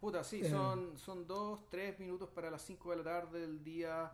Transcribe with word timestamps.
Puta, 0.00 0.24
sí, 0.24 0.40
Eh. 0.42 0.50
son, 0.50 0.98
son 0.98 1.26
dos, 1.26 1.68
tres 1.70 1.98
minutos 2.00 2.28
para 2.30 2.50
las 2.50 2.62
5 2.62 2.90
de 2.90 2.96
la 2.96 3.04
tarde 3.04 3.40
del 3.40 3.62
día. 3.62 4.12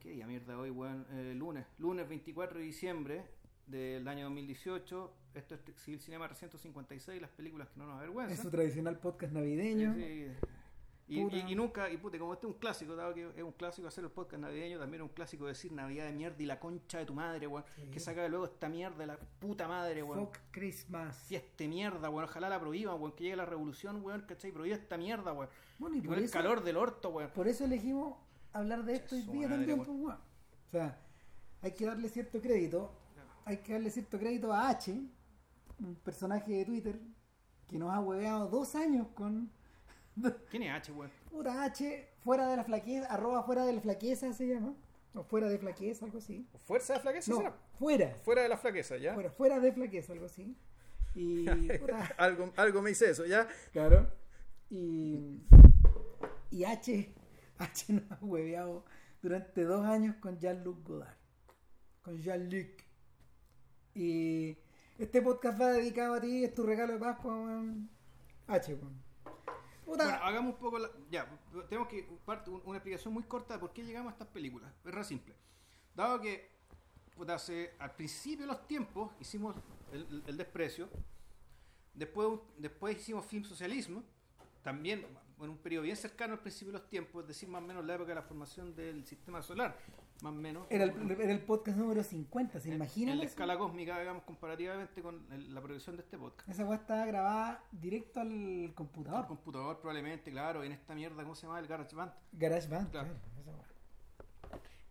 ¿Qué 0.00 0.10
día 0.10 0.26
mierda 0.26 0.58
hoy, 0.58 0.70
weón? 0.70 1.06
Eh, 1.12 1.34
lunes. 1.36 1.64
Lunes 1.78 2.08
24 2.08 2.58
de 2.58 2.64
diciembre 2.64 3.24
del 3.66 4.06
año 4.08 4.24
2018. 4.24 5.14
Esto 5.34 5.54
es 5.54 5.60
Civil 5.76 6.00
Cinema 6.00 6.26
356, 6.28 7.20
las 7.20 7.30
películas 7.30 7.68
que 7.68 7.78
no 7.78 7.86
nos 7.86 7.94
en 7.94 7.98
avergüenzan. 8.00 8.36
su 8.36 8.50
tradicional 8.50 8.98
podcast 8.98 9.32
navideño. 9.32 9.94
Sí. 9.94 10.26
Y, 11.06 11.20
y- 11.20 11.52
y 11.52 11.54
nunca, 11.54 11.90
y 11.90 11.98
puta, 11.98 12.18
como 12.18 12.32
este 12.32 12.46
es 12.46 12.52
un 12.54 12.58
clásico, 12.58 12.96
dado 12.96 13.12
que 13.12 13.28
es 13.36 13.42
un 13.42 13.52
clásico 13.52 13.86
hacer 13.88 14.04
el 14.04 14.10
podcast 14.10 14.40
navideño, 14.40 14.78
también 14.78 15.02
es 15.02 15.08
un 15.08 15.14
clásico 15.14 15.44
decir 15.46 15.70
Navidad 15.70 16.06
de 16.06 16.12
mierda 16.12 16.42
y 16.42 16.46
la 16.46 16.58
concha 16.58 16.98
de 16.98 17.04
tu 17.04 17.12
madre, 17.12 17.46
weón. 17.46 17.64
Sí. 17.76 17.90
Que 17.90 18.00
saca 18.00 18.26
luego 18.28 18.46
esta 18.46 18.70
mierda 18.70 18.96
de 18.96 19.06
la 19.08 19.18
puta 19.18 19.68
madre, 19.68 20.02
weón. 20.02 20.26
Fuck 20.26 20.38
Christmas. 20.50 21.14
Fiesta 21.28 21.52
de 21.58 21.68
mierda, 21.68 22.08
weón. 22.08 22.24
Ojalá 22.24 22.48
la 22.48 22.58
prohíban, 22.58 22.98
weón. 22.98 23.12
Que 23.12 23.24
llegue 23.24 23.36
la 23.36 23.44
revolución, 23.44 24.02
weón. 24.02 24.22
¿Cachai? 24.22 24.50
Prohíba 24.50 24.76
esta 24.76 24.96
mierda, 24.96 25.32
weón. 25.34 25.50
Bueno, 25.78 25.96
y 25.96 25.98
Y 25.98 26.02
por 26.02 26.18
el 26.18 26.30
calor 26.30 26.64
del 26.64 26.76
orto, 26.78 27.10
weón. 27.10 27.30
por 27.34 27.48
eso 27.48 27.64
elegimos 27.66 28.16
hablar 28.54 28.84
de 28.84 28.94
esto 28.94 29.14
hoy 29.16 29.22
día 29.24 29.48
también, 29.48 29.78
weón. 29.80 29.84
pues, 29.86 29.98
weón. 29.98 30.16
O 30.16 30.70
sea, 30.70 30.98
hay 31.60 31.72
que 31.72 31.84
darle 31.84 32.08
cierto 32.08 32.40
crédito. 32.40 32.98
Hay 33.44 33.58
que 33.58 33.74
darle 33.74 33.90
cierto 33.90 34.18
crédito 34.18 34.54
a 34.54 34.70
H, 34.70 34.90
un 35.80 35.96
personaje 35.96 36.50
de 36.52 36.64
Twitter 36.64 36.98
que 37.68 37.78
nos 37.78 37.92
ha 37.92 38.00
hueveado 38.00 38.48
dos 38.48 38.74
años 38.74 39.08
con 39.14 39.50
¿Quién 40.50 40.62
es 40.64 40.70
H, 40.72 40.92
weón? 40.92 41.10
Puta 41.30 41.64
H, 41.64 42.08
fuera 42.22 42.48
de 42.48 42.56
la 42.56 42.64
flaqueza, 42.64 43.06
arroba 43.06 43.42
fuera 43.42 43.64
de 43.64 43.72
la 43.72 43.80
flaqueza 43.80 44.32
se 44.32 44.46
llama. 44.46 44.74
O 45.14 45.22
fuera 45.22 45.48
de 45.48 45.58
flaqueza, 45.58 46.04
algo 46.06 46.18
así. 46.18 46.46
¿Fuerza 46.64 46.94
de 46.94 47.00
flaqueza 47.00 47.30
No, 47.30 47.36
será? 47.38 47.56
fuera. 47.78 48.14
Fuera 48.24 48.42
de 48.42 48.48
la 48.48 48.56
flaqueza, 48.56 48.96
¿ya? 48.96 49.14
Fuera, 49.14 49.30
fuera 49.30 49.60
de 49.60 49.72
flaqueza, 49.72 50.12
algo 50.12 50.26
así. 50.26 50.56
Y. 51.14 51.44
puta, 51.78 52.14
algo, 52.18 52.52
algo 52.56 52.82
me 52.82 52.90
dice 52.90 53.10
eso, 53.10 53.24
¿ya? 53.24 53.46
claro. 53.72 54.10
Y. 54.70 55.40
Y 56.50 56.64
H. 56.64 57.12
H 57.58 57.92
nos 57.92 58.10
ha 58.10 58.18
hueveado 58.24 58.84
durante 59.22 59.62
dos 59.62 59.84
años 59.86 60.16
con 60.16 60.38
Jean-Luc 60.38 60.84
Godard. 60.86 61.16
Con 62.02 62.20
Jean-Luc. 62.20 62.82
Y. 63.94 64.58
Este 64.98 65.22
podcast 65.22 65.60
va 65.60 65.72
dedicado 65.72 66.14
a 66.14 66.20
ti, 66.20 66.44
es 66.44 66.54
tu 66.54 66.64
regalo 66.64 66.92
de 66.94 66.98
Pascua, 66.98 67.34
weón. 67.36 67.88
H, 68.48 68.74
weón. 68.74 69.03
Bueno, 69.86 70.04
hagamos 70.04 70.54
un 70.54 70.58
poco 70.58 70.78
la... 70.78 70.90
Ya, 71.10 71.28
tenemos 71.68 71.88
que... 71.88 72.08
una 72.64 72.76
explicación 72.76 73.14
muy 73.14 73.24
corta 73.24 73.54
de 73.54 73.60
por 73.60 73.72
qué 73.72 73.84
llegamos 73.84 74.10
a 74.10 74.14
estas 74.14 74.28
películas. 74.28 74.72
Es 74.84 74.94
re 74.94 75.04
simple. 75.04 75.34
Dado 75.94 76.20
que 76.20 76.52
al 77.78 77.94
principio 77.94 78.46
de 78.46 78.52
los 78.52 78.66
tiempos 78.66 79.12
hicimos 79.20 79.54
el 79.92 80.36
desprecio, 80.36 80.88
después, 81.94 82.40
después 82.58 82.96
hicimos 82.96 83.24
film 83.24 83.44
socialismo, 83.44 84.02
también 84.62 85.06
en 85.40 85.50
un 85.50 85.58
periodo 85.58 85.82
bien 85.82 85.96
cercano 85.96 86.34
al 86.34 86.40
principio 86.40 86.72
de 86.72 86.78
los 86.78 86.88
tiempos, 86.88 87.22
es 87.22 87.28
decir, 87.28 87.48
más 87.48 87.62
o 87.62 87.66
menos 87.66 87.84
la 87.84 87.94
época 87.94 88.08
de 88.08 88.14
la 88.16 88.22
formación 88.22 88.74
del 88.74 89.04
sistema 89.06 89.42
solar, 89.42 89.78
más 90.22 90.32
o 90.32 90.36
menos. 90.36 90.66
Era 90.70 90.84
el, 90.84 91.10
era 91.20 91.32
el 91.32 91.40
podcast 91.42 91.76
número 91.76 92.02
50, 92.02 92.60
¿se 92.60 92.68
en, 92.68 92.74
imaginan? 92.76 93.12
en 93.12 93.18
la 93.18 93.24
eso? 93.24 93.30
escala 93.32 93.58
cósmica, 93.58 93.98
digamos, 93.98 94.22
comparativamente 94.22 95.02
con 95.02 95.26
la 95.52 95.60
producción 95.60 95.96
de 95.96 96.02
este 96.02 96.16
podcast. 96.18 96.48
Esa 96.48 96.64
weá 96.64 96.76
estaba 96.78 97.04
grabada 97.06 97.64
directo 97.72 98.20
al 98.20 98.72
computador. 98.74 99.26
computador 99.26 99.78
probablemente, 99.80 100.30
claro, 100.30 100.62
en 100.64 100.72
esta 100.72 100.94
mierda, 100.94 101.22
¿cómo 101.22 101.34
se 101.34 101.46
llama? 101.46 101.58
El 101.58 101.66
GarageBand. 101.66 102.12
GarageBand, 102.32 102.90
Claro. 102.90 103.08
claro. 103.08 103.40
esa. 103.40 103.74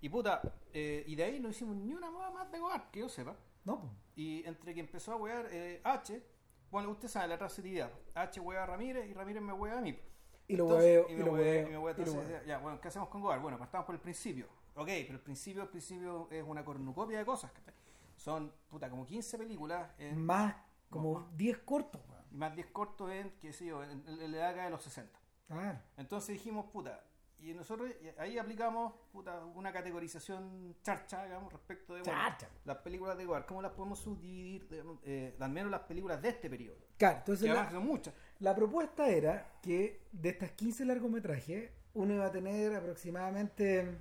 Y 0.01 0.09
puta, 0.09 0.41
eh, 0.73 1.03
y 1.07 1.15
de 1.15 1.23
ahí 1.23 1.39
no 1.39 1.49
hicimos 1.49 1.75
ni 1.77 1.93
una 1.93 2.11
moda 2.11 2.29
más 2.29 2.51
de 2.51 2.59
Goar, 2.59 2.91
que 2.91 2.99
yo 2.99 3.09
sepa. 3.09 3.35
No, 3.63 3.79
pues. 3.79 3.91
Y 4.15 4.43
entre 4.45 4.73
que 4.73 4.81
empezó 4.81 5.13
a 5.13 5.15
wear 5.15 5.47
eh, 5.51 5.79
H, 5.83 6.21
bueno, 6.69 6.89
usted 6.89 7.07
sabe 7.07 7.29
la 7.29 7.37
transitividad. 7.37 7.89
H 8.13 8.39
wea 8.41 8.63
a 8.63 8.65
Ramírez 8.65 9.09
y 9.09 9.13
Ramírez 9.13 9.41
me 9.41 9.53
wea 9.53 9.77
a 9.77 9.81
mí. 9.81 9.97
Y 10.45 10.57
lo 10.57 10.65
Entonces, 10.65 10.85
hueveo, 10.99 11.05
y 11.09 11.13
y 11.13 11.17
lo 11.23 11.31
hueveo, 11.31 11.35
hueveo, 11.35 11.67
y 11.67 11.71
me 11.71 11.77
hueveo. 11.77 12.03
y 12.03 12.05
lo 12.41 12.45
ya, 12.45 12.57
bueno, 12.57 12.81
¿qué 12.81 12.89
hacemos 12.89 13.07
con 13.07 13.21
Goar? 13.21 13.39
Bueno, 13.39 13.57
partamos 13.57 13.85
por 13.85 13.95
el 13.95 14.01
principio. 14.01 14.47
Ok, 14.75 14.87
pero 14.87 15.13
el 15.13 15.19
principio, 15.21 15.63
el 15.63 15.69
principio 15.69 16.27
es 16.31 16.43
una 16.43 16.63
cornucopia 16.63 17.19
de 17.19 17.25
cosas. 17.25 17.51
¿cachai? 17.51 17.73
Son, 18.15 18.51
puta, 18.67 18.89
como 18.89 19.05
15 19.05 19.37
películas 19.37 19.91
en, 19.97 20.23
Más, 20.23 20.55
como 20.89 21.19
No, 21.19 21.29
10 21.35 21.57
cortos, 21.59 22.01
weón. 22.09 22.23
más 22.31 22.55
10 22.55 22.67
cortos 22.67 23.11
en, 23.11 23.31
qué 23.41 23.53
sé 23.53 23.65
yo, 23.65 23.83
en, 23.83 24.03
en 24.07 24.31
la 24.31 24.47
década 24.47 24.65
de 24.65 24.71
los 24.71 24.81
60. 24.83 25.19
Claro. 25.47 25.79
Entonces 25.97 26.33
dijimos, 26.33 26.65
puta, 26.71 27.03
y 27.43 27.53
nosotros 27.53 27.91
ahí 28.17 28.37
aplicamos 28.37 28.93
puta, 29.11 29.43
una 29.43 29.73
categorización 29.73 30.77
charcha, 30.81 31.25
digamos, 31.25 31.51
respecto 31.51 31.93
de 31.93 32.01
bueno, 32.01 32.19
las 32.63 32.77
películas 32.77 33.17
de 33.17 33.25
Goar. 33.25 33.45
¿Cómo 33.45 33.61
las 33.61 33.73
podemos 33.73 33.99
subdividir? 33.99 34.67
digamos, 34.69 34.99
eh, 35.03 35.35
al 35.37 35.51
menos 35.51 35.69
las 35.69 35.81
películas 35.81 36.21
de 36.21 36.29
este 36.29 36.49
periodo. 36.49 36.77
Claro, 36.97 37.17
entonces 37.17 37.49
la, 37.49 37.69
son 37.69 37.85
muchas. 37.85 38.13
la 38.39 38.55
propuesta 38.55 39.09
era 39.09 39.59
que 39.61 40.07
de 40.13 40.29
estas 40.29 40.51
15 40.51 40.85
largometrajes, 40.85 41.69
uno 41.95 42.13
iba 42.13 42.25
a 42.25 42.31
tener 42.31 42.73
aproximadamente 42.75 43.97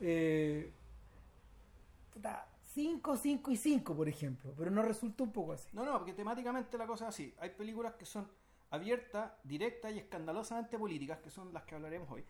eh, 0.00 0.72
5, 2.74 3.16
5 3.16 3.50
y 3.50 3.56
5, 3.56 3.94
por 3.94 4.08
ejemplo. 4.08 4.52
Pero 4.56 4.70
no 4.70 4.82
resulta 4.82 5.22
un 5.22 5.32
poco 5.32 5.52
así. 5.52 5.68
No, 5.72 5.84
no, 5.84 5.92
porque 5.98 6.12
temáticamente 6.12 6.76
la 6.78 6.86
cosa 6.86 7.04
es 7.08 7.14
así. 7.14 7.34
Hay 7.38 7.50
películas 7.50 7.94
que 7.94 8.04
son 8.04 8.28
abiertas, 8.70 9.32
directas 9.44 9.92
y 9.92 9.98
escandalosamente 9.98 10.78
políticas, 10.78 11.18
que 11.18 11.30
son 11.30 11.52
las 11.52 11.62
que 11.64 11.74
hablaremos 11.76 12.10
hoy. 12.10 12.24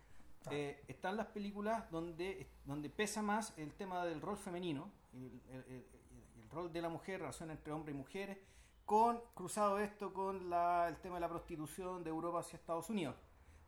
Ah. 0.47 0.51
Eh, 0.53 0.85
están 0.89 1.17
las 1.17 1.27
películas 1.29 1.91
donde, 1.91 2.47
donde 2.67 2.91
pesa 2.91 3.23
más 3.23 3.55
el 3.57 3.73
tema 3.75 4.05
del 4.05 4.21
rol 4.21 4.37
femenino, 4.37 4.91
el, 5.15 5.41
el- 5.51 5.65
el- 5.73 5.87
el 6.43 6.51
rol 6.51 6.71
de 6.73 6.83
la 6.83 6.89
mujer, 6.91 7.21
relación 7.21 7.51
entre 7.51 7.73
hombres 7.73 7.95
y 7.95 7.99
mujeres, 7.99 8.39
con 8.85 9.21
cruzado 9.35 9.79
esto 9.79 10.13
con 10.13 10.51
la- 10.51 10.87
el 10.89 10.99
tema 10.99 11.15
de 11.15 11.21
la 11.23 11.29
prostitución 11.31 12.05
de 12.05 12.11
Europa 12.11 12.41
hacia 12.41 12.57
Estados 12.59 12.91
Unidos. 12.91 13.17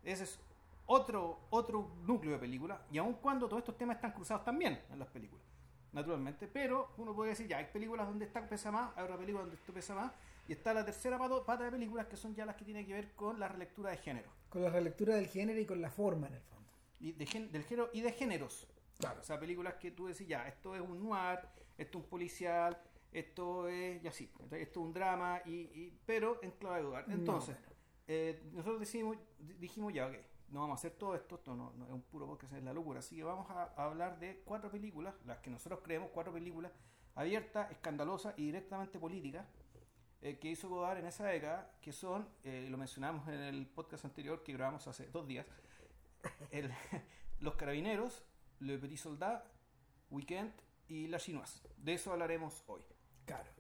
Ese 0.03 0.25
es 0.25 0.39
otro, 0.87 1.41
otro 1.51 1.91
núcleo 2.03 2.33
de 2.35 2.39
películas, 2.39 2.81
y 2.91 2.99
aun 2.99 3.15
cuando 3.15 3.49
todos 3.49 3.61
estos 3.61 3.77
temas 3.77 3.97
están 3.97 4.13
cruzados 4.13 4.45
también 4.45 4.81
en 4.91 4.99
las 4.99 5.09
películas, 5.09 5.45
naturalmente, 5.93 6.47
pero 6.47 6.91
uno 6.99 7.15
puede 7.15 7.31
decir, 7.31 7.47
ya, 7.49 7.59
hay 7.59 7.67
películas 7.67 8.07
donde 8.07 8.25
esta 8.27 8.47
pesa 8.49 8.71
más, 8.71 8.91
hay 8.97 9.05
otra 9.05 9.17
película 9.17 9.41
donde 9.43 9.57
esto 9.57 9.73
pesa 9.73 9.95
más, 9.95 10.13
y 10.49 10.53
está 10.53 10.73
la 10.73 10.85
tercera 10.85 11.19
pata 11.19 11.65
de 11.65 11.71
películas 11.73 12.07
que 12.07 12.17
son 12.17 12.35
ya 12.35 12.47
las 12.47 12.55
que 12.57 12.65
tienen 12.65 12.87
que 12.87 12.93
ver 12.93 13.13
con 13.15 13.41
la 13.41 13.49
relectura 13.49 13.91
de 13.91 13.97
género. 13.97 14.31
Con 14.49 14.63
la 14.63 14.71
relectura 14.71 15.17
del 15.17 15.27
género 15.27 15.59
y 15.61 15.67
con 15.67 15.81
la 15.83 15.91
forma, 15.91 16.29
en 16.29 16.35
el 16.35 16.41
fondo. 16.43 16.57
y 17.01 17.13
de 17.13 17.27
gen- 17.27 17.51
del 17.53 17.63
género 17.65 17.91
y 17.93 18.01
de 18.01 18.13
géneros. 18.13 18.67
Claro. 18.99 19.21
O 19.21 19.25
sea, 19.25 19.39
películas 19.39 19.75
que 19.75 19.91
tú 19.91 20.07
decís, 20.07 20.27
ya, 20.27 20.47
esto 20.49 20.75
es 20.75 20.81
un 20.81 21.03
noir, 21.03 21.41
esto 21.77 21.99
es 21.99 22.05
un 22.05 22.09
policial, 22.09 22.81
esto 23.13 23.69
es, 23.69 24.01
ya 24.03 24.13
sí, 24.13 24.31
esto 24.53 24.81
es 24.81 24.87
un 24.87 24.93
drama, 24.95 25.43
y, 25.45 25.51
y- 25.53 25.99
pero 26.07 26.39
en 26.43 26.53
clave 26.53 26.77
de 26.79 26.83
lugar. 26.85 27.05
Entonces, 27.09 27.57
eh, 28.07 28.41
nosotros 28.53 28.81
decimos, 28.81 29.17
di- 29.39 29.55
dijimos, 29.55 29.93
ya, 29.93 30.07
ok, 30.07 30.15
no 30.51 30.61
vamos 30.61 30.79
a 30.79 30.79
hacer 30.81 30.93
todo 30.99 31.15
esto, 31.15 31.37
esto 31.37 31.55
no, 31.57 31.73
no 31.77 31.87
es 31.87 31.93
un 31.93 32.03
puro 32.03 32.27
podcast, 32.27 32.53
es 32.55 32.63
la 32.63 32.73
locura, 32.73 33.01
así 33.01 33.17
que 33.17 33.25
vamos 33.25 33.51
a, 33.51 33.73
a 33.77 33.85
hablar 33.85 34.19
de 34.19 34.43
cuatro 34.45 34.71
películas, 34.71 35.15
las 35.25 35.39
que 35.39 35.51
nosotros 35.51 35.81
creemos, 35.83 36.11
cuatro 36.13 36.33
películas 36.33 36.73
abiertas, 37.15 37.71
escandalosas 37.71 38.35
y 38.37 38.45
directamente 38.47 38.99
políticas, 38.99 39.47
eh, 40.23 40.39
que 40.39 40.49
hizo 40.49 40.69
Godard 40.69 40.99
en 40.99 41.07
esa 41.07 41.27
década, 41.27 41.73
que 41.81 41.93
son, 41.93 42.29
eh, 42.45 42.69
lo 42.71 42.77
mencionamos 42.79 43.27
en 43.29 43.41
el 43.41 43.67
podcast 43.67 44.05
anterior 44.05 44.43
que 44.43 44.53
grabamos 44.53 44.87
hace 44.87 45.07
dos 45.09 45.27
días, 45.27 45.47
el- 46.51 46.71
Los 47.41 47.55
Carabineros, 47.57 48.25
Le 48.61 48.79
Petit 48.79 48.97
Soldat, 48.99 49.45
Weekend 50.11 50.53
y 50.89 51.07
La 51.09 51.19
Chinoise. 51.19 51.69
De 51.77 51.93
eso 51.95 52.11
hablaremos 52.13 52.65
hoy. 52.67 52.81
Claro. 53.27 53.51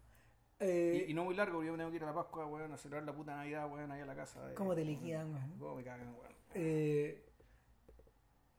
Y, 0.58 0.64
Eh, 0.64 1.06
y 1.08 1.12
no 1.14 1.24
muy 1.24 1.34
largo, 1.34 1.56
porque 1.56 1.66
yo 1.68 1.76
tengo 1.76 1.90
que 1.90 1.96
ir 1.96 2.02
a 2.04 2.06
la 2.06 2.14
Pascua, 2.14 2.46
weón, 2.46 2.72
a 2.72 2.78
celebrar 2.78 3.04
la 3.04 3.12
puta 3.14 3.36
Navidad, 3.36 3.70
weón, 3.70 3.90
ahí 3.92 4.00
a 4.00 4.06
la 4.06 4.14
casa. 4.16 4.46
De, 4.46 4.54
¿Cómo 4.54 4.74
te 4.74 4.82
liquidan, 4.84 5.30
weón? 5.34 5.58
¿Cómo 5.58 5.74
me 5.76 5.84
cagan, 5.84 6.08
weón? 6.18 6.32
Eh, 6.58 7.22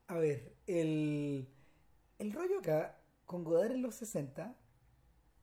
a 0.08 0.16
ver, 0.18 0.54
el, 0.68 1.48
el 2.20 2.34
rollo 2.34 2.60
acá 2.60 2.98
con 3.26 3.44
Godard 3.44 3.72
en 3.74 3.82
los 3.82 3.96
60, 3.96 4.56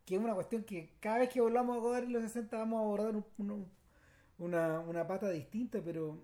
que 0.07 0.17
es 0.17 0.21
una 0.23 0.35
cuestión 0.35 0.65
que 0.65 0.95
cada 1.01 1.19
vez 1.21 1.31
que 1.31 1.41
volvamos 1.41 1.77
a 1.77 1.81
Godard 1.81 2.05
en 2.05 2.13
los 2.15 2.23
60 2.23 2.59
vamos 2.59 2.79
a 2.79 2.83
abordar 2.85 3.17
un- 3.17 3.27
un- 3.39 3.71
una, 4.39 4.81
una 4.81 5.07
pata 5.07 5.31
distinta, 5.31 5.81
pero 5.85 6.21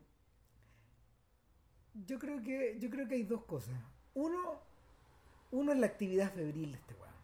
yo 2.06 2.18
creo 2.18 2.40
que 2.42 2.76
yo 2.80 2.90
creo 2.90 3.06
que 3.08 3.14
hay 3.16 3.24
dos 3.24 3.44
cosas. 3.44 3.74
Uno, 4.14 4.60
uno 5.52 5.72
es 5.72 5.78
la 5.78 5.86
actividad 5.86 6.32
febril 6.32 6.72
de 6.72 6.78
este 6.78 6.94
weón. 6.94 7.14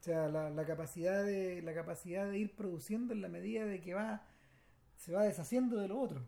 O 0.00 0.02
sea, 0.02 0.28
la, 0.28 0.50
la 0.50 0.64
capacidad 0.66 1.24
de 1.24 1.62
la 1.62 1.74
capacidad 1.74 2.28
de 2.30 2.38
ir 2.38 2.54
produciendo 2.56 3.12
en 3.12 3.20
la 3.22 3.28
medida 3.28 3.64
de 3.66 3.80
que 3.80 3.94
va 3.94 4.22
se 4.98 5.12
va 5.12 5.24
deshaciendo 5.24 5.78
de 5.78 5.88
lo 5.88 6.00
otro. 6.00 6.22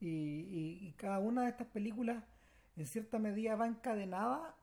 Y, 0.00 0.08
y- 0.08 0.88
y 0.88 0.92
cada 0.92 1.18
una 1.18 1.42
de 1.42 1.50
estas 1.50 1.68
películas 1.68 2.24
en 2.76 2.86
cierta 2.86 3.18
medida 3.18 3.56
va 3.56 3.66
encadenada 3.66 4.56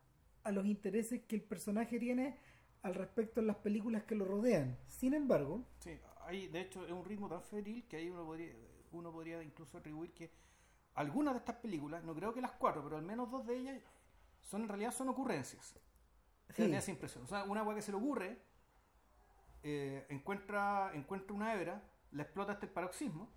a 0.44 0.52
los 0.52 0.66
intereses 0.66 1.24
que 1.24 1.36
el 1.36 1.42
personaje 1.44 2.00
tiene 2.00 2.38
al 2.84 2.96
respecto 2.96 3.40
en 3.42 3.48
las 3.48 3.58
películas 3.58 4.04
que 4.04 4.16
lo 4.16 4.26
rodean. 4.26 4.78
Sin 4.88 5.14
embargo, 5.14 5.66
Sí, 5.80 6.00
hay, 6.22 6.48
de 6.48 6.62
hecho, 6.62 6.86
es 6.86 6.92
un 6.92 7.06
ritmo 7.06 7.30
tan 7.30 7.42
febril 7.44 7.86
que 7.88 7.98
ahí 7.98 8.10
uno 8.10 8.26
podría, 8.26 8.54
uno 8.92 9.12
podría 9.12 9.44
incluso 9.44 9.78
atribuir 9.78 10.14
que 10.14 10.32
algunas 10.96 11.34
de 11.34 11.40
estas 11.40 11.58
películas, 11.58 12.04
no 12.04 12.16
creo 12.16 12.34
que 12.34 12.42
las 12.42 12.52
cuatro, 12.54 12.84
pero 12.84 12.98
al 12.98 13.04
menos 13.04 13.30
dos 13.32 13.46
de 13.46 13.58
ellas, 13.58 13.82
son 14.42 14.64
en 14.64 14.70
realidad 14.70 14.94
son 14.94 15.10
ocurrencias. 15.10 15.76
sí, 16.56 16.56
Tiene 16.56 16.78
esa 16.78 16.92
impresión. 16.92 17.24
O 17.26 17.28
sea, 17.28 17.44
una 17.46 17.62
agua 17.62 17.76
que 17.76 17.82
se 17.82 17.92
le 17.92 17.98
ocurre, 17.98 18.40
eh, 19.64 20.06
encuentra, 20.10 20.92
encuentra 20.94 21.36
una 21.36 21.54
hebra, 21.54 21.82
la 22.12 22.24
explota 22.24 22.54
hasta 22.54 22.66
el 22.66 22.72
paroxismo 22.72 23.30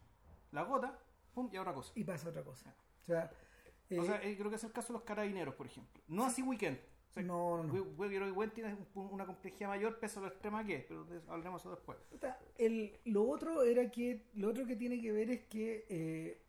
la 0.52 0.62
gota, 0.62 0.98
pum, 1.38 1.50
y 1.52 1.56
a 1.56 1.60
otra 1.62 1.72
cosa. 1.74 1.92
y 1.94 2.04
pasa 2.04 2.28
otra 2.28 2.42
cosa. 2.42 2.74
O 3.02 3.04
sea, 3.04 3.30
o 3.90 3.94
eh, 3.94 4.04
sea, 4.04 4.22
eh, 4.22 4.36
creo 4.36 4.50
que 4.50 4.56
es 4.56 4.64
el 4.64 4.72
caso 4.72 4.88
de 4.92 4.98
los 4.98 5.02
carabineros, 5.02 5.54
por 5.54 5.66
ejemplo. 5.66 6.02
No 6.08 6.24
así 6.24 6.42
Weekend. 6.42 6.78
O 7.10 7.12
sea, 7.12 7.22
No, 7.22 7.64
creo 7.70 7.84
que 7.84 7.90
Weekend 8.32 8.52
tiene 8.52 8.74
un- 8.94 9.08
una 9.12 9.24
complejidad 9.24 9.68
mayor, 9.70 9.98
pese 9.98 10.18
a 10.18 10.22
lo 10.22 10.28
extrema 10.28 10.64
que 10.64 10.76
es, 10.76 10.84
pero 10.84 11.04
de 11.04 11.16
eso 11.18 11.30
hablaremos 11.32 11.62
eso 11.62 11.70
después. 11.70 11.96
El, 12.58 12.98
lo 13.04 13.28
otro 13.28 13.62
era 13.62 13.90
que 13.90 14.26
lo 14.34 14.48
otro 14.50 14.66
que 14.66 14.76
tiene 14.76 15.00
que 15.00 15.12
ver 15.12 15.30
es 15.30 15.40
que 15.46 15.86
eh, 15.88 16.42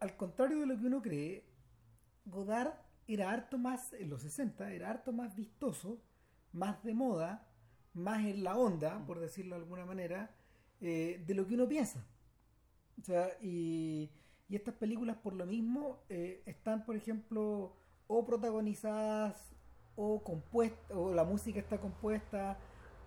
al 0.00 0.16
contrario 0.16 0.60
de 0.60 0.66
lo 0.66 0.78
que 0.78 0.86
uno 0.86 1.02
cree 1.02 1.44
Godard 2.26 2.74
era 3.08 3.30
harto 3.30 3.58
más 3.58 3.92
en 3.94 4.10
los 4.10 4.22
60 4.22 4.70
era 4.72 4.90
harto 4.90 5.12
más 5.12 5.34
vistoso 5.34 6.00
más 6.52 6.82
de 6.84 6.94
moda 6.94 7.48
más 7.94 8.24
en 8.24 8.44
la 8.44 8.56
onda 8.56 9.04
por 9.06 9.18
decirlo 9.18 9.56
de 9.56 9.62
alguna 9.62 9.84
manera 9.86 10.30
eh, 10.80 11.22
de 11.26 11.34
lo 11.34 11.46
que 11.46 11.54
uno 11.54 11.66
piensa 11.66 12.04
o 13.00 13.02
sea 13.04 13.28
y, 13.40 14.10
y 14.48 14.56
estas 14.56 14.74
películas 14.74 15.16
por 15.16 15.34
lo 15.34 15.46
mismo 15.46 15.98
eh, 16.08 16.42
están 16.46 16.84
por 16.84 16.96
ejemplo 16.96 17.76
o 18.06 18.24
protagonizadas 18.24 19.54
o 19.96 20.22
compuestas 20.22 20.96
o 20.96 21.12
la 21.14 21.24
música 21.24 21.58
está 21.60 21.78
compuesta 21.80 22.58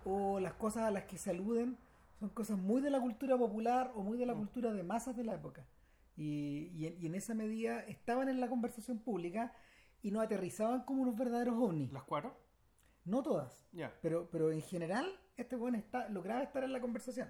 o 0.04 0.40
las 0.40 0.54
cosas 0.54 0.84
a 0.84 0.90
las 0.90 1.04
que 1.04 1.18
se 1.18 1.30
aluden 1.30 1.76
son 2.18 2.28
cosas 2.30 2.58
muy 2.58 2.80
de 2.80 2.90
la 2.90 3.00
cultura 3.00 3.36
popular 3.36 3.92
o 3.96 4.02
muy 4.02 4.16
de 4.18 4.26
la 4.26 4.34
Mm. 4.34 4.38
cultura 4.38 4.72
de 4.72 4.82
masas 4.84 5.16
de 5.16 5.24
la 5.24 5.34
época. 5.34 5.66
Y, 6.16 6.70
y 6.74 6.86
en, 6.86 7.02
y 7.02 7.06
en 7.06 7.14
esa 7.16 7.34
medida 7.34 7.80
estaban 7.80 8.28
en 8.28 8.38
la 8.40 8.48
conversación 8.48 8.98
pública 8.98 9.52
y 10.02 10.10
no 10.12 10.20
aterrizaban 10.20 10.82
como 10.84 11.02
unos 11.02 11.16
verdaderos 11.16 11.56
ovnis. 11.58 11.92
¿Las 11.92 12.04
cuatro? 12.04 12.36
No 13.04 13.22
todas, 13.22 13.66
pero, 14.00 14.28
pero 14.30 14.52
en 14.52 14.60
general 14.62 15.06
este 15.36 15.56
weón 15.56 15.74
está, 15.74 16.08
lograba 16.10 16.42
estar 16.42 16.62
en 16.62 16.72
la 16.72 16.80
conversación. 16.80 17.28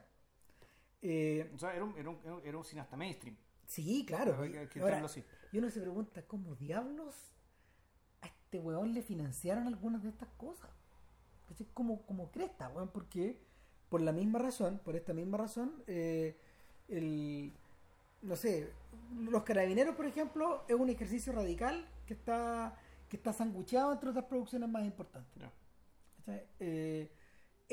Eh, 1.03 1.51
O 1.55 1.59
sea, 1.59 1.75
era 1.75 1.85
un, 1.85 1.97
era 1.97 2.11
un, 2.11 2.19
era 2.45 2.63
cineasta 2.65 2.97
mainstream. 2.97 3.37
sí, 3.67 4.05
claro. 4.07 4.41
Hay 4.41 4.69
que- 4.69 4.81
Ahora, 4.81 5.05
así. 5.05 5.25
y 5.53 5.59
uno 5.59 5.69
se 5.71 5.81
pregunta, 5.81 6.23
¿cómo 6.27 6.55
diablos 6.55 7.15
a 8.21 8.27
este 8.29 8.59
weón 8.61 8.95
le 8.95 9.03
financiaron 9.03 9.67
algunas 9.67 10.03
de 10.03 10.09
estas 10.11 10.29
cosas? 10.37 10.71
Como, 11.75 12.03
como 12.07 12.31
cresta, 12.31 12.69
weón, 12.71 12.89
porque 12.89 13.39
por 13.91 14.01
la 14.01 14.13
misma 14.13 14.39
razón, 14.39 14.81
por 14.83 14.97
esta 14.97 15.13
misma 15.13 15.37
razón, 15.37 15.83
eh, 15.87 16.35
el, 16.89 17.53
no 18.23 18.37
sé, 18.37 18.71
los 19.29 19.43
carabineros, 19.43 19.95
por 19.95 20.07
ejemplo, 20.07 20.65
es 20.69 20.75
un 20.77 20.89
ejercicio 20.89 21.33
radical 21.33 21.87
que 22.07 22.15
está 22.15 22.79
que 23.11 23.17
está 23.19 23.35
sangucheado 23.35 23.93
entre 23.93 24.09
otras 24.09 24.25
producciones 24.25 24.71
más 24.71 24.85
importantes. 24.87 25.43
Eh, 26.59 27.11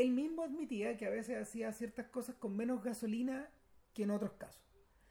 él 0.01 0.11
mismo 0.11 0.43
admitía 0.43 0.97
que 0.97 1.05
a 1.05 1.09
veces 1.09 1.41
hacía 1.41 1.71
ciertas 1.73 2.07
cosas 2.07 2.35
con 2.35 2.55
menos 2.55 2.83
gasolina 2.83 3.49
que 3.93 4.03
en 4.03 4.11
otros 4.11 4.33
casos. 4.33 4.61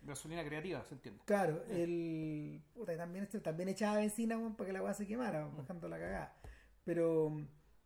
Gasolina 0.02 0.44
creativa, 0.44 0.84
¿se 0.84 0.94
entiende? 0.94 1.20
Claro, 1.24 1.64
el 1.68 2.62
puta, 2.72 2.94
y 2.94 2.96
también 2.96 3.24
este, 3.24 3.40
también 3.40 3.68
echaba 3.68 3.96
benzina 3.98 4.38
weón, 4.38 4.54
para 4.56 4.68
que 4.68 4.72
la 4.72 4.82
weá 4.82 4.94
se 4.94 5.06
quemara, 5.06 5.46
Mm. 5.46 5.56
bajando 5.56 5.88
la 5.88 5.98
cagada. 5.98 6.36
Pero, 6.84 7.36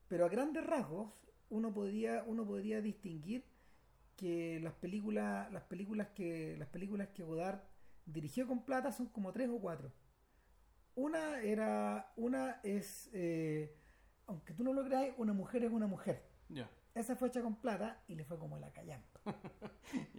pero 0.09 0.27
a 0.27 0.29
grandes 0.29 0.65
rasgos, 0.65 1.11
uno 1.51 1.73
podría, 1.73 2.23
uno 2.27 2.47
podría 2.47 2.81
distinguir 2.83 3.45
que 4.17 4.61
las 4.61 4.75
películas, 4.75 5.51
las 5.53 5.65
películas 5.65 6.09
que, 6.09 6.57
las 6.59 6.69
películas 6.69 7.09
que 7.09 7.23
Godard 7.25 7.61
dirigió 8.07 8.47
con 8.47 8.65
plata 8.65 8.93
son 8.93 9.07
como 9.07 9.33
tres 9.33 9.49
o 9.49 9.59
cuatro. 9.59 9.91
Una 10.95 11.41
era, 11.41 12.13
una 12.17 12.61
es, 12.63 13.09
eh, 13.15 13.75
aunque 14.27 14.53
tú 14.53 14.63
no 14.63 14.75
lo 14.75 14.85
creas, 14.85 15.15
una 15.17 15.33
mujer 15.33 15.65
es 15.65 15.73
una 15.73 15.87
mujer. 15.87 16.23
Ya. 16.51 16.71
Esa 16.95 17.17
fue 17.17 17.29
hecha 17.29 17.43
con 17.43 17.57
plata 17.57 18.03
y 18.07 18.15
le 18.15 18.25
fue 18.25 18.39
como 18.39 18.59
la 18.59 18.71
callampa. 18.73 19.21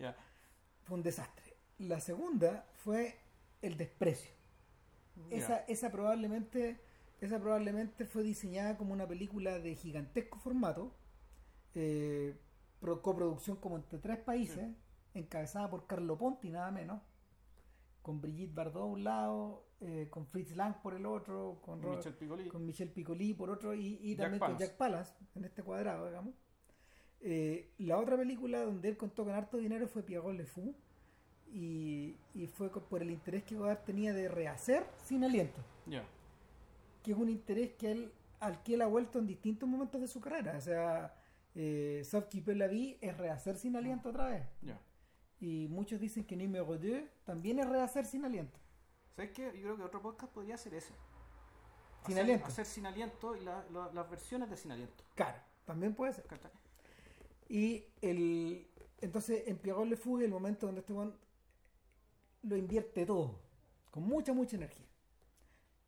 Fue 0.83 0.97
un 0.97 1.03
desastre. 1.03 1.55
La 1.77 1.99
segunda 1.99 2.65
fue 2.73 3.17
el 3.61 3.77
desprecio. 3.77 4.31
Esa, 5.29 5.57
esa 5.67 5.91
probablemente 5.91 6.79
esa 7.21 7.39
probablemente 7.39 8.05
fue 8.05 8.23
diseñada 8.23 8.75
como 8.77 8.91
una 8.93 9.07
película 9.07 9.59
de 9.59 9.75
gigantesco 9.75 10.39
formato, 10.39 10.93
eh, 11.73 12.37
pro- 12.81 13.01
coproducción 13.01 13.55
como 13.57 13.77
entre 13.77 13.97
tres 13.99 14.17
países, 14.19 14.75
encabezada 15.13 15.69
por 15.69 15.87
Carlo 15.87 16.17
Ponti 16.17 16.49
nada 16.49 16.69
menos, 16.71 17.01
con 18.01 18.19
Brigitte 18.19 18.53
Bardot 18.53 18.81
a 18.81 18.85
un 18.85 19.03
lado, 19.05 19.65
eh, 19.79 20.07
con 20.09 20.25
Fritz 20.25 20.53
Lang 20.57 20.81
por 20.81 20.95
el 20.95 21.05
otro, 21.05 21.61
con, 21.63 21.79
Michel 21.95 22.13
Piccoli. 22.15 22.49
con 22.49 22.65
Michel 22.65 22.89
Piccoli 22.89 23.33
por 23.33 23.49
otro 23.49 23.73
y, 23.73 23.99
y 24.01 24.15
Jack 24.15 24.23
también 24.25 24.39
con. 24.39 24.57
Jack 24.57 24.75
Palance 24.77 25.13
en 25.35 25.45
este 25.45 25.63
cuadrado, 25.63 26.07
digamos. 26.07 26.33
Eh, 27.25 27.69
la 27.77 27.97
otra 27.97 28.17
película 28.17 28.61
donde 28.65 28.89
él 28.89 28.97
contó 28.97 29.23
con 29.23 29.33
harto 29.33 29.57
dinero 29.57 29.87
fue 29.87 30.03
Pierrot 30.03 30.35
Le 30.35 30.45
Fou 30.45 30.75
y, 31.53 32.17
y 32.33 32.47
fue 32.47 32.69
por 32.69 33.01
el 33.01 33.11
interés 33.11 33.43
que 33.43 33.55
Godard 33.55 33.83
tenía 33.85 34.13
de 34.13 34.27
rehacer 34.27 34.85
sin 35.05 35.23
aliento, 35.23 35.61
Ya. 35.85 36.03
que 37.01 37.11
es 37.11 37.17
un 37.17 37.29
interés 37.29 37.73
que 37.73 37.91
él, 37.91 38.11
al 38.39 38.61
que 38.63 38.73
él 38.73 38.81
ha 38.81 38.87
vuelto 38.87 39.19
en 39.19 39.27
distintos 39.27 39.69
momentos 39.69 40.01
de 40.01 40.07
su 40.07 40.19
carrera. 40.19 40.55
O 40.57 40.61
sea, 40.61 41.15
eh, 41.55 42.01
Sauf 42.03 42.25
qui 42.25 42.41
peut 42.41 42.55
la 42.57 42.67
vie 42.67 42.97
es 42.99 43.15
rehacer 43.17 43.55
sin 43.57 43.75
aliento 43.75 44.09
otra 44.09 44.27
vez. 44.27 44.45
Ya. 44.61 44.79
Y 45.39 45.67
muchos 45.69 45.99
dicen 45.99 46.25
que 46.25 46.35
Numéro 46.35 46.65
2 46.77 47.03
también 47.23 47.59
es 47.59 47.69
rehacer 47.69 48.05
sin 48.05 48.25
aliento. 48.25 48.57
¿Sabes 49.15 49.31
qué? 49.31 49.45
Yo 49.55 49.61
creo 49.61 49.77
que 49.77 49.83
otro 49.83 50.01
podcast 50.01 50.33
podría 50.33 50.57
ser 50.57 50.73
ese. 50.73 50.93
Sin 52.05 52.13
Hacer- 52.15 52.19
aliento. 52.23 52.45
Hacer 52.47 52.65
sin 52.65 52.85
aliento 52.85 53.35
y 53.35 53.41
la- 53.45 53.63
la- 53.71 53.91
las 53.93 54.09
versiones 54.09 54.49
de 54.49 54.57
sin 54.57 54.71
aliento. 54.71 55.03
Claro, 55.15 55.37
también 55.65 55.93
puede 55.93 56.13
ser. 56.13 56.25
Y 57.49 57.85
el, 58.01 58.67
entonces 59.01 59.43
en 59.47 59.59
Fou 59.59 60.17
es 60.19 60.23
el 60.25 60.31
momento 60.31 60.65
donde 60.65 60.81
este 60.81 60.93
weón 60.93 61.15
lo 62.43 62.57
invierte 62.57 63.05
todo, 63.05 63.39
con 63.91 64.03
mucha, 64.03 64.33
mucha 64.33 64.55
energía. 64.57 64.85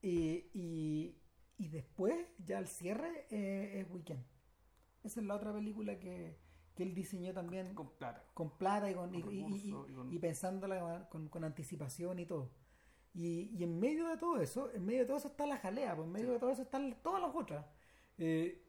Y, 0.02 0.46
y, 0.54 1.16
y 1.58 1.68
después, 1.70 2.16
ya 2.46 2.58
al 2.60 2.68
cierre, 2.68 3.26
eh, 3.30 3.80
es 3.82 3.90
Weekend. 3.92 4.24
Esa 5.04 5.20
es 5.20 5.26
la 5.26 5.36
otra 5.36 5.54
película 5.54 6.00
que, 6.00 6.38
que 6.76 6.84
él 6.84 6.94
diseñó 6.94 7.34
también 7.34 7.74
con, 7.74 7.88
Con 7.88 7.98
plata. 7.98 8.24
plata 8.58 8.92
y, 8.92 8.94
con, 8.94 9.10
Con 9.22 9.34
y- 9.34 9.68
y- 9.68 9.72
con- 9.72 10.14
y 10.14 10.20
pensándola 10.20 11.08
con, 11.10 11.28
con 11.30 11.44
anticipación 11.44 12.20
y 12.20 12.26
todo. 12.26 12.52
Y, 13.14 13.50
y 13.58 13.64
en 13.64 13.80
medio 13.80 14.08
de 14.08 14.18
todo 14.18 14.40
eso, 14.42 14.72
en 14.74 14.86
medio 14.86 15.00
de 15.02 15.06
todo 15.06 15.18
eso 15.18 15.30
está 15.30 15.46
la 15.48 15.58
jalea, 15.58 15.96
pues 15.96 16.06
en 16.06 16.12
medio 16.12 16.28
Sí. 16.28 16.34
de 16.34 16.40
todo 16.40 16.50
eso 16.52 16.62
están 16.64 16.98
todas 17.02 17.22
las 17.22 17.34
otras. 17.34 17.66
Eh, 18.18 18.62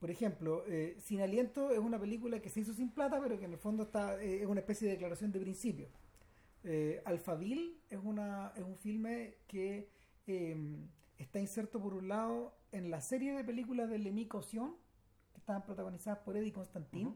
por 0.00 0.10
ejemplo, 0.10 0.64
eh, 0.66 0.96
Sin 1.00 1.20
Aliento 1.20 1.70
es 1.70 1.78
una 1.78 1.98
película 1.98 2.40
que 2.40 2.50
se 2.50 2.60
hizo 2.60 2.72
sin 2.74 2.90
plata, 2.90 3.20
pero 3.20 3.38
que 3.38 3.44
en 3.46 3.52
el 3.52 3.58
fondo 3.58 3.84
está 3.84 4.20
eh, 4.22 4.40
es 4.42 4.46
una 4.46 4.60
especie 4.60 4.86
de 4.86 4.92
declaración 4.94 5.32
de 5.32 5.40
principio. 5.40 5.88
Eh, 6.64 7.00
Alphaville 7.04 7.76
es, 7.90 8.00
una, 8.02 8.52
es 8.56 8.62
un 8.64 8.76
filme 8.76 9.36
que 9.46 9.90
eh, 10.26 10.56
está 11.18 11.38
inserto 11.38 11.80
por 11.80 11.94
un 11.94 12.08
lado 12.08 12.56
en 12.72 12.90
la 12.90 13.00
serie 13.00 13.32
de 13.34 13.44
películas 13.44 13.88
de 13.88 13.98
Lemmy 13.98 14.26
Caution, 14.26 14.74
que 15.32 15.38
estaban 15.38 15.62
protagonizadas 15.64 16.18
por 16.20 16.36
Eddie 16.36 16.52
Constantine, 16.52 17.14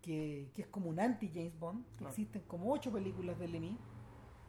que, 0.00 0.50
que 0.54 0.62
es 0.62 0.68
como 0.68 0.88
un 0.88 1.00
anti-James 1.00 1.58
Bond, 1.58 1.84
que 1.84 1.96
Claro. 1.96 2.10
existen 2.10 2.42
como 2.42 2.72
ocho 2.72 2.90
películas 2.92 3.38
de 3.38 3.48
Lemmy. 3.48 3.76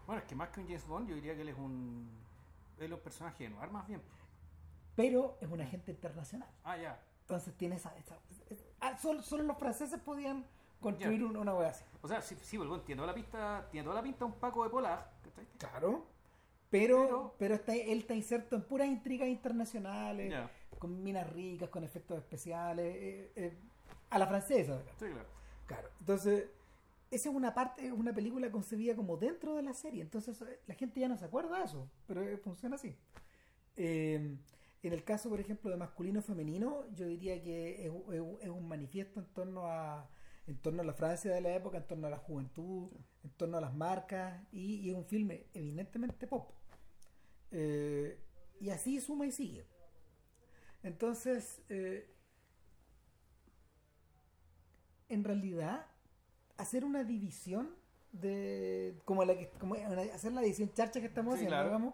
Bueno, 0.05 0.21
es 0.21 0.27
que 0.27 0.35
más 0.35 0.49
que 0.49 0.59
un 0.61 0.67
James 0.67 0.85
Bond, 0.87 1.09
yo 1.09 1.15
diría 1.15 1.35
que 1.35 1.41
él 1.41 1.49
es 1.49 1.57
un. 1.57 2.09
Él 2.77 2.85
es 2.91 2.97
un 2.97 3.03
personaje 3.03 3.43
de 3.45 3.49
noir 3.51 3.69
más 3.71 3.87
bien. 3.87 4.01
pero 4.95 5.37
es 5.41 5.49
un 5.49 5.59
agente 5.61 5.91
internacional. 5.91 6.49
Ah, 6.63 6.77
ya. 6.77 6.99
Entonces 7.23 7.53
tiene 7.55 7.75
esa... 7.75 7.95
esa- 7.97 8.17
es- 8.49 8.65
ah, 8.81 8.97
solo, 8.97 9.21
solo 9.21 9.43
los 9.43 9.57
franceses 9.57 9.99
podían 9.99 10.45
construir 10.79 11.23
una 11.23 11.55
wea 11.55 11.69
así. 11.69 11.83
O 12.01 12.07
sea, 12.07 12.21
sí, 12.21 12.35
sí 12.41 12.57
bueno, 12.57 12.81
tiene 12.81 12.99
toda 12.99 13.07
la 13.07 13.15
pista, 13.15 13.67
tiene 13.71 13.83
toda 13.85 13.95
la 13.95 14.03
pinta 14.03 14.25
un 14.25 14.33
Paco 14.33 14.63
de 14.63 14.69
Polar, 14.69 15.11
¿cachai? 15.23 15.45
Claro. 15.57 16.05
Pero, 16.69 17.01
Pero- 17.05 17.35
pero 17.39 17.55
está, 17.55 17.75
él 17.75 17.99
está 17.99 18.13
inserto 18.15 18.55
en 18.55 18.63
puras 18.63 18.87
intrigas 18.87 19.27
internacionales, 19.29 20.33
con 20.79 21.01
minas 21.03 21.31
ricas, 21.31 21.69
con 21.69 21.83
efectos 21.83 22.17
especiales, 22.17 22.85
eh, 22.97 23.31
eh, 23.35 23.57
a 24.09 24.19
la 24.19 24.27
francesa. 24.27 24.81
Sí, 24.99 25.05
claro. 25.05 25.27
Claro. 25.67 25.89
Entonces, 25.99 26.49
esa 27.11 27.29
es 27.29 27.35
una 27.35 27.53
parte, 27.53 27.85
es 27.85 27.91
una 27.93 28.11
película 28.11 28.51
concebida 28.51 28.95
como 28.95 29.15
dentro 29.17 29.55
de 29.55 29.61
la 29.61 29.73
serie. 29.73 30.01
Entonces, 30.01 30.41
eh, 30.41 30.59
la 30.67 30.73
gente 30.75 30.99
ya 30.99 31.07
no 31.07 31.15
se 31.17 31.25
acuerda 31.25 31.59
de 31.59 31.63
eso, 31.65 31.87
pero 32.07 32.21
funciona 32.39 32.75
así. 32.75 32.93
Eh, 33.77 34.35
en 34.83 34.93
el 34.93 35.03
caso, 35.03 35.29
por 35.29 35.39
ejemplo, 35.39 35.69
de 35.71 35.77
masculino-femenino, 35.77 36.85
yo 36.95 37.05
diría 37.07 37.41
que 37.41 37.85
es, 37.87 37.91
es- 38.13 38.41
es 38.43 38.49
un 38.49 38.67
manifiesto 38.67 39.19
en 39.19 39.25
torno 39.27 39.67
a 39.67 40.09
en 40.45 40.57
torno 40.57 40.81
a 40.81 40.85
la 40.85 40.93
Francia 40.93 41.31
de 41.33 41.39
la 41.39 41.55
época, 41.55 41.77
en 41.77 41.87
torno 41.87 42.07
a 42.07 42.09
la 42.09 42.17
juventud, 42.17 42.89
en 43.23 43.29
torno 43.37 43.57
a 43.57 43.61
las 43.61 43.73
marcas, 43.73 44.43
y, 44.51 44.75
y 44.81 44.89
es 44.89 44.95
un 44.95 45.05
filme 45.05 45.45
evidentemente 45.53 46.27
pop. 46.27 46.51
Eh, 47.51 48.19
y 48.59 48.69
así 48.69 48.99
suma 48.99 49.25
y 49.25 49.31
sigue. 49.31 49.65
Entonces, 50.83 51.61
eh, 51.69 52.09
en 55.09 55.23
realidad, 55.23 55.85
hacer 56.57 56.83
una 56.85 57.03
división 57.03 57.69
de 58.11 58.95
como 59.05 59.23
la 59.25 59.37
que 59.37 59.49
como 59.59 59.75
una- 59.75 60.13
hacer 60.13 60.31
la 60.33 60.41
división 60.41 60.71
charcha 60.73 60.99
que 60.99 61.07
estamos 61.07 61.33
Sí, 61.33 61.45
haciendo, 61.45 61.55
claro. 61.55 61.69
digamos, 61.69 61.93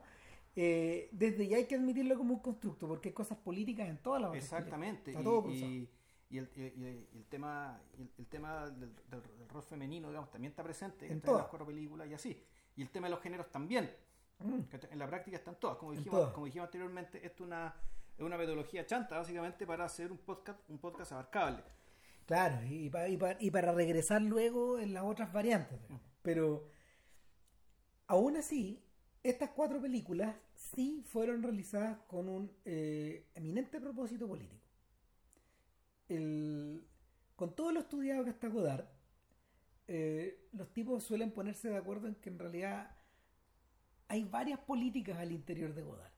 eh, 0.56 1.10
desde 1.12 1.48
ya 1.48 1.58
hay 1.58 1.66
que 1.66 1.76
admitirlo 1.76 2.18
como 2.18 2.34
un 2.36 2.40
constructo, 2.42 2.88
porque 2.88 3.10
hay 3.10 3.14
cosas 3.14 3.38
políticas 3.38 3.88
en 3.88 3.98
todas 3.98 4.22
las 4.22 4.36
Exactamente. 4.36 5.12
Y, 5.12 5.14
Está 5.14 5.24
todo 5.24 5.44
cruzado. 5.44 5.72
y- 5.72 5.90
y 6.32 6.38
el, 6.38 6.50
y, 6.56 6.62
y 6.62 7.18
el 7.18 7.26
tema 7.28 7.82
el, 7.98 8.08
el 8.20 8.28
tema 8.28 8.70
del, 8.70 8.80
del- 9.10 9.24
del 9.40 9.50
rol 9.50 9.64
femenino 9.64 10.10
digamos 10.10 10.30
también 10.30 10.52
está 10.52 10.62
presente 10.64 11.12
En 11.12 11.22
todas. 11.22 11.42
las 11.42 11.50
cuatro 11.50 11.66
películas 11.66 12.08
y 12.08 12.14
así 12.14 12.44
y 12.76 12.82
el 12.84 12.90
tema 12.92 13.08
de 13.08 13.12
los 13.16 13.22
géneros 13.22 13.50
también 13.52 13.90
Mm. 14.42 14.60
en 14.92 15.00
la 15.00 15.06
práctica 15.08 15.36
están 15.38 15.60
todas 15.60 15.76
como 15.78 15.92
dijimos 15.92 16.18
todas. 16.20 16.34
como 16.34 16.46
dijimos 16.46 16.68
anteriormente 16.68 17.18
esto 17.26 17.44
es 17.44 17.48
una 17.48 17.76
es 18.18 18.24
una 18.24 18.38
metodología 18.38 18.86
chanta 18.86 19.18
básicamente 19.18 19.66
para 19.68 19.84
hacer 19.86 20.12
un 20.12 20.18
podcast 20.20 20.60
un 20.70 20.78
podcast 20.78 21.12
abarcable 21.14 21.62
Claro, 22.28 22.64
y, 22.66 22.90
pa- 22.92 23.10
y 23.10 23.18
pa- 23.18 23.36
y 23.40 23.50
para 23.52 23.72
regresar 23.74 24.22
luego 24.22 24.78
en 24.80 24.94
las 24.94 25.04
otras 25.04 25.34
variantes. 25.34 25.82
digamos. 25.82 26.02
Pero 26.22 26.64
aún 28.08 28.38
así, 28.38 28.82
estas 29.24 29.50
cuatro 29.52 29.82
películas 29.82 30.36
sí 30.56 31.04
fueron 31.06 31.44
realizadas 31.44 31.98
con 32.08 32.30
un 32.30 32.52
eh, 32.66 33.28
eminente 33.36 33.80
propósito 33.80 34.28
político. 34.28 34.66
Con 36.08 37.56
todo 37.56 37.72
lo 37.72 37.80
estudiado 37.82 38.24
que 38.24 38.32
está 38.32 38.48
Godard, 38.48 38.86
eh, 39.88 40.48
los 40.54 40.74
tipos 40.74 41.04
suelen 41.04 41.32
ponerse 41.32 41.70
de 41.70 41.78
acuerdo 41.78 42.08
en 42.08 42.16
que 42.16 42.30
en 42.30 42.40
realidad 42.40 42.96
hay 44.08 44.24
varias 44.24 44.60
políticas 44.60 45.18
al 45.18 45.32
interior 45.32 45.74
de 45.74 45.84
Godard. 45.84 46.12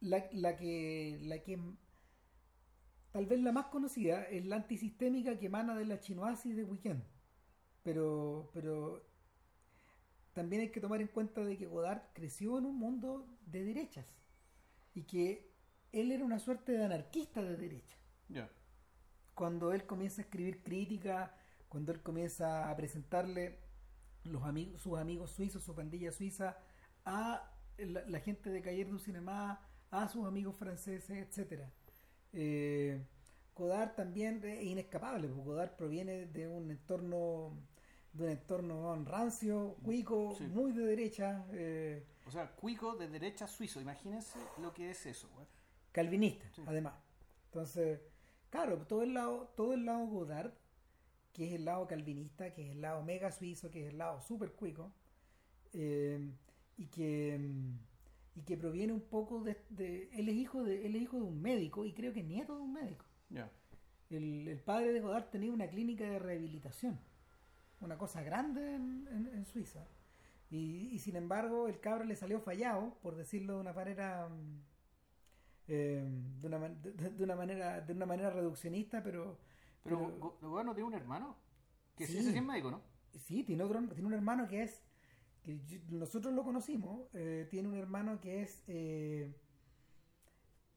La, 0.00 0.28
la 0.32 0.56
que, 0.56 1.18
la 1.22 1.42
que 1.42 1.58
Tal 3.14 3.26
vez 3.26 3.38
la 3.38 3.52
más 3.52 3.66
conocida 3.66 4.24
es 4.24 4.44
la 4.44 4.56
antisistémica 4.56 5.38
que 5.38 5.46
emana 5.46 5.76
de 5.76 5.84
la 5.84 6.00
chinoasis 6.00 6.56
de 6.56 6.64
Weekend. 6.64 7.04
Pero, 7.84 8.50
pero 8.52 9.06
también 10.34 10.62
hay 10.62 10.70
que 10.70 10.80
tomar 10.80 11.00
en 11.00 11.08
cuenta 11.08 11.42
de 11.44 11.56
que 11.56 11.66
Godard 11.66 12.02
creció 12.12 12.58
en 12.58 12.66
un 12.66 12.76
mundo 12.76 13.26
de 13.46 13.64
derechas 13.64 14.04
y 14.94 15.02
que 15.02 15.50
él 15.92 16.12
era 16.12 16.24
una 16.24 16.38
suerte 16.38 16.72
de 16.72 16.84
anarquista 16.84 17.42
de 17.42 17.56
derecha. 17.56 17.96
Cuando 19.34 19.72
él 19.72 19.86
comienza 19.86 20.20
a 20.20 20.24
escribir 20.24 20.62
crítica, 20.62 21.34
cuando 21.68 21.92
él 21.92 22.02
comienza 22.02 22.70
a 22.70 22.76
presentarle 22.76 23.58
los 24.24 24.42
amigos, 24.44 24.80
sus 24.80 24.98
amigos 24.98 25.30
suizos, 25.30 25.62
su 25.62 25.74
pandilla 25.74 26.12
suiza, 26.12 26.56
a 27.04 27.50
la, 27.78 28.04
la 28.06 28.20
gente 28.20 28.50
de 28.50 28.62
Cayer 28.62 28.88
du 28.88 28.98
Cinema, 28.98 29.60
a 29.90 30.08
sus 30.08 30.26
amigos 30.26 30.56
franceses, 30.56 31.10
etcétera. 31.10 31.70
Eh, 32.32 33.04
Godard 33.54 33.94
también 33.94 34.42
es 34.44 34.64
inescapable, 34.64 35.28
porque 35.28 35.44
Godard 35.44 35.76
proviene 35.76 36.26
de 36.26 36.48
un 36.48 36.70
entorno 36.70 37.56
de 38.14 38.24
un 38.24 38.30
entorno 38.30 38.94
rancio, 39.04 39.76
cuico, 39.84 40.34
Sí. 40.38 40.44
muy 40.46 40.72
de 40.72 40.84
derecha, 40.86 41.44
eh, 41.52 42.04
o 42.26 42.30
sea 42.30 42.50
cuico 42.52 42.94
de 42.96 43.08
derecha 43.08 43.46
suizo 43.46 43.80
imagínense 43.80 44.38
lo 44.62 44.72
que 44.72 44.90
es 44.90 45.04
eso 45.06 45.28
güey. 45.34 45.46
calvinista, 45.92 46.48
Sí. 46.54 46.62
además. 46.66 46.94
Entonces, 47.46 48.00
claro, 48.50 48.78
todo 48.86 49.02
el 49.02 49.14
lado, 49.14 49.52
todo 49.56 49.74
el 49.74 49.84
lado 49.84 50.06
Godard, 50.06 50.52
que 51.32 51.48
es 51.48 51.54
el 51.54 51.64
lado 51.64 51.86
calvinista, 51.86 52.52
que 52.52 52.64
es 52.64 52.70
el 52.70 52.80
lado 52.80 53.02
mega 53.02 53.30
suizo, 53.32 53.70
que 53.70 53.86
es 53.86 53.90
el 53.92 53.98
lado 53.98 54.20
super 54.20 54.52
cuico, 54.52 54.92
eh, 55.72 56.30
y 56.76 56.86
que 56.86 57.38
y 58.36 58.42
que 58.42 58.56
proviene 58.56 58.92
un 58.92 59.00
poco 59.00 59.42
de, 59.44 59.56
de- 59.70 60.08
él 60.12 60.28
es 60.28 60.34
hijo 60.34 60.64
de 60.64 60.86
él 60.86 60.96
es 60.96 61.02
hijo 61.02 61.16
de 61.18 61.22
un 61.22 61.40
médico 61.40 61.84
y 61.84 61.92
creo 61.92 62.12
que 62.12 62.22
nieto 62.24 62.56
de 62.56 62.62
un 62.62 62.72
médico. 62.72 63.04
El, 64.10 64.46
el 64.48 64.58
padre 64.60 64.92
de 64.92 65.00
Godard 65.00 65.30
tenía 65.30 65.50
una 65.52 65.66
clínica 65.68 66.04
de 66.04 66.18
rehabilitación, 66.18 66.98
una 67.84 67.98
cosa 67.98 68.22
grande 68.22 68.74
en, 68.74 69.06
en- 69.10 69.30
en 69.34 69.44
Suiza. 69.46 69.86
Y, 70.50 70.88
y 70.92 70.98
sin 70.98 71.16
embargo, 71.16 71.68
el 71.68 71.80
cabro 71.80 72.04
le 72.04 72.16
salió 72.16 72.40
fallado, 72.40 72.94
por 73.02 73.16
decirlo 73.16 73.54
de 73.54 73.60
una 73.60 73.72
manera 73.72 74.28
mm, 74.28 74.60
eh, 75.68 76.04
de, 76.40 76.46
una, 76.46 76.58
de- 76.68 76.92
de 76.92 77.24
una 77.24 77.34
manera 77.36 77.80
de 77.80 77.92
una 77.92 78.06
manera 78.06 78.30
reduccionista, 78.30 79.02
pero, 79.02 79.38
pero 79.82 79.98
pero- 80.40 80.50
Godard 80.50 80.74
tiene 80.74 80.88
un 80.88 80.94
hermano 80.94 81.36
que 81.96 82.06
sí, 82.06 82.22
Sí. 82.22 82.36
es 82.36 82.42
médico 82.44 82.70
no 82.70 82.82
sí, 83.18 83.42
tiene 83.44 83.62
otro, 83.62 83.80
tiene 83.88 84.06
un 84.06 84.14
hermano 84.14 84.46
que 84.48 84.62
es 84.64 84.82
que 85.42 85.58
nosotros 85.90 86.34
lo 86.34 86.42
conocimos, 86.42 87.06
eh, 87.14 87.46
tiene 87.50 87.68
un 87.68 87.74
hermano 87.76 88.20
que 88.20 88.42
es 88.42 88.62
eh, 88.66 89.32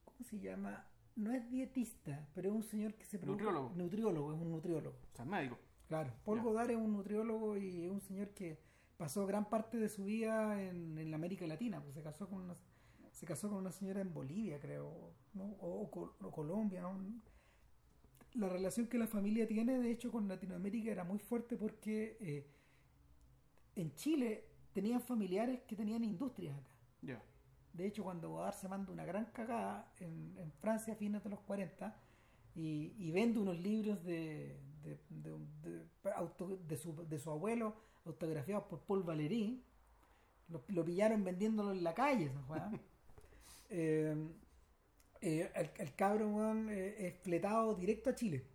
¿cómo 0.05 0.17
se 0.23 0.39
llama? 0.39 0.85
No 1.15 1.31
es 1.33 1.49
dietista, 1.49 2.27
pero 2.35 2.49
es 2.49 2.55
un 2.55 2.63
señor 2.63 2.93
que 2.93 3.03
se 3.05 3.17
Nutriólogo. 3.19 3.71
nutriólogo, 3.75 4.33
es 4.33 4.39
un 4.39 4.51
nutriólogo. 4.51 4.95
o 5.11 5.15
sea 5.15 5.25
es 5.25 5.31
médico 5.31 5.57
Claro, 5.87 6.11
Paul. 6.25 6.41
Godard 6.41 6.71
es 6.71 6.77
un 6.77 6.93
nutriólogo 6.93 7.57
y 7.57 7.85
es 7.85 7.91
un 7.91 8.01
señor 8.01 8.29
que 8.29 8.59
pasó 8.97 9.25
gran 9.25 9.49
parte 9.49 9.77
de 9.77 9.89
su 9.89 10.05
vida 10.05 10.61
en, 10.61 10.97
en 10.97 11.11
la 11.11 11.17
América 11.17 11.47
Latina, 11.47 11.81
pues 11.81 11.95
se 11.95 12.01
casó 12.03 12.27
con 12.27 12.41
una 12.41 12.55
se 13.11 13.25
casó 13.25 13.49
con 13.49 13.57
una 13.57 13.71
señora 13.71 14.01
en 14.01 14.13
Bolivia, 14.13 14.59
creo, 14.59 15.11
¿no? 15.33 15.45
o, 15.59 15.89
o 15.91 16.15
o 16.21 16.31
Colombia, 16.31 16.81
¿no? 16.81 16.99
La 18.35 18.47
relación 18.47 18.85
que 18.85 18.99
la 18.99 19.07
familia 19.07 19.47
tiene, 19.47 19.79
de 19.79 19.89
hecho, 19.89 20.11
con 20.11 20.27
Latinoamérica 20.27 20.91
era 20.91 21.03
muy 21.03 21.17
fuerte 21.17 21.57
porque 21.57 22.17
eh, 22.19 22.45
en 23.75 23.95
Chile 23.95 24.45
tenían 24.73 25.01
familiares 25.01 25.61
que 25.61 25.75
tenían 25.75 26.03
industrias 26.03 26.55
acá. 26.59 26.69
ya 27.01 27.23
De 27.73 27.87
hecho, 27.87 28.03
cuando 28.03 28.29
Godard 28.29 28.53
se 28.53 28.67
manda 28.67 28.91
una 28.91 29.05
gran 29.05 29.25
cagada 29.31 29.91
en, 29.99 30.37
en 30.37 30.51
Francia 30.51 30.93
a 30.93 30.97
fines 30.97 31.23
de 31.23 31.31
los 31.31 31.39
40 31.39 31.95
y, 32.53 32.93
y 32.99 33.11
vende 33.11 33.39
unos 33.39 33.57
libros 33.57 34.03
de, 34.03 34.59
de, 34.83 34.97
de- 35.09 35.85
de 36.03 36.11
auto- 36.15 36.57
de 36.67 36.77
su, 36.77 36.95
de 37.07 37.19
su 37.19 37.29
abuelo 37.31 37.75
autografiados 38.05 38.65
por 38.65 38.79
Paul 38.81 39.03
Valéry, 39.03 39.61
lo, 40.49 40.63
lo 40.69 40.85
pillaron 40.85 41.23
vendiéndolo 41.23 41.71
en 41.71 41.83
la 41.83 41.93
calle. 41.93 42.31
weá. 42.49 42.71
Eh, 43.69 44.15
eh, 45.19 45.51
el, 45.53 45.69
el 45.77 45.95
cabro 45.95 46.29
weón, 46.29 46.69
eh, 46.69 47.07
es 47.07 47.15
fletado 47.19 47.75
directo 47.75 48.11
a 48.11 48.15
Chile. 48.15 48.45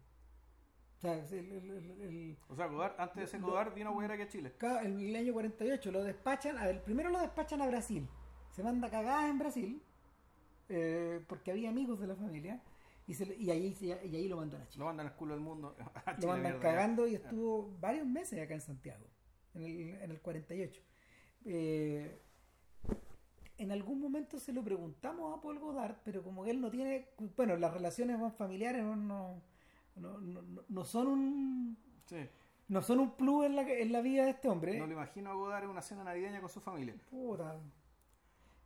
O 0.96 1.00
sea, 1.02 1.18
es 1.18 1.32
el- 1.32 1.52
el- 1.52 1.70
el- 1.70 2.00
el, 2.00 2.36
o 2.48 2.56
sea 2.56 2.66
Godard 2.66 2.94
antes 2.98 3.16
de 3.16 3.26
ser 3.26 3.40
Godard 3.42 3.74
vino 3.74 3.90
a 3.90 3.92
aquí 4.14 4.22
a 4.22 4.28
Chile 4.28 4.52
en 4.82 5.00
el 5.00 5.14
año 5.16 5.32
48 5.34 5.90
lo 5.92 6.02
despachan, 6.02 6.56
a 6.56 6.64
ver, 6.64 6.82
primero 6.82 7.10
lo 7.10 7.18
despachan 7.18 7.60
a 7.60 7.66
Brasil, 7.66 8.08
se 8.52 8.62
manda 8.62 8.88
cagadas 8.90 9.28
en 9.28 9.38
Brasil, 9.38 9.82
eh, 10.70 11.22
porque 11.28 11.50
había 11.50 11.68
amigos 11.68 12.00
de 12.00 12.06
la 12.06 12.14
familia, 12.16 12.62
y, 13.06 13.14
se 13.14 13.34
y, 13.36 13.50
ahí, 13.50 13.76
y 13.80 14.16
ahí 14.16 14.28
lo 14.28 14.36
mandan 14.36 14.62
a 14.62 14.68
Chile. 14.68 14.80
lo 14.80 14.86
mandan 14.86 15.06
al 15.08 15.16
culo 15.16 15.34
del 15.34 15.42
mundo 15.42 15.76
a 16.06 16.12
Lo 16.12 16.16
Chile, 16.16 16.26
mandan 16.28 16.52
mierda, 16.52 16.60
cagando 16.60 17.06
y 17.06 17.14
estuvo 17.16 17.76
varios 17.80 18.06
meses 18.06 18.40
acá 18.40 18.54
en 18.54 18.60
Santiago, 18.60 19.06
en 19.54 19.62
el, 19.64 19.90
en 20.02 20.10
el 20.10 20.20
48. 20.20 20.80
Eh, 21.44 22.20
en 23.58 23.70
algún 23.72 24.00
momento 24.00 24.38
se 24.40 24.52
lo 24.52 24.62
preguntamos 24.64 25.36
a 25.36 25.40
Paul 25.40 25.58
Godard, 25.58 25.96
pero 26.04 26.22
como 26.22 26.42
que 26.44 26.50
él 26.50 26.60
no 26.60 26.70
tiene, 26.70 27.08
bueno, 27.36 27.56
las 27.56 27.72
relaciones 27.72 28.18
familiares 28.34 28.82
no, 28.82 28.96
no, 28.96 29.42
no, 29.96 30.18
no- 30.20 30.62
no 30.68 30.84
son 30.84 31.06
un... 31.06 31.78
sí 32.06 32.28
No 32.68 32.82
son 32.82 33.00
un 33.00 33.12
plus 33.16 33.44
en 33.46 33.54
la, 33.56 33.62
en 33.70 33.92
la 33.92 34.00
vida 34.00 34.24
de 34.24 34.30
este 34.30 34.48
hombre. 34.48 34.78
no 34.78 34.86
lo 34.86 34.92
imagino 34.94 35.30
a 35.30 35.34
Godard 35.34 35.64
en 35.64 35.70
una 35.70 35.82
cena 35.82 36.02
navideña 36.02 36.40
con 36.40 36.48
su 36.50 36.60
familia 36.60 36.94
Puta. 37.10 37.60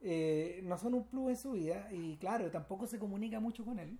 Eh, 0.01 0.61
no 0.63 0.77
son 0.79 0.95
un 0.95 1.05
plus 1.09 1.31
en 1.31 1.37
su 1.37 1.53
vida 1.53 1.89
y 1.93 2.17
claro, 2.19 2.51
tampoco 2.51 2.87
se 2.87 2.99
comunica 2.99 3.41
mucho 3.41 3.65
con 3.65 3.79
él. 3.79 3.99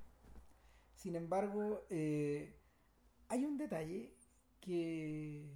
Sin 0.97 1.15
embargo, 1.15 1.87
eh, 1.91 2.59
hay 3.29 3.45
un 3.45 3.59
detalle 3.59 4.15
que, 4.61 5.53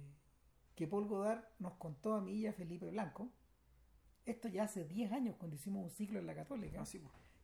que 0.75 0.87
Paul 0.87 1.07
Godard 1.07 1.43
nos 1.59 1.73
contó 1.73 2.13
a 2.13 2.21
mí 2.21 2.35
y 2.35 2.47
a 2.47 2.53
Felipe 2.53 2.89
Blanco. 2.89 3.29
Esto 4.25 4.47
ya 4.47 4.63
hace 4.63 4.85
10 4.85 5.11
años 5.11 5.35
cuando 5.37 5.55
hicimos 5.55 5.83
un 5.83 5.89
ciclo 5.89 6.19
en 6.19 6.27
la 6.27 6.35
Católica. 6.35 6.77
pues 6.77 6.95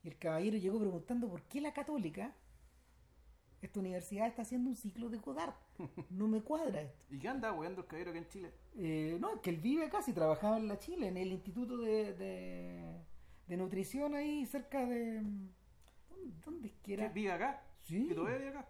Y 0.03 0.07
el 0.07 0.17
caballero 0.17 0.57
llegó 0.57 0.79
preguntando 0.79 1.27
por 1.27 1.41
qué 1.43 1.59
la 1.59 1.73
Católica, 1.73 2.35
esta 3.61 3.79
universidad 3.79 4.27
está 4.27 4.43
haciendo 4.43 4.69
un 4.69 4.75
ciclo 4.75 5.09
de 5.09 5.17
Godard. 5.17 5.55
No 6.11 6.27
me 6.27 6.41
cuadra 6.41 6.83
esto. 6.83 7.03
¿Y 7.09 7.17
qué 7.17 7.27
anda 7.27 7.51
weando 7.51 7.81
el 7.81 7.87
caballero 7.87 8.11
aquí 8.11 8.19
en 8.19 8.27
Chile? 8.27 8.53
Eh, 8.75 9.17
no, 9.19 9.41
que 9.41 9.49
él 9.49 9.57
vive 9.57 9.85
acá, 9.85 10.03
si 10.03 10.13
trabajaba 10.13 10.57
en 10.57 10.67
la 10.67 10.77
Chile, 10.77 11.07
en 11.07 11.17
el 11.17 11.31
Instituto 11.31 11.77
de, 11.77 12.13
de, 12.13 13.01
de 13.47 13.57
Nutrición 13.57 14.13
ahí 14.13 14.45
cerca 14.45 14.85
de... 14.85 15.23
¿Dónde, 16.45 16.67
es 16.67 16.73
que 16.75 16.81
¿Qué, 16.83 16.93
era? 16.93 17.09
¿Vive 17.09 17.31
acá? 17.31 17.63
Sí. 17.87 18.07
¿Y 18.11 18.13
todavía 18.13 18.37
vive 18.37 18.49
acá? 18.49 18.65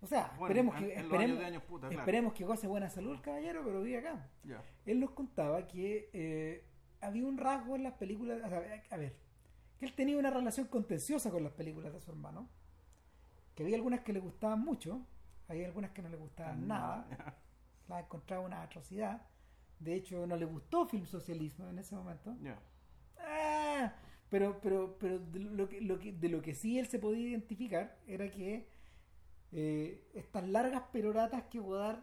O 0.00 0.06
sea, 0.06 0.26
Bueno, 0.38 0.46
esperemos, 0.46 0.76
en- 0.76 0.84
que, 0.84 0.92
en 0.94 1.00
esperemos, 1.00 1.36
años 1.38 1.46
años 1.48 1.62
puta, 1.64 1.86
claro. 1.88 2.00
esperemos 2.02 2.32
que 2.34 2.44
goce 2.44 2.66
buena 2.66 2.90
salud 2.90 3.12
el 3.14 3.20
caballero, 3.22 3.62
pero 3.64 3.82
vive 3.82 3.98
acá. 3.98 4.28
Ya. 4.44 4.62
Él 4.84 5.00
nos 5.00 5.10
contaba 5.12 5.66
que 5.66 6.10
eh, 6.12 6.64
había 7.00 7.26
un 7.26 7.38
rasgo 7.38 7.74
en 7.74 7.82
las 7.84 7.94
películas, 7.94 8.40
o 8.44 8.48
sea, 8.48 8.58
a 8.90 8.96
ver, 8.98 9.14
que 9.78 9.86
él 9.86 9.94
tenía 9.94 10.18
una 10.18 10.30
relación 10.30 10.66
contenciosa 10.66 11.30
con 11.30 11.42
las 11.42 11.52
películas 11.52 11.92
de 11.92 12.00
su 12.00 12.10
hermano, 12.10 12.48
que 13.54 13.62
había 13.62 13.76
algunas 13.76 14.00
que 14.00 14.12
le 14.12 14.20
gustaban 14.20 14.60
mucho, 14.60 15.00
había 15.48 15.66
algunas 15.66 15.90
que 15.92 16.02
no 16.02 16.08
le 16.10 16.16
gustaban 16.16 16.66
nada, 16.68 17.06
las 17.88 18.04
encontraba 18.04 18.44
una 18.44 18.62
atrocidad. 18.62 19.22
De 19.80 19.94
hecho, 19.94 20.26
no 20.26 20.36
le 20.36 20.44
gustó 20.44 20.86
Film 20.86 21.06
Socialismo 21.06 21.68
en 21.70 21.78
ese 21.78 21.94
momento. 21.96 22.36
Ya. 22.42 22.58
Ah, 23.18 23.92
pero 24.34 24.60
pero, 24.60 24.98
pero 24.98 25.20
de, 25.20 25.38
lo 25.38 25.68
que, 25.68 25.80
lo 25.80 25.96
que, 26.00 26.10
de 26.10 26.28
lo 26.28 26.42
que 26.42 26.56
sí 26.56 26.76
él 26.76 26.88
se 26.88 26.98
podía 26.98 27.28
identificar 27.28 27.96
era 28.04 28.28
que 28.32 28.66
eh, 29.52 30.10
estas 30.12 30.48
largas 30.48 30.82
peroratas 30.92 31.44
que 31.44 31.60
Godard, 31.60 32.02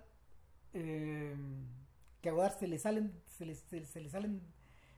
eh, 0.72 1.36
que 2.22 2.30
a 2.30 2.32
Godard 2.32 2.58
se 2.58 2.70
le 2.70 2.80
salen, 2.80 3.12
se 3.26 3.46
le, 3.46 3.56
se, 3.56 3.84
se 3.84 4.00
le 4.00 4.10
salen, 4.10 4.42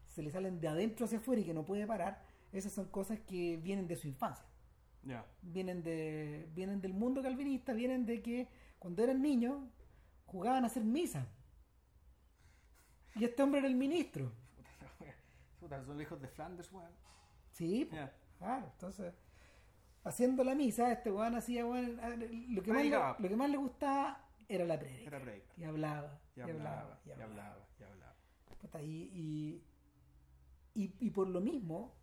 se 0.09 0.21
le 0.21 0.29
salen 0.29 0.61
de 0.61 0.67
adentro 0.67 1.07
hacia 1.07 1.17
afuera 1.17 1.41
y 1.41 1.45
que 1.45 1.55
no 1.55 1.65
puede 1.65 1.87
parar, 1.87 2.23
esas 2.51 2.71
son 2.71 2.85
cosas 2.89 3.19
que 3.21 3.57
vienen 3.57 3.87
de 3.87 3.95
su 3.95 4.07
infancia. 4.07 4.45
Vienen, 5.41 5.81
de, 5.81 6.47
vienen 6.53 6.81
del 6.81 6.93
mundo 6.93 7.23
calvinista, 7.23 7.73
vienen 7.73 8.05
de 8.05 8.21
que 8.21 8.47
cuando 8.77 9.03
eran 9.03 9.23
niños 9.23 9.59
jugaban 10.27 10.65
a 10.65 10.67
hacer 10.67 10.83
misa. 10.83 11.25
Y 13.15 13.23
este 13.23 13.41
hombre 13.41 13.57
era 13.57 13.67
el 13.67 13.75
ministro. 13.75 14.31
Puta, 15.59 15.83
son 15.85 15.97
los 15.97 16.03
hijos 16.03 16.21
de 16.21 16.27
Flanders, 16.27 16.71
weón. 16.71 16.91
Sí, 17.53 17.85
pues, 17.89 18.09
claro. 18.37 18.67
Entonces, 18.73 19.13
haciendo 20.03 20.43
la 20.43 20.55
misa, 20.55 20.91
este 20.91 21.11
weón 21.11 21.35
hacía, 21.35 21.65
weón, 21.65 21.97
lo, 22.55 22.61
que 22.63 22.71
más 22.73 22.83
le, 22.83 22.89
lo 23.19 23.29
que 23.29 23.35
más 23.35 23.49
le 23.49 23.57
gustaba 23.57 24.25
era 24.47 24.65
la 24.65 24.77
prédica. 24.79 25.07
Era 25.07 25.21
predica. 25.21 25.53
Y 25.57 25.63
hablaba, 25.63 26.19
Y 26.35 26.41
hablaba, 26.41 26.99
y 27.05 27.09
y 27.09 27.11
hablaba. 27.11 27.31
hablaba, 27.31 27.67
y 27.79 27.83
hablaba. 27.83 28.15
Puta, 28.59 28.81
y, 28.81 29.61
por 31.13 31.27
lo 31.29 31.41
mismo, 31.41 31.93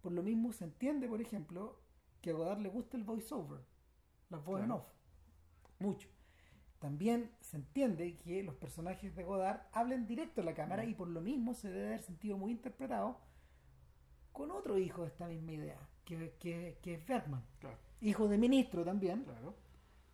por 0.00 0.12
lo 0.12 0.22
mismo 0.22 0.52
se 0.52 0.64
entiende, 0.64 1.08
por 1.08 1.20
ejemplo, 1.20 1.80
que 2.22 2.30
a 2.30 2.34
Godard 2.34 2.60
le 2.60 2.68
gusta 2.68 2.96
el 2.96 3.04
voiceover, 3.04 3.60
las 4.30 4.40
en 4.40 4.54
Claro. 4.56 4.76
off, 4.76 4.86
mucho. 5.78 6.08
También 6.78 7.30
se 7.40 7.56
entiende 7.58 8.16
que 8.16 8.42
los 8.42 8.54
personajes 8.54 9.14
de 9.14 9.24
Godard 9.24 9.60
hablen 9.72 10.06
directo 10.06 10.40
a 10.40 10.44
la 10.44 10.54
cámara 10.54 10.84
y 10.86 10.94
por 10.94 11.08
lo 11.08 11.20
mismo 11.20 11.52
se 11.52 11.70
debe 11.70 11.88
haber 11.88 12.02
sentido 12.02 12.38
muy 12.38 12.52
interpretado 12.52 13.18
con 14.32 14.50
otro 14.50 14.78
hijo 14.78 15.02
de 15.02 15.08
esta 15.08 15.26
misma 15.26 15.52
idea, 15.52 15.78
que, 16.04 16.34
que, 16.38 16.78
que 16.82 16.94
es 16.94 17.06
Bergman, 17.06 17.44
Claro, 17.58 17.76
hijo 18.00 18.28
de 18.28 18.38
ministro 18.38 18.84
también. 18.84 19.24
claro. 19.24 19.54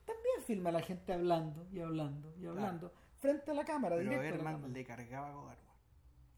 También 0.04 0.42
filma 0.46 0.70
a 0.70 0.72
la 0.72 0.82
gente 0.82 1.12
hablando 1.12 1.66
y 1.72 1.80
hablando 1.80 2.34
y 2.38 2.46
hablando 2.46 2.92
frente 3.16 3.50
a 3.50 3.54
la 3.54 3.64
cámara, 3.64 3.96
Pero 3.96 4.08
directo 4.10 4.26
a 4.26 4.28
la 4.28 4.32
Bergman 4.36 4.54
cámara. 4.54 4.72
le 4.72 4.84
cargaba 4.84 5.28
a 5.28 5.32
Godard. 5.32 5.58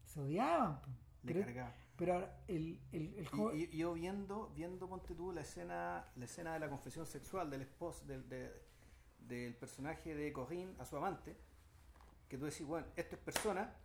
Se 0.05 0.19
odiaban. 0.21 0.79
Le 1.23 1.33
Pero- 1.33 1.45
cargaba. 1.45 1.73
Pero 1.97 2.13
ahora, 2.13 2.37
el, 2.47 2.79
el, 2.93 3.13
el 3.15 3.23
Y, 3.23 3.25
joven. 3.25 3.59
y- 3.59 3.77
yo 3.77 3.93
viendo, 3.93 4.49
viendo, 4.55 4.87
ponte 4.87 5.13
tú, 5.15 5.33
la 5.33 5.41
escena, 5.41 6.05
la 6.15 6.25
escena 6.25 6.53
de 6.53 6.59
la 6.59 6.69
confesión 6.69 7.05
sexual 7.05 7.49
del 7.49 7.61
esposo, 7.63 8.05
del, 8.05 8.27
de- 8.29 8.53
del 9.19 9.53
personaje 9.55 10.15
de 10.15 10.31
Corinne 10.31 10.73
a 10.79 10.85
su 10.85 10.95
amante, 10.95 11.35
que 12.29 12.37
tú 12.37 12.45
decís, 12.45 12.65
bueno, 12.65 12.87
esto 12.95 13.15
es 13.17 13.21
persona, 13.21 13.75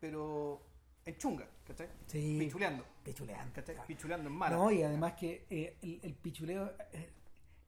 pero 0.00 0.62
en 1.06 1.16
chunga, 1.18 1.46
¿cachai? 1.66 1.88
Sí. 2.06 2.36
Pichuleando, 2.38 2.84
Pichuleante. 3.04 3.52
¿cachai? 3.52 3.74
claro. 3.74 3.86
Pichuleando 3.88 4.28
en 4.28 4.36
mala. 4.36 4.56
No, 4.56 4.70
y 4.70 4.82
además 4.82 5.14
que 5.14 5.46
eh, 5.50 5.76
el, 5.82 6.00
el 6.02 6.14
pichuleo. 6.14 6.72
eh, 6.92 7.10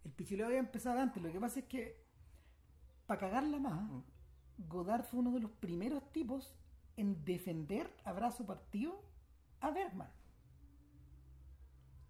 el 0.04 0.10
pichuleo 0.12 0.46
había 0.46 0.58
empezado 0.58 1.00
antes. 1.00 1.22
Lo 1.22 1.30
que 1.32 1.40
pasa 1.40 1.58
es 1.60 1.66
que, 1.66 1.96
para 3.06 3.20
cagarla 3.20 3.58
más, 3.58 3.82
Mm. 3.90 4.02
Godard 4.68 5.04
fue 5.04 5.20
uno 5.20 5.32
de 5.32 5.40
los 5.40 5.50
primeros 5.50 6.10
tipos 6.12 6.54
en 6.96 7.24
defender 7.26 7.90
a 8.04 8.12
brazo 8.12 8.46
partido 8.46 9.02
a 9.60 9.70
Bergman. 9.70 10.08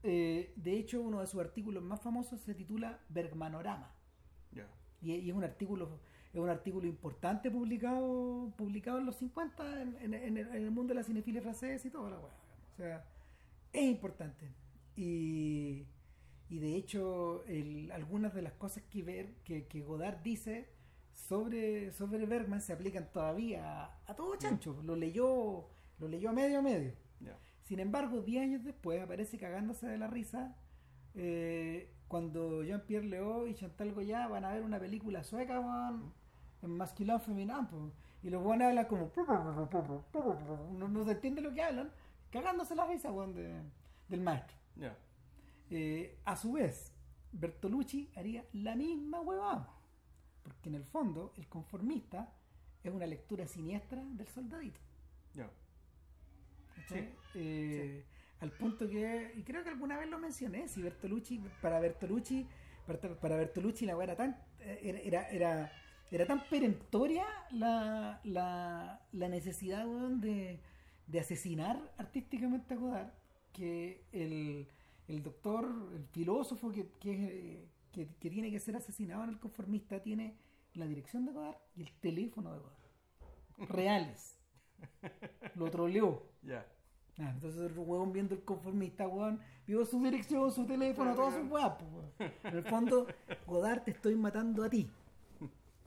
Eh, 0.03 0.53
de 0.57 0.79
hecho, 0.79 1.01
uno 1.01 1.21
de 1.21 1.27
sus 1.27 1.41
artículos 1.41 1.83
más 1.83 2.01
famosos 2.01 2.41
se 2.41 2.55
titula 2.55 3.01
Bergmanorama. 3.09 3.91
Ya. 4.53 4.69
Y, 5.03 5.13
y 5.15 5.31
es 5.31 5.35
un 5.37 5.43
artículo 5.43 5.99
es 6.39 6.43
un 6.45 6.51
artículo 6.51 6.87
importante 6.87 7.51
publicado 7.51 8.53
publicado 8.57 8.99
en 8.99 9.07
los 9.07 9.17
50 9.17 9.83
en, 9.83 9.97
en- 10.01 10.15
en 10.15 10.37
el, 10.37 10.49
en 10.49 10.63
el 10.65 10.71
mundo 10.71 10.93
de 10.93 10.97
la 11.01 11.03
cinefilia 11.03 11.41
francesa 11.43 11.87
y 11.89 11.91
toda 11.91 12.11
la 12.11 12.19
weá. 12.19 12.33
O 12.73 12.77
sea, 12.77 13.05
es 13.73 13.83
importante. 13.85 14.53
Y, 14.97 15.87
y 16.49 16.59
de 16.59 16.77
hecho, 16.77 17.45
el- 17.47 17.91
algunas 17.93 18.35
de 18.35 18.43
las 18.43 18.53
cosas 18.55 18.83
que, 18.91 19.03
ver, 19.03 19.35
que, 19.45 19.67
que 19.67 19.81
Godard 19.83 20.19
dice 20.23 20.69
sobre, 21.15 21.91
sobre 21.93 22.27
Bergman 22.27 22.61
se 22.61 22.73
aplican 22.73 23.11
todavía 23.13 23.85
a, 23.85 23.99
a 24.07 24.15
todo 24.15 24.37
chancho. 24.37 24.81
Lo 24.85 24.97
leyó, 24.97 25.69
lo 25.99 26.09
leyó 26.09 26.31
a 26.31 26.33
medio 26.33 26.59
a 26.59 26.63
medio. 26.63 26.93
Ya. 27.21 27.39
Sin 27.65 27.81
embargo, 27.81 28.21
10 28.21 28.43
años 28.43 28.65
después 28.65 29.01
aparece 29.03 29.39
cagándose 29.39 29.87
de 29.89 29.99
la 29.99 30.07
risa 30.07 30.55
eh, 31.15 31.91
cuando 32.09 32.63
Jean-Pierre 32.63 33.07
Léo 33.07 33.47
y 33.47 33.55
Chantal 33.55 33.93
Goya 33.93 34.29
van 34.29 34.45
a 34.45 34.53
ver 34.53 34.63
una 34.63 34.79
película 34.79 35.25
sueca 35.25 35.57
en 35.91 36.13
masculino 36.63 37.19
femenino 37.19 37.93
y 38.23 38.31
los 38.31 38.43
buenos 38.43 38.69
hablan 38.69 38.87
como 38.87 39.11
no, 40.73 40.89
no 40.89 41.05
se 41.05 41.13
entiende 41.13 41.41
lo 41.41 41.53
que 41.53 41.63
hablan 41.63 41.91
cagándose 42.31 42.75
la 42.75 42.87
risa 42.87 43.13
weón, 43.13 43.35
de- 43.35 43.63
del 44.09 44.21
maestro. 44.21 44.57
Eh, 45.71 46.19
a 46.25 46.37
su 46.37 46.53
vez 46.53 46.93
Bertolucci 47.33 48.11
haría 48.17 48.45
la 48.53 48.75
misma 48.77 49.21
huevada 49.21 49.69
porque 50.43 50.69
en 50.69 50.77
el 50.77 50.85
fondo 50.85 51.33
el 51.37 51.47
conformista 51.49 52.33
es 52.85 52.93
una 52.93 53.07
lectura 53.07 53.47
siniestra 53.47 54.03
del 54.05 54.29
soldadito. 54.29 54.81
Eh, 57.35 58.05
Al 58.41 58.51
punto 58.53 58.89
que, 58.89 59.33
y 59.35 59.43
creo 59.43 59.63
que 59.65 59.71
alguna 59.71 59.97
vez 59.99 60.09
lo 60.11 60.19
mencioné, 60.19 60.69
si 60.69 60.83
Bertolucci, 60.83 61.39
para 61.63 61.81
Bertolucci, 61.81 62.47
para, 63.21 63.37
Bertolucci 63.37 63.87
la 63.87 63.97
weá 63.97 64.05
era 64.05 64.17
tan, 64.17 64.37
era, 64.61 64.99
era, 65.01 65.29
era, 65.31 65.73
era 66.11 66.27
tan 66.27 66.45
perentoria 66.49 67.25
la, 67.51 68.21
la, 68.25 69.01
la 69.13 69.29
necesidad 69.29 69.87
weón, 69.87 70.21
de, 70.21 70.61
de 71.07 71.21
asesinar 71.21 71.93
artísticamente 71.99 72.75
a 72.75 72.77
Godard, 72.77 73.11
que 73.53 74.05
el, 74.13 74.69
el 75.09 75.23
doctor, 75.23 75.67
el 75.95 76.05
filósofo 76.07 76.71
que, 76.71 76.89
que, 77.01 77.69
que, 77.93 78.09
que 78.21 78.31
tiene 78.31 78.51
que 78.51 78.61
ser 78.61 78.77
asesinado 78.77 79.25
en 79.25 79.31
el 79.31 79.41
conformista 79.41 80.01
tiene 80.01 80.37
la 80.75 80.87
dirección 80.87 81.25
de 81.27 81.33
Godard 81.33 81.57
y 81.75 81.83
el 81.83 81.93
teléfono 82.01 82.53
de 82.53 82.59
Godard. 82.61 82.77
Reales. 83.71 84.39
Lo 85.55 85.71
troleó. 85.71 86.23
Ya. 86.43 86.67
Ah, 87.19 87.31
entonces 87.31 87.63
el 87.63 87.79
huevón 87.79 88.13
viendo 88.13 88.35
el 88.35 88.45
conformista, 88.45 89.09
weón, 89.09 89.41
vio 89.67 89.87
su 89.87 90.03
dirección, 90.03 90.53
su 90.53 90.67
teléfono, 90.67 91.15
todo 91.15 91.31
su 91.31 91.47
weá, 91.47 91.79
pues, 91.79 91.91
weón. 91.91 92.33
En 92.45 92.57
el 92.57 92.63
fondo, 92.63 93.07
Godard, 93.47 93.85
te 93.85 93.93
estoy 93.93 94.15
matando 94.15 94.63
a 94.63 94.69
ti. 94.69 94.91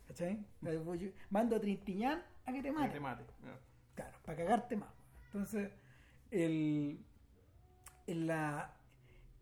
¿Cachai? 0.09 0.43
Yo 0.63 0.83
Mando 1.29 1.55
a 1.55 1.59
Trintiñán 1.61 2.23
a 2.45 2.51
que 2.51 2.63
te 2.63 2.69
Que 2.69 2.71
mate. 2.71 2.93
te 2.93 2.99
mate. 2.99 3.23
Ya. 3.43 3.59
Claro, 3.93 4.17
para 4.25 4.37
cagarte 4.39 4.75
más. 4.75 4.89
Entonces, 5.25 5.71
el, 6.31 7.05
en, 8.07 8.25
la, 8.25 8.73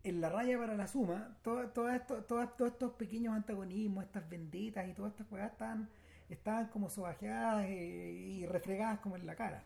en 0.04 0.20
la 0.20 0.30
raya 0.30 0.58
para 0.58 0.76
la 0.76 0.88
suma, 0.88 1.38
todo, 1.42 1.70
todo 1.70 1.90
esto, 1.90 2.24
todo- 2.26 2.50
todos 2.50 2.72
estos 2.74 2.92
pequeños 2.96 3.34
antagonismos, 3.34 4.04
estas 4.04 4.30
venditas 4.30 4.86
y 4.90 4.94
todas 4.94 5.14
estas 5.14 5.28
cosas 5.28 5.52
estaban, 5.54 5.90
estaban 6.28 6.68
como 6.68 6.90
sobajeadas 6.90 7.66
eh, 7.68 8.12
y 8.12 8.46
refregadas 8.46 9.00
como 9.00 9.16
en 9.16 9.26
la 9.26 9.36
cara. 9.36 9.64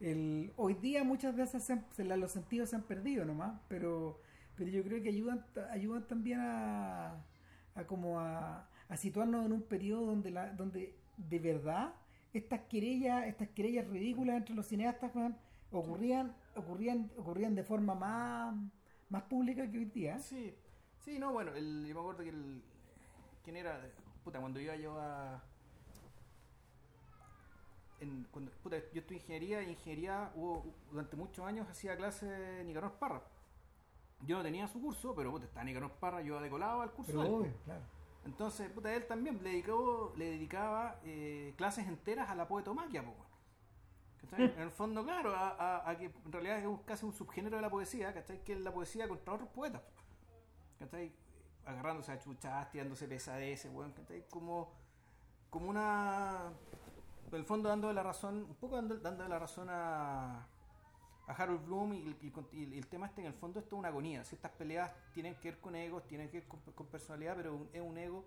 El, 0.00 0.54
hoy 0.56 0.74
día 0.74 1.04
muchas 1.04 1.36
veces 1.36 1.62
se 1.62 1.78
se 1.92 2.04
los 2.04 2.32
sentidos 2.32 2.70
se 2.70 2.76
han 2.76 2.82
perdido 2.84 3.26
nomás, 3.26 3.60
pero, 3.68 4.22
pero 4.56 4.70
yo 4.70 4.82
creo 4.82 5.02
que 5.02 5.10
ayudan, 5.10 5.44
ayudan 5.70 6.06
también 6.08 6.40
a, 6.40 7.22
a 7.74 7.84
como 7.86 8.18
a, 8.18 8.66
a 8.92 8.96
situarnos 8.98 9.46
en 9.46 9.52
un 9.52 9.62
periodo 9.62 10.04
donde 10.04 10.30
la, 10.30 10.50
donde 10.52 10.94
de 11.16 11.38
verdad 11.38 11.94
estas 12.34 12.60
querellas, 12.68 13.26
estas 13.26 13.48
querellas 13.48 13.88
ridículas 13.88 14.36
entre 14.36 14.54
los 14.54 14.66
cineastas 14.66 15.10
ocurrían, 15.70 16.36
ocurrían, 16.54 17.10
ocurrían 17.16 17.54
de 17.54 17.64
forma 17.64 17.94
más, 17.94 18.54
más 19.08 19.22
pública 19.22 19.70
que 19.70 19.78
hoy 19.78 19.86
día. 19.86 20.18
Sí, 20.18 20.54
sí, 20.98 21.18
no, 21.18 21.32
bueno, 21.32 21.54
el, 21.54 21.86
yo 21.86 21.94
me 21.94 22.00
acuerdo 22.00 22.22
que 22.22 22.28
el. 22.28 22.62
¿Quién 23.42 23.56
era? 23.56 23.80
Puta, 24.24 24.40
cuando 24.40 24.60
iba 24.60 24.76
yo 24.76 25.00
a. 25.00 25.42
En, 28.00 28.26
cuando, 28.30 28.50
puta, 28.62 28.76
yo 28.92 29.00
estudié 29.00 29.20
ingeniería 29.20 29.62
y 29.62 29.70
ingeniería 29.70 30.32
hubo, 30.34 30.66
durante 30.90 31.16
muchos 31.16 31.46
años 31.46 31.66
hacía 31.70 31.96
clase 31.96 32.26
de 32.26 32.64
Nicanor 32.64 32.92
Parra. 32.98 33.22
Yo 34.26 34.36
no 34.36 34.42
tenía 34.42 34.68
su 34.68 34.82
curso, 34.82 35.14
pero 35.14 35.30
puta, 35.30 35.46
está 35.46 35.64
Nicanor 35.64 35.92
Parra, 35.92 36.20
yo 36.20 36.34
iba 36.34 36.42
de 36.42 36.50
colado 36.50 36.82
al 36.82 36.90
curso. 36.90 37.10
Pero 37.10 37.36
obvio, 37.36 37.54
claro. 37.64 38.01
Entonces, 38.24 38.70
puta, 38.70 38.94
él 38.94 39.06
también 39.06 39.42
le, 39.42 39.50
dedicó, 39.50 40.12
le 40.16 40.26
dedicaba 40.30 41.00
eh, 41.04 41.54
clases 41.56 41.86
enteras 41.88 42.30
a 42.30 42.34
la 42.34 42.46
poetomaquia, 42.46 43.04
po. 43.04 43.14
¿Cachai? 44.20 44.44
En 44.56 44.62
el 44.62 44.70
fondo, 44.70 45.04
claro, 45.04 45.34
a, 45.34 45.48
a- 45.50 45.90
a 45.90 45.98
que 45.98 46.04
en 46.06 46.32
realidad 46.32 46.58
es 46.58 46.66
casi 46.84 47.04
un 47.04 47.12
subgénero 47.12 47.56
de 47.56 47.62
la 47.62 47.70
poesía, 47.70 48.14
¿cachai? 48.14 48.42
Que 48.44 48.52
es 48.52 48.60
la 48.60 48.72
poesía 48.72 49.08
contra 49.08 49.34
otros 49.34 49.48
poetas, 49.50 49.82
¿cachai? 50.78 51.12
Agarrándose 51.66 52.12
a 52.12 52.18
chuchas, 52.18 52.70
tirándose 52.70 53.08
pesadeces, 53.08 53.72
weón, 53.72 53.92
¿cachai? 53.92 54.24
Como, 54.30 54.72
como 55.50 55.68
una... 55.68 56.52
En 57.28 57.38
el 57.38 57.44
fondo 57.44 57.68
dándole 57.70 57.94
la 57.94 58.02
razón, 58.02 58.44
un 58.48 58.54
poco 58.56 58.76
dando, 58.76 58.96
dándole 58.98 59.28
la 59.30 59.38
razón 59.38 59.66
a, 59.70 60.46
a 61.26 61.32
Harold 61.32 61.64
Bloom 61.64 61.94
y, 61.94 62.00
el- 62.78 62.86
tema 62.88 63.06
este 63.06 63.20
en 63.20 63.28
el 63.28 63.34
fondo 63.34 63.60
esto 63.60 63.76
es 63.76 63.78
una 63.78 63.88
agonía. 63.88 64.24
Si 64.24 64.34
estas 64.34 64.52
peleas 64.52 64.92
tienen 65.14 65.34
que 65.36 65.50
ver 65.50 65.60
con 65.60 65.74
egos, 65.76 66.06
tienen 66.06 66.28
que 66.28 66.40
ver 66.40 66.48
con, 66.48 66.60
personalidad, 66.86 67.36
pero 67.36 67.68
es 67.72 67.80
un 67.80 67.96
ego, 67.96 68.24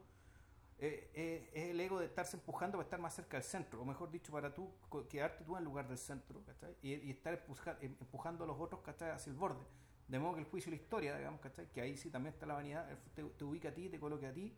eh, 0.77 1.09
eh, 1.13 1.49
es 1.53 1.69
el 1.71 1.79
ego 1.79 1.99
de 1.99 2.05
estarse 2.05 2.37
empujando 2.37 2.77
para 2.77 2.83
estar 2.85 2.99
más 2.99 3.13
cerca 3.13 3.37
del 3.37 3.43
centro, 3.45 3.81
o 3.81 3.85
mejor 3.85 4.11
dicho, 4.11 4.31
para 4.31 4.53
tú 4.53 4.69
quedarte 5.09 5.43
tú 5.43 5.55
en 5.57 5.63
lugar 5.63 5.87
del 5.87 5.97
centro. 5.97 6.41
Y, 6.81 7.09
estar 7.11 7.33
empuja- 7.33 7.77
em- 7.81 7.95
empujando 7.99 8.43
a 8.43 8.47
los 8.47 8.59
otros, 8.59 8.81
¿cachai? 8.81 9.11
Hacia 9.11 9.29
el 9.31 9.37
borde. 9.37 9.63
De 10.07 10.19
modo 10.19 10.35
que 10.35 10.41
el 10.41 10.45
juicio 10.45 10.69
y 10.71 10.75
la 10.75 10.81
historia, 10.81 11.17
digamos. 11.17 11.39
Que 11.73 11.81
ahí 11.81 11.97
sí 11.97 12.09
también 12.09 12.33
está 12.33 12.45
la 12.45 12.53
vanidad, 12.55 12.87
te, 13.15 13.23
te 13.23 13.43
ubica 13.43 13.69
a 13.69 13.73
ti, 13.73 13.89
te 13.89 13.99
coloca 13.99 14.29
a 14.29 14.33
ti 14.33 14.53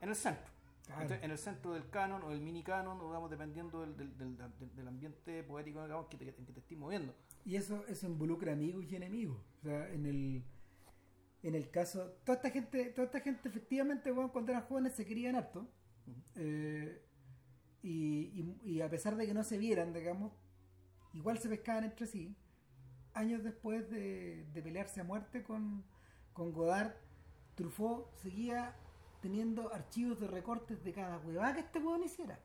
en 0.00 0.08
el 0.08 0.16
centro. 0.16 0.50
En 1.22 1.30
el 1.30 1.38
centro 1.38 1.72
del 1.74 1.88
canon 1.90 2.22
o 2.22 2.30
del 2.30 2.40
mini 2.40 2.62
canon, 2.62 2.98
digamos, 3.00 3.28
dependiendo 3.30 3.80
del, 3.80 3.96
del, 3.96 4.16
del- 4.16 4.36
del- 4.36 4.76
del 4.76 4.88
ambiente 4.88 5.42
poético 5.42 5.82
digamos, 5.82 6.06
que 6.06 6.16
te, 6.16 6.28
en 6.28 6.46
que 6.46 6.52
te 6.52 6.60
estés 6.60 6.78
moviendo. 6.78 7.14
Y 7.44 7.56
eso, 7.56 7.84
eso 7.88 8.06
involucra 8.06 8.52
amigos 8.52 8.84
y 8.90 8.96
enemigos. 8.96 9.38
O 9.60 9.62
sea, 9.62 9.88
en 9.92 10.06
el 10.06 10.44
En 11.42 11.54
el 11.54 11.70
caso, 11.70 12.12
toda 12.24 12.36
esta 12.36 12.50
gente, 12.50 12.86
toda 12.90 13.06
esta 13.06 13.20
gente 13.20 13.48
efectivamente, 13.48 14.10
bueno, 14.10 14.32
cuando 14.32 14.52
eran 14.52 14.64
jóvenes 14.64 14.94
se 14.94 15.04
querían 15.04 15.36
harto. 15.36 15.68
Eh, 16.36 17.02
y, 17.82 18.56
y, 18.64 18.80
a 18.80 18.88
pesar 18.90 19.16
de 19.16 19.26
que 19.26 19.34
no 19.34 19.44
se 19.44 19.58
vieran, 19.58 19.92
digamos, 19.92 20.32
igual 21.12 21.38
se 21.38 21.48
pescaban 21.48 21.84
entre 21.84 22.06
sí. 22.06 22.36
Años 23.12 23.42
después 23.44 23.88
de, 23.90 24.44
de 24.52 24.62
pelearse 24.62 25.00
a 25.00 25.04
muerte 25.04 25.42
con, 25.42 25.84
con 26.32 26.52
Godard, 26.52 26.94
Truffaut 27.54 28.12
seguía 28.16 28.74
teniendo 29.26 29.74
archivos 29.74 30.20
de 30.20 30.28
recortes 30.28 30.84
de 30.84 30.92
cada 30.92 31.18
huevada 31.18 31.54
que 31.54 31.60
este 31.60 31.80
huevón 31.80 32.04
hiciera. 32.04 32.38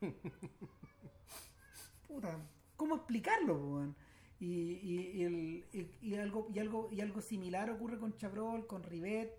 Puta, 2.08 2.36
¿cómo 2.74 2.96
explicarlo, 2.96 3.54
weón? 3.54 3.96
Y, 4.40 4.80
y, 4.82 5.22
el, 5.22 5.64
y, 6.02 6.14
algo, 6.16 6.48
y, 6.52 6.58
algo, 6.58 6.88
y 6.90 7.00
algo 7.00 7.20
similar 7.20 7.70
ocurre 7.70 8.00
con 8.00 8.16
Chabrol, 8.16 8.66
con 8.66 8.82
Rivet 8.82 9.32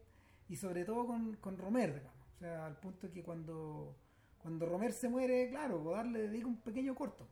y 0.47 0.55
sobre 0.55 0.85
todo 0.85 1.05
con, 1.05 1.35
con 1.35 1.57
Romer, 1.57 1.95
digamos. 1.95 2.29
O 2.33 2.39
sea, 2.39 2.65
al 2.65 2.79
punto 2.79 3.11
que 3.11 3.23
cuando, 3.23 3.97
cuando 4.37 4.65
Romer 4.65 4.93
se 4.93 5.09
muere, 5.09 5.49
claro, 5.49 5.83
Godard 5.83 6.07
le 6.07 6.29
dedica 6.29 6.47
un 6.47 6.61
pequeño 6.61 6.95
corto. 6.95 7.27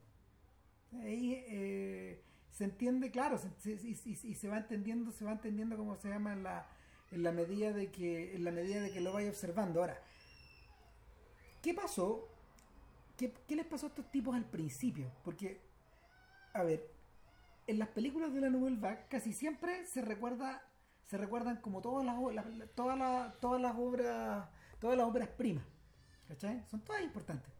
Ahí 0.91 1.41
eh, 1.47 2.21
se 2.51 2.65
entiende, 2.65 3.11
claro, 3.11 3.39
y, 3.63 4.35
se 4.35 4.49
va 4.49 4.57
entendiendo, 4.57 5.13
se 5.13 5.23
va 5.23 5.31
entendiendo 5.31 5.77
cómo 5.77 5.95
se 5.95 6.09
llama 6.09 6.35
la, 6.35 6.67
en 7.13 7.23
la 7.23 7.31
medida 7.31 7.71
de 7.71 7.91
que, 7.91 8.35
en 8.35 8.43
la 8.43 8.51
medida 8.51 8.81
de 8.81 8.91
que 8.91 9.01
lo 9.01 9.13
vaya 9.13 9.29
observando. 9.29 9.81
Ahora, 9.81 10.01
¿qué 11.61 11.73
pasó? 11.73 12.27
¿Qué, 13.17 13.31
¿Qué 13.47 13.55
les 13.55 13.65
pasó 13.65 13.85
a 13.85 13.89
estos 13.89 14.09
tipos 14.11 14.35
al 14.35 14.45
principio? 14.45 15.11
Porque, 15.23 15.61
a 16.53 16.63
ver, 16.63 16.93
en 17.67 17.79
las 17.79 17.89
películas 17.89 18.33
de 18.33 18.41
la 18.41 18.49
Nouvelle 18.49 18.79
Vague 18.79 19.05
casi 19.09 19.33
siempre 19.33 19.85
se 19.85 20.01
recuerda 20.01 20.61
se 21.05 21.17
recuerdan 21.17 21.57
como 21.57 21.81
todas 21.81 22.05
las, 22.05 22.15
todas 22.75 22.97
las 22.97 23.39
todas 23.39 23.61
las 23.61 23.75
obras 23.77 24.49
todas 24.79 24.97
las 24.97 25.07
obras 25.07 25.29
primas 25.29 25.65
¿cachai? 26.27 26.63
son 26.69 26.81
todas 26.81 27.01
importantes 27.03 27.51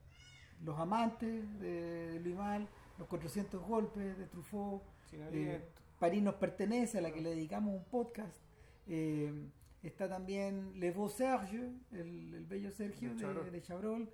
los 0.62 0.78
amantes 0.80 1.60
de 1.60 2.20
Louis 2.24 2.36
Mal 2.36 2.68
los 2.98 3.08
400 3.08 3.62
golpes 3.62 4.18
de 4.18 4.26
Truffaut 4.28 4.84
eh, 5.14 5.70
París 6.00 6.24
nos 6.24 6.36
pertenece 6.36 6.98
a 6.98 7.02
la 7.02 7.12
que 7.12 7.22
le 7.22 7.30
dedicamos 7.30 7.74
un 7.74 7.86
podcast 7.86 8.43
eh, 8.88 9.50
está 9.82 10.08
también 10.08 10.80
Le 10.80 10.92
Beau 10.92 11.10
Serge 11.10 11.72
el, 11.92 12.46
bello 12.48 12.72
Sergio 12.72 13.16
de, 13.16 13.62
Chabrol. 13.62 14.10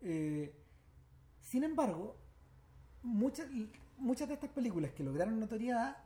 eh, 0.00 0.54
sin 1.40 1.64
embargo 1.64 2.16
muchas 3.02 3.48
muchas 4.00 4.28
de 4.28 4.34
estas 4.34 4.50
películas 4.50 4.92
que 4.92 5.04
lograron 5.04 5.38
notoriedad, 5.38 5.96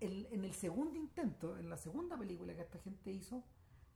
en 0.00 0.44
el 0.44 0.54
segundo 0.54 0.96
intento, 0.96 1.58
en 1.58 1.68
la 1.68 1.76
segunda 1.76 2.16
película 2.16 2.54
que 2.54 2.62
esta 2.62 2.78
gente 2.78 3.10
hizo, 3.10 3.44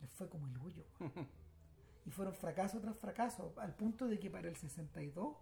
les 0.01 0.11
fue 0.11 0.29
como 0.29 0.47
el 0.49 0.59
hoyo. 0.59 0.85
y 2.07 2.11
fueron 2.11 2.35
fracaso 2.35 2.81
tras 2.81 2.99
fracaso, 2.99 3.55
al 3.57 3.75
punto 3.75 4.07
de 4.07 4.19
que 4.19 4.31
para 4.31 4.49
el 4.49 4.57
62 4.57 5.37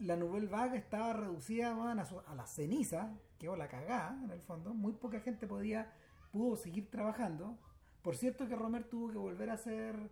la 0.00 0.16
Nouvelle 0.16 0.48
Vague 0.48 0.78
estaba 0.78 1.12
reducida 1.12 1.70
a, 1.70 2.34
la 2.34 2.46
ceniza, 2.46 3.16
que 3.38 3.48
o 3.48 3.54
la 3.54 3.68
cagada 3.68 4.18
en 4.24 4.30
el 4.30 4.40
fondo, 4.40 4.74
muy 4.74 4.94
poca 4.94 5.20
gente 5.20 5.46
podía 5.46 5.92
pudo 6.32 6.56
seguir 6.56 6.90
trabajando. 6.90 7.58
Por 8.02 8.16
cierto 8.16 8.48
que 8.48 8.56
Romer 8.56 8.84
tuvo 8.84 9.12
que 9.12 9.18
volver 9.18 9.50
a 9.50 9.54
hacer, 9.54 10.10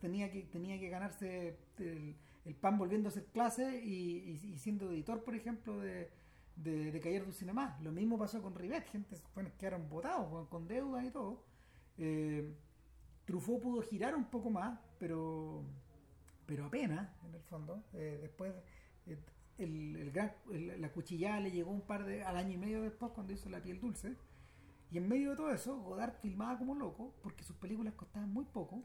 tenía 0.00 0.30
que 0.30 0.42
tenía 0.44 0.78
que 0.80 0.88
ganarse 0.88 1.58
el, 1.78 2.16
el 2.44 2.54
pan 2.54 2.78
volviendo 2.78 3.08
a 3.08 3.10
hacer 3.10 3.26
clase 3.26 3.84
y, 3.84 4.56
siendo 4.56 4.90
editor, 4.90 5.22
por 5.22 5.34
ejemplo, 5.34 5.78
de, 5.78 6.10
de, 6.56 6.92
de 6.92 7.20
du 7.20 7.32
Cinema. 7.32 7.78
Lo 7.82 7.92
mismo 7.92 8.18
pasó 8.18 8.40
con 8.40 8.54
Rivet, 8.54 8.86
gente 8.88 9.16
bueno, 9.34 9.50
quedaron 9.58 9.88
votados 9.88 10.48
con, 10.48 10.66
deudas 10.66 11.04
y 11.04 11.10
todo. 11.10 11.44
Eh, 11.98 12.54
Truffaut 13.26 13.62
pudo 13.62 13.82
girar 13.82 14.14
un 14.14 14.24
poco 14.24 14.50
más, 14.50 14.78
pero 14.98 15.64
pero 16.46 16.66
apenas, 16.66 17.08
en 17.26 17.34
el 17.34 17.42
fondo. 17.42 17.82
Eh, 17.94 18.18
después, 18.20 18.52
eh, 19.06 19.18
el, 19.58 20.12
la 20.80 20.92
cuchillada 20.92 21.40
le 21.40 21.50
llegó 21.50 21.70
un 21.70 21.82
par 21.82 22.04
de, 22.04 22.22
al 22.22 22.36
año 22.36 22.52
y 22.52 22.58
medio 22.58 22.82
después 22.82 23.12
cuando 23.12 23.32
hizo 23.32 23.48
La 23.48 23.62
piel 23.62 23.80
dulce. 23.80 24.16
Y 24.94 24.98
en 24.98 25.08
medio 25.08 25.30
de 25.30 25.36
todo 25.36 25.50
eso, 25.50 25.76
Godard 25.76 26.14
filmaba 26.22 26.56
como 26.56 26.76
loco, 26.76 27.12
porque 27.20 27.42
sus 27.42 27.56
películas 27.56 27.94
costaban 27.94 28.32
muy 28.32 28.44
poco. 28.44 28.80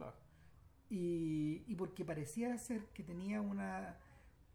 Y, 0.89 1.63
y 1.67 1.75
porque 1.75 2.03
parecía 2.03 2.57
ser 2.57 2.87
que 2.95 3.03
tenía 3.03 3.41
una, 3.41 3.95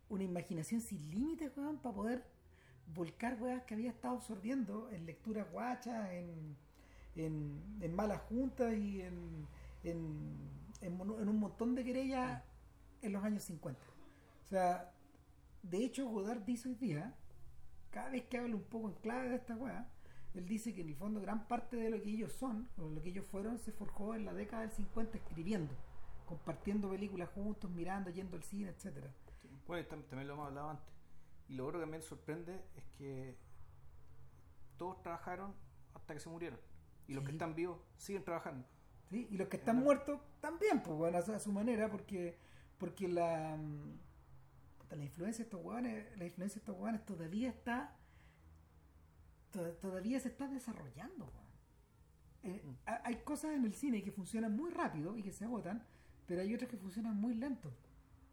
una 0.09 0.25
imaginación 0.25 0.81
sin 0.81 1.09
límites, 1.13 1.53
para 1.53 1.95
poder 1.95 2.25
volcar 2.93 3.41
weas 3.41 3.63
que 3.63 3.75
había 3.75 3.91
estado 3.91 4.17
absorbiendo 4.17 4.91
en 4.91 5.07
lecturas 5.07 5.49
guachas, 5.53 6.11
en, 6.11 6.57
en, 7.15 7.95
malas 7.95 8.23
juntas 8.23 8.75
y 8.75 9.03
en, 9.03 9.47
en, 9.85 10.37
en, 10.81 11.01
un 11.01 11.39
montón 11.39 11.77
de 11.77 11.85
querellas 11.85 12.43
en 13.01 13.13
los 13.13 13.23
años 13.23 13.45
50. 13.45 13.81
O 13.81 14.49
sea, 14.51 14.93
de 15.63 15.85
hecho, 15.85 16.09
Godard 16.09 16.43
dice 16.43 16.69
hoy 16.69 16.75
día, 16.75 17.15
cada 17.93 18.11
vez 18.11 18.25
que 18.25 18.39
habla 18.39 18.57
un 18.57 18.65
poco 18.65 18.89
en 18.89 18.95
clave 18.97 19.29
de 19.29 19.37
esta 19.37 19.55
wea, 19.55 19.89
él 20.35 20.47
dice 20.47 20.75
que 20.75 20.83
en 20.83 20.89
el 20.89 20.97
fondo 20.97 21.21
gran 21.21 21.47
parte 21.47 21.77
de 21.77 21.91
lo 21.91 22.01
que 22.03 22.11
ellos 22.11 22.33
son, 22.33 22.69
o 22.79 22.89
lo 22.89 23.03
que 23.03 23.11
ellos 23.11 23.27
fueron, 23.27 23.59
se 23.59 23.73
forjó 23.73 24.15
en 24.15 24.25
la 24.25 24.35
década 24.35 24.63
del 24.63 24.73
50 24.73 25.19
escribiendo 25.19 25.75
compartiendo 26.25 26.91
películas 26.91 27.29
juntos, 27.31 27.71
mirando, 27.71 28.11
yendo 28.11 28.37
al 28.37 28.43
cine, 28.43 28.71
etcétera. 28.71 29.09
bueno, 29.67 29.87
también 29.87 30.27
lo 30.27 30.35
hemos 30.35 30.47
hablado 30.49 30.71
antes. 30.71 30.95
Y 31.49 31.55
lo 31.55 31.67
otro 31.67 31.81
que 31.81 31.87
me 31.87 32.01
sorprende 32.01 32.65
es 32.77 32.85
que 32.97 33.37
todos 34.79 35.01
trabajaron 35.03 35.55
hasta 35.95 36.15
que 36.15 36.21
se 36.21 36.29
murieron. 36.29 36.59
Y 37.07 37.15
los 37.15 37.25
que 37.25 37.33
están 37.33 37.55
vivos 37.55 37.79
siguen 37.97 38.25
trabajando. 38.25 38.67
Sí, 39.11 39.29
y 39.31 39.37
los 39.37 39.49
que 39.49 39.59
están 39.59 39.81
muertos 39.81 40.21
también, 40.41 40.83
pues 40.83 40.97
bueno, 40.97 41.19
a 41.19 41.39
su 41.39 41.53
manera, 41.53 41.91
porque 41.91 42.39
porque 42.79 43.07
la, 43.07 43.57
mm, 43.57 44.97
la 44.97 45.05
influencia 45.05 45.45
de 45.45 45.49
estos 45.49 45.65
hueones, 45.65 46.19
la 46.19 46.25
influencia 46.25 46.57
de 46.57 46.61
estos 46.61 46.77
hueones 46.77 47.05
todavía 47.05 47.51
está 47.51 47.97
todavía 49.81 50.21
se 50.21 50.29
está 50.29 50.49
desarrollando. 50.49 51.33
Eh, 52.43 52.63
mm. 52.65 52.75
Hay 53.05 53.17
cosas 53.17 53.53
en 53.55 53.65
el 53.65 53.75
cine 53.75 54.03
que 54.03 54.13
funcionan 54.13 54.55
muy 54.55 54.71
rápido 54.71 55.17
y 55.17 55.23
que 55.23 55.33
se 55.33 55.45
agotan, 55.45 55.85
pero 56.27 56.43
hay 56.43 56.55
otras 56.55 56.71
que 56.71 56.77
funcionan 56.77 57.17
muy 57.21 57.35
lento. 57.35 57.73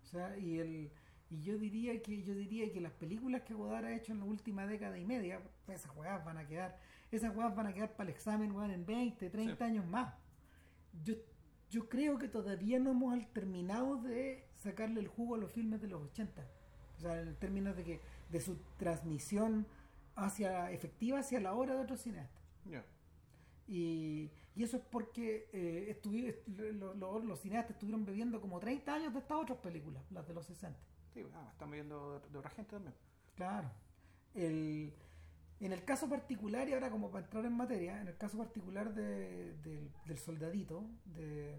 O 0.04 0.06
sea, 0.06 0.38
y 0.38 0.60
el 0.60 0.92
y 1.30 1.42
yo 1.44 1.58
diría 1.58 2.02
que 2.02 2.24
yo 2.24 2.36
diría 2.36 2.70
que 2.74 2.82
las 2.82 2.92
películas 2.92 3.44
que 3.44 3.54
Godard 3.54 3.86
ha 3.86 3.96
hecho 3.96 4.12
en 4.12 4.20
la 4.20 4.26
última 4.26 4.68
década 4.68 5.00
y 5.00 5.06
media, 5.06 5.42
pues 5.66 5.80
esas 5.80 5.92
juegas 5.92 6.26
van 6.26 6.38
a 6.38 6.46
quedar, 6.46 6.78
esas 7.10 7.34
juegas 7.34 7.56
van 7.56 7.68
a 7.68 7.74
quedar 7.74 7.96
para 7.96 8.10
el 8.10 8.16
examen 8.16 8.54
en 8.70 8.86
20, 8.86 9.30
30 9.30 9.64
años 9.64 9.86
más. 9.88 10.14
Yo 11.04 11.16
yo 11.72 11.88
creo 11.88 12.20
que 12.20 12.28
todavía 12.28 12.80
no 12.80 12.92
hemos 12.92 13.26
terminado 13.32 13.96
de 13.96 14.44
sacarle 14.58 15.00
el 15.00 15.08
jugo 15.08 15.36
a 15.36 15.38
los 15.38 15.54
filmes 15.54 15.82
de 15.82 15.88
los 15.88 16.02
80. 16.02 16.46
O 16.98 17.00
sea, 17.00 17.22
en 17.22 17.34
términos 17.38 17.78
de 17.78 17.84
que 17.86 18.02
de 18.30 18.42
su 18.42 18.58
transmisión 18.78 19.66
hacia 20.16 20.72
efectiva 20.72 21.20
hacia 21.20 21.40
la 21.40 21.54
hora 21.54 21.76
de 21.76 21.82
otros 21.82 22.02
cineastas. 22.02 22.42
Y, 23.68 24.30
y 24.56 24.64
eso 24.64 24.78
es 24.78 24.84
porque 24.84 25.50
eh, 25.54 25.98
los 27.24 27.40
cineastas 27.40 27.72
estuvieron 27.72 28.06
bebiendo 28.06 28.42
como 28.42 28.60
30 28.60 28.94
años 28.94 29.14
de 29.14 29.20
estas 29.20 29.38
otras 29.38 29.60
películas, 29.60 30.04
las 30.12 30.28
de 30.28 30.34
los 30.34 30.46
60. 30.46 30.78
Sí, 31.14 31.26
ah, 31.34 31.48
están 31.52 31.70
bebiendo 31.70 32.22
de, 32.32 32.38
otra 32.38 32.52
gente 32.52 32.72
también. 32.72 32.96
Claro. 33.36 33.72
El, 34.34 34.94
en 35.60 35.74
el 35.74 35.84
caso 35.86 36.10
particular, 36.10 36.68
y 36.68 36.74
ahora 36.74 36.90
como 36.90 37.10
para 37.12 37.26
entrar 37.26 37.46
en 37.46 37.54
materia, 37.54 38.02
en 38.02 38.08
el 38.08 38.18
caso 38.18 38.38
particular 38.38 38.94
de, 38.94 39.56
del 40.06 40.18
soldadito, 40.18 40.86
de, 41.06 41.56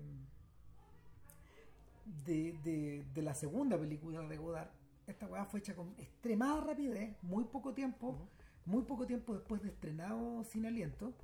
de, 2.24 3.04
de, 3.14 3.22
la 3.22 3.34
segunda 3.34 3.78
película 3.78 4.20
de 4.22 4.36
Godard, 4.36 4.70
esta 5.06 5.26
weá 5.26 5.44
fue 5.44 5.60
hecha 5.60 5.74
con 5.74 5.94
extremada 5.98 6.60
rapidez, 6.60 7.16
muy 7.22 7.44
poco 7.44 7.72
tiempo, 7.74 8.28
muy 8.64 8.82
poco 8.82 9.06
tiempo 9.06 9.34
después 9.34 9.62
de 9.62 9.68
estrenado 9.68 10.44
Sin 10.44 10.66
Aliento 10.66 11.14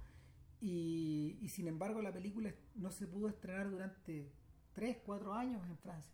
y, 0.60 1.38
sin 1.48 1.68
embargo 1.68 2.02
la 2.02 2.12
película 2.12 2.52
no 2.74 2.90
se 2.90 3.06
pudo 3.06 3.28
estrenar 3.28 3.70
durante 3.70 4.28
3, 4.74 4.98
4 5.04 5.34
años 5.34 5.62
en 5.68 5.78
Francia. 5.78 6.12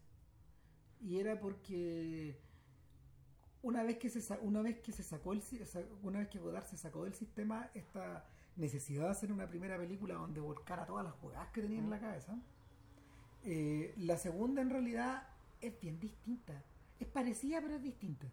Y 1.01 1.19
era 1.19 1.41
porque 1.41 2.39
una 3.63 3.83
vez 3.83 3.99
que 3.99 4.11
se 4.11 4.39
una 4.41 4.61
vez 4.63 4.79
que 4.81 4.93
se 4.93 5.03
sacó 5.03 5.33
el 5.33 5.43
una 6.03 6.19
vez 6.19 6.29
que 6.29 6.39
Godard 6.39 6.67
se 6.67 6.77
sacó 6.77 7.05
del 7.05 7.15
sistema 7.15 7.71
esta 7.75 8.27
necesidad 8.57 9.05
de 9.05 9.11
hacer 9.11 9.33
una 9.33 9.49
primera 9.49 9.79
película 9.79 10.15
donde 10.15 10.41
volcara 10.41 10.87
todas 10.87 11.05
las 11.05 11.15
jugadas 11.15 11.49
que 11.49 11.63
tenía 11.63 11.79
en 11.79 11.91
la 11.91 11.99
cabeza 11.99 12.39
eh, 13.43 13.95
la 13.99 14.17
segunda 14.17 14.63
en 14.63 14.71
realidad 14.71 15.27
es 15.61 15.79
bien 15.81 16.01
distinta. 16.01 16.63
Es 16.99 17.07
parecida 17.09 17.61
pero 17.61 17.75
es 17.75 17.83
distinta 17.83 18.27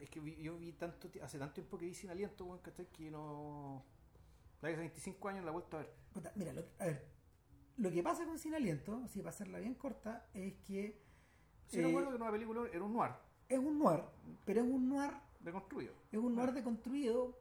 es 0.00 0.10
que 0.10 0.42
yo 0.42 0.56
vi 0.58 0.72
tanto, 0.72 1.08
hace 1.22 1.38
tanto 1.38 1.54
tiempo 1.54 1.78
que 1.78 1.86
vi 1.86 1.94
sin 1.94 2.10
aliento, 2.10 2.44
bueno, 2.44 2.62
Que 2.92 3.10
no. 3.10 3.84
Hace 4.62 4.76
25 4.76 5.28
años 5.28 5.44
la 5.44 5.50
he 5.50 5.52
vuelto 5.52 5.76
a 5.76 5.80
ver. 5.80 5.94
mira, 6.34 6.52
lo, 6.52 6.64
a 6.78 6.86
ver, 6.86 7.06
lo 7.76 7.90
que 7.90 8.02
pasa 8.02 8.24
con 8.24 8.38
Sin 8.38 8.54
Aliento, 8.54 9.06
si 9.06 9.20
va 9.20 9.28
a 9.28 9.30
hacerla 9.30 9.58
bien 9.58 9.74
corta, 9.74 10.28
es 10.34 10.54
que. 10.66 11.02
Si 11.68 11.78
no 11.78 11.88
recuerdo 11.88 12.08
eh, 12.08 12.12
que 12.12 12.22
una 12.22 12.32
película 12.32 12.68
era 12.72 12.82
un 12.82 12.92
noir. 12.94 13.12
Es 13.48 13.58
un 13.58 13.78
noir, 13.78 14.02
pero 14.44 14.62
es 14.62 14.66
un 14.66 14.88
noir. 14.88 15.12
Deconstruido. 15.40 15.92
Es 16.10 16.18
un 16.18 16.34
noir 16.34 16.52
deconstruido, 16.52 17.38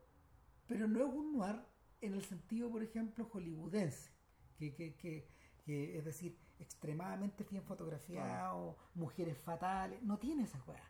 pero 0.68 0.88
no 0.88 1.00
es 1.08 1.14
un 1.14 1.38
noir 1.38 1.62
en 2.02 2.14
el 2.14 2.24
sentido, 2.24 2.70
por 2.70 2.84
ejemplo, 2.84 3.26
hollywoodense, 3.26 4.12
que, 4.58 4.76
que, 4.76 4.96
que, 4.96 5.28
que 5.64 5.98
es 5.98 6.06
decir, 6.06 6.38
extremadamente 6.60 7.44
bien 7.50 7.64
fotografiado, 7.64 8.78
mujeres 8.94 9.38
fatales, 9.38 10.02
no 10.04 10.20
tiene 10.20 10.44
esa 10.44 10.60
juega. 10.60 10.84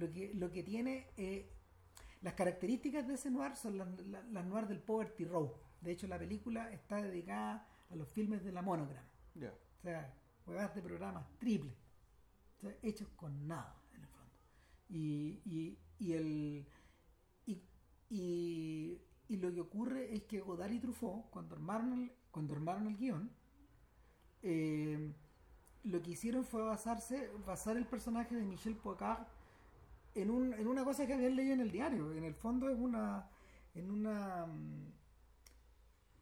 Lo 0.00 0.10
que, 0.10 0.32
lo 0.34 0.50
que 0.50 0.62
tiene, 0.62 1.08
eh, 1.18 1.52
las 2.22 2.32
características 2.32 3.06
de 3.06 3.14
ese 3.14 3.30
noir 3.30 3.54
son 3.54 3.76
las, 3.76 3.88
las, 4.06 4.26
las 4.30 4.46
noir 4.46 4.66
del 4.66 4.80
Poverty 4.80 5.26
Row. 5.26 5.54
De 5.82 5.92
hecho, 5.92 6.06
la 6.06 6.18
película 6.18 6.72
está 6.72 7.02
dedicada 7.02 7.68
a 7.90 7.96
los 7.96 8.08
filmes 8.08 8.42
de 8.42 8.52
la 8.52 8.62
Monogram. 8.62 9.04
O 9.36 9.82
sea, 9.82 10.14
juegas 10.46 10.74
de 10.74 10.80
programas 10.80 11.26
triple. 11.38 11.76
O 12.56 12.60
sea, 12.60 12.74
hechos 12.82 13.08
con 13.10 13.46
nada, 13.46 13.76
en 13.94 14.02
el 14.02 14.08
fondo. 14.08 14.32
Y, 14.88 15.42
y, 15.44 15.78
y 15.98 16.12
el. 16.14 16.66
Y, 17.44 17.62
y, 18.08 19.02
y 19.28 19.36
lo 19.36 19.52
que 19.52 19.60
ocurre 19.60 20.14
es 20.14 20.22
que 20.22 20.40
Godard 20.40 20.72
y 20.72 20.80
Truffaut, 20.80 21.28
cuando 21.30 21.54
armaron 21.54 21.92
el, 21.92 22.12
cuando 22.30 22.54
armaron 22.54 22.86
el 22.86 22.96
guion, 22.96 23.30
eh, 24.42 25.12
lo 25.84 26.02
que 26.02 26.12
hicieron 26.12 26.44
fue 26.44 26.62
basarse, 26.62 27.30
basar 27.46 27.76
el 27.76 27.86
personaje 27.86 28.34
de 28.34 28.44
Michel 28.44 28.76
Poicard 28.76 29.26
en, 30.14 30.30
un, 30.30 30.54
en 30.54 30.66
una 30.66 30.84
cosa 30.84 31.06
que 31.06 31.14
habían 31.14 31.36
leído 31.36 31.54
en 31.54 31.60
el 31.60 31.70
diario. 31.70 32.12
En 32.12 32.24
el 32.24 32.34
fondo 32.34 32.68
es 32.68 32.78
una. 32.78 33.28
En 33.74 33.90
una 33.90 34.46
mm, 34.46 34.92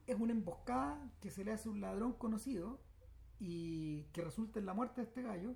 es 0.06 0.18
una 0.18 0.32
emboscada 0.32 0.98
que 1.20 1.30
se 1.30 1.44
le 1.44 1.52
hace 1.52 1.68
un 1.68 1.80
ladrón 1.80 2.14
conocido 2.14 2.80
y 3.38 4.04
que 4.12 4.22
resulta 4.24 4.58
en 4.58 4.66
la 4.66 4.74
muerte 4.74 5.02
de 5.02 5.06
este 5.06 5.22
gallo 5.22 5.54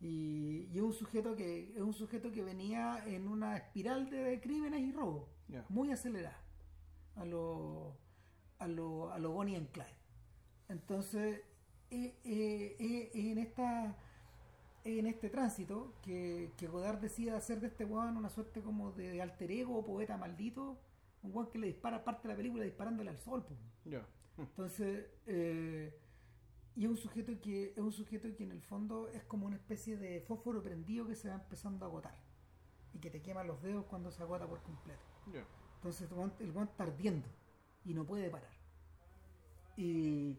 y, 0.00 0.68
y 0.70 0.76
es 0.76 0.82
un 0.82 0.92
sujeto 0.92 1.34
que 1.34 1.72
es 1.74 1.80
un 1.80 1.94
sujeto 1.94 2.30
que 2.30 2.42
venía 2.42 3.02
en 3.06 3.26
una 3.26 3.56
espiral 3.56 4.08
de 4.10 4.40
crímenes 4.40 4.82
y 4.82 4.92
robos 4.92 5.28
muy 5.68 5.90
acelerada 5.90 6.40
a 7.16 7.24
lo 7.24 7.96
a 8.58 8.68
lo 8.68 9.10
a 9.12 9.18
lo 9.18 9.32
Bonnie 9.32 9.56
and 9.56 9.70
Clyde 9.70 9.96
entonces 10.68 11.40
eh, 11.90 12.14
eh, 12.24 12.76
eh, 12.78 13.10
en 13.14 13.38
esta 13.38 13.96
en 14.84 15.06
este 15.06 15.28
tránsito 15.28 15.94
que, 16.02 16.52
que 16.56 16.66
Godard 16.68 16.98
decide 16.98 17.32
hacer 17.32 17.60
de 17.60 17.68
este 17.68 17.84
weón 17.84 18.16
una 18.16 18.30
suerte 18.30 18.62
como 18.62 18.92
de 18.92 19.20
alter 19.20 19.50
ego 19.50 19.76
o 19.76 19.84
poeta 19.84 20.16
maldito 20.16 20.78
un 21.22 21.34
weón 21.34 21.50
que 21.50 21.58
le 21.58 21.66
dispara 21.66 22.04
parte 22.04 22.28
de 22.28 22.34
la 22.34 22.36
película 22.36 22.64
disparándole 22.64 23.10
al 23.10 23.18
sol 23.18 23.44
pues. 23.46 23.58
Ya. 23.84 24.06
Entonces, 24.38 25.06
eh, 25.26 25.94
y 26.76 26.84
es 26.84 26.90
un 26.90 26.96
sujeto 26.96 27.32
que 27.40 27.72
es 27.72 27.78
un 27.78 27.92
sujeto 27.92 28.34
que 28.36 28.44
en 28.44 28.52
el 28.52 28.62
fondo 28.62 29.08
es 29.08 29.22
como 29.24 29.46
una 29.46 29.56
especie 29.56 29.96
de 29.96 30.20
fósforo 30.22 30.62
prendido 30.62 31.06
que 31.06 31.14
se 31.14 31.28
va 31.28 31.34
empezando 31.34 31.84
a 31.84 31.88
agotar 31.88 32.14
y 32.94 32.98
que 32.98 33.10
te 33.10 33.20
quema 33.20 33.44
los 33.44 33.62
dedos 33.62 33.84
cuando 33.86 34.10
se 34.10 34.22
agota 34.22 34.46
por 34.46 34.62
completo. 34.62 35.02
Entonces 35.76 36.08
el 36.40 36.52
guan 36.52 36.68
está 36.68 36.84
ardiendo 36.84 37.28
y 37.84 37.94
no 37.94 38.06
puede 38.06 38.30
parar. 38.30 38.50
Y 39.76 40.36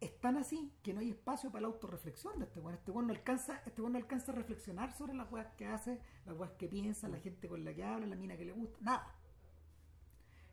es 0.00 0.18
tan 0.20 0.36
así 0.36 0.72
que 0.82 0.94
no 0.94 1.00
hay 1.00 1.10
espacio 1.10 1.50
para 1.50 1.62
la 1.62 1.68
autorreflexión 1.68 2.38
de 2.38 2.46
este 2.46 2.60
weón. 2.60 2.74
Este 2.74 2.90
weón 2.90 3.06
no 3.08 3.12
alcanza, 3.12 3.62
este 3.66 3.82
no 3.82 3.96
alcanza 3.98 4.32
a 4.32 4.34
reflexionar 4.36 4.92
sobre 4.92 5.14
las 5.14 5.30
weas 5.30 5.48
que 5.56 5.66
hace, 5.66 6.00
las 6.26 6.36
weas 6.38 6.52
que 6.52 6.68
piensa, 6.68 7.08
la 7.08 7.18
gente 7.20 7.48
con 7.48 7.64
la 7.64 7.74
que 7.74 7.84
habla, 7.84 8.06
la 8.06 8.16
mina 8.16 8.36
que 8.36 8.44
le 8.46 8.52
gusta, 8.52 8.78
nada. 8.80 9.14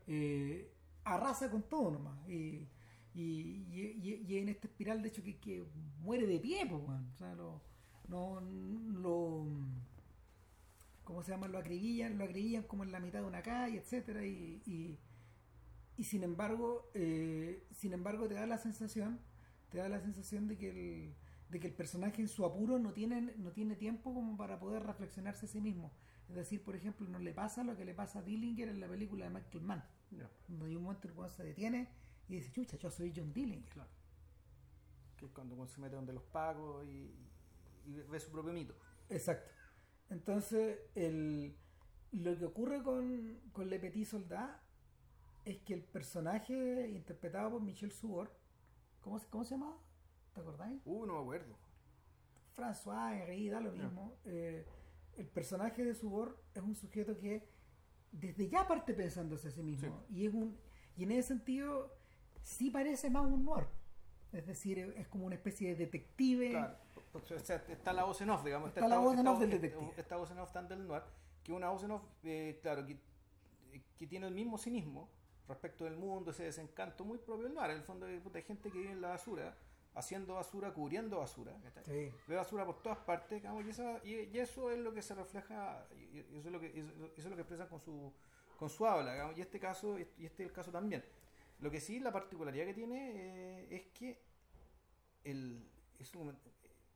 Eh, 0.06 0.70
arrasa 1.04 1.50
con 1.50 1.62
todo 1.68 1.90
nomás. 1.92 2.28
Y, 2.28 2.68
y, 3.14 3.66
y- 4.28 4.36
en 4.38 4.48
esta 4.48 4.66
espiral, 4.68 5.02
de 5.02 5.08
hecho, 5.08 5.22
que, 5.22 5.38
que 5.38 5.64
muere 6.00 6.26
de 6.26 6.38
pie, 6.38 6.66
pues, 6.66 6.82
weón. 6.82 7.10
O 7.14 7.16
sea, 7.16 7.34
lo, 7.34 7.60
no, 8.08 8.40
lo, 8.40 9.46
¿cómo 11.04 11.22
se 11.22 11.32
llama? 11.32 11.48
Lo 11.48 11.58
acribillan, 11.58 12.18
lo 12.18 12.24
acribillan 12.24 12.64
como 12.64 12.84
en 12.84 12.92
la 12.92 13.00
mitad 13.00 13.20
de 13.20 13.26
una 13.26 13.42
calle, 13.42 13.78
etcétera, 13.78 14.24
y, 14.24 14.62
y, 14.66 14.98
y 15.96 16.04
sin 16.04 16.22
embargo, 16.22 16.90
eh, 16.94 17.66
sin 17.72 17.92
embargo 17.92 18.28
te 18.28 18.34
da 18.34 18.46
la 18.46 18.58
sensación, 18.58 19.20
te 19.70 19.78
da 19.78 19.88
la 19.88 20.00
sensación 20.00 20.48
de 20.48 20.56
que 20.56 20.70
el, 20.70 21.14
de 21.50 21.60
que 21.60 21.66
el 21.66 21.74
personaje 21.74 22.22
en 22.22 22.28
su 22.28 22.44
apuro 22.44 22.78
no 22.78 22.92
tiene, 22.92 23.34
no 23.36 23.52
tiene 23.52 23.76
tiempo 23.76 24.12
como 24.14 24.36
para 24.36 24.58
poder 24.58 24.82
reflexionarse 24.84 25.46
a 25.46 25.48
sí 25.48 25.60
mismo. 25.60 25.92
Es 26.28 26.34
decir, 26.34 26.62
por 26.62 26.76
ejemplo, 26.76 27.08
no 27.08 27.18
le 27.18 27.32
pasa 27.32 27.64
lo 27.64 27.76
que 27.76 27.84
le 27.84 27.94
pasa 27.94 28.18
a 28.18 28.22
Dillinger 28.22 28.68
en 28.68 28.80
la 28.80 28.88
película 28.88 29.24
de 29.24 29.30
Michael 29.30 29.64
Mann, 29.64 29.84
Ya. 30.10 30.30
donde 30.46 30.66
hay 30.66 30.76
un 30.76 30.82
momento 30.82 31.08
en 31.08 31.18
el 31.18 31.30
se 31.30 31.42
detiene 31.44 31.88
y 32.28 32.34
dice, 32.36 32.52
chucha, 32.52 32.76
yo 32.76 32.90
soy 32.90 33.12
John 33.14 33.32
Dillinger. 33.32 33.70
Claro. 33.70 33.90
Que 35.16 35.26
es 35.26 35.32
cuando 35.32 35.54
uno 35.54 35.66
se 35.66 35.80
mete 35.80 35.96
donde 35.96 36.12
los 36.12 36.22
pagos 36.24 36.84
y, 36.86 37.14
y 37.86 37.92
ve 38.08 38.20
su 38.20 38.30
propio 38.30 38.52
mito. 38.52 38.74
Exacto. 39.08 39.50
Entonces, 40.10 40.78
el, 40.94 41.56
lo 42.12 42.36
que 42.38 42.44
ocurre 42.44 42.82
con, 42.82 43.40
con 43.52 43.68
Le 43.68 43.78
Petit 43.78 44.06
Soldat 44.06 44.60
es 45.44 45.58
que 45.58 45.74
el 45.74 45.82
personaje 45.82 46.88
interpretado 46.90 47.52
por 47.52 47.62
Michel 47.62 47.90
Subor, 47.90 48.30
¿cómo, 49.08 49.20
cómo 49.30 49.44
se 49.44 49.50
llama? 49.54 49.76
¿Te 50.34 50.40
acordáis? 50.40 50.80
Uh, 50.84 51.06
no 51.06 51.14
me 51.14 51.20
acuerdo. 51.20 51.56
François 52.54 53.14
Henry, 53.14 53.48
da 53.48 53.60
lo 53.60 53.72
mismo. 53.72 54.18
Eh, 54.24 54.66
el 55.16 55.26
personaje 55.28 55.84
de 55.84 55.94
Subor 55.94 56.42
es 56.54 56.62
un 56.62 56.74
sujeto 56.74 57.16
que 57.18 57.48
desde 58.12 58.48
ya 58.48 58.66
parte 58.66 58.94
pensándose 58.94 59.48
a 59.48 59.50
sí 59.50 59.62
mismo. 59.62 60.04
Y, 60.10 60.26
es 60.26 60.34
un, 60.34 60.58
y 60.96 61.04
en 61.04 61.12
ese 61.12 61.28
sentido, 61.28 61.96
sí 62.42 62.70
parece 62.70 63.10
más 63.10 63.24
un 63.24 63.44
noir. 63.44 63.66
Es 64.32 64.46
decir, 64.46 64.78
es 64.78 65.08
como 65.08 65.26
una 65.26 65.36
especie 65.36 65.70
de 65.70 65.76
detective. 65.76 66.50
Claro. 66.50 66.76
O 67.14 67.38
sea, 67.38 67.56
está 67.68 67.92
la 67.92 68.04
voz 68.04 68.20
en 68.20 68.30
off, 68.30 68.44
digamos. 68.44 68.68
Está 68.68 68.86
la 68.86 68.98
voz 68.98 69.18
en 69.18 69.26
off 69.26 69.40
del 69.40 69.50
detective. 69.50 69.92
Esta 69.96 70.16
voz 70.16 70.30
en 70.30 70.38
off 70.38 70.52
tan 70.52 70.68
del 70.68 70.86
noir, 70.86 71.02
que 71.42 71.52
una 71.52 71.70
voz 71.70 71.82
en 71.84 71.92
off, 71.92 72.02
eh, 72.24 72.58
claro, 72.60 72.84
que, 72.84 72.98
que 73.96 74.06
tiene 74.06 74.26
el 74.26 74.34
mismo 74.34 74.58
cinismo 74.58 75.08
respecto 75.48 75.84
del 75.84 75.96
mundo, 75.96 76.30
ese 76.30 76.44
desencanto 76.44 77.04
muy 77.04 77.18
propio 77.18 77.44
del 77.44 77.54
noir. 77.54 77.70
En 77.70 77.78
el 77.78 77.82
fondo, 77.82 78.06
hay 78.06 78.22
hay 78.34 78.42
gente 78.42 78.70
que 78.70 78.78
vive 78.78 78.92
en 78.92 79.00
la 79.00 79.08
basura, 79.08 79.56
haciendo 79.94 80.34
basura, 80.34 80.72
cubriendo 80.72 81.18
basura. 81.18 81.52
Sí. 81.84 82.12
Ve 82.28 82.36
basura 82.36 82.64
por 82.66 82.82
todas 82.82 82.98
partes, 82.98 83.40
digamos, 83.42 83.64
y, 83.64 83.70
esa- 83.70 84.00
y- 84.04 84.28
y 84.32 84.38
eso 84.38 84.70
es 84.70 84.78
lo 84.78 84.92
que 84.92 85.02
se 85.02 85.14
refleja, 85.14 85.86
y 85.96 86.18
y 86.18 86.38
eso 86.38 86.48
es 86.48 86.52
lo 86.52 86.60
que, 86.60 86.66
eso, 86.78 86.92
eso 86.92 87.12
es 87.16 87.24
lo 87.26 87.34
que 87.36 87.42
expresan 87.42 87.68
con 87.68 87.80
su, 87.80 88.12
con 88.58 88.68
su 88.68 88.86
habla, 88.86 89.12
digamos, 89.12 89.36
y 89.36 89.40
este 89.40 89.58
caso, 89.58 89.98
y 89.98 90.02
este 90.02 90.42
es 90.44 90.48
el 90.48 90.52
caso 90.52 90.70
también. 90.70 91.04
Lo 91.60 91.70
que 91.70 91.80
sí, 91.80 91.98
la 91.98 92.12
particularidad 92.12 92.66
que 92.66 92.74
tiene 92.74 93.10
eh, 93.14 93.66
es 93.70 93.82
que 93.98 94.20
el, 95.24 95.68
es 95.98 96.14
un- 96.14 96.36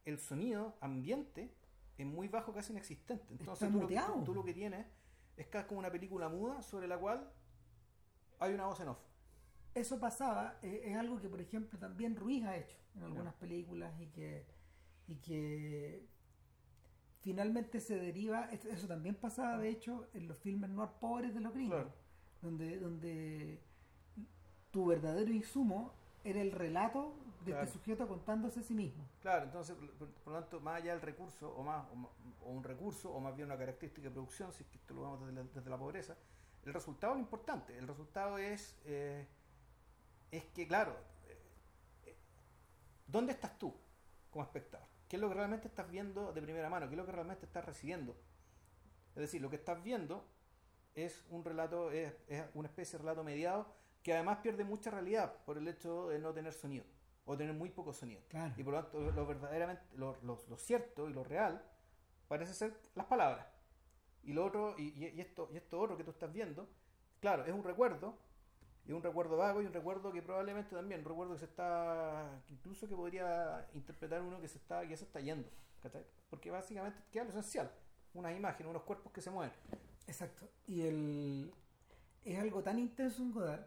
el 0.05 0.19
sonido 0.19 0.77
ambiente 0.81 1.53
es 1.99 2.07
muy 2.07 2.29
bajo, 2.29 2.53
casi 2.53 2.73
inexistente. 2.73 3.27
Entonces 3.31 3.69
tú 3.71 3.81
lo, 3.81 3.89
que- 3.89 3.95
tú- 4.19 4.25
tú 4.25 4.35
lo 4.35 4.45
que 4.45 4.55
tienes 4.55 4.87
es 5.37 5.47
casi 5.49 5.67
como 5.69 5.81
una 5.81 5.91
película 5.91 6.29
muda 6.29 6.63
sobre 6.63 6.87
la 6.87 6.99
cual 6.99 7.31
hay 8.43 8.55
una 8.55 8.67
voz 8.67 8.81
en 8.81 8.89
off. 8.89 8.99
Eso 9.75 9.99
pasaba, 9.99 10.59
eh, 10.63 10.83
es 10.87 10.97
algo 10.97 11.21
que 11.21 11.29
por 11.29 11.41
ejemplo 11.41 11.79
también 11.79 12.15
Ruiz 12.17 12.45
ha 12.45 12.57
hecho 12.57 12.77
en 12.95 13.05
algunas 13.05 13.35
películas 13.35 13.99
y 14.01 14.07
que, 14.09 14.45
y 15.09 15.17
que 15.17 16.07
finalmente 17.21 17.81
se 17.81 17.97
deriva, 17.99 18.49
eso 18.51 18.87
también 18.87 19.15
pasaba 19.15 19.57
de 19.59 19.69
hecho 19.71 20.09
en 20.13 20.29
los 20.29 20.39
filmes 20.39 20.69
noir 20.71 20.91
pobres 21.01 21.33
de 21.35 21.41
los 21.41 21.55
gringos, 21.55 21.77
Claro. 21.85 21.93
donde, 22.43 22.79
donde 22.79 23.61
tu 24.71 24.87
verdadero 24.87 25.31
insumo 25.33 25.93
era 26.25 26.41
el 26.41 26.53
relato 26.53 27.15
de 27.45 27.53
Claro. 27.53 27.65
este 27.67 27.79
sujeto 27.79 28.07
contándose 28.07 28.61
a 28.61 28.63
sí 28.63 28.75
mismo. 28.75 29.05
Claro, 29.21 29.45
entonces, 29.47 29.77
por, 29.99 30.09
por 30.09 30.33
lo 30.35 30.41
tanto, 30.41 30.61
más 30.61 30.77
allá 30.83 30.93
del 30.93 31.01
recurso, 31.03 31.53
o 31.57 31.63
más 31.63 31.87
o, 32.43 32.49
un 32.51 32.63
recurso, 32.63 33.11
o 33.13 33.21
más 33.21 33.35
bien 33.35 33.47
una 33.47 33.57
característica 33.59 34.09
de 34.09 34.13
producción, 34.13 34.53
si 34.53 34.63
es 34.63 34.69
que 34.69 34.77
esto 34.79 34.95
lo 34.95 35.03
vemos 35.03 35.21
desde 35.21 35.33
la, 35.33 35.43
desde 35.53 35.71
la 35.71 35.79
pobreza, 35.79 36.17
el 36.65 36.73
resultado 36.75 37.13
es 37.15 37.17
lo 37.19 37.23
importante. 37.23 37.77
El 37.77 37.89
resultado 37.89 38.39
es, 38.39 38.79
eh, 38.85 39.27
es 40.31 40.45
que, 40.47 40.67
claro, 40.67 40.97
eh, 42.05 42.17
¿dónde 43.07 43.33
estás 43.33 43.59
tú 43.59 43.75
como 44.31 44.45
espectador? 44.45 44.87
¿Qué 45.09 45.17
es 45.17 45.21
lo 45.21 45.29
que 45.29 45.35
realmente 45.35 45.69
estás 45.69 45.91
viendo 45.91 46.33
de 46.33 46.41
primera 46.41 46.71
mano? 46.71 46.87
¿Qué 46.89 46.95
es 46.95 46.99
lo 46.99 47.07
que 47.07 47.13
realmente 47.13 47.45
estás 47.47 47.65
recibiendo? 47.65 48.17
Es 49.15 49.21
decir, 49.21 49.43
lo 49.43 49.51
que 49.51 49.57
estás 49.57 49.83
viendo 49.83 50.27
es 50.95 51.25
un 51.31 51.45
relato, 51.45 51.91
es, 51.91 52.15
es 52.29 52.45
una 52.55 52.69
especie 52.69 52.99
de 52.99 53.03
relato 53.05 53.23
mediado 53.25 53.67
que 54.03 54.15
además 54.15 54.39
pierde 54.39 54.65
mucha 54.65 54.91
realidad 54.91 55.35
por 55.45 55.59
el 55.59 55.69
hecho 55.69 56.09
de 56.09 56.19
no 56.19 56.33
tener 56.33 56.53
sonido 56.53 56.85
o 57.25 57.37
tener 57.37 57.55
muy 57.55 57.71
poco 57.71 57.93
sonido. 57.93 58.23
Claro. 58.29 58.55
Y 58.57 58.65
por 58.65 58.73
lo 58.75 58.83
tanto, 58.83 59.01
lo 59.13 59.27
verdaderamente, 59.27 59.83
lo, 59.97 60.17
lo- 60.23 60.43
lo 60.49 60.57
cierto 60.57 61.09
y 61.09 61.13
lo 61.13 61.23
real 61.25 61.63
parece 62.27 62.55
ser 62.55 62.75
las 62.95 63.07
palabras. 63.07 63.47
Y 64.25 64.33
lo 64.33 64.45
otro, 64.45 64.75
y, 64.79 65.05
esto, 65.21 65.49
y 65.53 65.57
esto 65.57 65.81
otro 65.81 65.97
que 65.97 66.05
tú 66.05 66.11
estás 66.11 66.33
viendo, 66.33 66.69
claro, 67.21 67.45
es 67.45 67.53
un 67.53 67.65
recuerdo, 67.65 68.17
y 68.85 68.91
es 68.91 68.95
un 68.97 69.03
recuerdo 69.03 69.37
vago 69.37 69.63
y 69.63 69.67
un 69.67 69.73
recuerdo 69.73 70.13
que 70.13 70.23
probablemente 70.23 70.75
también, 70.75 71.01
un 71.01 71.07
recuerdo 71.07 71.33
que 71.35 71.39
se 71.41 71.45
está, 71.47 72.43
que 72.47 72.55
incluso 72.55 72.89
que 72.89 72.95
podría 72.97 73.69
interpretar 73.75 74.23
uno 74.23 74.41
que 74.41 74.49
se 74.49 74.59
está, 74.59 74.87
que 74.87 74.97
se 74.97 75.05
está 75.05 75.21
yendo, 75.21 75.49
¿cachai? 75.83 76.05
Porque 76.31 76.51
básicamente 76.51 77.01
queda 77.11 77.25
lo 77.25 77.31
esencial, 77.31 77.71
unas 78.15 78.37
imágenes, 78.37 78.71
unos 78.71 78.83
cuerpos 78.83 79.13
que 79.13 79.21
se 79.21 79.31
mueven. 79.31 79.53
Exacto. 80.07 80.49
Y 80.67 80.83
el, 80.83 81.53
es 82.25 82.39
algo 82.39 82.63
tan 82.63 82.79
intenso 82.79 83.23
en 83.23 83.33
Godard 83.33 83.67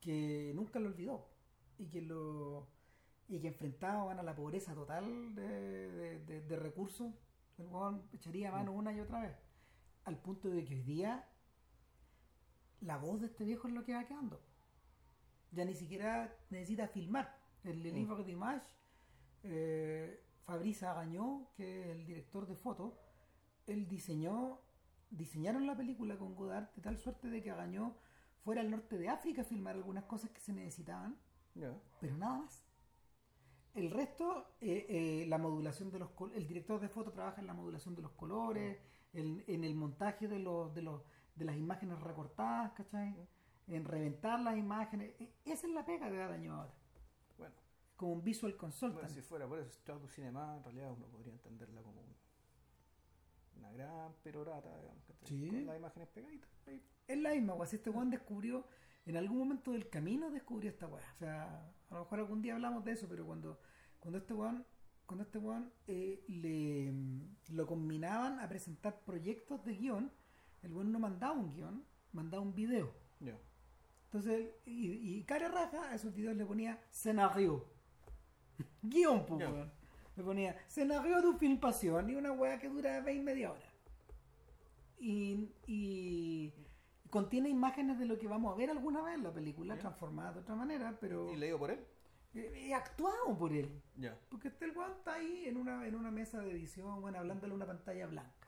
que 0.00 0.52
nunca 0.54 0.78
lo 0.78 0.88
olvidó. 0.88 1.26
Y 1.78 1.86
que 1.88 2.00
lo 2.00 2.66
y 3.28 3.40
que 3.40 3.48
enfrentaban 3.48 4.18
a 4.18 4.22
la 4.22 4.34
pobreza 4.36 4.72
total 4.72 5.34
de, 5.34 5.90
de- 5.90 6.18
de- 6.20 6.40
de 6.42 6.56
recursos, 6.56 7.12
el 7.58 7.66
echaría 8.12 8.52
mano 8.52 8.72
una 8.72 8.92
y 8.92 9.00
otra 9.00 9.20
vez. 9.20 9.36
Al 10.06 10.16
punto 10.18 10.48
de 10.48 10.64
que 10.64 10.74
hoy 10.74 10.82
día 10.82 11.28
la 12.80 12.96
voz 12.96 13.20
de 13.20 13.26
este 13.26 13.44
viejo 13.44 13.68
es 13.68 13.74
lo 13.74 13.84
que 13.84 13.92
va 13.94 14.04
quedando. 14.06 14.40
Ya 15.52 15.64
ni 15.64 15.74
siquiera 15.74 16.34
necesita 16.50 16.88
filmar. 16.88 17.36
El 17.64 17.78
Mm. 17.80 17.94
livre 17.94 18.24
d'image, 18.24 18.62
eh, 19.42 20.22
Fabrice 20.44 20.86
Agañó, 20.86 21.48
que 21.56 21.80
es 21.82 21.86
el 21.96 22.06
director 22.06 22.46
de 22.46 22.54
fotos, 22.54 22.94
él 23.66 23.88
diseñó, 23.88 24.60
diseñaron 25.10 25.66
la 25.66 25.76
película 25.76 26.16
con 26.16 26.34
Godard 26.36 26.68
de 26.76 26.82
tal 26.82 26.98
suerte 26.98 27.28
de 27.28 27.42
que 27.42 27.50
Agañó 27.50 27.96
fuera 28.44 28.60
al 28.60 28.70
norte 28.70 28.96
de 28.98 29.08
África 29.08 29.42
a 29.42 29.44
filmar 29.44 29.74
algunas 29.74 30.04
cosas 30.04 30.30
que 30.30 30.40
se 30.40 30.52
necesitaban, 30.52 31.18
pero 32.00 32.16
nada 32.16 32.38
más. 32.38 32.62
El 33.74 33.90
resto, 33.90 34.54
eh, 34.60 34.86
eh, 34.88 35.26
la 35.26 35.36
modulación 35.38 35.90
de 35.90 35.98
los 35.98 36.10
el 36.34 36.46
director 36.46 36.80
de 36.80 36.88
foto 36.88 37.10
trabaja 37.10 37.40
en 37.40 37.46
la 37.48 37.54
modulación 37.54 37.94
de 37.96 38.02
los 38.02 38.12
colores, 38.12 38.78
en, 39.18 39.44
en 39.46 39.64
el 39.64 39.74
montaje 39.74 40.28
de 40.28 40.38
los, 40.38 40.74
de 40.74 40.82
los 40.82 41.02
de 41.34 41.44
las 41.44 41.56
imágenes 41.56 42.00
recortadas, 42.00 42.72
¿cachai? 42.72 43.14
En 43.66 43.84
reventar 43.84 44.40
las 44.40 44.56
imágenes. 44.56 45.12
E- 45.20 45.30
Esa 45.44 45.66
es 45.66 45.72
la 45.74 45.84
pega 45.84 46.08
que 46.08 46.16
da 46.16 46.28
daño 46.28 46.54
ahora. 46.54 46.72
Bueno, 47.36 47.54
Como 47.96 48.12
un 48.14 48.24
visual 48.24 48.56
consultant. 48.56 49.00
bueno, 49.02 49.14
si 49.14 49.20
fuera 49.20 49.46
por 49.46 49.58
eso, 49.58 49.70
Stratus 49.70 50.12
Cinema, 50.12 50.56
en 50.56 50.64
realidad 50.64 50.92
uno 50.92 51.06
podría 51.08 51.32
entenderla 51.32 51.82
como 51.82 52.00
un- 52.00 52.16
una 53.58 53.70
gran 53.72 54.12
perorata, 54.22 54.74
digamos, 54.78 55.04
¿cachai? 55.04 55.28
Sí. 55.28 55.48
con 55.50 55.66
las 55.66 55.76
imágenes 55.78 56.08
pegaditas. 56.08 56.50
ahí. 56.66 56.82
Es 57.08 57.18
la 57.18 57.30
misma, 57.34 57.54
weá. 57.54 57.66
Si 57.66 57.76
este 57.76 57.90
weón 57.90 58.10
descubrió, 58.10 58.66
en 59.04 59.16
algún 59.16 59.38
momento 59.38 59.72
del 59.72 59.88
camino 59.88 60.30
descubrió 60.30 60.70
esta 60.70 60.86
weá. 60.86 61.04
O 61.14 61.18
sea, 61.18 61.72
a 61.90 61.94
lo 61.94 62.00
mejor 62.00 62.18
algún 62.20 62.42
día 62.42 62.54
hablamos 62.54 62.84
de 62.84 62.92
eso, 62.92 63.06
pero 63.08 63.26
cuando, 63.26 63.60
cuando 64.00 64.18
este 64.18 64.34
weón, 64.34 64.64
cuando 65.06 65.24
este 65.24 65.38
weón 65.38 65.72
eh, 65.86 66.24
le, 66.28 66.92
lo 67.54 67.66
combinaban 67.66 68.40
a 68.40 68.48
presentar 68.48 69.00
proyectos 69.04 69.64
de 69.64 69.74
guion, 69.74 70.12
el 70.62 70.72
weón 70.72 70.90
no 70.92 70.98
mandaba 70.98 71.32
un 71.34 71.52
guion, 71.54 71.84
mandaba 72.12 72.42
un 72.42 72.54
video. 72.54 72.92
Ya. 73.20 73.38
Entonces, 74.06 74.50
y, 74.64 74.90
y 75.18 75.22
cara 75.24 75.48
raja 75.48 75.90
a 75.90 75.94
esos 75.94 76.14
videos 76.14 76.36
le 76.36 76.44
ponía 76.44 76.80
escenario. 76.90 77.64
Guión, 78.82 79.26
pues, 79.26 79.40
weón. 79.48 79.70
Le 80.16 80.22
ponía 80.22 80.52
escenario 80.66 81.20
de 81.20 81.28
un 81.28 81.38
film 81.38 81.58
pasión 81.58 82.08
y 82.08 82.14
una 82.14 82.32
weá 82.32 82.58
que 82.58 82.68
dura 82.68 83.00
20 83.00 83.22
media 83.22 83.52
hora. 83.52 83.66
Y, 84.98 85.50
y 85.66 86.52
contiene 87.10 87.48
imágenes 87.50 87.98
de 87.98 88.06
lo 88.06 88.18
que 88.18 88.26
vamos 88.26 88.52
a 88.52 88.56
ver 88.56 88.70
alguna 88.70 89.02
vez 89.02 89.14
en 89.14 89.24
la 89.24 89.32
película, 89.32 89.74
Ya. 89.74 89.80
transformadas 89.80 90.34
de 90.36 90.40
otra 90.40 90.54
manera, 90.54 90.96
pero 91.00 91.30
¿Y 91.32 91.36
leído 91.36 91.58
por 91.58 91.70
él? 91.70 91.80
Eh, 92.36 92.74
actuado 92.74 93.36
por 93.38 93.52
él. 93.52 93.82
Porque 94.28 94.48
este 94.48 94.66
el 94.66 94.76
weón 94.76 94.92
está 94.92 95.14
ahí 95.14 95.44
en 95.46 95.56
una, 95.56 95.86
en 95.86 95.94
una 95.94 96.10
mesa 96.10 96.40
de 96.40 96.50
edición, 96.52 97.00
bueno, 97.00 97.18
hablándole 97.18 97.52
a 97.52 97.56
una 97.56 97.66
pantalla 97.66 98.06
blanca 98.06 98.46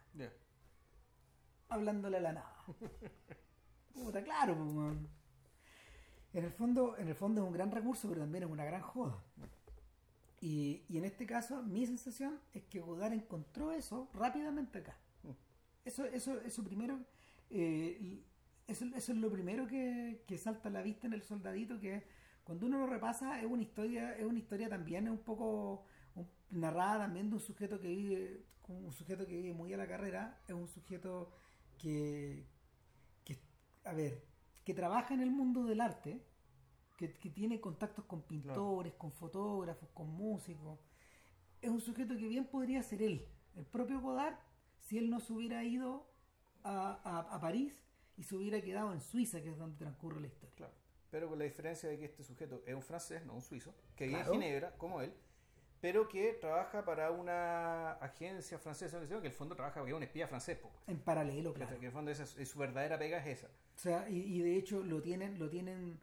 hablándole 1.68 2.16
a 2.16 2.20
la 2.20 2.32
nada. 2.32 2.56
Puta, 3.92 4.22
claro, 4.22 4.56
pues, 4.56 4.74
weón. 4.74 5.08
En 6.32 6.44
el 6.44 6.52
fondo, 6.52 6.96
en 6.98 7.08
el 7.08 7.14
fondo 7.14 7.40
es 7.42 7.46
un 7.46 7.52
gran 7.52 7.70
recurso, 7.70 8.08
pero 8.08 8.20
también 8.20 8.44
es 8.44 8.50
una 8.50 8.64
gran 8.64 8.82
joda. 8.82 9.22
Y, 10.40 10.84
y 10.88 10.98
en 10.98 11.04
este 11.04 11.26
caso, 11.26 11.62
mi 11.62 11.86
sensación 11.86 12.38
es 12.52 12.64
que 12.64 12.80
Godard 12.80 13.12
encontró 13.12 13.72
eso 13.72 14.08
rápidamente 14.14 14.78
acá. 14.78 14.96
Eso, 15.84 16.04
eso, 16.04 16.38
eso 16.42 16.62
primero, 16.62 17.00
eh, 17.48 18.22
eso, 18.66 18.84
eso 18.94 19.12
es 19.12 19.18
lo 19.18 19.30
primero 19.30 19.66
que, 19.66 20.22
que 20.26 20.36
salta 20.36 20.68
a 20.68 20.72
la 20.72 20.82
vista 20.82 21.06
en 21.06 21.14
el 21.14 21.22
soldadito, 21.22 21.80
que 21.80 22.04
cuando 22.48 22.66
uno 22.66 22.78
lo 22.78 22.86
repasa 22.86 23.40
es 23.40 23.46
una 23.46 23.62
historia, 23.62 24.14
es 24.16 24.24
una 24.24 24.38
historia 24.38 24.70
también 24.70 25.06
es 25.06 25.12
un 25.12 25.18
poco 25.18 25.84
un- 26.14 26.28
narrada 26.50 26.98
también 27.00 27.28
de 27.28 27.36
un 27.36 27.42
sujeto 27.42 27.78
que 27.78 27.88
vive, 27.88 28.46
un 28.68 28.92
sujeto 28.92 29.26
que 29.26 29.36
vive 29.36 29.52
muy 29.52 29.72
a 29.74 29.76
la 29.76 29.86
carrera, 29.86 30.42
es 30.48 30.54
un 30.54 30.66
sujeto 30.66 31.30
que, 31.78 32.46
que 33.24 33.38
a 33.84 33.92
ver, 33.92 34.24
que 34.64 34.72
trabaja 34.74 35.12
en 35.14 35.20
el 35.20 35.30
mundo 35.30 35.64
del 35.64 35.80
arte, 35.82 36.24
que, 36.96 37.12
que 37.18 37.30
tiene 37.30 37.60
contactos 37.60 38.06
con 38.06 38.22
pintores, 38.22 38.94
con 38.94 39.12
fotógrafos, 39.12 39.90
con 39.94 40.08
músicos. 40.08 40.78
Es 41.60 41.70
un 41.70 41.80
sujeto 41.82 42.16
que 42.16 42.28
bien 42.28 42.46
podría 42.46 42.82
ser 42.82 43.02
él, 43.02 43.26
el 43.56 43.66
propio 43.66 44.00
Godard, 44.00 44.36
si 44.78 44.96
él 44.98 45.10
no 45.10 45.20
se 45.20 45.32
hubiera 45.34 45.64
ido 45.64 46.10
a, 46.64 47.00
a- 47.04 47.34
a 47.36 47.40
París 47.40 47.84
y 48.16 48.22
se 48.22 48.36
hubiera 48.36 48.60
quedado 48.62 48.92
en 48.94 49.00
Suiza, 49.00 49.42
que 49.42 49.50
es 49.50 49.58
donde 49.58 49.76
transcurre 49.76 50.20
la 50.20 50.28
historia. 50.28 50.54
Claro. 50.56 50.74
Pero 51.10 51.28
con 51.28 51.38
la 51.38 51.44
diferencia 51.44 51.88
de 51.88 51.98
que 51.98 52.04
este 52.04 52.22
sujeto 52.22 52.62
es 52.66 52.74
un 52.74 52.82
francés, 52.82 53.24
no 53.24 53.34
un 53.34 53.42
suizo, 53.42 53.74
que 53.96 54.06
vive 54.06 54.18
Claro. 54.18 54.34
en 54.34 54.40
Ginebra, 54.42 54.72
como 54.76 55.00
él, 55.00 55.12
pero 55.80 56.08
que 56.08 56.32
trabaja 56.34 56.84
para 56.84 57.10
una 57.12 57.92
agencia 57.92 58.58
francesa, 58.58 59.00
que 59.00 59.14
en 59.14 59.24
el 59.26 59.32
fondo 59.32 59.54
trabaja 59.54 59.76
porque 59.80 59.92
es 59.92 59.96
un 59.96 60.02
espía 60.02 60.26
francés, 60.26 60.58
po, 60.58 60.70
En 60.86 60.98
paralelo, 60.98 61.54
claro. 61.54 61.70
que 61.70 61.76
en 61.76 61.84
el 61.84 61.92
fondo 61.92 62.10
esa 62.10 62.24
es, 62.24 62.36
es 62.36 62.48
su 62.48 62.58
verdadera 62.58 62.98
pega 62.98 63.18
es 63.18 63.38
esa. 63.38 63.46
O 63.46 63.78
sea, 63.78 64.08
y, 64.10 64.18
y 64.22 64.40
de 64.42 64.56
hecho 64.56 64.82
lo 64.82 65.00
tienen, 65.00 65.38
lo 65.38 65.48
tienen, 65.48 66.00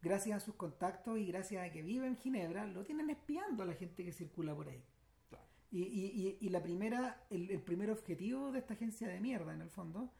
gracias 0.00 0.38
a 0.38 0.40
sus 0.40 0.54
contactos 0.54 1.18
y 1.18 1.26
gracias 1.26 1.64
a 1.64 1.70
que 1.70 1.82
vive 1.82 2.06
en 2.06 2.16
Ginebra, 2.16 2.66
lo 2.66 2.84
tienen 2.84 3.10
espiando 3.10 3.62
a 3.62 3.66
la 3.66 3.74
gente 3.74 4.02
que 4.04 4.12
circula 4.12 4.54
por 4.54 4.68
ahí. 4.68 4.82
Claro. 5.28 5.44
Y, 5.70 5.82
y, 5.82 6.38
y, 6.40 6.46
y 6.46 6.48
la 6.48 6.62
primera, 6.62 7.22
el, 7.30 7.50
el 7.50 7.60
primer 7.60 7.90
objetivo 7.90 8.50
de 8.50 8.58
esta 8.60 8.74
agencia 8.74 9.06
de 9.08 9.20
mierda, 9.20 9.52
en 9.52 9.60
el 9.60 9.70
fondo, 9.70 10.10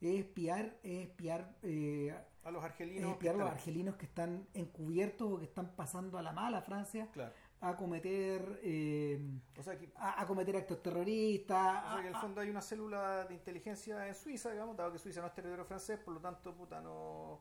es 0.00 0.20
espiar, 0.20 0.78
es 0.82 1.06
espiar, 1.08 1.54
eh, 1.62 2.14
A 2.44 2.50
los 2.50 2.62
es 2.62 2.70
argelinos. 2.70 3.12
espiar 3.12 3.34
a 3.34 3.38
que 3.38 3.38
los 3.40 3.48
están- 3.48 3.58
argelinos 3.60 3.96
que 3.96 4.06
están 4.06 4.46
encubiertos 4.54 5.32
o 5.32 5.38
que 5.38 5.44
están 5.44 5.74
pasando 5.74 6.18
a 6.18 6.22
la 6.22 6.32
mala 6.32 6.60
Francia 6.62 7.08
Claro. 7.12 7.32
a 7.60 7.76
cometer 7.76 8.60
eh, 8.62 9.18
O 9.58 9.62
sea, 9.62 9.78
que, 9.78 9.90
a, 9.96 10.20
a 10.20 10.26
cometer 10.26 10.56
actos 10.56 10.82
terroristas. 10.82 11.84
o 11.84 11.88
sea 11.92 12.00
que 12.02 12.08
en 12.08 12.14
el 12.14 12.20
fondo 12.20 12.40
hay 12.40 12.50
una 12.50 12.60
célula 12.62 13.24
de 13.24 13.34
inteligencia 13.34 14.06
en 14.06 14.14
Suiza, 14.14 14.50
digamos, 14.50 14.76
dado 14.76 14.92
que 14.92 14.98
Suiza 14.98 15.20
no 15.20 15.26
es 15.28 15.34
territorio 15.34 15.64
francés, 15.64 15.98
por 15.98 16.14
lo 16.14 16.20
tanto, 16.20 16.54
puta, 16.54 16.80
no. 16.80 17.40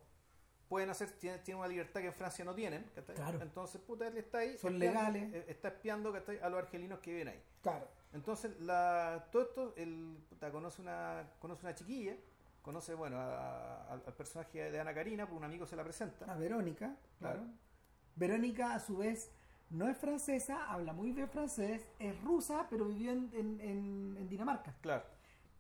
Pueden 0.70 0.90
hacer, 0.90 1.12
tienen, 1.20 1.44
tienen 1.44 1.60
una 1.60 1.68
libertad 1.68 2.00
que 2.02 2.08
en 2.08 2.14
Francia 2.14 2.44
no 2.46 2.56
tienen. 2.56 2.90
Claro. 3.14 3.40
Entonces, 3.44 3.80
puta, 3.82 4.08
él 4.08 4.18
está 4.18 4.40
ahí. 4.40 4.58
Son 4.58 4.74
espiando- 4.74 5.12
legales. 5.12 5.34
eh, 5.34 5.46
Está 5.50 5.68
espiando 5.68 6.14
a 6.42 6.50
los 6.50 6.60
argelinos 6.60 7.00
que 7.00 7.12
viven 7.12 7.28
ahí. 7.28 7.44
Claro. 7.62 7.88
Entonces, 8.14 8.60
la, 8.60 9.28
todo 9.32 9.42
esto, 9.44 9.74
el, 9.76 10.18
puta, 10.30 10.52
conoce 10.52 10.82
una 10.82 11.30
conoce 11.40 11.64
una 11.66 11.76
chiquilla, 11.76 12.16
conoce, 12.64 12.96
bueno, 12.96 13.18
a- 13.20 13.84
a- 13.84 13.94
al 13.94 14.14
personaje 14.16 14.72
de 14.72 14.80
Ana 14.80 14.94
Karina, 14.96 15.26
porque 15.26 15.38
un 15.38 15.44
amigo 15.44 15.68
se 15.68 15.76
la 15.76 15.84
presenta. 15.84 16.26
a 16.26 16.36
Verónica, 16.38 16.98
claro. 17.20 17.42
Claro. 17.42 17.54
Verónica, 18.16 18.74
a 18.74 18.80
su 18.80 18.98
vez, 18.98 19.30
no 19.70 19.88
es 19.88 19.98
francesa, 19.98 20.72
habla 20.72 20.94
muy 20.94 21.12
bien 21.12 21.30
francés, 21.30 21.86
es 22.00 22.20
rusa, 22.24 22.68
pero 22.70 22.86
vivió 22.86 23.12
en, 23.12 23.30
en- 23.34 23.60
en- 23.62 24.18
en 24.18 24.30
Dinamarca. 24.30 24.76
Claro. 24.82 25.04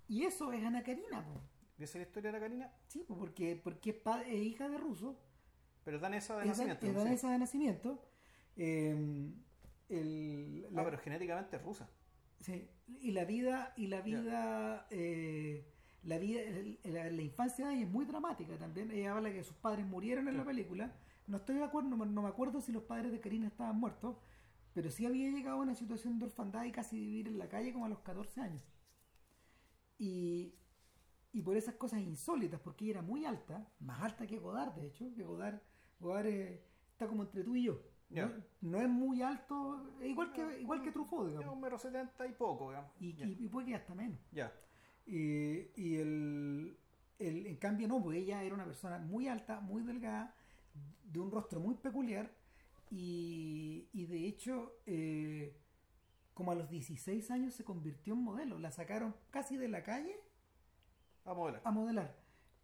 Y 0.07 0.23
eso 0.23 0.51
es 0.51 0.63
Ana 0.63 0.81
Karina, 0.83 1.23
po. 1.23 1.39
¿Y 1.77 1.83
esa 1.83 1.97
es 1.97 2.03
la 2.03 2.07
historia 2.07 2.31
de 2.31 2.37
Ana 2.37 2.45
Karina? 2.47 2.71
Sí, 2.87 3.03
po, 3.07 3.17
porque, 3.17 3.59
porque 3.63 3.89
es, 3.91 3.95
pa- 3.97 4.21
es 4.23 4.41
hija 4.41 4.69
de 4.69 4.77
ruso, 4.77 5.17
Pero 5.83 5.97
es 5.97 6.01
danesa 6.01 6.35
de 6.37 6.43
es, 6.43 6.47
nacimiento. 6.49 6.85
es 6.85 6.95
danesa 6.95 7.31
de 7.31 7.37
nacimiento. 7.39 8.05
eh, 8.55 8.95
el- 9.89 10.67
Ah, 10.75 10.81
pero 10.85 10.97
genéticamente 10.99 11.57
es 11.57 11.63
rusa. 11.63 11.89
sí, 12.39 12.69
y 12.87 13.11
la 13.11 13.25
vida, 13.25 13.73
y 13.75 13.87
la 13.87 14.01
vida, 14.01 14.85
eh, 14.91 15.72
la 16.03 16.17
vida, 16.17 16.41
el- 16.41 16.79
la, 16.83 17.09
la 17.09 17.21
infancia 17.21 17.67
de 17.67 17.73
ella 17.75 17.83
es 17.85 17.89
muy 17.91 18.05
dramática 18.05 18.57
también. 18.57 18.91
Ella 18.91 19.15
habla 19.15 19.31
que 19.31 19.43
sus 19.43 19.55
padres 19.57 19.85
murieron 19.85 20.27
en 20.27 20.37
la 20.37 20.43
película. 20.45 20.93
No 21.27 21.37
estoy 21.37 21.55
de 21.55 21.63
acuerdo, 21.63 21.89
no, 21.89 21.97
me- 21.97 22.05
no 22.05 22.21
me 22.21 22.29
acuerdo 22.29 22.59
si 22.61 22.71
los 22.71 22.83
padres 22.83 23.11
de 23.11 23.19
Karina 23.19 23.47
estaban 23.47 23.79
muertos, 23.79 24.17
pero 24.73 24.89
sí 24.89 25.05
había 25.05 25.29
llegado 25.29 25.57
a 25.57 25.61
una 25.61 25.75
situación 25.75 26.19
de 26.19 26.25
orfandad 26.25 26.63
y 26.65 26.71
casi 26.71 26.97
vivir 26.99 27.27
en 27.27 27.37
la 27.37 27.47
calle 27.47 27.71
como 27.73 27.85
a 27.85 27.89
los 27.89 27.99
14 27.99 28.41
años. 28.41 28.63
Y, 29.97 30.53
y 31.31 31.41
por 31.41 31.55
esas 31.55 31.75
cosas 31.75 32.01
insólitas, 32.01 32.59
porque 32.59 32.85
ella 32.85 32.93
era 32.99 33.01
muy 33.01 33.25
alta, 33.25 33.67
más 33.79 34.01
alta 34.01 34.27
que 34.27 34.37
Godard, 34.39 34.73
de 34.73 34.87
hecho, 34.87 35.13
que 35.15 35.23
Godard, 35.23 35.61
Godard 35.99 36.25
eh, 36.27 36.63
está 36.91 37.07
como 37.07 37.23
entre 37.23 37.43
tú 37.43 37.55
y 37.55 37.63
yo. 37.63 37.79
No, 38.27 38.31
no 38.61 38.81
es 38.81 38.89
muy 38.89 39.21
alto, 39.21 39.91
igual 40.03 40.33
que, 40.33 40.61
igual 40.61 40.81
que 40.83 40.91
Truffaut, 40.91 41.25
Es 41.27 41.31
digamos. 41.33 41.55
un 41.55 41.61
metro 41.61 41.79
setenta 41.79 42.27
y 42.27 42.33
poco, 42.33 42.69
digamos. 42.69 42.91
Y, 42.99 43.13
ya. 43.15 43.25
y, 43.25 43.31
y 43.45 43.47
puede 43.47 43.67
que 43.67 43.75
hasta 43.75 43.95
menos. 43.95 44.19
Ya. 44.31 44.51
Y, 45.05 45.69
y 45.75 45.95
el, 45.97 46.77
el- 47.19 47.47
en 47.47 47.57
cambio 47.57 47.87
no, 47.87 48.01
pues 48.01 48.17
ella 48.19 48.43
era 48.43 48.55
una 48.55 48.65
persona 48.65 48.97
muy 48.99 49.27
alta, 49.27 49.59
muy 49.59 49.83
delgada, 49.83 50.35
de 51.03 51.19
un 51.19 51.31
rostro 51.31 51.59
muy 51.59 51.75
peculiar 51.75 52.31
y, 52.91 53.87
y 53.93 54.05
de 54.05 54.25
hecho 54.27 54.73
eh, 54.85 55.55
como 56.33 56.51
a 56.51 56.55
los 56.55 56.69
16 56.69 57.29
años 57.31 57.53
se 57.53 57.63
convirtió 57.63 58.13
en 58.13 58.21
modelo, 58.23 58.59
la 58.59 58.71
sacaron 58.71 59.15
casi 59.31 59.57
de 59.57 59.67
la 59.69 59.83
calle 59.83 60.15
A 61.25 61.33
modelar. 61.33 61.61
a 61.63 61.71
modelar. 61.71 62.15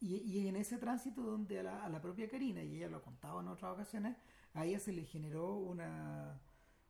Y, 0.02 0.16
y 0.18 0.48
en 0.48 0.56
ese 0.56 0.78
tránsito 0.78 1.22
donde 1.22 1.60
a 1.60 1.64
la, 1.64 1.84
a 1.86 1.90
la 1.90 2.02
propia 2.02 2.30
Karina, 2.30 2.64
y 2.64 2.78
ella 2.78 2.88
lo 2.90 2.98
ha 2.98 3.02
contado 3.04 3.42
en 3.42 3.48
otras 3.50 3.74
ocasiones, 3.74 4.16
a 4.54 4.66
ella 4.66 4.80
se 4.80 4.94
le 4.94 5.04
generó 5.06 5.56
una 5.58 6.40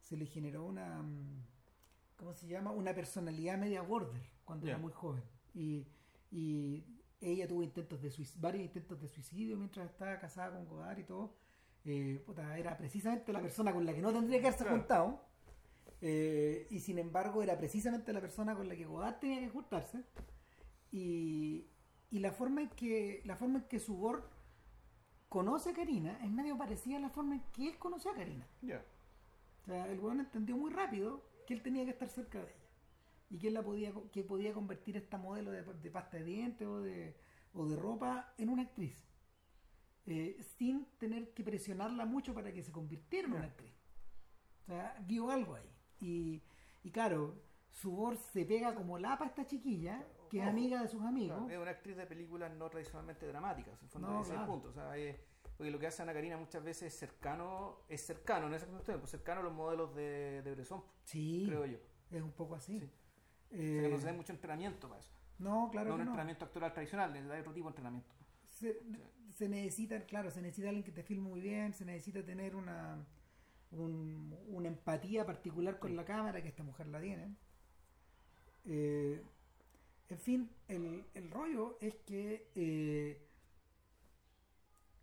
se 0.01 0.15
le 0.17 0.26
generó 0.26 0.65
una 0.65 1.01
mm, 1.03 1.43
¿cómo 2.17 2.34
se 2.34 2.47
llama? 2.47 2.71
una 2.71 2.93
personalidad 2.93 3.57
media 3.57 3.82
border 3.82 4.21
cuando 4.45 4.67
era 4.67 4.78
muy 4.78 4.91
joven. 4.91 5.23
Y, 5.53 5.85
y 6.31 6.83
ella 7.21 7.47
tuvo 7.47 7.63
intentos 7.63 8.01
de 8.01 8.09
suic- 8.11 8.39
varios 8.39 8.63
intentos 8.63 9.01
de 9.01 9.07
suicidio 9.07 9.57
mientras 9.57 9.89
estaba 9.89 10.19
casada 10.19 10.55
con 10.55 10.67
Godard 10.67 10.99
y 10.99 11.03
todo. 11.03 11.35
Eh, 11.85 12.21
puta, 12.25 12.57
era 12.57 12.77
precisamente 12.77 13.31
la 13.33 13.41
persona 13.41 13.73
con 13.73 13.85
la 13.85 13.93
que 13.93 14.01
no 14.01 14.11
tendría 14.11 14.39
que 14.39 14.47
haberse 14.47 14.63
Claro. 14.65 14.77
juntado. 14.79 15.29
Eh, 16.01 16.67
y 16.69 16.79
sin 16.79 16.97
embargo 16.97 17.43
era 17.43 17.57
precisamente 17.57 18.13
la 18.13 18.21
persona 18.21 18.55
con 18.55 18.69
la 18.69 18.75
que 18.75 18.85
Godard 18.85 19.19
tenía 19.19 19.41
que 19.41 19.49
juntarse 19.49 20.01
y, 20.91 21.67
y 22.09 22.19
la 22.19 22.31
forma 22.31 22.61
en 22.61 22.69
que 22.69 23.21
la 23.25 23.35
forma 23.35 23.59
en 23.59 23.65
que 23.65 23.79
su 23.79 23.97
Bor 23.97 24.29
conoce 25.27 25.71
a 25.71 25.73
Karina 25.73 26.17
es 26.23 26.31
medio 26.31 26.57
parecida 26.57 26.97
a 26.97 27.01
la 27.01 27.09
forma 27.09 27.35
en 27.35 27.43
que 27.53 27.67
él 27.69 27.77
conoció 27.77 28.11
a 28.11 28.15
Karina. 28.15 28.47
Ya. 28.61 28.83
O 29.61 29.65
sea, 29.65 29.91
el 29.91 29.99
weón 29.99 30.21
entendió 30.21 30.55
muy 30.57 30.71
rápido 30.71 31.21
que 31.45 31.53
él 31.53 31.61
tenía 31.61 31.83
que 31.83 31.91
estar 31.91 32.07
cerca 32.07 32.39
de 32.39 32.45
ella. 32.45 32.59
Y 33.30 33.38
que 33.38 33.47
él 33.49 33.53
la 33.53 33.63
podía, 33.63 33.93
que 34.11 34.23
podía 34.23 34.53
convertir 34.53 34.97
esta 34.97 35.17
modelo 35.17 35.51
de, 35.51 35.63
de 35.63 35.91
pasta 35.91 36.17
de 36.17 36.23
dientes 36.23 36.67
o 36.67 36.82
de, 36.82 37.15
o 37.53 37.65
de 37.67 37.75
ropa 37.75 38.34
en 38.38 38.49
una 38.49 38.63
actriz. 38.63 39.05
Eh, 40.05 40.41
sin 40.57 40.86
tener 40.97 41.34
que 41.34 41.43
presionarla 41.43 42.05
mucho 42.05 42.34
para 42.34 42.51
que 42.51 42.63
se 42.63 42.71
convirtiera 42.71 43.27
en 43.27 43.34
una 43.36 43.45
actriz. 43.45 43.73
O 44.63 44.65
sea, 44.65 44.97
vio 45.05 45.30
algo 45.30 45.55
ahí. 45.55 45.69
Y, 45.99 46.41
y 46.84 46.91
claro, 46.91 47.36
su 47.69 47.91
voz 47.91 48.17
se 48.34 48.45
pega 48.45 48.73
como 48.73 48.97
lapa 48.97 49.25
a 49.25 49.27
esta 49.27 49.45
chiquilla, 49.45 50.03
que 50.32 50.38
es 50.38 50.43
Ojo. 50.43 50.51
amiga 50.51 50.82
de 50.82 50.88
sus 50.88 51.01
amigos. 51.03 51.38
Claro, 51.38 51.51
es 51.53 51.59
una 51.59 51.71
actriz 51.71 51.95
de 51.97 52.07
películas 52.07 52.51
no 52.55 52.69
tradicionalmente 52.69 53.27
dramáticas, 53.27 53.77
en 53.80 53.84
el 53.86 53.89
fondo 53.89 54.07
No, 54.07 54.21
ese 54.21 54.32
es 54.32 54.36
claro. 54.38 54.51
punto. 54.51 54.69
O 54.69 54.73
sea, 54.73 54.97
es- 54.97 55.19
porque 55.57 55.71
lo 55.71 55.77
que 55.80 55.88
hace 55.88 56.01
Ana 56.01 56.13
Karina 56.13 56.38
muchas 56.38 56.63
veces 56.63 56.93
es 56.93 56.97
cercano, 56.99 57.80
es 57.89 58.01
cercano, 58.05 58.47
en 58.47 58.53
ese 58.53 58.65
sentido, 58.65 58.97
pues 58.99 59.11
cercano 59.11 59.41
a 59.41 59.43
los 59.43 59.53
modelos 59.53 59.93
de, 59.93 60.41
de 60.41 60.51
Bresson, 60.55 60.82
Sí, 61.03 61.43
creo 61.47 61.65
yo. 61.65 61.77
es 62.11 62.21
un 62.21 62.32
poco 62.32 62.55
así. 62.55 62.80
Sí. 62.80 62.89
O 63.51 63.55
Eh, 63.55 63.71
sea, 63.73 63.81
que 63.83 63.89
no 63.89 63.97
se 63.97 64.05
da 64.05 64.13
mucho 64.13 64.31
entrenamiento 64.33 64.87
para 64.87 64.99
eso. 65.01 65.11
no, 65.39 65.69
claro 65.71 65.89
no 65.89 65.95
que 65.95 66.01
un 66.01 66.05
no. 66.05 66.11
entrenamiento 66.11 66.45
actoral 66.45 66.73
tradicional, 66.73 67.11
necesita 67.13 67.39
otro 67.39 67.53
tipo 67.53 67.67
de 67.67 67.71
entrenamiento. 67.71 68.09
se, 68.49 68.81
se 69.35 69.47
necesita, 69.49 70.01
claro, 70.05 70.29
se 70.31 70.41
necesita 70.41 70.67
alguien 70.69 70.83
que 70.83 70.91
te 70.91 71.03
filme 71.03 71.29
muy 71.29 71.39
bien, 71.39 71.73
se 71.73 71.85
necesita 71.85 72.23
tener 72.23 72.55
una, 72.55 73.05
un- 73.71 74.35
una 74.49 74.67
empatía 74.67 75.25
particular 75.25 75.79
con 75.79 75.91
Sí. 75.91 75.95
la 75.95 76.03
cámara, 76.05 76.41
que 76.41 76.49
esta 76.49 76.63
mujer 76.63 76.87
la 76.87 76.99
tiene. 76.99 77.35
Eh, 78.65 79.23
en 80.09 80.17
fin, 80.19 80.49
el, 80.67 81.05
el 81.13 81.31
rollo 81.31 81.77
es 81.79 81.95
que 82.05 82.49
eh, 82.55 83.25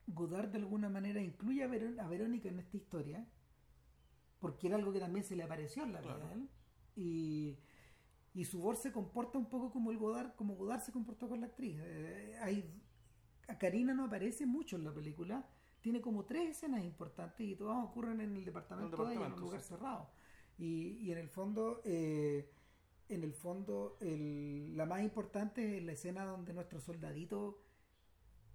Godard 0.08 0.48
de 0.50 0.58
alguna 0.58 0.88
manera 0.88 1.20
incluye 1.20 1.64
a, 1.64 1.68
Verón- 1.68 1.98
a 1.98 2.06
Verónica 2.08 2.48
en 2.48 2.58
esta 2.58 2.76
historia, 2.76 3.24
porque 4.40 4.66
era 4.68 4.76
algo 4.76 4.92
que 4.92 5.00
también 5.00 5.24
se 5.24 5.34
le 5.34 5.42
apareció 5.44 5.82
en 5.84 5.92
la 5.92 6.00
vida 6.00 6.28
a 6.28 6.32
él, 6.34 6.48
y, 6.94 7.56
y 8.36 8.44
su 8.44 8.60
voz 8.60 8.80
se 8.82 8.92
comporta 8.92 9.38
un 9.38 9.46
poco 9.48 9.72
como 9.72 9.90
el 9.92 9.98
Godard, 9.98 10.34
como 10.36 10.56
Godard 10.56 10.82
se 10.82 10.92
comportó 10.92 11.28
con 11.28 11.40
la 11.40 11.48
actriz. 11.48 11.78
Eh, 11.82 12.38
hay, 12.42 12.70
a 13.48 13.58
Karina 13.58 13.94
no 13.94 14.04
aparece 14.06 14.46
mucho 14.46 14.76
en 14.76 14.84
la 14.84 14.94
película, 14.94 15.46
tiene 15.82 16.00
como 16.02 16.24
tres 16.26 16.50
escenas 16.50 16.84
importantes 16.84 17.46
y 17.46 17.56
todas 17.56 17.84
ocurren 17.84 18.20
en 18.20 18.36
el 18.36 18.44
departamento, 18.44 19.04
de 19.06 19.14
ella, 19.14 19.26
en 19.26 19.32
un 19.34 19.40
lugar 19.40 19.62
sí. 19.62 19.68
cerrado. 19.68 20.10
Y, 20.58 20.98
y 21.00 21.12
en 21.12 21.18
el 21.18 21.28
fondo, 21.28 21.82
eh, 21.84 22.50
en 23.08 23.24
el 23.24 23.34
fondo, 23.34 23.98
el- 24.00 24.76
la 24.76 24.86
más 24.86 25.02
importante 25.02 25.78
es 25.78 25.84
la 25.84 25.92
escena 25.92 26.24
donde 26.24 26.52
nuestro 26.54 26.80
soldadito 26.80 27.62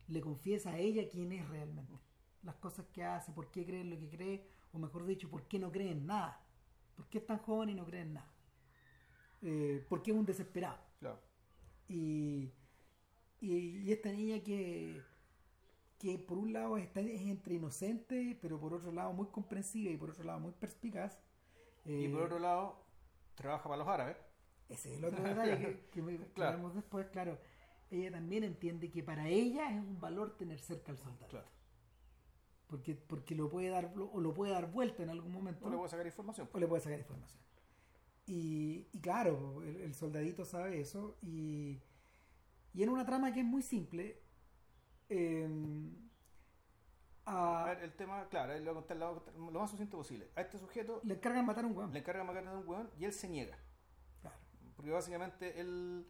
le 0.08 0.22
confiesa 0.22 0.72
a 0.72 0.78
ella 0.78 1.08
quién 1.10 1.32
es 1.32 1.48
realmente, 1.50 2.00
las 2.44 2.56
cosas 2.56 2.86
que 2.94 3.04
hace, 3.04 3.32
por 3.32 3.52
qué 3.52 3.66
cree 3.66 3.82
en 3.82 3.90
lo 3.92 4.00
que 4.00 4.10
cree, 4.10 4.48
o 4.74 4.80
mejor 4.80 5.06
dicho, 5.06 5.30
por 5.30 5.48
qué 5.48 5.60
no 5.60 5.72
cree 5.72 5.92
en 5.92 6.06
nada, 6.06 6.40
por 6.96 7.08
qué 7.08 7.20
es 7.20 7.26
tan 7.26 7.38
joven 7.40 7.70
y 7.70 7.76
no 7.76 7.86
cree 7.86 8.02
en 8.02 8.14
nada, 8.14 8.32
eh, 9.42 9.86
por 9.90 10.02
qué 10.04 10.12
es 10.12 10.18
un 10.18 10.26
desesperado. 10.26 10.78
Claro. 11.00 11.20
Y, 11.88 12.52
y, 13.40 13.54
y 13.84 13.92
esta 13.92 14.12
niña 14.12 14.40
que, 14.44 15.02
que 15.98 16.18
por 16.20 16.38
un 16.38 16.54
lado 16.54 16.78
está, 16.78 17.00
es 17.02 17.22
entre 17.22 17.56
inocente, 17.56 18.38
pero 18.42 18.60
por 18.60 18.74
otro 18.74 18.92
lado 18.92 19.14
muy 19.14 19.28
comprensiva 19.28 19.92
y 19.92 19.98
por 19.98 20.12
otro 20.12 20.24
lado 20.24 20.40
muy 20.40 20.52
perspicaz. 20.52 21.18
Y 21.86 22.06
eh, 22.06 22.10
por 22.10 22.22
otro 22.24 22.40
lado, 22.40 22.84
trabaja 23.36 23.64
para 23.64 23.78
los 23.78 23.88
árabes. 23.88 24.18
ese 24.70 24.92
es 24.94 24.98
el 25.00 25.06
otro 25.06 25.24
detalle 25.24 25.58
que, 25.60 25.90
que 25.90 26.02
me- 26.02 26.18
Claro. 26.34 26.52
veremos 26.52 26.76
después, 26.76 27.08
claro. 27.08 27.40
Ella 27.90 28.12
también 28.12 28.44
entiende 28.46 28.90
que 28.90 29.04
para 29.04 29.28
ella 29.28 29.70
es 29.72 29.80
un 29.82 30.00
valor 30.00 30.38
tener 30.38 30.60
cerca 30.60 30.92
al 30.92 30.98
soldado. 30.98 31.28
Claro. 31.28 31.48
Porque, 32.68 32.96
porque 32.96 33.36
lo 33.36 33.50
puede 33.50 33.68
dar 33.68 33.92
o 33.98 34.22
lo 34.22 34.34
puede 34.34 34.54
dar 34.54 34.72
vuelta 34.72 35.04
en 35.04 35.10
algún 35.10 35.34
momento. 35.34 35.70
No 35.70 35.76
le 35.78 35.86
a 35.86 35.90
sacar 35.90 36.06
información. 36.06 36.48
o 36.54 36.58
le 36.60 36.68
puede 36.68 36.82
sacar 36.82 37.00
información. 37.00 37.42
Y, 38.26 38.88
y 38.94 39.00
claro, 39.02 39.62
el, 39.64 39.78
el 39.82 39.94
soldadito 39.94 40.46
sabe 40.46 40.80
eso. 40.80 41.18
Y, 41.22 41.80
y 42.74 42.84
en 42.84 42.90
una 42.90 43.06
trama 43.06 43.34
que 43.34 43.42
es 43.42 43.46
muy 43.46 43.62
simple, 43.64 44.22
eh, 45.10 45.50
a- 47.26 47.62
A 47.64 47.66
ver, 47.66 47.84
el 47.84 47.94
tema, 47.94 48.28
claro, 48.30 48.58
lo, 48.60 48.66
va 48.66 48.72
a 48.72 48.84
contar, 48.84 48.98
lo 48.98 49.06
va 49.06 49.12
a 49.12 49.14
contar 49.16 49.36
lo 49.36 49.60
más 49.60 49.70
suficiente 49.70 49.96
posible. 49.98 50.30
A 50.36 50.42
este 50.42 50.58
sujeto 50.58 51.02
le 51.04 51.14
encargan 51.16 51.46
matar 51.46 51.64
a 51.64 51.68
un 51.68 51.78
hueón. 51.78 51.94
le 51.94 52.00
encarga 52.00 52.24
matar 52.24 52.48
a 52.48 52.58
un 52.58 52.68
hueón 52.68 52.90
y 52.98 53.06
él 53.06 53.14
se 53.14 53.28
niega. 53.30 53.58
Claro. 54.22 54.38
Porque 54.76 54.92
básicamente 54.92 55.60
él, 55.60 56.08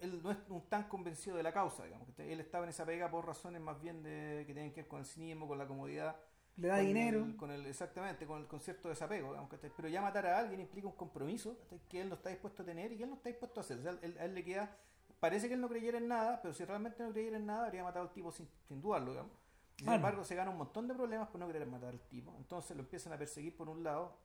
él 0.00 0.22
no 0.22 0.30
es 0.32 0.38
un 0.48 0.62
tan 0.68 0.88
convencido 0.88 1.36
de 1.36 1.42
la 1.42 1.52
causa, 1.52 1.84
digamos. 1.84 2.08
Él 2.18 2.40
estaba 2.40 2.64
en 2.64 2.70
esa 2.70 2.86
pega 2.86 3.10
por 3.10 3.26
razones 3.26 3.60
más 3.62 3.80
bien 3.80 4.02
de 4.02 4.44
que 4.46 4.54
tienen 4.54 4.72
que 4.72 4.82
ver 4.82 4.88
con 4.88 5.00
el 5.00 5.06
cinismo, 5.06 5.48
con 5.48 5.58
la 5.58 5.66
comodidad. 5.66 6.16
Le 6.56 6.68
da 6.68 6.78
dinero. 6.78 7.24
el- 7.24 7.36
con 7.36 7.50
el, 7.50 7.64
exactamente, 7.66 8.26
con 8.26 8.40
el 8.40 8.46
concierto 8.46 8.88
de 8.88 8.94
desapego. 8.94 9.28
digamos. 9.30 9.50
Pero 9.76 9.88
ya 9.88 10.02
matar 10.02 10.26
a 10.26 10.38
alguien 10.38 10.60
implica 10.60 10.86
un 10.88 10.94
compromiso 10.94 11.56
que 11.88 12.00
él 12.00 12.08
no 12.08 12.16
está 12.16 12.28
dispuesto 12.30 12.62
a 12.62 12.66
tener 12.66 12.92
y 12.92 12.96
que 12.96 13.04
él 13.04 13.10
no 13.10 13.16
está 13.16 13.28
dispuesto 13.30 13.60
a 13.60 13.62
hacer. 13.62 13.78
O 13.78 13.82
sea, 13.82 13.92
él- 14.02 14.16
a 14.18 14.24
él 14.24 14.34
le 14.34 14.44
queda. 14.44 14.76
Parece 15.20 15.48
que 15.48 15.54
él 15.54 15.60
no 15.60 15.68
creyera 15.68 15.98
en 15.98 16.08
nada, 16.08 16.40
pero 16.42 16.54
si 16.54 16.64
realmente 16.64 17.02
no 17.02 17.12
creyera 17.12 17.36
en 17.36 17.46
nada, 17.46 17.66
habría 17.66 17.82
matado 17.84 18.06
al 18.06 18.12
tipo 18.12 18.30
sin, 18.32 18.48
sin 18.68 18.80
dudarlo, 18.80 19.10
digamos. 19.12 19.32
Sin 19.76 19.86
embargo, 19.96 20.24
se 20.24 20.34
gana 20.34 20.50
un 20.50 20.58
montón 20.58 20.86
de 20.88 20.94
problemas 20.94 21.28
por 21.28 21.40
no 21.40 21.46
querer 21.46 21.66
matar 21.66 21.90
al 21.90 22.00
tipo. 22.00 22.34
Entonces 22.36 22.76
lo 22.76 22.82
empiezan 22.82 23.12
a 23.14 23.18
perseguir 23.18 23.56
por 23.56 23.68
un 23.70 23.82
lado 23.82 24.16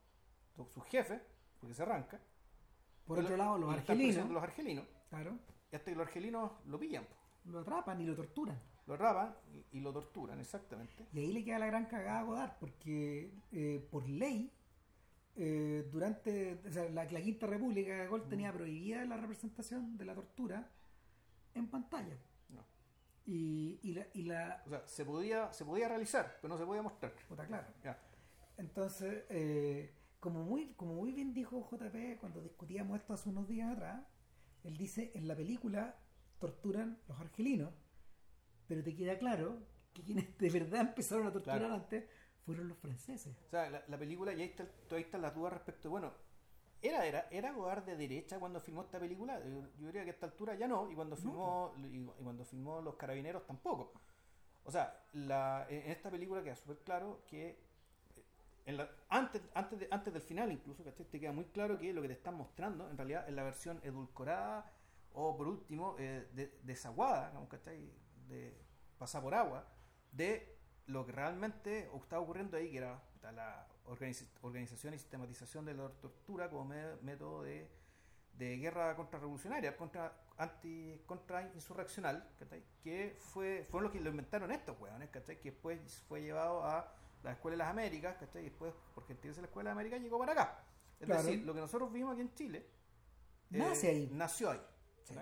su- 0.56 0.66
sus 0.68 0.84
jefes, 0.86 1.22
porque 1.60 1.74
se 1.74 1.84
arranca. 1.84 2.20
Por 3.06 3.20
otro 3.20 3.38
lado, 3.38 3.58
los 3.58 3.70
argelinos, 3.74 4.30
los 4.30 4.44
argelinos. 4.44 4.86
claro, 5.10 5.38
Y 5.72 5.76
hasta 5.76 5.92
que 5.92 5.96
los 5.98 6.08
argelinos 6.08 6.52
lo 6.66 6.80
pillan, 6.80 7.06
lo 7.46 7.60
atrapan 7.60 8.02
y 8.02 8.06
lo 8.06 8.16
torturan. 8.16 8.60
Lo 8.88 8.94
atrapan 8.94 9.36
y, 9.72 9.78
y 9.78 9.82
lo 9.82 9.92
torturan, 9.92 10.40
exactamente. 10.40 11.08
Y 11.14 11.20
ahí 11.20 11.32
le 11.34 11.44
queda 11.44 11.60
la 11.60 11.68
gran 11.68 11.86
cagada 11.86 12.20
a 12.20 12.24
Godard, 12.24 12.54
porque 12.60 13.32
eh, 13.52 13.88
por 13.92 14.08
ley, 14.08 14.52
eh, 15.36 15.88
durante 15.92 16.60
o 16.68 16.72
sea, 16.72 16.90
la, 16.90 17.06
la 17.06 17.22
Quinta 17.22 17.48
República, 17.48 17.94
de 17.94 18.08
Gaulle 18.08 18.26
tenía 18.26 18.54
prohibida 18.54 19.04
la 19.06 19.18
representación 19.18 19.98
de 19.98 20.06
la 20.06 20.16
tortura 20.16 20.70
en 21.56 21.68
pantalla. 21.68 22.16
No. 22.50 22.64
Y, 23.26 23.80
y 23.82 23.94
la, 23.94 24.08
y 24.14 24.24
la 24.24 24.64
O 24.66 24.70
sea, 24.70 24.88
se 24.88 25.04
podía, 25.04 25.52
se 25.52 25.66
podía 25.66 25.88
realizar, 25.88 26.38
pero 26.42 26.54
no 26.54 26.60
se 26.60 26.66
podía 26.66 26.82
mostrar. 26.82 27.14
puta, 27.28 27.46
claro. 27.46 27.68
Ya. 27.84 28.00
Entonces, 28.58 29.26
eh, 29.30 29.94
como, 30.20 30.44
muy, 30.44 30.74
como 30.74 30.94
muy 30.94 31.12
bien 31.12 31.34
dijo 31.34 31.68
JP 31.70 32.20
cuando 32.20 32.42
discutíamos 32.42 33.00
esto 33.00 33.14
hace 33.14 33.30
unos 33.30 33.48
días 33.48 33.72
atrás, 33.72 34.04
él 34.64 34.78
dice, 34.78 35.12
en 35.14 35.28
la 35.28 35.36
película 35.36 35.96
torturan 36.40 37.00
los 37.08 37.20
argelinos, 37.20 37.74
pero 38.68 38.84
te 38.84 38.96
queda 38.96 39.18
claro 39.18 39.58
que 39.94 40.04
quienes 40.04 40.38
de 40.38 40.50
verdad 40.50 40.82
empezaron 40.82 41.28
a 41.28 41.32
torturar 41.32 41.60
Claro. 41.60 41.74
antes 41.76 42.04
fueron 42.46 42.68
los 42.68 42.78
franceses. 42.78 43.36
O 43.48 43.50
sea, 43.50 43.70
la, 43.70 43.84
la 43.88 43.98
película, 43.98 44.34
y 44.34 44.42
ahí, 44.42 44.48
está, 44.50 44.68
ahí 44.92 45.02
están 45.02 45.22
las 45.22 45.34
dudas 45.34 45.54
respecto, 45.54 45.90
bueno, 45.90 46.12
¿era, 46.82 47.06
era, 47.06 47.28
¿era 47.32 47.52
Godard 47.54 47.84
de 47.86 47.98
derecha 47.98 48.40
cuando 48.40 48.60
filmó 48.60 48.84
esta 48.84 49.00
película? 49.00 49.40
Yo, 49.40 49.62
yo 49.80 49.88
diría 49.88 50.04
que 50.04 50.10
a 50.12 50.14
esta 50.14 50.26
altura 50.28 50.56
ya 50.56 50.68
no, 50.68 50.90
y 50.92 50.96
cuando 50.96 51.16
filmó, 51.16 51.74
y, 51.78 51.98
y 51.98 52.06
cuando 52.24 52.46
filmó 52.46 52.82
Los 52.82 52.96
Carabineros 52.96 53.46
tampoco. 53.48 53.94
O 54.64 54.72
sea, 54.72 55.00
la, 55.14 55.66
en 55.70 55.92
esta 55.92 56.10
película 56.12 56.44
queda 56.44 56.56
súper 56.56 56.78
claro 56.80 57.24
que 57.28 57.50
eh, 57.50 58.24
en 58.66 58.78
la- 58.78 58.90
antes, 59.10 59.42
antes, 59.54 59.80
de- 59.80 59.88
antes 59.92 60.12
del 60.14 60.22
final 60.22 60.52
incluso, 60.52 60.84
¿cachai? 60.84 61.06
Te 61.06 61.20
queda 61.20 61.32
muy 61.32 61.46
claro 61.46 61.78
que 61.80 61.94
lo 61.94 62.02
que 62.02 62.08
te 62.10 62.14
están 62.16 62.36
mostrando 62.36 62.90
en 62.90 62.98
realidad 62.98 63.28
es 63.28 63.34
la 63.34 63.44
versión 63.44 63.80
edulcorada 63.84 64.72
o 65.14 65.36
por 65.38 65.48
último 65.48 65.96
eh, 66.00 66.28
de- 66.34 66.60
desaguada, 66.64 67.32
¿cachai? 67.48 67.90
De 68.28 68.54
pasar 68.98 69.22
por 69.22 69.34
agua, 69.34 69.66
de 70.12 70.58
lo 70.88 71.06
que 71.06 71.12
realmente 71.12 71.90
estaba 71.96 72.22
ocurriendo 72.22 72.58
ahí, 72.58 72.72
que 72.72 72.78
era 72.78 73.02
la 73.32 73.68
organiz- 73.88 74.28
organización 74.42 74.94
y 74.94 75.00
sistematización 75.00 75.66
de 75.66 75.74
la 75.74 75.90
tortura 75.90 76.50
como 76.50 76.66
me- 76.66 76.96
método 77.02 77.44
de, 77.44 77.68
de 78.34 78.58
guerra 78.58 78.96
contrarrevolucionaria, 78.96 79.76
contra 79.78 80.14
anti 80.38 81.02
contra 81.06 81.42
insurreccional, 81.54 82.30
¿cachai? 82.38 82.64
que 82.84 83.16
fue 83.20 83.64
fueron 83.64 83.86
los 83.86 83.94
que 83.94 84.00
lo 84.02 84.10
inventaron 84.10 84.52
estos 84.52 84.80
hueones, 84.80 85.10
que 85.10 85.20
después 85.44 85.80
fue 86.08 86.22
llevado 86.22 86.64
a 86.64 86.94
la 87.24 87.32
Escuela 87.32 87.54
de 87.56 87.58
las 87.60 87.70
Américas, 87.70 88.16
y 88.36 88.38
después, 88.44 88.74
porque 88.94 89.14
gentileza 89.14 89.42
la 89.42 89.48
Escuela 89.48 89.70
de 89.70 89.72
América 89.74 89.98
llegó 89.98 90.20
para 90.20 90.34
acá. 90.34 90.64
Es 91.00 91.08
Claro. 91.08 91.24
decir, 91.24 91.44
lo 91.46 91.54
que 91.54 91.62
nosotros 91.62 91.92
vimos 91.92 92.14
aquí 92.14 92.22
en 92.22 92.34
Chile 92.36 92.60
eh, 93.52 93.58
Nace 93.58 93.90
ahí. 93.90 94.10
nació 94.12 94.52
ahí. 94.52 94.62
Sí. 95.04 95.16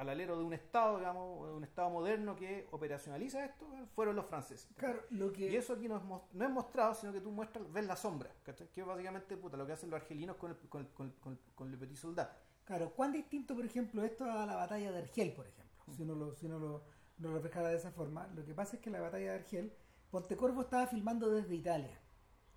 Al 0.00 0.08
alero 0.08 0.38
de 0.38 0.44
un 0.44 0.54
Estado, 0.54 0.98
digamos, 0.98 1.46
de 1.46 1.54
un 1.54 1.62
Estado 1.62 1.90
moderno 1.90 2.34
que 2.34 2.66
operacionaliza 2.70 3.44
esto, 3.44 3.66
fueron 3.94 4.16
los 4.16 4.24
franceses. 4.24 4.68
Claro, 4.76 5.02
lo 5.10 5.30
que... 5.30 5.50
Y 5.50 5.56
eso 5.56 5.74
aquí 5.74 5.88
no 5.88 5.96
es, 5.98 6.02
no 6.32 6.44
es 6.44 6.50
mostrado, 6.50 6.94
sino 6.94 7.12
que 7.12 7.20
tú 7.20 7.30
muestras, 7.30 7.70
ves 7.70 7.84
la 7.86 7.96
sombra, 7.96 8.30
¿cachai? 8.42 8.68
que 8.68 8.80
es 8.80 8.86
básicamente 8.86 9.36
puta, 9.36 9.58
lo 9.58 9.66
que 9.66 9.72
hacen 9.72 9.90
los 9.90 10.00
argelinos 10.00 10.36
con 10.36 10.52
el, 10.52 10.56
con 10.68 10.80
el, 10.80 10.88
con 10.88 11.10
con 11.20 11.38
con 11.54 11.70
el 11.70 11.78
petit 11.78 11.98
soldat. 11.98 12.30
Claro, 12.64 12.94
¿cuán 12.94 13.12
distinto, 13.12 13.54
por 13.54 13.64
ejemplo, 13.66 14.02
esto 14.02 14.24
a 14.24 14.46
la 14.46 14.56
batalla 14.56 14.90
de 14.90 14.98
Argel, 15.00 15.32
por 15.34 15.46
ejemplo? 15.46 15.84
Si 15.94 16.02
uno 16.02 16.14
lo, 16.14 16.34
si 16.34 16.46
uno 16.46 16.58
lo, 16.58 16.82
lo 17.18 17.34
reflejara 17.34 17.68
de 17.68 17.76
esa 17.76 17.90
forma. 17.90 18.26
Lo 18.28 18.42
que 18.44 18.54
pasa 18.54 18.76
es 18.76 18.82
que 18.82 18.88
la 18.90 19.00
batalla 19.02 19.32
de 19.32 19.38
Argel, 19.40 19.72
Pontecorvo 20.10 20.62
estaba 20.62 20.86
filmando 20.86 21.28
desde 21.30 21.54
Italia, 21.54 22.00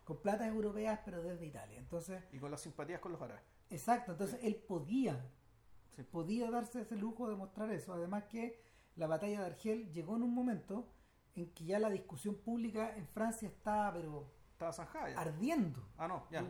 con 0.06 0.22
platas 0.22 0.48
europeas, 0.48 1.02
pero 1.04 1.22
desde 1.22 1.46
Italia. 1.46 1.78
Entonces, 1.78 2.24
Y 2.32 2.39
con 2.39 2.52
las 2.52 2.62
simpatías 2.62 3.02
con 3.02 3.12
los 3.12 3.22
árabes. 3.22 3.44
exacto, 3.70 4.14
entonces 4.14 4.39
él 4.44 4.56
podía, 4.56 5.20
Sí. 5.96 6.04
podía 6.04 6.50
darse 6.52 6.82
ese 6.82 6.96
lujo 6.96 7.30
de 7.30 7.36
mostrar 7.36 7.72
eso. 7.72 7.94
Además 7.94 8.24
que 8.26 8.62
la 8.96 9.08
batalla 9.08 9.41
de 9.41 9.46
Argel 9.48 9.91
llegó 9.91 10.16
en 10.16 10.24
un 10.24 10.34
momento 10.34 10.88
en 11.36 11.52
que 11.54 11.66
ya 11.66 11.80
la 11.80 11.89
discusión 11.89 12.36
pública 12.36 12.96
en 12.96 13.08
Francia 13.08 13.48
estaba, 13.48 13.94
pero 13.94 14.32
Estaba 14.52 14.72
zanjada 14.74 15.10
ya. 15.10 15.20
ardiendo. 15.20 15.88
Ah, 15.98 16.08
no, 16.08 16.28
ya. 16.32 16.44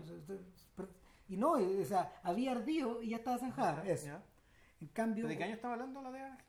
Y 1.29 1.37
no, 1.37 1.51
o 1.53 1.85
sea, 1.85 2.19
había 2.23 2.51
ardido 2.51 3.01
y 3.01 3.09
ya 3.09 3.17
estaba 3.17 3.37
zanjada. 3.37 3.83
Eso. 3.87 4.07
Ya. 4.07 4.23
En 4.81 4.87
cambio, 4.89 5.27
¿De 5.27 5.37
qué 5.37 5.45
año 5.45 5.53
estaba 5.55 5.73
hablando 5.75 6.01
la 6.01 6.11
de 6.11 6.19
Ángel? 6.19 6.45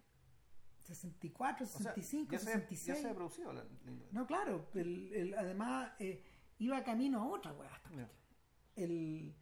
64, 0.81 1.65
O 1.65 1.69
sea, 1.69 1.79
65, 1.95 2.33
ya 2.33 2.39
se, 2.39 2.45
66. 2.47 2.87
ya 2.87 2.95
se 3.03 3.09
ha 3.09 3.15
producido 3.15 3.53
la, 3.53 3.63
la- 3.65 3.71
No, 4.11 4.27
claro, 4.27 4.67
el- 4.75 5.13
el- 5.15 5.35
además 5.39 5.93
eh, 5.99 6.23
iba 6.59 6.83
camino 6.85 7.21
a 7.23 7.27
otra 7.27 7.53
weá. 7.53 7.71
El, 8.77 9.35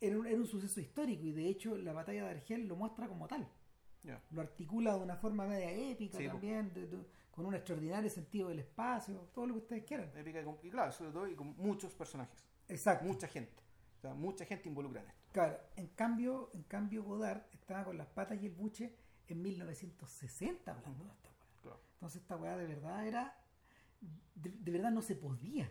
era, 0.00 0.18
un, 0.18 0.26
era 0.26 0.36
un 0.36 0.46
suceso 0.46 0.80
histórico 0.80 1.24
y 1.24 1.32
de 1.32 1.48
hecho 1.48 1.76
la 1.76 1.92
batalla 1.92 2.24
de 2.24 2.30
Argel 2.30 2.66
lo 2.66 2.76
muestra 2.76 3.08
como 3.08 3.26
tal. 3.28 3.48
Lo 4.30 4.40
articula 4.40 4.94
de 4.96 5.00
una 5.02 5.16
forma 5.16 5.46
media 5.46 5.70
épica 5.72 6.16
Sí, 6.18 6.26
también, 6.26 6.72
de- 6.72 6.86
de- 6.86 7.04
con 7.30 7.44
un 7.46 7.54
extraordinario 7.54 8.08
sentido 8.08 8.48
del 8.48 8.60
espacio, 8.60 9.28
todo 9.34 9.46
lo 9.46 9.54
que 9.54 9.60
ustedes 9.60 9.84
quieran. 9.84 10.10
Épica 10.16 10.40
y, 10.40 10.44
con- 10.44 10.58
y 10.62 10.70
claro, 10.70 10.90
sobre 10.90 11.12
todo 11.12 11.28
y 11.28 11.34
con 11.34 11.54
muchos 11.58 11.92
personajes. 11.94 12.42
Exacto. 12.68 13.04
Mucha 13.04 13.28
gente. 13.28 13.62
O 13.98 14.00
sea, 14.00 14.14
mucha 14.14 14.46
gente 14.46 14.68
involucrada 14.70 15.04
en 15.04 15.10
esto. 15.10 15.28
Claro, 15.32 15.58
en 15.76 15.88
cambio, 15.88 16.50
en 16.54 16.62
cambio 16.62 17.04
Godard 17.04 17.42
estaba 17.52 17.84
con 17.84 17.98
las 17.98 18.06
patas 18.08 18.42
y 18.42 18.46
el 18.46 18.52
buche 18.52 18.96
en 19.28 19.42
1960 19.42 20.72
hablando 20.72 21.04
de 21.04 21.10
esta 21.10 21.28
weá. 21.28 21.46
Claro. 21.62 21.80
Entonces 21.94 22.22
esta 22.22 22.36
weá 22.36 22.56
de 22.56 22.66
verdad 22.66 23.06
era, 23.06 23.36
de, 24.34 24.50
de 24.50 24.70
verdad 24.72 24.90
no 24.90 25.02
se 25.02 25.14
podía. 25.16 25.70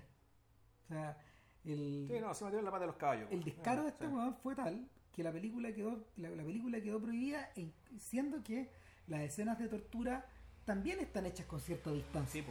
O 0.83 0.87
sea, 0.87 1.17
el, 1.65 2.07
Sí, 2.09 2.19
no, 2.19 2.33
se 2.33 2.45
metió 2.45 2.59
en 2.59 2.65
la 2.65 2.71
pata 2.71 2.81
de 2.81 2.87
los 2.87 2.95
caballos. 2.95 3.27
el 3.31 3.43
descaro 3.43 3.83
de 3.83 3.89
este 3.89 4.07
sí. 4.07 4.13
weón 4.13 4.35
fue 4.35 4.55
tal 4.55 4.87
que 5.11 5.23
la 5.23 5.31
película 5.31 5.73
quedó, 5.73 6.05
la, 6.17 6.29
la 6.29 6.43
película 6.43 6.79
quedó 6.81 7.01
prohibida, 7.01 7.49
e- 7.55 7.71
siendo 7.97 8.41
que 8.43 8.69
las 9.07 9.21
escenas 9.21 9.59
de 9.59 9.67
tortura 9.67 10.25
también 10.65 10.99
están 10.99 11.25
hechas 11.25 11.45
con 11.47 11.59
cierta 11.59 11.91
distancia. 11.91 12.43
Sí. 12.43 12.49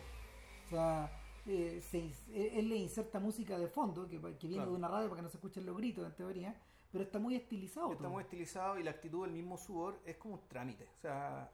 O 0.66 0.70
sea, 0.70 1.10
eh, 1.46 1.80
se 1.82 1.98
ins- 2.04 2.28
él, 2.28 2.50
él 2.54 2.68
le 2.68 2.76
inserta 2.76 3.20
música 3.20 3.58
de 3.58 3.68
fondo, 3.68 4.06
que, 4.08 4.16
que 4.20 4.46
viene 4.48 4.56
Claro. 4.56 4.70
de 4.72 4.76
una 4.76 4.88
radio 4.88 5.08
para 5.08 5.20
que 5.20 5.22
no 5.22 5.28
se 5.30 5.36
escuchen 5.38 5.64
los 5.64 5.76
gritos 5.76 6.04
en 6.06 6.14
teoría, 6.14 6.60
pero 6.90 7.04
está 7.04 7.18
muy 7.18 7.36
estilizado. 7.36 7.92
Está 7.92 8.04
todo. 8.04 8.12
muy 8.12 8.22
estilizado 8.24 8.78
y 8.78 8.82
la 8.82 8.90
actitud 8.90 9.24
del 9.24 9.32
mismo 9.32 9.56
sudor 9.56 10.00
es 10.04 10.16
como 10.16 10.34
un 10.34 10.48
trámite. 10.48 10.84
O 10.98 11.00
sea, 11.00 11.50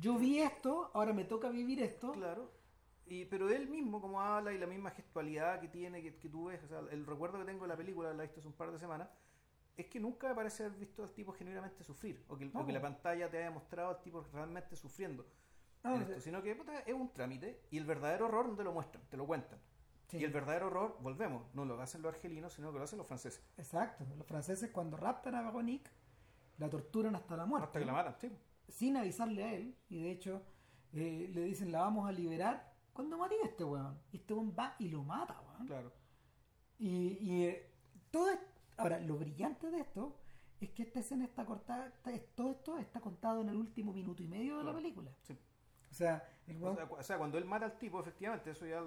Yo 0.00 0.18
vi 0.18 0.38
esto, 0.40 0.90
ahora 0.94 1.12
me 1.12 1.24
toca 1.24 1.50
vivir 1.50 1.80
esto. 1.82 2.12
claro. 2.12 2.50
Y, 3.06 3.24
pero 3.26 3.48
él 3.48 3.68
mismo, 3.68 4.00
como 4.00 4.20
habla 4.20 4.52
y 4.52 4.58
la 4.58 4.66
misma 4.66 4.90
gestualidad 4.90 5.60
que 5.60 5.68
tiene, 5.68 6.02
que, 6.02 6.16
que 6.16 6.28
tú 6.28 6.46
ves, 6.46 6.62
o 6.64 6.66
sea, 6.68 6.80
el 6.90 7.06
recuerdo 7.06 7.38
que 7.38 7.44
tengo 7.44 7.62
de 7.62 7.68
la 7.68 7.76
película, 7.76 8.12
la 8.12 8.24
he 8.24 8.26
visto 8.26 8.40
hace 8.40 8.48
un 8.48 8.54
par 8.54 8.72
de 8.72 8.78
semanas, 8.78 9.08
es 9.76 9.86
que 9.86 10.00
nunca 10.00 10.28
me 10.28 10.34
parece 10.34 10.64
haber 10.64 10.78
visto 10.78 11.02
al 11.02 11.12
tipo 11.12 11.32
genuinamente 11.32 11.84
sufrir, 11.84 12.24
o 12.28 12.36
que, 12.36 12.46
o 12.46 12.50
No, 12.52 12.66
que 12.66 12.72
la 12.72 12.80
pantalla 12.80 13.30
te 13.30 13.38
haya 13.38 13.50
mostrado 13.50 13.90
al 13.90 14.00
tipo 14.02 14.22
realmente 14.32 14.74
sufriendo. 14.76 15.24
En 15.84 16.02
esto, 16.02 16.20
sino 16.20 16.42
que 16.42 16.56
puta, 16.56 16.80
es 16.80 16.94
un 16.94 17.12
trámite 17.12 17.60
y 17.70 17.78
el 17.78 17.84
verdadero 17.84 18.26
horror 18.26 18.48
no 18.48 18.56
te 18.56 18.64
lo 18.64 18.72
muestran, 18.72 19.04
te 19.08 19.16
lo 19.16 19.24
cuentan. 19.26 19.60
sí, 20.08 20.18
Y 20.18 20.24
el 20.24 20.32
verdadero 20.32 20.66
horror, 20.66 20.98
volvemos, 21.00 21.44
no 21.54 21.64
lo 21.64 21.80
hacen 21.80 22.02
los 22.02 22.12
argelinos, 22.12 22.54
sino 22.54 22.72
que 22.72 22.78
lo 22.78 22.84
hacen 22.84 22.98
los 22.98 23.06
franceses. 23.06 23.44
Exacto. 23.56 24.04
Los 24.16 24.26
franceses 24.26 24.70
cuando 24.70 24.96
raptan 24.96 25.34
a 25.36 25.42
Vagonic, 25.42 25.88
la 26.58 26.68
torturan 26.68 27.14
hasta 27.14 27.36
la 27.36 27.46
muerte. 27.46 27.66
Hasta 27.66 27.78
que 27.78 27.84
la 27.84 27.92
matan, 27.92 28.16
sí. 28.18 28.32
Sin 28.68 28.96
avisarle 28.96 29.44
a 29.44 29.52
él. 29.54 29.76
Y 29.88 30.02
de 30.02 30.10
hecho, 30.10 30.42
eh, 30.92 31.30
le 31.32 31.42
dicen, 31.42 31.70
la 31.70 31.80
vamos 31.80 32.08
a 32.08 32.12
liberar 32.12 32.75
cuando 32.96 33.16
maté 33.18 33.36
a 33.42 33.46
este 33.46 33.62
weón. 33.64 33.98
Y 34.12 34.16
este 34.16 34.34
weón 34.34 34.54
va 34.58 34.74
y 34.78 34.88
lo 34.88 35.04
mata, 35.04 35.40
weón. 35.46 35.66
Claro. 35.66 35.92
Y, 36.78 37.18
y, 37.20 37.44
eh, 37.44 37.70
todo 38.10 38.30
es- 38.30 38.38
ahora, 38.76 38.98
lo 39.00 39.16
brillante 39.16 39.70
de 39.70 39.80
esto 39.80 40.18
es 40.60 40.70
que 40.70 40.82
esta 40.82 41.00
escena 41.00 41.24
está 41.24 41.44
cortada, 41.44 41.86
está- 41.86 42.10
todo 42.34 42.50
esto 42.50 42.78
está 42.78 43.00
contado 43.00 43.40
en 43.42 43.50
el 43.50 43.56
último 43.56 43.92
minuto 43.92 44.22
y 44.22 44.28
medio 44.28 44.52
de 44.58 44.64
la 44.64 44.70
Claro. 44.70 44.78
película. 44.78 45.10
Sí. 45.22 45.38
O 45.90 45.94
sea, 45.94 46.28
el 46.46 46.56
O 46.56 46.60
weón, 46.60 46.76
sea, 46.76 46.86
cu- 46.88 46.96
o 46.96 47.02
sea, 47.02 47.18
cuando 47.18 47.38
él 47.38 47.44
mata 47.44 47.66
al 47.66 47.78
tipo, 47.78 48.00
efectivamente, 48.00 48.50
eso 48.50 48.66
ya 48.66 48.82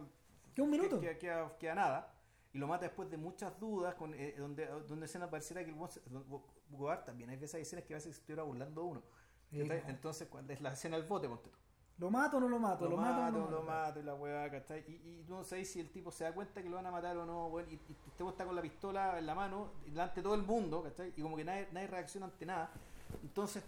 que 0.53 0.61
un 0.61 0.69
minuto. 0.69 0.99
queda, 0.99 1.17
queda- 1.17 1.57
queda 1.57 1.75
nada. 1.75 2.15
Y 2.51 2.57
lo 2.57 2.67
mata 2.67 2.85
después 2.85 3.09
de 3.11 3.17
muchas 3.17 3.59
dudas, 3.59 3.93
con, 3.95 4.13
eh, 4.15 4.33
donde, 4.37 4.65
donde 4.65 5.05
escena 5.05 5.29
pareciera 5.29 5.63
que 5.63 5.69
el 5.71 5.77
weón 5.77 6.99
también 7.05 7.29
hay 7.29 7.37
veces 7.37 7.55
hay 7.55 7.61
escenas 7.61 7.85
que 7.85 7.93
a 7.93 7.97
veces 7.97 8.15
estuviera 8.17 8.43
burlando 8.43 8.83
uno. 8.85 9.03
Sí. 9.51 9.61
Entonces, 9.61 10.27
cuando 10.27 10.53
es 10.53 10.61
la 10.61 10.73
escena 10.73 10.97
del 10.97 11.07
bote, 11.07 11.27
ponte 11.27 11.49
tú. 11.49 11.57
¿Lo 11.99 12.09
mato 12.09 12.37
o 12.37 12.39
no 12.39 12.47
lo 12.47 12.59
mato? 12.59 12.85
Lo, 12.85 12.91
¿Lo, 12.91 12.97
mato 12.97 13.17
o 13.19 13.21
mato, 13.23 13.37
no 13.39 13.49
lo 13.51 13.63
mato 13.63 13.99
y 13.99 14.03
la 14.03 14.15
weá, 14.15 14.49
¿cachai? 14.49 14.83
Y, 14.87 14.93
y 15.19 15.23
tú 15.27 15.33
no 15.33 15.43
sabes 15.43 15.69
si 15.69 15.79
el 15.81 15.89
tipo 15.89 16.11
se 16.11 16.23
da 16.23 16.31
cuenta 16.33 16.61
que 16.63 16.69
lo 16.69 16.77
van 16.77 16.85
a 16.85 16.91
matar 16.91 17.17
o 17.17 17.25
no, 17.25 17.47
weón, 17.47 17.69
y, 17.69 17.73
y 17.73 17.95
este 18.07 18.23
está 18.27 18.45
con 18.45 18.55
la 18.55 18.61
pistola 18.61 19.19
en 19.19 19.25
la 19.25 19.35
mano, 19.35 19.73
delante 19.85 20.15
de 20.17 20.23
todo 20.23 20.35
el 20.35 20.43
mundo, 20.43 20.81
¿cachai? 20.81 21.13
Y 21.17 21.21
como 21.21 21.35
que 21.35 21.43
nadie, 21.43 21.67
nadie 21.73 21.87
reacciona 21.87 22.27
ante 22.27 22.45
nada. 22.45 22.71
Entonces, 23.21 23.63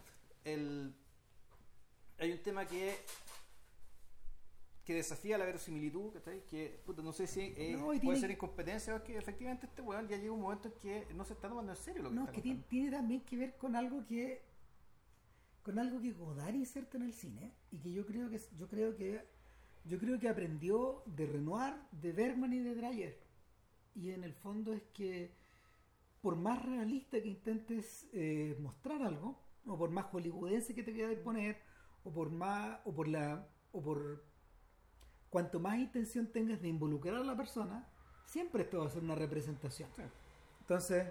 el, 0.46 0.94
hay 2.20 2.32
un 2.32 2.40
tema 2.42 2.66
que 2.66 2.96
que 4.86 4.96
desafía 4.96 5.38
la 5.38 5.46
verosimilitud, 5.46 6.12
¿cachai? 6.12 6.44
Que, 6.48 6.82
puta, 6.86 7.04
no 7.04 7.14
sé 7.14 7.28
si 7.28 7.54
eh, 7.56 7.76
No, 7.78 7.86
puede 7.86 8.00
tiene- 8.00 8.20
ser 8.20 8.32
incompetencia 8.32 8.94
o 8.94 8.98
es 8.98 9.04
que 9.04 9.16
efectivamente 9.16 9.68
este 9.68 9.82
weón 9.84 10.08
ya 10.08 10.18
llega 10.18 10.32
un 10.32 10.42
momento 10.42 10.70
en 10.70 10.74
que 10.82 11.08
no 11.14 11.24
se 11.24 11.34
está 11.34 11.48
tomando 11.48 11.72
en 11.72 11.78
serio 11.78 12.02
lo 12.02 12.10
que 12.10 12.16
No, 12.16 12.22
es 12.24 12.28
está 12.30 12.36
que 12.38 12.42
tiene, 12.42 12.58
contando. 12.62 12.70
tiene 12.70 12.92
también 12.92 13.22
que 13.22 13.38
ver 13.38 13.58
con 13.58 13.76
algo 13.76 14.04
que 14.08 14.42
con 15.64 15.80
algo 15.80 16.01
que 16.01 16.12
Godard 16.14 16.55
inserta 16.55 16.97
en 16.97 17.03
el 17.03 17.14
cine 17.14 17.53
y 17.72 17.78
que 17.80 17.91
yo 17.91 18.05
creo 18.05 18.30
que 18.30 18.39
yo 18.57 18.68
creo 18.68 18.95
que 18.95 19.22
yo 19.86 19.97
creo 19.99 20.20
que 20.20 20.30
aprendió 20.30 21.03
de 21.07 21.26
Renoir, 21.26 21.74
de 21.91 22.12
Bergman 22.12 22.53
y 22.53 22.59
de 22.59 22.76
Dreyer. 22.76 23.20
Y 23.95 24.12
en 24.12 24.24
el 24.24 24.34
fondo 24.34 24.74
es 24.74 24.84
que 24.93 25.32
por 26.22 26.36
más 26.36 26.64
realista 26.64 27.22
que 27.22 27.28
intentes 27.28 28.07
eh, 28.14 28.55
mostrar 28.62 29.01
algo, 29.03 29.39
o 29.66 29.78
por 29.78 29.89
más 29.91 30.05
hollywoodense 30.05 30.76
que 30.76 30.84
te 30.84 30.93
quieras 30.93 31.16
poner, 31.18 31.57
o 32.03 32.12
por 32.12 32.30
más 32.32 32.80
o 32.86 32.93
por 32.93 33.07
la 33.07 33.47
o 33.72 33.82
por 33.82 34.24
cuanto 35.30 35.59
más 35.59 35.80
intención 35.80 36.28
tengas 36.28 36.62
de 36.62 36.68
involucrar 36.68 37.16
a 37.16 37.24
la 37.24 37.36
persona, 37.38 37.88
siempre 38.26 38.64
esto 38.64 38.80
va 38.80 38.88
a 38.88 38.89
ser 38.89 39.03
una 39.03 39.16
representación. 39.16 39.89
Sí. 39.95 40.03
Entonces, 40.62 41.07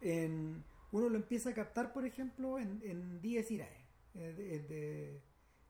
en- 0.00 0.62
uno 0.92 1.08
lo 1.08 1.16
empieza 1.16 1.50
a 1.50 1.54
captar, 1.54 1.92
por 1.92 2.04
ejemplo, 2.04 2.58
en, 2.58 2.80
en 2.84 3.20
Irae. 3.22 3.83
De, 4.14 4.32
de- 4.34 5.22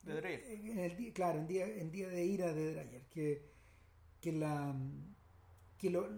De 0.03 0.15
Dreyer. 0.15 0.45
en 0.71 0.79
el 0.79 0.97
día- 0.97 1.13
claro, 1.13 1.39
en 1.41 1.47
día, 1.47 1.67
en 1.67 1.91
día 1.91 2.09
de 2.09 2.25
ira 2.25 2.53
de 2.53 2.73
Dreyer. 2.75 3.03
Que, 3.09 3.51
que, 4.21 4.33
la, 4.33 4.75
que 5.79 5.91
lo, 5.91 6.09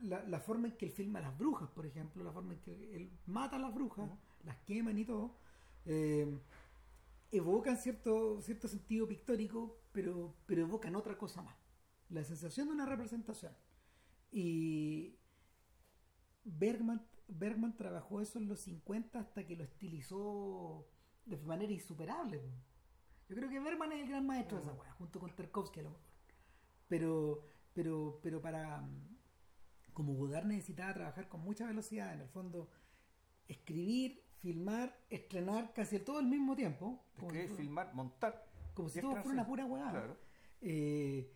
la, 0.00 0.24
la 0.24 0.40
forma 0.40 0.68
en 0.68 0.76
que 0.76 0.86
él 0.86 0.92
filma 0.92 1.18
a 1.18 1.22
las 1.22 1.38
brujas, 1.38 1.70
por 1.70 1.86
ejemplo, 1.86 2.24
la 2.24 2.32
forma 2.32 2.54
en 2.54 2.60
que 2.60 2.96
él 2.96 3.10
mata 3.26 3.56
a 3.56 3.58
las 3.58 3.74
brujas, 3.74 4.10
las 4.44 4.56
queman 4.64 4.98
y 4.98 5.04
todo, 5.04 5.36
eh, 5.86 6.38
evocan 7.30 7.76
cierto, 7.78 8.40
cierto 8.42 8.68
sentido 8.68 9.06
pictórico, 9.06 9.78
pero, 9.92 10.34
pero 10.46 10.62
evocan 10.62 10.94
otra 10.96 11.16
cosa 11.16 11.42
más. 11.42 11.56
La 12.10 12.24
sensación 12.24 12.68
de 12.68 12.74
una 12.74 12.86
representación. 12.86 13.52
Y 14.30 15.16
Bergman, 16.44 17.06
Bergman 17.28 17.76
trabajó 17.76 18.20
eso 18.20 18.38
en 18.38 18.48
los 18.48 18.60
50 18.60 19.20
hasta 19.20 19.46
que 19.46 19.56
lo 19.56 19.64
estilizó 19.64 20.86
de 21.24 21.36
manera 21.38 21.72
insuperable. 21.72 22.38
po. 22.38 22.48
Yo 23.28 23.36
creo 23.36 23.48
que 23.48 23.60
Bergman 23.60 23.92
es 23.92 24.02
el 24.02 24.08
gran 24.08 24.26
maestro 24.26 24.58
de 24.58 24.64
esa 24.64 24.72
weá, 24.74 24.92
junto 24.92 25.18
con 25.20 25.34
Tarkovsky 25.34 25.80
a 25.80 25.84
lo 25.84 25.90
mejor. 25.90 26.04
Pero, 26.88 27.42
pero, 27.72 28.20
pero 28.22 28.40
para. 28.42 28.80
mm, 28.82 29.16
Como 29.94 30.14
Godard 30.14 30.46
necesitaba 30.46 30.92
trabajar 30.94 31.28
con 31.28 31.40
mucha 31.40 31.66
velocidad, 31.66 32.12
en 32.14 32.20
el 32.22 32.28
fondo, 32.28 32.68
escribir, 33.48 34.22
filmar, 34.40 34.98
estrenar 35.10 35.72
casi 35.72 35.98
todo 36.00 36.18
al 36.18 36.26
mismo 36.26 36.54
tiempo. 36.56 37.04
Si 37.14 37.22
Escribir, 37.24 37.48
fuera- 37.48 37.62
filmar, 37.62 37.94
montar. 37.94 38.46
como 38.74 38.88
si 38.88 39.00
todo 39.00 39.12
fuera 39.16 39.30
una 39.30 39.46
pura 39.46 39.64
weá. 39.66 39.90
Claro. 39.90 40.16
Eh, 40.60 41.30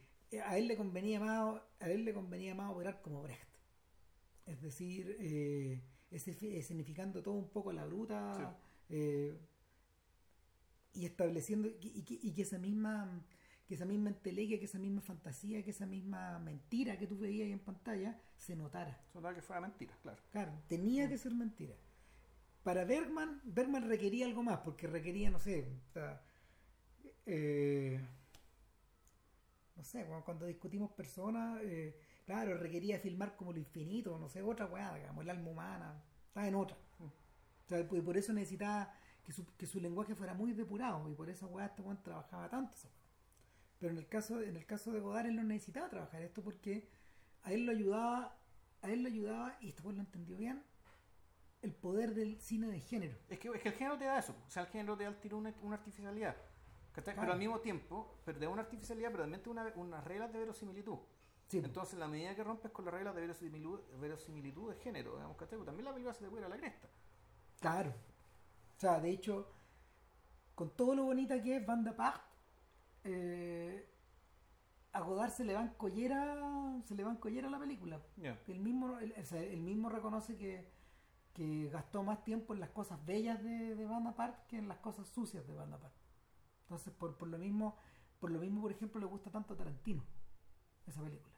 a 0.44 0.56
él 0.58 0.68
le 0.68 0.76
convenía 0.76 1.20
más 1.20 1.60
a 1.80 1.88
él 1.88 2.04
le 2.04 2.12
convenía 2.12 2.54
más 2.54 2.70
operar 2.72 3.00
como 3.00 3.22
Brecht 3.22 3.48
es 4.44 4.60
decir 4.60 5.16
eh, 5.20 5.82
todo 7.22 7.34
un 7.34 7.48
poco 7.50 7.72
la 7.72 7.84
bruta 7.86 8.56
eh, 8.88 9.36
y 10.96 11.06
estableciendo 11.06 11.68
y, 11.68 11.92
y 12.00 12.02
que- 12.04 12.18
y 12.22 12.32
que 12.34 12.42
esa 12.42 12.58
misma 12.58 13.24
que 13.66 13.74
esa 13.74 13.84
misma 13.84 14.10
entelequia, 14.10 14.60
que 14.60 14.66
esa 14.66 14.78
misma 14.78 15.00
fantasía, 15.00 15.64
que 15.64 15.70
esa 15.70 15.86
misma 15.86 16.38
mentira 16.38 16.96
que 16.98 17.06
tú 17.08 17.18
veías 17.18 17.46
ahí 17.46 17.52
en 17.52 17.58
pantalla 17.58 18.16
se 18.36 18.54
notara. 18.54 19.00
Sonaba 19.12 19.34
que 19.34 19.42
fuera 19.42 19.60
mentira, 19.60 19.92
claro. 20.02 20.22
Claro, 20.30 20.52
tenía 20.68 21.08
que 21.08 21.18
ser 21.18 21.34
mentira. 21.34 21.74
Para 22.62 22.84
Bergman, 22.84 23.40
Bergman 23.44 23.88
requería 23.88 24.26
algo 24.26 24.42
más, 24.44 24.58
porque 24.60 24.86
requería, 24.86 25.30
no 25.30 25.40
sé, 25.40 25.68
o 25.88 25.92
sea, 25.92 26.22
eh, 27.26 28.00
no 29.76 29.84
sé, 29.84 30.04
cuando, 30.06 30.24
cuando 30.24 30.46
discutimos 30.46 30.90
personas, 30.92 31.60
eh, 31.62 31.96
claro, 32.24 32.56
requería 32.56 32.98
filmar 32.98 33.36
como 33.36 33.52
lo 33.52 33.58
infinito, 33.58 34.18
no 34.18 34.28
sé, 34.28 34.42
otra 34.42 34.66
weá, 34.66 34.94
digamos, 34.94 35.22
el 35.22 35.30
alma 35.30 35.50
humana, 35.50 36.02
estaba 36.28 36.48
en 36.48 36.54
otra. 36.54 36.76
O 37.00 37.68
sea, 37.68 37.80
y 37.80 38.00
por 38.00 38.16
eso 38.16 38.32
necesitaba 38.32 38.92
que 39.26 39.32
su, 39.32 39.44
que 39.56 39.66
su 39.66 39.80
lenguaje 39.80 40.14
fuera 40.14 40.34
muy 40.34 40.52
depurado, 40.52 41.10
y 41.10 41.14
por 41.14 41.28
esa 41.28 41.46
weá 41.46 41.66
este 41.66 41.82
weón 41.82 42.00
trabajaba 42.02 42.48
tanto. 42.48 42.74
esa. 42.74 42.88
Pero 43.78 43.92
en 43.92 43.98
el 43.98 44.08
caso, 44.08 44.40
en 44.40 44.56
el 44.56 44.64
caso 44.64 44.92
de 44.92 45.00
Godard 45.00 45.26
él 45.26 45.36
no 45.36 45.42
necesitaba 45.42 45.90
trabajar 45.90 46.22
esto 46.22 46.42
porque 46.42 46.88
a 47.42 47.52
él 47.52 47.66
lo 47.66 47.72
ayudaba, 47.72 48.38
a 48.82 48.90
él 48.90 49.02
lo 49.02 49.08
ayudaba, 49.08 49.58
y 49.60 49.70
este 49.70 49.82
weón 49.82 49.96
lo 49.96 50.02
entendió 50.02 50.36
bien, 50.36 50.62
el 51.62 51.74
poder 51.74 52.14
del 52.14 52.40
cine 52.40 52.68
de 52.68 52.80
género. 52.80 53.18
Es 53.28 53.40
que, 53.40 53.48
es 53.48 53.60
que 53.60 53.68
el 53.70 53.74
género 53.74 53.98
te 53.98 54.04
da 54.04 54.18
eso. 54.20 54.34
O 54.46 54.50
sea, 54.50 54.62
el 54.62 54.68
género 54.68 54.96
te 54.96 55.02
da 55.02 55.10
el 55.10 55.16
tiro 55.18 55.36
una, 55.36 55.52
una 55.62 55.74
artificialidad. 55.74 56.36
Claro. 56.92 57.20
Pero 57.20 57.32
al 57.32 57.38
mismo 57.38 57.60
tiempo, 57.60 58.20
pero 58.24 58.38
de 58.38 58.46
una 58.46 58.62
artificialidad, 58.62 59.10
pero 59.10 59.24
también 59.24 59.42
tiene 59.42 59.60
una, 59.60 59.72
unas 59.74 60.04
reglas 60.04 60.32
de 60.32 60.38
verosimilitud. 60.38 60.98
Sí, 61.48 61.58
Entonces, 61.58 61.94
en 61.94 62.00
la 62.00 62.08
medida 62.08 62.34
que 62.34 62.42
rompes 62.42 62.72
con 62.72 62.84
las 62.84 62.94
reglas 62.94 63.14
de 63.14 63.20
verosimilitud, 63.20 63.80
verosimilitud 64.00 64.70
de 64.70 64.76
género, 64.80 65.14
digamos, 65.14 65.36
¿cachai? 65.36 65.58
Pues 65.58 65.66
también 65.66 65.84
la 65.84 65.92
película 65.92 66.14
se 66.14 66.24
te 66.24 66.30
puede 66.30 66.42
ir 66.42 66.46
a 66.46 66.48
la 66.48 66.56
cresta. 66.56 66.88
claro. 67.60 67.92
O 68.76 68.78
sea, 68.78 69.00
de 69.00 69.10
hecho, 69.10 69.50
con 70.54 70.70
todo 70.70 70.94
lo 70.94 71.04
bonita 71.04 71.42
que 71.42 71.56
es 71.56 71.66
Van 71.66 71.82
de 71.82 71.92
Part, 71.92 72.22
eh, 73.04 73.88
a 74.92 75.00
Godard 75.00 75.30
se 75.30 75.44
le 75.44 75.54
van 75.54 75.74
collera, 75.74 76.80
se 76.84 76.94
le 76.94 77.04
van 77.04 77.16
collera 77.16 77.48
a 77.48 77.50
la 77.50 77.58
película. 77.58 78.00
Ya. 78.16 78.38
El 78.48 78.60
mismo, 78.60 78.98
el, 78.98 79.60
mismo 79.60 79.88
reconoce 79.88 80.36
que, 80.36 80.70
que 81.32 81.68
gastó 81.70 82.02
más 82.02 82.24
tiempo 82.24 82.54
en 82.54 82.60
las 82.60 82.70
cosas 82.70 83.04
bellas 83.04 83.42
de, 83.42 83.74
de 83.74 83.86
Van 83.86 84.06
Apart 84.06 84.46
que 84.46 84.58
en 84.58 84.68
las 84.68 84.78
cosas 84.78 85.08
sucias 85.08 85.46
de 85.46 85.54
Van 85.54 85.72
Apart. 85.72 85.94
Entonces, 86.62 86.92
por, 86.92 87.16
por 87.16 87.28
lo 87.28 87.38
mismo, 87.38 87.76
por 88.18 88.30
lo 88.30 88.40
mismo, 88.40 88.60
por 88.60 88.72
ejemplo, 88.72 89.00
le 89.00 89.06
gusta 89.06 89.30
tanto 89.30 89.54
a 89.54 89.56
Tarantino 89.56 90.02
esa 90.86 91.02
película. 91.02 91.32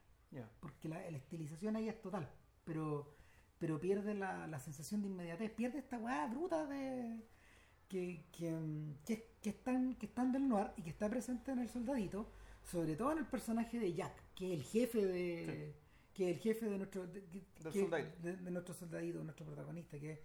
Porque 0.60 0.88
la, 0.88 0.98
la 1.10 1.16
estilización 1.16 1.76
ahí 1.76 1.88
es 1.88 2.00
total. 2.00 2.28
Pero, 2.64 3.17
pero 3.58 3.78
pierde 3.80 4.14
la, 4.14 4.46
la 4.46 4.58
sensación 4.60 5.02
de 5.02 5.08
inmediatez. 5.08 5.50
Pierde 5.52 5.78
esta 5.78 5.98
weá 5.98 6.26
bruta 6.26 6.66
de. 6.66 7.20
Que, 7.88 8.22
que, 8.32 8.50
mm, 8.50 8.94
que, 9.06 9.30
que 9.42 9.50
es 9.50 9.62
tan, 9.64 9.94
que 9.94 10.06
es 10.06 10.14
tan 10.14 10.30
del 10.32 10.46
noir 10.46 10.72
y 10.76 10.82
que 10.82 10.90
está 10.90 11.08
presente 11.08 11.52
en 11.52 11.60
el 11.60 11.68
soldadito, 11.70 12.30
sobre 12.62 12.96
todo 12.96 13.12
en 13.12 13.18
el 13.18 13.26
personaje 13.26 13.78
de 13.80 13.94
Jack, 13.94 14.12
que 14.34 14.52
es 14.52 14.58
el 14.60 14.64
jefe 14.64 15.06
de. 15.06 15.74
que 16.12 16.30
es 16.30 16.36
el 16.36 16.42
jefe 16.42 16.66
de 16.68 16.76
nuestro. 16.78 17.06
de, 17.06 17.22
de- 18.22 18.36
de 18.36 18.50
nuestro 18.50 18.74
soldadito, 18.74 19.22
nuestro 19.24 19.46
protagonista, 19.46 19.98
que, 19.98 20.22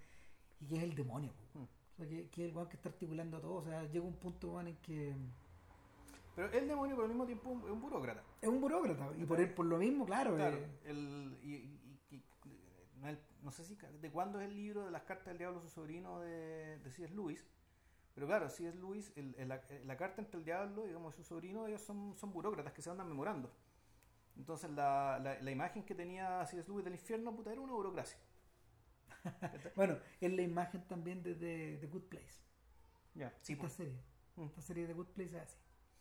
y 0.59 0.65
que 0.67 0.75
es 0.75 0.83
el 0.83 0.93
demonio. 0.95 1.31
Mm. 1.53 1.59
O 1.61 1.95
sea, 1.95 2.07
que, 2.09 2.27
que 2.29 2.43
es 2.43 2.49
el 2.49 2.55
weón 2.55 2.67
que 2.67 2.75
está 2.75 2.89
articulando 2.89 3.39
todo. 3.39 3.55
O 3.55 3.63
sea, 3.63 3.83
llega 3.89 4.03
un 4.05 4.15
punto 4.17 4.51
weón, 4.51 4.67
en 4.67 4.75
que. 4.77 5.15
Pero 6.35 6.51
el 6.51 6.67
demonio, 6.67 6.95
pero 6.95 7.03
al 7.03 7.09
mismo 7.09 7.25
tiempo, 7.27 7.61
es 7.65 7.71
un 7.71 7.79
burócrata. 7.79 8.23
Es 8.41 8.49
un 8.49 8.59
burócrata. 8.59 9.09
Y 9.17 9.23
por, 9.25 9.39
él, 9.39 9.53
por 9.53 9.67
lo 9.67 9.77
mismo, 9.77 10.03
claro. 10.05 10.35
Claro, 10.35 10.57
eh, 10.57 10.67
el, 10.85 11.37
y- 11.43 11.79
no, 13.41 13.51
sé 13.51 13.63
si 13.65 13.75
de 13.75 14.11
cuándo 14.11 14.39
es 14.39 14.47
el 14.47 14.55
libro 14.55 14.85
de 14.85 14.91
las 14.91 15.03
cartas 15.03 15.27
del 15.27 15.37
diablo 15.37 15.59
a 15.59 15.61
su 15.61 15.69
sobrino 15.69 16.19
de, 16.21 16.77
de 16.79 16.91
C.S. 16.91 17.13
Lewis, 17.13 17.45
pero 18.15 18.27
claro, 18.27 18.49
C.S. 18.49 18.77
Lewis, 18.77 19.11
el- 19.15 19.35
el- 19.37 19.47
la, 19.49 19.61
la 19.85 19.97
carta 19.97 20.21
entre 20.21 20.37
el 20.39 20.45
diablo 20.45 20.85
digamos, 20.85 21.13
y 21.13 21.17
su 21.17 21.23
sobrino, 21.23 21.67
ellos 21.67 21.81
son, 21.81 22.15
son 22.17 22.31
burócratas 22.31 22.73
que 22.73 22.81
se 22.81 22.89
andan 22.89 23.07
memorando. 23.07 23.51
Entonces 24.37 24.71
la, 24.71 25.19
la, 25.21 25.39
la 25.41 25.51
imagen 25.51 25.83
que 25.83 25.93
tenía 25.95 26.45
C.S. 26.45 26.67
Lewis 26.67 26.83
del 26.85 26.93
infierno, 26.93 27.35
puta, 27.35 27.51
era 27.51 27.61
una 27.61 27.73
burocracia. 27.73 28.17
Bueno, 29.75 29.97
es 30.19 30.31
la 30.33 30.41
imagen 30.41 30.81
también 30.87 31.23
de 31.23 31.35
The, 31.35 31.77
The 31.81 31.87
Good 31.87 32.03
Place. 32.03 32.41
Ya, 33.15 33.33
sí, 33.41 33.53
esta 33.53 33.61
pues, 33.61 33.73
serie. 33.73 33.93
Mm. 34.35 34.43
Esta 34.43 34.61
serie 34.61 34.87
de 34.87 34.93
Good 34.93 35.07
Place 35.07 35.35
es 35.37 35.41
así. 35.43 35.57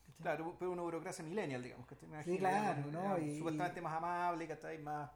¿cachai? 0.06 0.22
claro, 0.22 0.56
pero 0.58 0.70
una 0.72 0.82
burocracia 0.82 1.24
millennial, 1.24 1.62
digamos, 1.62 1.86
que 1.86 1.94
Sí, 2.24 2.38
claro, 2.38 2.84
¿no? 2.90 3.18
Y- 3.18 3.38
supuestamente 3.38 3.80
más 3.80 3.94
amable, 3.96 4.44
está 4.50 4.68
más, 4.82 5.10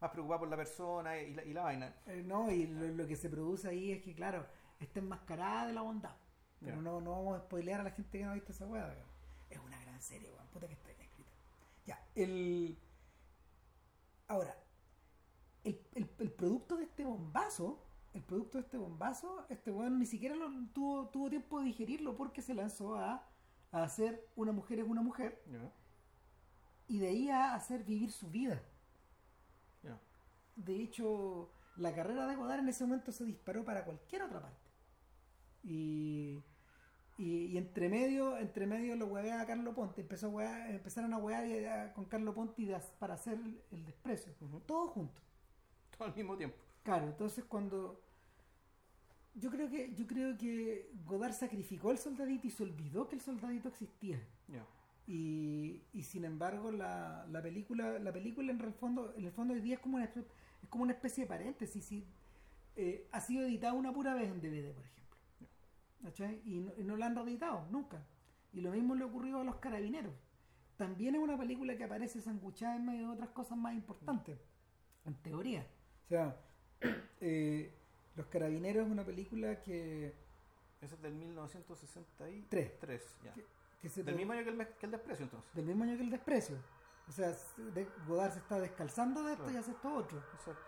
más 0.00 0.10
preocupado 0.10 0.40
por 0.40 0.48
la 0.48 0.56
persona 0.56 1.18
y 1.20 1.34
la, 1.34 1.44
y 1.44 1.52
la 1.52 1.62
vaina. 1.62 1.94
Eh, 2.06 2.22
no, 2.24 2.50
y 2.50 2.66
lo, 2.66 2.88
lo 2.88 3.06
que 3.06 3.16
se 3.16 3.28
produce 3.28 3.68
ahí 3.68 3.92
es 3.92 4.02
que, 4.02 4.14
claro, 4.14 4.46
está 4.80 5.00
enmascarada 5.00 5.66
de 5.66 5.72
la 5.72 5.82
bondad. 5.82 6.16
Pero 6.60 6.82
no, 6.82 7.00
no 7.00 7.12
vamos 7.12 7.38
a 7.38 7.40
spoilear 7.44 7.80
a 7.80 7.84
la 7.84 7.90
gente 7.92 8.18
que 8.18 8.24
no 8.24 8.32
ha 8.32 8.34
visto 8.34 8.52
esa 8.52 8.66
weá. 8.66 8.92
Es 9.48 9.58
una 9.60 9.78
gran 9.80 10.00
serie, 10.02 10.30
weón. 10.30 10.46
Puta 10.48 10.66
que 10.66 10.74
está 10.74 10.88
bien 10.88 11.00
escrita. 11.02 11.30
Ya, 11.86 12.04
el. 12.14 12.78
Ahora, 14.26 14.56
el, 15.64 15.80
el, 15.94 16.10
el 16.18 16.30
producto 16.32 16.76
de 16.76 16.84
este 16.84 17.04
bombazo, 17.04 17.84
el 18.14 18.22
producto 18.22 18.58
de 18.58 18.64
este 18.64 18.76
bombazo, 18.78 19.46
este 19.48 19.70
weón 19.70 19.98
ni 19.98 20.06
siquiera 20.06 20.34
lo, 20.34 20.50
tuvo, 20.72 21.08
tuvo 21.08 21.30
tiempo 21.30 21.60
de 21.60 21.66
digerirlo 21.66 22.16
porque 22.16 22.42
se 22.42 22.54
lanzó 22.54 22.96
a, 22.96 23.26
a 23.72 23.82
hacer 23.82 24.28
Una 24.36 24.52
mujer 24.52 24.80
es 24.80 24.86
una 24.88 25.02
mujer 25.02 25.42
y 26.88 26.98
de 26.98 27.08
ahí 27.08 27.30
a 27.30 27.54
hacer 27.54 27.84
vivir 27.84 28.10
su 28.10 28.28
vida. 28.30 28.62
De 30.58 30.74
hecho, 30.82 31.48
la 31.76 31.94
carrera 31.94 32.26
de 32.26 32.36
Godard 32.36 32.60
en 32.60 32.68
ese 32.68 32.84
momento 32.84 33.12
se 33.12 33.24
disparó 33.24 33.64
para 33.64 33.84
cualquier 33.84 34.22
otra 34.22 34.40
parte. 34.40 34.66
Y, 35.62 36.42
y, 37.16 37.46
y 37.46 37.58
entre 37.58 37.88
medio, 37.88 38.36
entre 38.38 38.66
medio 38.66 38.96
lo 38.96 39.06
hueveaba 39.06 39.42
a 39.42 39.46
Carlo 39.46 39.74
Ponte, 39.74 40.00
empezó 40.00 40.26
a 40.26 40.30
huevear- 40.30 40.70
empezaron 40.70 41.12
a 41.12 41.18
a- 41.66 41.92
con 41.94 42.04
Carlo 42.06 42.34
Ponte 42.34 42.62
de- 42.66 42.78
para 42.98 43.14
hacer 43.14 43.38
el, 43.70 43.84
desprecio. 43.84 44.32
Ujú. 44.40 44.60
Todo 44.60 44.88
junto. 44.88 45.20
Todo 45.96 46.08
al 46.08 46.14
mismo 46.14 46.36
tiempo. 46.36 46.56
Claro, 46.82 47.06
entonces 47.06 47.44
cuando 47.44 48.00
yo 49.34 49.50
creo 49.50 49.68
que 49.68 49.94
yo 49.94 50.06
creo 50.06 50.36
que 50.36 50.90
Godard 51.06 51.32
sacrificó 51.34 51.92
el 51.92 51.98
soldadito 51.98 52.46
y 52.46 52.50
se 52.50 52.62
olvidó 52.64 53.08
que 53.08 53.14
el 53.16 53.20
soldadito 53.22 53.68
existía. 53.68 54.20
Y, 55.06 55.82
y 55.94 56.02
sin 56.02 56.24
embargo 56.24 56.70
la, 56.70 57.26
la 57.30 57.40
película 57.40 57.98
la 57.98 58.12
película 58.12 58.52
en 58.52 58.60
el 58.60 58.72
fondo 58.74 59.14
en 59.16 59.24
el 59.24 59.32
fondo 59.32 59.54
hoy 59.54 59.60
día 59.60 59.74
es 59.76 59.80
como 59.80 59.96
una 59.96 60.04
es 60.68 60.70
como 60.70 60.84
una 60.84 60.92
especie 60.92 61.24
de 61.24 61.28
paréntesis 61.28 61.82
sí. 61.84 62.06
Eh, 62.76 63.08
ha 63.10 63.20
sido 63.20 63.44
editada 63.46 63.72
una 63.72 63.90
pura 63.92 64.14
vez 64.14 64.28
en 64.30 64.40
DVD 64.40 64.72
por 64.74 64.84
ejemplo 64.84 65.16
¿Cachai? 66.04 66.42
y 66.44 66.60
no, 66.60 66.72
y 66.76 66.84
no 66.84 66.96
la 66.96 67.06
han 67.06 67.16
reeditado 67.16 67.66
nunca 67.70 68.02
y 68.52 68.60
lo 68.60 68.70
mismo 68.70 68.94
le 68.94 69.04
ocurrió 69.04 69.40
a 69.40 69.44
los 69.44 69.56
carabineros 69.56 70.12
también 70.76 71.14
es 71.14 71.20
una 71.20 71.36
película 71.38 71.76
que 71.76 71.84
aparece 71.84 72.20
sanguchada 72.20 72.76
en 72.76 72.84
medio 72.86 73.08
de 73.08 73.14
otras 73.14 73.30
cosas 73.30 73.56
más 73.58 73.74
importantes 73.74 74.38
en 75.06 75.14
teoría 75.14 75.66
o 76.04 76.08
sea 76.08 76.36
eh, 77.20 77.72
los 78.14 78.26
carabineros 78.26 78.86
es 78.86 78.92
una 78.92 79.04
película 79.04 79.62
que 79.62 80.12
Ese 80.82 80.94
es 80.94 81.02
del 81.02 81.14
1963. 81.14 82.78
Tres. 82.78 83.16
ya. 83.24 83.32
que, 83.32 83.44
que 83.80 83.88
se 83.88 84.02
Del 84.02 84.16
mismo 84.16 84.32
año 84.32 84.44
que 84.44 84.50
el, 84.50 84.66
que 84.76 84.86
el 84.86 84.92
desprecio, 84.92 85.24
entonces. 85.24 85.54
del 85.54 85.64
mismo 85.64 85.84
año 85.84 85.96
que 85.96 86.02
el 86.02 86.10
desprecio. 86.10 86.56
O 87.08 87.12
sea, 87.12 87.34
Godard 88.06 88.32
se 88.32 88.38
está 88.40 88.60
descalzando 88.60 89.22
de 89.22 89.32
esto 89.32 89.44
Claro. 89.44 89.56
y 89.58 89.60
hace 89.60 89.70
esto 89.72 89.94
otro. 89.94 90.18
Exacto. 90.34 90.62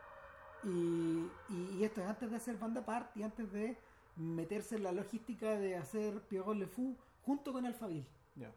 Y, 0.64 1.30
y, 1.48 1.76
y 1.78 1.84
esto 1.84 2.00
es 2.00 2.06
antes 2.08 2.30
de 2.30 2.36
hacer 2.36 2.56
banda 2.56 2.84
part 2.84 3.14
y 3.16 3.22
antes 3.22 3.50
de 3.52 3.76
meterse 4.16 4.76
en 4.76 4.82
la 4.84 4.92
logística 4.92 5.54
de 5.58 5.76
hacer 5.76 6.20
Pierrot 6.28 6.56
Le 6.56 6.66
Fou 6.66 6.96
junto 7.22 7.52
con 7.52 7.64
Alphaville. 7.66 8.06
Ya. 8.36 8.52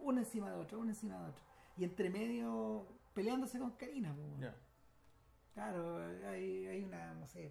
Uno 0.00 0.18
encima 0.20 0.50
de 0.50 0.56
otro, 0.56 0.78
uno 0.78 0.90
encima 0.90 1.18
de 1.22 1.30
otro. 1.30 1.42
Y 1.76 1.84
entre 1.84 2.10
medio 2.10 2.86
peleándose 3.14 3.58
con 3.58 3.72
Karina. 3.72 4.12
weón. 4.12 4.40
Ya. 4.40 4.54
Claro, 5.54 5.98
hay, 6.28 6.66
hay 6.66 6.84
una, 6.84 7.14
no 7.14 7.26
sé, 7.26 7.50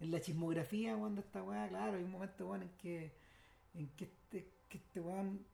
en 0.00 0.10
la 0.10 0.20
chismografía, 0.20 0.96
de 0.96 1.20
esta 1.20 1.42
weá, 1.42 1.68
claro, 1.68 1.96
hay 1.98 2.04
un 2.04 2.10
momento, 2.12 2.46
weón, 2.48 2.62
en 2.62 2.70
que, 2.78 3.14
en 3.74 3.88
que 3.90 4.04
este, 4.04 4.50
que 4.70 4.78
este 4.78 5.00
weón 5.00 5.44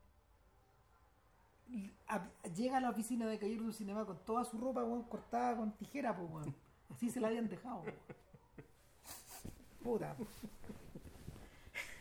llega 2.54 2.76
a 2.76 2.80
la 2.80 2.90
oficina 2.90 3.26
de 3.26 3.38
Cayer 3.38 3.60
del 3.60 3.72
Cinema 3.72 4.04
con 4.04 4.18
toda 4.24 4.44
su 4.44 4.58
ropa, 4.58 4.84
cortada 5.08 5.56
con 5.56 5.72
tijera, 5.76 6.16
pues. 6.16 6.48
Así 6.90 7.10
se 7.10 7.20
la 7.20 7.28
habían 7.28 7.48
dejado. 7.48 7.84
Puta. 9.82 10.16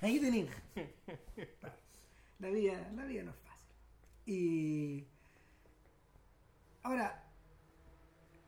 Ahí 0.01 0.19
tenéis. 0.19 0.49
La 2.39 2.49
vida, 2.49 2.91
la 2.95 3.05
vida 3.05 3.23
no 3.23 3.29
es 3.29 3.37
fácil. 3.37 3.67
Y 4.25 5.05
ahora, 6.81 7.23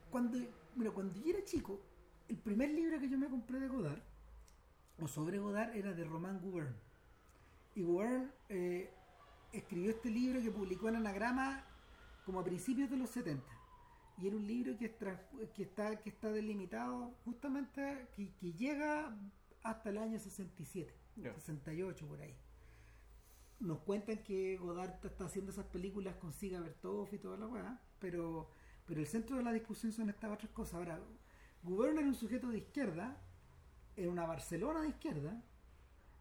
cuando, 0.10 0.40
cuando 0.94 1.14
yo 1.22 1.30
era 1.30 1.46
chico, 1.46 1.80
el 2.28 2.38
primer 2.38 2.72
libro 2.72 3.00
que 3.00 3.08
yo 3.08 3.18
me 3.20 3.30
compré 3.30 3.60
de 3.60 3.68
Godard, 3.68 4.02
o 5.00 5.08
sobre 5.08 5.38
Godard, 5.38 5.76
era 5.76 5.94
de 5.94 6.04
Romain 6.06 6.40
Gouverne. 6.40 6.76
Y 7.76 7.84
Gouverne 7.84 8.30
eh, 8.50 8.92
escribió 9.54 9.92
este 9.92 10.10
libro 10.10 10.42
que 10.42 10.52
publicó 10.52 10.90
en 10.90 10.98
Anagrama 10.98 11.66
como 12.26 12.40
a 12.40 12.44
principios 12.44 12.90
de 12.90 12.98
los 12.98 13.10
70. 13.12 13.44
Y 14.18 14.28
era 14.28 14.36
un 14.36 14.46
libro 14.46 14.78
que, 14.78 14.86
está, 14.86 16.00
que 16.02 16.10
está 16.10 16.32
delimitado 16.32 17.16
justamente, 17.26 18.08
que, 18.16 18.34
que 18.36 18.54
llega 18.54 19.18
hasta 19.64 19.90
el 19.90 19.98
año 19.98 20.20
67, 20.20 20.94
Ya. 21.16 21.34
68 21.34 22.08
por 22.08 22.22
ahí. 22.22 22.36
Nos 23.60 23.80
cuentan 23.80 24.18
que 24.24 24.58
Godard 24.58 25.04
está 25.06 25.26
haciendo 25.26 25.52
esas 25.52 25.66
películas 25.66 26.16
con 26.18 26.34
Siga 26.34 26.60
Bertov 26.60 27.14
y 27.14 27.18
toda 27.18 27.38
la 27.38 27.48
weá, 27.48 27.82
pero, 28.00 28.50
pero 28.86 29.00
el 29.00 29.08
centro 29.08 29.38
de 29.38 29.44
la 29.44 29.54
discusión 29.54 29.92
son 29.92 30.10
estas 30.10 30.32
otras 30.32 30.52
cosas. 30.52 30.76
Ahora, 30.76 31.00
Gouverne 31.64 32.02
era 32.02 32.10
un 32.10 32.16
sujeto 32.16 32.50
de 32.50 32.58
izquierda, 32.58 33.22
en 33.96 34.10
una 34.10 34.26
Barcelona 34.26 34.82
de 34.82 34.90
izquierda, 34.90 35.42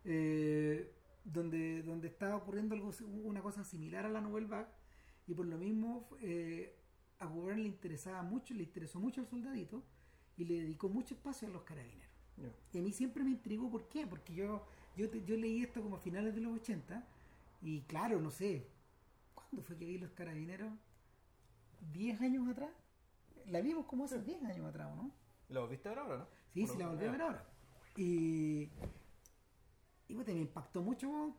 eh, 0.04 0.94
donde, 1.24 1.82
donde 1.82 2.08
estaba 2.08 2.36
ocurriendo 2.36 2.74
algo, 2.74 2.90
una 3.24 3.42
cosa 3.42 3.64
similar 3.64 4.04
a 4.06 4.08
la 4.08 4.20
Nouvelle 4.20 4.46
Vague, 4.48 4.68
y 5.26 5.34
por 5.34 5.46
lo 5.46 5.56
mismo 5.58 6.08
eh, 6.20 6.76
a 7.18 7.26
Gouverne 7.26 7.62
le 7.62 7.68
interesaba 7.68 8.22
mucho, 8.22 8.54
le 8.54 8.64
interesó 8.64 8.98
mucho 9.00 9.20
el 9.20 9.26
soldadito, 9.28 9.82
y 10.36 10.44
le 10.44 10.54
dedicó 10.62 10.88
mucho 10.88 11.14
espacio 11.14 11.48
a 11.48 11.50
los 11.50 11.62
carabineros. 11.62 12.10
Y 12.72 12.78
a 12.78 12.82
mí 12.82 12.92
siempre 12.92 13.22
me 13.22 13.30
intrigó, 13.30 13.70
¿por 13.70 13.88
qué? 13.88 14.06
Porque 14.06 14.34
yo, 14.34 14.66
yo, 14.96 15.08
te- 15.10 15.22
yo 15.24 15.36
leí 15.36 15.62
esto 15.62 15.82
como 15.82 15.96
a 15.96 16.00
finales 16.00 16.34
de 16.34 16.40
los 16.40 16.54
80, 16.60 17.06
y 17.60 17.82
claro, 17.82 18.20
no 18.20 18.30
sé, 18.30 18.66
¿cuándo 19.34 19.62
fue 19.62 19.76
que 19.76 19.84
vi 19.84 19.98
los 19.98 20.10
carabineros? 20.12 20.72
¿10 21.92 22.20
años 22.20 22.48
atrás? 22.48 22.70
La 23.46 23.60
vimos 23.60 23.86
como 23.86 24.04
hace 24.04 24.20
10 24.20 24.42
años 24.44 24.66
atrás, 24.66 24.88
¿o 24.92 24.96
¿no? 24.96 25.10
¿Lo 25.48 25.68
viste 25.68 25.88
ahora 25.88 26.02
ahora, 26.02 26.16
no? 26.18 26.28
Sí, 26.54 26.66
sí, 26.66 26.78
la 26.78 26.88
volví 26.88 27.04
a 27.04 27.10
ver 27.12 27.22
ahora. 27.22 27.46
Y, 27.96 28.68
y 30.12 30.14
puta, 30.14 30.32
me 30.32 30.40
impactó 30.40 30.82
mucho 30.82 31.36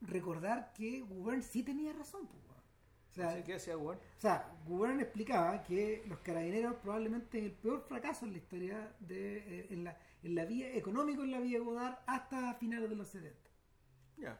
recordar 0.00 0.72
que 0.74 1.00
Gubern 1.02 1.42
sí 1.42 1.62
tenía 1.62 1.92
razón. 1.92 2.26
pues. 2.28 2.42
O 3.10 3.14
sea, 3.14 3.30
Así 3.30 3.42
que 3.44 3.52
decía, 3.54 3.78
weón. 3.78 3.96
o 3.96 4.20
sea, 4.20 4.54
Gubern 4.66 5.00
explicaba 5.00 5.62
que 5.62 6.04
los 6.06 6.18
carabineros 6.20 6.74
probablemente 6.76 7.38
es 7.38 7.44
el 7.46 7.52
peor 7.52 7.80
fracaso 7.88 8.26
en 8.26 8.32
la 8.32 8.38
historia 8.38 8.94
de 9.00 9.38
eh, 9.60 9.66
en 9.70 9.84
la, 9.84 9.96
en 10.22 10.34
la 10.34 10.44
vía 10.44 10.74
económico 10.76 11.22
en 11.24 11.30
la 11.30 11.40
vía 11.40 11.60
Godard 11.60 11.98
hasta 12.06 12.54
finales 12.54 12.90
de 12.90 12.96
los 12.96 13.08
70. 13.08 13.50
Ya. 14.18 14.38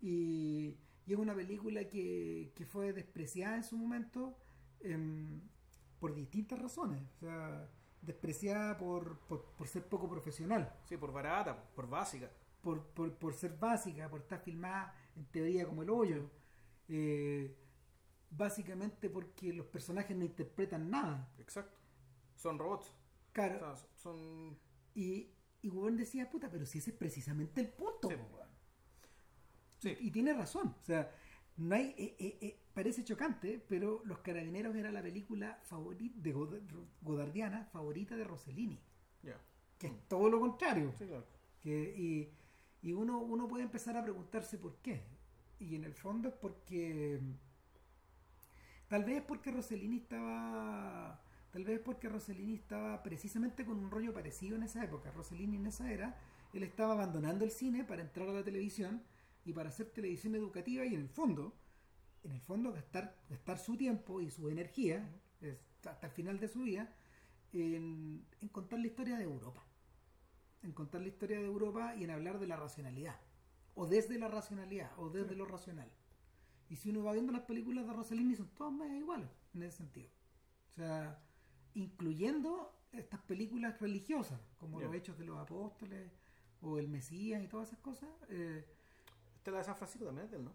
Y, 0.00 0.76
y 1.06 1.12
es 1.12 1.18
una 1.18 1.34
película 1.34 1.88
que, 1.88 2.52
que 2.54 2.64
fue 2.66 2.92
despreciada 2.92 3.56
en 3.56 3.64
su 3.64 3.76
momento 3.76 4.36
em, 4.80 5.40
por 5.98 6.14
distintas 6.14 6.60
razones. 6.60 7.02
O 7.16 7.20
sea, 7.20 7.68
despreciada 8.02 8.78
por, 8.78 9.18
por, 9.26 9.44
por 9.56 9.66
ser 9.68 9.88
poco 9.88 10.08
profesional, 10.08 10.72
Sí, 10.84 10.96
por 10.96 11.12
barata, 11.12 11.70
por 11.74 11.88
básica. 11.88 12.30
Por, 12.62 12.86
por, 12.88 13.14
por 13.18 13.34
ser 13.34 13.56
básica, 13.58 14.08
por 14.08 14.20
estar 14.20 14.40
filmada 14.40 14.94
en 15.16 15.26
teoría 15.26 15.66
como 15.66 15.82
el 15.82 15.90
hoyo. 15.90 16.30
Eh, 16.88 17.54
básicamente 18.30 19.10
porque 19.10 19.52
los 19.52 19.66
personajes 19.66 20.16
no 20.16 20.24
interpretan 20.24 20.90
nada. 20.90 21.32
Exacto. 21.38 21.78
Son 22.36 22.58
robots. 22.58 22.92
Claro, 23.32 23.72
O 23.72 23.76
sea, 23.76 23.88
son. 23.96 24.58
y, 24.94 25.28
y 25.62 25.70
decía, 25.92 26.28
puta, 26.30 26.50
pero 26.50 26.66
si 26.66 26.78
ese 26.78 26.90
es 26.90 26.96
precisamente 26.96 27.60
el 27.60 27.68
punto. 27.68 28.08
Sí. 28.08 28.16
po, 28.16 28.36
weón". 28.36 28.48
Sí. 29.78 29.96
Y 30.00 30.10
tiene 30.10 30.32
razón. 30.32 30.74
O 30.80 30.84
sea, 30.84 31.14
no 31.56 31.74
hay, 31.74 31.94
eh, 31.98 32.16
eh, 32.18 32.38
eh, 32.40 32.60
parece 32.74 33.04
chocante, 33.04 33.62
pero 33.68 34.02
Los 34.04 34.18
Carabineros 34.18 34.74
era 34.76 34.90
la 34.90 35.02
película 35.02 35.58
favorita 35.64 36.14
de 36.18 36.32
God- 36.32 36.60
Godardiana 37.00 37.66
favorita 37.66 38.16
de 38.16 38.24
Rossellini. 38.24 38.80
Ya. 39.22 39.40
Que 39.78 39.88
es 39.88 40.08
todo 40.08 40.28
lo 40.28 40.40
contrario. 40.40 40.92
Sí, 40.98 41.06
claro. 41.06 41.26
Que, 41.60 41.94
y 41.96 42.32
y 42.82 42.92
uno, 42.92 43.18
uno 43.18 43.46
puede 43.46 43.62
empezar 43.62 43.96
a 43.96 44.02
preguntarse 44.02 44.58
por 44.58 44.76
qué. 44.78 45.04
Y 45.60 45.76
en 45.76 45.84
el 45.84 45.94
fondo 45.94 46.28
es 46.28 46.34
porque. 46.34 47.20
Tal 48.88 49.04
vez 49.04 49.22
porque 49.22 49.52
Rossellini 49.52 49.98
estaba. 49.98 51.22
Tal 51.52 51.64
vez 51.64 51.80
porque 51.80 52.08
Rossellini 52.08 52.54
estaba 52.54 53.02
precisamente 53.02 53.64
con 53.64 53.78
un 53.78 53.90
rollo 53.90 54.12
parecido 54.12 54.56
en 54.56 54.64
esa 54.64 54.82
época. 54.82 55.12
Rossellini 55.12 55.56
en 55.56 55.66
esa 55.66 55.92
era, 55.92 56.18
él 56.52 56.64
estaba 56.64 56.94
abandonando 56.94 57.44
el 57.44 57.50
cine 57.52 57.84
para 57.84 58.02
entrar 58.02 58.28
a 58.28 58.32
la 58.32 58.42
televisión 58.42 59.02
y 59.44 59.52
para 59.52 59.68
hacer 59.68 59.90
televisión 59.90 60.34
educativa 60.34 60.84
y 60.84 60.94
en 60.94 61.02
el 61.02 61.08
fondo, 61.08 61.54
en 62.24 62.32
el 62.32 62.40
fondo 62.40 62.72
gastar, 62.72 63.16
gastar 63.28 63.58
su 63.58 63.76
tiempo 63.76 64.20
y 64.22 64.30
su 64.30 64.48
energía, 64.48 65.06
hasta 65.84 66.06
el 66.06 66.12
final 66.12 66.40
de 66.40 66.48
su 66.48 66.62
vida, 66.62 66.94
en 67.52 68.24
contar 68.50 68.78
la 68.78 68.86
historia 68.86 69.18
de 69.18 69.24
Europa. 69.24 69.62
En 70.62 70.72
contar 70.72 71.00
la 71.00 71.08
historia 71.08 71.38
de 71.38 71.44
Europa 71.46 71.94
y 71.96 72.04
en 72.04 72.10
hablar 72.10 72.38
de 72.38 72.46
la 72.46 72.56
racionalidad. 72.56 73.16
O 73.74 73.86
desde 73.86 74.18
la 74.18 74.28
racionalidad, 74.28 74.90
o 74.98 75.08
desde 75.10 75.34
lo 75.34 75.44
racional. 75.46 75.90
Y 76.68 76.76
si 76.76 76.90
uno 76.90 77.02
va 77.04 77.12
viendo 77.12 77.32
las 77.32 77.42
películas 77.42 77.86
de 77.86 77.92
Rossellini, 77.92 78.34
son 78.36 78.48
todas 78.48 78.72
más 78.72 78.90
iguales 78.90 79.28
en 79.54 79.62
ese 79.62 79.78
sentido. 79.78 80.10
O 80.68 80.72
sea, 80.72 81.18
incluyendo 81.74 82.78
estas 82.92 83.20
películas 83.22 83.80
religiosas, 83.80 84.40
como 84.58 84.80
los 84.80 84.94
Hechos 84.94 85.18
de 85.18 85.24
los 85.24 85.38
Apóstoles, 85.38 86.10
o 86.60 86.78
El 86.78 86.88
Mesías 86.88 87.42
y 87.42 87.48
todas 87.48 87.68
esas 87.68 87.80
cosas. 87.80 88.08
eh, 88.28 88.64
Esta 89.36 89.50
es 89.50 89.52
la 89.52 89.58
de 89.58 89.64
San 89.64 89.76
Francisco 89.76 90.04
también 90.06 90.26
es 90.26 90.30
de 90.30 90.36
él, 90.38 90.44
¿no? 90.44 90.52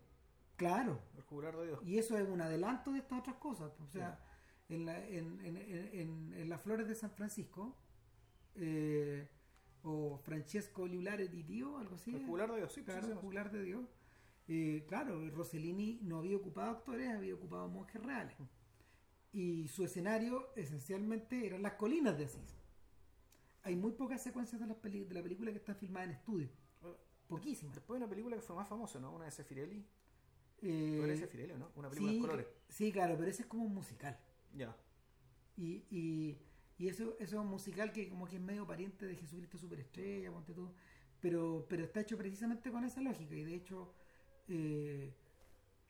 claro, 0.55 0.99
El 1.15 1.21
jugular 1.23 1.55
de 1.57 1.67
Dios. 1.67 1.79
y 1.83 1.97
eso 1.99 2.17
es 2.17 2.27
un 2.27 2.41
adelanto 2.41 2.91
de 2.91 2.99
estas 2.99 3.19
otras 3.19 3.35
cosas. 3.35 3.71
O 3.81 3.87
sea, 3.87 4.19
en, 4.69 4.85
la- 4.85 5.05
en, 5.07 5.39
en- 5.45 5.57
en- 5.57 5.89
en- 5.99 6.33
en 6.33 6.49
las 6.49 6.61
flores 6.61 6.87
de 6.87 6.95
San 6.95 7.11
Francisco, 7.11 7.75
eh, 8.55 9.27
o 9.89 10.17
Francesco 10.17 10.85
Liulare 10.85 11.27
di 11.29 11.43
Dio, 11.43 11.77
algo 11.77 11.95
así. 11.95 12.13
El 12.13 12.25
jugular 12.25 12.51
de 12.51 12.57
Dios, 12.57 12.73
sí. 12.73 12.83
claro, 12.83 13.01
sí, 13.05 13.11
el 13.11 13.51
de 13.51 13.63
Dios. 13.63 13.85
Eh, 14.49 14.85
claro, 14.87 15.29
Rossellini 15.29 15.99
no 16.03 16.19
había 16.19 16.37
ocupado 16.37 16.71
actores, 16.71 17.09
había 17.09 17.33
ocupado 17.35 17.67
monjes 17.69 18.01
reales. 18.03 18.35
Y 19.31 19.67
su 19.67 19.83
escenario 19.83 20.53
esencialmente 20.55 21.45
eran 21.45 21.61
las 21.61 21.73
colinas 21.73 22.17
de 22.17 22.25
Asís. 22.25 22.57
Hay 23.63 23.75
muy 23.75 23.91
pocas 23.91 24.21
secuencias 24.23 24.59
de, 24.61 24.67
las 24.67 24.77
peli- 24.77 25.03
de 25.05 25.13
la 25.13 25.21
película 25.21 25.51
que 25.51 25.57
están 25.57 25.75
filmadas 25.75 26.09
en 26.09 26.15
estudio. 26.15 26.49
Poquísimas. 27.27 27.75
Después 27.75 27.97
hay 27.97 28.03
una 28.03 28.09
película 28.09 28.35
que 28.37 28.41
fue 28.41 28.55
más 28.55 28.67
famosa, 28.67 28.99
¿no? 28.99 29.13
Una 29.13 29.25
de 29.25 29.31
Sefirelli. 29.31 29.85
Eh, 30.61 30.95
¿No 30.97 31.05
era 31.05 31.15
Sefirelli 31.17 31.51
o 31.53 31.57
no? 31.57 31.71
Una 31.75 31.89
película 31.89 32.11
sí, 32.11 32.15
en 32.17 32.21
colores. 32.21 32.47
sí, 32.69 32.91
claro, 32.91 33.15
pero 33.17 33.29
ese 33.29 33.41
es 33.43 33.47
como 33.47 33.63
un 33.65 33.73
musical. 33.73 34.17
Ya. 34.53 34.75
Y, 35.57 35.83
y, 35.91 36.37
y 36.77 36.87
eso, 36.87 37.15
eso 37.19 37.35
es 37.37 37.41
un 37.41 37.47
musical 37.47 37.91
que 37.91 38.07
como 38.07 38.27
que 38.27 38.35
es 38.35 38.41
medio 38.41 38.65
pariente 38.67 39.05
de 39.05 39.15
Jesucristo 39.15 39.57
Superestrella, 39.57 40.31
ponte 40.31 40.53
tú. 40.53 40.71
Pero, 41.19 41.65
pero 41.67 41.83
está 41.83 42.01
hecho 42.01 42.17
precisamente 42.17 42.71
con 42.71 42.83
esa 42.83 43.01
lógica. 43.01 43.35
Y 43.35 43.43
de 43.43 43.55
hecho, 43.55 43.93
eh, 44.47 45.11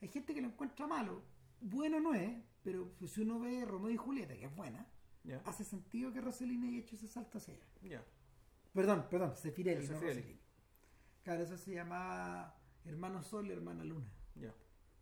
hay 0.01 0.07
gente 0.07 0.33
que 0.33 0.41
lo 0.41 0.47
encuentra 0.47 0.88
malo. 0.88 1.21
Bueno 1.59 1.99
no 1.99 2.13
es, 2.13 2.31
pero 2.63 2.93
pues, 2.97 3.11
si 3.11 3.21
uno 3.21 3.39
ve 3.39 3.65
Romeo 3.65 3.89
y 3.91 3.97
Julieta, 3.97 4.35
que 4.35 4.45
es 4.45 4.55
buena, 4.55 4.88
hace 5.45 5.65
sentido 5.65 6.13
que 6.13 6.21
Rossellini 6.21 6.69
haya 6.69 6.79
hecho 6.79 6.95
ese 6.95 7.07
salto 7.07 7.38
hacia 7.38 7.53
allá. 7.55 7.65
Ya. 7.81 8.05
Perdón, 8.73 9.07
perdón, 9.09 9.35
Sefirelli, 9.35 9.85
El 9.85 9.91
no. 9.91 9.99
Rossellini. 9.99 10.39
Claro, 11.23 11.43
eso 11.43 11.57
se 11.57 11.73
llamaba 11.73 12.57
Hermano 12.85 13.21
Sol 13.21 13.47
y 13.47 13.51
Hermana 13.51 13.83
Luna, 13.83 14.09
Ya. 14.35 14.53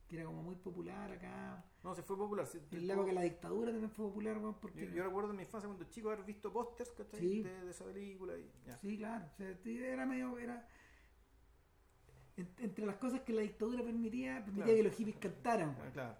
Que 0.07 0.15
era 0.17 0.25
como 0.25 0.43
muy 0.43 0.55
popular 0.55 1.11
acá. 1.11 1.65
No, 1.83 1.95
se 1.95 2.03
fue 2.03 2.15
popular. 2.17 2.45
sí, 2.47 2.59
En 2.71 2.87
la 2.87 2.93
época 2.93 3.07
de 3.09 3.13
la 3.13 3.21
dictadura 3.21 3.71
también 3.71 3.89
fue 3.91 4.05
popular, 4.07 4.37
weón, 4.37 4.55
porque... 4.59 4.85
Yo, 4.87 4.93
yo 4.93 5.03
recuerdo 5.03 5.31
en 5.31 5.37
mi 5.37 5.43
infancia 5.43 5.67
cuando 5.67 5.85
chico 5.89 6.09
haber 6.11 6.23
visto 6.25 6.51
pósters. 6.53 6.91
Sí. 7.13 7.41
de, 7.43 7.63
de 7.65 7.71
esa 7.71 7.85
película. 7.85 8.37
Y, 8.37 8.51
ya. 8.65 8.77
Sí, 8.77 8.97
claro. 8.97 9.25
O 9.33 9.35
sea, 9.37 9.55
era 9.65 10.05
medio. 10.05 10.37
Era, 10.37 10.67
en- 12.37 12.53
entre 12.59 12.85
las 12.85 12.97
cosas 12.97 13.21
que 13.21 13.33
la 13.33 13.41
dictadura 13.41 13.83
permitía, 13.83 14.35
permitía 14.43 14.65
Claro. 14.65 14.77
que 14.77 14.83
los 14.83 14.95
hippies 14.95 15.17
cantaran. 15.17 15.69
Ah, 15.69 15.79
weón. 15.79 15.91
claro. 15.91 16.17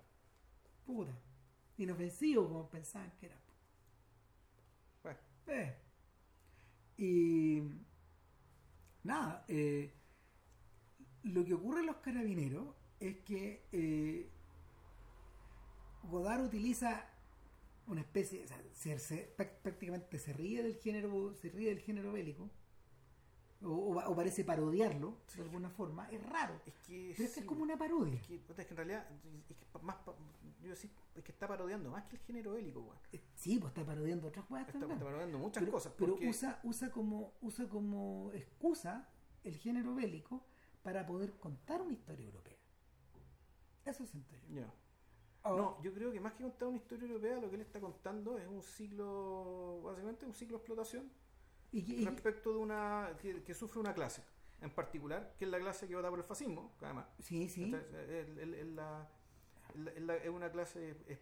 Puta. 0.86 1.12
Inofensivo 1.78 2.48
como 2.48 2.70
pensaban 2.70 3.12
que 3.20 3.26
era. 3.28 3.40
Bueno, 5.04 5.20
Eh. 5.48 5.76
Y. 6.98 7.62
Nada. 9.04 9.46
eh, 9.48 9.94
lo 11.24 11.44
que 11.44 11.54
ocurre 11.54 11.80
en 11.82 11.88
los 11.88 11.98
carabineros 11.98 12.76
es 13.00 13.18
que 13.20 13.64
eh, 13.72 14.30
Godard 16.10 16.44
utiliza 16.46 17.06
una 17.88 18.02
especie, 18.02 18.44
o 18.44 18.48
sea, 18.48 19.00
se- 19.00 19.34
prácticamente 19.62 20.18
se 20.20 20.34
ríe 20.34 20.64
del 20.64 20.76
género, 20.76 21.34
se 21.36 21.50
ríe 21.50 21.70
del 21.70 21.80
género 21.80 22.12
bélico, 22.14 22.50
o, 23.64 23.70
o- 23.70 24.12
o 24.12 24.16
parece 24.16 24.44
parodiarlo 24.44 25.18
de 25.36 25.42
alguna 25.44 25.70
forma, 25.70 26.10
es 26.12 26.22
raro, 26.24 26.62
es 26.66 26.74
que. 26.86 27.14
pero 27.16 27.28
es 27.28 27.30
que 27.30 27.36
sí, 27.36 27.40
es 27.42 27.46
como 27.46 27.64
una 27.64 27.78
parodia. 27.78 28.20
Es 28.20 28.28
que, 28.28 28.38
puta, 28.40 28.62
es 28.62 28.68
que 28.68 28.74
en 28.74 28.78
realidad. 28.78 29.08
Es 29.50 29.58
que 29.58 29.66
pa- 29.72 29.80
más, 29.80 29.96
pa- 29.98 30.16
yo 30.62 30.70
decir, 30.70 30.90
es 31.16 31.24
que 31.24 31.32
está 31.32 31.48
parodiando 31.48 31.90
más 31.92 32.04
que 32.06 32.16
el 32.18 32.22
género 32.24 32.54
bélico, 32.54 32.82
weón. 32.82 32.98
Eh, 33.12 33.22
Sí, 33.36 33.60
pues 33.60 33.72
está 33.72 33.86
parodiando 33.86 34.28
otras 34.28 34.46
cosas 34.46 34.62
Está, 34.68 34.74
también. 34.80 34.94
está 34.98 35.06
parodiando 35.06 35.38
muchas 35.40 35.62
pero, 35.62 35.72
cosas. 35.72 35.94
pero 35.98 36.14
porque- 36.14 36.30
usa, 36.30 36.60
usa 36.64 36.92
como 36.92 37.34
usa 37.42 37.68
como 37.70 38.32
excusa 38.34 39.08
el 39.44 39.56
género 39.58 39.94
bélico 39.96 40.44
para 40.84 41.06
poder 41.06 41.34
contar 41.40 41.82
una 41.82 41.94
historia 41.94 42.26
europea. 42.26 42.55
Eso 43.86 44.04
yo. 44.06 44.20
Ya. 44.54 44.74
Ahora- 45.44 45.62
No, 45.64 45.82
yo 45.84 45.94
creo 45.94 46.12
que 46.12 46.20
más 46.20 46.34
que 46.34 46.44
contar 46.44 46.68
una 46.68 46.78
historia 46.78 47.08
europea, 47.08 47.40
lo 47.40 47.50
que 47.50 47.56
él 47.56 47.62
está 47.62 47.80
contando 47.80 48.38
es 48.38 48.48
un 48.48 48.64
ciclo, 48.64 49.82
básicamente 49.84 50.26
un 50.26 50.34
ciclo 50.34 50.58
de 50.58 50.62
explotación 50.62 51.12
y, 51.72 52.02
y- 52.02 52.06
respecto 52.06 52.52
de 52.52 52.58
una 52.58 53.16
que, 53.22 53.44
que 53.44 53.54
sufre 53.54 53.80
una 53.80 53.94
clase 53.94 54.24
en 54.62 54.72
particular, 54.72 55.36
que 55.38 55.46
es 55.46 55.52
la 55.52 55.60
clase 55.60 55.88
que 55.88 55.96
vota 55.96 56.10
por 56.10 56.18
el 56.20 56.26
fascismo, 56.26 56.74
además. 56.82 57.06
sí, 57.20 57.48
sí. 57.48 57.72
Es, 57.74 58.68
la- 58.70 59.08
la- 59.76 60.32
una 60.32 60.50
clase 60.52 60.96
es- 61.08 61.20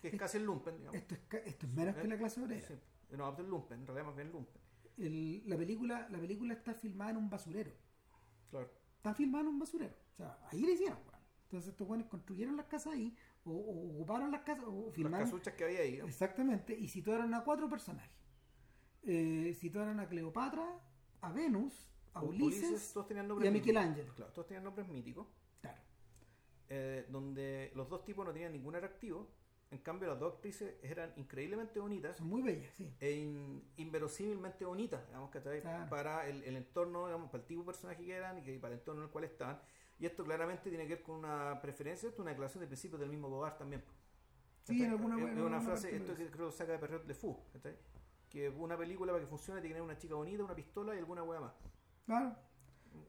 que 0.00 0.08
es 0.08 0.16
casi 0.18 0.36
el 0.38 0.44
lumpen, 0.44 0.76
digamos. 0.78 0.94
Esto 0.96 1.14
es, 1.14 1.20
esto 1.46 1.66
es 1.66 1.72
menos 1.72 1.96
que 1.96 2.08
la 2.08 2.16
clase 2.18 2.40
obrera. 2.42 2.66
Sí. 2.66 2.74
No, 3.10 3.32
es 3.32 3.38
el 3.38 3.46
lumpen, 3.48 3.80
en 3.80 3.86
realidad 3.86 4.06
más 4.06 4.14
bien 4.16 4.26
el 4.28 4.32
lumpen. 4.32 4.62
El- 4.96 5.42
la, 5.48 5.56
película, 5.56 6.08
la 6.10 6.18
película 6.18 6.54
está 6.54 6.72
filmada 6.74 7.10
en 7.10 7.16
un 7.18 7.28
basurero. 7.30 7.72
Claro. 8.50 8.70
Está 8.96 9.14
filmada 9.14 9.42
en 9.42 9.48
un 9.48 9.58
basurero. 9.58 9.94
O 10.12 10.16
sea, 10.16 10.38
ahí 10.50 10.60
le 10.62 10.72
hicieron, 10.72 10.98
weón. 11.06 11.13
Entonces 11.54 11.70
estos 11.70 11.86
buenos 11.86 12.08
construyeron 12.08 12.56
las 12.56 12.66
casas 12.66 12.94
ahí, 12.94 13.16
o, 13.44 13.52
o 13.52 13.94
ocuparon 13.94 14.32
las 14.32 14.40
casas, 14.42 14.64
o 14.66 14.86
Las 14.86 14.94
filmaron. 14.94 15.20
casuchas 15.20 15.54
que 15.54 15.62
había 15.64 15.80
ahí. 15.80 15.92
digamos. 15.92 16.10
Exactamente, 16.12 16.76
y 16.76 16.88
situaron 16.88 17.32
a 17.32 17.44
cuatro 17.44 17.68
personajes. 17.68 18.10
Eh, 19.04 19.54
situaron 19.56 20.00
a 20.00 20.08
Cleopatra, 20.08 20.80
a 21.20 21.32
Venus, 21.32 21.88
a 22.12 22.22
Ulises, 22.22 22.92
todos 22.92 23.06
tenían 23.06 23.26
y 23.26 23.28
a. 23.46 23.52
Michelangelo. 23.52 24.12
Claro, 24.14 24.32
todos 24.32 24.48
tenían 24.48 24.64
nombres 24.64 24.88
míticos. 24.88 25.28
Claro. 25.60 25.78
eh, 26.70 27.06
donde 27.08 27.70
los 27.76 27.88
dos 27.88 28.04
tipos 28.04 28.26
no 28.26 28.32
tenían 28.32 28.52
ningún 28.52 28.74
atractivo. 28.74 29.30
En 29.70 29.78
cambio, 29.78 30.08
las 30.08 30.18
dos 30.20 30.34
actrices 30.34 30.74
eran 30.82 31.12
increíblemente 31.16 31.80
bonitas 31.80 32.16
Son 32.18 32.28
muy 32.28 32.42
bellas, 32.42 32.72
sí. 32.76 32.92
e 33.00 33.12
in- 33.12 33.62
inverosímilmente 33.76 34.64
bonitas, 34.64 35.04
digamos. 35.06 35.30
Claro. 35.30 35.88
Para 35.90 36.28
el, 36.28 36.42
el 36.44 36.56
entorno, 36.56 37.06
digamos, 37.06 37.30
para 37.30 37.42
el 37.42 37.46
tipo 37.46 37.60
de 37.62 37.66
personaje 37.66 38.04
que 38.04 38.12
eran 38.12 38.38
y 38.38 38.42
que, 38.42 38.58
para 38.58 38.74
el 38.74 38.80
entorno 38.80 39.02
en 39.02 39.06
el 39.06 39.12
cual 39.12 39.24
estaban. 39.24 39.60
Y 39.98 40.06
esto 40.06 40.24
claramente 40.24 40.68
tiene 40.68 40.84
que 40.86 40.94
ver 40.96 41.02
con 41.02 41.16
una 41.16 41.60
preferencia, 41.60 42.08
esto 42.08 42.20
es 42.20 42.22
una 42.22 42.30
declaración 42.30 42.60
de 42.62 42.66
principios 42.66 43.00
del 43.00 43.10
mismo 43.10 43.28
Bogart 43.28 43.58
también. 43.58 43.82
Sí, 44.64 44.82
en 44.82 44.90
alguna- 44.90 45.16
es, 45.30 45.38
una 45.38 45.60
frase, 45.60 45.94
esto 45.94 46.16
que 46.16 46.30
creo 46.30 46.46
que 46.50 46.56
saca 46.56 46.72
de 46.72 46.78
Perriot 46.78 47.06
Le 47.06 47.14
Fou. 47.14 47.38
Que 48.28 48.48
una 48.48 48.76
película 48.76 49.12
para 49.12 49.22
que 49.24 49.28
funcione 49.28 49.60
tiene 49.60 49.74
que 49.74 49.80
tener 49.80 49.84
una 49.90 49.98
chica 49.98 50.14
bonita, 50.14 50.42
una 50.42 50.54
pistola 50.56 50.94
y 50.94 50.98
alguna 50.98 51.22
hueá 51.22 51.40
más. 51.40 51.52
Claro. 52.06 52.34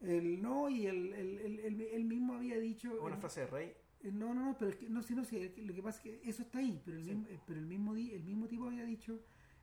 El 0.01 0.41
no, 0.41 0.69
y 0.69 0.85
el, 0.85 1.13
el, 1.13 1.39
el, 1.59 1.81
él 1.81 2.03
mismo 2.05 2.33
había 2.35 2.59
dicho... 2.59 3.01
Una 3.01 3.17
frase 3.17 3.41
de 3.41 3.47
Rey. 3.47 3.73
eh, 4.01 4.11
No, 4.11 4.33
no, 4.33 4.43
no, 4.45 4.57
pero 4.57 4.71
es 4.71 4.77
que, 4.77 4.89
no, 4.89 5.01
sí, 5.01 5.15
no, 5.15 5.23
sí, 5.23 5.51
lo 5.57 5.73
que 5.73 5.81
pasa 5.81 5.97
es 5.99 6.03
que 6.03 6.29
eso 6.29 6.41
está 6.43 6.59
ahí, 6.59 6.81
pero 6.83 6.97
el, 6.97 7.03
Sí. 7.03 7.11
mismo, 7.15 7.27
eh, 7.29 7.39
pero 7.45 7.59
el, 7.59 7.65
mismo, 7.65 7.95
el 7.95 8.23
mismo 8.23 8.47
tipo 8.47 8.65
había 8.65 8.83
dicho 8.83 9.19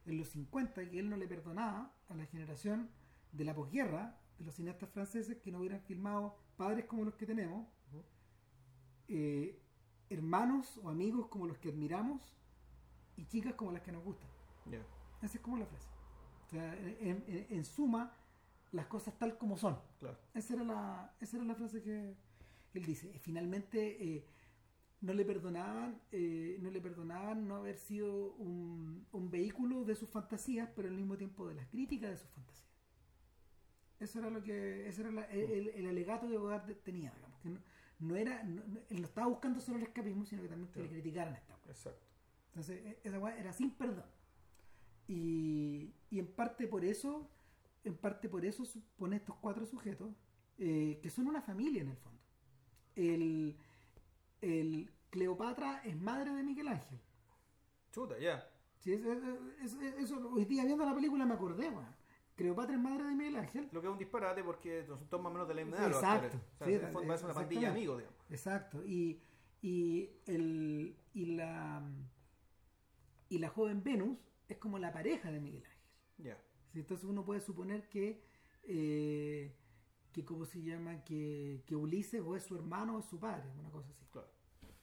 en 0.06 0.18
los 0.18 0.28
50 0.28 0.88
que 0.88 0.98
él 0.98 1.08
no 1.10 1.16
le 1.16 1.28
perdonaba 1.28 1.92
a 2.08 2.14
la 2.14 2.26
generación 2.26 2.88
de 3.32 3.44
la 3.44 3.54
posguerra, 3.54 4.18
de 4.38 4.44
los 4.44 4.54
cineastas 4.54 4.90
franceses 4.90 5.36
que 5.38 5.52
no 5.52 5.58
hubieran 5.60 5.80
filmado 5.82 6.36
padres 6.62 6.84
como 6.86 7.04
los 7.04 7.14
que 7.14 7.26
tenemos, 7.26 7.66
eh, 9.08 9.60
hermanos 10.08 10.78
o 10.82 10.88
amigos 10.88 11.26
como 11.28 11.46
los 11.46 11.58
que 11.58 11.68
admiramos 11.70 12.20
y 13.16 13.26
chicas 13.26 13.54
como 13.54 13.72
las 13.72 13.82
que 13.82 13.92
nos 13.92 14.04
gustan. 14.04 14.28
Ya. 14.70 14.82
Esa 15.22 15.36
es 15.38 15.42
como 15.42 15.56
la 15.56 15.66
frase. 15.66 15.88
O 16.46 16.48
sea, 16.50 16.74
en, 16.78 17.24
en- 17.26 17.46
en 17.50 17.64
suma, 17.64 18.12
las 18.72 18.86
cosas 18.86 19.18
tal 19.18 19.36
como 19.38 19.56
son. 19.56 19.76
Claro. 20.00 20.18
Esa 20.34 20.54
era 20.54 20.64
la, 20.64 21.14
esa 21.20 21.36
era 21.36 21.46
la 21.46 21.54
frase 21.54 21.82
que 21.82 22.14
él 22.74 22.84
dice. 22.84 23.06
Finalmente 23.18 23.78
eh, 24.16 24.26
no 25.00 25.12
le 25.14 25.24
perdonaban, 25.24 26.00
eh, 26.12 26.58
no 26.60 26.70
le 26.70 26.80
perdonaban 26.80 27.46
no 27.48 27.56
haber 27.56 27.76
sido 27.76 28.32
un, 28.34 29.06
un 29.12 29.30
vehículo 29.30 29.84
de 29.84 29.94
sus 29.96 30.08
fantasías, 30.08 30.68
pero 30.76 30.88
al 30.88 30.94
mismo 30.94 31.16
tiempo 31.16 31.48
de 31.48 31.54
las 31.54 31.66
críticas 31.68 32.10
de 32.10 32.16
sus 32.18 32.30
fantasías. 32.30 32.71
Eso 34.02 34.18
era 34.18 34.30
lo 34.30 34.42
que, 34.42 34.86
ese 34.88 35.02
era 35.02 35.10
la- 35.12 35.24
el, 35.26 35.68
el 35.68 35.86
alegato 35.88 36.28
que 36.28 36.36
Godard 36.36 36.70
tenía, 36.82 37.12
digamos, 37.14 37.40
que 37.40 37.48
no, 37.50 37.60
no 38.00 38.16
era, 38.16 38.42
no- 38.42 38.62
no- 38.66 38.80
él 38.90 39.00
no 39.00 39.06
estaba 39.06 39.26
buscando 39.28 39.60
solo 39.60 39.78
el 39.78 39.84
escapismo, 39.84 40.24
sino 40.26 40.42
que 40.42 40.48
también 40.48 40.70
que 40.72 40.82
le 40.82 40.88
criticaran 40.88 41.34
esta 41.34 41.54
weá. 41.54 41.70
Exacto. 41.70 42.04
Entonces, 42.48 42.84
e- 42.84 42.98
esa 43.04 43.18
weá 43.18 43.38
era 43.38 43.52
sin 43.52 43.70
perdón. 43.70 44.04
Y, 45.08 45.92
y 46.10 46.18
en 46.18 46.26
parte 46.26 46.66
por 46.66 46.84
eso, 46.84 47.28
en 47.84 47.96
parte 47.96 48.28
por 48.28 48.44
eso 48.44 48.64
pone 48.96 49.16
estos 49.16 49.36
cuatro 49.36 49.66
sujetos, 49.66 50.10
eh, 50.58 50.98
que 51.02 51.10
son 51.10 51.26
una 51.26 51.42
familia 51.42 51.82
en 51.82 51.88
el 51.90 51.96
fondo. 51.96 52.20
El, 52.96 53.56
el 54.40 54.90
Cleopatra 55.10 55.82
es 55.84 55.96
madre 56.00 56.32
de 56.34 56.42
Miguel 56.42 56.68
Ángel. 56.68 56.98
Chuta, 57.92 58.18
ya. 58.18 58.48
Sí, 58.78 58.92
es- 58.92 59.74
es- 59.76 59.94
eso, 59.98 60.16
hoy 60.30 60.44
día 60.44 60.64
viendo 60.64 60.84
la 60.84 60.94
película 60.94 61.24
me 61.26 61.34
acordé, 61.34 61.68
weón. 61.68 62.01
Cleopatra 62.42 62.74
es 62.74 62.80
madre 62.80 63.04
de 63.04 63.14
Miguel 63.14 63.36
Ángel. 63.36 63.68
Lo 63.72 63.80
que 63.80 63.86
es 63.86 63.92
un 63.92 63.98
disparate 63.98 64.42
porque 64.42 64.84
son 64.84 64.98
todos 65.08 65.22
más 65.22 65.30
o 65.30 65.34
menos 65.34 65.48
de 65.48 65.54
la 65.54 65.64
misma 65.64 65.78
edad. 65.78 65.86
Exacto. 65.88 66.26
actores. 66.26 66.46
O 66.54 66.58
sea, 66.58 66.66
Sí, 66.66 66.72
en 66.74 66.80
el 66.86 66.92
fondo 66.92 67.06
parece 67.08 67.24
una 67.24 67.34
pandilla 67.34 67.70
amigos, 67.70 67.98
digamos. 67.98 68.20
Exacto. 68.30 68.84
Y, 68.84 69.22
y, 69.62 70.10
el, 70.26 70.96
y, 71.14 71.26
la, 71.36 71.82
y 73.28 73.38
la 73.38 73.48
joven 73.48 73.82
Venus 73.84 74.18
es 74.48 74.58
como 74.58 74.78
la 74.78 74.92
pareja 74.92 75.30
de 75.30 75.40
Miguel 75.40 75.64
Ángel. 75.64 75.80
Ya. 76.18 76.36
Sí, 76.72 76.80
Entonces 76.80 77.04
uno 77.08 77.24
puede 77.24 77.40
suponer 77.40 77.88
que, 77.88 78.24
eh, 78.64 79.54
que 80.12 80.24
¿cómo 80.24 80.44
se 80.44 80.62
llama? 80.62 81.04
Que, 81.04 81.62
que 81.66 81.76
Ulises 81.76 82.22
o 82.24 82.34
es 82.36 82.42
su 82.44 82.56
hermano 82.56 82.96
o 82.96 82.98
es 82.98 83.04
su 83.06 83.18
padre, 83.20 83.44
una 83.58 83.70
cosa 83.70 83.88
así. 83.90 84.04
Claro. 84.10 84.28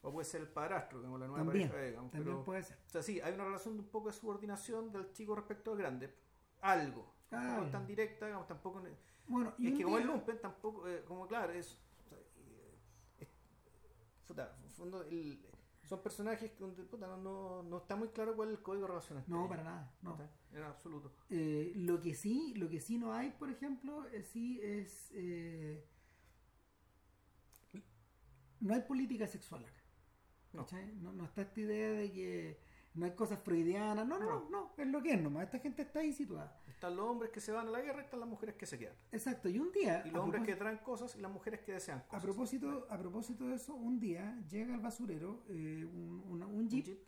O 0.02 0.12
puede 0.12 0.24
ser 0.24 0.40
el 0.40 0.48
padrastro, 0.48 1.02
como 1.02 1.18
la 1.18 1.26
nueva 1.26 1.44
También, 1.44 1.68
pareja, 1.68 1.86
digamos. 1.88 2.10
también 2.10 2.34
pero- 2.36 2.44
puede 2.44 2.62
ser. 2.62 2.78
O 2.86 2.90
sea, 2.90 3.02
sí, 3.02 3.20
hay 3.20 3.34
una 3.34 3.44
relación 3.44 3.74
de 3.76 3.80
un 3.82 3.88
poco 3.88 4.08
de 4.08 4.14
subordinación 4.14 4.90
del 4.92 5.12
chico 5.12 5.34
respecto 5.36 5.72
al 5.72 5.78
grande. 5.78 6.14
Algo. 6.62 7.19
Algo. 7.30 7.64
No 7.64 7.70
tan 7.70 7.86
directa, 7.86 8.26
digamos, 8.26 8.46
tampoco. 8.48 8.82
Bueno, 9.28 9.54
y 9.58 9.68
es 9.68 9.74
que 9.76 9.84
como 9.84 9.96
día- 9.96 10.06
el 10.06 10.12
lumpen, 10.12 10.40
tampoco, 10.40 10.88
eh, 10.88 11.04
como 11.04 11.26
claro, 11.26 11.52
es. 11.52 11.78
o 12.04 12.08
sea, 12.08 12.18
eh, 12.18 12.78
es- 13.20 13.28
puta, 14.26 14.54
en 14.58 14.64
el 14.64 14.70
fondo, 14.70 15.02
el- 15.04 15.46
son 15.84 16.02
personajes 16.02 16.56
donde 16.58 16.82
puta, 16.84 17.06
no, 17.06 17.16
no, 17.16 17.62
no 17.62 17.78
está 17.78 17.96
muy 17.96 18.08
claro 18.08 18.34
cuál 18.36 18.50
es 18.50 18.56
el 18.58 18.62
código 18.62 18.86
relacional. 18.86 19.24
No, 19.26 19.48
para 19.48 19.62
nada, 19.64 19.92
no. 20.02 20.16
En 20.52 20.62
absoluto. 20.64 21.12
Eh, 21.30 21.72
lo 21.76 22.00
que 22.00 22.14
sí, 22.14 22.54
lo 22.56 22.68
que 22.68 22.80
sí 22.80 22.98
no 22.98 23.12
hay, 23.12 23.30
por 23.30 23.50
ejemplo, 23.50 24.06
eh, 24.08 24.22
sí 24.22 24.60
es 24.62 25.10
no 28.60 28.74
hay 28.74 28.82
política 28.82 29.26
sexual 29.26 29.64
acá. 29.64 29.82
No, 31.00 31.12
no 31.12 31.24
está 31.24 31.42
esta 31.42 31.60
idea 31.60 31.92
de 31.92 32.12
que 32.12 32.60
no 32.94 33.04
hay 33.04 33.12
cosas 33.12 33.38
freudianas, 33.40 34.06
no, 34.06 34.18
no, 34.18 34.26
no, 34.26 34.50
no, 34.50 34.70
es 34.76 34.86
lo 34.88 35.00
que 35.02 35.12
es 35.12 35.22
nomás, 35.22 35.44
esta 35.44 35.58
gente 35.60 35.82
está 35.82 36.00
ahí 36.00 36.12
situada. 36.12 36.58
Están 36.68 36.96
los 36.96 37.06
hombres 37.06 37.30
que 37.30 37.40
se 37.40 37.52
van 37.52 37.68
a 37.68 37.70
la 37.70 37.80
guerra 37.80 38.00
y 38.00 38.04
están 38.04 38.20
las 38.20 38.28
mujeres 38.28 38.56
que 38.56 38.66
se 38.66 38.78
quedan. 38.78 38.96
Exacto, 39.12 39.48
y 39.48 39.58
un 39.58 39.70
día, 39.70 40.02
Y 40.04 40.08
a 40.08 40.12
los 40.12 40.22
hombres 40.24 40.42
que 40.44 40.56
traen 40.56 40.78
cosas 40.78 41.14
y 41.16 41.20
las 41.20 41.30
mujeres 41.30 41.60
que 41.60 41.72
desean 41.72 41.98
a 41.98 42.02
cosas. 42.04 42.22
propósito, 42.24 42.86
a 42.90 42.98
propósito 42.98 43.46
de 43.48 43.54
eso, 43.56 43.74
un 43.74 44.00
día 44.00 44.42
llega 44.48 44.74
al 44.74 44.80
basurero 44.80 45.44
eh, 45.48 45.84
un, 45.84 46.24
una- 46.30 46.46
un 46.46 46.54
Un 46.60 46.68
jeep, 46.68 46.84
jeep, 46.86 46.98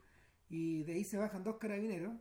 y 0.50 0.82
de 0.84 0.92
ahí 0.92 1.04
se 1.04 1.18
bajan 1.18 1.42
dos 1.42 1.56
carabineros, 1.56 2.12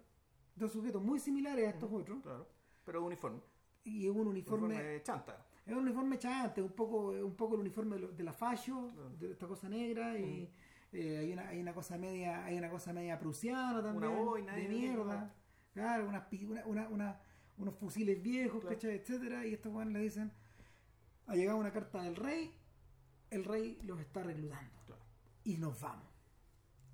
dos 0.56 0.72
sujetos 0.72 1.02
muy 1.04 1.20
similares 1.20 1.68
a 1.68 1.70
estos 1.72 1.92
otros, 1.92 2.22
Claro. 2.24 2.48
Pero 2.86 3.04
uniforme. 3.06 3.42
y 3.84 4.08
un 4.10 4.28
uniforme, 4.28 4.66
Uniforme 4.68 5.04
chanta. 5.04 5.46
es 5.66 5.74
un 5.74 5.80
uniforme 5.80 6.18
chante, 6.18 6.62
un 6.62 6.72
poco, 6.72 7.10
un 7.10 7.36
poco 7.36 7.56
el 7.56 7.62
uniforme 7.62 7.98
de, 7.98 8.24
la 8.24 8.34
fallo, 8.34 8.88
Claro. 8.94 9.10
de 9.20 9.32
esta 9.34 9.48
cosa 9.48 9.70
negra, 9.70 10.18
y 10.18 10.50
eh, 10.94 11.18
hay, 11.20 11.32
una, 11.34 11.48
hay 11.48 11.60
una 11.60 11.74
cosa 11.74 11.98
media, 11.98 12.44
hay 12.46 12.58
una 12.58 12.70
cosa 12.70 12.94
media 12.94 13.18
prusiana 13.20 13.82
también, 13.82 14.12
Una 14.12 14.22
boina 14.22 14.56
de 14.56 14.68
mierda, 14.68 15.34
claro. 15.74 16.08
unas 16.10 16.24
una, 16.44 16.66
una, 16.66 16.88
una- 16.90 17.20
unos 17.58 17.76
fusiles 17.76 18.22
viejos, 18.22 18.62
Claro. 18.62 18.76
¿cachai? 18.76 18.96
etcétera, 18.96 19.46
y 19.46 19.54
estos 19.54 19.72
weones 19.74 19.94
le 19.94 20.00
dicen, 20.00 20.32
ha 21.28 21.36
llegado 21.36 21.58
una 21.60 21.72
carta 21.72 22.02
del 22.02 22.16
rey, 22.16 22.52
el 23.30 23.44
rey 23.46 23.78
los 23.84 24.00
está 24.00 24.24
reclutando 24.24 24.72
Claro. 24.88 25.02
y 25.44 25.58
nos 25.58 25.80
vamos. 25.80 26.08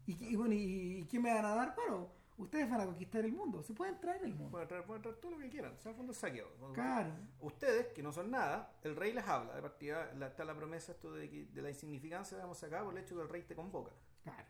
Y, 0.05 0.23
y 0.25 0.35
bueno, 0.35 0.53
¿y, 0.53 0.99
y 0.99 1.05
qué 1.05 1.19
me 1.19 1.33
van 1.33 1.45
a 1.45 1.55
dar? 1.55 1.75
Bueno, 1.75 2.09
ustedes 2.38 2.69
van 2.69 2.81
a 2.81 2.85
conquistar 2.85 3.25
el 3.25 3.31
mundo, 3.33 3.61
se 3.63 3.73
pueden 3.73 3.99
traer 3.99 4.23
el 4.23 4.33
mundo. 4.33 4.51
Pueden 4.51 4.67
traer, 4.67 4.85
pueden 4.85 5.01
traer 5.01 5.17
todo 5.17 5.31
lo 5.31 5.38
que 5.39 5.49
quieran. 5.49 5.73
O 5.73 5.79
sea, 5.79 5.91
al 5.91 5.97
fondo 5.97 6.11
es 6.11 6.17
saqueo. 6.17 6.47
Claro, 6.73 7.11
Ustedes, 7.41 7.88
que 7.88 8.03
no 8.03 8.11
son 8.11 8.31
nada, 8.31 8.77
el 8.83 8.95
rey 8.95 9.13
les 9.13 9.25
habla. 9.27 9.55
De 9.55 9.61
partida 9.61 10.13
la- 10.13 10.27
está 10.27 10.45
la 10.45 10.55
promesa 10.55 10.91
esto 10.91 11.11
de, 11.13 11.29
que- 11.29 11.45
de 11.45 11.61
la 11.61 11.69
insignificancia 11.69 12.38
vamos 12.38 12.61
acá 12.63 12.83
por 12.83 12.93
el 12.97 13.03
hecho 13.03 13.15
que 13.15 13.21
el 13.21 13.29
rey 13.29 13.43
te 13.43 13.55
convoca. 13.55 13.91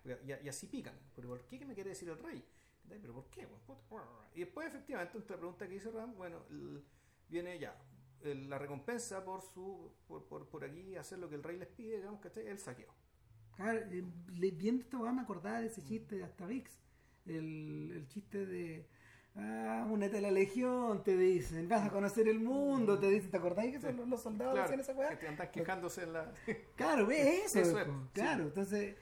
claro. 0.04 0.22
Y, 0.26 0.46
y 0.46 0.50
así 0.50 0.68
pican. 0.68 0.96
¿Pero 1.16 1.30
por 1.30 1.46
qué? 1.46 1.60
¿Qué 1.60 1.66
me 1.66 1.74
quiere 1.74 1.92
decir 1.92 2.10
el 2.10 2.18
rey? 2.20 2.44
¿Pero 2.90 3.14
por 3.14 3.26
qué? 3.30 3.48
Pues, 3.48 3.80
Y 4.34 4.40
después, 4.42 4.68
efectivamente, 4.68 5.18
otra 5.18 5.36
pregunta 5.38 5.68
que 5.68 5.76
hizo 5.76 5.92
Ram, 5.92 6.16
bueno, 6.16 6.44
el- 6.50 6.84
viene 7.30 7.60
ya. 7.60 7.78
el- 8.22 8.50
la 8.50 8.58
recompensa 8.58 9.24
por 9.24 9.42
su 9.42 9.92
por, 10.08 10.26
por, 10.28 10.48
por 10.50 10.64
aquí 10.64 10.96
hacer 10.96 11.20
lo 11.20 11.30
que 11.30 11.36
el 11.36 11.44
rey 11.44 11.58
les 11.58 11.68
pide, 11.68 11.98
digamos, 11.98 12.20
que 12.22 12.30
el 12.50 12.58
saqueo. 12.60 12.92
Claro, 13.56 13.80
eh, 13.92 14.04
viendo 14.54 14.84
esta 14.84 14.98
me 15.14 15.22
acordaba 15.22 15.60
de 15.62 15.68
ese 15.68 15.84
chiste 15.84 16.16
de 16.16 16.24
Asterix, 16.24 16.80
el, 17.30 17.92
el 17.96 18.08
chiste 18.08 18.46
de 18.46 18.88
ah, 19.36 19.88
únete 19.90 20.18
a 20.18 20.22
la 20.22 20.32
legión, 20.32 21.04
te 21.04 21.16
dicen, 21.18 21.68
vas 21.70 21.86
a 21.86 21.90
conocer 21.92 22.28
el 22.28 22.40
mundo, 22.40 22.98
te 23.00 23.10
dicen, 23.10 23.30
¿te 23.32 23.38
acordáis 23.38 23.74
que 23.74 23.82
son 23.82 23.96
los, 23.98 24.08
los 24.08 24.22
soldados 24.24 24.54
que 24.56 24.62
hacían 24.62 24.80
esa 24.80 24.94
que 24.94 25.00
weá? 25.00 25.20
te 25.20 25.28
andan 25.28 25.52
quejándose 25.52 26.04
en 26.04 26.14
la... 26.14 26.34
Claro, 26.76 27.06
ve 27.08 27.42
eso, 27.46 27.60
Eso 27.60 27.80
es, 27.80 27.86
sí. 27.86 27.92
claro, 28.14 28.44
entonces 28.46 28.96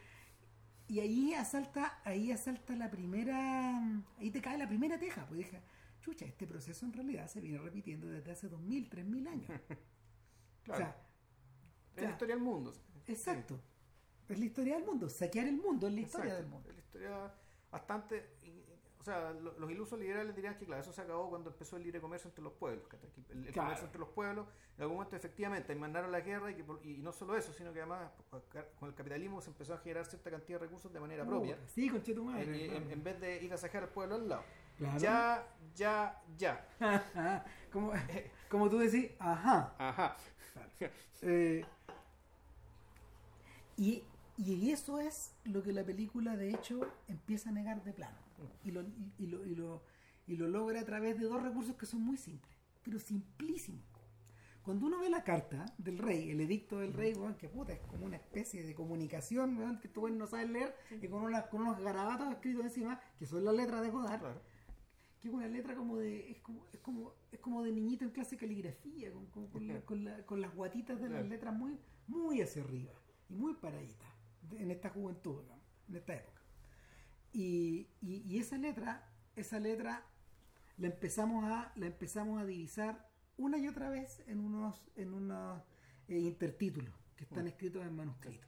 y 0.87 0.99
ahí 0.99 1.33
asalta, 1.33 1.99
ahí 2.03 2.31
asalta 2.31 2.75
la 2.75 2.91
primera, 2.91 3.79
ahí 4.19 4.29
te 4.29 4.39
cae 4.41 4.57
la 4.57 4.67
primera 4.67 4.99
teja, 4.99 5.25
pues 5.25 5.39
dije, 5.39 5.59
chucha, 5.99 6.25
este 6.25 6.45
proceso 6.45 6.85
en 6.85 6.93
realidad 6.93 7.27
se 7.27 7.41
viene 7.41 7.57
repitiendo 7.57 8.07
desde 8.07 8.31
hace 8.31 8.47
2000, 8.49 8.89
3000 8.89 9.27
años. 9.27 9.49
Claro, 10.65 10.73
O 10.73 10.77
sea, 10.77 10.95
es 11.95 12.03
la 12.03 12.09
historia 12.09 12.35
del 12.35 12.43
mundo. 12.43 12.73
exacto. 13.05 13.59
Es 14.27 14.39
la 14.39 14.45
historia 14.45 14.75
del 14.75 14.83
mundo, 14.85 15.07
saquear 15.09 15.47
el 15.47 15.57
mundo 15.57 15.87
es 15.87 15.93
la 15.93 16.01
historia 16.01 16.31
Exacto. 16.31 16.41
del 16.43 16.51
mundo. 16.51 16.69
Es 16.69 16.75
la 16.75 16.81
historia 16.81 17.33
bastante. 17.75 18.25
O 18.99 19.03
sea, 19.05 19.31
lo- 19.33 19.53
los 19.59 19.69
ilusos 19.69 19.99
liberales 19.99 20.35
dirían 20.35 20.57
que, 20.57 20.65
claro, 20.65 20.81
eso 20.81 20.91
se 20.91 21.01
acabó 21.01 21.29
cuando 21.29 21.51
empezó 21.51 21.77
el 21.77 21.83
libre 21.83 22.01
comercio 22.01 22.27
entre 22.29 22.43
los 22.43 22.53
pueblos. 22.53 22.87
El, 23.29 23.45
el 23.45 23.53
Claro. 23.53 23.67
comercio 23.67 23.85
entre 23.85 23.99
los 23.99 24.09
pueblos, 24.09 24.47
en 24.77 24.81
algún 24.81 24.97
momento, 24.97 25.15
efectivamente, 25.15 25.75
mandaron 25.75 26.11
la 26.11 26.21
guerra 26.21 26.49
y, 26.49 26.55
que 26.55 26.63
y 26.83 26.97
no 26.97 27.11
solo 27.11 27.37
eso, 27.37 27.53
sino 27.53 27.71
que 27.71 27.81
además 27.81 28.09
con 28.79 28.89
el 28.89 28.95
capitalismo 28.95 29.41
se 29.41 29.51
empezó 29.51 29.75
a 29.75 29.77
generar 29.77 30.05
cierta 30.07 30.31
cantidad 30.31 30.59
de 30.59 30.65
recursos 30.65 30.91
de 30.91 30.99
manera 30.99 31.23
propia. 31.23 31.55
Puta, 31.55 31.67
Sí, 31.67 31.87
En, 31.87 32.25
madre. 32.25 32.75
en- 32.77 32.91
en 32.91 33.03
vez 33.03 33.19
de 33.19 33.43
ir 33.43 33.53
a 33.53 33.57
sacar 33.57 33.83
al 33.83 33.89
pueblo 33.89 34.15
al 34.15 34.27
lado. 34.27 34.43
Claro. 34.77 34.97
Ya, 34.99 35.47
ya, 35.75 36.21
ya. 36.35 36.67
Como, 37.71 37.91
como 38.49 38.69
tú 38.69 38.79
decís, 38.79 39.11
ajá. 39.19 39.75
Ajá. 39.77 40.17
Eh, 41.21 41.63
y, 43.77 44.03
y 44.37 44.71
eso 44.71 44.99
es 44.99 45.33
lo 45.45 45.63
que 45.63 45.71
la 45.71 45.83
película 45.83 46.35
de 46.35 46.49
hecho 46.51 46.81
empieza 47.07 47.49
a 47.49 47.53
negar 47.53 47.83
de 47.83 47.93
plano. 47.93 48.17
Y 48.63 48.71
lo, 48.71 48.81
y, 48.81 49.13
y 49.17 49.27
lo, 49.27 49.45
y, 49.45 49.55
lo, 49.55 49.83
y 50.27 50.35
lo 50.35 50.47
logra 50.47 50.81
a 50.81 50.85
través 50.85 51.17
de 51.19 51.25
dos 51.25 51.41
recursos 51.41 51.75
que 51.75 51.85
son 51.85 52.01
muy 52.01 52.17
simples, 52.17 52.55
pero 52.83 52.99
simplísimos. 52.99 53.83
Cuando 54.63 54.87
uno 54.87 54.99
ve 54.99 55.09
la 55.11 55.23
carta 55.23 55.65
del 55.77 55.99
rey, 55.99 56.31
el 56.31 56.41
edicto 56.41 56.79
del 56.79 56.91
rey, 56.93 57.13
weón, 57.13 57.35
que 57.35 57.47
puta, 57.47 57.71
es 57.73 57.79
como 57.81 58.05
una 58.07 58.15
especie 58.17 58.63
de 58.63 58.73
comunicación, 58.73 59.57
weón, 59.57 59.79
que 59.79 59.87
tú 59.87 60.09
no 60.09 60.25
sabes 60.25 60.49
leer, 60.49 60.75
y 61.01 61.07
con, 61.07 61.21
una- 61.21 61.43
con 61.47 61.61
unos 61.61 61.79
garabatos 61.79 62.31
escritos 62.31 62.65
encima, 62.65 62.99
que 63.19 63.27
son 63.27 63.45
las 63.45 63.53
letras 63.55 63.83
de 63.83 63.89
Godard, 63.91 64.19
Claro. 64.21 64.41
que 65.21 65.27
es 65.27 65.33
una 65.33 65.47
letra 65.47 65.75
como 65.75 65.97
de 65.97 66.31
es 66.31 66.39
como 66.39 66.65
es 66.73 66.79
como 66.79 67.13
es 67.31 67.39
como 67.39 67.63
de 67.63 67.71
niñito 67.71 68.05
en 68.05 68.11
clase 68.11 68.31
de 68.31 68.37
caligrafía 68.39 69.11
con, 69.13 69.25
con- 69.27 69.47
con 69.47 69.67
la- 69.67 69.81
con 69.81 70.03
la- 70.03 70.25
con 70.25 70.41
las 70.41 70.53
guatitas 70.55 70.99
de 70.99 71.09
las 71.09 71.25
letras 71.25 71.53
muy 71.55 71.77
muy 72.07 72.41
hacia 72.41 72.63
arriba 72.63 72.91
y 73.29 73.33
muy 73.35 73.53
paraditas 73.53 74.07
en 74.53 74.71
esta 74.71 74.89
juventud 74.89 75.41
digamos, 75.41 75.63
en 75.89 75.95
esta 75.95 76.15
época 76.15 76.41
y, 77.33 77.87
y- 78.01 78.23
y 78.27 78.37
esa 78.39 78.57
letra 78.57 79.09
esa 79.35 79.59
letra 79.59 80.03
la 80.77 80.87
empezamos 80.87 81.43
a 81.45 81.71
la 81.75 81.85
empezamos 81.87 82.41
a 82.41 82.45
divisar 82.45 83.09
una 83.37 83.57
y 83.57 83.67
otra 83.67 83.89
vez 83.89 84.23
en 84.27 84.39
unos 84.39 84.81
en 84.95 85.13
unos 85.13 85.61
eh, 86.07 86.19
intertítulos 86.19 86.93
que 87.15 87.23
están 87.23 87.47
escritos 87.47 87.85
en 87.85 87.95
manuscrito. 87.95 88.45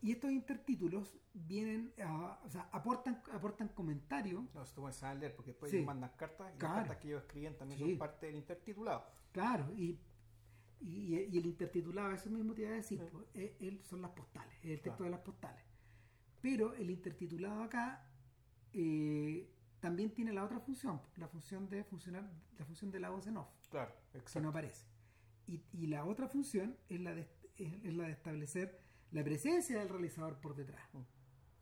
Y 0.00 0.10
estos 0.12 0.30
intertítulos 0.32 1.16
vienen, 1.34 1.92
a, 2.04 2.40
o 2.44 2.48
sea, 2.48 2.68
aportan, 2.72 3.22
aportan 3.32 3.68
comentarios. 3.68 4.42
No, 4.54 4.64
puede 4.80 4.94
a 5.04 5.14
leer, 5.14 5.34
porque 5.36 5.50
después 5.52 5.70
Sí. 5.70 5.76
ellos 5.76 5.86
mandan 5.86 6.10
cartas 6.16 6.52
y 6.54 6.58
Claro. 6.58 6.74
las 6.74 6.82
cartas 6.84 6.96
que 7.02 7.08
ellos 7.08 7.22
escriben 7.22 7.56
también 7.56 7.78
Sí. 7.80 7.90
son 7.90 7.98
parte 7.98 8.26
del 8.26 8.36
intertitulado. 8.36 9.04
Claro, 9.32 9.72
y, 9.76 10.00
y, 10.82 11.14
y 11.16 11.38
el 11.38 11.46
intertitulado, 11.46 12.12
eso 12.12 12.28
mismo 12.30 12.54
te 12.54 12.62
iba 12.62 12.70
a 12.70 12.74
decir, 12.74 12.98
Sí. 13.00 13.06
pues, 13.10 13.24
es- 13.34 13.52
es- 13.60 13.86
son 13.86 14.02
las 14.02 14.10
postales, 14.12 14.54
es 14.62 14.70
el 14.70 14.80
texto 14.80 14.98
Claro. 14.98 15.04
de 15.04 15.10
las 15.10 15.20
postales. 15.20 15.64
Pero 16.40 16.74
el 16.74 16.90
intertitulado 16.90 17.62
acá 17.62 18.08
eh, 18.74 19.48
también 19.80 20.10
tiene 20.14 20.32
la 20.32 20.44
otra 20.44 20.58
función, 20.60 21.00
la 21.16 21.28
función 21.28 21.68
de 21.68 21.84
funcionar, 21.84 22.30
la 22.58 22.64
función 22.64 22.90
de 22.90 23.00
la 23.00 23.10
voz 23.10 23.26
en 23.26 23.36
off, 23.36 23.48
Claro, 23.70 23.92
que 24.10 24.18
no 24.18 24.22
exacto. 24.24 24.48
aparece. 24.48 24.86
Y, 25.46 25.62
y 25.72 25.86
la 25.88 26.04
otra 26.04 26.26
función 26.28 26.76
es 26.88 27.00
la 27.00 27.14
de, 27.14 27.28
es, 27.58 27.94
la 27.94 28.04
de 28.06 28.12
establecer 28.12 28.80
la 29.10 29.22
presencia 29.24 29.78
del 29.78 29.88
realizador 29.90 30.40
por 30.40 30.54
detrás. 30.54 30.82
Mm. 30.94 31.02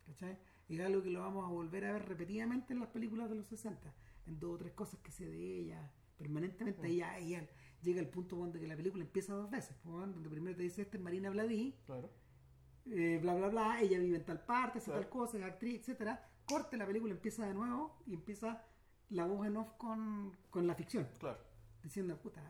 ¿Cachai? 0.07 0.39
Es 0.69 0.81
algo 0.81 1.03
que 1.03 1.11
lo 1.11 1.21
vamos 1.21 1.45
a 1.45 1.49
volver 1.49 1.85
a 1.87 1.93
ver 1.95 2.07
repetidamente 2.09 2.73
en 2.75 2.81
las 2.81 2.91
películas 2.91 3.29
de 3.29 3.35
los 3.37 3.47
60, 3.49 3.93
en 4.27 4.39
dos 4.39 4.55
o 4.55 4.59
tres 4.59 4.73
cosas 4.75 5.01
que 5.01 5.11
sé 5.11 5.27
de 5.27 5.59
ella, 5.59 5.91
permanentemente. 6.17 6.95
Ya- 6.95 7.11
ahí 7.13 7.31
ya 7.31 7.49
llega 7.83 8.01
el 8.01 8.09
punto 8.09 8.37
donde 8.37 8.61
que 8.61 8.67
la 8.67 8.77
película 8.77 9.03
empieza 9.05 9.35
dos 9.35 9.51
veces, 9.51 9.77
donde 9.85 10.29
primero 10.29 10.57
te 10.57 10.63
dice, 10.63 10.83
este 10.83 10.97
es 10.97 11.03
Marina 11.03 11.31
Bladí, 11.31 11.75
Claro. 11.87 12.11
eh, 12.87 13.19
bla, 13.21 13.35
bla, 13.35 13.49
bla, 13.49 13.81
ella 13.81 13.99
vive 13.99 14.17
en 14.17 14.25
tal 14.25 14.45
parte, 14.45 14.79
hace 14.79 14.87
Claro. 14.91 15.01
tal 15.03 15.11
cosa, 15.11 15.39
es 15.39 15.45
actriz, 15.45 15.81
etcétera 15.81 16.27
Corte, 16.47 16.77
la 16.77 16.87
película 16.87 17.13
empieza 17.13 17.47
de 17.47 17.55
nuevo 17.55 17.97
y 18.07 18.15
empieza 18.15 18.65
la 19.11 19.25
voz 19.27 19.47
en 19.47 19.57
off 19.57 19.73
con, 19.79 20.37
con 20.51 20.67
la 20.67 20.75
ficción, 20.75 21.07
Claro. 21.19 21.39
diciendo, 21.83 22.17
puta, 22.21 22.43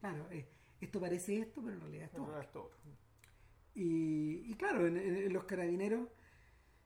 claro, 0.00 0.26
eh, 0.30 0.48
esto 0.80 1.00
parece 1.00 1.38
esto, 1.38 1.62
pero 1.62 1.74
en 1.74 1.80
realidad 1.80 2.04
es 2.06 2.10
esto. 2.10 2.22
realidad 2.24 2.42
es 2.44 2.52
todo. 2.52 2.70
Y, 3.74 4.42
y 4.50 4.54
claro, 4.54 4.86
en, 4.86 4.96
en- 4.96 5.16
en 5.16 5.32
los 5.32 5.44
carabineros 5.44 6.08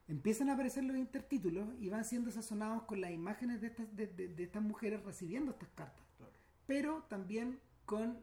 empiezan 0.06 0.50
a 0.50 0.52
aparecer 0.54 0.84
los 0.84 0.96
intertítulos 0.98 1.66
y 1.80 1.88
van 1.88 2.04
siendo 2.04 2.30
sazonados 2.30 2.82
con 2.82 3.00
las 3.00 3.10
imágenes 3.10 3.60
de 3.62 3.68
estas, 3.68 3.96
de, 3.96 4.06
de- 4.08 4.28
de 4.28 4.42
estas 4.42 4.62
mujeres 4.62 5.02
recibiendo 5.02 5.52
estas 5.52 5.70
cartas. 5.70 6.04
Claro. 6.18 6.32
Pero 6.66 7.02
también 7.08 7.58
con, 7.84 8.18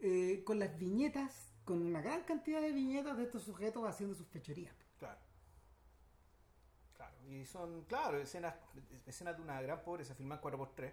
eh, 0.00 0.42
con 0.44 0.58
las 0.58 0.76
viñetas, 0.78 1.52
con 1.64 1.82
una 1.82 2.00
gran 2.00 2.22
cantidad 2.24 2.60
de 2.60 2.72
viñetas 2.72 3.16
de 3.16 3.24
estos 3.24 3.42
sujetos 3.42 3.84
haciendo 3.86 4.14
sus 4.14 4.26
fechorías. 4.28 4.74
Claro. 4.98 5.18
Claro. 6.94 7.14
Y 7.28 7.44
son, 7.44 7.82
claro, 7.84 8.18
escenas, 8.18 8.54
escenas 9.06 9.36
de 9.36 9.42
una 9.42 9.60
gran 9.60 9.82
pobreza, 9.82 10.14
filman 10.14 10.40
4x3. 10.40 10.92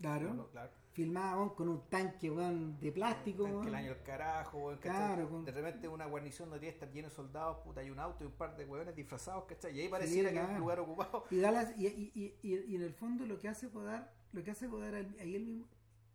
Claro. 0.00 0.34
¿no? 0.34 0.48
Claro. 0.48 0.70
Filmaban 0.92 1.50
con 1.50 1.68
un 1.68 1.88
tanque 1.88 2.30
weón, 2.30 2.78
de 2.78 2.92
plástico. 2.92 3.62
El 3.62 3.74
año 3.74 3.94
del 3.94 4.02
carajo, 4.02 4.58
weón. 4.58 4.78
Claro, 4.78 5.28
con- 5.28 5.44
De 5.44 5.52
repente 5.52 5.88
una 5.88 6.06
guarnición 6.06 6.50
donde 6.50 6.68
está 6.68 6.86
lleno 6.86 7.08
de 7.08 7.14
soldados, 7.14 7.58
puta, 7.64 7.80
hay 7.80 7.90
un 7.90 7.98
auto 7.98 8.22
y 8.22 8.26
un 8.26 8.32
par 8.34 8.56
de 8.56 8.64
hueones 8.64 8.94
disfrazados, 8.94 9.44
¿cachai? 9.44 9.76
Y 9.76 9.80
ahí 9.82 9.88
pareciera 9.88 10.28
que 10.30 10.36
claro. 10.36 10.52
un 10.54 10.58
lugar 10.60 10.80
ocupado. 10.80 11.24
Y, 11.30 11.38
da 11.38 11.50
las- 11.50 11.74
y, 11.78 12.34
en 12.42 12.82
el 12.82 12.92
fondo 12.92 13.24
lo 13.24 13.38
que 13.38 13.48
hace 13.48 13.68
Godard, 13.68 14.06
lo 14.32 14.42
que 14.44 14.50
hace 14.50 14.66
ahí 14.68 15.16
ahí 15.20 15.34
el 15.36 15.44
mismo, 15.44 15.68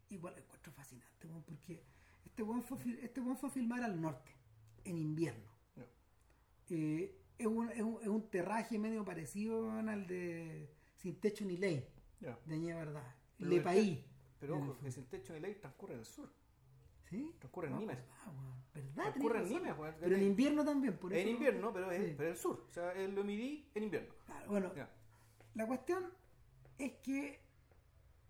igual 0.10 0.36
lo 0.36 0.42
encuentro 0.42 0.72
fascinante, 0.72 1.28
weón, 1.28 1.44
porque 1.44 1.84
este 2.26 2.44
weón 2.44 2.64
fue, 2.64 2.78
este 3.02 3.22
weón 3.22 3.38
fue 3.38 3.50
a 3.50 3.52
filmar 3.52 3.84
al 3.84 4.00
norte, 4.02 4.32
en 4.84 4.98
invierno. 4.98 5.50
No. 5.76 5.84
Eh, 6.70 7.16
es, 7.38 7.48
un, 7.48 7.70
es, 7.72 7.82
un, 7.82 8.00
es 8.02 8.08
un 8.08 8.30
terraje 8.30 8.78
medio 8.78 9.04
parecido 9.06 9.72
al 9.72 10.08
de 10.08 10.70
Sin 10.98 11.20
Techo 11.20 11.46
ni 11.46 11.58
Ley, 11.58 11.88
de 12.20 12.54
Añé 12.54 12.74
Verdad. 12.74 13.16
Pero 13.38 13.50
Le 13.50 13.62
País. 13.62 14.00
Pero 14.40 14.58
ojo, 14.58 14.78
que 14.80 14.92
sin 14.92 15.06
techo 15.06 15.34
ni 15.34 15.40
ley 15.42 15.56
transcurre 15.56 15.94
en 15.96 16.00
el 16.00 16.06
sur. 16.06 16.32
¿Sí? 17.10 17.34
transcurre 17.40 17.68
en 17.68 17.74
No, 17.74 17.80
Nimes. 17.80 17.98
verdad, 17.98 18.28
weón, 18.28 18.64
verdad, 18.74 18.94
Transcurre 18.96 19.40
en. 19.40 19.50
Nimes, 19.50 19.78
weón. 19.78 19.96
Pero 20.00 20.16
en 20.16 20.24
invierno 20.24 20.66
también, 20.66 20.98
por 20.98 21.14
eso. 21.14 21.22
En 21.22 21.36
invierno, 21.36 21.74
pero 21.74 21.92
es, 21.92 22.08
Sí. 22.08 22.14
pero 22.18 22.30
el 22.30 22.38
sur. 22.38 22.66
O 22.70 22.72
sea, 22.72 22.94
lo 22.94 23.24
midí 23.24 23.70
en 23.74 23.84
invierno. 23.84 24.14
Claro, 24.26 24.50
bueno. 24.50 24.72
La 25.56 25.68
cuestión 25.68 26.06
es 26.78 26.94
que 27.00 27.42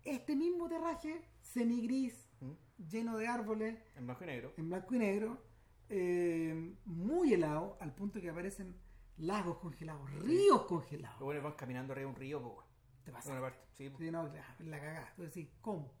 este 0.04 0.36
mismo 0.36 0.68
terraje 0.68 1.22
semigris, 1.40 2.28
¿Mm? 2.40 2.52
lleno 2.88 3.16
de 3.16 3.26
árboles, 3.28 3.78
En 3.96 4.06
blanco 4.06 4.24
y 4.24 4.26
negro. 4.26 4.52
en 4.56 4.68
blanco 4.68 4.94
y 4.94 4.98
negro, 4.98 5.42
eh, 5.88 6.74
muy 6.84 7.32
helado, 7.34 7.76
al 7.80 7.94
punto 7.94 8.20
que 8.20 8.30
aparecen 8.30 8.74
lagos 9.18 9.58
congelados, 9.58 10.10
ríos 10.14 10.62
congelados. 10.66 11.18
Los 11.18 11.26
buenos 11.26 11.44
van 11.44 11.52
caminando 11.54 11.92
arriba 11.92 12.06
de 12.08 12.14
un 12.14 12.20
río, 12.20 12.42
pues. 12.42 12.66
¿Te 13.04 13.12
pasa? 13.12 13.32
una 13.32 13.40
parte. 13.40 13.60
Sí. 13.72 13.90
Sí, 13.98 14.10
no, 14.10 14.26
la, 14.28 14.56
la 14.58 14.78
cagada. 14.80 15.12
Tú 15.16 15.22
decís, 15.22 15.48
¿cómo? 15.60 15.92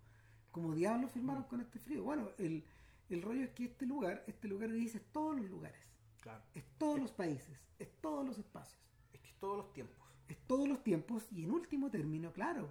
¿Cómo 0.50 0.74
diablos 0.74 1.10
filmaron 1.12 1.44
con 1.44 1.60
este 1.60 1.78
frío? 1.78 2.02
Bueno, 2.04 2.30
el, 2.38 2.64
el 3.08 3.22
rollo 3.22 3.42
es 3.44 3.50
que 3.50 3.64
este 3.64 3.86
lugar, 3.86 4.24
este 4.26 4.48
lugar 4.48 4.70
dice 4.72 5.00
todos 5.00 5.36
los 5.36 5.48
lugares, 5.48 5.80
claro. 6.20 6.42
es 6.54 6.64
todos 6.78 6.98
los 7.00 7.12
países, 7.12 7.58
es 7.78 7.88
todos 8.00 8.24
los 8.26 8.38
espacios. 8.38 8.80
Es 9.12 9.20
que 9.20 9.28
es 9.28 9.34
todos 9.38 9.56
los 9.58 9.72
tiempos. 9.72 10.08
es 10.28 10.38
todos 10.46 10.68
los 10.68 10.82
tiempos 10.82 11.26
y 11.32 11.44
en 11.44 11.50
último 11.52 11.90
término, 11.90 12.32
claro, 12.32 12.68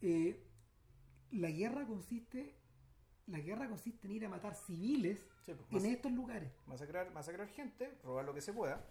eh, 0.00 0.46
la 1.32 1.50
guerra 1.50 1.86
consiste 1.86 2.54
la 3.26 3.38
guerra 3.38 3.68
consiste 3.68 4.08
en 4.08 4.12
ir 4.14 4.26
a 4.26 4.28
matar 4.28 4.54
civiles 4.56 5.24
Sí, 5.46 5.54
pues, 5.70 5.84
en 5.84 5.90
estos 5.92 6.10
lugares. 6.10 6.50
masacrar, 6.66 7.10
masacrar 7.12 7.46
gente, 7.48 7.96
robar 8.02 8.24
lo 8.24 8.34
que 8.34 8.40
se 8.40 8.52
pueda. 8.52 8.84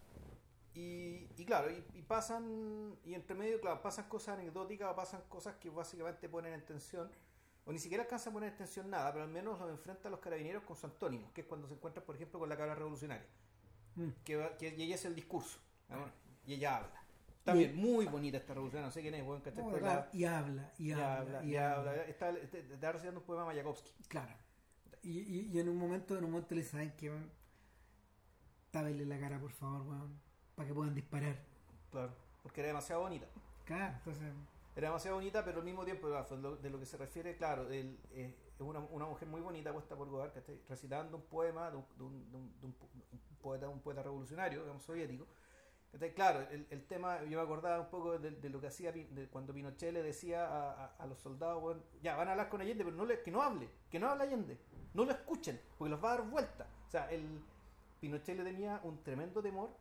Y, 0.73 1.27
y 1.35 1.45
claro, 1.45 1.69
y, 1.71 1.83
y 1.97 2.01
pasan, 2.03 2.95
y 3.03 3.15
entre 3.15 3.35
medio, 3.35 3.59
claro, 3.59 3.81
pasan 3.81 4.07
cosas 4.07 4.37
anecdóticas 4.37 4.93
pasan 4.93 5.21
cosas 5.27 5.55
que 5.55 5.69
básicamente 5.69 6.29
ponen 6.29 6.53
en 6.53 6.63
tensión, 6.65 7.11
o 7.65 7.71
ni 7.73 7.79
siquiera 7.79 8.03
alcanzan 8.03 8.31
a 8.31 8.33
poner 8.35 8.49
en 8.51 8.57
tensión 8.57 8.89
nada, 8.89 9.11
pero 9.11 9.25
al 9.25 9.31
menos 9.31 9.59
los 9.59 9.69
enfrentan 9.69 10.11
los 10.11 10.21
carabineros 10.21 10.63
con 10.63 10.77
su 10.77 10.85
antónimo, 10.85 11.33
que 11.33 11.41
es 11.41 11.47
cuando 11.47 11.67
se 11.67 11.73
encuentran, 11.73 12.05
por 12.05 12.15
ejemplo, 12.15 12.39
con 12.39 12.47
la 12.47 12.55
cabra 12.55 12.75
revolucionaria, 12.75 13.27
Mm. 13.95 14.09
que, 14.23 14.49
que 14.57 14.69
y 14.77 14.83
ella 14.83 14.95
es 14.95 15.03
el 15.05 15.15
discurso, 15.15 15.59
¿no? 15.89 16.09
y 16.45 16.53
ella 16.53 16.77
habla. 16.77 16.98
También, 17.49 17.75
muy 17.75 18.05
bonita 18.05 18.37
esta 18.37 18.53
revolución, 18.53 18.83
no 18.83 18.91
sé 18.91 19.01
quién 19.01 19.13
es, 19.15 19.23
bueno, 19.23 19.43
que 19.43 19.49
Oh, 19.49 19.71
claro, 19.71 20.05
y 20.13 20.23
habla, 20.25 20.71
y, 20.77 20.87
y 20.87 20.91
habla, 20.91 21.17
habla, 21.19 21.43
y 21.43 21.49
y 21.51 21.55
habla. 21.57 21.91
habla. 21.91 22.03
Está, 22.05 22.29
está, 22.31 22.57
está 22.57 22.91
recitando 22.91 23.19
un 23.19 23.25
poema 23.25 23.45
Mayakovsky. 23.45 23.91
Claro. 24.07 24.33
Y, 25.03 25.19
y- 25.19 25.49
y 25.53 25.59
en 25.59 25.69
un 25.69 25.77
momento, 25.77 26.17
en 26.17 26.25
un 26.25 26.31
momento 26.31 26.55
le 26.55 26.63
saben 26.63 26.91
que 26.97 27.09
weón, 27.09 27.29
tápenle 28.71 29.05
la 29.05 29.19
cara, 29.19 29.39
por 29.39 29.51
favor, 29.51 29.81
weón, 29.83 30.19
para 30.55 30.67
que 30.67 30.73
puedan 30.73 30.93
disparar. 30.93 31.35
Claro, 31.91 32.13
porque 32.43 32.61
era 32.61 32.67
demasiado 32.67 33.01
bonita. 33.01 33.25
Claro, 33.65 33.95
entonces, 33.97 34.23
Era 34.75 34.87
demasiado 34.89 35.17
bonita, 35.17 35.43
pero 35.43 35.59
al 35.59 35.65
mismo 35.65 35.83
tiempo, 35.83 36.07
de 36.09 36.69
lo 36.69 36.79
que 36.79 36.85
se 36.85 36.95
refiere, 36.97 37.35
claro, 37.35 37.69
eh, 37.69 37.97
es 38.13 38.33
una, 38.59 38.79
una 38.79 39.05
mujer 39.07 39.27
muy 39.27 39.41
bonita 39.41 39.73
puesta 39.73 39.95
por 39.95 40.07
Godard, 40.09 40.31
que 40.31 40.39
está 40.39 40.53
recitando 40.69 41.17
un 41.17 41.23
poema 41.23 41.69
de 41.69 41.77
un, 41.77 41.85
de 41.97 42.03
un- 42.03 42.31
de 42.31 42.37
un- 42.37 42.59
de 42.61 42.65
un 42.67 42.73
poeta, 43.41 43.67
un 43.67 43.79
poeta 43.81 44.03
revolucionario, 44.03 44.61
digamos, 44.61 44.83
soviético. 44.83 45.25
Claro, 46.15 46.41
el, 46.51 46.67
el 46.69 46.85
tema, 46.85 47.23
yo 47.23 47.39
me 47.39 47.43
acordaba 47.43 47.79
un 47.79 47.89
poco 47.89 48.17
de, 48.19 48.31
de 48.31 48.49
lo 48.49 48.61
que 48.61 48.67
hacía 48.67 48.91
de 48.91 49.27
cuando 49.31 49.53
Pinochet 49.53 49.91
le 49.91 50.03
decía 50.03 50.45
a, 50.45 50.85
a- 50.85 50.95
a 50.99 51.05
los 51.07 51.17
soldados, 51.19 51.59
bueno, 51.61 51.81
ya, 52.03 52.15
van 52.15 52.27
a 52.27 52.31
hablar 52.31 52.47
con 52.49 52.61
Allende, 52.61 52.83
pero 52.83 52.95
no 52.95 53.05
le, 53.05 53.21
que 53.23 53.31
no 53.31 53.41
hable, 53.41 53.67
que 53.89 53.99
no 53.99 54.07
hable 54.07 54.23
Allende, 54.25 54.59
no 54.93 55.03
lo 55.03 55.11
escuchen, 55.11 55.59
porque 55.77 55.89
los 55.89 56.03
va 56.03 56.13
a 56.13 56.17
dar 56.17 56.29
vuelta. 56.29 56.67
O 56.87 56.91
sea, 56.91 57.09
el 57.11 57.41
Pinochet 57.99 58.37
le 58.37 58.43
tenía 58.43 58.79
un 58.83 59.01
tremendo 59.03 59.41
temor 59.41 59.71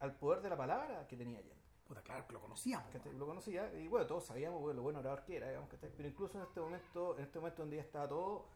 al 0.00 0.14
poder 0.16 0.40
de 0.40 0.50
la 0.50 0.56
palabra 0.56 1.06
que 1.08 1.16
tenía 1.16 1.38
Allende. 1.38 1.56
puta, 1.86 2.00
claro 2.02 2.26
que 2.28 2.32
lo 2.32 2.40
conocíamos. 2.40 2.86
Lo 3.18 3.26
conocía 3.26 3.72
y 3.74 3.88
bueno, 3.88 4.06
todos 4.06 4.24
sabíamos 4.24 4.60
bueno, 4.60 4.76
lo 4.76 4.82
buen 4.82 4.96
orador 4.96 5.24
que 5.24 5.36
era, 5.36 5.48
digamos, 5.48 5.68
¿cachai? 5.68 5.90
pero 5.96 6.08
incluso 6.08 6.38
en 6.38 6.44
este 6.44 6.60
momento, 6.60 7.18
en 7.18 7.24
este 7.24 7.38
momento 7.40 7.62
donde 7.62 7.76
ya 7.76 7.82
estaba 7.82 8.08
todo, 8.08 8.46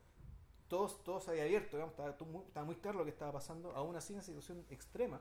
todos, 0.68 1.02
todo 1.02 1.20
se 1.20 1.30
había 1.32 1.42
abierto, 1.42 1.76
digamos, 1.76 1.92
estaba, 1.92 2.10
estaba 2.46 2.64
muy 2.66 2.76
claro 2.76 2.98
lo 2.98 3.04
que 3.04 3.10
estaba 3.10 3.32
pasando, 3.32 3.72
aún 3.74 3.96
así 3.96 4.12
en 4.12 4.18
una 4.18 4.24
situación 4.24 4.64
extrema, 4.70 5.20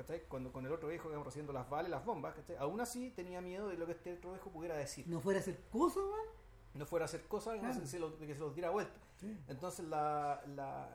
¿cachai? 0.00 0.22
Cuando 0.28 0.52
con 0.52 0.64
el 0.66 0.72
otro 0.72 0.88
viejo, 0.88 1.08
digamos, 1.08 1.26
recibiendo 1.26 1.52
las 1.52 1.68
balas, 1.68 1.90
las 1.90 2.04
bombas, 2.04 2.34
¿cachai? 2.34 2.56
aún 2.56 2.80
así 2.80 3.10
tenía 3.10 3.40
miedo 3.40 3.68
de 3.68 3.76
lo 3.76 3.86
que 3.86 3.92
este 3.92 4.14
otro 4.14 4.32
viejo 4.32 4.50
pudiera 4.50 4.76
decir, 4.76 5.06
No 5.08 5.20
fuera 5.20 5.38
a 5.38 5.42
hacer 5.42 5.58
cosas, 5.70 6.02
weón. 6.02 6.26
no 6.74 6.86
fuera 6.86 7.04
a 7.04 7.06
hacer 7.06 7.22
cosas 7.26 7.54
y 7.56 7.58
no 7.58 7.64
Claro. 7.68 7.80
se- 7.80 7.86
se 7.86 7.98
lo- 7.98 8.10
de 8.10 8.26
que 8.26 8.34
se 8.34 8.40
los 8.40 8.54
diera 8.54 8.70
vuelta. 8.70 8.94
Sí. 9.16 9.36
Entonces, 9.48 9.86
la, 9.86 10.42
la, 10.56 10.88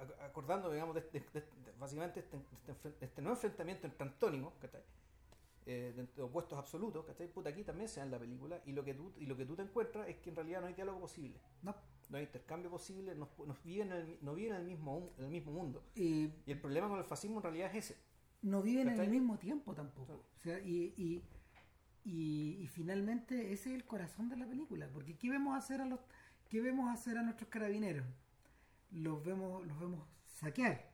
ac- 0.00 0.24
acordando, 0.24 0.70
digamos, 0.70 0.94
de, 0.94 1.02
de- 1.02 1.20
de- 1.20 1.44
básicamente 1.78 2.20
este, 2.20 2.36
este, 2.68 2.94
este 3.04 3.22
nuevo 3.22 3.36
enfrentamiento 3.36 3.86
entre 3.86 4.02
antónimos, 4.06 4.54
¿cachai? 4.60 4.82
Eh, 5.64 5.92
de, 6.16 6.22
opuestos 6.22 6.58
absolutos, 6.58 7.04
¿cachai? 7.06 7.28
Puta, 7.28 7.50
aquí 7.50 7.62
también 7.62 7.88
se 7.88 8.00
da 8.00 8.06
en 8.06 8.10
la 8.10 8.18
película 8.18 8.60
y 8.66 8.72
lo, 8.72 8.82
que 8.84 8.94
tú, 8.94 9.12
y 9.16 9.26
lo 9.26 9.36
que 9.36 9.46
tú 9.46 9.54
te 9.54 9.62
encuentras 9.62 10.08
es 10.08 10.16
que 10.16 10.30
en 10.30 10.34
realidad 10.36 10.60
no 10.60 10.66
hay 10.66 10.74
diálogo 10.74 10.98
posible, 10.98 11.38
No. 11.62 11.72
no 12.08 12.16
hay 12.18 12.24
intercambio 12.24 12.68
posible, 12.68 13.14
nos, 13.14 13.28
nos 13.46 13.62
viven 13.62 13.92
en 13.92 13.96
el, 13.98 14.18
no 14.22 14.34
viven 14.34 14.54
en 14.54 14.60
el, 14.62 14.66
mismo, 14.66 15.10
en 15.18 15.24
el 15.26 15.30
mismo 15.30 15.52
mundo. 15.52 15.84
Eh, 15.94 16.32
Y 16.46 16.50
el 16.50 16.60
problema 16.60 16.88
con 16.88 16.98
el 16.98 17.04
fascismo 17.04 17.36
en 17.36 17.42
realidad 17.44 17.70
es 17.76 17.90
ese. 17.92 18.00
No 18.42 18.62
viven 18.62 18.88
en 18.88 19.00
el 19.00 19.10
mismo 19.10 19.38
tiempo 19.38 19.74
tampoco. 19.74 20.06
Claro. 20.06 20.22
O 20.36 20.40
sea, 20.40 20.58
y, 20.60 20.94
y, 20.96 21.22
y, 22.04 22.58
y 22.62 22.66
finalmente 22.68 23.52
ese 23.52 23.70
es 23.70 23.74
el 23.76 23.84
corazón 23.84 24.28
de 24.28 24.36
la 24.36 24.46
película. 24.46 24.88
Porque 24.92 25.16
¿qué 25.16 25.30
vemos 25.30 25.56
hacer 25.56 25.80
a 25.80 25.86
los 25.86 26.00
qué 26.48 26.60
vemos 26.60 26.90
hacer 26.92 27.16
a 27.18 27.22
nuestros 27.22 27.48
carabineros? 27.48 28.04
Los 28.90 29.24
vemos, 29.24 29.66
los 29.66 29.78
vemos 29.80 30.06
saquear, 30.26 30.90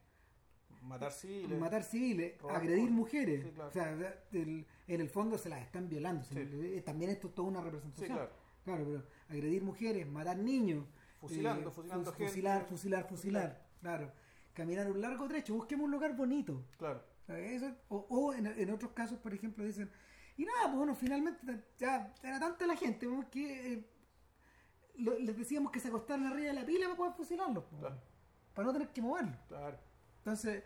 Matar 0.82 1.11
civiles. 1.11 1.59
matar 1.59 1.82
civiles, 1.82 2.38
robar 2.40 2.57
agredir 2.57 2.90
mujeres. 2.90 3.44
Sí, 3.44 3.51
claro. 3.51 3.68
O 3.68 3.72
sea, 3.72 4.14
en 4.32 4.66
el 5.01 5.09
fondo 5.09 5.36
se 5.36 5.49
las 5.49 5.61
están 5.62 5.88
violando. 5.88 6.24
Sí. 6.24 6.34
eh, 6.38 6.82
También 6.84 7.11
esto 7.11 7.28
es 7.28 7.34
toda 7.34 7.49
una 7.49 7.59
Sí, 7.61 7.64
representación. 7.64 8.16
claro. 8.16 8.30
Claro, 8.64 8.84
pero 8.86 9.05
agredir 9.28 9.62
mujeres, 9.62 10.07
matar 10.07 10.36
niños. 10.38 10.84
Fusilando, 11.20 11.70
eh, 11.70 11.72
fusilando 11.72 12.05
fus- 12.12 12.16
gente. 12.16 12.30
Fusilar, 12.30 12.64
fusilar, 12.66 13.09
fusilar. 13.09 13.66
Claro. 13.80 14.12
caminar 14.55 14.90
un 14.90 15.01
largo 15.01 15.26
trecho, 15.28 15.55
busquemos 15.55 15.84
un 15.86 15.90
lugar 15.92 16.16
bonito. 16.16 16.64
Claro. 16.78 17.03
Eso, 17.37 17.72
o 17.89 18.07
o 18.09 18.35
en, 18.35 18.47
en 18.47 18.70
otros 18.70 18.93
casos, 18.93 19.18
por 19.18 19.35
ejemplo, 19.35 19.64
dicen, 19.64 19.91
y 20.37 20.45
nada, 20.45 20.64
pues 20.66 20.76
bueno, 20.76 20.95
finalmente 20.95 21.64
ya 21.79 22.12
era 22.22 22.39
tanta 22.41 22.66
la 22.66 22.76
gente 22.76 23.09
pues, 23.09 23.26
que 23.29 23.72
eh, 23.74 23.85
lo- 24.97 25.18
les 25.18 25.37
decíamos 25.37 25.72
que 25.72 25.81
se 25.81 25.89
acostaran 25.89 26.26
arriba 26.26 26.49
de 26.49 26.55
la 26.55 26.64
pila 26.66 26.87
para 26.87 26.97
poder 26.97 27.12
fusilarlos, 27.14 27.64
pues, 27.64 27.81
Claro. 27.81 28.01
para 28.55 28.66
no 28.66 28.72
tener 28.72 28.89
que 28.89 29.03
moverlos. 29.03 29.37
Claro. 29.49 29.79
Entonces, 30.18 30.62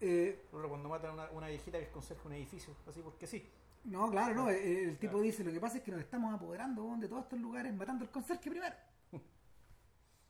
eh, 0.00 0.46
cuando 0.50 0.88
matan 0.88 1.10
a 1.10 1.14
una, 1.14 1.30
una 1.32 1.48
viejita 1.48 1.78
que 1.78 1.84
es 1.84 1.90
conserje 1.90 2.26
un 2.26 2.34
edificio, 2.34 2.74
así 2.86 3.00
porque 3.02 3.26
sí. 3.26 3.44
no, 3.84 4.10
claro, 4.10 4.34
no, 4.34 4.48
el, 4.50 4.56
el 4.56 4.98
tipo 4.98 5.12
Claro. 5.12 5.24
dice, 5.24 5.44
lo 5.44 5.52
que 5.52 5.60
pasa 5.60 5.78
es 5.78 5.82
que 5.82 5.90
nos 5.90 6.00
estamos 6.00 6.32
apoderando 6.34 6.96
de 6.96 7.08
todos 7.08 7.24
estos 7.24 7.40
lugares 7.40 7.74
matando 7.74 8.04
al 8.04 8.10
conserje 8.10 8.50
primero. 8.50 8.74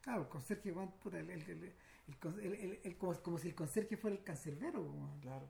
Claro, 0.01 0.23
el 0.23 0.29
conserje, 0.29 0.71
el, 0.71 1.77
como, 2.97 3.15
como 3.23 3.37
si 3.39 3.49
el 3.49 3.55
conserje 3.55 3.97
fuera 3.99 4.17
el 4.17 4.25
cancerbero. 4.25 4.87
Claro. 5.21 5.47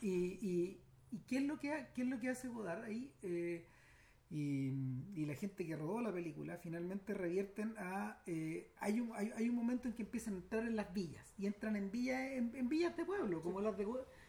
Y, 0.00 0.08
y, 0.40 0.80
y 1.10 1.18
qué 1.26 1.38
es 1.38 1.44
lo 1.44 1.58
que 1.58 1.72
ha- 1.72 1.92
qué 1.92 2.02
es 2.02 2.08
lo 2.08 2.18
que 2.20 2.28
hace 2.30 2.48
Godard 2.48 2.84
ahí 2.84 3.12
Eh, 3.22 3.66
y, 4.30 4.68
y 5.14 5.26
la 5.26 5.34
gente 5.34 5.66
que 5.66 5.76
rodó 5.76 6.00
la 6.00 6.10
película 6.12 6.56
finalmente 6.56 7.12
revierten 7.12 7.74
a 7.76 8.22
eh, 8.26 8.72
hay, 8.80 8.98
un, 9.00 9.12
hay, 9.14 9.30
hay 9.36 9.48
un 9.50 9.54
momento 9.54 9.88
en 9.88 9.94
que 9.94 10.02
empiezan 10.04 10.34
a 10.34 10.36
entrar 10.38 10.62
en 10.66 10.74
las 10.76 10.90
villas 10.94 11.34
y 11.36 11.44
entran 11.46 11.76
en 11.76 11.90
villas 11.90 12.18
en, 12.32 12.54
en 12.56 12.68
villas 12.68 12.96
de 12.96 13.04
pueblo 13.04 13.42
como 13.42 13.60
las 13.60 13.76
de 13.76 13.86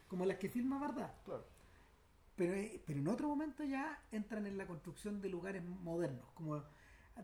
como 0.08 0.26
las 0.26 0.38
que 0.40 0.50
filma 0.50 0.78
verdad 0.78 1.14
Claro. 1.24 1.46
pero 2.36 2.54
eh, 2.54 2.82
pero 2.86 3.00
en 3.00 3.08
otro 3.08 3.30
momento 3.30 3.64
ya 3.64 3.98
entran 4.12 4.46
en 4.46 4.58
la 4.58 4.66
construcción 4.68 5.22
de 5.22 5.30
lugares 5.30 5.64
modernos 5.64 6.28
como 6.34 6.62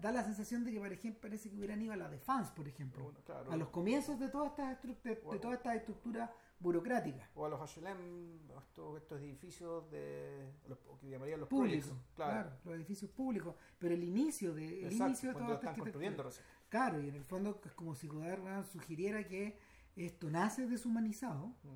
da 0.01 0.11
la 0.13 0.23
sensación 0.23 0.63
de 0.63 0.71
que 0.71 0.79
por 0.79 0.93
ejemplo 0.93 1.19
parece 1.21 1.49
que 1.49 1.57
hubieran 1.57 1.81
ido 1.81 1.91
a 1.91 1.97
la 1.97 2.09
Defense 2.09 2.51
por 2.55 2.65
ejemplo 2.67 3.03
Bueno, 3.03 3.19
claro. 3.25 3.51
a 3.51 3.57
los 3.57 3.69
comienzos 3.69 4.17
de 4.19 4.29
todas 4.29 4.51
estas 4.51 4.81
de, 5.03 5.15
de 5.15 5.39
todas 5.39 5.57
estas 5.57 5.75
estructuras 5.75 6.29
burocráticas 6.59 7.29
O 7.35 7.45
a 7.45 7.49
los 7.49 7.59
HLM, 7.59 8.49
estos, 8.59 8.97
estos 8.97 9.21
edificios 9.21 9.89
de. 9.91 10.51
Los, 10.67 10.77
que 10.99 11.09
llamarían 11.09 11.39
los 11.39 11.47
públicos, 11.49 11.87
projects, 11.89 12.13
claro. 12.15 12.51
los 12.65 12.75
edificios 12.75 13.09
públicos, 13.11 13.55
pero 13.77 13.93
el 13.95 14.03
inicio 14.03 14.53
de 14.53 14.79
el 14.79 14.85
Exacto, 14.91 15.05
inicio 15.07 15.29
de 15.33 15.39
lo 15.39 15.39
esta 15.53 15.53
están 15.55 15.75
construyendo 15.79 16.23
recién. 16.23 16.45
Claro, 16.69 17.01
y 17.01 17.07
en 17.09 17.15
el 17.15 17.23
fondo 17.23 17.59
es 17.63 17.71
como 17.73 17.95
si 17.95 18.07
Godard 18.07 18.65
sugiriera 18.65 19.25
que 19.27 19.57
esto 19.95 20.29
nace 20.29 20.67
deshumanizado 20.67 21.47
Mm. 21.63 21.75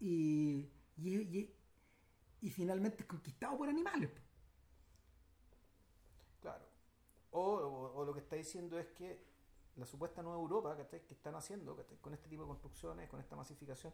y, 0.00 0.70
y, 0.96 1.14
y- 1.38 1.52
y 2.42 2.50
finalmente 2.50 2.98
es 3.02 3.06
conquistado 3.06 3.56
por 3.56 3.68
animales. 3.68 4.10
Claro. 6.40 6.64
O, 7.30 7.40
o- 7.42 7.94
o 7.96 8.04
lo 8.04 8.12
que 8.12 8.20
está 8.20 8.36
diciendo 8.36 8.78
es 8.78 8.86
que 8.88 9.25
la 9.76 9.86
supuesta 9.86 10.22
nueva 10.22 10.38
Europa 10.38 10.76
¿cachai? 10.76 11.04
que 11.06 11.14
están 11.14 11.34
haciendo 11.34 11.76
¿cachai? 11.76 11.98
con 11.98 12.14
este 12.14 12.28
tipo 12.28 12.42
de 12.42 12.48
construcciones, 12.48 13.08
con 13.08 13.20
esta 13.20 13.36
masificación, 13.36 13.92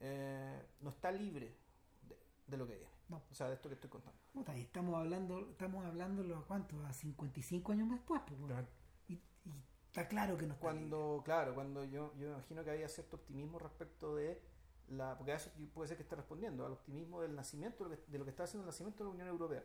eh, 0.00 0.66
no 0.80 0.90
está 0.90 1.10
libre 1.10 1.56
de, 2.02 2.16
de 2.46 2.56
lo 2.56 2.66
que 2.66 2.76
viene. 2.76 2.98
No. 3.08 3.22
O 3.30 3.34
sea, 3.34 3.48
de 3.48 3.54
esto 3.54 3.68
que 3.68 3.74
estoy 3.74 3.88
contando. 3.88 4.20
Puta, 4.32 4.56
y 4.56 4.62
estamos 4.62 4.94
hablando, 4.94 5.50
estamos 5.50 5.84
hablando 5.84 6.22
los 6.22 6.44
cuántos, 6.44 6.84
a 6.84 6.92
55 6.92 7.72
años 7.72 7.90
después. 7.90 8.20
Claro. 8.46 8.66
y, 9.08 9.14
y 9.14 9.64
está 9.86 10.08
claro 10.08 10.36
que 10.36 10.46
no 10.46 10.54
está 10.54 10.72
libre. 10.72 10.90
Cuando, 10.90 11.22
claro, 11.24 11.54
cuando 11.54 11.84
yo, 11.84 12.14
yo 12.16 12.28
imagino 12.28 12.64
que 12.64 12.70
había 12.70 12.88
cierto 12.88 13.16
optimismo 13.16 13.58
respecto 13.58 14.14
de 14.14 14.42
la. 14.88 15.16
Porque 15.16 15.32
a 15.32 15.36
eso 15.36 15.50
puede 15.72 15.88
ser 15.88 15.96
que 15.96 16.02
esté 16.02 16.16
respondiendo, 16.16 16.66
al 16.66 16.72
optimismo 16.72 17.22
del 17.22 17.34
nacimiento, 17.34 17.84
de 17.84 17.90
lo 17.90 17.96
que, 17.96 18.10
de 18.10 18.18
lo 18.18 18.24
que 18.24 18.30
está 18.30 18.44
haciendo 18.44 18.64
el 18.64 18.68
nacimiento 18.68 19.04
de 19.04 19.08
la 19.08 19.14
Unión 19.14 19.28
Europea. 19.28 19.64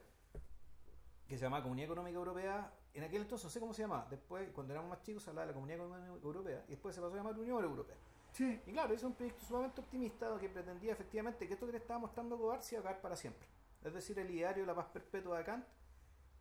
Que 1.28 1.38
se 1.38 1.44
llama 1.44 1.62
Comunidad 1.62 1.86
Económica 1.86 2.18
Europea. 2.18 2.74
En 2.94 3.04
aquel 3.04 3.22
entonces 3.24 3.44
no 3.46 3.50
sé 3.50 3.60
cómo 3.60 3.74
se 3.74 3.82
llamaba. 3.82 4.08
Después, 4.10 4.50
cuando 4.52 4.74
éramos 4.74 4.89
más 4.91 5.02
chicos, 5.02 5.24
se 5.24 5.30
hablaba 5.32 5.46
de 5.48 5.52
la 5.52 5.56
Comunidad 5.56 5.80
Económica 5.80 6.14
Europea. 6.24 6.64
Y 6.68 6.72
después 6.72 6.94
se 6.96 7.02
pasó 7.02 7.14
a 7.14 7.18
llamar 7.18 7.38
Unión 7.39 7.64
Europea. 7.64 7.96
Sí, 8.32 8.62
Y 8.66 8.72
claro, 8.72 8.94
es 8.94 9.04
un 9.04 9.14
proyecto 9.14 9.44
sumamente 9.46 9.82
optimista 9.82 10.38
que 10.39 10.50
pretendía 10.50 10.94
efectivamente 10.94 11.48
que 11.48 11.54
esto 11.54 11.66
que 11.66 11.72
le 11.74 11.78
estaba 11.80 12.00
mostrando 12.00 12.38
Godard 12.38 12.62
se 12.62 12.76
iba 12.76 12.80
a 12.80 12.84
acabar 12.84 13.02
para 13.02 13.16
siempre. 13.16 13.48
Es 13.84 13.94
decir, 13.94 14.18
el 14.20 14.30
ideario 14.32 14.64
de 14.64 14.68
la 14.68 14.76
paz 14.76 14.88
perpetua 14.88 15.38
de 15.39 15.44
Kant 15.44 15.66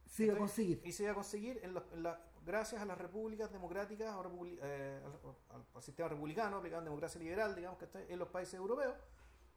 se 0.06 0.24
iba 0.24 0.34
a 0.34 0.38
conseguir. 0.38 0.80
Y 0.84 0.92
se 0.92 1.02
iba 1.04 1.12
a 1.12 1.14
conseguir 1.14 1.60
en 1.62 1.74
los- 1.74 1.84
en 1.92 2.02
la- 2.02 2.20
gracias 2.44 2.80
a 2.80 2.84
las 2.84 2.98
repúblicas 2.98 3.50
democráticas 3.52 4.14
o 4.14 4.22
republi- 4.22 4.58
eh, 4.62 5.00
al, 5.04 5.12
al- 5.56 5.66
al 5.74 5.82
sistema 5.82 6.08
republicano 6.08 6.56
aplicado 6.58 6.80
en 6.80 6.84
democracia 6.86 7.18
liberal, 7.20 7.54
digamos 7.54 7.78
que 7.78 7.84
está 7.86 8.00
en 8.02 8.18
los 8.18 8.28
países 8.28 8.54
europeos, 8.54 8.94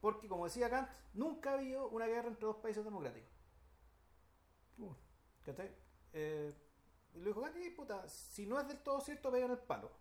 porque 0.02 0.28
como 0.28 0.46
decía 0.46 0.70
Kant, 0.70 0.90
nunca 1.14 1.52
ha 1.52 1.54
habido 1.56 1.88
una 1.90 2.06
guerra 2.08 2.28
entre 2.30 2.46
dos 2.46 2.58
países 2.58 2.84
democráticos. 2.84 3.30
Puta. 4.78 4.96
¿cachai? 5.46 5.72
Eh, 6.14 6.54
y 7.16 7.20
lo 7.20 7.28
dijo 7.28 7.44
y 7.64 7.70
puta, 7.72 8.08
si 8.08 8.46
no 8.46 8.60
es 8.60 8.68
del 8.68 8.80
todo 8.80 9.00
cierto, 9.02 9.32
pegan 9.32 9.52
el 9.52 9.58
palo. 9.58 9.92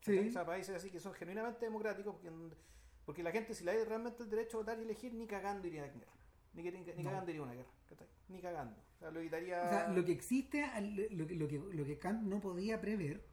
Sí. 0.00 0.18
O 0.18 0.32
sea, 0.32 0.44
países 0.46 0.74
así 0.74 0.90
que 0.90 1.00
son 1.00 1.12
genuinamente 1.14 1.64
democráticos, 1.64 2.14
porque, 2.14 2.30
porque 3.04 3.22
la 3.22 3.32
gente, 3.32 3.54
si 3.54 3.64
le 3.64 3.76
da 3.78 3.84
realmente 3.84 4.22
el 4.22 4.30
derecho 4.30 4.58
a 4.58 4.60
votar 4.60 4.78
y 4.78 4.82
elegir, 4.82 5.12
ni 5.14 5.26
cagando 5.26 5.66
iría 5.66 5.84
a 5.84 5.86
la 5.86 5.92
guerra. 5.92 6.12
Ni, 6.52 6.62
ni, 6.62 6.70
ni 6.80 7.02
No. 7.02 7.10
cagando 7.10 7.30
iría 7.30 7.42
a 7.42 7.44
una 7.44 7.54
guerra. 7.54 7.70
Ni 8.28 8.40
cagando. 8.40 8.76
O 8.94 8.98
sea, 8.98 9.10
lo 9.10 9.20
evitaría. 9.20 9.62
O 9.62 9.68
sea, 9.68 9.88
lo 9.88 10.04
que 10.04 10.12
existe, 10.12 10.66
lo 11.10 11.26
que, 11.26 11.34
lo, 11.34 11.48
que, 11.48 11.58
lo 11.58 11.84
que 11.84 11.98
Kant 11.98 12.22
no 12.22 12.40
podía 12.40 12.80
prever 12.80 13.24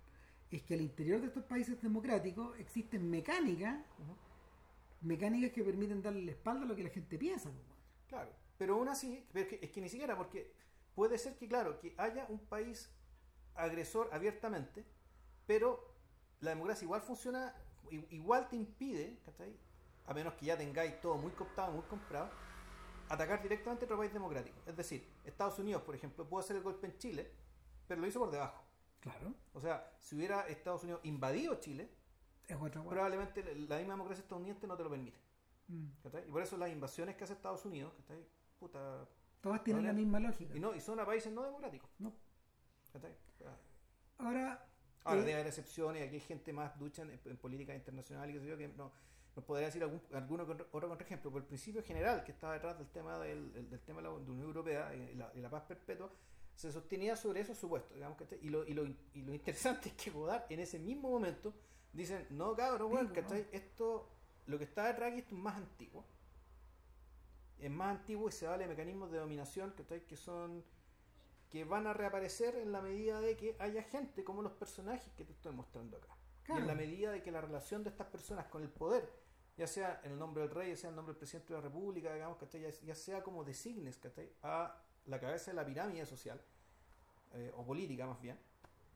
es 0.49 0.63
que 0.63 0.73
al 0.73 0.81
interior 0.81 1.19
de 1.21 1.27
estos 1.27 1.43
países 1.43 1.81
democráticos 1.81 2.57
existen 2.59 3.09
mecánicas, 3.09 3.79
mecánicas 5.01 5.51
que 5.51 5.63
permiten 5.63 6.01
darle 6.01 6.23
la 6.23 6.31
espalda 6.31 6.63
a 6.63 6.67
lo 6.67 6.75
que 6.75 6.83
la 6.83 6.89
gente 6.89 7.17
piensa. 7.17 7.51
Claro, 8.07 8.31
pero 8.57 8.75
aún 8.75 8.87
así, 8.87 9.25
pero 9.31 9.43
es 9.45 9.49
que, 9.49 9.65
es 9.65 9.71
que 9.71 9.81
ni 9.81 9.89
siquiera, 9.89 10.15
porque 10.15 10.53
puede 10.95 11.17
ser 11.17 11.37
que, 11.37 11.47
claro, 11.47 11.79
que 11.79 11.93
haya 11.97 12.25
un 12.29 12.39
país 12.39 12.89
agresor 13.57 14.09
abiertamente, 14.11 14.85
pero 15.45 15.93
la 16.41 16.51
democracia 16.51 16.85
igual 16.85 17.01
funciona, 17.01 17.55
igual 17.89 18.47
te 18.49 18.55
impide, 18.55 19.19
¿cachai? 19.25 19.55
A 20.05 20.13
menos 20.13 20.33
que 20.35 20.45
ya 20.45 20.57
tengáis 20.57 20.99
todo 21.01 21.15
muy 21.17 21.31
cooptado, 21.31 21.71
muy 21.71 21.83
comprado, 21.83 22.29
atacar 23.09 23.41
directamente 23.41 23.83
a 23.83 23.87
otro 23.87 23.97
país 23.97 24.13
democrático. 24.13 24.57
Es 24.65 24.75
decir, 24.75 25.07
Estados 25.23 25.59
Unidos, 25.59 25.81
por 25.83 25.95
ejemplo, 25.95 26.27
pudo 26.27 26.39
hacer 26.39 26.55
el 26.55 26.63
golpe 26.63 26.87
en 26.87 26.97
Chile, 26.97 27.31
pero 27.87 28.01
lo 28.01 28.07
hizo 28.07 28.19
por 28.19 28.31
debajo. 28.31 28.63
Claro, 28.99 29.33
O 29.53 29.59
sea, 29.61 29.93
si 29.99 30.15
hubiera 30.15 30.47
Estados 30.47 30.83
Unidos 30.83 31.01
invadido 31.03 31.55
Chile, 31.59 31.89
es 32.47 32.57
probablemente 32.57 33.43
la 33.43 33.77
misma 33.77 33.93
democracia 33.93 34.21
estadounidense 34.21 34.67
no 34.67 34.75
te 34.75 34.83
lo 34.83 34.89
permite. 34.89 35.19
Mm. 35.67 35.87
Y 36.27 36.31
por 36.31 36.41
eso 36.41 36.57
las 36.57 36.69
invasiones 36.69 37.15
que 37.15 37.23
hace 37.23 37.33
Estados 37.33 37.65
Unidos, 37.65 37.93
¿cachai? 37.97 38.25
Puta, 38.59 39.07
Todas 39.41 39.63
tienen 39.63 39.85
la 39.85 39.93
misma 39.93 40.19
lógica. 40.19 40.55
y, 40.55 40.59
no, 40.59 40.73
y 40.73 40.81
son 40.81 40.99
a 40.99 41.05
países 41.05 41.31
no 41.31 41.43
democráticos. 41.43 41.89
No. 41.99 42.13
¿cachai? 42.91 43.15
Ahora, 44.19 44.65
Ahora, 45.03 45.19
eh, 45.21 45.23
debe 45.25 45.33
haber 45.35 45.47
excepciones, 45.47 46.03
aquí 46.05 46.15
hay 46.15 46.21
gente 46.21 46.51
más 46.53 46.77
ducha 46.79 47.03
en, 47.03 47.19
en 47.23 47.37
política 47.37 47.73
internacional 47.75 48.29
y 48.29 48.33
qué 48.33 48.39
sé 48.39 48.47
yo, 48.47 48.57
que 48.57 48.67
no, 48.69 48.91
nos 49.35 49.45
podría 49.45 49.67
decir 49.67 49.83
algún, 49.83 50.01
alguno 50.13 50.43
otro 50.43 50.87
contraejemplo, 50.89 51.29
pero 51.31 51.41
el 51.41 51.47
principio 51.47 51.83
general 51.83 52.23
que 52.23 52.31
estaba 52.31 52.53
detrás 52.53 52.77
del 52.77 52.87
tema 52.89 53.19
del, 53.19 53.53
del- 53.53 53.69
del 53.69 53.79
tema 53.81 53.97
de 54.01 54.03
la 54.07 54.13
Unión 54.13 54.41
Europea 54.41 54.93
y 54.95 55.13
la, 55.15 55.31
y 55.35 55.39
la 55.41 55.49
paz 55.49 55.63
perpetua 55.63 56.11
se 56.55 56.71
sostenía 56.71 57.15
sobre 57.15 57.41
esos 57.41 57.57
supuestos, 57.57 57.93
digamos, 57.93 58.17
¿cachai? 58.17 58.39
Y 58.41 58.49
lo, 58.49 58.65
y, 58.67 58.73
lo, 58.73 58.83
y 59.13 59.21
lo 59.21 59.33
interesante 59.33 59.89
es 59.95 59.95
que 59.95 60.09
Godard 60.09 60.45
en 60.49 60.59
ese 60.59 60.79
mismo 60.79 61.09
momento 61.09 61.53
dicen, 61.93 62.25
no 62.31 62.55
cabrón, 62.55 62.89
bueno, 62.89 63.13
¿cachai? 63.13 63.47
Esto, 63.51 64.09
lo 64.47 64.57
que 64.57 64.63
está 64.63 64.87
detrás 64.87 65.11
aquí 65.11 65.19
esto 65.19 65.35
es 65.35 65.41
más 65.41 65.55
antiguo. 65.55 66.03
Es 67.59 67.71
más 67.71 67.97
antiguo 67.97 68.29
y 68.29 68.31
se 68.31 68.45
vale 68.47 68.63
de 68.63 68.69
mecanismos 68.69 69.11
de 69.11 69.17
dominación, 69.19 69.71
¿cachai? 69.77 70.05
Que 70.05 70.15
son 70.15 70.63
que 71.49 71.63
van 71.63 71.87
a 71.87 71.93
reaparecer 71.93 72.55
en 72.55 72.71
la 72.71 72.81
medida 72.81 73.19
de 73.21 73.37
que 73.37 73.55
haya 73.59 73.83
gente 73.83 74.23
como 74.23 74.41
los 74.41 74.53
personajes 74.53 75.11
que 75.13 75.23
te 75.23 75.31
estoy 75.31 75.53
mostrando 75.53 75.97
acá. 75.97 76.15
Y 76.49 76.53
en 76.53 76.67
la 76.67 76.75
medida 76.75 77.11
de 77.11 77.21
que 77.21 77.31
la 77.31 77.41
relación 77.41 77.83
de 77.83 77.89
estas 77.89 78.07
personas 78.07 78.45
con 78.45 78.63
el 78.63 78.69
poder, 78.69 79.11
ya 79.57 79.67
sea 79.67 79.99
en 80.03 80.13
el 80.13 80.19
nombre 80.19 80.43
del 80.43 80.51
rey, 80.51 80.69
ya 80.69 80.77
sea 80.77 80.89
en 80.89 80.93
el 80.93 80.95
nombre 80.97 81.13
del 81.13 81.19
presidente 81.19 81.53
de 81.53 81.59
la 81.59 81.63
república, 81.63 82.13
digamos. 82.13 82.37
Ya, 82.51 82.69
ya 82.69 82.95
sea 82.95 83.23
como 83.23 83.43
designes 83.43 83.97
¿cachai? 83.97 84.31
a 84.43 84.81
la 85.05 85.19
cabeza 85.19 85.51
de 85.51 85.55
la 85.55 85.65
pirámide 85.65 86.05
social, 86.05 86.39
eh, 87.33 87.51
o 87.55 87.65
política 87.65 88.05
más 88.05 88.21
bien, 88.21 88.39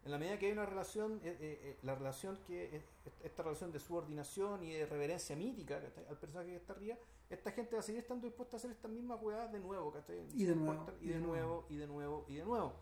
en 0.03 0.11
la 0.11 0.17
medida 0.17 0.39
que 0.39 0.47
hay 0.47 0.51
una 0.51 0.65
relación, 0.65 1.21
eh, 1.23 1.37
eh, 1.39 1.59
eh, 1.63 1.77
la 1.83 1.95
relación 1.95 2.39
que, 2.47 2.83
esta 3.23 3.43
relación 3.43 3.71
de 3.71 3.79
subordinación 3.79 4.63
y 4.63 4.73
de 4.73 4.85
reverencia 4.85 5.35
mítica 5.35 5.79
¿cachai? 5.79 6.05
al 6.09 6.17
personaje 6.17 6.49
que 6.49 6.55
está 6.55 6.73
arriba, 6.73 6.97
esta 7.29 7.51
gente 7.51 7.75
va 7.75 7.79
a 7.79 7.83
seguir 7.83 8.01
estando 8.01 8.25
dispuesta 8.25 8.55
a 8.55 8.57
hacer 8.57 8.71
estas 8.71 8.91
mismas 8.91 9.21
hueadas 9.21 9.51
de 9.51 9.59
nuevo, 9.59 9.91
¿cachai? 9.91 10.25
Y 10.33 10.45
de 10.45 10.55
nuevo, 10.55 10.85
y 11.01 11.07
de 11.09 11.19
nuevo, 11.19 11.65
y 11.69 11.75
de 11.77 11.87
nuevo, 11.87 12.25
y 12.27 12.35
de 12.35 12.45
nuevo. 12.45 12.73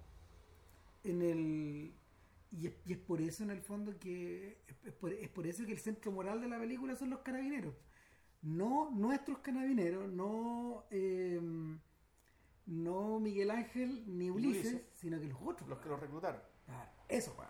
en 1.04 1.22
el 1.22 1.94
y 2.52 2.66
es, 2.66 2.74
y 2.86 2.94
es 2.94 2.98
por 2.98 3.22
eso 3.22 3.44
en 3.44 3.52
el 3.52 3.62
fondo 3.62 4.00
que 4.00 4.58
es 4.68 4.76
es 4.88 4.94
por, 4.94 5.14
es 5.14 5.30
por 5.30 5.46
eso 5.46 5.66
que 5.68 5.74
el 5.74 5.78
centro 5.78 6.12
moral 6.12 6.41
de 6.41 6.48
la 6.48 6.58
película 6.58 6.96
son 6.96 7.12
los 7.12 7.20
carabineros 7.20 7.76
no 8.41 8.90
nuestros 8.90 9.38
carabineros 9.38 10.12
no 10.12 10.86
eh, 10.90 11.40
no 12.66 13.20
Miguel 13.20 13.52
Ángel 13.52 14.04
ni 14.08 14.30
Ulises, 14.30 14.74
Ulises. 14.74 14.82
sino 14.94 15.20
que 15.20 15.28
los 15.28 15.38
otros 15.41 15.68
Los 15.68 15.80
que 15.80 15.90
los 15.90 16.00
reclutaron. 16.00 16.41
Ah, 16.70 16.88
eso 17.08 17.34
weón. 17.38 17.50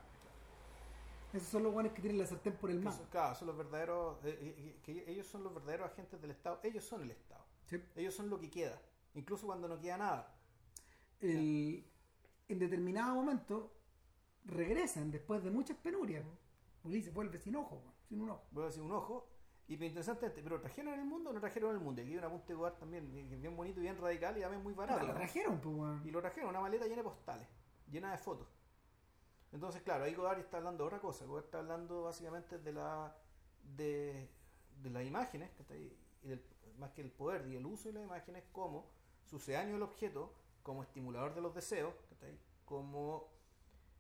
esos 1.34 1.48
son 1.50 1.64
los 1.64 1.72
guanes 1.74 1.92
que 1.94 2.02
tienen 2.02 2.18
la 2.20 2.26
sartén 2.26 2.54
por 2.54 2.72
el 2.72 2.82
son, 2.84 3.06
claro, 3.12 3.36
son 3.36 3.48
los 3.48 3.58
verdaderos, 3.58 4.18
eh, 4.26 4.40
eh, 4.42 4.80
que 4.84 5.04
ellos 5.12 5.28
son 5.28 5.44
los 5.44 5.54
verdaderos 5.54 5.92
agentes 5.92 6.20
del 6.22 6.32
Estado. 6.32 6.60
Ellos 6.64 6.84
son 6.84 7.02
el 7.04 7.12
Estado. 7.12 7.44
Sí. 7.66 7.84
Ellos 7.96 8.16
son 8.16 8.30
lo 8.30 8.40
que 8.40 8.50
queda. 8.50 8.82
Incluso 9.14 9.46
cuando 9.46 9.68
no 9.68 9.80
queda 9.80 9.98
nada. 9.98 10.36
El- 11.20 11.86
en 12.48 12.58
determinado 12.60 13.14
momento 13.16 13.72
regresan 14.46 15.12
después 15.12 15.44
de 15.44 15.52
muchas 15.52 15.78
penurias 15.78 16.26
Ulises 16.84 17.14
vuelve 17.14 17.38
sin 17.38 17.56
ojo 17.58 17.84
sin 18.08 18.22
un 18.22 18.30
ojo 18.32 18.44
a 18.62 18.66
decir 18.66 18.82
un 18.82 18.92
ojo. 18.92 19.28
Y 19.68 19.76
pero 19.76 19.86
interesante, 19.86 20.32
pero 20.32 20.56
¿lo 20.56 20.62
trajeron 20.62 20.96
en 20.96 21.02
el 21.02 21.06
mundo 21.06 21.30
o 21.30 21.34
no 21.34 21.40
trajeron 21.40 21.70
en 21.72 21.76
el 21.76 21.84
mundo? 21.84 22.02
Y 22.02 22.06
aquí 22.06 22.14
hay 22.14 22.18
un 22.18 22.24
apunte 22.24 22.48
de 22.48 22.56
Godard 22.56 22.80
también, 22.80 23.06
eh, 23.16 23.36
bien 23.36 23.56
bonito 23.56 23.80
y 23.80 23.84
bien 23.84 23.98
radical 24.00 24.36
y 24.36 24.42
también 24.42 24.64
muy 24.64 24.74
barato. 24.74 25.00
Puta, 25.02 25.12
lo 25.12 25.18
trajeron, 25.20 25.60
pues. 25.62 26.06
Y 26.08 26.10
lo 26.10 26.20
trajeron, 26.22 26.50
una 26.50 26.60
maleta 26.60 26.86
llena 26.86 26.98
de 26.98 27.04
postales, 27.04 27.48
llena 27.92 28.12
de 28.12 28.18
fotos. 28.18 28.48
Entonces, 29.52 29.82
claro, 29.82 30.04
ahí 30.04 30.14
Godard 30.14 30.40
está 30.40 30.58
hablando 30.58 30.84
de 30.84 30.88
otra 30.88 31.00
cosa. 31.00 31.26
Godard 31.26 31.46
está 31.46 31.60
hablando 31.60 32.04
básicamente 32.04 32.58
de 32.60 32.74
la 32.74 33.16
de, 33.76 34.30
las 34.84 35.04
imágenes, 35.06 35.50
¿cachai? 35.58 35.92
y 36.24 36.28
del, 36.28 36.42
más 36.78 36.92
que 36.92 37.02
el 37.02 37.12
poder 37.12 37.46
y 37.48 37.56
el 37.56 37.66
uso 37.66 37.90
de 37.90 37.94
las 37.96 38.04
imágenes 38.04 38.44
como 38.52 38.86
sucedáneo 39.26 39.74
del 39.74 39.84
objeto, 39.84 40.34
como 40.64 40.84
estimulador 40.84 41.34
de 41.36 41.42
los 41.42 41.54
deseos, 41.54 41.94
¿cachai? 42.10 42.38
como, 42.66 43.28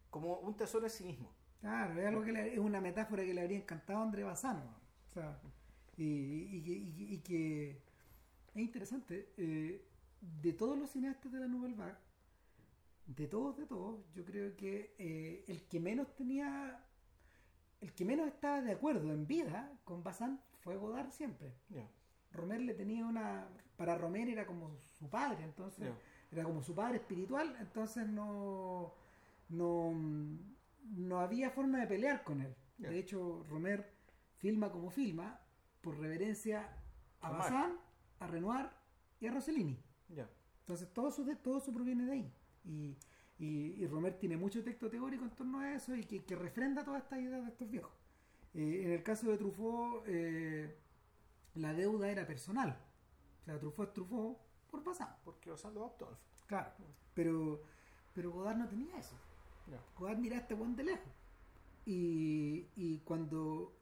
como 0.10 0.38
un 0.40 0.56
tesoro 0.56 0.86
en 0.86 0.92
sí 0.92 1.04
mismo. 1.04 1.32
Claro, 1.62 2.00
es, 2.00 2.08
algo 2.08 2.24
que 2.24 2.32
le- 2.32 2.54
es 2.54 2.60
una 2.60 2.80
metáfora 2.80 3.24
que 3.24 3.34
le 3.34 3.42
habría 3.42 3.58
encantado 3.58 4.00
a 4.00 4.04
André 4.04 4.24
Bazán. 4.24 4.58
O 5.08 5.12
sea, 5.12 5.40
y, 5.98 6.04
y, 6.58 6.64
que- 6.64 6.72
y 6.72 6.92
que- 6.94 7.04
y 7.14 7.18
que 7.20 7.70
es 8.56 8.62
interesante. 8.62 9.34
eh, 9.38 9.86
de 10.22 10.52
todos 10.54 10.78
los 10.78 10.90
cineastas 10.90 11.32
de 11.32 11.40
la 11.40 11.48
Nouvelle 11.48 11.76
Vague, 11.76 11.96
de 13.16 13.28
todos, 13.28 13.58
de 13.58 13.66
todos, 13.66 14.00
yo 14.14 14.24
creo 14.24 14.56
que 14.56 14.94
eh, 15.00 15.44
el 15.48 15.64
que 15.64 15.80
menos 15.80 16.16
tenía, 16.16 16.80
el 17.82 17.92
que 17.94 18.06
menos 18.06 18.28
estaba 18.28 18.62
de 18.62 18.72
acuerdo 18.72 19.12
en 19.12 19.26
vida 19.26 19.72
con 19.84 20.04
Bazán 20.04 20.40
fue 20.60 20.78
Godard 20.78 21.10
siempre. 21.12 21.56
Romer 22.32 22.62
le 22.62 22.76
tenía 22.76 23.06
una. 23.06 23.48
Para 23.78 23.98
Romer 23.98 24.30
era 24.30 24.46
como 24.46 24.78
su 24.92 25.10
padre, 25.10 25.44
entonces. 25.44 25.92
Era 26.32 26.44
como 26.44 26.62
su 26.62 26.76
padre 26.76 26.98
espiritual, 26.98 27.56
entonces 27.60 28.08
no. 28.08 28.94
No, 29.50 29.92
no 30.84 31.20
había 31.20 31.50
forma 31.50 31.80
de 31.80 31.88
pelear 31.88 32.24
con 32.24 32.42
él. 32.42 32.56
De 32.78 33.00
hecho, 33.00 33.44
Romer 33.50 33.92
filma 34.38 34.72
como 34.72 34.92
filma 34.92 35.40
por 35.82 35.98
reverencia 35.98 36.70
a 37.22 37.28
A 37.28 37.32
Bazán, 37.32 37.80
a 38.20 38.28
Renoir 38.28 38.70
y 39.20 39.26
a 39.26 39.32
Rossellini. 39.32 39.82
Entonces 40.60 40.94
todo 40.94 41.10
eso, 41.10 41.24
de, 41.24 41.36
todo 41.36 41.58
eso 41.58 41.74
proviene 41.74 42.06
de 42.06 42.12
ahí. 42.12 42.34
Y, 42.66 42.96
y, 43.38 43.76
y 43.78 43.88
Romer 43.88 44.18
tiene 44.18 44.38
mucho 44.38 44.64
texto 44.64 44.90
teórico 44.90 45.24
en 45.24 45.32
torno 45.32 45.60
a 45.60 45.74
eso 45.74 45.96
y 45.96 46.04
que, 46.04 46.24
que 46.24 46.36
refrenda 46.36 46.84
todas 46.84 47.04
estas 47.04 47.20
ideas 47.20 47.44
de 47.44 47.50
estos 47.50 47.70
viejos. 47.70 47.92
Eh, 48.54 48.82
en 48.86 48.92
el 48.92 49.04
caso 49.04 49.30
de 49.30 49.38
Truffaut, 49.38 50.04
eh, 50.08 50.78
la 51.56 51.74
deuda 51.74 52.10
era 52.10 52.26
personal. 52.26 52.78
O 53.42 53.46
sea, 53.46 53.60
Truffaut 53.60 53.90
es 53.90 53.94
Truffaut 53.94 54.38
por 54.70 54.84
pasar. 54.84 55.18
Porque 55.24 55.50
Bazán 55.50 55.74
lo 55.74 55.82
adoptó. 55.82 56.18
Claro. 56.48 56.72
Pero, 57.14 57.62
pero 58.14 58.32
Godard 58.32 58.58
no 58.58 58.68
tenía 58.68 58.98
eso. 58.98 59.16
Godard 59.98 60.18
mira 60.18 60.38
a 60.38 60.40
este 60.40 60.56
buen 60.56 60.76
de 60.76 60.84
lejos. 60.84 61.14
Y, 61.86 62.68
y 62.76 63.00
cuando 63.00 63.76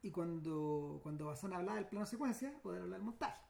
y 0.00 0.10
cuando 0.10 1.00
cuando 1.02 1.26
Bazán 1.26 1.52
hablaba 1.52 1.76
del 1.76 1.86
plano 1.86 2.06
secuencia, 2.06 2.52
Godard 2.62 2.82
hablaba 2.82 2.98
del 2.98 3.04
montaje. 3.04 3.48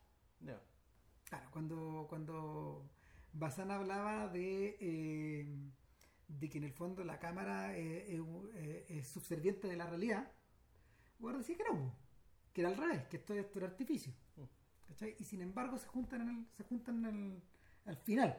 Claro, 1.28 1.47
cuando, 1.51 2.06
cuando 2.09 2.89
Bazán 3.32 3.70
hablaba 3.70 4.28
de, 4.28 4.76
eh, 4.80 5.46
de 6.28 6.48
que 6.48 6.59
en 6.59 6.64
el 6.64 6.72
fondo 6.72 7.05
la 7.05 7.18
cámara 7.18 7.76
eh, 7.76 8.14
es, 8.14 8.20
eh, 8.55 8.86
es 8.88 9.09
subserviente 9.09 9.68
de 9.68 9.76
la 9.76 9.86
realidad, 9.86 10.30
Godard 11.18 11.38
decía 11.38 11.56
que 11.56 11.64
no, 11.64 11.94
que 12.52 12.60
era 12.62 12.70
al 12.70 12.76
revés, 12.76 13.06
que 13.09 13.16
esto, 13.18 13.34
esto 13.34 13.59
era 13.59 13.68
artificio. 13.68 14.12
Mm. 14.36 14.42
¿cachai? 14.88 15.16
Y 15.18 15.24
sin 15.24 15.42
embargo 15.42 15.76
se 15.78 15.86
juntan, 15.88 16.22
en 16.22 16.28
el, 16.30 16.46
se 16.56 16.64
juntan 16.64 17.05
en 17.05 17.14
el, 17.14 17.42
al 17.86 17.96
final. 17.98 18.36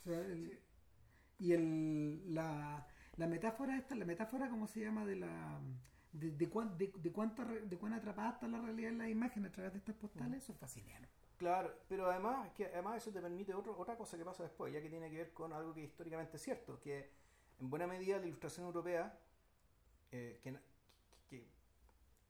O 0.00 0.02
sea, 0.04 0.18
el- 0.20 0.58
y 1.38 1.52
el, 1.52 2.34
la, 2.34 2.86
la 3.16 3.26
metáfora 3.26 3.76
esta, 3.78 3.94
la 3.94 4.04
metáfora, 4.04 4.50
¿cómo 4.50 4.66
se 4.66 4.80
llama? 4.80 5.06
De 5.06 5.16
la 5.16 5.60
de, 6.12 6.32
de, 6.32 6.48
cuán, 6.50 6.76
de, 6.76 6.92
de 6.96 7.12
cuánta 7.12 7.44
re- 7.44 7.62
de 7.66 7.76
cuán 7.78 7.94
atrapada 7.94 8.30
está 8.32 8.48
la 8.48 8.60
realidad 8.60 8.90
en 8.90 8.98
la 8.98 9.08
imagen 9.08 9.46
a 9.46 9.50
través 9.52 9.72
de 9.72 9.78
estas 9.78 9.94
postales, 9.96 10.42
eso 10.42 10.52
es 10.52 10.58
fascinante. 10.58 11.08
Claro, 11.40 11.72
pero 11.88 12.10
además, 12.10 12.50
que 12.52 12.66
además 12.66 12.98
eso 12.98 13.10
te 13.10 13.18
permite 13.22 13.54
otro- 13.54 13.74
otra 13.78 13.96
cosa 13.96 14.18
que 14.18 14.24
pasa 14.26 14.42
después, 14.42 14.74
ya 14.74 14.82
que 14.82 14.90
tiene 14.90 15.08
que 15.10 15.16
ver 15.16 15.32
con 15.32 15.54
algo 15.54 15.72
que 15.72 15.80
históricamente 15.84 16.36
es 16.36 16.42
cierto, 16.42 16.78
que 16.78 17.10
en 17.58 17.70
buena 17.70 17.86
medida 17.86 18.18
la 18.18 18.26
ilustración 18.26 18.66
europea, 18.66 19.18
eh, 20.12 20.38
que, 20.42 20.54
que 21.30 21.46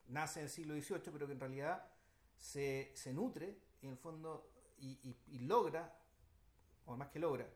nace 0.07 0.39
en 0.39 0.45
el 0.45 0.51
siglo 0.51 0.75
XVIII, 0.75 1.11
pero 1.13 1.27
que 1.27 1.33
en 1.33 1.41
realidad 1.41 1.89
se, 2.39 2.93
se 2.95 3.13
nutre, 3.13 3.59
en 3.83 3.91
el 3.91 3.97
fondo, 3.97 4.49
y, 4.79 4.93
y- 5.03 5.17
y 5.35 5.39
logra, 5.41 5.93
o 6.87 6.97
más 6.97 7.09
que 7.09 7.19
logra, 7.19 7.49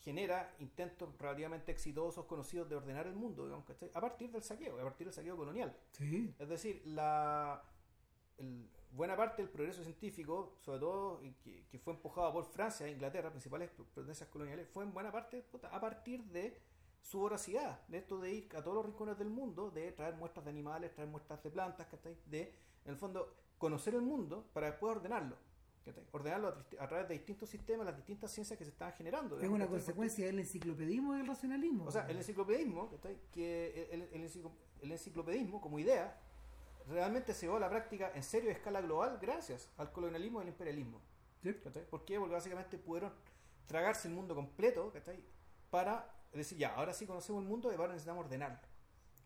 genera 0.00 0.56
intentos 0.58 1.16
relativamente 1.18 1.70
exitosos, 1.70 2.24
conocidos 2.26 2.68
de 2.68 2.74
ordenar 2.74 3.06
el 3.06 3.14
mundo, 3.14 3.44
digamos, 3.44 3.64
¿cachai? 3.64 3.92
a 3.94 4.00
partir 4.00 4.32
del 4.32 4.42
saqueo, 4.42 4.80
a 4.80 4.82
partir 4.82 5.06
del 5.06 5.14
saqueo 5.14 5.36
colonial. 5.36 5.72
Sí. 5.92 6.34
Es 6.36 6.48
decir, 6.48 6.82
la 6.84 7.62
el- 8.38 8.68
buena 8.94 9.16
parte 9.16 9.42
del 9.42 9.50
progreso 9.50 9.82
científico, 9.82 10.56
sobre 10.60 10.80
todo 10.80 11.20
que, 11.42 11.66
que 11.70 11.78
fue 11.78 11.92
empujado 11.92 12.32
por 12.32 12.44
Francia 12.44 12.86
e 12.86 12.90
Inglaterra, 12.90 13.30
principales 13.30 13.70
potencias 13.70 14.28
coloniales, 14.28 14.68
fue 14.68 14.84
en 14.84 14.92
buena 14.92 15.10
parte 15.10 15.44
a 15.70 15.80
partir 15.80 16.22
de 16.24 16.60
su 17.00 17.18
voracidad, 17.18 17.86
de 17.88 17.98
esto 17.98 18.18
de 18.18 18.32
ir 18.32 18.48
a 18.56 18.62
todos 18.62 18.76
los 18.76 18.86
rincones 18.86 19.18
del 19.18 19.28
mundo, 19.28 19.70
de 19.70 19.92
traer 19.92 20.14
muestras 20.14 20.44
de 20.44 20.50
animales, 20.50 20.94
traer 20.94 21.10
muestras 21.10 21.42
de 21.42 21.50
plantas, 21.50 21.86
de, 22.26 22.42
en 22.84 22.90
el 22.90 22.96
fondo, 22.96 23.34
conocer 23.58 23.94
el 23.94 24.02
mundo 24.02 24.48
para 24.52 24.68
después 24.68 24.96
ordenarlo. 24.96 25.36
Ordenarlo 26.12 26.48
a, 26.78 26.88
través 26.88 27.08
de 27.08 27.14
distintos 27.14 27.50
sistemas, 27.50 27.84
las 27.84 27.94
distintas 27.94 28.30
ciencias 28.30 28.58
que 28.58 28.64
se 28.64 28.70
estaban 28.70 28.94
generando. 28.94 29.38
Es 29.38 29.50
una 29.50 29.66
consecuencia 29.66 30.24
del 30.24 30.38
enciclopedismo 30.38 31.12
y 31.12 31.18
del 31.18 31.26
racionalismo. 31.26 31.84
O 31.84 31.90
sea, 31.90 32.08
el 32.08 32.16
enciclopedismo, 32.16 32.88
que 33.30 33.88
el, 33.92 34.08
el 34.14 34.30
el 34.84 34.92
enciclopedismo 34.92 35.60
como 35.60 35.78
idea 35.78 36.18
realmente 36.88 37.34
se 37.34 37.46
llevó 37.46 37.56
a 37.56 37.60
la 37.60 37.70
práctica 37.70 38.12
en 38.14 38.22
serio 38.22 38.50
a 38.50 38.52
escala 38.52 38.80
global 38.80 39.18
gracias 39.20 39.70
al 39.76 39.92
colonialismo 39.92 40.40
y 40.40 40.42
al 40.42 40.48
imperialismo. 40.48 41.00
Sí. 41.42 41.52
¿Por 41.52 42.04
qué? 42.04 42.18
Porque 42.18 42.34
básicamente 42.34 42.78
pudieron 42.78 43.12
tragarse 43.66 44.08
el 44.08 44.14
mundo 44.14 44.34
completo 44.34 44.92
¿cachai? 44.92 45.22
para 45.70 46.10
decir, 46.32 46.58
ya, 46.58 46.74
ahora 46.74 46.92
sí 46.92 47.06
conocemos 47.06 47.42
el 47.42 47.48
mundo 47.48 47.70
y 47.70 47.74
ahora 47.74 47.88
necesitamos 47.92 48.24
ordenarlo. 48.24 48.58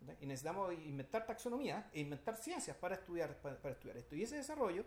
¿cachai? 0.00 0.16
Y 0.20 0.26
necesitamos 0.26 0.72
inventar 0.74 1.26
taxonomía 1.26 1.90
e 1.92 2.00
inventar 2.00 2.36
ciencias 2.36 2.76
para 2.76 2.96
estudiar, 2.96 3.40
para, 3.40 3.60
para 3.60 3.74
estudiar 3.74 3.96
esto. 3.96 4.14
Y 4.14 4.22
ese 4.22 4.36
desarrollo, 4.36 4.84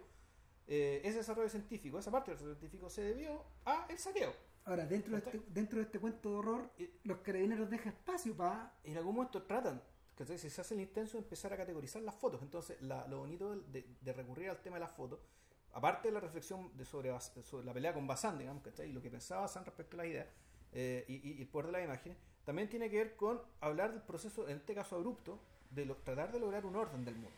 eh, 0.68 1.02
ese 1.04 1.18
desarrollo 1.18 1.50
científico, 1.50 2.00
esa 2.00 2.12
parte 2.12 2.32
del 2.32 2.38
desarrollo 2.38 2.60
científico 2.60 2.90
se 2.90 3.02
debió 3.02 3.46
a 3.66 3.86
el 3.90 3.98
saqueo. 3.98 4.34
Ahora, 4.66 4.86
dentro 4.86 5.14
de, 5.14 5.18
este, 5.18 5.42
dentro 5.48 5.80
de 5.80 5.86
este 5.86 6.00
cuento 6.00 6.30
de 6.30 6.36
horror, 6.36 6.72
los 7.04 7.18
carabineros 7.20 7.70
dejan 7.70 7.94
espacio 7.94 8.36
para... 8.38 8.74
en 8.84 8.96
algún 8.96 9.16
momento 9.16 9.42
tratan, 9.44 9.82
¿cachai? 10.22 10.38
Si 10.38 10.50
se 10.50 10.62
hace 10.62 10.74
el 10.76 10.82
intenso 10.82 11.18
de 11.18 11.24
empezar 11.24 11.52
a 11.54 11.58
categorizar 11.58 12.02
las 12.02 12.16
fotos. 12.16 12.42
Entonces, 12.42 12.80
lo 12.82 13.18
bonito 13.18 13.56
de, 13.56 14.14
recurrir 14.14 14.50
al 14.50 14.62
tema 14.62 14.76
de 14.76 14.82
las 14.82 14.92
fotos, 14.92 15.20
aparte 15.74 16.10
de 16.10 16.14
la 16.14 16.20
reflexión 16.20 16.72
sobre, 16.86 17.12
la 17.64 17.74
pelea 17.74 17.94
con 17.94 18.06
Bazán, 18.06 18.38
digamos, 18.38 18.64
¿cachai? 18.64 18.90
Y 18.90 18.94
lo 18.94 19.02
que 19.02 19.10
pensaba 19.10 19.42
Bazán 19.42 19.66
respecto 19.66 19.96
a 19.96 19.98
las 19.98 20.08
ideas 20.08 20.28
eh, 20.74 21.06
y, 21.08 21.30
y- 21.30 21.42
el 21.42 21.48
poder 21.48 21.68
de 21.68 21.72
las 21.74 21.84
imágenes, 21.84 22.18
también 22.46 22.70
tiene 22.70 22.90
que 22.90 22.98
ver 22.98 23.16
con 23.16 23.42
hablar 23.60 23.92
del 23.92 24.02
proceso, 24.02 24.48
en 24.48 24.58
este 24.58 24.76
caso 24.76 24.96
abrupto, 24.96 25.40
de 25.72 25.86
tratar 26.04 26.32
de 26.32 26.40
lograr 26.40 26.66
un 26.66 26.76
orden 26.76 27.04
del 27.04 27.16
mundo. 27.16 27.32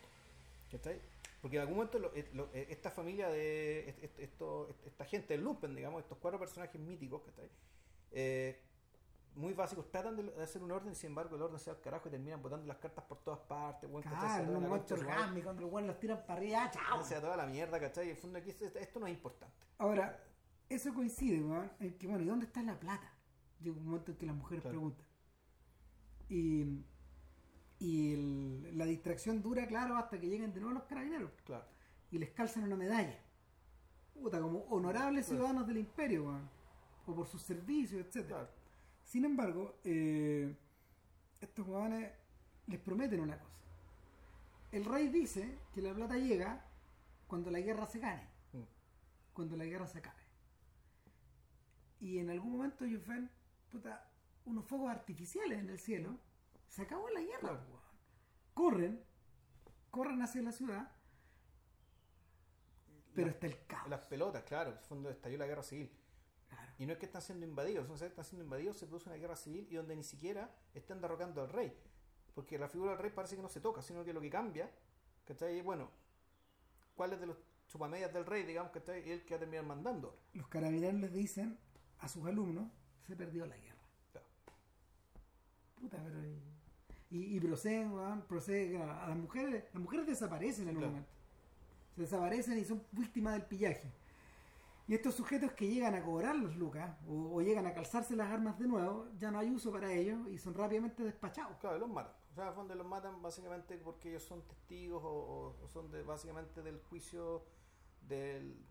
¿cachai? 0.70 1.00
Porque 1.40 1.56
en 1.56 1.62
algún 1.62 1.76
momento 1.76 2.12
eh, 2.14 2.26
eh, 2.52 2.66
esta 2.70 2.90
familia 2.90 3.28
de 3.28 3.94
esta 4.86 5.04
gente 5.04 5.34
del 5.34 5.44
Lumpen, 5.44 5.74
digamos, 5.74 6.02
estos 6.02 6.18
cuatro 6.18 6.38
personajes 6.38 6.80
míticos, 6.80 7.22
¿cachai? 7.22 7.48
Eh, 8.12 8.60
muy 9.36 9.52
básicos, 9.52 9.90
tratan 9.90 10.16
de, 10.16 10.42
hacer 10.42 10.62
un 10.62 10.70
orden 10.70 10.92
y 10.92 10.94
sin 10.94 11.08
embargo 11.08 11.34
el 11.36 11.42
orden 11.42 11.58
se 11.58 11.70
va 11.70 11.76
al 11.76 11.82
carajo 11.82 12.08
y 12.08 12.10
terminan 12.12 12.40
botando 12.42 12.66
las 12.66 12.76
cartas 12.78 13.04
por 13.04 13.18
todas 13.18 13.40
partes. 13.40 13.90
Se 13.90 14.00
Claro, 14.08 14.60
madre, 14.60 14.94
orgánico, 14.94 15.44
cuando 15.44 15.62
los 15.62 15.70
buenos 15.70 15.88
los 15.88 16.00
tiran 16.00 16.18
para 16.26 16.34
arriba, 16.34 16.70
chao. 16.70 17.02
se 17.04 17.14
va 17.16 17.20
toda 17.20 17.36
la 17.36 17.46
mierda, 17.46 17.80
¿cachai? 17.80 18.06
Y 18.06 18.10
el 18.10 18.16
fondo 18.16 18.38
aquí 18.38 18.50
esto, 18.50 18.66
esto 18.78 19.00
no 19.00 19.06
es 19.06 19.12
importante. 19.14 19.54
Ahora, 19.78 20.22
eso 20.68 20.94
coincide, 20.94 21.42
weón, 21.42 21.70
en 21.80 21.98
que, 21.98 22.06
bueno, 22.06 22.22
¿y 22.22 22.26
dónde 22.26 22.46
está 22.46 22.62
la 22.62 22.78
plata? 22.78 23.12
Llega 23.60 23.76
un 23.76 23.84
momento 23.84 24.12
en 24.12 24.18
que 24.18 24.26
las 24.26 24.36
mujeres 24.36 24.62
Claro. 24.62 24.76
preguntan. 24.78 25.06
Y, 26.28 26.84
y 27.80 28.14
el- 28.14 28.78
la 28.78 28.84
distracción 28.86 29.42
dura, 29.42 29.66
claro, 29.66 29.96
hasta 29.96 30.18
que 30.18 30.28
lleguen 30.28 30.52
de 30.52 30.60
nuevo 30.60 30.74
los 30.74 30.84
carabineros 30.84 31.30
Claro. 31.44 31.64
y 32.10 32.18
les 32.18 32.30
calzan 32.30 32.64
una 32.64 32.76
medalla. 32.76 33.18
Puta, 34.14 34.40
como 34.40 34.60
honorables 34.70 35.26
Claro. 35.26 35.38
ciudadanos 35.40 35.66
del 35.66 35.78
imperio, 35.78 36.24
weón. 36.24 36.48
O 37.06 37.14
por 37.14 37.26
sus 37.26 37.42
servicios, 37.42 38.00
etcétera. 38.06 38.38
Claro. 38.48 38.63
Sin 39.04 39.24
embargo, 39.24 39.78
eh, 39.84 40.54
estos 41.40 41.66
huevones 41.66 42.10
les 42.66 42.80
prometen 42.80 43.20
una 43.20 43.38
cosa. 43.38 43.52
El 44.72 44.84
rey 44.84 45.08
dice 45.08 45.58
que 45.72 45.80
la 45.82 45.94
plata 45.94 46.16
llega 46.16 46.64
cuando 47.26 47.50
la 47.50 47.60
guerra 47.60 47.86
se 47.86 48.00
gane, 48.00 48.28
Mm. 48.52 48.62
cuando 49.32 49.56
la 49.56 49.64
guerra 49.64 49.86
se 49.86 49.98
acabe. 49.98 50.22
Y 52.00 52.18
en 52.18 52.30
algún 52.30 52.52
momento 52.52 52.84
ellos 52.84 53.06
ven, 53.06 53.30
puta, 53.70 54.10
unos 54.46 54.64
fuegos 54.66 54.90
artificiales 54.90 55.58
en 55.58 55.70
el 55.70 55.78
cielo. 55.78 56.18
Se 56.68 56.82
acabó 56.82 57.08
la 57.10 57.20
guerra, 57.20 57.38
Claro. 57.40 57.60
weón. 57.68 57.84
Corren, 58.52 59.04
corren 59.90 60.20
hacia 60.22 60.42
la 60.42 60.52
ciudad, 60.52 60.90
pero 63.14 63.30
está 63.30 63.46
el 63.46 63.64
caos. 63.66 63.88
Las 63.88 64.00
pelotas, 64.06 64.42
claro, 64.42 64.70
en 64.72 64.78
el 64.78 64.82
fondo 64.84 65.08
estalló 65.10 65.38
la 65.38 65.46
guerra 65.46 65.62
civil. 65.62 65.90
Claro. 66.54 66.72
Y 66.78 66.86
no 66.86 66.92
es 66.92 66.98
que 66.98 67.06
están 67.06 67.22
siendo 67.22 67.44
invadidos, 67.46 68.02
están 68.02 68.24
siendo 68.24 68.44
invadidos, 68.44 68.76
se 68.76 68.86
produce 68.86 69.08
una 69.08 69.18
guerra 69.18 69.36
civil 69.36 69.66
y 69.70 69.74
donde 69.76 69.94
ni 69.96 70.04
siquiera 70.04 70.50
están 70.74 71.00
derrocando 71.00 71.42
al 71.42 71.48
rey. 71.48 71.72
Porque 72.34 72.58
la 72.58 72.68
figura 72.68 72.92
del 72.92 73.00
rey 73.00 73.10
parece 73.14 73.36
que 73.36 73.42
no 73.42 73.48
se 73.48 73.60
toca, 73.60 73.82
sino 73.82 74.04
que 74.04 74.12
lo 74.12 74.20
que 74.20 74.30
cambia, 74.30 74.70
¿cachai? 75.24 75.60
Bueno, 75.62 75.90
cuáles 76.96 77.20
de 77.20 77.26
los 77.26 77.36
chupamedias 77.68 78.12
del 78.12 78.26
rey, 78.26 78.42
digamos, 78.44 78.72
que 78.72 78.78
está 78.80 78.96
el 78.96 79.24
que 79.24 79.34
va 79.34 79.36
a 79.36 79.40
terminar 79.40 79.64
mandando. 79.64 80.18
Los 80.32 80.48
carabineros 80.48 81.00
les 81.00 81.12
dicen 81.12 81.58
a 81.98 82.08
sus 82.08 82.26
alumnos, 82.26 82.70
se 83.06 83.14
perdió 83.16 83.46
la 83.46 83.56
guerra. 83.56 83.82
Claro. 84.12 84.26
Puta, 85.80 86.02
pero... 86.04 86.18
Y, 87.10 87.36
y 87.36 87.40
proceden, 87.40 87.92
weón, 87.92 88.22
proceden 88.22 88.82
a, 88.82 89.06
las 89.08 89.16
mujeres, 89.16 89.64
las 89.72 89.82
mujeres 89.82 90.06
desaparecen 90.06 90.68
en 90.68 90.74
Claro. 90.74 90.88
momento. 90.90 91.10
Se 91.94 92.02
desaparecen 92.02 92.58
y 92.58 92.64
son 92.64 92.82
víctimas 92.90 93.34
del 93.34 93.44
pillaje. 93.44 93.92
Y 94.86 94.94
estos 94.94 95.14
sujetos 95.14 95.52
que 95.52 95.66
llegan 95.66 95.94
a 95.94 96.02
cobrar 96.02 96.36
los 96.36 96.56
lucas 96.56 96.94
o, 97.08 97.36
o 97.36 97.40
llegan 97.40 97.66
a 97.66 97.72
calzarse 97.72 98.14
las 98.14 98.30
armas 98.30 98.58
de 98.58 98.66
nuevo, 98.66 99.08
ya 99.16 99.30
no 99.30 99.38
hay 99.38 99.50
uso 99.50 99.72
para 99.72 99.90
ellos 99.92 100.28
y 100.28 100.36
son 100.38 100.52
rápidamente 100.54 101.02
despachados. 101.02 101.56
Claro, 101.58 101.78
los 101.78 101.88
matan. 101.88 102.12
O 102.30 102.34
sea, 102.34 102.52
donde 102.52 102.74
los 102.74 102.86
matan 102.86 103.22
básicamente 103.22 103.78
porque 103.78 104.10
ellos 104.10 104.24
son 104.24 104.42
testigos 104.42 105.00
o, 105.04 105.56
son 105.72 105.90
de, 105.90 106.02
básicamente 106.02 106.62
del 106.62 106.80
juicio 106.80 107.44
del, 108.02 108.62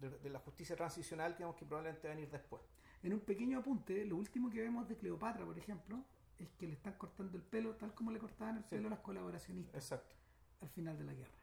de, 0.00 0.10
de 0.10 0.30
la 0.30 0.40
justicia 0.40 0.74
transicional 0.74 1.32
que, 1.32 1.38
digamos, 1.38 1.56
que 1.56 1.66
probablemente 1.66 2.08
va 2.08 2.12
a 2.14 2.16
venir 2.16 2.30
después. 2.30 2.62
En 3.02 3.12
un 3.12 3.20
pequeño 3.20 3.58
apunte, 3.60 4.04
lo 4.04 4.16
último 4.16 4.50
que 4.50 4.60
vemos 4.60 4.88
de 4.88 4.96
Cleopatra, 4.96 5.44
por 5.44 5.56
ejemplo, 5.56 6.02
es 6.38 6.48
que 6.58 6.66
le 6.66 6.72
están 6.72 6.94
cortando 6.94 7.36
el 7.36 7.44
pelo 7.44 7.76
tal 7.76 7.94
como 7.94 8.10
le 8.10 8.18
cortaban 8.18 8.56
el 8.56 8.62
Sí. 8.64 8.70
pelo 8.70 8.88
a 8.88 8.90
las 8.90 9.00
colaboracionistas 9.00 9.74
Exacto. 9.84 10.16
al 10.62 10.68
final 10.70 10.98
de 10.98 11.04
la 11.04 11.12
guerra. 11.14 11.38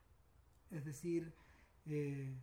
Es 0.71 0.83
decir, 0.83 1.33
eh, 1.85 2.35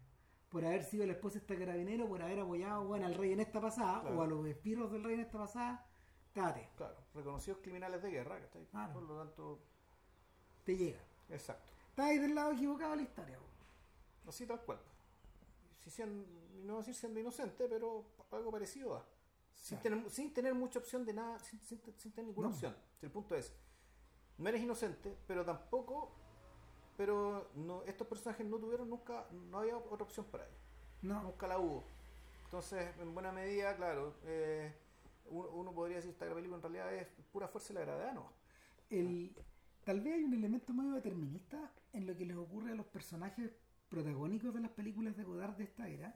por 0.54 0.64
haber 0.64 0.84
sido 0.84 1.04
la 1.04 1.14
esposa 1.14 1.34
de 1.34 1.38
este 1.40 1.58
carabinero, 1.58 2.06
por 2.06 2.22
haber 2.22 2.38
apoyado 2.38 2.84
bueno, 2.84 3.06
al 3.06 3.14
rey 3.16 3.32
en 3.32 3.40
esta 3.40 3.60
pasada, 3.60 4.02
Claro. 4.02 4.16
o 4.20 4.22
a 4.22 4.26
los 4.28 4.46
esbirros 4.46 4.92
del 4.92 5.02
rey 5.02 5.14
en 5.14 5.20
esta 5.22 5.36
pasada, 5.36 5.84
date, 6.32 6.70
Claro, 6.76 6.94
reconocidos 7.12 7.58
criminales 7.60 8.00
de 8.00 8.08
guerra, 8.12 8.38
que 8.40 8.64
Claro. 8.66 8.92
por 8.92 9.02
lo 9.02 9.18
tanto, 9.18 9.58
te 10.62 10.76
llega. 10.76 11.00
exacto. 11.28 11.72
Está 11.90 12.04
ahí 12.06 12.18
del 12.18 12.36
lado 12.36 12.52
equivocado 12.52 12.92
de 12.92 12.98
la 12.98 13.02
historia. 13.02 13.36
po. 13.36 14.28
Así 14.30 14.46
tal 14.46 14.60
cual. 14.64 14.78
Si 15.80 15.90
sean, 15.90 16.24
no 16.64 16.78
decir 16.78 16.94
siendo 16.94 17.18
inocente, 17.18 17.66
pero 17.68 18.04
algo 18.30 18.52
parecido. 18.52 19.04
Sin, 19.54 19.78
Claro. 19.78 19.96
tener, 19.96 20.10
sin 20.12 20.32
tener 20.32 20.54
mucha 20.54 20.78
opción 20.78 21.04
de 21.04 21.14
nada, 21.14 21.36
sin, 21.40 21.58
sin- 21.62 21.80
sin 21.96 22.12
tener 22.12 22.28
ninguna 22.28 22.46
No. 22.50 22.54
opción. 22.54 22.76
El 23.02 23.10
punto 23.10 23.34
es, 23.34 23.52
no 24.38 24.48
eres 24.48 24.62
inocente, 24.62 25.18
pero 25.26 25.44
tampoco, 25.44 26.14
pero 26.96 27.50
no, 27.54 27.82
estos 27.84 28.06
personajes 28.06 28.46
no 28.46 28.58
tuvieron 28.58 28.88
nunca, 28.90 29.26
no 29.30 29.58
había 29.58 29.76
otra 29.76 30.04
opción 30.04 30.26
para 30.26 30.44
ellos. 30.44 30.58
No, 31.02 31.22
Nunca 31.22 31.46
la 31.46 31.58
hubo. 31.58 31.84
Entonces, 32.44 32.94
en 33.00 33.12
buena 33.12 33.32
medida, 33.32 33.76
claro, 33.76 34.14
eh, 34.24 34.72
uno, 35.26 35.48
uno 35.50 35.72
podría 35.72 35.96
decir 35.96 36.10
que 36.12 36.24
esta 36.24 36.34
película 36.34 36.56
en 36.56 36.62
realidad 36.62 36.94
es 36.94 37.08
pura 37.32 37.48
fuerza 37.48 37.74
de 37.74 37.80
la 37.80 37.86
gravedad, 37.86 38.14
¿no? 38.14 38.44
el, 38.90 39.34
tal 39.84 40.00
vez 40.00 40.14
hay 40.14 40.24
un 40.24 40.34
elemento 40.34 40.72
medio 40.72 40.92
determinista 40.92 41.72
en 41.92 42.06
lo 42.06 42.16
que 42.16 42.26
les 42.26 42.36
ocurre 42.36 42.72
a 42.72 42.74
los 42.74 42.86
personajes 42.86 43.50
protagónicos 43.88 44.52
de 44.54 44.60
las 44.60 44.70
películas 44.70 45.16
de 45.16 45.24
Godard 45.24 45.56
de 45.56 45.64
esta 45.64 45.88
era, 45.88 46.14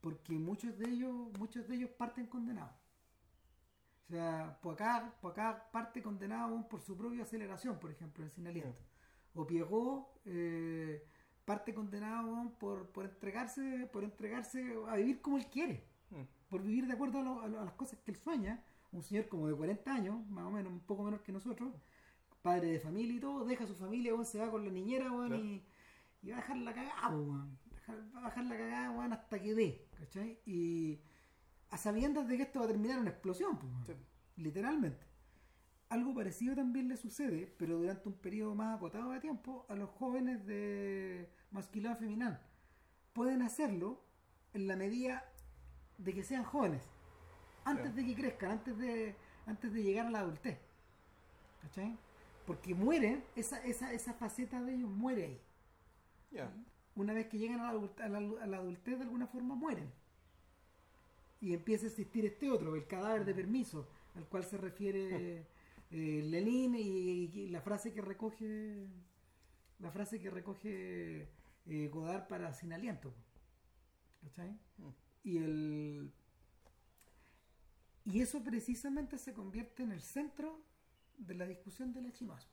porque 0.00 0.32
muchos 0.32 0.78
de 0.78 0.88
ellos, 0.88 1.12
muchos 1.38 1.68
de 1.68 1.76
ellos 1.76 1.90
parten 1.90 2.26
condenados. 2.26 2.74
O 4.08 4.12
sea, 4.12 4.58
Poacá, 4.62 5.14
Poacá 5.20 5.70
parte 5.70 6.02
condenado 6.02 6.66
por 6.68 6.80
su 6.80 6.96
propia 6.96 7.22
aceleración, 7.22 7.78
por 7.78 7.90
ejemplo, 7.90 8.24
en 8.24 8.30
Sin 8.30 8.46
Aliento. 8.46 8.80
O 9.34 9.46
Pierrot 9.46 10.20
eh, 10.24 11.04
parte 11.44 11.72
condenado 11.74 12.52
por, 12.58 12.88
por 12.90 13.04
entregarse, 13.06 13.88
por 13.92 14.04
entregarse 14.04 14.74
a 14.88 14.96
vivir 14.96 15.20
como 15.20 15.38
él 15.38 15.46
quiere 15.46 15.86
Mm. 16.10 16.22
por 16.48 16.62
vivir 16.62 16.86
de 16.86 16.94
acuerdo 16.94 17.18
a, 17.18 17.22
lo- 17.22 17.40
a 17.42 17.48
lo- 17.48 17.60
a 17.60 17.64
las 17.66 17.74
cosas 17.74 17.98
que 18.00 18.10
él 18.12 18.16
sueña, 18.16 18.64
un 18.92 19.02
señor 19.02 19.28
como 19.28 19.46
de 19.46 19.54
40 19.54 19.92
años, 19.94 20.26
más 20.30 20.46
o 20.46 20.50
menos, 20.50 20.72
un 20.72 20.80
poco 20.80 21.02
menor 21.04 21.22
que 21.22 21.32
nosotros, 21.32 21.70
padre 22.40 22.68
de 22.68 22.80
familia 22.80 23.14
y 23.16 23.20
todo, 23.20 23.44
deja 23.44 23.64
a 23.64 23.66
su 23.66 23.74
familia, 23.74 24.14
weón, 24.14 24.24
se 24.24 24.38
va 24.38 24.50
con 24.50 24.64
la 24.64 24.70
niñera, 24.70 25.08
Claro. 25.10 25.36
y, 25.36 25.62
y 26.22 26.30
va 26.30 26.36
a 26.36 26.40
dejar 26.40 26.56
la 26.56 26.72
cagada. 26.72 27.46
Dejar- 27.70 28.14
Va 28.14 28.20
a 28.20 28.22
bajar 28.22 28.44
la 28.46 28.56
cagada, 28.56 29.04
hasta 29.14 29.42
que 29.42 29.54
dé, 29.54 29.86
¿cachai? 29.98 30.40
Y 30.46 30.98
a 31.70 31.76
sabiendas 31.76 32.26
de 32.26 32.36
que 32.38 32.44
esto 32.44 32.60
va 32.60 32.64
a 32.64 32.68
terminar 32.68 32.96
en 32.96 33.02
una 33.02 33.10
explosión, 33.10 33.58
pues. 33.58 33.70
Sí. 33.86 33.92
literalmente. 34.42 35.04
Algo 35.90 36.12
parecido 36.14 36.54
también 36.54 36.88
le 36.88 36.96
sucede, 36.96 37.52
pero 37.58 37.78
durante 37.78 38.08
un 38.08 38.14
periodo 38.14 38.54
más 38.54 38.76
acotado 38.76 39.10
de 39.12 39.20
tiempo, 39.20 39.64
a 39.68 39.74
los 39.74 39.88
jóvenes 39.90 40.44
de 40.46 41.28
masculino 41.50 41.96
femenino. 41.96 42.38
Pueden 43.14 43.40
hacerlo 43.42 44.00
en 44.52 44.66
la 44.66 44.76
medida 44.76 45.24
de 45.96 46.12
que 46.14 46.22
sean 46.22 46.44
jóvenes, 46.44 46.82
antes 47.64 47.94
de 47.94 48.04
que 48.04 48.14
crezcan, 48.14 48.50
antes 48.52 48.76
de, 48.78 49.14
antes 49.46 49.72
de 49.72 49.82
llegar 49.82 50.06
a 50.06 50.10
la 50.10 50.20
adultez. 50.20 50.58
¿Cachai? 51.62 51.96
Porque 52.46 52.74
mueren, 52.74 53.24
esa, 53.34 53.62
esa, 53.64 53.92
esa 53.92 54.12
faceta 54.14 54.62
de 54.62 54.74
ellos 54.74 54.90
muere 54.90 55.24
ahí. 55.24 55.40
Una 56.96 57.12
vez 57.14 57.28
que 57.28 57.38
llegan 57.38 57.60
a 57.60 57.72
la, 57.72 57.80
a 58.04 58.08
la- 58.08 58.42
a 58.42 58.46
la 58.46 58.56
adultez, 58.58 58.98
de 58.98 59.04
alguna 59.04 59.26
forma 59.26 59.54
mueren. 59.54 59.90
Y 61.40 61.54
empieza 61.54 61.86
a 61.86 61.88
existir 61.88 62.24
este 62.26 62.50
otro, 62.50 62.74
el 62.74 62.86
cadáver 62.86 63.24
de 63.24 63.34
permiso, 63.34 63.86
al 64.16 64.24
cual 64.26 64.44
se 64.44 64.56
refiere 64.58 65.46
eh, 65.90 66.22
Lenin 66.24 66.74
y, 66.74 67.30
y 67.32 67.48
la 67.48 67.60
frase 67.60 67.92
que 67.92 68.00
recoge 68.00 68.86
la 69.78 69.90
frase 69.90 70.20
que 70.20 70.30
recoge 70.30 71.28
eh, 71.66 71.88
Godard 71.88 72.26
para 72.26 72.52
Sin 72.52 72.72
Aliento. 72.72 73.14
¿Cachai? 74.20 74.50
Mm. 74.78 74.90
Y 75.24 75.38
el 75.38 76.12
y 78.04 78.22
eso 78.22 78.42
precisamente 78.42 79.18
se 79.18 79.34
convierte 79.34 79.82
en 79.82 79.92
el 79.92 80.00
centro 80.00 80.64
de 81.18 81.34
la 81.34 81.46
discusión 81.46 81.92
del 81.92 82.10
chinoas. 82.12 82.48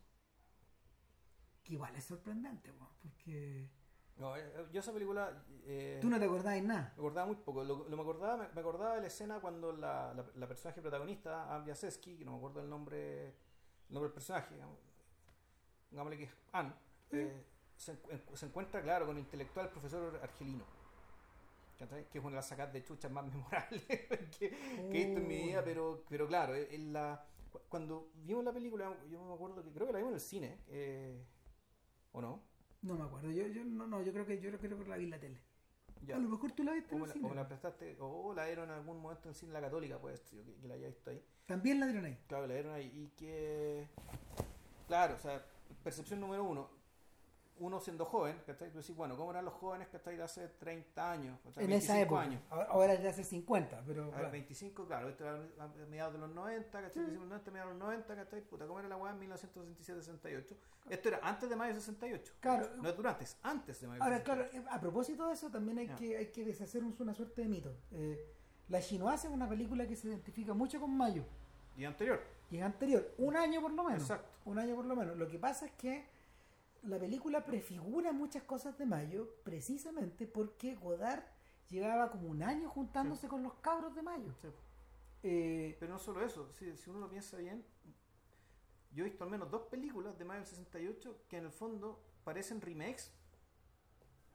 Que 1.64 1.74
igual 1.74 1.96
es 1.96 2.04
sorprendente, 2.04 2.72
weón, 2.72 2.92
porque 3.02 3.70
No, 4.18 4.38
eh, 4.38 4.50
yo 4.72 4.80
esa 4.80 4.94
película... 4.94 5.44
eh, 5.66 6.00
tú 6.02 6.10
no 6.10 6.18
te 6.18 6.26
acordás 6.26 6.54
de 6.54 6.62
nada. 6.62 6.94
Me 6.96 7.02
acordaba 7.02 7.28
muy 7.28 7.36
poco. 7.36 7.64
Lo, 7.64 7.88
lo 7.90 7.96
me, 7.98 8.02
acordaba, 8.02 8.38
me, 8.38 8.48
me 8.50 8.62
acordaba 8.62 8.96
de 8.96 9.02
la 9.02 9.08
escena 9.08 9.40
cuando 9.42 9.74
la, 9.74 10.14
la, 10.14 10.26
la 10.36 10.48
personaje 10.48 10.82
protagonista, 10.82 11.54
Anne 11.54 11.66
Biaseski, 11.66 12.18
que 12.18 12.26
no 12.26 12.32
me 12.32 12.38
acuerdo 12.38 12.62
el 12.62 12.70
nombre, 12.70 13.28
el 13.28 13.34
nombre 13.90 14.08
del 14.08 14.14
personaje, 14.14 14.54
digamos, 14.54 14.78
pongámosle 15.90 16.18
que 16.18 16.24
es 16.26 16.32
Anne, 16.54 16.74
eh, 17.12 17.46
se, 17.76 17.98
se 18.34 18.46
encuentra, 18.46 18.82
claro, 18.82 19.06
con 19.06 19.18
el 19.18 19.24
intelectual 19.24 19.70
profesor 19.70 20.18
argelino. 20.24 20.64
Que 21.78 22.18
es 22.20 22.24
una 22.24 22.30
de 22.32 22.36
las 22.38 22.48
sacadas 22.48 22.72
de 22.72 22.84
chuchas 22.84 23.12
más 23.12 23.26
memorables 23.34 23.84
que, 24.40 24.46
he 24.46 24.90
visto 24.92 25.20
en 25.20 25.28
mi 25.28 25.44
vida, 25.48 25.62
pero, 25.64 26.04
pero 26.08 26.26
claro, 26.26 26.56
en 26.56 26.94
la, 26.94 27.26
cu- 27.52 27.60
cuando 27.68 28.12
vimos 28.24 28.46
la 28.46 28.54
película, 28.54 28.96
yo 29.10 29.22
me 29.26 29.34
acuerdo 29.34 29.62
que 29.62 29.72
creo 29.74 29.88
que 29.88 29.92
la 29.94 30.00
vimos 30.00 30.12
en 30.12 30.16
el 30.16 30.22
cine, 30.22 30.60
eh, 30.70 31.22
¿o 32.14 32.22
no? 32.22 32.42
No 32.86 32.96
me 32.96 33.04
acuerdo. 33.04 33.32
Yo, 33.32 33.48
yo 33.48 33.64
no, 33.66 33.88
no, 33.88 34.02
yo 34.02 34.14
creo 34.14 34.26
que 34.26 34.40
yo 34.40 34.50
creo 34.58 34.78
que 34.80 34.86
la 34.90 34.98
vi 34.98 35.06
en 35.06 35.10
la 35.10 35.20
tele. 35.20 35.40
Ya. 36.06 36.16
A 36.16 36.20
lo 36.20 36.30
mejor 36.30 36.52
tú 36.52 36.64
la 36.64 36.74
viste 36.74 36.94
O 36.94 36.98
en 36.98 37.04
el 37.04 37.08
la, 37.10 37.14
cine. 37.14 37.30
o 37.30 37.34
la 37.34 37.48
prestaste, 37.48 37.98
o 38.00 38.34
la 38.34 38.46
dieron 38.46 38.70
en 38.70 38.76
algún 38.76 39.00
momento 39.02 39.24
en 39.24 39.30
el 39.30 39.36
cine 39.36 39.54
La 39.54 39.62
Católica, 39.62 39.98
pues, 40.00 40.20
que, 40.22 40.44
que 40.62 40.68
la 40.68 40.76
haya 40.76 40.88
visto 40.88 41.10
ahí. 41.10 41.22
También 41.48 41.80
la 41.80 41.88
dieron 41.88 42.06
ahí. 42.06 42.18
Claro, 42.28 42.48
la 42.48 42.54
dieron 42.54 42.74
ahí. 42.74 42.92
Y 42.94 43.08
que. 43.18 43.88
Claro, 44.88 45.16
o 45.16 45.20
sea, 45.20 45.44
percepción 45.84 46.20
número 46.20 46.44
uno. 46.44 46.70
Uno 47.58 47.80
siendo 47.80 48.04
joven, 48.04 48.42
¿cachai? 48.46 48.70
Tú 48.70 48.80
decís, 48.80 48.94
bueno, 48.96 49.16
¿cómo 49.16 49.32
eran 49.32 49.46
los 49.46 49.54
jóvenes 49.54 49.88
que 49.88 49.98
de 49.98 50.22
hace 50.24 50.48
30 50.50 51.12
años? 51.12 51.40
¿cachai? 51.44 51.64
En 51.64 51.72
esa 51.72 51.94
25 51.94 52.02
época. 52.04 52.22
años. 52.22 52.42
Ahora, 52.70 52.94
es 52.94 53.02
de 53.02 53.08
hace 53.10 53.24
50, 53.24 53.84
pero. 53.88 54.06
A 54.08 54.12
claro. 54.12 54.32
25, 54.32 54.86
claro, 54.86 55.10
esto 55.10 55.24
era 55.24 55.36
a 55.64 55.68
mediados 55.90 56.14
de 56.14 56.20
los 56.20 56.30
90, 56.32 56.70
¿cachai? 56.70 56.82
Principios 56.92 57.12
de 57.14 57.20
los 57.20 57.30
90, 57.30 57.52
mediados 57.52 57.74
de 57.74 57.80
los 57.80 57.88
90, 57.88 58.16
¿cachai? 58.16 58.42
Puta, 58.42 58.68
¿cómo 58.68 58.80
era 58.80 58.90
la 58.90 58.98
weá 58.98 59.14
en 59.14 59.20
1967-68? 59.22 60.56
Esto 60.90 61.08
era 61.10 61.20
antes 61.24 61.50
de 61.50 61.56
mayo 61.56 61.74
de 61.74 61.80
68. 61.80 62.34
Claro. 62.40 62.70
No 62.78 62.90
es 62.90 62.96
durante, 62.96 63.24
es 63.24 63.38
antes 63.42 63.80
de 63.82 63.88
mayo 63.88 64.00
de 64.00 64.04
Ahora, 64.04 64.18
68. 64.18 64.50
claro, 64.52 64.66
eh, 64.66 64.70
a 64.76 64.80
propósito 64.82 65.28
de 65.28 65.34
eso, 65.34 65.50
también 65.50 65.78
hay, 65.80 65.88
que, 65.90 66.18
hay 66.18 66.28
que 66.28 66.44
deshacer 66.46 66.84
un- 66.84 66.96
una 67.00 67.14
suerte 67.14 67.42
de 67.42 67.48
mito. 67.48 67.74
Eh, 67.92 68.34
la 68.70 68.82
Chinoise 68.82 69.28
es 69.28 69.34
una 69.34 69.48
película 69.48 69.88
que 69.88 69.96
se 69.96 70.08
identifica 70.08 70.54
mucho 70.54 70.80
con 70.80 70.96
Mayo. 70.96 71.24
Y 71.78 71.86
anterior. 71.86 72.22
Y 72.52 72.60
anterior, 72.60 73.14
un 73.18 73.36
año 73.36 73.62
por 73.62 73.72
lo 73.72 73.84
menos. 73.84 74.02
Exacto. 74.02 74.30
Un 74.46 74.60
año 74.60 74.76
por 74.76 74.86
lo 74.86 74.96
menos. 74.96 75.18
Lo 75.18 75.28
que 75.28 75.40
pasa 75.40 75.66
es 75.66 75.72
que 75.74 76.06
la 76.86 77.00
película 77.00 77.44
prefigura 77.46 78.12
muchas 78.12 78.44
cosas 78.44 78.78
de 78.78 78.86
Mayo 78.86 79.28
precisamente 79.44 80.28
porque 80.28 80.76
Godard 80.76 81.24
llevaba 81.70 82.12
como 82.12 82.28
un 82.30 82.44
año 82.44 82.70
juntándose 82.70 83.28
con 83.28 83.42
los 83.44 83.54
cabros 83.56 83.96
de 83.96 84.02
Mayo. 84.02 84.32
Sí. 84.42 84.48
Eh, 85.24 85.76
Pero 85.80 85.94
no 85.94 86.00
solo 86.00 86.24
eso, 86.24 86.52
si, 86.54 86.76
si 86.78 86.90
uno 86.90 87.00
lo 87.00 87.10
piensa 87.10 87.38
bien, 87.38 87.66
yo 88.92 89.04
he 89.04 89.10
visto 89.10 89.24
al 89.24 89.30
menos 89.30 89.50
dos 89.50 89.64
películas 89.64 90.18
de 90.18 90.24
mayo 90.24 90.40
del 90.42 90.48
68 90.48 91.24
que 91.28 91.38
en 91.38 91.46
el 91.46 91.52
fondo 91.52 92.00
parecen 92.24 92.62
remakes 92.62 93.12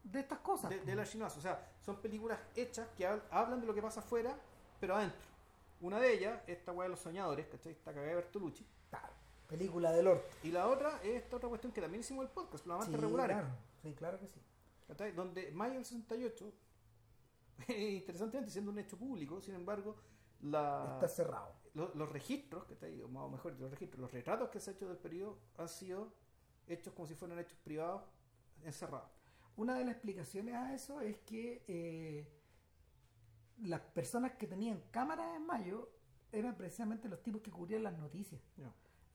de 0.02 0.20
estas 0.20 0.40
cosas. 0.40 0.70
de, 0.70 0.80
de 0.80 0.94
la 0.96 1.04
chinoise. 1.04 1.38
O 1.38 1.42
sea, 1.42 1.72
son 1.80 1.96
películas 2.02 2.38
hechas 2.56 2.88
que 2.96 3.06
hab- 3.06 3.22
hablan 3.30 3.60
de 3.60 3.66
lo 3.66 3.74
que 3.74 3.80
pasa 3.82 4.00
afuera, 4.00 4.36
pero 4.80 4.96
adentro. 4.96 5.28
Una 5.80 5.98
de 5.98 6.12
ellas, 6.12 6.42
esta 6.46 6.72
weá 6.72 6.84
de 6.84 6.90
los 6.90 7.00
soñadores, 7.00 7.46
¿cachai? 7.46 7.72
Esta 7.72 7.92
cagada 7.92 8.08
de 8.08 8.14
Bertolucci. 8.16 8.66
Película 9.50 9.92
del 9.92 10.06
orto. 10.06 10.28
Y 10.44 10.50
la 10.50 10.68
otra 10.68 11.00
es 11.02 11.22
esta 11.22 11.36
otra 11.36 11.48
cuestión 11.48 11.72
que 11.72 11.80
también 11.80 12.00
hicimos 12.00 12.24
el 12.24 12.30
podcast, 12.30 12.64
los 12.66 12.74
amantes 12.76 12.94
Sí, 12.94 13.00
regulares. 13.00 13.36
claro. 13.36 13.54
Sí, 13.82 13.94
claro 13.94 14.18
que 14.20 14.26
sí. 14.28 14.40
Donde 15.14 15.50
mayo 15.52 15.74
del 15.74 15.84
68, 15.84 16.52
interesantemente 17.68 18.50
siendo 18.50 18.70
un 18.70 18.78
hecho 18.78 18.96
público, 18.96 19.40
sin 19.40 19.54
embargo, 19.54 19.96
la, 20.40 20.92
Está 20.94 21.08
cerrado. 21.08 21.52
lo- 21.74 21.94
los 21.94 22.10
registros, 22.10 22.64
que 22.64 22.74
está 22.74 22.86
ahí, 22.86 23.00
o 23.02 23.08
mejor, 23.28 23.52
los 23.60 23.70
registros, 23.70 24.00
los 24.00 24.12
retratos 24.12 24.48
que 24.48 24.58
se 24.60 24.70
han 24.70 24.76
hecho 24.76 24.88
del 24.88 24.98
periodo 24.98 25.38
han 25.58 25.68
sido 25.68 26.12
hechos 26.66 26.94
como 26.94 27.06
si 27.06 27.14
fueran 27.14 27.38
hechos 27.38 27.58
privados 27.62 28.02
encerrados. 28.62 29.10
una 29.56 29.76
de 29.76 29.84
las 29.84 29.94
explicaciones 29.94 30.54
a 30.54 30.74
eso 30.74 31.00
es 31.02 31.18
que 31.18 31.64
eh, 31.68 32.26
las 33.62 33.80
personas 33.80 34.32
que 34.32 34.46
tenían 34.46 34.82
cámaras 34.90 35.36
en 35.36 35.44
mayo 35.46 35.90
eran 36.32 36.56
precisamente 36.56 37.08
los 37.08 37.22
tipos 37.22 37.42
que 37.42 37.50
cubrían 37.50 37.82
las 37.82 37.98
noticias. 37.98 38.40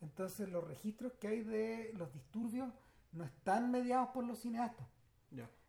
Entonces 0.06 0.48
los 0.50 0.64
registros 0.64 1.14
que 1.14 1.28
hay 1.28 1.42
de 1.42 1.92
los 1.96 2.14
disturbios 2.14 2.72
no 3.12 3.24
están 3.24 3.72
mediados 3.72 4.10
por 4.10 4.24
los 4.24 4.40
cineastas. 4.40 4.88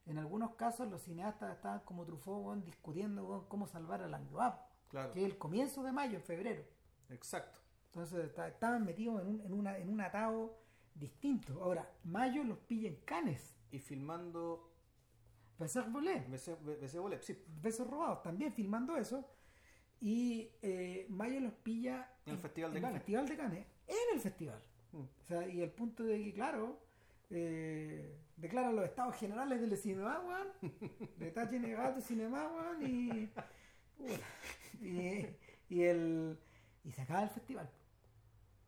En 0.05 0.19
algunos 0.19 0.55
casos 0.55 0.89
los 0.89 1.03
cineastas 1.03 1.57
estaban 1.57 1.81
como 1.81 2.05
Truffaut 2.05 2.65
discutiendo 2.65 3.25
weón, 3.27 3.47
cómo 3.49 3.67
salvar 3.67 4.03
al 4.03 4.15
Anglois, 4.15 4.55
Claro. 4.89 5.13
que 5.13 5.19
es 5.19 5.27
el 5.27 5.37
comienzo 5.37 5.83
de 5.83 5.91
mayo, 5.91 6.17
en 6.19 6.23
febrero. 6.23 6.63
Exacto. 7.11 7.59
Entonces 7.87 8.31
estaban 8.39 8.85
metidos 8.85 9.21
en 9.23 9.27
un, 9.27 9.41
en, 9.41 9.53
una, 9.53 9.77
en 9.79 9.89
un 9.89 10.01
atado 10.01 10.61
distinto. 10.95 11.61
Ahora, 11.61 11.91
mayo 12.05 12.45
los 12.45 12.59
pilla 12.59 12.89
en 12.89 12.97
Canes, 13.05 13.57
Y 13.73 13.81
filmando 13.81 14.71
Becer 15.59 15.91
Volé, 15.91 16.25
Volep, 17.01 17.23
sí. 17.23 17.43
Besos 17.61 17.89
Robados, 17.89 18.23
también 18.23 18.53
filmando 18.53 18.97
eso. 18.97 19.29
Y 20.01 20.51
eh, 20.63 21.07
mayo 21.09 21.41
los 21.41 21.55
pilla 21.55 22.13
En 22.27 22.35
el 22.35 22.39
Festival 22.39 22.73
de 22.73 22.79
en 22.79 22.85
el 22.85 22.93
Festival 22.93 23.27
de 23.27 23.37
Cannes, 23.37 23.67
en 23.87 24.15
el 24.15 24.21
festival. 24.21 24.63
Mm. 24.93 25.01
O 25.01 25.25
sea, 25.25 25.47
y 25.49 25.63
el 25.63 25.71
punto 25.71 26.03
de 26.05 26.23
que, 26.23 26.33
claro, 26.33 26.79
eh, 27.31 28.17
declaran 28.37 28.77
los 28.77 28.85
estados 28.85 29.17
generales 29.17 29.61
del 29.61 29.77
cinema, 29.77 30.47
de 31.19 31.31
tache 31.31 31.59
negado 31.59 31.97
de 31.97 32.03
cinema, 32.03 32.49
weón, 32.49 32.83
y, 32.87 33.31
y, 34.81 35.27
y 35.69 35.83
el 35.83 36.39
y 36.85 36.93
se 36.93 37.03
acaba 37.03 37.25
el 37.25 37.31
festival. 37.31 37.69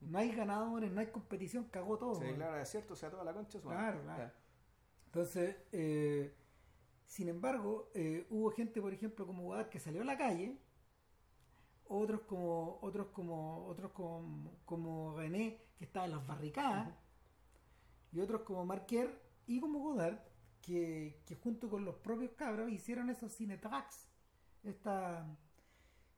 No 0.01 0.19
hay 0.19 0.33
ganadores, 0.33 0.91
no 0.91 1.01
hay 1.01 1.07
competición, 1.09 1.65
cagó 1.65 1.99
todo. 1.99 2.15
Se 2.15 2.21
weón. 2.21 2.33
declara 2.33 2.59
desierto, 2.59 2.95
o 2.95 2.97
sea, 2.97 3.11
toda 3.11 3.25
la 3.25 3.33
concha. 3.33 3.61
su 3.61 3.69
madre. 3.69 4.01
Claro, 4.01 4.03
claro. 4.03 4.33
Entonces, 5.07 5.57
eh, 5.73 6.35
sin 7.07 7.29
embargo, 7.29 7.91
eh, 7.95 8.27
hubo 8.31 8.51
gente, 8.51 8.81
por 8.81 8.93
ejemplo, 8.93 9.27
como 9.27 9.45
Godard 9.45 9.69
que 9.69 9.79
salió 9.79 10.03
a 10.03 10.05
la 10.05 10.19
calle, 10.19 10.59
otros 11.89 12.23
como 12.23 12.79
otros 12.83 13.09
como 13.09 13.67
otros 13.67 13.93
como, 13.93 14.53
como 14.65 15.17
René 15.17 15.59
que 15.79 15.85
estaba 15.85 16.07
en 16.07 16.13
las 16.13 16.27
barricadas, 16.27 16.89
y 18.13 18.21
otros 18.21 18.43
como 18.43 18.65
Marquer 18.65 19.21
y 19.47 19.61
como 19.61 19.79
Godard 19.81 20.19
que, 20.63 21.23
que 21.27 21.37
junto 21.37 21.69
con 21.71 21.85
los 21.85 21.95
propios 21.97 22.33
cabros 22.33 22.71
hicieron 22.71 23.11
esos 23.11 23.33
cinetracks, 23.37 24.09
esta 24.65 25.27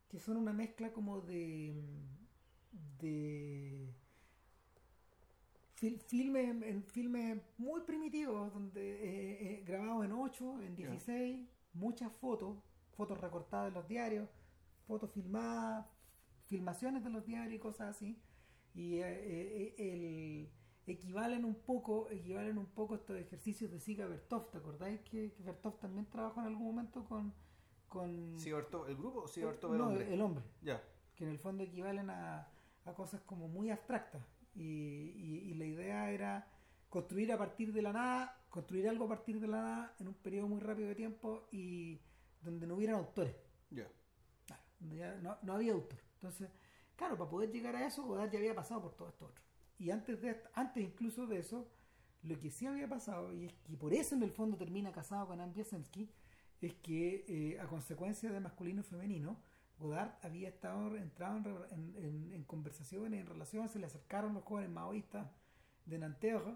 que 0.09 0.19
son 0.19 0.37
una 0.39 0.53
mezcla 0.53 0.93
como 0.93 1.21
de 1.21 1.75
de 2.99 3.93
fil- 5.77 5.99
filmes 6.01 6.63
en 6.63 6.83
filmes 6.85 7.41
muy 7.59 7.81
primitivos 7.83 8.53
donde 8.53 8.81
eh, 8.81 9.39
eh, 9.61 9.65
grabados 9.67 10.05
en 10.05 10.13
8 10.13 10.61
en 10.63 10.75
16 10.77 11.49
muchas 11.75 12.13
fotos 12.13 12.57
fotos 12.97 13.21
recortadas 13.21 13.73
de 13.73 13.79
los 13.81 13.89
diarios 13.89 14.29
fotos 14.91 15.11
filmadas 15.13 15.87
filmaciones 16.47 17.05
de 17.05 17.11
los 17.11 17.25
diarios 17.25 17.55
y 17.55 17.59
cosas 17.59 17.87
así 17.97 18.11
y 18.75 18.97
eh, 18.97 19.05
eh, 19.09 19.75
el 19.79 20.51
equivalen 20.87 21.45
un 21.45 21.55
poco 21.55 22.11
equivalen 22.11 22.59
un 22.59 22.67
poco 22.67 22.97
estos 22.97 23.17
ejercicios 23.17 23.71
de 23.71 23.79
Siga 23.79 24.07
Bertov 24.07 24.51
¿te 24.51 24.59
acordáis 24.59 25.01
que, 25.09 25.33
que 25.35 25.43
Bertov 25.45 25.79
también 25.79 26.07
trabajó 26.11 26.41
en 26.41 26.47
algún 26.47 26.67
momento 26.67 27.05
con 27.05 27.33
con 27.89 28.39
Siberto, 28.39 28.87
¿el 28.87 28.97
grupo 28.97 29.19
o 29.23 29.29
Siberto 29.29 29.73
el 29.73 29.79
no, 29.79 29.89
hombre? 29.89 30.13
el 30.15 30.21
hombre 30.21 30.45
Ya. 30.63 30.83
que 31.17 31.25
en 31.25 31.31
el 31.31 31.39
fondo 31.39 31.63
equivalen 31.65 32.09
a, 32.11 32.49
a 32.85 32.95
cosas 32.95 33.21
como 33.23 33.49
muy 33.49 33.69
abstractas. 33.71 34.23
Y, 34.55 34.63
y- 34.63 35.43
y 35.51 35.55
la 35.55 35.65
idea 35.65 36.11
era 36.11 36.33
construir 36.89 37.33
a 37.33 37.39
partir 37.39 37.73
de 37.73 37.83
la 37.83 37.93
nada, 37.93 38.39
construir 38.49 38.89
algo 38.89 39.05
a 39.07 39.09
partir 39.09 39.41
de 39.41 39.49
la 39.49 39.61
nada 39.63 39.95
en 40.01 40.07
un 40.09 40.15
periodo 40.15 40.47
muy 40.49 40.61
rápido 40.61 40.89
de 40.89 40.95
tiempo 40.95 41.49
y 41.53 42.01
donde 42.43 42.65
no 42.69 42.75
hubieran 42.77 42.97
autores. 42.97 43.35
Ya. 43.71 43.85
Donde 43.85 44.00
ya 44.81 45.15
no, 45.23 45.37
no 45.43 45.55
había 45.55 45.73
autor. 45.73 45.99
Entonces, 46.15 46.51
claro, 46.97 47.17
para 47.17 47.31
poder 47.31 47.51
llegar 47.51 47.77
a 47.77 47.87
eso, 47.87 48.05
Godard 48.05 48.31
ya 48.31 48.39
había 48.39 48.55
pasado 48.55 48.83
por 48.83 48.95
todo 48.95 49.09
esto 49.09 49.27
otro. 49.27 49.43
Y 49.79 49.91
antes, 49.91 50.21
de, 50.21 50.37
antes 50.55 50.83
incluso 50.85 51.27
de 51.27 51.39
eso, 51.39 51.69
lo 52.23 52.39
que 52.39 52.51
sí 52.51 52.67
había 52.67 52.89
pasado, 52.89 53.33
y 53.35 53.47
es 53.47 53.55
que 53.65 53.77
por 53.77 53.95
eso 53.95 54.15
en 54.15 54.23
el 54.23 54.31
fondo 54.31 54.57
termina 54.57 54.93
casado 54.93 55.27
con 55.29 55.41
Anne 55.41 55.53
Biesensky, 55.55 56.11
es 56.61 56.75
que 56.75 57.25
eh, 57.29 57.61
a 57.61 57.67
consecuencia 57.67 58.31
de 58.31 58.41
masculino 58.41 58.81
y 58.83 58.85
femenino, 58.85 59.39
Godard 59.79 60.13
había 60.23 60.49
estado 60.51 60.95
entrado 60.97 61.67
en, 61.71 61.95
en- 61.97 62.33
en 62.35 62.45
conversaciones, 62.45 63.21
en 63.21 63.27
relaciones, 63.27 63.71
se 63.73 63.79
le 63.79 63.87
acercaron 63.87 64.35
los 64.35 64.45
jóvenes 64.45 64.71
maoístas 64.71 65.27
de 65.87 65.99
Nanterre 65.99 66.55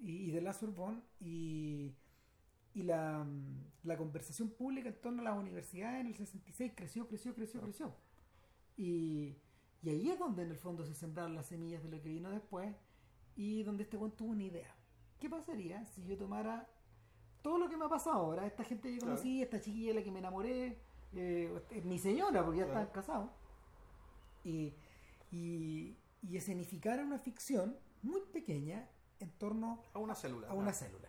y, 0.00 0.28
y 0.28 0.30
de 0.30 0.40
La 0.42 0.52
Sorbonne 0.52 1.02
y, 1.20 1.92
y 2.74 2.82
la, 2.84 3.24
mm, 3.24 3.64
la 3.84 3.96
conversación 3.96 4.50
pública 4.50 4.88
en 4.88 5.00
torno 5.00 5.20
a 5.22 5.24
las 5.24 5.38
universidades 5.38 6.00
en 6.00 6.06
el 6.08 6.14
66 6.14 6.72
creció, 6.74 7.06
creció, 7.08 7.34
creció, 7.34 7.60
creció. 7.60 7.94
Y, 8.76 9.36
y 9.82 9.90
ahí 9.90 10.10
es 10.10 10.18
donde 10.18 10.42
en 10.42 10.50
el 10.50 10.56
fondo 10.58 10.84
se 10.86 10.94
sembraron 10.94 11.34
las 11.34 11.46
semillas 11.46 11.82
de 11.82 11.88
lo 11.90 12.00
que 12.00 12.08
vino 12.08 12.30
después 12.30 12.74
y 13.36 13.62
donde 13.62 13.82
este 13.84 13.96
buen 13.96 14.12
tuvo 14.12 14.30
una 14.30 14.44
idea. 14.44 14.74
¿Qué 15.18 15.28
pasaría 15.28 15.84
si 15.86 16.04
yo 16.04 16.16
tomara 16.16 16.68
todo 17.42 17.58
lo 17.58 17.68
que 17.68 17.76
me 17.76 17.84
ha 17.84 17.88
pasado 17.88 18.16
ahora, 18.16 18.46
esta 18.46 18.64
gente 18.64 18.88
que 18.88 18.94
yo 18.94 19.00
Claro. 19.00 19.16
conocí, 19.16 19.42
esta 19.42 19.60
chiquilla 19.60 19.88
de 19.88 19.94
la 19.94 20.02
que 20.04 20.10
me 20.12 20.20
enamoré, 20.20 20.78
eh, 21.14 21.52
este, 21.56 21.82
mi 21.82 21.98
señora, 21.98 22.44
porque 22.44 22.60
ya 22.60 22.66
Claro. 22.66 22.80
están 22.80 22.92
casados, 22.94 23.30
y, 24.44 24.74
y, 25.30 25.96
y 26.22 26.36
escenificara 26.36 27.02
una 27.04 27.18
ficción 27.18 27.76
muy 28.02 28.20
pequeña 28.32 28.88
en 29.20 29.30
torno 29.38 29.82
A 29.92 29.98
una 29.98 30.14
célula. 30.14 30.48
a 30.48 30.54
una 30.54 30.70
claro. 30.72 30.78
célula. 30.78 31.08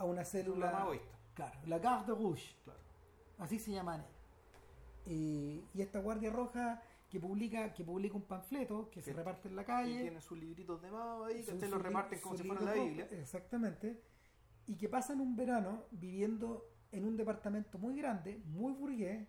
A 0.00 0.04
una 0.04 0.24
Célula 0.24 0.70
maoísta. 0.72 1.18
Claro, 1.34 1.58
la 1.66 1.78
Garde 1.78 2.12
Rouge. 2.14 2.56
Claro. 2.64 2.80
Así 3.38 3.58
se 3.58 3.70
llaman. 3.72 4.04
Y, 5.06 5.64
y 5.74 5.80
esta 5.82 6.00
Guardia 6.00 6.30
Roja 6.30 6.82
que 7.08 7.18
publica, 7.18 7.72
que 7.72 7.82
publica 7.84 8.14
un 8.16 8.22
panfleto 8.22 8.88
que 8.90 9.02
se 9.02 9.12
reparte 9.12 9.48
en 9.48 9.56
la 9.56 9.62
Y 9.62 9.64
calle. 9.64 10.02
tiene 10.02 10.20
sus 10.20 10.38
libritos 10.38 10.80
de 10.82 10.90
Mao 10.90 11.24
ahí, 11.24 11.42
que 11.42 11.52
ustedes 11.52 11.70
los 11.70 11.82
reparten 11.82 12.20
como 12.20 12.36
si 12.36 12.44
fuera 12.44 12.60
la 12.62 12.72
Biblia. 12.74 13.08
Exactamente. 13.10 14.02
Y 14.66 14.76
que 14.76 14.88
pasan 14.88 15.20
un 15.20 15.34
verano 15.34 15.84
viviendo 15.90 16.68
en 16.92 17.04
un 17.04 17.16
departamento 17.16 17.78
muy 17.78 17.96
grande, 17.96 18.40
muy 18.46 18.72
burgués, 18.72 19.26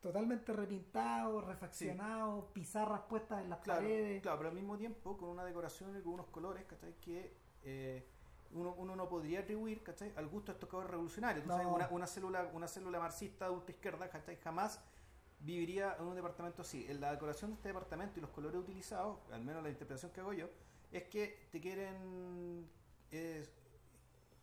totalmente 0.00 0.52
repintado, 0.52 1.40
refaccionado, 1.42 2.52
pizarras 2.52 3.02
puestas 3.02 3.42
en 3.44 3.50
las 3.50 3.60
Claro, 3.60 3.82
paredes. 3.82 4.22
claro, 4.22 4.38
pero 4.38 4.48
al 4.50 4.54
mismo 4.56 4.76
tiempo 4.76 5.16
con 5.16 5.28
una 5.28 5.44
decoración 5.44 5.96
y 5.96 6.02
con 6.02 6.14
unos 6.14 6.26
colores, 6.28 6.64
¿cachai? 6.64 6.94
Que 6.98 7.36
eh, 7.62 8.08
uno, 8.52 8.74
uno 8.78 8.96
no 8.96 9.08
podría 9.08 9.40
atribuir, 9.40 9.82
¿cachai? 9.82 10.12
Al 10.16 10.26
gusto 10.28 10.52
de 10.52 10.56
estos 10.56 10.68
cabros 10.68 10.90
revolucionarios. 10.90 11.46
No. 11.46 11.54
sabes, 11.54 11.68
una, 11.72 11.88
una 11.90 12.06
célula, 12.06 12.50
una 12.52 12.68
célula 12.68 12.98
marxista 12.98 13.46
de 13.46 13.52
ultra 13.52 13.72
izquierda, 13.72 14.08
¿cachai? 14.10 14.36
Jamás 14.36 14.80
viviría 15.40 15.96
en 15.98 16.04
un 16.06 16.14
departamento 16.14 16.62
así. 16.62 16.86
En 16.88 17.00
la 17.00 17.12
decoración 17.12 17.50
de 17.50 17.56
este 17.56 17.68
departamento 17.68 18.18
y 18.18 18.22
los 18.22 18.30
colores 18.30 18.60
utilizados, 18.60 19.18
al 19.32 19.42
menos 19.42 19.62
la 19.62 19.68
interpretación 19.70 20.10
que 20.12 20.20
hago 20.20 20.32
yo, 20.32 20.48
es 20.92 21.04
que 21.04 21.46
te 21.50 21.60
quieren 21.60 22.68
eh, 23.12 23.46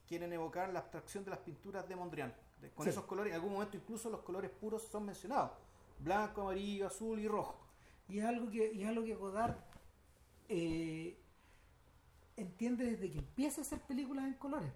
quieren 0.07 0.31
evocar 0.33 0.71
la 0.71 0.79
abstracción 0.79 1.23
de 1.25 1.31
las 1.31 1.39
pinturas 1.39 1.87
de 1.87 1.95
Mondrian. 1.95 2.33
Con 2.75 2.85
Sí. 2.85 2.89
esos 2.89 3.03
colores, 3.05 3.31
en 3.31 3.35
algún 3.35 3.53
momento 3.53 3.77
incluso 3.77 4.09
los 4.09 4.21
colores 4.21 4.49
puros 4.49 4.81
son 4.83 5.05
mencionados. 5.05 5.51
Blanco, 5.99 6.41
amarillo, 6.41 6.87
azul 6.87 7.19
y 7.19 7.27
rojo. 7.27 7.59
Y 8.07 8.19
es 8.19 8.25
algo 8.25 8.49
que, 8.49 8.71
y 8.73 8.83
es 8.83 8.89
algo 8.89 9.03
que 9.03 9.15
Godard 9.15 9.55
eh, 10.49 11.17
entiende 12.37 12.85
desde 12.85 13.11
que 13.11 13.19
empieza 13.19 13.61
a 13.61 13.63
hacer 13.63 13.81
películas 13.81 14.25
en 14.25 14.35
colores. 14.35 14.71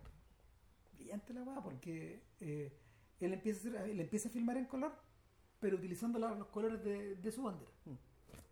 Brillante 0.93 1.33
la 1.33 1.43
weá, 1.43 1.61
porque 1.63 2.21
eh, 2.41 2.77
él, 3.19 3.33
empieza 3.33 3.69
a 3.69 3.71
hacer- 3.71 3.89
él 3.89 3.99
empieza 3.99 4.27
a 4.29 4.31
filmar 4.31 4.57
en 4.57 4.65
color, 4.65 4.93
pero 5.59 5.77
utilizando 5.77 6.19
la- 6.19 6.35
los 6.35 6.47
colores 6.47 6.83
de, 6.83 7.15
de 7.15 7.31
su 7.31 7.43
bandera. 7.43 7.71
Mm. 7.85 7.93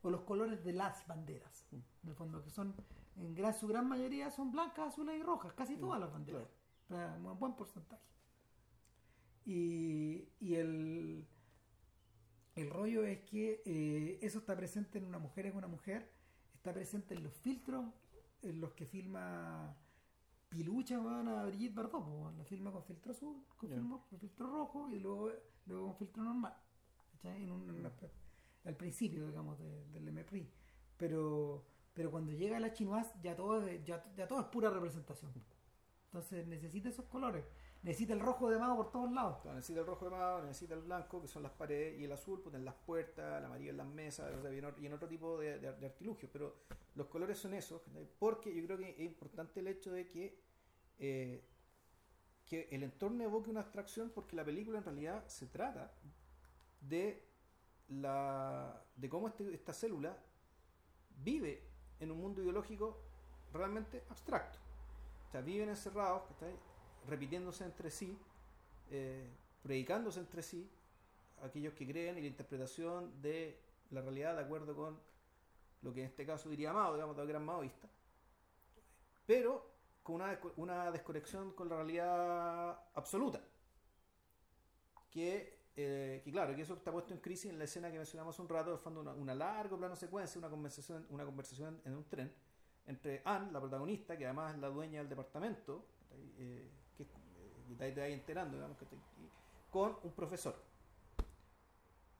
O 0.03 0.09
los 0.09 0.21
colores 0.21 0.63
de 0.63 0.71
las 0.73 1.05
banderas. 1.07 1.65
En 1.71 1.83
el 2.09 2.15
fondo, 2.15 2.41
que 2.41 2.49
son, 2.49 2.73
en 3.17 3.33
gran, 3.35 3.53
su 3.53 3.67
gran 3.67 3.87
mayoría 3.87 4.31
son 4.31 4.51
blancas, 4.51 4.93
azules 4.93 5.19
y 5.19 5.23
rojas, 5.23 5.51
casi 5.53 5.75
todas 5.75 5.99
las 5.99 6.11
banderas. 6.11 6.47
Un 6.89 7.37
buen 7.37 7.53
porcentaje. 7.55 8.01
Y, 9.45 10.27
y 10.39 10.55
el, 10.55 11.25
el 12.55 12.69
rollo 12.69 13.03
es 13.05 13.19
que 13.21 13.61
eh, 13.65 14.19
eso 14.21 14.39
está 14.39 14.55
presente 14.55 14.97
en 14.99 15.05
una 15.05 15.19
mujer 15.19 15.47
es 15.47 15.55
una 15.55 15.67
mujer, 15.67 16.11
está 16.53 16.73
presente 16.73 17.15
en 17.15 17.23
los 17.23 17.33
filtros, 17.33 17.85
en 18.43 18.59
los 18.61 18.73
que 18.73 18.85
filma 18.85 19.75
Pilucha, 20.49 20.99
weón, 20.99 21.27
a 21.27 21.45
Brigitte 21.45 21.75
Bardot, 21.75 22.03
weón. 22.07 22.37
la 22.37 22.43
filma 22.43 22.71
con 22.71 22.83
filtro 22.83 23.11
azul, 23.11 23.43
con, 23.57 23.69
filtro, 23.69 24.05
con 24.09 24.19
filtro 24.19 24.47
rojo 24.47 24.89
y 24.89 24.99
luego, 24.99 25.31
luego 25.67 25.87
con 25.87 25.95
filtro 25.97 26.23
normal. 26.23 26.55
¿cachai? 27.11 27.43
En 27.43 27.51
un- 27.51 27.69
en 27.69 27.75
una- 27.81 27.91
al 28.65 28.75
principio, 28.75 29.27
digamos, 29.27 29.59
de- 29.59 29.85
del 29.89 30.07
MPRI. 30.07 30.49
Pero, 30.97 31.65
pero 31.93 32.09
cuando 32.11 32.31
llega 32.31 32.59
la 32.59 32.73
chinoise 32.73 33.13
ya 33.21 33.35
todo, 33.35 33.61
es- 33.67 33.83
ya, 33.85 34.03
ya 34.15 34.27
todo 34.27 34.39
es 34.41 34.45
pura 34.47 34.69
representación. 34.69 35.31
Entonces 36.05 36.47
necesita 36.47 36.89
esos 36.89 37.05
colores. 37.05 37.45
Necesita 37.81 38.13
el 38.13 38.19
rojo 38.19 38.49
de 38.49 38.59
mago 38.59 38.75
por 38.75 38.91
todos 38.91 39.11
lados. 39.11 39.39
Claro, 39.41 39.55
necesita 39.55 39.79
el 39.79 39.85
rojo 39.85 40.05
de 40.05 40.11
mao, 40.11 40.41
necesita 40.41 40.73
el 40.73 40.81
blanco, 40.81 41.21
que 41.21 41.27
son 41.29 41.43
las 41.43 41.51
paredes, 41.53 41.97
y 41.99 42.03
el 42.03 42.11
azul, 42.11 42.41
pues 42.41 42.53
en 42.55 42.65
las 42.65 42.75
puertas, 42.75 43.39
el 43.39 43.45
amarillo 43.45 43.71
en 43.71 43.77
las 43.77 43.87
mesas, 43.87 44.29
y, 44.53 44.57
en, 44.85 44.93
otro- 44.93 45.07
tipo 45.07 45.37
de, 45.37 45.65
artilugios. 45.67 46.29
Pero 46.31 46.55
los 46.95 47.07
colores 47.07 47.37
son 47.37 47.53
esos, 47.53 47.81
porque 48.19 48.53
yo 48.53 48.65
creo 48.65 48.77
que 48.77 48.89
es 48.89 48.99
importante 48.99 49.61
el 49.61 49.67
hecho 49.67 49.91
de 49.91 50.07
que, 50.07 50.37
eh, 50.99 51.41
que 52.45 52.67
el 52.71 52.83
entorno 52.83 53.23
evoque 53.23 53.49
una 53.49 53.61
abstracción 53.61 54.09
porque 54.09 54.35
la 54.35 54.43
película 54.43 54.79
en 54.79 54.83
realidad 54.83 55.25
se 55.27 55.45
trata 55.47 55.93
de 56.81 57.23
la 57.89 58.83
de 58.95 59.07
cómo 59.09 59.27
este- 59.27 59.53
esta 59.53 59.71
célula 59.73 60.17
vive 61.23 61.63
en 61.99 62.11
un 62.11 62.19
mundo 62.19 62.41
ideológico 62.41 62.97
realmente 63.53 64.03
abstracto. 64.09 64.57
O 65.27 65.31
sea, 65.31 65.41
viven 65.41 65.69
encerrados, 65.69 66.23
¿cachai? 66.29 66.53
Repitiéndose 67.09 67.65
entre 67.65 67.89
sí, 67.91 68.17
eh, 68.91 69.27
predicándose 69.63 70.19
entre 70.19 70.41
sí, 70.41 70.69
aquellos 71.43 71.73
que 71.73 71.87
creen 71.87 72.17
y 72.17 72.21
la 72.21 72.27
interpretación 72.27 73.21
de 73.21 73.59
la 73.91 74.01
realidad 74.01 74.35
de 74.35 74.41
acuerdo 74.41 74.75
con 74.75 74.99
lo 75.81 75.93
que 75.93 76.01
en 76.01 76.07
este 76.07 76.25
caso 76.25 76.49
diría 76.49 76.73
Mao, 76.73 76.93
digamos, 76.93 77.15
de 77.15 77.25
gran 77.25 77.45
maoísta, 77.45 77.87
pero 79.25 79.65
con 80.03 80.15
una, 80.15 80.39
una 80.57 80.91
desconexión 80.91 81.53
con 81.53 81.69
la 81.69 81.77
realidad 81.77 82.79
absoluta. 82.93 83.41
Que, 85.09 85.59
eh, 85.75 86.21
que 86.23 86.31
claro, 86.31 86.55
que 86.55 86.61
eso 86.61 86.75
está 86.75 86.91
puesto 86.91 87.13
en 87.13 87.19
crisis 87.19 87.51
en 87.51 87.57
la 87.57 87.63
escena 87.63 87.91
que 87.91 87.97
mencionamos 87.97 88.35
hace 88.35 88.41
un 88.41 88.49
rato, 88.49 88.71
de 88.71 88.77
fondo 88.77 89.01
una, 89.01 89.13
una 89.13 89.33
larga 89.33 89.75
plano 89.77 89.95
secuencia, 89.95 90.37
una 90.37 90.49
conversación, 90.49 91.07
una 91.09 91.25
conversación 91.25 91.81
en 91.85 91.95
un 91.95 92.03
tren 92.07 92.31
entre 92.89 93.21
Anne, 93.23 93.51
la 93.51 93.59
protagonista, 93.59 94.17
que 94.17 94.25
además 94.25 94.55
es 94.55 94.59
la 94.59 94.69
dueña 94.69 94.99
del 94.99 95.09
departamento. 95.09 95.85
Eh, 96.39 96.67
que 97.77 97.85
que 97.85 97.91
te 97.91 98.01
vas 98.01 98.09
enterando, 98.09 98.57
digamos. 98.57 98.77
Y- 98.81 99.29
con 99.71 99.97
un 100.03 100.11
profesor. 100.13 100.55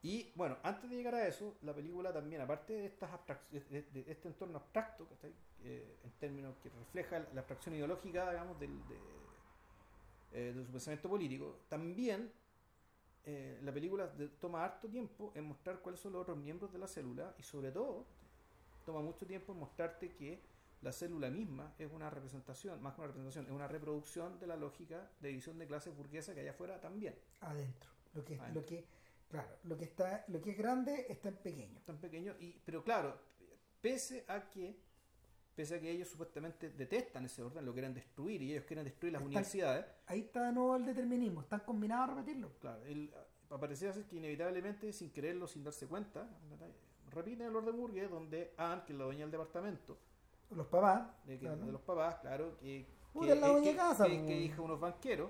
Y 0.02 0.32
bueno, 0.36 0.58
antes 0.64 0.90
de 0.90 0.96
llegar 0.96 1.16
a 1.16 1.28
eso, 1.28 1.58
la 1.62 1.74
película 1.74 2.14
también, 2.14 2.42
aparte 2.42 2.74
de, 2.74 2.86
estas 2.86 3.10
de, 3.52 4.06
este 4.08 4.30
entorno 4.30 4.58
abstracto, 4.58 5.06
¿cachai? 5.08 5.34
Eh, 5.64 5.98
en 6.06 6.12
términos 6.12 6.56
que 6.64 6.70
refleja 6.70 7.20
la 7.34 7.42
abstracción 7.42 7.76
ideológica, 7.76 8.30
digamos, 8.32 8.58
del, 8.60 8.72
de, 8.88 8.98
eh, 10.32 10.54
su 10.66 10.72
pensamiento 10.72 11.10
político, 11.10 11.58
también 11.68 12.32
eh, 13.26 13.60
la 13.62 13.74
película 13.74 14.10
toma 14.40 14.64
harto 14.64 14.88
tiempo 14.88 15.34
en 15.36 15.44
mostrar 15.44 15.80
cuáles 15.80 16.00
son 16.00 16.14
los 16.14 16.22
otros 16.22 16.38
miembros 16.38 16.72
de 16.72 16.80
la 16.80 16.88
célula 16.88 17.36
y 17.38 17.44
sobre 17.44 17.72
todo 17.72 18.06
toma 18.86 19.02
mucho 19.02 19.26
tiempo 19.26 19.52
en 19.52 19.60
mostrarte 19.60 20.14
que 20.14 20.40
la 20.82 20.92
célula 20.92 21.30
misma 21.30 21.74
es 21.78 21.92
una 21.92 22.10
representación, 22.10 22.82
más 22.82 22.94
que 22.94 23.02
una 23.02 23.08
representación, 23.08 23.46
es 23.46 23.52
una 23.52 23.68
reproducción 23.68 24.40
de 24.40 24.48
la 24.48 24.56
lógica 24.56 25.10
de 25.20 25.30
división 25.30 25.58
de 25.60 25.68
clases 25.68 25.96
burguesa 25.96 26.34
que 26.34 26.40
hay 26.42 26.48
afuera 26.48 26.80
también. 26.80 27.16
adentro. 27.42 27.90
Lo 28.14 28.24
que, 28.24 28.40
Adentro. 28.40 28.62
lo 28.62 28.66
que, 28.66 28.86
claro, 29.30 29.50
lo 29.64 29.78
que 29.78 29.84
está, 29.86 30.26
lo 30.30 30.42
que 30.42 30.52
es 30.52 30.58
grande 30.58 31.06
está 31.10 31.30
en 31.30 31.36
pequeño. 31.36 31.80
tan 31.86 31.98
pequeño 31.98 32.34
y 32.40 32.54
pero 32.66 32.84
claro 32.84 33.16
pese 33.82 34.26
a 34.28 34.50
que 34.50 34.76
pese 35.56 35.76
a 35.76 35.80
que 35.80 35.92
ellos 35.92 36.08
supuestamente 36.10 36.70
detestan 36.72 37.26
ese 37.26 37.44
orden 37.44 37.66
lo 37.66 37.74
quieren 37.74 37.94
destruir 37.94 38.42
y 38.42 38.52
ellos 38.54 38.66
quieren 38.66 38.86
destruir 38.86 39.14
las 39.14 39.20
Están- 39.22 39.28
universidades 39.28 39.86
Ahí 40.08 40.22
está 40.22 40.48
de 40.48 40.54
nuevo 40.54 40.76
el 40.78 40.86
determinismo. 40.86 41.42
Están 41.42 41.60
combinados 41.62 42.10
a 42.10 42.16
repetirlo. 42.16 42.52
claro 42.60 42.84
el, 42.86 43.14
aparecía 43.50 43.92
ser 43.94 44.06
que 44.06 44.16
inevitablemente 44.16 44.92
sin 44.94 45.12
quererlo 45.12 45.46
sin 45.48 45.64
darse 45.64 45.86
cuenta 45.88 46.28
repiten 47.12 47.48
el 47.48 47.56
orden 47.56 47.76
burgués 47.76 48.10
donde 48.10 48.54
Anne 48.58 48.84
que 48.86 48.94
es 48.94 49.00
la 49.00 49.06
dueña 49.06 49.22
del 49.22 49.32
departamento 49.32 49.98
Los 50.52 50.68
papás. 50.68 51.08
de, 51.26 51.34
que- 51.36 51.40
claro. 51.46 51.66
de 51.66 51.72
los 51.72 51.82
papás 51.82 52.16
claro 52.22 52.58
que 52.60 52.86
que, 53.28 53.32
es 53.32 53.40
la 53.42 53.48
que- 53.72 53.76
casa, 53.76 54.06
que- 54.06 54.26
que 54.26 54.40
hija 54.42 54.56
de 54.56 54.62
unos 54.62 54.80
banqueros 54.80 55.30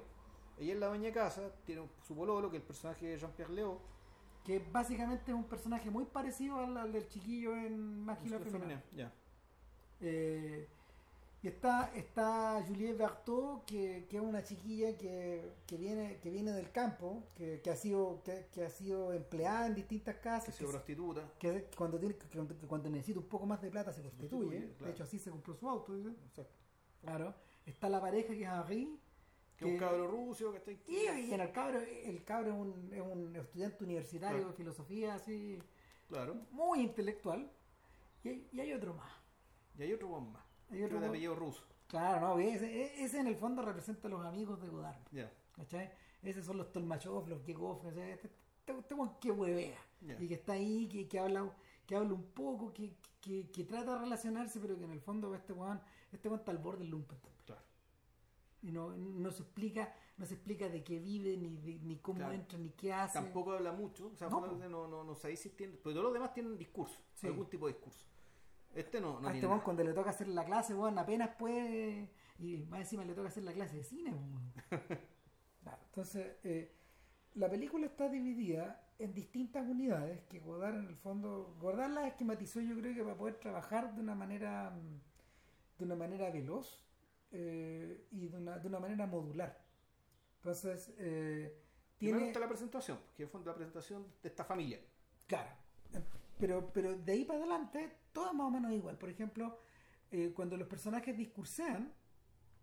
ella 0.58 0.74
es 0.74 0.80
la 0.80 0.90
de 1.08 1.14
casa 1.14 1.52
tiene 1.66 1.88
su 2.06 2.16
pololo 2.16 2.50
que 2.50 2.58
es 2.58 2.62
el 2.62 2.68
personaje 2.68 3.06
de 3.08 3.18
Jean-Pierre 3.18 3.54
Léo 3.54 3.80
Que 4.44 4.60
básicamente 4.72 5.32
es 5.32 5.36
un 5.38 5.44
personaje 5.44 5.90
muy 5.92 6.06
parecido 6.06 6.58
al, 6.58 6.76
al 6.78 6.92
del 6.92 7.08
chiquillo 7.08 7.56
en 7.56 8.04
Máquina 8.06 8.40
Femenina. 8.40 8.82
Eh, 10.02 10.68
y 11.42 11.48
está, 11.48 11.92
está 11.96 12.62
Juliette 12.68 12.98
Berthaud, 12.98 13.62
que, 13.66 14.06
que 14.10 14.18
es 14.18 14.22
una 14.24 14.44
chiquilla 14.44 14.98
que, 14.98 15.54
que 15.66 15.78
viene, 15.78 16.20
que 16.22 16.30
viene 16.30 16.52
del 16.52 16.70
campo, 16.72 17.24
que, 17.36 17.62
que 17.62 17.70
ha 17.70 17.76
sido, 17.78 18.22
que, 18.24 18.64
ha 18.64 18.70
sido 18.70 19.14
empleada 19.14 19.68
en 19.68 19.76
distintas 19.76 20.18
casas, 20.18 20.56
que, 20.58 20.66
prostituta 20.66 21.32
que 21.40 21.70
cuando, 21.78 21.98
tiene, 21.98 22.16
que 22.16 22.28
cuando, 22.68 22.90
necesita 22.90 23.20
un 23.20 23.28
poco 23.28 23.46
más 23.46 23.62
de 23.62 23.72
plata 23.72 23.94
se 23.94 24.02
prostituye. 24.02 24.40
prostituye, 24.42 24.74
claro. 24.76 24.86
De 24.86 24.92
hecho, 24.92 25.04
así 25.04 25.18
se 25.20 25.32
compró 25.32 25.54
su 25.56 25.70
auto. 25.70 25.96
dice. 25.96 26.10
Exacto. 26.26 26.54
Claro. 27.02 27.34
Está 27.66 27.88
la 27.88 28.02
pareja 28.02 28.34
que 28.34 28.44
es 28.44 28.50
Henri. 28.50 29.00
que 29.56 29.66
es 29.66 29.72
un 29.72 29.78
cabro 29.78 30.08
ruso 30.08 30.52
que 30.52 30.58
está 30.58 30.72
Y, 30.72 31.28
y 31.30 31.34
en 31.34 31.40
el 31.40 31.52
cabro, 31.54 31.80
el 31.80 32.24
cabro 32.26 32.52
es 32.52 32.58
un, 32.60 32.94
es 32.94 33.02
un 33.02 33.36
estudiante 33.38 33.84
universitario 33.86 34.38
Claro. 34.40 34.52
de 34.52 34.58
filosofía 34.58 35.14
así, 35.16 35.58
Claro. 36.10 36.36
muy 36.52 36.82
intelectual. 36.82 37.50
Y 38.26 38.28
hay, 38.30 38.50
y 38.52 38.60
hay 38.60 38.74
otro 38.74 38.94
más. 38.94 39.12
Y 39.78 39.84
hay 39.84 39.94
otro 39.94 40.10
más. 40.20 40.44
Hay 40.72 40.84
otro 40.84 41.00
de 41.00 41.08
apellido 41.08 41.36
ruso. 41.36 41.64
Claro, 41.88 42.22
no, 42.36 42.40
ese, 42.40 43.04
ese 43.04 43.20
en 43.20 43.28
el 43.28 43.36
fondo 43.36 43.62
representa 43.64 44.08
a 44.08 44.12
los 44.12 44.26
amigos 44.26 44.62
de 44.62 44.68
Godard. 44.70 45.02
Ya. 45.12 45.32
¿Cachai? 45.54 45.92
Esos 46.22 46.46
son 46.46 46.58
los 46.58 46.72
Tolmachov, 46.72 47.28
los 47.28 47.44
Yegov, 47.46 47.82
¿cachai? 47.82 48.12
Este, 48.12 48.28
este, 48.28 48.78
este 48.80 48.96
que 49.20 49.32
huevea. 49.32 49.78
Y 50.20 50.28
que 50.28 50.34
está 50.36 50.54
ahí, 50.54 50.88
que, 50.88 51.08
que 51.08 51.20
habla 51.20 51.52
que 51.86 51.96
habla 51.96 52.14
un 52.14 52.24
poco, 52.32 52.72
que, 52.72 52.94
que, 53.20 53.50
que 53.50 53.64
trata 53.64 53.94
de 53.96 54.00
relacionarse, 54.02 54.60
pero 54.60 54.78
que 54.78 54.86
en 54.86 54.92
el 54.92 55.02
fondo 55.02 55.34
este 55.34 55.54
weón, 55.54 55.82
este 56.12 56.28
weón 56.30 56.40
está 56.40 56.52
al 56.52 56.60
borde 56.60 56.80
del 56.80 56.92
lumpen. 56.92 57.18
Claro. 57.46 57.62
Y 58.62 58.72
no, 58.72 58.92
no 58.96 59.32
se 59.32 59.42
explica, 59.42 59.96
no 60.18 60.26
se 60.28 60.36
explica 60.36 60.70
de 60.70 60.84
qué 60.84 61.00
vive, 61.00 61.36
ni, 61.36 61.56
de- 61.58 61.80
ni 61.80 61.98
cómo 61.98 62.20
Claro. 62.20 62.34
entra, 62.34 62.60
ni 62.60 62.70
qué 62.70 62.94
hace. 62.94 63.14
Tampoco 63.20 63.54
habla 63.54 63.72
mucho. 63.72 64.12
O 64.14 64.16
sea, 64.16 64.30
No, 64.30 64.42
no, 64.46 64.70
no, 64.70 64.88
no, 64.88 65.04
tiene. 65.50 65.74
Pero 65.82 65.94
todos 65.94 66.04
los 66.04 66.14
demás 66.14 66.32
tienen 66.34 66.58
discurso. 66.58 66.96
Sí. 67.16 67.26
Algún 67.28 67.50
tipo 67.50 67.66
de 67.68 67.74
discurso. 67.74 68.06
Este 68.76 69.02
no, 69.02 69.20
no 69.20 69.28
a 69.28 69.34
este 69.34 69.48
weón 69.48 69.62
cuando 69.62 69.84
le 69.84 69.94
toca 69.94 70.12
hacer 70.12 70.28
la 70.28 70.46
clase, 70.46 70.74
weón, 70.74 70.98
apenas 70.98 71.30
puede. 71.38 72.10
Y 72.40 72.58
más 72.70 72.82
encima 72.82 73.04
le 73.04 73.14
toca 73.14 73.30
hacer 73.30 73.44
la 73.44 73.54
clase 73.54 73.78
de 73.78 73.84
cine, 73.84 74.12
weón. 74.12 74.54
Claro, 75.62 75.82
entonces, 75.88 76.38
eh, 76.46 76.72
la 77.36 77.50
película 77.50 77.86
está 77.86 78.08
dividida 78.08 78.88
en 78.98 79.14
distintas 79.14 79.68
unidades 79.68 80.22
que 80.24 80.40
Godard 80.40 80.78
en 80.78 80.88
el 80.88 80.96
fondo. 80.96 81.58
Godard 81.60 81.92
las 81.92 82.08
esquematizó, 82.08 82.62
yo 82.62 82.80
creo 82.80 82.96
que 82.96 83.04
para 83.04 83.18
poder 83.18 83.36
trabajar 83.36 83.94
de 83.94 84.02
una 84.02 84.16
manera. 84.16 84.70
mm, 84.70 85.10
de 85.80 85.86
una 85.86 85.96
manera 85.96 86.30
veloz 86.30 86.86
eh, 87.32 88.06
y 88.12 88.28
de 88.28 88.38
una, 88.38 88.60
de 88.60 88.68
una 88.68 88.80
manera 88.80 89.08
modular. 89.08 89.66
Entonces, 90.36 90.94
eh, 90.98 91.58
tiene. 91.98 92.28
está 92.28 92.40
la 92.40 92.48
presentación, 92.48 93.00
porque 93.08 93.24
es 93.24 93.46
la 93.46 93.56
presentación 93.56 94.06
de 94.22 94.30
esta 94.30 94.44
familia. 94.44 94.80
Claro. 95.26 95.50
Pero, 96.38 96.72
pero 96.72 96.96
de 96.96 97.12
ahí 97.12 97.26
para 97.26 97.40
adelante, 97.40 97.92
todo 98.12 98.28
es 98.28 98.34
más 98.34 98.48
o 98.48 98.52
menos 98.52 98.72
igual. 98.72 98.98
Por 98.98 99.10
ejemplo, 99.10 99.58
eh, 100.12 100.32
cuando 100.36 100.58
los 100.58 100.68
personajes 100.68 101.16
discursean, 101.18 101.94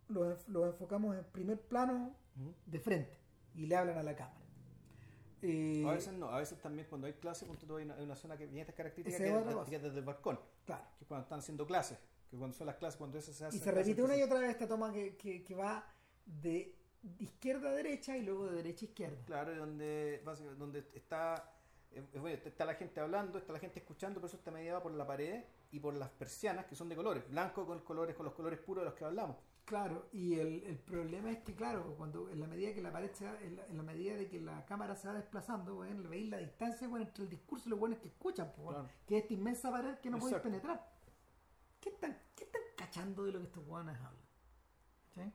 los, 0.09 0.27
enf- 0.27 0.47
los 0.48 0.66
enfocamos 0.66 1.16
en 1.16 1.24
primer 1.24 1.60
plano 1.60 2.14
de 2.66 2.81
frente 2.81 3.16
y 3.55 3.66
le 3.66 3.77
hablan 3.77 3.98
a 3.98 4.02
la 4.02 4.14
cámara. 4.14 4.40
Eh, 5.43 5.85
A 5.86 5.93
veces 5.93 6.12
no, 6.14 6.28
a 6.31 6.39
veces 6.39 6.60
también 6.60 6.86
cuando 6.89 7.06
hay 7.06 7.12
clases, 7.14 7.48
hay 7.48 7.85
una, 7.85 7.94
hay 7.94 8.05
una 8.05 8.16
zona 8.16 8.36
que 8.36 8.47
tiene 8.47 8.62
estas 8.62 8.74
características 8.74 9.20
que 9.20 9.27
es 9.27 9.70
de- 9.70 9.78
desde 9.78 9.98
el 9.98 10.05
balcón, 10.05 10.40
claro. 10.64 10.85
que 10.98 11.05
cuando 11.05 11.23
están 11.24 11.39
haciendo 11.40 11.66
clases, 11.66 11.98
que 12.31 12.36
cuando 12.36 12.56
son 12.56 12.66
las 12.66 12.77
clases, 12.77 12.97
cuando 12.98 13.18
eso 13.18 13.32
se 13.32 13.44
hace. 13.44 13.56
Y 13.56 13.60
se 13.60 13.70
repite 13.70 14.02
una 14.02 14.16
y 14.16 14.23
otra 14.23 14.39
vez 14.40 14.51
esta 14.51 14.66
toma 14.66 14.93
que, 14.93 15.16
que, 15.16 15.44
que 15.44 15.55
va 15.55 15.86
de 16.24 16.74
izquierda 17.20 17.68
a 17.68 17.73
derecha 17.73 18.16
y 18.16 18.23
luego 18.23 18.47
de 18.47 18.56
derecha 18.56 18.86
a 18.86 18.89
izquierda. 18.89 19.24
Claro, 19.27 19.52
y 19.52 19.56
donde, 19.56 20.23
donde 20.59 20.89
está, 20.94 21.52
bueno, 22.20 22.38
está 22.44 22.64
la 22.64 22.74
gente 22.74 23.00
hablando, 23.00 23.38
está 23.38 23.52
la 23.52 23.58
gente 23.58 23.78
escuchando, 23.80 24.20
pero 24.20 24.26
eso 24.28 24.36
está 24.36 24.50
mediado 24.50 24.82
por 24.82 24.92
la 24.92 25.06
pared 25.06 25.44
y 25.70 25.80
por 25.80 25.94
las 25.94 26.10
persianas 26.10 26.66
que 26.66 26.74
son 26.76 26.88
de 26.88 26.96
colores, 26.96 27.28
blanco 27.28 27.64
con 27.66 27.80
colores, 27.80 28.14
con 28.16 28.26
los 28.26 28.34
colores 28.34 28.58
puros 28.58 28.82
de 28.82 28.90
los 28.90 28.94
que 28.98 29.04
hablamos. 29.04 29.36
Claro, 29.64 30.08
y 30.12 30.38
el, 30.38 30.62
el 30.64 30.78
problema 30.78 31.30
es 31.32 31.38
que, 31.38 31.54
claro, 31.54 31.94
cuando 31.96 32.30
en 32.30 32.38
la 32.38 32.46
medida 32.46 32.72
que 32.72 32.80
la 32.82 32.92
pared 32.92 33.10
se 33.12 33.24
va- 33.24 33.40
en 33.40 33.56
la, 33.56 33.66
en 33.66 33.76
la 33.76 33.82
medida 33.82 34.14
de 34.14 34.28
que 34.28 34.40
la 34.40 34.64
cámara 34.64 34.94
se 34.94 35.08
va 35.08 35.14
desplazando, 35.14 35.74
bueno, 35.74 36.08
veis 36.08 36.28
la 36.30 36.38
distancia 36.38 36.86
bueno, 36.86 37.04
entre 37.06 37.24
el 37.24 37.30
discurso 37.30 37.68
y 37.68 37.70
los 37.70 37.78
buenos 37.80 37.98
que 37.98 38.08
escuchan, 38.08 38.52
pues, 38.54 38.68
Claro. 38.76 38.88
que 39.06 39.16
es 39.16 39.22
esta 39.24 39.34
inmensa 39.34 39.70
pared 39.72 39.98
que 39.98 40.08
no 40.10 40.18
podéis 40.18 40.40
penetrar. 40.40 40.88
¿Qué 41.80 41.88
están, 41.88 42.16
¿Qué 42.36 42.44
están 42.44 42.62
cachando 42.76 43.24
de 43.24 43.32
lo 43.32 43.38
que 43.40 43.46
estos 43.46 43.64
guanes 43.64 43.96
hablan? 43.96 44.24
¿Sí? 45.14 45.32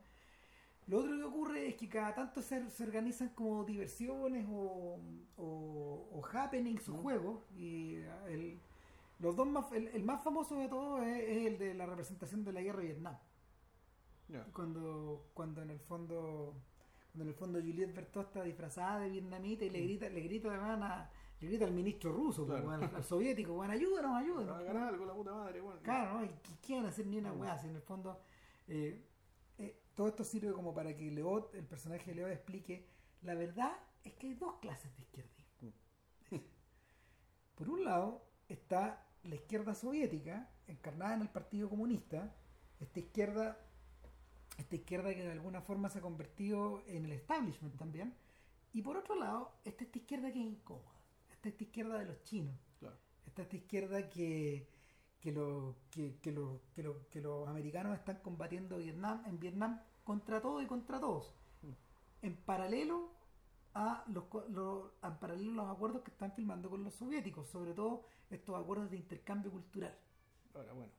Lo 0.92 1.00
otro 1.00 1.16
que 1.18 1.24
ocurre 1.24 1.68
es 1.70 1.76
que 1.76 1.88
cada 1.88 2.14
tanto 2.14 2.42
se, 2.42 2.70
se 2.70 2.84
organizan 2.84 3.30
como 3.30 3.64
diversiones 3.64 4.46
o, 4.50 5.00
o, 5.38 6.10
o 6.12 6.22
happenings 6.34 6.90
o 6.90 6.94
juegos 6.98 7.40
y 7.56 7.96
el, 8.28 8.60
los 9.20 9.34
dos 9.38 9.48
más, 9.48 9.72
el, 9.72 9.88
el 9.88 10.04
más 10.04 10.22
famoso 10.22 10.56
de 10.58 10.68
todos 10.68 11.02
es, 11.04 11.18
es 11.30 11.48
el 11.48 11.58
de 11.58 11.74
la 11.76 11.86
representación 11.86 12.44
de 12.44 12.52
la 12.52 12.62
guerra 12.62 12.80
de 12.82 12.86
Vietnam 12.88 13.16
cuando 14.54 15.28
cuando 15.34 15.62
en 15.62 15.70
el 15.70 15.80
fondo 15.80 16.54
cuando 17.12 17.24
en 17.24 17.28
el 17.28 17.34
fondo 17.36 17.60
Juliette 17.60 17.94
Bertot 17.96 18.28
está 18.28 18.44
disfrazada 18.44 19.00
de 19.00 19.10
vietnamita 19.10 19.66
y 19.66 19.70
le 19.70 19.82
grita 19.82 20.10
le 20.10 20.22
grita 20.22 20.50
además 20.50 20.82
a- 20.82 21.10
le 21.42 21.48
grita 21.48 21.66
al 21.66 21.72
ministro 21.74 22.14
ruso 22.14 22.46
Claro. 22.46 22.66
pues, 22.66 22.82
al, 22.82 22.96
al 22.96 23.04
soviético 23.04 23.54
bueno 23.54 23.74
ayúdanos 23.74 24.16
ayúdanos 24.18 24.58
a 24.58 24.62
ganar 24.64 24.88
algo 24.90 25.06
la 25.06 25.14
puta 25.14 25.34
madre, 25.34 25.60
bueno. 25.62 25.80
claro 25.84 26.20
¿no? 26.20 26.26
y 26.26 26.30
quieren 26.66 26.86
hacer 26.86 27.08
ni 27.08 27.18
una 27.18 27.34
weá 27.34 27.58
si 27.58 27.68
en 27.68 27.76
el 27.76 27.82
fondo 27.82 28.20
eh, 28.68 29.02
todo 29.96 30.08
esto 30.08 30.24
sirve 30.24 30.54
como 30.54 30.74
para 30.74 30.96
que 30.96 31.12
Leot 31.12 31.56
el 31.56 31.66
personaje 31.66 32.12
de 32.12 32.16
Leot 32.16 32.32
explique 32.32 32.88
la 33.22 33.36
verdad 33.36 33.72
es 34.04 34.14
que 34.14 34.28
hay 34.28 34.34
dos 34.34 34.56
clases 34.62 34.96
de 34.96 35.04
izquierdismo 35.04 35.74
por 37.56 37.70
un 37.70 37.84
lado 37.84 38.26
está 38.50 39.06
la 39.24 39.36
izquierda 39.36 39.76
soviética 39.76 40.50
encarnada 40.68 41.16
en 41.16 41.22
el 41.22 41.30
Partido 41.30 41.70
Comunista 41.70 42.34
esta 42.80 43.00
izquierda 43.00 43.58
esta 44.62 44.76
izquierda 44.76 45.14
que 45.14 45.24
de 45.24 45.32
alguna 45.32 45.62
forma 45.62 45.90
se 45.90 46.00
ha 46.00 46.02
convertido 46.02 46.84
en 46.88 47.06
el 47.06 47.14
establishment 47.14 47.78
también. 47.78 48.14
Y 48.74 48.82
por 48.82 48.96
otro 48.96 49.16
lado, 49.16 49.54
está 49.66 49.84
esta 49.84 49.98
izquierda 49.98 50.32
que 50.32 50.40
es 50.40 50.46
incómoda. 50.46 51.02
Está 51.32 51.50
esta 51.50 51.64
izquierda 51.64 51.98
de 51.98 52.06
los 52.06 52.24
chinos. 52.24 52.56
Claro. 52.80 52.96
Está 53.26 53.42
esta 53.42 53.56
izquierda 53.56 54.10
que, 54.10 54.68
que, 55.22 55.32
lo, 55.32 55.76
que, 55.92 56.20
que, 56.20 56.32
lo- 56.32 56.62
que, 56.74 56.84
lo- 56.84 57.08
que 57.10 57.22
los 57.22 57.48
americanos 57.48 57.98
están 57.98 58.18
combatiendo 58.22 58.78
Vietnam, 58.78 59.24
en 59.26 59.40
Vietnam 59.40 59.80
contra 60.04 60.42
todo 60.42 60.62
y 60.62 60.68
contra 60.68 61.00
todos. 61.00 61.34
Mm. 61.62 62.26
En 62.26 62.36
paralelo 62.38 63.12
a 63.74 64.04
los, 64.08 64.26
lo- 64.50 64.96
en 65.04 65.18
paralelo 65.20 65.52
a 65.62 65.66
los 65.66 65.76
acuerdos 65.76 66.02
que 66.04 66.12
están 66.12 66.32
firmando 66.34 66.70
con 66.70 66.84
los 66.84 66.94
soviéticos, 66.96 67.48
sobre 67.48 67.74
todo 67.74 68.06
estos 68.30 68.60
acuerdos 68.62 68.90
de 68.92 68.98
intercambio 68.98 69.52
cultural. 69.52 69.98
Ahora, 70.54 70.74
bueno, 70.74 70.92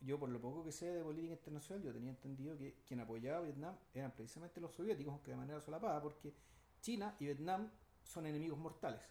yo 0.00 0.18
por 0.18 0.28
lo 0.30 0.40
poco 0.40 0.64
que 0.64 0.72
sé 0.72 0.86
de 0.86 1.02
política 1.04 1.34
internacional, 1.34 1.82
yo 1.84 1.92
tenía 1.92 2.10
entendido 2.10 2.56
que 2.56 2.82
quien 2.86 3.00
apoyaba 3.00 3.38
a 3.38 3.42
Vietnam 3.42 3.76
eran 3.94 4.12
precisamente 4.12 4.60
los 4.60 4.72
soviéticos, 4.74 5.12
aunque 5.12 5.30
de 5.32 5.36
manera 5.36 5.60
solapada, 5.60 6.00
porque 6.02 6.34
China 6.80 7.14
y 7.20 7.26
Vietnam 7.26 7.70
son 8.02 8.26
enemigos 8.26 8.58
mortales. 8.58 9.02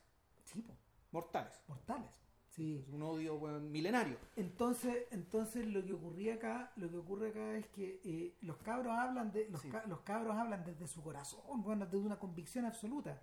Sí, 0.46 0.62
po, 0.64 0.74
Mortales. 1.12 1.62
mortales. 1.68 2.12
Sí. 2.60 2.78
Es 2.86 2.90
un 2.94 3.02
odio 3.02 3.36
weón, 3.36 3.72
milenario. 3.72 4.18
Entonces, 4.36 5.06
entonces 5.12 5.66
lo 5.68 5.84
que 5.86 5.94
ocurría 5.94 6.36
acá, 6.36 6.72
lo 6.76 6.90
que 6.90 6.98
ocurre 6.98 7.30
acá 7.30 7.56
es 7.58 7.68
que 7.68 8.02
eh, 8.04 8.36
los 8.42 8.58
cabros 8.58 8.92
hablan 8.98 9.32
de, 9.32 9.50
los, 9.50 9.62
Sí. 9.62 9.70
ca- 9.70 9.86
los 9.88 10.02
cabros 10.02 10.36
hablan 10.36 10.64
desde 10.66 10.86
su 10.88 11.02
corazón, 11.02 11.64
bueno, 11.64 11.86
desde 11.86 12.06
una 12.06 12.20
convicción 12.20 12.66
absoluta. 12.66 13.22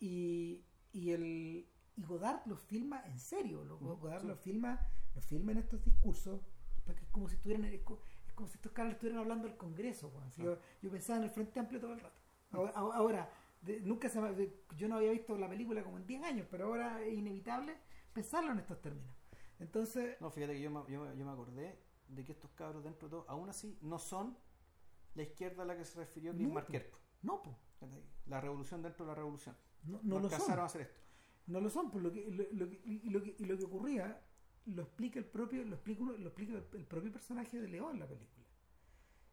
Y, 0.00 0.64
y 0.92 1.10
el 1.10 1.66
y 1.94 2.02
Godard 2.04 2.46
los 2.46 2.60
filma 2.60 3.02
en 3.06 3.18
serio, 3.18 3.64
lo- 3.64 3.76
Ujú, 3.76 3.96
Godard 3.96 4.22
sí. 4.22 4.26
los 4.28 4.38
filma, 4.40 4.80
los 5.14 5.24
filma 5.26 5.52
en 5.52 5.58
estos 5.58 5.84
discursos, 5.84 6.40
porque 6.86 7.02
es 7.02 7.08
como 7.10 7.28
si 7.28 7.34
estuvieran 7.36 7.64
es 7.66 7.80
co- 7.82 8.00
es 8.26 8.32
como 8.32 8.48
si 8.48 8.54
estos 8.54 8.72
cabros 8.72 8.94
estuvieran 8.94 9.20
hablando 9.20 9.46
al 9.46 9.56
Congreso, 9.56 10.08
weón. 10.08 10.30
Si 10.32 10.42
yo, 10.42 10.56
yo 10.82 10.90
pensaba 10.90 11.18
en 11.18 11.24
el 11.24 11.30
Frente 11.30 11.60
Amplio 11.60 11.80
todo 11.80 11.92
el 11.92 12.00
rato. 12.00 12.16
Ahora, 12.52 12.72
ahora, 12.74 13.30
de- 13.60 13.80
nunca 13.82 14.08
se 14.08 14.20
de- 14.20 14.62
yo 14.76 14.88
no 14.88 14.96
había 14.96 15.10
visto 15.12 15.36
la 15.36 15.48
película 15.48 15.82
como 15.84 15.98
en 15.98 16.06
10 16.06 16.22
años, 16.24 16.46
pero 16.50 16.66
ahora 16.68 17.02
es 17.02 17.12
inevitable 17.12 17.76
pensarlo 18.12 18.52
en 18.52 18.58
estos 18.58 18.80
términos. 18.80 19.14
Entonces, 19.58 20.20
No, 20.20 20.30
fíjate 20.30 20.54
que 20.54 20.60
yo 20.62 20.70
me, 20.70 20.80
yo, 20.92 21.04
me- 21.04 21.16
yo 21.16 21.24
me 21.24 21.30
acordé 21.32 21.78
de 22.08 22.24
que 22.24 22.32
estos 22.32 22.50
cabros 22.52 22.82
dentro 22.84 23.08
de 23.08 23.10
todo, 23.12 23.24
aún 23.28 23.48
así, 23.48 23.78
no 23.82 23.98
son 23.98 24.36
la 25.14 25.22
izquierda 25.22 25.62
a 25.62 25.66
la 25.66 25.76
que 25.76 25.84
se 25.84 25.98
refirió 25.98 26.32
Chris 26.32 26.48
No, 27.22 27.34
no, 27.36 27.42
po. 27.42 27.58
La 28.26 28.40
revolución 28.40 28.82
dentro 28.82 29.04
de 29.04 29.10
la 29.10 29.14
revolución. 29.16 29.56
no, 29.84 29.98
No, 29.98 30.02
no 30.02 30.18
lo 30.20 30.24
alcanzaron 30.26 30.52
a 30.64 30.68
son. 30.68 30.80
hacer 30.80 30.80
esto. 30.82 31.00
No 31.46 31.60
lo 31.60 31.70
son, 31.70 31.90
por 31.90 32.02
lo 32.02 32.12
que, 32.12 32.24
lo, 32.30 32.44
lo 32.52 32.68
que- 32.70 32.80
y, 32.84 33.10
lo 33.10 33.22
que, 33.22 33.36
y 33.38 33.44
lo 33.44 33.56
que 33.56 33.64
ocurría 33.64 34.20
lo 34.66 34.82
explica 34.82 35.18
el 35.18 35.24
propio, 35.26 35.64
lo 35.64 35.74
explica, 35.74 36.02
lo 36.04 36.28
explica 36.28 36.52
el, 36.54 36.86
propio 36.86 37.12
personaje 37.12 37.60
de 37.60 37.68
Leo 37.68 37.90
en 37.90 37.98
la 37.98 38.06
película. 38.08 38.46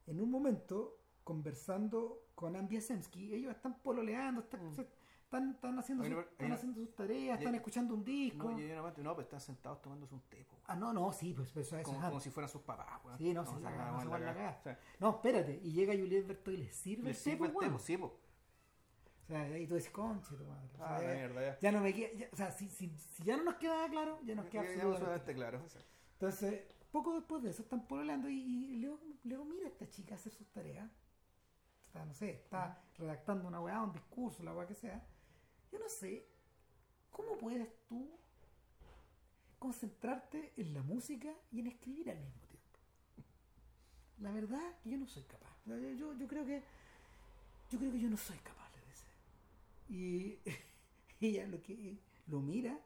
En 0.07 0.19
un 0.21 0.31
momento, 0.31 0.99
conversando 1.23 2.29
con 2.35 2.55
Ambia 2.55 2.81
Semsky, 2.81 3.33
ellos 3.33 3.55
están 3.55 3.79
pololeando, 3.81 4.41
están, 4.41 4.71
Mm. 4.71 4.75
se- 4.75 4.87
están, 5.29 5.51
están 5.51 5.77
haciendo, 5.77 6.03
su- 6.03 6.19
están 6.19 6.51
haciendo 6.51 6.79
sus 6.81 6.95
tareas, 6.95 7.37
y- 7.39 7.43
están 7.43 7.55
escuchando 7.55 7.93
un 7.93 8.03
disco. 8.03 8.49
No, 8.51 8.59
y 8.59 8.67
parte, 8.81 9.03
no, 9.03 9.13
pues 9.13 9.25
están 9.27 9.39
sentados 9.39 9.79
tomándose 9.81 10.15
un 10.15 10.21
té, 10.21 10.43
po, 10.43 10.57
Ah, 10.65 10.75
no, 10.75 10.91
no, 10.91 11.11
sí, 11.13 11.33
pues, 11.35 11.51
pues 11.51 11.67
eso 11.67 11.77
es 11.77 11.83
como, 11.85 12.01
como 12.01 12.19
si 12.19 12.31
fueran 12.31 12.49
sus 12.49 12.61
papás. 12.63 12.99
weón. 13.05 13.17
Sí, 13.19 13.31
no, 13.33 13.45
sí, 13.45 13.53
se 13.53 13.59
la- 13.61 13.69
la 13.69 13.77
van 13.91 14.07
a 14.07 14.09
cagada. 14.09 14.33
cagar. 14.33 14.57
O 14.59 14.63
sea, 14.63 14.79
No, 14.99 15.09
espérate, 15.11 15.59
y 15.63 15.71
llega 15.71 15.93
Juliette 15.93 16.27
Berto 16.27 16.51
y 16.51 16.57
le 16.57 16.71
sirve 16.71 17.09
el 17.11 17.15
té, 17.15 17.21
sirve 17.21 17.37
pues, 17.37 17.49
el 17.51 17.53
té, 17.55 17.59
weón. 17.59 17.73
po, 17.73 17.79
sí, 17.79 17.97
po. 17.97 18.05
O 18.05 19.27
sea, 19.27 19.41
ahí 19.43 19.67
tú 19.67 19.75
dices, 19.75 19.91
conche, 19.91 20.35
tu 20.35 20.43
madre. 20.45 20.67
O 20.73 20.77
sea, 20.77 20.85
Ah, 20.87 20.93
la 20.99 21.07
ya- 21.07 21.13
mierda, 21.13 21.41
ya. 21.41 21.59
ya 21.59 21.71
no 21.71 21.81
me 21.81 21.93
queda, 21.93 22.13
ya- 22.17 22.29
o 22.33 22.35
sea, 22.35 22.51
si, 22.51 22.67
si, 22.69 22.89
si 22.97 23.23
ya 23.23 23.37
no 23.37 23.43
nos 23.43 23.55
queda 23.55 23.87
claro, 23.87 24.19
ya 24.23 24.33
nos 24.33 24.47
queda 24.47 24.63
Ya- 24.63 24.69
absolutamente 24.69 24.95
absolutamente 25.05 25.33
claro. 25.35 25.63
o 25.63 25.69
sea, 25.69 25.81
Entonces, 26.13 26.63
poco 26.91 27.13
después 27.13 27.43
de 27.43 27.51
eso 27.51 27.61
están 27.61 27.85
pololeando 27.87 28.27
y, 28.27 28.39
y 28.41 28.77
Leo, 28.77 28.99
Leo 29.23 29.45
mira 29.45 29.65
a 29.65 29.69
esta 29.69 29.87
chica 29.87 30.15
hacer 30.15 30.31
sus 30.33 30.47
tareas. 30.51 30.89
Está, 31.85 32.05
no 32.05 32.13
sé, 32.13 32.31
está 32.31 32.81
redactando 32.97 33.47
una 33.47 33.61
weá, 33.61 33.81
un 33.81 33.91
discurso, 33.93 34.43
la 34.43 34.53
weá 34.53 34.65
que 34.67 34.75
sea. 34.75 35.03
Yo 35.71 35.79
no 35.79 35.89
sé, 35.89 36.25
¿cómo 37.11 37.37
puedes 37.37 37.67
tú 37.87 38.09
concentrarte 39.59 40.53
en 40.57 40.73
la 40.73 40.81
música 40.81 41.33
y 41.51 41.59
en 41.59 41.67
escribir 41.67 42.09
al 42.09 42.19
mismo 42.19 42.41
tiempo? 42.47 42.79
La 44.19 44.31
verdad 44.31 44.77
que 44.83 44.89
yo 44.91 44.97
no 44.97 45.07
soy 45.07 45.23
capaz. 45.23 45.55
Yo, 45.65 45.77
yo, 45.77 46.27
creo 46.27 46.45
que 46.45 46.63
yo 47.69 47.77
creo 47.77 47.91
que 47.91 47.99
yo 47.99 48.09
no 48.09 48.17
soy 48.17 48.37
capaz 48.37 48.71
de 48.73 48.81
decir. 48.85 49.09
Y 49.89 50.39
ella 51.25 51.47
lo 51.47 51.61
que 51.61 51.97
lo 52.27 52.39
mira, 52.41 52.79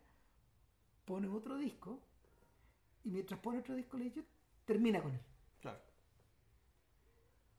pone 1.05 1.27
otro 1.27 1.57
disco 1.57 1.99
y 3.03 3.09
mientras 3.09 3.39
pone 3.39 3.59
otro 3.59 3.75
disco 3.75 3.97
le 3.97 4.05
dice, 4.05 4.23
termina 4.65 5.01
con 5.01 5.13
él. 5.13 5.21
claro. 5.61 5.79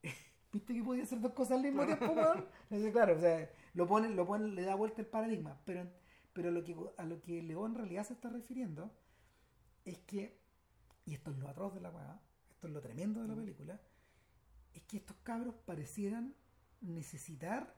¿Viste 0.53 0.75
que 0.75 0.83
podía 0.83 1.03
hacer 1.03 1.21
dos 1.21 1.33
cosas 1.33 1.59
al 1.59 1.63
mismo 1.63 1.85
tiempo, 1.85 2.15
claro, 2.93 3.17
o 3.17 3.21
sea, 3.21 3.51
lo 3.75 3.87
pone, 3.87 4.09
lo 4.11 4.27
pone, 4.27 4.49
le 4.49 4.63
da 4.63 4.75
vuelta 4.75 5.03
el 5.03 5.07
paradigma. 5.07 5.61
Pero, 5.65 5.89
pero 6.33 6.51
lo 6.51 6.65
que, 6.65 6.77
a 6.97 7.05
lo 7.05 7.21
que 7.21 7.43
León 7.43 7.73
en 7.73 7.79
realidad 7.79 8.05
se 8.05 8.15
está 8.15 8.29
refiriendo 8.31 8.93
es 9.85 9.99
que, 9.99 10.41
y 11.05 11.15
esto 11.15 11.31
es 11.31 11.39
lo 11.39 11.49
atroz 11.49 11.75
de 11.75 11.81
la 11.81 11.91
weá, 11.91 12.21
esto 12.51 12.67
es 12.67 12.73
lo 12.73 12.81
tremendo 12.81 13.23
de 13.23 13.29
la 13.29 13.35
película, 13.35 13.81
es 14.73 14.83
que 14.85 14.97
estos 14.97 15.17
cabros 15.23 15.55
parecieran 15.67 16.35
necesitar 16.81 17.75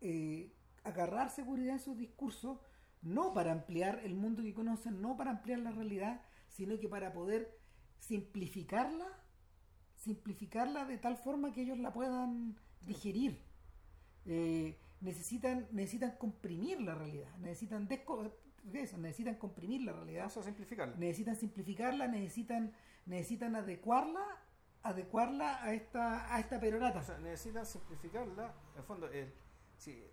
eh, 0.00 0.54
agarrar 0.84 1.30
seguridad 1.30 1.74
en 1.74 1.80
sus 1.80 1.96
discursos, 1.96 2.58
no 3.02 3.32
para 3.32 3.52
ampliar 3.52 4.00
el 4.04 4.14
mundo 4.14 4.42
que 4.42 4.54
conocen, 4.54 5.00
no 5.00 5.16
para 5.16 5.30
ampliar 5.30 5.60
la 5.60 5.70
realidad, 5.70 6.22
sino 6.48 6.78
que 6.78 6.88
para 6.88 7.12
poder 7.12 7.58
simplificarla 7.98 9.06
simplificarla 9.98 10.84
de 10.84 10.98
tal 10.98 11.16
forma 11.16 11.52
que 11.52 11.62
ellos 11.62 11.78
la 11.78 11.92
puedan 11.92 12.56
digerir. 12.80 13.42
Eh, 14.24 14.78
necesitan, 15.00 15.68
necesitan 15.72 16.16
comprimir 16.16 16.80
la 16.80 16.94
realidad, 16.94 17.34
necesitan 17.38 17.88
desco- 17.88 18.32
eso, 18.72 18.98
necesitan 18.98 19.36
comprimir 19.36 19.82
la 19.82 19.92
realidad, 19.92 20.22
Vamos 20.22 20.36
a 20.38 20.42
simplificarlo. 20.42 20.96
necesitan 20.96 21.36
simplificarla, 21.36 22.06
necesitan, 22.08 22.74
necesitan 23.06 23.56
adecuarla, 23.56 24.24
adecuarla 24.82 25.62
a 25.62 25.72
esta, 25.74 26.34
a 26.34 26.40
esta 26.40 26.60
perorata. 26.60 27.00
O 27.00 27.02
sea, 27.02 27.18
necesitan 27.18 27.64
simplificarla. 27.64 28.54
En 28.72 28.78
el 28.78 28.84
fondo, 28.84 29.08
el, 29.08 29.32
si, 29.76 30.04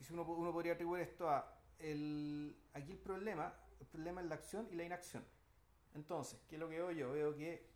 si 0.00 0.12
uno, 0.12 0.22
uno 0.24 0.52
podría 0.52 0.72
atribuir 0.74 1.02
esto 1.02 1.28
a. 1.28 1.50
El, 1.78 2.56
aquí 2.72 2.92
el 2.92 2.98
problema, 2.98 3.52
el 3.80 3.86
problema 3.86 4.22
es 4.22 4.28
la 4.28 4.36
acción 4.36 4.68
y 4.70 4.76
la 4.76 4.84
inacción. 4.84 5.24
Entonces, 5.94 6.40
¿qué 6.48 6.54
es 6.56 6.60
lo 6.60 6.68
que 6.68 6.76
veo 6.76 6.92
yo? 6.92 7.12
Veo 7.12 7.34
que 7.36 7.68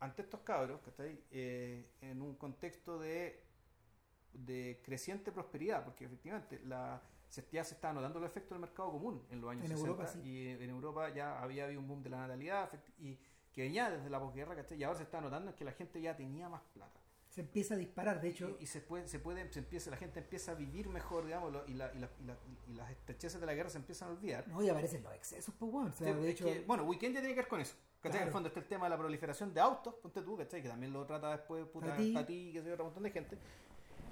ante 0.00 0.22
estos 0.22 0.40
cabros, 0.40 0.80
que 0.80 0.90
estáis 0.90 1.18
en 1.30 2.20
un 2.20 2.34
contexto 2.34 2.98
de, 2.98 3.43
de 4.34 4.80
creciente 4.84 5.32
prosperidad, 5.32 5.84
porque 5.84 6.04
efectivamente 6.04 6.60
la, 6.66 7.00
se, 7.28 7.44
ya 7.52 7.64
se 7.64 7.74
está 7.74 7.92
notando 7.92 8.18
el 8.18 8.24
efecto 8.26 8.54
del 8.54 8.60
mercado 8.60 8.90
común 8.92 9.22
en 9.30 9.40
los 9.40 9.50
años 9.50 9.64
En 9.64 9.70
60 9.70 9.90
Europa, 9.90 10.06
sí. 10.12 10.20
y 10.22 10.48
en 10.62 10.70
Europa 10.70 11.08
ya 11.10 11.40
había 11.42 11.64
habido 11.64 11.80
un 11.80 11.88
boom 11.88 12.02
de 12.02 12.10
la 12.10 12.18
natalidad 12.18 12.70
y 12.98 13.18
que 13.52 13.62
venía 13.62 13.88
desde 13.90 14.10
la 14.10 14.18
posguerra, 14.20 14.54
¿cachai? 14.56 14.78
Y 14.78 14.84
ahora 14.84 14.96
se 14.98 15.04
está 15.04 15.20
notando 15.20 15.54
que 15.54 15.64
la 15.64 15.72
gente 15.72 16.00
ya 16.00 16.16
tenía 16.16 16.48
más 16.48 16.62
plata. 16.72 17.00
Se 17.28 17.40
empieza 17.40 17.74
a 17.74 17.76
disparar, 17.76 18.20
de 18.20 18.28
hecho, 18.28 18.56
Y, 18.60 18.64
y 18.64 18.66
se 18.66 18.80
puede, 18.80 19.08
se 19.08 19.18
puede, 19.18 19.52
se 19.52 19.58
empieza, 19.58 19.90
la 19.90 19.96
gente 19.96 20.20
empieza 20.20 20.52
a 20.52 20.54
vivir 20.54 20.88
mejor, 20.88 21.24
digamos, 21.26 21.50
y, 21.66 21.74
la- 21.74 21.92
y 21.92 21.98
la- 21.98 22.10
y 22.20 22.24
la- 22.24 22.36
y 22.68 22.74
las 22.74 22.90
estrecheces 22.92 23.40
de 23.40 23.46
la 23.46 23.54
guerra 23.54 23.70
se 23.70 23.78
empiezan 23.78 24.08
a 24.08 24.12
olvidar. 24.12 24.46
no, 24.48 24.62
y 24.62 24.68
aparecen 24.68 25.02
los 25.02 25.12
excesos, 25.14 25.52
pues 25.58 25.70
bueno, 25.72 25.90
o 25.90 25.92
sea, 25.92 26.14
Sí, 26.14 26.20
de 26.20 26.30
hecho, 26.30 26.44
que, 26.44 26.60
bueno, 26.60 26.84
Weekend 26.84 27.14
ya 27.14 27.20
tiene 27.20 27.34
que 27.34 27.40
ver 27.40 27.48
con 27.48 27.60
eso. 27.60 27.74
¿Cachai? 28.00 28.10
Claro. 28.18 28.22
En 28.22 28.28
el 28.28 28.32
fondo 28.32 28.48
está 28.48 28.60
el 28.60 28.66
tema 28.66 28.84
de 28.86 28.90
la 28.90 28.98
proliferación 28.98 29.52
de 29.54 29.60
autos, 29.60 29.94
ponte 29.94 30.22
tú, 30.22 30.36
¿cachai? 30.36 30.62
Que 30.62 30.68
también 30.68 30.92
lo 30.92 31.04
trata 31.06 31.30
después 31.30 31.64
puta. 31.66 31.88
Tati, 31.96 32.52
que 32.52 32.60
sé 32.60 32.66
yo, 32.68 32.74
otro 32.74 32.84
montón 32.84 33.02
de 33.02 33.10
gente. 33.10 33.36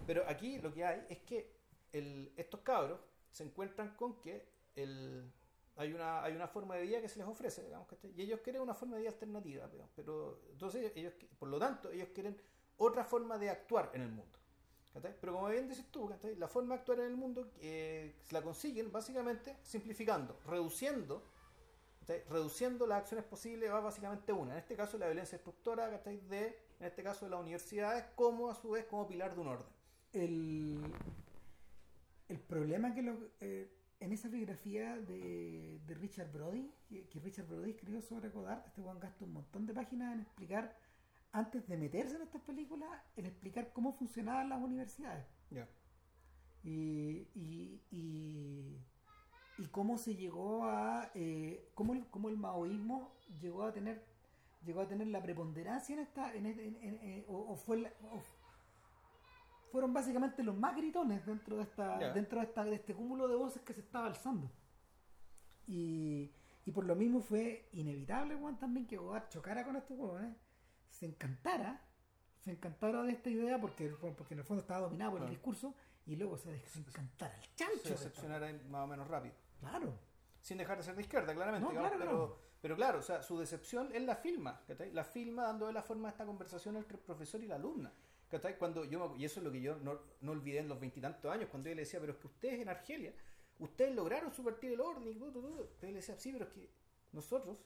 Pero 0.07 0.25
aquí 0.29 0.59
lo 0.59 0.73
que 0.73 0.85
hay 0.85 1.07
es 1.09 1.19
que 1.21 1.53
el, 1.93 2.33
estos 2.37 2.61
cabros 2.61 3.01
se 3.31 3.45
encuentran 3.45 3.95
con 3.97 4.21
que 4.21 4.47
el, 4.75 5.31
hay, 5.77 5.93
una, 5.93 6.23
hay 6.23 6.35
una 6.35 6.49
forma 6.49 6.77
de 6.77 6.83
vida 6.83 7.01
que 7.01 7.09
se 7.09 7.19
les 7.19 7.29
ofrece, 7.29 7.63
digamos, 7.65 7.87
¿cachai? 7.89 8.13
Y 8.17 8.23
ellos 8.23 8.41
quieren 8.41 8.63
una 8.63 8.75
forma 8.75 8.97
de 8.97 9.03
vida 9.03 9.11
alternativa, 9.11 9.69
pero, 9.95 10.41
entonces 10.51 10.93
ellos, 10.95 11.13
por 11.39 11.49
lo 11.49 11.59
tanto, 11.59 11.91
ellos 11.91 12.09
quieren 12.15 12.37
otra 12.77 13.05
forma 13.05 13.39
de 13.39 13.51
actuar 13.51 13.91
en 13.95 14.03
el 14.03 14.11
mundo. 14.11 14.39
Pero 15.21 15.33
como 15.33 15.49
bien 15.49 15.69
dices 15.69 15.87
tú, 15.91 16.11
la 16.37 16.49
forma 16.49 16.75
de 16.75 16.81
actuar 16.81 17.01
en 17.01 17.07
el 17.07 17.17
mundo 17.17 17.51
eh, 17.61 18.17
la 18.31 18.43
consiguen 18.43 18.93
básicamente 18.93 19.57
simplificando, 19.63 20.39
reduciendo 20.47 21.23
reduciendo 22.29 22.87
las 22.87 23.03
acciones 23.03 23.25
posibles 23.25 23.71
va 23.71 23.81
básicamente 23.81 24.33
una. 24.33 24.53
En 24.53 24.59
este 24.59 24.77
caso 24.77 24.99
la 24.99 25.07
violencia 25.07 25.39
destructora 25.39 25.91
¿cachai? 25.91 26.19
de, 26.29 26.47
en 26.81 26.87
este 26.87 27.03
caso 27.03 27.25
de 27.25 27.31
las 27.31 27.41
universidades, 27.41 28.05
como 28.15 28.51
a 28.51 28.55
su 28.55 28.71
vez 28.71 28.85
como 28.87 29.07
pilar 29.07 29.35
de 29.35 29.41
un 29.41 29.49
orden. 29.49 29.69
El, 30.13 30.81
el 32.29 32.39
problema 32.41 32.95
que 32.95 33.03
lo, 33.03 33.19
eh, 33.41 33.71
en 34.01 34.13
esa 34.13 34.29
biografía 34.29 34.97
de, 34.97 35.81
de 35.87 35.95
Richard 35.95 36.33
Brody, 36.33 36.71
que, 36.89 37.07
que 37.09 37.21
Richard 37.21 37.47
Brody 37.47 37.71
escribió 37.71 38.01
sobre 38.03 38.29
Godard, 38.31 38.67
este 38.67 38.83
Juan 38.83 38.99
gasta 39.01 39.25
un 39.25 39.33
montón 39.33 39.67
de 39.67 39.75
páginas 39.75 40.15
en 40.15 40.21
explicar, 40.21 40.77
antes 41.33 41.67
de 41.67 41.77
meterse 41.77 42.17
en 42.17 42.23
estas 42.23 42.43
películas, 42.43 42.91
en 43.17 43.27
explicar 43.27 43.73
cómo 43.73 43.93
funcionaban 43.95 44.49
las 44.49 44.61
universidades. 44.63 45.27
Y, 46.65 47.27
y, 47.35 47.83
y, 47.91 48.79
y 49.59 49.67
cómo 49.71 49.99
se 49.99 50.15
llegó 50.15 50.65
a 50.67 51.11
eh, 51.15 51.71
cómo, 51.75 51.95
el, 51.95 52.07
cómo 52.09 52.29
el 52.29 52.37
maoísmo 52.37 53.13
llegó 53.41 53.65
a 53.65 53.73
tener 53.73 54.05
llegó 54.65 54.81
a 54.83 54.87
tener 54.87 55.09
la 55.09 55.21
preponderancia 55.21 55.93
en 55.95 55.99
esta, 56.03 56.33
en, 56.35 56.47
en- 56.47 56.61
en- 56.61 56.99
en- 57.03 57.25
o, 57.27 57.51
o 57.51 57.57
fue 57.57 57.81
la- 57.81 57.93
o 58.13 58.21
fueron 59.73 59.93
básicamente 59.95 60.43
los 60.45 60.55
más 60.57 60.77
gritones 60.77 61.25
dentro 61.25 61.57
de 61.57 61.63
esta, 61.63 62.13
dentro 62.13 62.39
de 62.41 62.45
esta, 62.47 62.63
de 62.63 62.75
este 62.75 62.95
cúmulo 62.95 63.27
de 63.27 63.35
voces 63.35 63.63
que 63.63 63.73
se 63.73 63.81
estaba 63.81 64.07
alzando. 64.07 64.51
Y, 65.67 66.31
y 66.67 66.71
por 66.71 66.85
lo 66.85 66.95
mismo 66.95 67.21
fue 67.21 67.69
inevitable, 67.73 68.37
Juan, 68.37 68.59
también 68.59 68.87
que 68.87 68.99
Godard 68.99 69.29
chocara 69.31 69.65
con 69.65 69.77
estos 69.77 69.99
huevones, 69.99 70.37
se 70.91 71.07
encantara, 71.07 71.81
se 72.41 72.51
encantara 72.51 73.03
de 73.03 73.13
esta 73.13 73.31
idea 73.31 73.59
porque, 73.59 73.89
porque 73.89 74.35
en 74.35 74.41
el 74.41 74.45
fondo 74.45 74.61
estaba 74.61 74.81
dominado 74.81 75.13
por 75.13 75.23
el 75.23 75.31
discurso 75.31 75.75
y 76.05 76.17
luego 76.17 76.37
se, 76.37 76.61
se 76.67 76.81
encantara 76.81 77.35
el 77.37 77.43
Se 77.43 77.55
chancho. 77.57 77.89
decepcionara 77.89 78.53
más 78.69 78.85
o 78.85 78.87
menos 78.87 79.09
rápido. 79.09 79.35
Claro. 79.59 79.99
Sin 80.43 80.59
dejar 80.59 80.77
de 80.77 80.83
ser 80.83 80.97
de 80.97 81.03
izquierda, 81.03 81.33
claramente. 81.35 81.65
No, 81.65 81.71
digamos, 81.71 81.91
claro, 81.93 82.05
pero, 82.05 82.19
claro. 82.19 82.39
pero 82.61 82.77
claro, 82.77 82.99
o 82.99 83.03
sea, 83.03 83.23
su 83.23 83.39
decepción 83.39 83.89
él 83.95 84.05
la 84.05 84.17
filma. 84.17 84.61
¿cachai? 84.67 84.93
La 84.93 85.05
filma 85.05 85.45
dándole 85.45 85.73
la 85.73 85.83
forma 85.83 86.09
a 86.09 86.11
esta 86.11 86.27
conversación 86.27 86.77
entre 86.77 86.99
el 86.99 87.03
profesor 87.03 87.43
y 87.43 87.47
la 87.47 87.55
alumna. 87.55 87.93
Cuando 88.59 88.85
yo, 88.85 89.15
y 89.19 89.25
eso 89.25 89.41
es 89.41 89.45
lo 89.45 89.53
que 89.53 89.61
yo 89.61 89.77
no, 89.77 90.01
no 90.21 90.33
olvidé 90.33 90.61
en 90.61 90.69
los 90.69 90.81
veintitantos 90.81 91.31
años, 91.31 91.49
cuando 91.51 91.69
yo 91.69 91.75
le 91.75 91.83
decía, 91.83 92.01
pero 92.01 92.13
es 92.13 92.19
que 92.19 92.27
ustedes 92.27 92.61
en 92.61 92.69
Argelia, 92.69 93.15
ustedes 93.59 93.95
lograron 93.95 94.33
subvertir 94.33 94.73
el 94.73 94.81
orden. 94.81 95.09
Y, 95.09 95.15
tu". 95.15 95.43
Pero 95.79 95.89
él 95.89 95.95
le 95.95 96.01
decía, 96.01 96.17
sí, 96.19 96.33
pero 96.33 96.47
es 96.47 96.51
que 96.51 96.71
nosotros, 97.13 97.59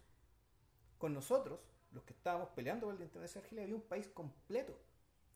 con 0.98 1.14
nosotros, 1.14 1.60
los 1.93 2.02
que 2.05 2.12
estábamos 2.12 2.48
peleando 2.51 2.86
por 2.86 2.94
la 2.94 3.01
independencia 3.01 3.40
de 3.40 3.44
Argelia, 3.44 3.64
había 3.64 3.76
un 3.76 3.82
país 3.82 4.09
completo 4.09 4.76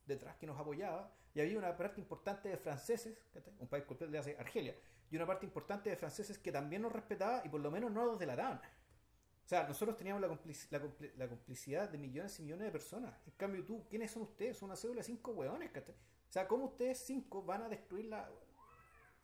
detrás 0.05 0.35
que 0.35 0.45
nos 0.45 0.59
apoyaba 0.59 1.13
y 1.33 1.39
había 1.39 1.57
una 1.57 1.75
parte 1.77 2.01
importante 2.01 2.49
de 2.49 2.57
franceses, 2.57 3.17
un 3.59 3.67
país 3.67 3.85
completo 3.85 4.11
de 4.11 4.35
Argelia, 4.37 4.75
y 5.09 5.15
una 5.15 5.25
parte 5.25 5.45
importante 5.45 5.89
de 5.89 5.95
franceses 5.95 6.37
que 6.37 6.51
también 6.51 6.81
nos 6.81 6.91
respetaba 6.91 7.41
y 7.45 7.49
por 7.49 7.61
lo 7.61 7.71
menos 7.71 7.91
no 7.91 8.05
nos 8.05 8.19
delataban. 8.19 8.61
O 9.51 9.53
sea, 9.53 9.67
nosotros 9.67 9.97
teníamos 9.97 10.21
la, 10.21 10.29
complici- 10.29 10.67
la, 10.69 10.81
compli- 10.81 11.11
la 11.17 11.27
complicidad 11.27 11.89
de 11.89 11.97
millones 11.97 12.39
y 12.39 12.43
millones 12.43 12.67
de 12.67 12.71
personas. 12.71 13.13
En 13.27 13.33
cambio, 13.33 13.65
tú, 13.65 13.83
¿quiénes 13.89 14.09
son 14.09 14.21
ustedes? 14.21 14.57
Son 14.57 14.67
una 14.69 14.77
cédula 14.77 14.99
de 14.99 15.03
cinco 15.03 15.31
hueones, 15.31 15.69
¿cachai? 15.71 15.93
O 15.93 16.31
sea, 16.31 16.47
¿cómo 16.47 16.67
ustedes 16.67 16.99
cinco 16.99 17.43
van 17.43 17.63
a 17.63 17.67
destruir 17.67 18.05
la... 18.05 18.29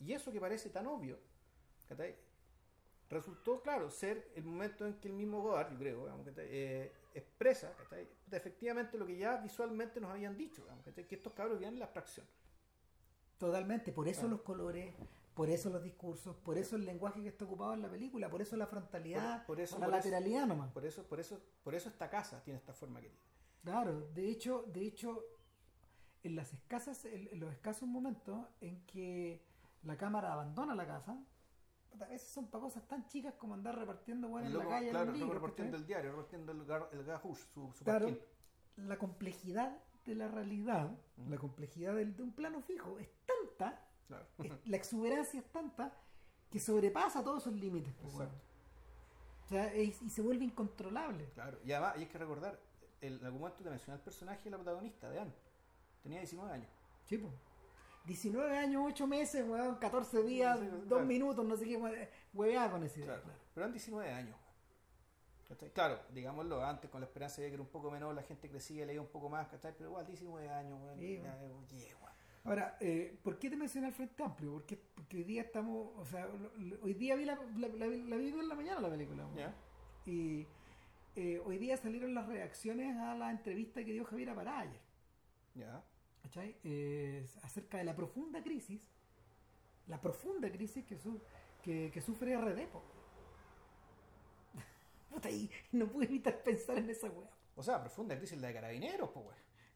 Y 0.02 0.12
eso 0.12 0.30
que 0.30 0.42
parece 0.42 0.70
tan 0.70 0.86
obvio, 0.86 1.18
¿cachai? 1.88 2.18
Resultó, 3.10 3.62
claro, 3.62 3.90
ser 3.90 4.30
el 4.36 4.44
momento 4.44 4.86
en 4.86 4.96
que 5.00 5.08
el 5.08 5.14
mismo 5.14 5.42
Godard, 5.42 5.72
yo 5.72 5.78
creo, 5.80 6.02
digamos. 6.02 6.28
Eh, 6.36 6.92
expresa, 7.14 7.74
¿cachai? 7.78 8.06
Efectivamente 8.30 8.98
lo 8.98 9.06
que 9.08 9.16
ya 9.16 9.38
visualmente 9.38 10.02
nos 10.02 10.12
habían 10.12 10.36
dicho, 10.36 10.62
digamos, 10.64 10.84
que 10.94 11.16
estos 11.16 11.32
cabros 11.32 11.58
vivían 11.58 11.76
en 11.76 11.80
la 11.80 11.86
abstracción. 11.86 12.28
Totalmente, 13.38 13.94
por 13.94 14.10
eso 14.10 14.20
Claro. 14.24 14.36
los 14.36 14.42
colores, 14.42 14.94
por 15.38 15.50
eso 15.50 15.70
los 15.70 15.84
discursos, 15.84 16.36
por 16.38 16.58
eso 16.58 16.76
el 16.76 16.84
lenguaje 16.86 17.22
que 17.22 17.30
está 17.30 17.46
ocupado 17.46 17.74
en 17.74 17.82
la 17.84 17.90
película, 17.90 18.30
por 18.30 18.42
eso 18.42 18.58
la 18.58 18.66
frontalidad, 18.68 19.38
Por- 19.46 19.56
por 19.56 19.62
eso- 19.62 19.78
la 19.80 19.86
por 19.86 19.96
eso- 19.96 19.98
lateralidad 20.10 20.48
nomás. 20.48 20.72
Por 20.72 20.86
eso, 20.86 21.04
por 21.08 21.20
eso, 21.20 21.40
por 21.64 21.76
eso 21.76 21.90
esta 21.90 22.10
casa 22.10 22.44
tiene 22.44 22.58
esta 22.58 22.74
forma 22.74 23.00
que 23.00 23.10
tiene. 23.10 23.24
Claro, 23.64 24.02
de 24.14 24.30
hecho, 24.30 24.64
de 24.68 24.82
hecho, 24.86 25.24
en 26.24 26.36
las 26.36 26.52
escasas, 26.54 27.06
en, 27.06 27.40
los 27.40 27.52
escasos 27.54 27.88
momentos 27.88 28.48
en 28.62 28.86
que 28.86 29.46
la 29.84 29.96
cámara 29.96 30.34
abandona 30.34 30.74
la 30.76 30.88
casa, 30.88 31.18
a 32.00 32.06
veces 32.06 32.28
son 32.30 32.48
para 32.48 32.64
cosas 32.64 32.88
tan 32.88 33.08
chicas 33.08 33.34
como 33.36 33.54
andar 33.54 33.78
repartiendo 33.78 34.28
bueno, 34.30 34.48
en 34.48 34.58
la 34.58 34.68
calle 34.68 34.90
claro, 34.90 35.14
repartiendo 35.34 35.78
el 35.78 35.86
diario, 35.86 36.12
repartiendo 36.12 36.52
el, 36.52 36.66
gar, 36.66 36.90
el 36.92 37.04
gajush, 37.04 37.40
su, 37.54 37.72
su 37.74 37.84
Claro, 37.84 38.18
la 38.78 38.98
complejidad 38.98 39.78
de 40.06 40.16
la 40.16 40.28
realidad, 40.28 40.92
Mm. 41.18 41.30
la 41.32 41.38
complejidad 41.38 41.96
del- 41.96 42.16
de 42.16 42.24
un 42.24 42.32
plano 42.34 42.62
fijo 42.62 42.98
es 43.00 43.10
tanta, 43.26 43.87
Claro. 44.08 44.26
es- 44.40 44.52
la 44.68 44.78
exuberancia 44.78 45.40
es 45.40 45.46
tanta 45.52 45.94
que 46.52 46.60
sobrepasa 46.60 47.24
todos 47.24 47.44
esos 47.44 47.54
límites. 47.54 47.94
pues, 48.02 48.14
Exacto. 48.14 48.38
O 49.46 49.50
sea, 49.50 49.74
es- 49.74 50.02
y 50.02 50.10
se 50.10 50.22
vuelve 50.22 50.46
incontrolable. 50.46 51.26
Claro, 51.34 51.58
y 51.64 51.72
además, 51.72 51.96
y 51.98 52.00
hay 52.02 52.06
que 52.08 52.18
recordar, 52.18 52.60
el, 53.02 53.20
en 53.20 53.26
algún 53.26 53.42
momento 53.42 53.64
te 53.64 53.70
mencioné 53.70 53.96
el 53.98 54.02
personaje 54.04 54.44
de 54.44 54.50
la 54.52 54.58
protagonista, 54.58 55.10
de 55.10 55.20
Anne. 55.20 55.34
Tenía 56.04 56.20
19 56.20 56.52
años. 56.52 56.70
Sí, 57.06 57.18
po. 57.18 57.30
19 58.06 58.58
años, 58.58 58.84
8 58.86 59.06
meses, 59.08 59.46
weón, 59.48 59.76
14 59.76 60.24
días, 60.24 60.58
Sí, 60.60 60.66
sí, 60.66 60.72
2 60.72 60.88
claro. 60.88 61.06
minutos, 61.06 61.46
no 61.46 61.58
sé 61.58 61.66
qué, 61.66 62.10
hueveada 62.34 62.72
con 62.72 62.82
idea. 62.84 63.06
Claro. 63.06 63.22
claro. 63.24 63.40
Pero 63.54 63.64
eran 63.66 63.72
19 63.74 64.12
años. 64.14 64.36
¿cachai? 65.48 65.72
Claro, 65.72 66.00
digámoslo, 66.14 66.64
antes 66.64 66.90
con 66.90 67.00
la 67.02 67.08
esperanza 67.08 67.42
de 67.42 67.48
que 67.48 67.54
era 67.54 67.64
un 67.64 67.70
poco 67.70 67.90
menor, 67.92 68.14
la 68.16 68.24
gente 68.24 68.50
crecía, 68.50 68.86
leía 68.86 69.00
un 69.02 69.08
poco 69.08 69.30
más, 69.30 69.48
¿cachai? 69.48 69.74
Pero 69.78 69.90
igual 69.90 70.06
19 70.06 70.50
años, 70.50 70.78
weón, 70.82 71.00
Sí, 71.00 71.16
eh, 71.16 71.22
weón. 71.22 71.68
Ahora, 72.48 72.78
eh, 72.80 73.18
¿por 73.24 73.38
qué 73.38 73.50
te 73.50 73.58
mencioné 73.58 73.88
el 73.88 73.94
Frente 73.94 74.24
Amplio? 74.24 74.54
Porque, 74.54 74.78
porque 74.96 75.18
hoy 75.18 75.24
día 75.26 75.42
estamos, 75.42 75.92
o 75.98 76.06
sea, 76.06 76.28
hoy 76.82 76.94
día 76.94 77.16
vi 77.16 77.26
la, 77.26 77.36
la, 77.58 77.68
la- 77.68 77.88
la 77.88 78.16
vi 78.18 78.30
en 78.30 78.48
la 78.48 78.56
mañana 78.56 78.80
la 78.80 78.90
película. 78.90 79.28
¿Ya? 79.36 79.54
Y 80.06 80.48
eh, 81.18 81.42
hoy 81.46 81.58
día 81.58 81.76
salieron 81.76 82.14
las 82.14 82.26
reacciones 82.28 82.96
a 82.98 83.16
la 83.16 83.32
entrevista 83.32 83.84
que 83.84 83.92
dio 83.92 84.06
Javier 84.06 84.30
ayer, 84.30 84.80
¿Ya? 85.56 85.84
¿cachai? 86.24 86.56
Eh, 86.64 87.26
acerca 87.44 87.80
de 87.80 87.84
la 87.84 87.96
profunda 87.96 88.42
crisis, 88.42 88.90
la 89.88 90.00
profunda 90.00 90.50
crisis 90.50 90.86
que, 90.86 90.98
su, 90.98 91.20
que, 91.62 91.92
que 91.92 92.00
sufre 92.02 92.38
RD, 92.38 92.68
po. 92.70 92.82
Puta, 95.10 95.30
y 95.30 95.50
no 95.74 95.88
pude 95.88 96.06
evitar 96.06 96.42
pensar 96.44 96.78
en 96.78 96.90
esa 96.90 97.10
weá. 97.10 97.30
O 97.58 97.64
sea, 97.64 97.82
profunda 97.82 98.16
crisis 98.18 98.40
la 98.40 98.48
de 98.48 98.54
carabineros, 98.54 99.10
pues. 99.10 99.36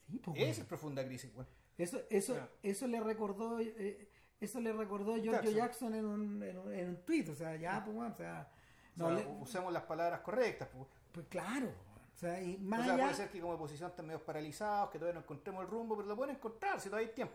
Sí, 0.09 0.19
po, 0.19 0.33
Esa 0.37 0.61
es 0.61 0.67
profunda 0.67 1.03
crisis, 1.05 1.29
weón. 1.35 1.47
Eso, 1.77 2.01
eso, 2.09 2.37
eso 2.61 2.87
le 2.87 2.99
recordó, 2.99 3.59
eh, 3.59 4.07
eso 4.39 4.59
le 4.59 4.71
recordó 4.73 5.15
Giorgio 5.17 5.51
Jackson. 5.51 5.91
Jackson, 5.91 5.95
en, 5.95 6.05
un, 6.05 6.43
en, 6.43 6.57
un, 6.57 6.73
en 6.73 6.89
un 6.89 6.95
tweet, 7.05 7.29
o 7.29 7.35
sea, 7.35 7.55
ya, 7.55 7.83
pues, 7.83 7.97
o 7.97 8.15
sea, 8.15 8.47
no, 8.95 9.07
O 9.07 9.09
sea, 9.09 9.17
le- 9.19 9.27
usemos 9.41 9.73
las 9.73 9.83
palabras 9.83 10.19
correctas, 10.21 10.67
pues. 10.73 10.87
pues 11.11 11.25
claro, 11.27 11.67
o 12.13 12.17
sea, 12.17 12.41
y 12.41 12.57
más 12.57 12.81
O 12.81 12.83
sea, 12.83 12.93
allá, 12.93 13.03
puede 13.03 13.15
ser 13.15 13.29
que 13.29 13.41
como 13.41 13.53
oposición 13.53 13.89
estén 13.89 14.05
medio 14.05 14.23
paralizados, 14.23 14.89
que 14.91 14.99
todavía 14.99 15.15
no 15.19 15.23
encontremos 15.23 15.63
el 15.63 15.69
rumbo, 15.71 15.95
pero 15.95 16.07
lo 16.07 16.15
pueden 16.15 16.35
encontrar 16.35 16.79
si 16.79 16.89
todavía 16.89 17.07
hay 17.09 17.15
tiempo. 17.15 17.33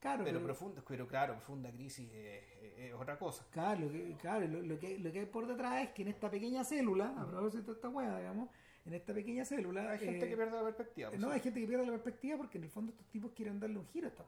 claro, 0.00 0.22
Pero, 0.24 0.36
pero- 0.38 0.44
profunda, 0.46 0.82
pero 0.86 1.06
claro, 1.08 1.34
profunda 1.34 1.70
crisis 1.70 2.10
es, 2.12 2.42
es- 2.62 2.78
es 2.78 2.94
otra 2.94 3.18
cosa. 3.18 3.44
Claro, 3.50 3.80
lo 3.80 3.90
que, 3.92 4.16
claro 4.20 4.46
lo, 4.46 4.60
lo 4.62 4.78
que, 4.78 4.98
lo 4.98 5.10
que 5.12 5.20
hay 5.20 5.26
por 5.26 5.46
detrás 5.46 5.82
es 5.82 5.90
que 5.90 6.02
en 6.02 6.08
esta 6.08 6.30
pequeña 6.30 6.62
célula, 6.64 7.14
a 7.16 7.26
propósito 7.26 7.72
de 7.72 7.72
esta 7.72 7.88
hueá, 7.88 8.18
digamos, 8.18 8.48
en 8.88 8.94
esta 8.94 9.12
pequeña 9.14 9.44
célula. 9.44 9.90
Hay 9.90 9.98
gente 9.98 10.26
eh, 10.26 10.30
que 10.30 10.36
pierde 10.36 10.52
la 10.56 10.62
perspectiva. 10.64 11.10
pues, 11.10 11.20
No, 11.20 11.28
sí. 11.28 11.34
hay 11.34 11.40
gente 11.40 11.60
que 11.60 11.66
pierde 11.66 11.84
la 11.86 11.92
perspectiva 11.92 12.36
porque 12.38 12.58
en 12.58 12.64
el 12.64 12.70
fondo 12.70 12.90
estos 12.92 13.06
tipos 13.08 13.32
quieren 13.32 13.60
darle 13.60 13.78
un 13.78 13.86
giro 13.86 14.06
a 14.06 14.10
esta 14.10 14.24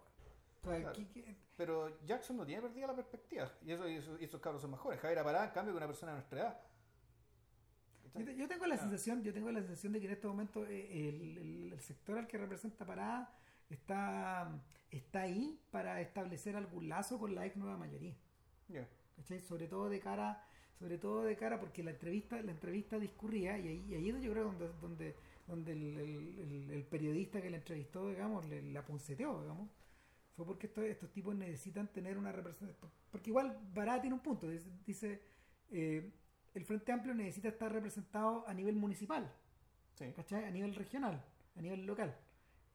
Claro. 0.63 0.93
que- 0.93 1.37
Pero 1.57 1.99
Jackson 2.05 2.37
no 2.37 2.45
tiene 2.45 2.61
perdida 2.61 2.87
la 2.87 2.95
perspectiva. 2.95 3.51
Y, 3.65 3.73
eso, 3.73 3.89
y, 3.89 3.95
eso- 3.97 4.19
y 4.21 4.25
esos 4.25 4.41
cabros 4.41 4.61
son 4.61 4.71
mejores. 4.71 5.01
Javier 5.01 5.19
Apará, 5.21 5.45
en 5.47 5.51
cambio, 5.51 5.73
que 5.73 5.79
una 5.79 5.87
persona 5.87 6.13
de 6.13 6.19
nuestra 6.19 6.41
edad. 6.41 6.61
yo, 8.15 8.25
te- 8.25 8.37
yo 8.37 8.47
tengo 8.49 8.67
la 8.67 8.77
sensación, 8.77 9.23
yo 9.23 9.33
tengo 9.33 9.51
la 9.51 9.61
sensación 9.61 9.93
de 9.95 10.01
que 10.01 10.07
en 10.07 10.13
este 10.13 10.27
momento 10.27 10.67
eh, 10.67 11.09
el, 11.09 11.39
el- 11.39 11.73
el 11.73 11.81
sector 11.81 12.19
al 12.19 12.27
que 12.27 12.37
representa 12.39 12.85
Parada 12.85 13.35
está, 13.71 14.51
está 14.91 15.23
ahí 15.23 15.59
para 15.71 16.01
establecer 16.03 16.57
algún 16.57 16.89
lazo 16.91 17.19
con 17.19 17.35
la 17.35 17.47
ex 17.47 17.57
nueva 17.57 17.77
mayoría. 17.79 18.15
¿cachai? 19.17 19.41
Sobre 19.41 19.67
todo 19.69 19.89
de 19.89 20.01
cara, 20.01 20.45
sobre 20.81 20.97
todo 20.99 21.25
de 21.25 21.37
cara 21.37 21.61
porque 21.61 21.83
la 21.85 21.91
entrevista, 21.91 22.41
la 22.43 22.53
entrevista 22.53 22.99
discurría 22.99 23.59
y 23.59 23.69
ahí, 23.69 23.85
y 23.91 23.95
ahí 23.95 24.09
es 24.09 24.23
yo 24.23 24.33
creo 24.33 24.45
donde, 24.45 24.69
donde, 24.81 25.15
donde 25.47 25.73
el, 25.73 26.69
el- 26.71 26.85
periodista 26.85 27.41
que 27.41 27.51
la 27.51 27.59
entrevistó, 27.59 28.09
digamos, 28.09 28.47
le, 28.49 28.63
la 28.73 28.83
punceteó, 28.85 29.43
digamos, 29.43 29.69
fue 30.35 30.47
porque 30.47 30.67
estos, 30.69 30.85
estos 30.85 31.13
tipos 31.13 31.35
necesitan 31.35 31.87
tener 31.93 32.17
una 32.17 32.33
representación, 32.33 32.91
porque 33.13 33.29
igual 33.31 33.59
Bará 33.75 34.01
tiene 34.01 34.15
un 34.15 34.23
punto, 34.23 34.49
dice, 34.49 34.71
dice, 34.87 35.21
eh, 35.71 36.11
el 36.55 36.65
Frente 36.65 36.93
Amplio 36.93 37.15
necesita 37.15 37.49
estar 37.49 37.71
representado 37.73 38.49
a 38.49 38.55
nivel 38.55 38.75
municipal, 38.75 39.31
Sí. 39.95 40.07
¿cachai? 40.17 40.45
A 40.47 40.51
nivel 40.51 40.75
regional, 40.75 41.23
a 41.57 41.61
nivel 41.61 41.85
local. 41.85 42.17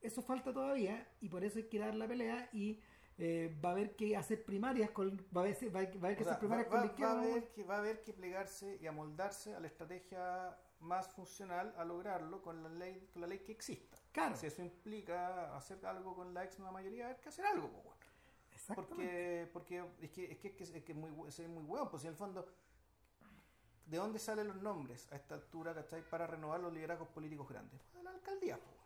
Eso 0.00 0.22
falta 0.22 0.52
todavía 0.52 1.08
y 1.20 1.28
por 1.28 1.42
eso 1.42 1.58
hay 1.58 1.64
que 1.64 1.80
dar 1.80 1.94
la 1.96 2.06
pelea 2.06 2.48
y 2.52 2.78
eh, 3.18 3.56
va 3.64 3.70
a 3.70 3.72
haber 3.72 3.96
que 3.96 4.16
hacer 4.16 4.44
primarias 4.44 4.90
con, 4.90 5.16
va 5.34 5.40
a 5.40 5.44
haber, 5.44 5.56
va 5.74 5.80
a 5.80 5.82
haber 5.82 6.16
que 6.16 6.24
O 6.24 6.26
hacer 6.26 6.34
va, 6.34 6.38
primarias 6.38 6.66
va- 6.66 6.70
con 6.70 6.78
la 6.80 6.84
va 6.86 6.90
izquierda. 6.92 7.12
a 7.14 7.22
haber 7.22 7.52
que, 7.52 7.64
va 7.64 7.74
a 7.74 7.78
haber 7.78 8.02
que 8.02 8.12
plegarse 8.12 8.78
y 8.80 8.86
amoldarse 8.86 9.54
a 9.54 9.60
la 9.60 9.66
estrategia 9.68 10.56
más 10.80 11.08
funcional 11.08 11.74
a 11.78 11.84
lograrlo 11.84 12.42
con 12.42 12.62
la 12.62 12.68
ley, 12.68 13.08
con 13.12 13.22
la 13.22 13.26
ley 13.28 13.38
que 13.38 13.52
exista. 13.52 13.96
Claro, 14.12 14.36
Si 14.36 14.46
eso 14.46 14.62
implica 14.62 15.56
hacer 15.56 15.84
algo 15.86 16.14
con 16.14 16.34
la 16.34 16.44
ex 16.44 16.58
nueva 16.58 16.72
mayoría, 16.72 17.08
hay 17.08 17.16
que 17.16 17.28
hacer 17.30 17.46
algo, 17.46 17.68
bueno. 17.68 17.96
Porque, 18.74 19.48
porque 19.52 19.84
es 20.02 20.10
que 20.10 20.32
es 20.32 20.38
que, 20.38 20.48
es 20.48 20.54
que, 20.54 20.64
es 20.78 20.84
que 20.84 20.94
muy, 20.94 21.28
es 21.28 21.38
muy 21.48 21.62
hueón, 21.62 21.88
pues 21.88 22.02
en 22.04 22.10
el 22.10 22.16
fondo, 22.16 22.46
¿de 23.86 23.96
dónde 23.96 24.18
salen 24.18 24.48
los 24.48 24.56
nombres 24.60 25.06
a 25.12 25.16
esta 25.16 25.34
altura, 25.36 25.72
¿cachai? 25.74 26.02
Para 26.02 26.26
renovar 26.26 26.60
los 26.60 26.72
liderazgos 26.72 27.08
políticos 27.08 27.48
grandes? 27.48 27.80
Pues 27.92 27.94
de 27.94 28.02
la 28.02 28.10
alcaldía, 28.10 28.58
pues. 28.58 28.76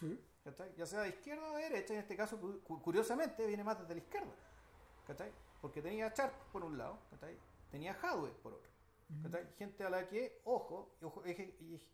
Sí. 0.00 0.20
¿Cachai? 0.50 0.74
Ya 0.76 0.86
sea 0.86 1.00
de 1.00 1.10
izquierda 1.10 1.50
o 1.52 1.56
de 1.56 1.62
derecha, 1.64 1.92
en 1.94 2.00
este 2.00 2.16
caso, 2.16 2.40
cu- 2.40 2.60
cu- 2.62 2.80
curiosamente, 2.82 3.46
viene 3.46 3.62
más 3.64 3.78
desde 3.80 3.94
la 3.94 4.00
izquierda, 4.00 4.32
¿cachai? 5.06 5.30
Porque 5.60 5.82
tenía 5.82 6.08
Sharp 6.14 6.34
por 6.52 6.64
un 6.64 6.78
lado, 6.78 6.98
¿cachai? 7.10 7.36
Tenía 7.70 7.92
Hadwe 8.00 8.30
por 8.42 8.54
otro, 8.54 8.70
¿cachai? 9.22 9.46
Gente 9.56 9.84
a 9.84 9.90
la 9.90 10.08
que, 10.08 10.40
ojo, 10.44 10.96
y 11.00 11.04
ojo, 11.04 11.22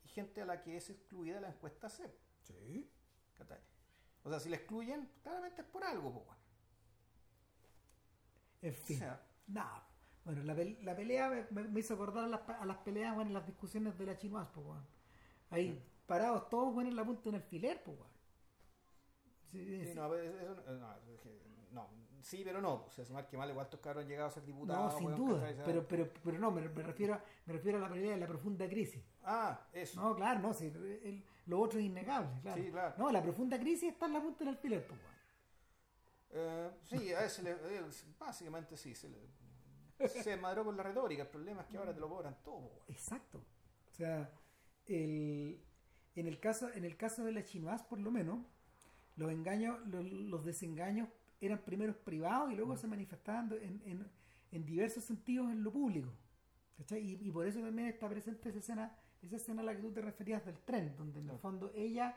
gente 0.07 0.41
a 0.43 0.47
la 0.47 0.63
que 0.63 0.77
es 0.77 0.91
excluida 0.91 1.41
la 1.41 1.49
encuesta 1.49 1.89
CEP, 1.89 2.15
Sí. 2.43 2.91
¿cachai? 3.37 3.59
O 4.23 4.31
sea, 4.31 4.39
si 4.41 4.49
la 4.49 4.57
excluyen, 4.57 5.11
claramente 5.23 5.63
es 5.63 5.69
por 5.69 5.83
algo, 5.85 6.13
pues. 6.13 6.39
En 8.63 8.71
O 8.71 8.75
fin. 8.75 8.99
sea, 8.99 9.21
Nada. 9.47 9.87
Bueno, 10.25 10.43
la, 10.43 10.55
la 10.55 10.97
pelea 10.97 11.47
me, 11.51 11.79
hizo 11.81 11.93
acordar 11.95 12.25
a 12.25 12.29
las, 12.29 12.49
a 12.49 12.65
las 12.65 12.79
peleas, 12.79 13.15
bueno, 13.15 13.29
en 13.29 13.35
las 13.35 13.47
discusiones 13.47 13.99
de 13.99 14.07
la 14.07 14.17
Chinoas, 14.17 14.49
pues. 14.55 14.65
Ahí, 15.51 15.83
parados 16.07 16.49
todos 16.49 16.73
bueno, 16.73 16.89
en 16.89 16.97
la 16.97 17.05
punta 17.05 17.25
de 17.25 17.29
un 17.31 17.35
alfiler, 17.35 17.83
pues. 17.85 17.99
Sí, 19.55 19.93
no, 19.95 20.09
pero 20.11 20.23
eso, 20.23 20.57
no, 21.73 21.87
sí, 22.23 22.43
pero 22.45 22.61
no. 22.61 22.85
O 22.87 22.91
sea, 22.91 23.05
más 23.13 23.27
que 23.27 23.37
mal, 23.37 23.49
igual 23.51 23.67
estos 23.67 23.81
cabros 23.81 24.03
han 24.05 24.09
llegado 24.09 24.29
a 24.29 24.31
ser 24.31 24.45
diputados. 24.45 24.93
No, 24.95 24.99
sin 24.99 25.15
duda, 25.15 25.55
pero, 25.65 25.87
pero, 25.87 26.11
pero 26.25 26.39
no, 26.39 26.51
me, 26.51 26.69
me 26.69 26.83
refiero, 26.83 27.15
a- 27.15 27.25
me 27.47 27.53
refiero 27.53 27.79
a 27.79 27.81
la 27.83 27.89
pelea 27.89 28.13
de 28.13 28.19
la 28.19 28.27
profunda 28.27 28.69
crisis. 28.69 29.03
Ah, 29.23 29.61
eso. 29.73 30.01
No, 30.01 30.15
claro, 30.17 30.41
no, 30.41 30.53
sí, 30.55 30.67
el- 30.67 31.25
lo 31.47 31.61
otro 31.61 31.79
es 31.79 31.85
innegable, 31.85 32.41
claro. 32.41 32.63
Sí, 32.63 32.71
claro. 32.71 32.95
No, 32.99 33.11
la 33.13 33.23
profunda 33.23 33.59
crisis 33.59 33.93
está 33.93 34.07
en 34.07 34.15
la 34.15 34.21
punta 34.23 34.39
del 34.41 34.49
alfiler, 34.55 34.87
pues. 34.87 35.01
Eh, 36.37 36.71
sí, 36.85 37.13
a 37.13 37.25
ese 37.25 37.43
le, 37.43 37.55
básicamente 38.19 38.77
sí, 38.77 38.95
se, 38.95 39.09
le, 39.09 40.09
se 40.09 40.37
madró 40.37 40.65
con 40.65 40.77
la 40.77 40.83
retórica. 40.83 41.23
El 41.23 41.29
problema 41.29 41.63
es 41.63 41.69
que 41.69 41.77
ahora 41.77 41.95
te 41.95 42.01
lo 42.01 42.09
cobran 42.09 42.37
todo. 42.43 42.57
weón. 42.57 42.79
Exacto. 42.89 43.39
O 43.39 43.95
sea, 43.95 44.31
el, 44.87 45.61
en, 46.17 46.27
el 46.27 46.41
caso, 46.41 46.73
en 46.73 46.85
el 46.85 46.97
caso 46.97 47.23
de 47.25 47.33
la 47.33 47.45
chinoise, 47.45 47.85
por 47.89 48.01
lo 48.01 48.11
menos, 48.11 48.39
los 49.17 49.31
engaños, 49.31 49.79
los, 49.89 50.05
los 50.05 50.45
desengaños 50.45 51.09
eran 51.41 51.59
primero 51.65 51.95
privados 52.05 52.53
y 52.53 52.57
luego 52.57 52.77
se 52.77 52.87
manifestaban 52.87 53.53
en, 53.53 53.83
en, 53.85 54.11
en 54.53 54.65
diversos 54.65 55.05
sentidos 55.05 55.51
en 55.51 55.63
lo 55.63 55.73
público. 55.73 56.11
Y, 56.91 57.29
y 57.29 57.31
por 57.31 57.47
eso 57.47 57.61
también 57.61 57.89
está 57.89 58.09
presente 58.09 58.49
esa 58.49 58.59
escena, 58.59 58.97
esa 59.23 59.37
escena 59.37 59.63
a 59.63 59.65
la 59.65 59.77
que 59.77 59.83
tú 59.83 59.93
te 59.93 60.01
referías 60.01 60.45
del 60.45 60.59
tren, 60.61 60.97
donde 60.97 61.21
en 61.21 61.25
el 61.27 61.31
Claro. 61.31 61.39
fondo 61.39 61.73
ella 61.75 62.17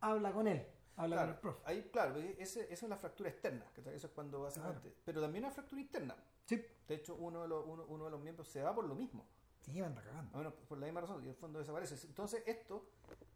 habla 0.00 0.32
con 0.32 0.48
él, 0.48 0.66
habla 0.96 1.16
con 1.16 1.28
el 1.28 1.34
Claro, 1.34 1.40
profe. 1.40 1.60
ahí, 1.64 1.88
claro, 1.92 2.16
ese, 2.18 2.62
esa 2.72 2.86
es 2.86 2.88
la 2.90 2.96
fractura 2.96 3.30
externa. 3.30 3.64
¿cachai? 3.74 3.94
Eso 3.94 4.08
es 4.08 4.12
cuando 4.12 4.40
básicamente. 4.42 4.92
Pero 5.04 5.20
también 5.20 5.44
una 5.44 5.52
fractura 5.52 5.80
interna. 5.80 6.16
Sí, 6.44 6.60
De 6.88 6.94
hecho, 6.96 7.14
uno 7.14 7.42
de, 7.42 7.48
los, 7.48 7.64
uno, 7.66 7.84
uno 7.88 8.04
de 8.06 8.10
los 8.10 8.20
miembros 8.20 8.48
se 8.48 8.62
va 8.62 8.74
por 8.74 8.84
lo 8.86 8.94
mismo. 8.94 9.24
sí, 9.62 9.80
anda 9.80 10.02
cagando. 10.02 10.34
A 10.34 10.38
menos 10.38 10.52
por 10.54 10.76
la 10.78 10.86
misma 10.86 11.00
razón, 11.02 11.20
y 11.22 11.24
en 11.26 11.30
el 11.30 11.36
fondo 11.36 11.58
desaparece. 11.60 12.06
Entonces, 12.06 12.42
esto 12.46 12.90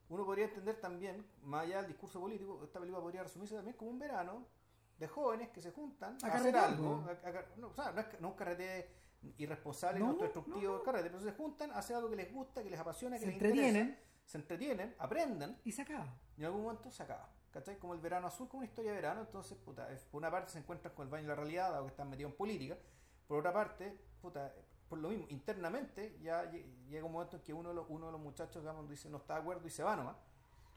uno 0.09 0.25
podría 0.25 0.47
entender 0.47 0.81
también, 0.81 1.27
más 1.43 1.65
allá 1.65 1.79
del 1.79 1.89
discurso 1.89 2.21
político, 2.21 2.63
esta 2.65 2.79
película 2.81 3.03
podría 3.03 3.23
resumirse 3.23 3.55
también 3.55 3.77
como 3.77 3.91
un 3.91 3.99
verano 3.99 4.47
de 4.99 5.07
jóvenes 5.09 5.51
que 5.51 5.61
se 5.61 5.71
juntan 5.71 6.17
A 6.23 6.27
a, 6.29 6.35
hacer 6.37 6.57
algo. 6.57 7.05
a- 7.25 7.29
a- 7.29 7.45
no, 7.57 7.69
o 7.69 7.75
sea, 7.75 7.93
no 7.93 8.01
es, 8.01 8.21
no 8.21 8.29
un 8.29 8.35
carrete 8.35 8.91
irresponsable, 9.37 10.01
No, 10.01 10.09
autodestructivo 10.11 10.83
carrete, 10.83 11.11
pero 11.11 11.21
se 11.23 11.33
juntan 11.33 11.71
a 11.73 11.79
hacer 11.79 11.97
algo 11.97 12.09
que 12.11 12.17
les 12.17 12.33
gusta, 12.33 12.63
que 12.63 12.71
les 12.71 12.81
apasiona, 12.81 13.17
que 13.17 13.21
Se 13.21 13.27
les 13.27 13.35
interesa, 13.35 13.97
se 14.25 14.39
entretienen, 14.39 14.95
aprenden 14.99 15.59
y 15.65 15.73
se 15.73 15.83
acaba. 15.83 16.15
y 16.37 16.41
en 16.41 16.47
algún 16.47 16.63
momento 16.63 16.91
se 16.91 17.03
acaba. 17.03 17.29
¿Cachai? 17.51 17.79
Como 17.79 17.95
el 17.95 18.01
verano 18.01 18.27
azul, 18.27 18.47
como 18.47 18.59
una 18.61 18.67
historia 18.69 18.91
de 18.91 18.97
verano. 18.97 19.23
Entonces, 19.23 19.57
puta, 19.57 19.89
por 20.11 20.19
una 20.21 20.31
parte 20.31 20.53
se 20.53 20.59
encuentran 20.59 20.95
con 20.95 21.05
el 21.07 21.11
baño 21.11 21.23
de 21.23 21.29
la 21.29 21.35
realidad, 21.35 21.71
dado 21.71 21.85
que 21.87 21.91
están 21.91 22.11
metidos 22.11 22.33
en 22.33 22.37
política. 22.37 22.77
Por 23.27 23.39
otra 23.39 23.53
parte, 23.55 23.99
puta, 24.21 24.55
por 24.89 24.99
lo 24.99 25.09
mismo, 25.11 25.27
internamente 25.29 26.19
ya 26.23 26.45
lle- 26.51 26.65
llega 26.89 27.05
un 27.05 27.13
momento 27.13 27.37
en 27.37 27.43
que 27.43 27.53
uno 27.53 27.69
de 27.71 27.75
los, 27.75 27.87
uno 27.89 28.07
de 28.07 28.13
los 28.13 28.21
muchachos, 28.21 28.63
digamos, 28.63 28.89
dice 28.89 29.09
no 29.11 29.19
está 29.19 29.35
de 29.35 29.41
acuerdo 29.41 29.67
y 29.67 29.71
se 29.71 29.83
va 29.83 29.95
nomás. 29.97 30.17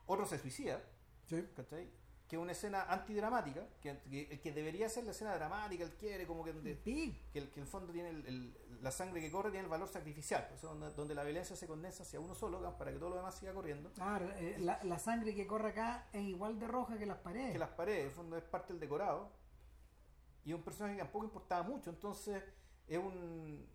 Otro 0.08 0.26
se 0.26 0.38
suicida, 0.40 0.82
Sí. 1.28 1.48
¿cachai? 1.56 1.90
Que 2.28 2.36
es 2.38 2.42
una 2.42 2.54
escena 2.54 2.84
antidramática, 2.84 3.68
que, 3.82 3.98
que, 4.10 4.40
que 4.40 4.52
debería 4.54 4.88
ser 4.88 5.04
la 5.04 5.12
escena 5.12 5.36
dramática, 5.36 5.84
él 5.84 5.92
quiere, 5.96 6.26
como 6.26 6.44
que, 6.46 6.54
donde- 6.54 6.78
Sí. 6.84 7.18
que, 7.34 7.40
el, 7.40 7.50
que 7.52 7.60
el 7.60 7.68
fondo 7.68 7.92
tiene 7.92 8.10
el- 8.10 8.26
el- 8.26 8.58
la 8.82 8.92
sangre 8.92 9.20
que 9.22 9.30
corre, 9.30 9.52
tiene 9.52 9.66
el 9.66 9.70
valor 9.70 9.88
sacrificial, 9.90 10.46
pues, 10.50 10.62
donde, 10.62 10.92
donde 10.94 11.14
la 11.14 11.24
violencia 11.24 11.56
se 11.56 11.68
condensa 11.68 12.04
hacia 12.04 12.20
uno 12.20 12.34
solo, 12.34 12.58
digamos, 12.58 12.78
para 12.80 12.92
que 12.92 12.98
todo 13.00 13.10
lo 13.10 13.16
demás 13.18 13.36
siga 13.36 13.54
corriendo. 13.54 13.92
Claro, 13.94 14.30
eh, 14.38 14.56
la, 14.60 14.80
la 14.84 14.98
sangre 14.98 15.36
que 15.36 15.46
corre 15.46 15.70
acá 15.70 16.08
es 16.14 16.22
igual 16.24 16.58
de 16.60 16.68
roja 16.68 16.98
que 16.98 17.06
las 17.06 17.18
paredes. 17.18 17.52
que 17.52 17.60
las 17.60 17.70
paredes, 17.70 18.06
el 18.06 18.12
fondo 18.12 18.38
es 18.38 18.44
parte 18.44 18.74
del 18.74 18.80
decorado. 18.80 19.30
Y 20.44 20.54
un 20.54 20.64
personaje 20.64 20.96
que 20.96 21.04
tampoco 21.04 21.26
importaba 21.26 21.64
mucho, 21.64 21.90
entonces 21.92 22.44
es 22.88 22.98
un. 22.98 23.68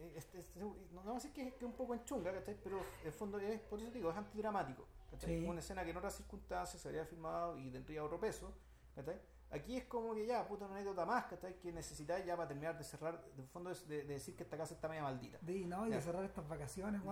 Eh, 0.00 0.12
este- 0.16 0.40
este- 0.40 0.60
no, 0.60 0.74
no 0.92 1.10
a 1.12 1.14
decir 1.14 1.32
que 1.32 1.48
es, 1.48 1.52
que 1.54 1.64
es 1.64 1.70
un 1.70 1.76
poco 1.76 1.94
enchunga, 1.94 2.32
¿cachai? 2.32 2.56
Pero 2.62 2.78
en 3.04 3.12
fondo 3.12 3.38
es, 3.38 3.60
por 3.60 3.78
eso 3.80 3.90
digo, 3.90 4.10
es 4.10 4.16
antidramático. 4.16 4.86
¿cachai? 5.10 5.40
Sí. 5.40 5.46
Una 5.46 5.60
escena 5.60 5.84
que 5.84 5.90
en 5.90 5.96
otras 5.96 6.14
circunstancias 6.14 6.80
se 6.80 6.88
habría 6.88 7.04
filmado 7.04 7.56
y 7.58 7.70
tendría 7.70 8.02
otro 8.04 8.18
peso. 8.20 8.52
¿cachai? 8.94 9.20
Aquí 9.52 9.76
es 9.76 9.84
como 9.86 10.14
que 10.14 10.24
ya, 10.26 10.46
puta, 10.46 10.66
una 10.66 10.74
anécdota 10.76 11.04
más, 11.04 11.24
¿cachai? 11.26 11.58
Que 11.58 11.72
necesitáis 11.72 12.24
ya 12.24 12.36
para 12.36 12.46
terminar 12.46 12.78
de 12.78 12.84
cerrar, 12.84 13.20
de 13.36 13.42
fondo 13.42 13.70
es 13.72 13.86
de, 13.88 14.04
de 14.04 14.14
decir 14.14 14.36
que 14.36 14.44
esta 14.44 14.56
casa 14.56 14.74
está 14.74 14.88
media 14.88 15.02
maldita. 15.02 15.38
De, 15.42 15.64
no, 15.66 15.86
y 15.88 15.90
de 15.90 16.00
cerrar 16.00 16.24
estas 16.24 16.48
vacaciones. 16.48 17.00
Y, 17.00 17.04
y 17.04 17.08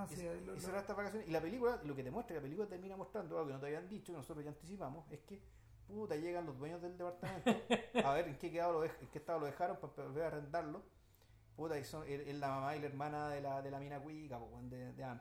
lo- 0.47 0.55
lo- 0.55 0.61
cerrar 0.61 0.81
estas 0.83 0.97
vacaciones. 0.97 1.29
Y 1.29 1.33
la 1.33 1.41
película, 1.41 1.81
lo 1.83 1.97
que 1.97 2.05
te 2.05 2.11
muestra, 2.13 2.37
la 2.37 2.43
película 2.43 2.69
termina 2.69 2.97
mostrando 2.97 3.37
algo 3.37 3.49
que 3.49 3.55
no 3.55 3.61
te 3.61 3.67
habían 3.67 3.89
dicho, 3.89 4.13
que 4.13 4.19
nosotros 4.19 4.45
ya 4.45 4.51
anticipamos, 4.53 5.05
es 5.11 5.19
que 5.21 5.43
puta 5.89 6.15
llegan 6.15 6.47
los 6.47 6.57
dueños 6.59 6.81
del 6.83 6.97
departamento 6.97 7.51
a 8.05 8.13
ver 8.13 8.29
en 8.29 8.39
qué 8.39 8.53
quedado 8.53 8.75
lo 8.75 8.85
en 8.85 8.93
qué 9.11 9.19
estado 9.19 9.41
lo 9.41 9.47
dejaron 9.47 9.79
para 9.79 10.25
a 10.25 10.27
arrendarlo. 10.29 10.83
Puta, 11.59 11.77
y 11.77 11.83
son 11.83 12.05
es, 12.07 12.33
la 12.37 12.51
mamá 12.51 12.77
y 12.77 12.81
la 12.81 12.87
hermana 12.87 13.31
de 13.31 13.41
la, 13.41 13.61
de 13.61 13.73
la 13.73 13.81
mina 13.81 13.99
cuica, 13.99 14.39
de, 14.71 14.93
de 14.93 15.03
Amp. 15.03 15.21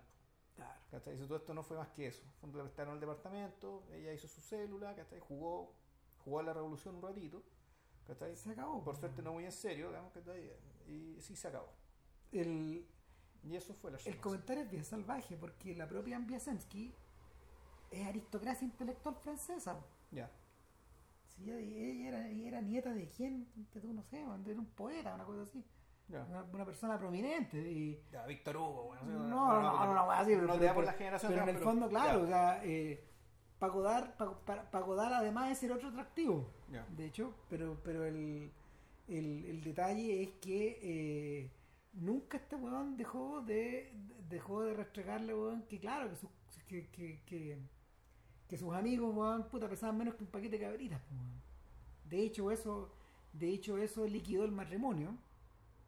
Claro. 0.56 0.80
¿cachai? 0.92 1.16
Y 1.16 1.26
todo 1.26 1.38
esto 1.38 1.52
no 1.56 1.64
fue 1.64 1.78
más 1.78 1.88
que 1.88 2.06
eso. 2.06 2.24
Le 2.44 2.62
prestaron 2.62 2.94
el 2.94 3.00
departamento, 3.00 3.88
ella 3.92 4.14
hizo 4.14 4.28
su 4.28 4.40
célula, 4.40 4.96
¿cachai? 4.96 5.20
Jugó, 5.20 5.74
jugó 6.24 6.40
a 6.40 6.44
la 6.44 6.54
revolución 6.54 6.98
un 6.98 7.02
ratito, 7.02 7.42
¿cachai? 8.06 8.36
Se 8.36 8.52
acabó. 8.52 8.84
Por 8.84 8.96
suerte 8.98 9.24
no 9.24 9.34
muy 9.34 9.46
en 9.46 9.52
serio, 9.52 9.88
digamos, 9.88 10.14
¿cachai? 10.14 10.52
Y 10.88 11.20
sí 11.22 11.36
se 11.36 11.48
acabó. 11.48 11.74
El, 12.32 12.86
Y 13.44 13.56
eso 13.56 13.74
fue 13.74 13.90
la 13.90 13.98
el 14.06 14.20
comentario 14.20 14.62
es 14.62 14.70
bien 14.70 14.86
salvaje 14.86 15.38
porque 15.38 15.74
la 15.74 15.88
propia 15.88 16.20
Biasensky 16.20 16.94
es 17.90 18.06
aristocracia 18.06 18.64
intelectual 18.64 19.16
francesa. 19.16 19.84
Ya. 20.12 20.30
Sí, 21.30 21.50
ella, 21.50 22.10
era, 22.10 22.30
ella 22.30 22.48
era 22.48 22.62
nieta 22.62 22.94
de 22.94 23.10
quién, 23.10 23.48
que 23.74 23.80
tú 23.80 23.92
no 23.92 24.04
sé, 24.04 24.20
era 24.20 24.60
un 24.60 24.68
poeta, 24.68 25.16
una 25.16 25.26
cosa 25.26 25.42
así. 25.42 25.66
Una, 26.10 26.44
una 26.54 26.66
persona 26.66 26.98
prominente. 26.98 27.58
Y, 27.58 28.02
Ya, 28.12 28.26
Víctor 28.26 28.58
Hugo, 28.58 28.84
bueno, 28.86 29.04
no, 29.04 29.20
no, 29.28 29.62
no, 29.62 29.86
no, 29.86 29.94
no, 29.94 30.12
así, 30.12 30.32
pero, 30.36 30.48
no 30.48 30.58
te 30.58 30.66
da 30.66 30.74
por 30.74 30.86
la 30.86 30.94
generación, 30.94 31.32
pero 31.34 31.44
en 31.44 31.50
el 31.50 31.62
fondo, 31.64 31.90
claro, 31.90 32.22
o 32.24 32.28
sea, 32.28 32.62
eh, 32.64 33.04
para 33.60 33.74
Godard, 33.74 34.16
pa- 34.18 34.40
pa- 34.46 34.70
pa 34.72 34.80
Godard 34.82 35.14
además 35.14 35.52
es 35.52 35.58
ser 35.58 35.72
otro 35.72 35.90
atractivo. 35.90 36.50
De 36.96 37.06
hecho, 37.06 37.34
pero, 37.50 37.78
pero 37.84 38.06
el, 38.06 38.52
el, 39.08 39.46
el 39.46 39.64
detalle 39.64 40.22
es 40.24 40.30
que 40.42 40.80
eh, 40.82 41.52
nunca 41.94 42.38
este 42.38 42.56
weón 42.56 42.96
dejó 42.98 43.42
de 43.42 43.94
dejó 44.30 44.62
de 44.64 44.74
restregarle, 44.74 45.34
weón, 45.34 45.64
que 45.64 45.80
claro, 45.80 46.10
que, 46.10 46.16
su- 46.16 46.30
que, 46.68 46.88
que, 46.90 47.22
que, 47.26 47.58
que 48.48 48.58
sus 48.58 48.74
amigos, 48.74 49.14
weón, 49.16 49.44
puta, 49.50 49.68
pesaban 49.68 49.98
menos 49.98 50.16
que 50.16 50.24
un 50.24 50.30
paquete 50.30 50.58
de 50.58 50.66
cabritas, 50.66 51.02
weón. 51.12 51.42
De 52.06 52.22
hecho, 52.22 52.50
eso, 52.52 52.94
de 53.34 53.50
hecho, 53.50 53.78
eso 53.78 54.06
liquidó 54.06 54.46
el 54.46 54.52
matrimonio, 54.52 55.18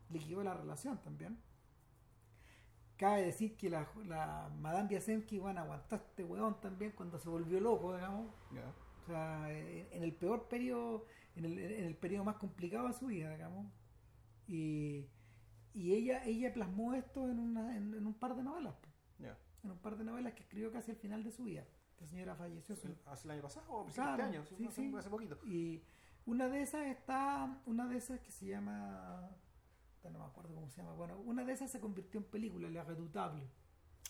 liquidó 0.09 0.43
la 0.43 0.53
relación 0.53 0.97
también. 1.01 1.39
Cabe 2.97 3.23
decir 3.23 3.55
que 3.55 3.69
la, 3.69 3.87
la 4.05 4.49
Madame 4.59 4.89
Biasemki, 4.89 5.39
weón, 5.39 5.57
aguantó 5.57 5.95
a 5.95 5.99
este 5.99 6.23
weón 6.23 6.59
también 6.59 6.91
cuando 6.91 7.17
se 7.17 7.29
volvió 7.29 7.59
loco, 7.61 7.95
digamos. 7.95 8.33
Ya. 8.53 8.73
O 9.03 9.05
sea, 9.05 9.51
en, 9.51 9.87
en 9.91 10.03
el 10.03 10.13
peor 10.13 10.49
periodo, 10.49 11.05
en 11.35 11.45
el, 11.45 11.57
en 11.59 11.85
el 11.85 11.95
periodo 11.95 12.25
más 12.25 12.35
complicado 12.35 12.87
de 12.87 12.93
su 12.93 13.05
vida, 13.07 13.31
digamos. 13.31 13.67
Y, 14.47 15.05
y 15.73 15.93
ella, 15.93 16.25
ella 16.25 16.51
plasmó 16.53 16.93
esto 16.93 17.29
en, 17.29 17.39
una, 17.39 17.77
en, 17.77 17.93
en 17.93 18.05
un 18.05 18.13
par 18.15 18.35
de 18.35 18.43
novelas, 18.43 18.75
en 19.63 19.71
un 19.71 19.77
par 19.79 19.97
de 19.97 20.03
novelas 20.03 20.33
que 20.33 20.43
escribió 20.43 20.71
casi 20.71 20.91
al 20.91 20.97
final 20.97 21.23
de 21.23 21.31
su 21.31 21.43
vida. 21.45 21.65
La 22.01 22.07
señora 22.07 22.35
falleció. 22.35 22.75
hace- 22.75 22.95
¿Hace 23.05 23.27
el 23.27 23.31
año 23.31 23.41
pasado 23.43 23.65
o 23.69 23.85
Claro, 23.87 24.17
de 24.17 24.23
año? 24.23 24.45
Sí, 24.45 24.55
sí, 24.57 24.65
hace, 24.67 24.81
sí. 24.89 24.95
hace 24.97 25.09
poquito. 25.09 25.37
Y 25.45 25.83
una 26.25 26.47
de 26.49 26.61
esas 26.61 26.85
está, 26.87 27.61
una 27.65 27.87
de 27.87 27.97
esas 27.97 28.19
que 28.21 28.31
se 28.31 28.45
llama, 28.47 29.29
no 30.09 30.19
me 30.19 30.25
acuerdo 30.25 30.53
cómo 30.55 30.69
se 30.69 30.77
llama, 30.81 30.93
bueno, 30.93 31.17
una 31.19 31.43
de 31.43 31.51
esas 31.53 31.69
se 31.71 31.79
convirtió 31.79 32.19
en 32.19 32.25
película, 32.27 32.69
La 32.69 32.83
Redoutable. 32.83 33.43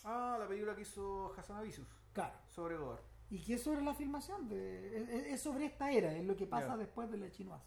Ah, 0.04 0.36
la 0.38 0.46
película 0.46 0.74
que 0.74 0.82
hizo 0.82 1.34
Hassan 1.36 1.56
Avisus 1.58 1.86
Claro. 2.12 2.34
sobre 2.48 2.76
Godard. 2.76 3.00
Y 3.30 3.40
que 3.42 3.54
es 3.54 3.62
sobre 3.62 3.82
la 3.82 3.94
filmación, 3.94 4.48
de, 4.48 4.96
es, 5.02 5.08
es- 5.26 5.40
sobre 5.42 5.66
esta 5.66 5.90
era, 5.90 6.14
es 6.16 6.24
lo 6.24 6.36
que 6.36 6.46
pasa 6.46 6.68
Ya. 6.68 6.76
después 6.76 7.10
de 7.10 7.16
la 7.18 7.30
chinoise. 7.30 7.64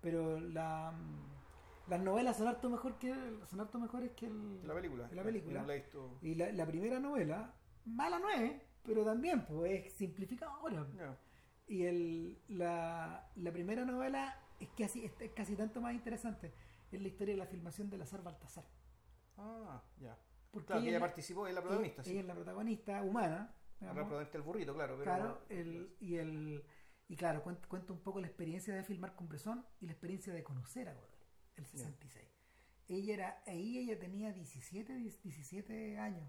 Pero 0.00 0.38
la, 0.40 0.92
mm, 0.92 1.90
las 1.90 2.00
novelas 2.00 2.36
son 2.36 2.48
harto 2.48 2.70
mejor 2.70 2.98
que 2.98 3.12
son 3.50 3.60
harto 3.60 3.78
mejores 3.78 4.12
que 4.12 4.26
el, 4.26 4.66
La 4.66 4.74
película. 4.74 5.08
la 5.12 5.22
película. 5.22 5.62
La. 5.64 5.82
Y 6.22 6.34
la, 6.34 6.52
la 6.52 6.66
primera 6.66 7.00
novela, 7.00 7.52
mala 7.86 8.18
no 8.18 8.28
es, 8.30 8.52
pero 8.84 9.04
también 9.04 9.44
pues 9.46 9.86
es 9.86 9.92
simplificadora. 9.94 10.86
Ya. 10.96 11.16
Y 11.66 11.82
el, 11.84 12.38
la, 12.48 13.28
la 13.36 13.52
primera 13.52 13.84
novela 13.84 14.40
es 14.60 14.68
casi, 14.78 15.04
es 15.04 15.12
casi 15.32 15.54
tanto 15.56 15.80
más 15.82 15.92
interesante. 15.92 16.52
Es 16.90 17.00
la 17.00 17.08
historia 17.08 17.34
de 17.34 17.38
la 17.38 17.46
filmación 17.46 17.90
de 17.90 17.98
Lazar 17.98 18.22
Baltasar. 18.22 18.64
Ah, 19.36 19.82
ya. 19.98 20.18
Porque 20.50 20.66
Claro, 20.66 20.82
que 20.82 20.88
ella, 20.88 20.96
ella 20.96 21.06
participó, 21.06 21.46
es 21.46 21.54
la 21.54 21.60
protagonista, 21.60 22.02
ella 22.02 22.10
sí. 22.10 22.18
es 22.18 22.24
la 22.24 22.34
protagonista 22.34 23.02
humana. 23.02 23.54
La 23.80 23.92
protagonista 23.92 24.32
del 24.32 24.42
burrito, 24.42 24.74
claro. 24.74 24.94
Pero 24.98 25.04
Claro, 25.04 25.44
el, 25.48 25.94
y 26.00 26.16
el 26.16 26.64
y 27.08 27.16
claro, 27.16 27.42
cuenta, 27.42 27.66
cuenta 27.68 27.92
un 27.94 28.00
poco 28.00 28.20
la 28.20 28.26
experiencia 28.26 28.74
de 28.74 28.84
filmar 28.84 29.14
con 29.14 29.28
Bresson 29.28 29.64
y 29.80 29.86
la 29.86 29.92
experiencia 29.92 30.32
de 30.32 30.44
conocer 30.44 30.88
a 30.88 30.92
Godard, 30.92 31.24
el 31.56 31.66
66. 31.66 32.28
Ella 32.88 33.14
era, 33.14 33.42
ahí 33.46 33.78
ella 33.78 33.98
tenía 33.98 34.32
17, 34.32 34.94
10 34.94 35.22
17 35.22 35.98
años, 35.98 36.28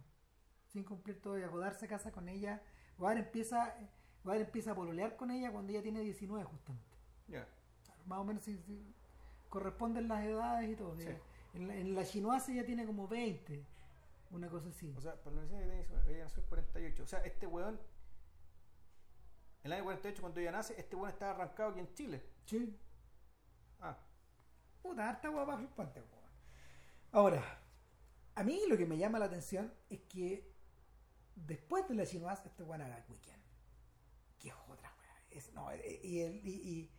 sin 0.68 0.86
cumplir 0.86 1.22
todavía. 1.22 1.48
Godard 1.48 1.76
se 1.76 1.88
casa 1.88 2.12
con 2.14 2.30
ella, 2.30 2.64
Godard 2.98 3.18
empieza, 3.18 3.76
Godard 4.24 4.42
empieza 4.42 4.72
a 4.72 4.76
pololear 4.76 5.18
con 5.18 5.32
ella 5.32 5.52
cuando 5.52 5.72
ella 5.74 5.82
tiene 5.82 6.00
19 6.00 6.46
justamente. 6.46 6.98
Ya. 7.28 7.46
Claro, 7.84 8.04
más 8.06 8.20
o 8.20 8.24
menos 8.24 8.48
corresponden 9.50 10.08
las 10.08 10.24
edades 10.24 10.70
y 10.70 10.76
todo. 10.76 10.96
Sí. 10.96 11.08
En, 11.54 11.68
la, 11.68 11.76
en 11.76 11.96
la 11.96 12.06
chinoise 12.06 12.52
ella 12.54 12.66
tiene 12.66 12.86
como 12.86 13.08
20. 13.08 13.66
Una 14.32 14.48
cosa 14.48 14.70
así. 14.70 14.94
O 14.96 15.02
sea, 15.02 15.16
por 15.16 15.34
lo 15.34 15.42
que 15.42 15.48
dice, 15.48 15.88
ella 16.08 16.24
nació 16.26 16.44
en 16.44 16.50
48. 16.50 17.04
O 17.04 17.08
sea, 17.08 17.20
este 17.22 17.48
weón, 17.48 17.80
en 19.64 19.72
el 19.72 19.74
año 19.74 19.84
48, 19.86 20.22
cuando 20.22 20.40
ella 20.40 20.52
nace, 20.52 20.80
este 20.80 20.96
weón 20.96 21.10
estaba 21.10 21.32
arrancado 21.32 21.72
aquí 21.72 21.80
en 21.80 21.94
Chile. 21.94 22.24
Sí. 22.46 22.78
Ah, 23.80 23.98
Puta, 24.82 25.10
harta 25.10 25.28
el 25.28 25.68
puente, 25.70 26.00
weón. 26.00 26.20
Ahora, 27.12 27.60
a 28.36 28.44
mí 28.44 28.62
lo 28.70 28.78
que 28.78 28.86
me 28.86 28.98
llama 28.98 29.20
la 29.20 29.26
atención 29.26 29.74
es 29.90 30.00
que 30.02 30.54
después 31.36 31.88
de 31.88 31.96
la 31.96 32.06
Chinoise, 32.06 32.44
este 32.48 32.64
weón 32.64 32.82
haga 32.82 33.04
Weekend. 33.10 33.42
Que 34.38 34.50
es 34.50 34.56
otra 34.70 34.94
weá. 35.00 35.24
Es, 35.32 35.52
no, 35.54 35.72
eh, 35.72 36.00
y, 36.04 36.20
el, 36.22 36.36
y, 36.48 36.52
y- 36.52 36.92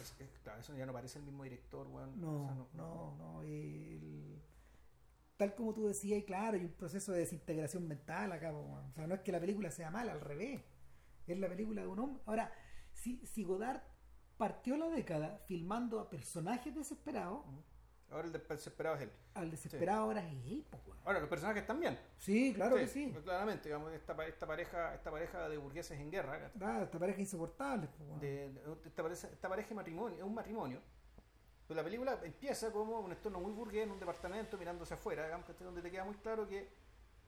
es- 0.00 0.14
es- 0.20 0.38
claro, 0.42 0.60
eso 0.60 0.74
ya 0.76 0.86
no 0.86 0.92
parece 0.92 1.18
el 1.18 1.24
mismo 1.24 1.44
director, 1.44 1.86
weón. 1.88 2.20
no, 2.20 2.42
O 2.42 2.46
sea, 2.46 2.54
no, 2.74 3.14
no, 3.16 3.42
el- 3.42 4.40
tal 5.36 5.54
como 5.54 5.74
tú 5.74 5.86
decías, 5.86 6.20
y 6.20 6.24
claro, 6.24 6.56
hay 6.56 6.64
un 6.64 6.72
proceso 6.72 7.12
de 7.12 7.18
desintegración 7.20 7.86
mental 7.88 8.32
acá, 8.32 8.52
weón. 8.52 8.70
o 8.90 8.92
sea, 8.94 9.06
no 9.06 9.14
es 9.14 9.20
que 9.22 9.32
la 9.32 9.40
película 9.40 9.70
sea 9.70 9.90
mala, 9.90 10.12
al 10.12 10.20
revés. 10.20 10.62
Es 11.26 11.38
la 11.38 11.48
película 11.48 11.82
de 11.82 11.88
un 11.88 11.98
hombre. 11.98 12.22
Ahora, 12.26 12.52
si, 12.92 13.24
si 13.26 13.44
Godard 13.44 13.80
partió 14.36 14.76
la 14.76 14.88
década 14.88 15.38
filmando 15.46 16.00
a 16.00 16.10
personajes 16.10 16.74
desesperados, 16.74 17.44
Ahora 18.10 18.26
el 18.28 18.32
desesperado 18.32 18.96
es 18.96 19.02
él. 19.02 19.10
al 19.34 19.50
desesperado 19.50 20.02
ahora 20.02 20.20
es 20.26 20.32
él. 20.46 20.64
Ahora, 21.04 21.20
los 21.20 21.28
personajes 21.28 21.66
también. 21.66 21.98
Sí, 22.16 22.52
claro 22.54 22.76
que 22.76 22.86
sí. 22.86 23.12
Claramente, 23.24 23.68
digamos, 23.68 23.92
esta, 23.92 24.12
esta 24.26 24.46
pareja 24.46 24.94
esta 24.94 25.10
pareja 25.10 25.48
de 25.48 25.58
burgueses 25.58 25.98
en 26.00 26.10
guerra. 26.10 26.50
Ah, 26.60 26.80
esta 26.84 26.98
pareja 26.98 27.20
insoportable. 27.20 27.88
de, 28.20 28.50
esta, 28.86 29.02
pareja, 29.02 29.28
esta 29.28 29.48
pareja 29.48 29.68
de 29.68 29.74
matrimonio, 29.74 30.18
es 30.18 30.24
un 30.24 30.34
matrimonio. 30.34 30.80
Pero 31.66 31.76
la 31.78 31.84
película 31.84 32.18
empieza 32.22 32.70
como 32.72 33.00
un 33.00 33.10
entorno 33.12 33.40
muy 33.40 33.52
burgués 33.52 33.84
en 33.84 33.90
un 33.90 33.98
departamento 34.00 34.56
mirándose 34.58 34.94
afuera, 34.94 35.24
digamos, 35.24 35.46
donde 35.58 35.82
te 35.82 35.90
queda 35.90 36.04
muy 36.04 36.14
claro 36.16 36.46
que 36.46 36.68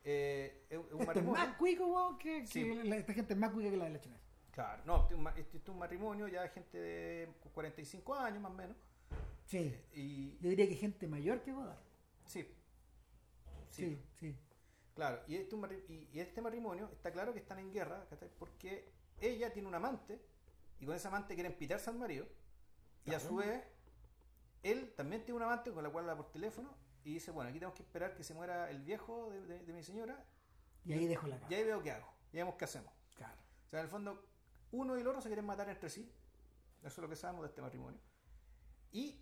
eh, 0.04 0.66
es, 0.70 0.78
un 0.78 0.84
Esto 0.84 1.00
es 1.00 1.06
matrimonio. 1.06 1.46
más 1.46 1.56
cuico, 1.56 2.16
que, 2.18 2.40
que 2.42 2.46
Sí. 2.46 2.74
la- 2.84 2.96
esta 2.96 3.12
gente 3.12 3.32
es 3.32 3.38
más 3.38 3.50
cuica 3.50 3.70
que 3.70 3.76
la 3.76 3.84
de 3.86 3.90
la 3.90 4.00
China. 4.00 4.18
Claro, 4.52 4.82
no, 4.86 4.96
este 5.02 5.14
es 5.14 5.18
un 5.18 5.22
ma- 5.24 5.34
este 5.36 5.58
es 5.58 5.68
un 5.68 5.78
matrimonio 5.78 6.28
ya 6.28 6.42
de 6.42 6.48
gente 6.50 6.78
de 6.78 7.28
45 7.52 8.14
años 8.14 8.40
más 8.40 8.52
o 8.52 8.54
menos. 8.54 8.76
Sí. 9.46 9.74
Y 9.94 10.36
Yo 10.38 10.50
diría 10.50 10.68
que 10.68 10.74
gente 10.74 11.06
mayor 11.08 11.42
que 11.42 11.52
Godard. 11.52 11.78
sí, 12.26 12.46
Sí, 13.70 14.02
sí. 14.18 14.34
Claro, 14.94 15.22
y 15.26 15.36
este, 15.36 15.54
y, 15.88 16.08
y 16.12 16.20
este 16.20 16.40
matrimonio 16.40 16.88
está 16.92 17.12
claro 17.12 17.32
que 17.32 17.38
están 17.40 17.58
en 17.58 17.72
guerra. 17.72 18.06
Porque 18.38 18.90
ella 19.20 19.52
tiene 19.52 19.68
un 19.68 19.74
amante 19.74 20.20
y 20.80 20.86
con 20.86 20.94
ese 20.94 21.08
amante 21.08 21.34
quieren 21.34 21.52
pitarse 21.54 21.90
al 21.90 21.96
marido. 21.98 22.26
Y 23.04 23.12
a 23.14 23.20
su 23.20 23.36
vez, 23.36 23.62
él 24.62 24.92
también 24.96 25.24
tiene 25.24 25.36
un 25.36 25.42
amante 25.42 25.70
con 25.72 25.82
la 25.84 25.90
cual 25.90 26.04
habla 26.08 26.16
por 26.16 26.32
teléfono 26.32 26.74
y 27.04 27.12
dice, 27.14 27.30
bueno, 27.30 27.50
aquí 27.50 27.58
tenemos 27.58 27.76
que 27.76 27.82
esperar 27.82 28.14
que 28.16 28.24
se 28.24 28.34
muera 28.34 28.70
el 28.70 28.82
viejo 28.82 29.30
de, 29.30 29.42
de- 29.42 29.62
de 29.64 29.72
mi 29.72 29.82
señora 29.82 30.24
Y 30.84 30.92
ahí 30.94 31.06
dejo 31.06 31.28
la 31.28 31.36
y 31.36 31.40
cara. 31.40 31.56
ahí 31.56 31.64
veo 31.64 31.82
qué 31.82 31.90
hago, 31.92 32.12
y 32.32 32.36
vemos 32.38 32.56
qué 32.56 32.64
hacemos. 32.64 32.92
Claro. 33.14 33.38
O 33.64 33.68
sea, 33.68 33.78
en 33.80 33.84
el 33.84 33.90
fondo, 33.90 34.26
uno 34.72 34.96
y 34.96 35.02
el 35.02 35.06
otro 35.06 35.20
se 35.20 35.28
quieren 35.28 35.44
matar 35.46 35.68
entre 35.68 35.88
sí. 35.88 36.10
Eso 36.80 36.88
es 36.88 36.98
lo 36.98 37.08
que 37.08 37.14
sabemos 37.16 37.42
de 37.42 37.48
este 37.48 37.62
matrimonio. 37.62 38.00
Y 38.90 39.20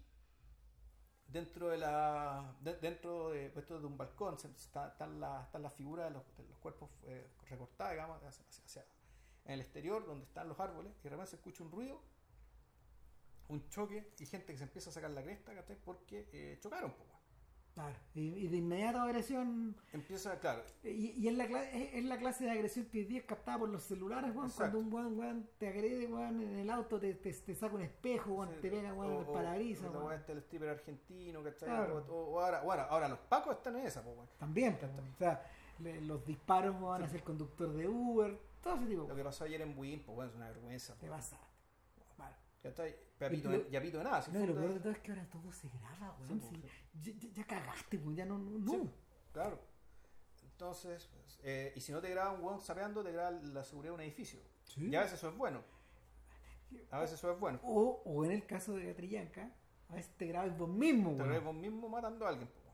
dentro 1.35 1.69
de 1.69 1.79
la 1.79 2.55
de- 2.61 2.77
dentro 2.79 3.31
de 3.31 3.51
de 3.51 3.87
un 3.87 3.99
balcón 3.99 4.37
está- 4.37 4.89
están 4.89 5.21
las 5.21 5.45
están 5.47 5.63
las 5.63 5.75
figuras 5.75 6.07
de 6.07 6.13
los, 6.13 6.23
de 6.37 6.45
los 6.45 6.59
cuerpos 6.59 6.89
eh, 7.03 7.27
recortadas, 7.51 7.93
digamos, 7.95 8.23
hacia, 8.23 8.87
en 9.45 9.53
el 9.55 9.61
exterior, 9.61 10.07
donde 10.07 10.25
están 10.25 10.49
los 10.49 10.59
árboles, 10.61 10.93
y 11.01 11.03
de 11.03 11.11
repente 11.11 11.31
se 11.31 11.37
escucha 11.37 11.63
un 11.65 11.71
ruido, 11.73 12.01
un 13.49 13.69
choque, 13.69 14.15
y 14.19 14.27
gente 14.27 14.53
que 14.53 14.59
se 14.59 14.65
empieza 14.65 14.89
a 14.91 14.93
sacar 14.93 15.11
la 15.11 15.23
cresta. 15.23 15.53
Porque 15.85 16.29
eh, 16.33 16.59
chocaron, 16.63 16.93
weón. 16.93 17.14
Claro. 17.75 17.97
Y, 18.15 18.21
y 18.21 18.47
de 18.47 18.57
inmediato 18.59 19.01
agresión. 19.01 19.75
Empieza, 19.93 20.39
claro, 20.39 20.63
Y, 20.85 21.11
y 21.19 21.27
es, 21.29 21.35
la, 21.35 21.47
cla- 21.49 21.69
es, 21.73 22.05
la 22.05 22.17
clase 22.19 22.45
de 22.45 22.53
agresión 22.53 22.87
que 22.87 22.99
hoy 23.01 23.05
día 23.05 23.19
es 23.19 23.25
captada 23.27 23.59
por 23.59 23.69
los 23.69 23.83
celulares, 23.83 24.33
weón. 24.35 24.49
Cuando 24.51 24.79
un 24.79 24.93
weón, 24.93 25.19
weón, 25.19 25.51
te 25.59 25.67
agrede, 25.69 26.07
weón, 26.07 26.41
en 26.41 26.59
el 26.61 26.71
auto, 26.71 27.01
te, 27.01 27.15
te, 27.15 27.33
te 27.33 27.55
saca 27.57 27.75
un 27.75 27.83
espejo, 27.83 28.33
weón, 28.35 28.51
Sí, 28.51 28.61
te 28.61 28.71
pega, 28.71 28.95
weón, 28.95 29.11
o- 29.13 29.15
en 29.23 29.27
el 29.27 29.33
parabrisas, 29.33 29.91
weón. 29.93 30.13
este, 30.13 30.33
el 30.33 30.39
stripper 30.39 30.69
argentino, 30.69 31.43
¿cachai? 31.43 31.69
Claro. 31.69 32.07
O, 32.09 32.15
o 32.35 32.41
ahora, 32.41 32.63
bueno, 32.63 32.83
ahora 32.89 33.09
los 33.09 33.19
pacos 33.19 33.57
están 33.57 33.75
en 33.77 33.87
esa, 33.87 34.03
pues, 34.05 34.17
weón. 34.17 34.29
También, 34.39 34.77
pues, 34.79 34.93
weón. 34.93 35.11
O 35.13 35.17
sea, 35.19 35.43
le- 35.81 36.01
los 36.03 36.25
disparos 36.25 36.77
weón, 36.81 37.03
hacia 37.03 37.17
el 37.17 37.25
conductor 37.25 37.73
de 37.73 37.89
Uber, 37.89 38.39
todo 38.63 38.77
ese 38.77 38.87
tipo 38.87 39.07
Lo 39.09 39.17
que 39.17 39.25
pasó 39.25 39.43
ayer 39.45 39.61
en 39.63 39.75
Buin, 39.75 40.01
pues 40.05 40.15
bueno, 40.15 40.31
es 40.31 40.37
una 40.37 40.47
vergüenza. 40.49 40.95
Te 40.95 41.09
pasa. 41.09 41.41
Vale. 42.17 42.37
¿Cachai? 42.63 42.95
Lo- 43.21 43.69
ya 43.69 43.81
pito 43.81 43.99
de 43.99 44.05
nada. 44.05 44.21
si 44.23 44.31
No, 44.33 44.43
y 44.43 44.47
lo 44.47 44.55
peor 44.55 44.75
de 44.75 44.81
todo 44.81 44.93
es 44.93 44.99
que 44.99 45.11
ahora 45.13 45.27
todo 45.31 45.53
se 45.53 45.69
graba, 45.69 46.17
weón. 46.21 46.41
Sí, 46.41 46.61
pues, 46.61 47.35
Ya, 47.35 47.45
cagaste, 47.47 47.97
weón. 47.99 48.17
Ya 48.17 48.25
no. 48.25 48.39
no, 48.39 48.59
no. 48.59 48.71
Sí, 48.73 48.91
claro. 49.33 49.61
Entonces, 50.43 51.09
pues, 51.13 51.39
eh, 51.43 51.73
y 51.75 51.81
si 51.81 51.93
no 51.93 52.01
te 52.01 52.11
graba 52.11 52.33
un 52.33 52.43
weón 52.45 52.61
sapeando, 52.61 53.03
te 53.03 53.13
graba 53.13 53.31
la 53.33 53.65
seguridad 53.65 53.93
de 53.93 53.95
un 53.97 54.01
edificio. 54.03 54.41
Sí. 54.65 54.89
Y 54.89 54.95
a 54.95 55.01
veces 55.01 55.19
eso 55.19 55.29
es 55.31 55.37
bueno. 55.37 55.63
A 56.91 56.99
veces 57.01 57.19
eso 57.19 57.33
es 57.33 57.39
bueno. 57.39 57.61
O, 57.63 58.03
o 58.05 58.25
en 58.25 58.33
el 58.33 58.47
caso 58.47 58.75
de 58.75 58.87
Catrillanca, 58.87 59.51
a 59.89 59.95
veces 59.95 60.13
te 60.17 60.27
grabas 60.27 60.57
vos 60.57 60.69
mismo, 60.69 61.11
Te 61.17 61.23
grabas 61.25 61.45
vos 61.45 61.55
mismo 61.55 61.89
matando 61.89 62.27
a 62.27 62.31
alguien. 62.31 62.49
pues. 62.49 62.65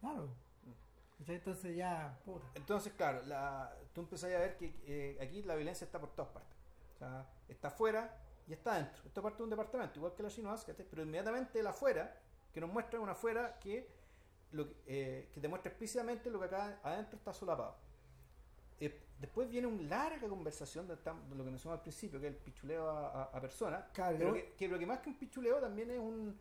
Claro. 0.00 0.26
Mm. 0.64 1.30
Entonces 1.30 1.76
ya, 1.76 2.18
puta. 2.24 2.46
Entonces, 2.54 2.92
claro, 2.94 3.22
la, 3.22 3.74
tú 3.94 4.02
empezás 4.02 4.30
a 4.32 4.38
ver 4.38 4.56
que 4.58 4.74
eh, 4.86 5.18
aquí 5.22 5.42
la 5.42 5.54
violencia 5.54 5.84
está 5.86 5.98
por 6.00 6.14
todas 6.14 6.30
partes. 6.32 6.58
O 6.94 6.98
sea, 6.98 7.26
está 7.48 7.68
afuera 7.68 8.20
y 8.46 8.52
está 8.52 8.74
adentro. 8.74 9.02
Esto 9.06 9.22
parte 9.22 9.38
de 9.38 9.44
un 9.44 9.50
departamento, 9.50 9.98
igual 9.98 10.14
que 10.14 10.22
la 10.22 10.28
Chinoas, 10.28 10.64
pero 10.90 11.02
inmediatamente 11.02 11.60
el 11.60 11.66
afuera, 11.66 12.20
que 12.52 12.60
nos 12.60 12.70
muestra 12.70 13.00
una 13.00 13.12
afuera 13.12 13.58
que, 13.58 13.88
lo, 14.52 14.68
que, 14.68 14.74
eh, 14.86 15.28
que 15.32 15.40
te 15.40 15.48
muestra 15.48 15.70
explícitamente 15.70 16.30
lo 16.30 16.38
que 16.38 16.46
acá 16.46 16.78
adentro 16.82 17.16
está 17.18 17.32
solapado. 17.32 17.76
Eh, 18.80 19.00
después 19.20 19.48
viene 19.48 19.66
una 19.66 19.82
larga 19.82 20.28
conversación 20.28 20.86
de, 20.86 20.96
lo 20.96 21.44
que 21.44 21.50
mencionaba 21.50 21.76
al 21.76 21.82
principio, 21.82 22.20
que 22.20 22.26
es 22.28 22.34
el 22.34 22.38
pichuleo 22.40 22.88
a, 22.88 23.08
a, 23.08 23.22
a 23.24 23.40
personas. 23.40 23.84
Claro, 23.92 24.16
pero 24.18 24.34
que, 24.34 24.52
que 24.54 24.68
lo 24.68 24.78
que 24.78 24.86
más 24.86 24.98
que 25.00 25.10
un 25.10 25.16
pichuleo 25.18 25.60
también 25.60 25.90
es 25.90 25.98
un 25.98 26.36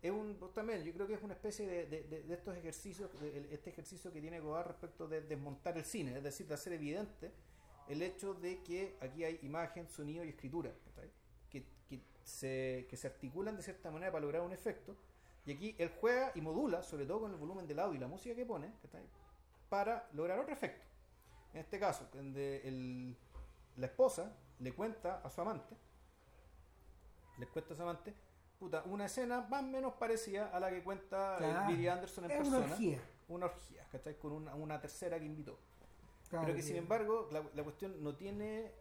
es 0.00 0.12
un 0.12 0.38
también 0.54 0.84
yo 0.84 0.92
creo 0.92 1.08
que 1.08 1.14
es 1.14 1.22
una 1.24 1.34
especie 1.34 1.66
de, 1.66 1.86
de- 2.04 2.32
estos 2.32 2.56
ejercicios 2.56 3.10
este 3.50 3.70
ejercicio 3.70 4.12
que 4.12 4.20
tiene 4.20 4.38
Godard 4.38 4.68
respecto 4.68 5.08
de 5.08 5.22
desmontar 5.22 5.76
el 5.76 5.84
cine 5.84 6.16
es 6.16 6.22
decir 6.22 6.46
de 6.46 6.54
hacer 6.54 6.72
evidente 6.74 7.32
el 7.88 8.00
hecho 8.02 8.32
de 8.34 8.62
que 8.62 8.96
aquí 9.00 9.24
hay 9.24 9.40
imagen 9.42 9.88
sonido 9.88 10.22
y 10.24 10.28
escritura 10.28 10.70
se, 12.28 12.86
que 12.88 12.96
se 12.96 13.06
articulan 13.08 13.56
de 13.56 13.62
cierta 13.62 13.90
manera 13.90 14.12
para 14.12 14.22
lograr 14.22 14.42
un 14.42 14.52
efecto 14.52 14.94
y 15.46 15.52
aquí 15.52 15.74
él 15.78 15.90
juega 16.00 16.32
y 16.34 16.40
modula 16.40 16.82
sobre 16.82 17.06
todo 17.06 17.20
con 17.20 17.30
el 17.32 17.38
volumen 17.38 17.66
del 17.66 17.78
audio 17.78 17.96
y 17.96 17.98
la 18.00 18.06
música 18.08 18.34
que 18.34 18.44
pone 18.44 18.70
para 19.68 20.08
lograr 20.12 20.38
otro 20.38 20.52
efecto 20.52 20.86
en 21.54 21.60
este 21.60 21.78
caso 21.80 22.08
donde 22.12 22.66
el- 22.68 23.16
la 23.76 23.86
esposa 23.86 24.36
le 24.58 24.72
cuenta 24.72 25.20
a 25.24 25.30
su 25.30 25.40
amante 25.40 25.74
le 27.38 27.46
cuenta 27.46 27.72
a 27.74 27.76
su 27.76 27.82
amante 27.82 28.14
puta, 28.58 28.82
una 28.86 29.06
escena 29.06 29.42
más 29.48 29.62
o 29.62 29.66
menos 29.66 29.94
parecida 29.94 30.48
a 30.48 30.58
la 30.60 30.70
que 30.70 30.82
cuenta 30.82 31.36
eh, 31.36 31.38
Claro. 31.38 31.68
Billy 31.68 31.86
Anderson 31.88 32.24
en 32.24 32.30
Es 32.32 32.36
persona. 32.38 32.58
una 32.58 32.72
orgía. 32.72 33.00
Una 33.28 33.46
orgía, 33.46 33.86
¿cachai? 33.92 34.18
Con 34.18 34.32
una, 34.32 34.54
una 34.56 34.80
tercera 34.80 35.18
que 35.18 35.24
invitó. 35.26 35.58
Claro 36.28 36.46
Pero 36.46 36.56
que 36.56 36.62
sin 36.62 36.76
embargo, 36.76 37.28
la, 37.30 37.44
la 37.54 37.62
cuestión 37.62 38.02
no 38.02 38.16
tiene. 38.16 38.72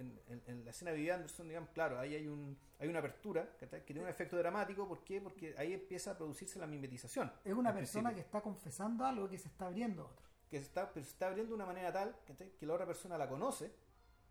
En, 0.00 0.20
en- 0.28 0.42
en 0.46 0.64
la 0.64 0.70
escena 0.70 0.90
de 0.90 0.96
Billy 0.96 1.10
Anderson, 1.10 1.46
digamos, 1.48 1.70
claro, 1.70 1.98
ahí 1.98 2.14
hay 2.14 2.26
un 2.26 2.56
hay 2.78 2.88
una 2.88 2.98
apertura 3.00 3.48
que 3.58 3.66
tiene 3.66 4.00
un 4.02 4.08
efecto 4.08 4.36
dramático. 4.38 4.88
¿Por 4.88 5.04
qué? 5.04 5.20
Porque 5.20 5.54
ahí 5.58 5.72
empieza 5.74 6.12
a 6.12 6.16
producirse 6.16 6.58
la 6.58 6.66
mimetización. 6.66 7.30
Es 7.44 7.52
una 7.54 7.72
persona 7.74 8.08
que 8.10 8.14
principio. 8.14 8.38
está 8.38 8.40
confesando 8.42 9.04
algo 9.04 9.28
que 9.28 9.38
se 9.38 9.48
está 9.48 9.66
abriendo 9.66 10.02
a 10.02 10.06
otro. 10.06 10.26
que 10.50 10.58
se 10.58 10.64
está, 10.64 10.90
pero 10.92 11.04
se 11.04 11.12
está 11.12 11.28
abriendo 11.28 11.50
de 11.50 11.54
una 11.56 11.66
manera 11.66 11.92
tal 11.92 12.16
que 12.58 12.66
la 12.66 12.74
otra 12.74 12.86
persona 12.86 13.16
la 13.18 13.28
conoce 13.28 13.70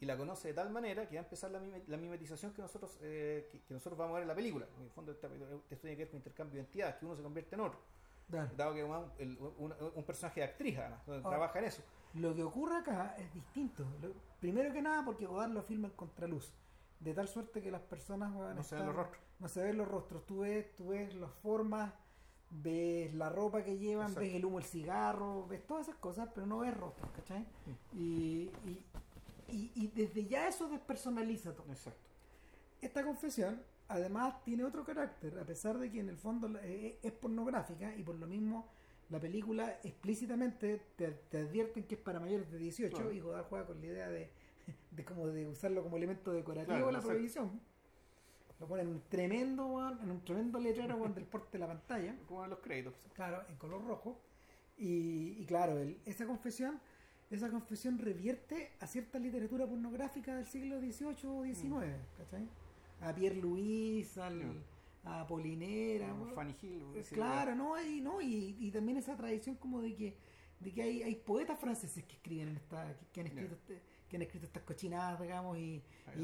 y 0.01 0.05
la 0.05 0.17
conoce 0.17 0.47
de 0.49 0.53
tal 0.53 0.69
manera 0.71 1.07
que 1.07 1.15
va 1.15 1.21
a 1.21 1.23
empezar 1.25 1.51
la, 1.51 1.59
mime- 1.59 1.83
la 1.87 1.97
mimetización 1.97 2.53
que 2.53 2.61
nosotros 2.61 2.97
eh, 3.01 3.47
que, 3.51 3.61
que 3.61 3.73
nosotros 3.73 3.97
vamos 3.97 4.13
a 4.13 4.15
ver 4.15 4.21
en 4.23 4.27
la 4.29 4.35
película. 4.35 4.65
En 4.77 4.83
el 4.85 4.89
fondo, 4.91 5.11
esto 5.11 5.27
tiene 5.29 5.95
que 5.95 6.03
ver 6.03 6.09
con 6.09 6.17
intercambio 6.17 6.53
de 6.55 6.61
identidades, 6.61 6.95
que 6.95 7.05
uno 7.05 7.15
se 7.15 7.21
convierte 7.21 7.55
en 7.55 7.61
otro. 7.61 7.79
Claro. 8.29 8.49
Dado 8.55 8.73
que 8.73 8.83
un, 8.83 8.93
un- 9.57 9.73
un 9.95 10.03
personaje 10.03 10.39
de 10.41 10.45
actriz, 10.47 10.77
además, 10.77 11.01
Ahora, 11.07 11.21
trabaja 11.21 11.59
en 11.59 11.65
eso. 11.65 11.81
Lo 12.15 12.35
que 12.35 12.43
ocurre 12.43 12.77
acá 12.77 13.15
es 13.17 13.31
distinto. 13.33 13.85
Lo- 14.01 14.13
primero 14.39 14.73
que 14.73 14.81
nada 14.81 15.03
porque 15.05 15.25
Godard 15.25 15.51
lo 15.51 15.61
filma 15.61 15.87
en 15.89 15.93
contraluz. 15.95 16.51
De 16.99 17.13
tal 17.13 17.27
suerte 17.27 17.61
que 17.61 17.71
las 17.71 17.81
personas 17.81 18.31
No 18.33 18.63
se 18.63 18.75
ven 18.75 18.85
los 18.87 18.95
rostros. 18.95 19.21
No 19.39 19.47
se 19.47 19.63
ven 19.63 19.77
los 19.77 19.87
rostros. 19.87 20.25
Tú 20.25 20.39
ves, 20.39 20.75
tú 20.75 20.89
ves 20.89 21.13
las 21.15 21.31
formas, 21.41 21.93
ves 22.49 23.13
la 23.13 23.29
ropa 23.29 23.63
que 23.63 23.77
llevan, 23.77 24.07
Exacto. 24.07 24.21
ves 24.21 24.33
el 24.35 24.45
humo 24.45 24.57
del 24.59 24.67
cigarro, 24.67 25.47
ves 25.47 25.65
todas 25.65 25.87
esas 25.87 25.99
cosas, 25.99 26.29
pero 26.33 26.45
no 26.47 26.59
ves 26.59 26.75
rostros, 26.75 27.09
¿cachai? 27.11 27.41
Mm. 27.41 27.97
Y, 27.97 28.51
y, 28.65 28.85
y- 29.47 29.71
y 29.75 29.87
desde 29.95 30.25
ya 30.25 30.47
eso 30.47 30.67
despersonaliza 30.67 31.53
todo. 31.53 31.71
Exacto. 31.71 31.99
Esta 32.81 33.03
confesión, 33.03 33.61
además, 33.87 34.43
tiene 34.43 34.63
otro 34.65 34.83
carácter, 34.83 35.37
a 35.39 35.45
pesar 35.45 35.77
de 35.77 35.89
que 35.91 35.99
en 35.99 36.09
el 36.09 36.17
fondo 36.17 36.49
eh, 36.63 36.99
es 37.01 37.11
pornográfica 37.13 37.95
y 37.95 38.03
por 38.03 38.15
lo 38.15 38.25
mismo 38.27 38.67
la 39.09 39.19
película 39.19 39.79
explícitamente 39.83 40.81
te, 40.95 41.11
te 41.11 41.37
advierten 41.39 41.83
que 41.83 41.95
es 41.95 42.01
para 42.01 42.19
mayores 42.19 42.51
de 42.51 42.57
18 42.59 42.95
Claro. 42.95 43.11
y 43.11 43.19
Godard 43.19 43.45
juega 43.45 43.65
con 43.65 43.79
la 43.81 43.87
idea 43.87 44.09
de, 44.09 44.29
de 44.91 45.05
como 45.05 45.27
de 45.27 45.47
usarlo 45.47 45.81
como 45.83 45.97
elemento 45.97 46.31
decorativo 46.31 46.75
Claro, 46.77 46.91
la 46.91 47.01
prohibición. 47.01 47.59
Lo 48.59 48.67
ponen 48.67 48.87
en 48.87 48.93
un 48.95 49.01
tremendo, 49.09 49.97
en 50.01 50.11
un 50.11 50.23
tremendo 50.25 50.59
letrero 50.59 50.97
del 51.15 51.25
porte 51.25 51.53
de 51.53 51.59
la 51.59 51.67
pantalla 51.67 52.15
Como 52.27 52.43
en 52.43 52.49
los 52.49 52.59
créditos. 52.59 52.93
claro, 53.13 53.43
en 53.49 53.55
color 53.55 53.83
rojo. 53.85 54.19
Y, 54.77 55.35
y 55.39 55.45
claro, 55.45 55.77
el- 55.79 55.97
esa 56.05 56.25
confesión 56.25 56.79
esa 57.31 57.51
confesión 57.51 57.99
revierte 57.99 58.71
a 58.79 58.87
cierta 58.87 59.19
literatura 59.19 59.67
pornográfica 59.67 60.35
del 60.35 60.47
siglo 60.47 60.79
XVIII 60.79 61.25
o 61.29 61.43
XIX, 61.43 61.95
¿cachai? 62.17 62.47
A 63.01 63.13
Pierre 63.13 63.35
Louis, 63.35 64.17
al, 64.17 64.35
Mm. 64.45 64.63
A 65.09 65.25
Polinera, 65.27 66.13
Fanny 66.35 66.55
Hill. 66.61 66.83
eh, 66.95 67.03
claro, 67.11 67.55
¿no? 67.55 67.81
Y, 67.81 68.01
¿no? 68.01 68.21
Y, 68.21 68.55
y 68.59 68.71
también 68.71 68.97
esa 68.97 69.15
tradición 69.15 69.55
como 69.55 69.81
de 69.81 69.95
que, 69.95 70.15
de 70.59 70.71
que 70.71 70.81
hay, 70.81 71.03
hay 71.03 71.15
poetas 71.15 71.59
franceses 71.59 72.03
que 72.05 72.15
escriben 72.15 72.49
en 72.49 72.57
esta, 72.57 72.95
que, 72.97 73.05
que 73.13 73.21
han 73.21 73.27
escrito 73.27 73.55
este- 73.55 73.81
que 74.09 74.15
han 74.15 74.21
escrito 74.23 74.45
estas 74.47 74.63
cochinadas, 74.63 75.21
digamos, 75.21 75.55
y, 75.59 75.83
y, 76.17 76.21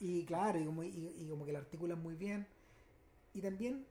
y 0.00 0.24
claro, 0.24 0.58
y 0.60 0.64
como, 0.64 0.82
y, 0.82 0.88
y 1.20 1.26
como 1.30 1.44
que 1.46 1.52
la 1.52 1.60
articulan 1.60 2.02
muy 2.02 2.16
bien. 2.16 2.46
Y 3.32 3.40
también, 3.40 3.86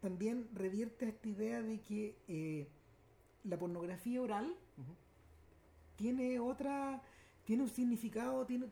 también 0.00 0.48
revierte 0.54 1.08
esta 1.08 1.28
idea 1.28 1.62
de 1.62 1.80
que 1.80 2.16
eh, 2.26 2.66
la 3.44 3.56
pornografía 3.58 4.20
oral 4.20 4.56
tiene 5.96 6.40
otra, 6.40 7.00
tiene 7.44 7.62
un 7.62 7.68
significado, 7.68 8.44
tiene, 8.46 8.66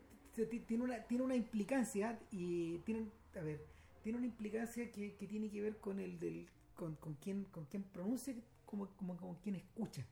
tiene 0.66 0.82
una, 0.84 1.02
tiene 1.04 1.22
una 1.24 1.36
implicancia 1.36 2.18
y 2.32 2.78
tiene, 2.78 3.06
a 3.36 3.40
ver, 3.42 3.64
tiene 4.02 4.18
una 4.18 4.26
implicancia 4.26 4.90
que, 4.90 5.14
que 5.16 5.26
tiene 5.26 5.50
que 5.50 5.60
ver 5.60 5.78
con 5.80 5.98
el 6.00 6.18
del, 6.18 6.48
con, 6.74 6.96
con 6.96 7.14
quien, 7.14 7.44
con 7.44 7.64
quien 7.66 7.82
pronuncia, 7.82 8.34
como, 8.64 8.88
como 8.96 9.16
con 9.16 9.34
quien 9.36 9.56
escucha. 9.56 10.04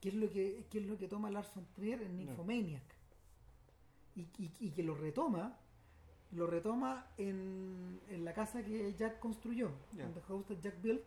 ¿Qué 0.00 0.08
es 0.10 0.14
lo 0.14 0.30
que, 0.30 0.66
qué 0.70 0.78
es 0.78 0.86
lo 0.86 0.96
que 0.96 1.08
toma 1.08 1.30
Lars 1.30 1.54
von 1.54 1.66
Trier 1.74 2.02
en 2.02 2.16
Nymphomaniac? 2.16 2.82
Y, 4.16 4.22
y, 4.38 4.52
y 4.60 4.70
que 4.70 4.82
lo 4.82 4.94
retoma, 4.94 5.56
lo 6.32 6.46
retoma 6.46 7.06
en, 7.18 8.00
en 8.08 8.24
la 8.24 8.32
casa 8.32 8.62
que 8.64 8.94
Jack 8.94 9.18
construyó, 9.20 9.70
Ya. 9.92 10.04
en 10.04 10.14
The 10.14 10.20
House 10.22 10.46
that 10.46 10.60
Jack 10.60 10.80
Built, 10.82 11.02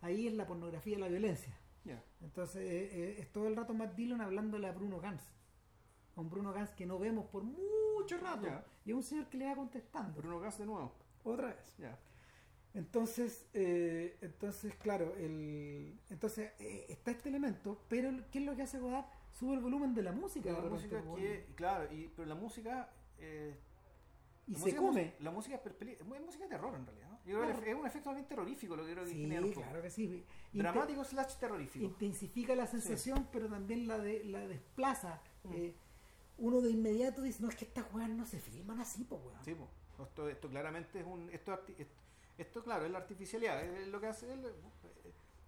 ahí 0.00 0.26
es 0.26 0.34
la 0.34 0.46
pornografía 0.46 0.96
y 0.96 1.00
la 1.00 1.08
violencia. 1.08 1.54
Ya. 1.84 2.02
Entonces 2.22 2.62
eh, 2.62 2.90
eh, 2.92 3.16
es 3.20 3.32
todo 3.32 3.46
el 3.48 3.56
rato 3.56 3.72
Matt 3.74 3.94
Dillon 3.94 4.20
hablándole 4.20 4.66
a 4.68 4.72
Bruno 4.72 5.00
Gans. 5.00 5.22
A 6.16 6.20
un 6.20 6.28
Bruno 6.30 6.52
Gans 6.52 6.70
que 6.70 6.86
no 6.86 6.98
vemos 6.98 7.26
por 7.26 7.42
mucho 7.42 8.18
rato. 8.18 8.46
Ya. 8.46 8.64
Y 8.84 8.90
es 8.90 8.96
un 8.96 9.02
señor 9.02 9.26
que 9.28 9.38
le 9.38 9.46
va 9.46 9.54
contestando. 9.56 10.20
Bruno 10.20 10.40
Gas 10.40 10.58
de 10.58 10.66
nuevo. 10.66 10.92
Otra 11.24 11.48
vez. 11.48 11.74
Ya. 11.78 11.98
Entonces, 12.74 13.46
eh, 13.52 14.16
entonces 14.20 14.74
claro, 14.76 15.14
el, 15.16 15.98
entonces 16.08 16.52
eh, 16.60 16.86
está 16.88 17.10
este 17.10 17.28
elemento, 17.28 17.82
pero 17.88 18.10
¿qué 18.30 18.38
es 18.38 18.44
lo 18.44 18.54
que 18.54 18.62
hace 18.62 18.78
Godard? 18.78 19.06
Sube 19.32 19.54
el 19.54 19.60
volumen 19.60 19.92
de 19.94 20.02
la 20.02 20.12
música. 20.12 20.52
La 20.52 20.60
música 20.60 21.02
po, 21.02 21.16
que, 21.16 21.46
claro, 21.56 21.92
y, 21.92 22.08
pero 22.14 22.28
la 22.28 22.34
música. 22.36 22.88
eh, 23.18 23.56
y 24.46 24.52
la 24.52 24.58
se 24.58 24.64
música- 24.66 24.80
come. 24.80 25.14
La 25.20 25.30
música 25.32 25.56
es, 25.56 25.62
es 25.98 26.06
música 26.24 26.44
de 26.44 26.50
terror 26.50 26.74
en 26.76 26.86
realidad. 26.86 27.08
¿no? 27.10 27.18
Yo 27.26 27.40
creo 27.40 27.60
que 27.60 27.70
es 27.70 27.76
un 27.76 27.86
efecto 27.86 28.12
bien 28.12 28.26
terrorífico 28.26 28.76
lo 28.76 28.84
que 28.86 28.92
creo 28.92 29.04
que 29.04 29.10
Sí, 29.10 29.20
genera 29.20 29.46
poco. 29.46 29.60
claro 29.62 29.82
que 29.82 29.90
sí. 29.90 30.24
Dramático 30.52 31.04
slash 31.04 31.34
terrorífico. 31.36 31.84
intensifica 31.84 32.54
la 32.54 32.66
sensación, 32.68 33.28
pero 33.32 33.48
también 33.48 33.86
la 33.88 33.98
de 33.98 34.24
la 34.24 34.46
desplaza. 34.46 35.20
Mm. 35.44 35.52
Eh, 35.54 35.74
uno 36.38 36.60
de 36.60 36.70
inmediato 36.70 37.20
dice, 37.22 37.42
no, 37.42 37.48
es 37.48 37.56
que 37.56 37.64
estas 37.64 37.92
weas 37.92 38.08
no 38.10 38.24
se 38.26 38.38
filman 38.40 38.80
así, 38.80 39.04
pues 39.04 39.20
weón. 39.24 39.44
Sí, 39.44 39.54
po. 39.54 39.68
Esto, 40.04 40.28
esto 40.28 40.48
claramente 40.48 41.00
es 41.00 41.06
un. 41.06 41.28
Esto, 41.30 41.58
esto, 41.78 41.94
esto, 42.38 42.62
claro, 42.62 42.84
es 42.86 42.90
la 42.90 42.98
artificialidad. 42.98 43.62
Es 43.64 43.88
lo 43.88 44.00
que 44.00 44.06
hace 44.08 44.32
es, 44.32 44.38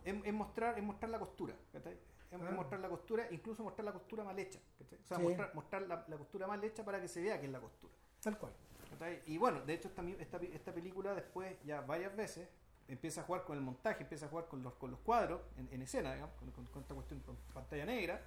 es- 0.04 0.32
mostrar, 0.34 0.78
es 0.78 0.84
mostrar 0.84 1.10
la 1.10 1.18
costura. 1.18 1.54
¿cachai? 1.72 1.96
Es, 2.30 2.38
mostrar 2.54 2.80
la 2.80 2.88
costura, 2.88 3.26
incluso 3.30 3.62
mostrar 3.62 3.84
la 3.84 3.92
costura 3.92 4.24
mal 4.24 4.38
hecha. 4.38 4.58
¿cachai? 4.78 4.98
O 4.98 5.06
sea, 5.06 5.16
Sí. 5.18 5.22
mostrar, 5.22 5.54
mostrar 5.54 5.82
la, 5.82 6.04
la 6.08 6.16
costura 6.16 6.46
mal 6.46 6.62
hecha 6.64 6.84
para 6.84 7.00
que 7.00 7.08
se 7.08 7.22
vea 7.22 7.38
que 7.40 7.46
es 7.46 7.52
la 7.52 7.60
costura. 7.60 7.92
Tal 8.22 8.38
cual. 8.38 8.52
¿cachai? 8.90 9.22
Y 9.26 9.38
bueno, 9.38 9.60
de 9.60 9.74
hecho 9.74 9.88
esta, 9.88 10.02
esta, 10.18 10.36
esta 10.38 10.72
película 10.72 11.14
después 11.14 11.56
ya 11.64 11.80
varias 11.82 12.14
veces 12.16 12.48
empieza 12.88 13.20
a 13.22 13.24
jugar 13.24 13.44
con 13.44 13.56
el 13.56 13.62
montaje, 13.62 14.02
empieza 14.02 14.26
a 14.26 14.28
jugar 14.28 14.48
con 14.48 14.62
los, 14.62 14.74
con 14.74 14.90
los 14.90 15.00
cuadros 15.00 15.40
en, 15.56 15.68
en 15.72 15.82
escena, 15.82 16.12
digamos, 16.14 16.34
con, 16.36 16.50
con- 16.50 16.66
con 16.66 16.82
esta 16.82 16.94
cuestión 16.94 17.20
con 17.20 17.36
pantalla 17.54 17.86
negra. 17.86 18.20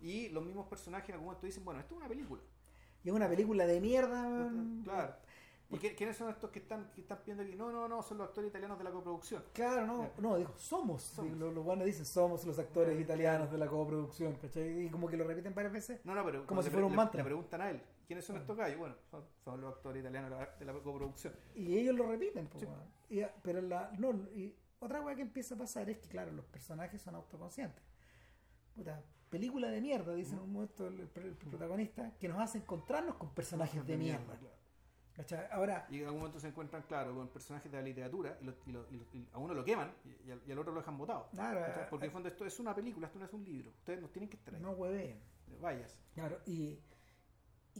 Y 0.00 0.28
los 0.28 0.44
mismos 0.44 0.66
personajes 0.68 1.08
en 1.08 1.14
algún 1.14 1.26
momento 1.26 1.46
dicen, 1.46 1.64
bueno, 1.64 1.80
esto 1.80 1.94
es 1.94 1.98
una 2.00 2.08
película. 2.08 2.42
Y 3.02 3.08
es 3.08 3.14
una 3.14 3.28
película 3.28 3.66
de 3.66 3.80
mierda. 3.80 4.50
Claro. 4.84 5.14
¿Y 5.68 5.78
quiénes 5.78 6.16
son 6.16 6.30
estos 6.30 6.50
que 6.50 6.60
están, 6.60 6.90
que 6.94 7.00
están 7.00 7.18
viendo 7.26 7.42
aquí? 7.42 7.56
No, 7.56 7.72
no, 7.72 7.88
no, 7.88 8.00
son 8.02 8.18
los 8.18 8.28
actores 8.28 8.50
italianos 8.50 8.78
de 8.78 8.84
la 8.84 8.90
coproducción. 8.92 9.42
Claro, 9.52 9.84
no, 9.86 10.10
no, 10.18 10.36
dijo, 10.36 10.54
somos. 10.56 11.02
Somos. 11.02 11.36
Los, 11.36 11.52
los 11.52 11.64
buenos 11.64 11.84
dicen, 11.86 12.04
somos 12.06 12.44
los 12.46 12.58
actores 12.58 13.00
italianos 13.00 13.50
de 13.50 13.58
la 13.58 13.66
coproducción, 13.66 14.34
¿cachai? 14.36 14.86
Y 14.86 14.90
como 14.90 15.08
que 15.08 15.16
lo 15.16 15.24
repiten 15.24 15.54
varias 15.54 15.72
veces. 15.72 16.00
No, 16.04 16.14
no, 16.14 16.24
pero 16.24 16.46
Como 16.46 16.62
si 16.62 16.70
fuera 16.70 16.86
un 16.86 16.92
le- 16.92 16.96
mantra. 16.96 17.18
le 17.18 17.24
preguntan 17.24 17.60
a 17.62 17.70
él, 17.70 17.82
¿quiénes 18.06 18.24
son 18.24 18.36
estos 18.36 18.56
gallos? 18.56 18.78
Bueno, 18.78 18.94
son, 19.10 19.24
son 19.44 19.60
los 19.60 19.74
actores 19.74 20.00
italianos 20.00 20.30
de 20.58 20.64
la, 20.64 20.72
coproducción. 20.72 21.34
Y 21.56 21.76
ellos 21.78 21.96
lo 21.96 22.06
repiten, 22.08 22.46
pues, 22.46 22.64
Sí. 23.08 23.16
Y, 23.18 23.22
pero 23.42 23.60
la, 23.60 23.90
no, 23.98 24.12
y 24.36 24.54
otra 24.78 25.00
cosa 25.02 25.16
que 25.16 25.22
empieza 25.22 25.56
a 25.56 25.58
pasar 25.58 25.90
es 25.90 25.98
que, 25.98 26.08
claro, 26.08 26.30
los 26.32 26.44
personajes 26.44 27.02
son 27.02 27.16
autoconscientes. 27.16 27.82
Puta, 28.74 29.02
película 29.30 29.68
de 29.68 29.80
mierda, 29.80 30.14
dicen 30.14 30.38
en 30.38 30.44
un 30.44 30.52
momento 30.52 30.86
el, 30.86 31.00
el 31.00 31.36
protagonista, 31.36 32.12
que 32.20 32.28
nos 32.28 32.38
hace 32.40 32.58
encontrarnos 32.58 33.16
con 33.16 33.30
personajes 33.30 33.84
de 33.84 33.96
mierda. 33.96 34.36
claro. 34.38 34.55
¿Cachai? 35.16 35.46
Ahora, 35.50 35.86
Y 35.90 35.98
en 36.00 36.04
algún 36.06 36.20
momento 36.20 36.38
se 36.40 36.48
encuentran, 36.48 36.82
claro, 36.82 37.14
con 37.14 37.28
personajes 37.28 37.70
de 37.72 37.78
la 37.78 37.82
literatura 37.82 38.36
y, 38.40 38.44
lo- 38.44 38.54
y 38.66 38.72
lo- 38.72 38.86
y 38.90 38.96
lo- 38.98 39.06
y 39.12 39.28
a 39.32 39.38
uno 39.38 39.54
lo 39.54 39.64
queman 39.64 39.92
y, 40.04 40.30
al, 40.30 40.42
al 40.50 40.58
otro 40.58 40.72
lo 40.72 40.80
dejan 40.80 40.96
botado. 40.98 41.28
claro, 41.30 41.60
¿Cachai? 41.60 41.88
Porque 41.90 42.04
eh, 42.04 42.06
en 42.06 42.10
el 42.10 42.12
fondo 42.12 42.28
esto 42.28 42.44
es 42.46 42.60
una 42.60 42.74
película, 42.74 43.06
esto 43.06 43.18
no 43.18 43.24
es 43.24 43.32
un 43.32 43.44
libro. 43.44 43.70
Ustedes 43.70 44.00
nos 44.00 44.12
tienen 44.12 44.28
que 44.28 44.36
extraer. 44.36 44.62
no 44.62 44.72
hueveen. 44.72 45.20
Vayas. 45.60 45.96
Claro, 46.14 46.40
y, 46.44 46.78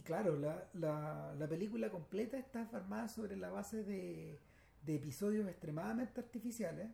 claro, 0.03 0.35
la, 0.37 0.67
la, 0.73 1.35
la 1.37 1.47
película 1.47 1.89
completa 1.91 2.37
está 2.37 2.65
formada 2.65 3.07
sobre 3.07 3.35
la 3.35 3.49
base 3.49 3.83
de, 3.83 4.39
de 4.81 4.95
episodios 4.95 5.47
extremadamente 5.47 6.19
artificiales 6.21 6.89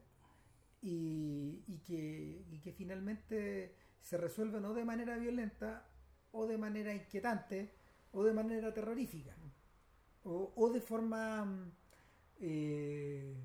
y, 0.82 1.80
que, 1.86 2.44
y 2.50 2.60
que 2.60 2.74
finalmente 2.74 3.76
se 4.02 4.18
resuelven 4.18 4.62
no 4.64 4.74
de 4.74 4.84
manera 4.84 5.18
violenta 5.18 5.88
o 6.32 6.46
de 6.48 6.58
manera 6.58 6.94
inquietante 6.94 7.74
o 8.12 8.24
de 8.24 8.34
manera 8.34 8.74
terrorífica 8.74 9.36
o, 10.26 10.52
o 10.56 10.70
de 10.70 10.82
forma 10.82 11.72
eh, 12.40 13.36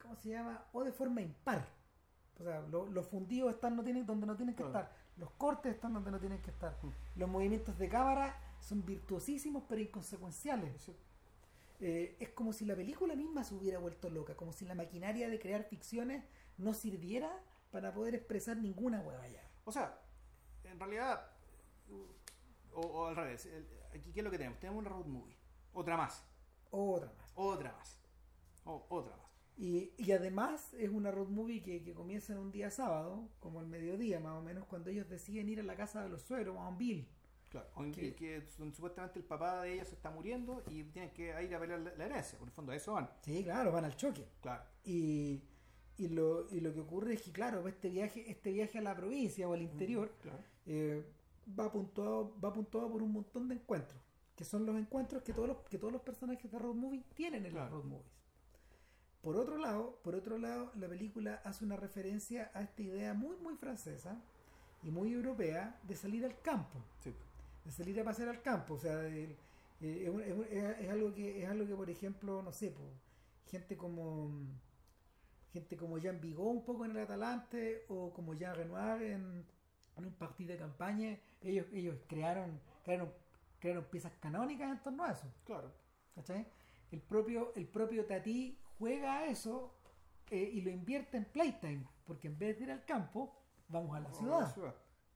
¿cómo 0.00 0.16
se 0.16 0.30
llama? 0.30 0.64
o 0.72 0.84
de 0.84 0.92
forma 0.92 1.20
impar 1.20 1.66
o 2.38 2.42
sea, 2.42 2.60
lo- 2.62 2.86
los 2.86 3.06
fundidos 3.06 3.52
están 3.54 3.76
no 3.76 3.82
tienen, 3.84 4.06
donde 4.06 4.26
no 4.26 4.36
tienen 4.36 4.54
que 4.54 4.62
Claro. 4.62 4.78
estar 4.78 4.96
los 5.16 5.30
cortes 5.32 5.74
están 5.74 5.92
donde 5.92 6.10
no 6.10 6.18
tienen 6.18 6.40
que 6.42 6.50
estar 6.50 6.78
Mm. 6.82 6.90
los 7.16 7.28
movimientos 7.28 7.78
de 7.78 7.88
cámara 7.88 8.34
son 8.60 8.84
virtuosísimos 8.84 9.64
pero 9.68 9.80
inconsecuenciales 9.80 10.80
Sí. 10.82 10.96
eh, 11.80 12.16
es 12.20 12.30
como 12.30 12.52
si 12.52 12.64
la 12.64 12.74
película 12.76 13.14
misma 13.14 13.42
se 13.44 13.54
hubiera 13.54 13.78
vuelto 13.78 14.10
loca, 14.10 14.34
como 14.36 14.52
si 14.52 14.64
la 14.66 14.74
maquinaria 14.74 15.28
de 15.30 15.38
crear 15.38 15.64
ficciones 15.64 16.24
no 16.58 16.74
sirviera 16.74 17.30
para 17.70 17.92
poder 17.94 18.14
expresar 18.14 18.56
ninguna 18.58 19.00
hueva 19.00 19.26
ya. 19.28 19.42
O 19.64 19.72
sea, 19.72 19.98
en 20.64 20.78
realidad, 20.78 21.26
o, 22.74 22.80
o 22.82 23.06
al 23.06 23.16
revés, 23.16 23.46
el- 23.46 23.66
aquí 23.94 24.12
¿qué 24.12 24.20
es 24.20 24.24
lo 24.24 24.30
que 24.30 24.36
tenemos? 24.36 24.58
Tenemos 24.60 24.80
una 24.80 24.90
road 24.90 25.06
movie. 25.06 25.36
Otra 25.72 25.96
más. 25.96 26.24
Otra 26.70 27.12
más. 27.18 27.32
Otra 27.34 27.72
más. 27.72 27.98
O- 28.64 28.86
otra 28.88 29.16
más. 29.16 29.26
Y, 29.56 29.92
y 29.98 30.12
además 30.12 30.72
es 30.74 30.88
una 30.90 31.10
road 31.10 31.28
movie 31.28 31.62
que, 31.62 31.82
que 31.82 31.92
comienza 31.92 32.32
en 32.32 32.38
un 32.38 32.50
día 32.50 32.70
sábado, 32.70 33.28
como 33.40 33.60
al 33.60 33.66
mediodía 33.66 34.18
más 34.20 34.38
o 34.38 34.42
menos, 34.42 34.64
cuando 34.66 34.90
ellos 34.90 35.08
deciden 35.08 35.48
ir 35.48 35.60
a 35.60 35.62
la 35.64 35.76
casa 35.76 36.02
de 36.02 36.08
los 36.08 36.22
suegros, 36.22 36.56
a 36.56 36.68
un 36.68 36.78
Bill. 36.78 37.06
Claro. 37.50 37.68
Que- 37.92 38.14
que, 38.14 38.46
supuestamente 38.72 39.18
el 39.18 39.24
papá 39.24 39.62
de 39.62 39.74
ella 39.74 39.84
se 39.84 39.94
está 39.94 40.10
muriendo 40.10 40.62
y 40.68 40.84
tienen 40.84 41.10
que 41.12 41.28
ir 41.42 41.54
a 41.54 41.58
pelear 41.60 41.80
la, 41.80 41.94
la 41.94 42.04
herencia. 42.06 42.38
Por 42.38 42.48
el 42.48 42.52
fondo, 42.54 42.72
a 42.72 42.76
eso 42.76 42.92
van. 42.94 43.10
Sí, 43.22 43.42
claro, 43.44 43.72
van 43.72 43.84
al 43.84 43.96
choque. 43.96 44.24
Claro. 44.40 44.62
Y, 44.84 45.42
y, 45.98 46.08
lo, 46.08 46.48
y 46.50 46.60
lo 46.60 46.72
que 46.72 46.80
ocurre 46.80 47.14
es 47.14 47.22
que, 47.22 47.32
claro, 47.32 47.66
este 47.68 47.90
viaje, 47.90 48.30
este 48.30 48.52
viaje 48.52 48.78
a 48.78 48.82
la 48.82 48.94
provincia 48.96 49.48
o 49.48 49.52
al 49.54 49.62
interior 49.62 50.14
Claro. 50.22 50.38
eh, 50.66 51.04
va 51.58 51.70
puntuado 51.72 52.34
va 52.42 52.52
puntuado 52.52 52.90
por 52.92 53.02
un 53.02 53.12
montón 53.12 53.48
de 53.48 53.56
encuentros 53.56 54.00
que 54.40 54.46
son 54.46 54.64
los 54.64 54.74
encuentros 54.78 55.22
que 55.22 55.34
todos 55.34 55.48
los 55.48 55.58
que 55.68 55.76
todos 55.76 55.92
los 55.92 56.00
personajes 56.00 56.50
de 56.50 56.58
road 56.58 56.74
movie 56.74 57.04
tienen 57.12 57.44
en 57.44 57.52
Claro. 57.52 57.66
los 57.76 57.82
road 57.84 57.90
movies 57.90 58.12
por 59.20 59.36
otro 59.36 59.58
lado 59.58 59.98
por 60.02 60.14
otro 60.14 60.38
lado 60.38 60.72
la 60.76 60.88
película 60.88 61.42
hace 61.44 61.62
una 61.62 61.76
referencia 61.76 62.50
a 62.54 62.62
esta 62.62 62.80
idea 62.80 63.12
muy 63.12 63.36
muy 63.36 63.54
francesa 63.56 64.16
y 64.82 64.90
muy 64.90 65.12
europea 65.12 65.78
de 65.82 65.94
salir 65.94 66.24
al 66.24 66.40
campo 66.40 66.78
Sí. 67.00 67.12
de 67.66 67.70
salir 67.70 68.00
a 68.00 68.04
pasear 68.04 68.30
al 68.30 68.40
campo 68.40 68.72
o 68.74 68.78
sea 68.78 68.96
de- 68.96 69.36
eh, 69.82 70.76
es, 70.80 70.88
algo 70.88 71.12
que 71.12 71.42
es 71.42 71.46
algo 71.50 71.66
que 71.66 71.74
por 71.76 71.90
ejemplo 71.90 72.40
no 72.42 72.50
sé 72.50 72.70
po, 72.70 72.80
gente 73.50 73.76
como 73.76 74.30
gente 75.52 75.76
como 75.76 75.98
Jean 75.98 76.18
Vigo 76.18 76.48
un 76.48 76.64
poco 76.64 76.86
en 76.86 76.92
el 76.92 76.98
Atalante 77.00 77.84
o 77.90 78.10
como 78.14 78.32
Jean 78.32 78.54
Renoir 78.56 79.02
en, 79.02 79.44
en 79.98 80.04
un 80.06 80.14
partido 80.14 80.52
de 80.52 80.58
campaña 80.58 81.18
ellos 81.42 81.66
ellos 81.74 81.98
crearon 82.08 82.58
crearon 82.84 83.12
crearon 83.60 83.84
piezas 83.84 84.12
canónicas 84.20 84.70
en 84.70 84.82
torno 84.82 85.04
a 85.04 85.12
eso 85.12 85.32
Claro. 85.44 85.72
¿cachai? 86.14 86.46
el 86.90 87.00
propio 87.02 87.52
el 87.54 87.68
propio 87.68 88.04
Tati 88.06 88.58
juega 88.78 89.18
a 89.18 89.26
eso 89.26 89.74
eh, 90.30 90.50
y 90.52 90.60
lo 90.62 90.70
invierte 90.70 91.16
en 91.16 91.24
playtime 91.26 91.86
porque 92.04 92.26
en 92.28 92.38
vez 92.38 92.58
de 92.58 92.64
ir 92.64 92.70
al 92.72 92.84
campo 92.84 93.36
vamos 93.68 93.96
a 93.96 94.00
la 94.00 94.10
ciudad 94.12 94.40
la 94.40 94.50
ciudad. 94.50 94.74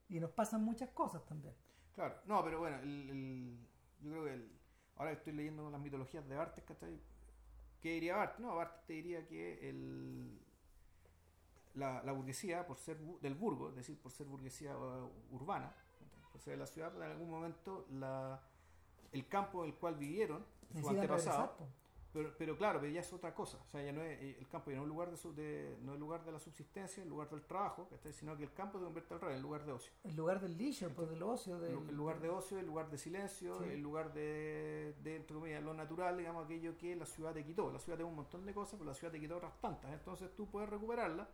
y 0.09 0.21
nos 0.21 0.31
pasan 0.31 0.63
muchas 0.63 0.91
cosas 0.91 1.25
también 1.27 1.55
Claro. 1.95 2.17
No, 2.27 2.43
pero 2.45 2.59
bueno, 2.59 2.79
el, 2.81 3.09
el- 3.11 3.59
yo 4.01 4.11
creo 4.11 4.25
que 4.25 4.35
el, 4.35 4.53
ahora 4.97 5.13
estoy 5.13 5.33
leyendo 5.33 5.71
las 5.71 5.81
mitologías 5.81 6.29
de 6.29 6.37
Bartes, 6.37 6.65
¿cachai? 6.65 7.01
¿Qué 7.81 7.93
diría 7.93 8.17
Bartes? 8.17 8.41
No, 8.41 8.57
Bartes 8.57 8.85
te 8.85 8.95
diría 8.95 9.25
que 9.29 9.69
el, 9.71 10.41
la, 11.75 12.03
la 12.03 12.11
burguesía, 12.13 12.67
por 12.67 12.79
ser 12.79 13.01
bu- 13.01 13.21
del 13.21 13.35
burgo, 13.37 13.69
es 13.71 13.77
decir, 13.77 13.97
por 14.01 14.11
ser 14.11 14.27
burguesía 14.27 14.77
uh, 14.77 15.09
urbana, 15.31 15.73
ser 16.39 16.55
de 16.55 16.59
la 16.59 16.67
ciudad, 16.67 16.95
en 16.97 17.03
algún 17.03 17.31
momento 17.31 17.87
la, 17.93 18.41
el 19.13 19.27
campo 19.29 19.63
en 19.65 19.71
el 19.71 19.77
cual 19.77 19.95
vivieron, 19.97 20.45
su 20.81 20.89
antepasado, 20.89 21.57
pero, 22.13 22.33
pero 22.39 22.57
claro, 22.57 22.81
pero 22.81 22.93
ya 22.93 23.01
es 23.01 23.13
otra 23.13 23.35
cosa. 23.35 23.59
O 23.65 23.69
sea, 23.69 23.83
ya 23.83 23.91
no 23.93 24.01
es, 24.03 24.21
eh, 24.23 24.37
el 24.39 24.47
campo 24.49 24.71
ya 24.71 24.77
no 24.77 24.83
es 24.85 24.89
lugar 24.89 25.11
de, 25.11 25.17
su- 25.17 25.35
de- 25.35 25.77
no 25.83 25.95
es 25.95 25.99
lugar 25.99 26.25
de 26.25 26.31
la 26.31 26.39
subsistencia, 26.39 27.03
el 27.03 27.09
lugar 27.09 27.29
del 27.29 27.43
trabajo, 27.43 27.89
sino 28.13 28.37
que 28.37 28.45
el 28.45 28.53
campo 28.53 28.79
se 28.79 28.85
convierte 28.85 29.15
al 29.15 29.21
revés, 29.21 29.37
el 29.37 29.43
lugar 29.43 29.65
de 29.65 29.73
ocio. 29.73 29.93
El 30.05 30.15
lugar 30.17 30.41
del 30.41 30.57
leisure, 30.57 30.95
pues 30.95 31.11
del 31.11 31.23
ocio. 31.25 31.57
El, 31.57 31.63
Del, 31.63 31.89
el 31.89 31.97
lugar 31.97 32.21
de 32.21 32.29
ocio, 32.29 32.59
el 32.61 32.67
lugar 32.67 32.89
de 32.89 32.99
silencio, 32.99 33.59
Sí. 33.59 33.65
el 33.71 33.81
lugar 33.81 34.13
de, 34.13 34.95
de, 35.03 35.17
entre 35.17 35.35
comillas, 35.35 35.63
lo 35.65 35.75
natural, 35.75 36.17
digamos, 36.17 36.45
aquello 36.45 36.77
que 36.79 36.95
la 36.95 37.05
ciudad 37.07 37.33
te 37.33 37.45
quitó. 37.45 37.73
La 37.73 37.81
ciudad 37.81 37.97
tiene 37.99 38.11
un 38.11 38.17
montón 38.17 38.47
de 38.47 38.55
cosas, 38.55 38.75
pero 38.79 38.85
la 38.91 38.95
ciudad 38.95 39.13
te 39.13 39.19
quitó 39.19 39.37
otras 39.37 39.61
tantas. 39.61 39.93
Entonces 39.93 40.33
tú 40.37 40.47
puedes 40.49 40.69
recuperarla 40.71 41.29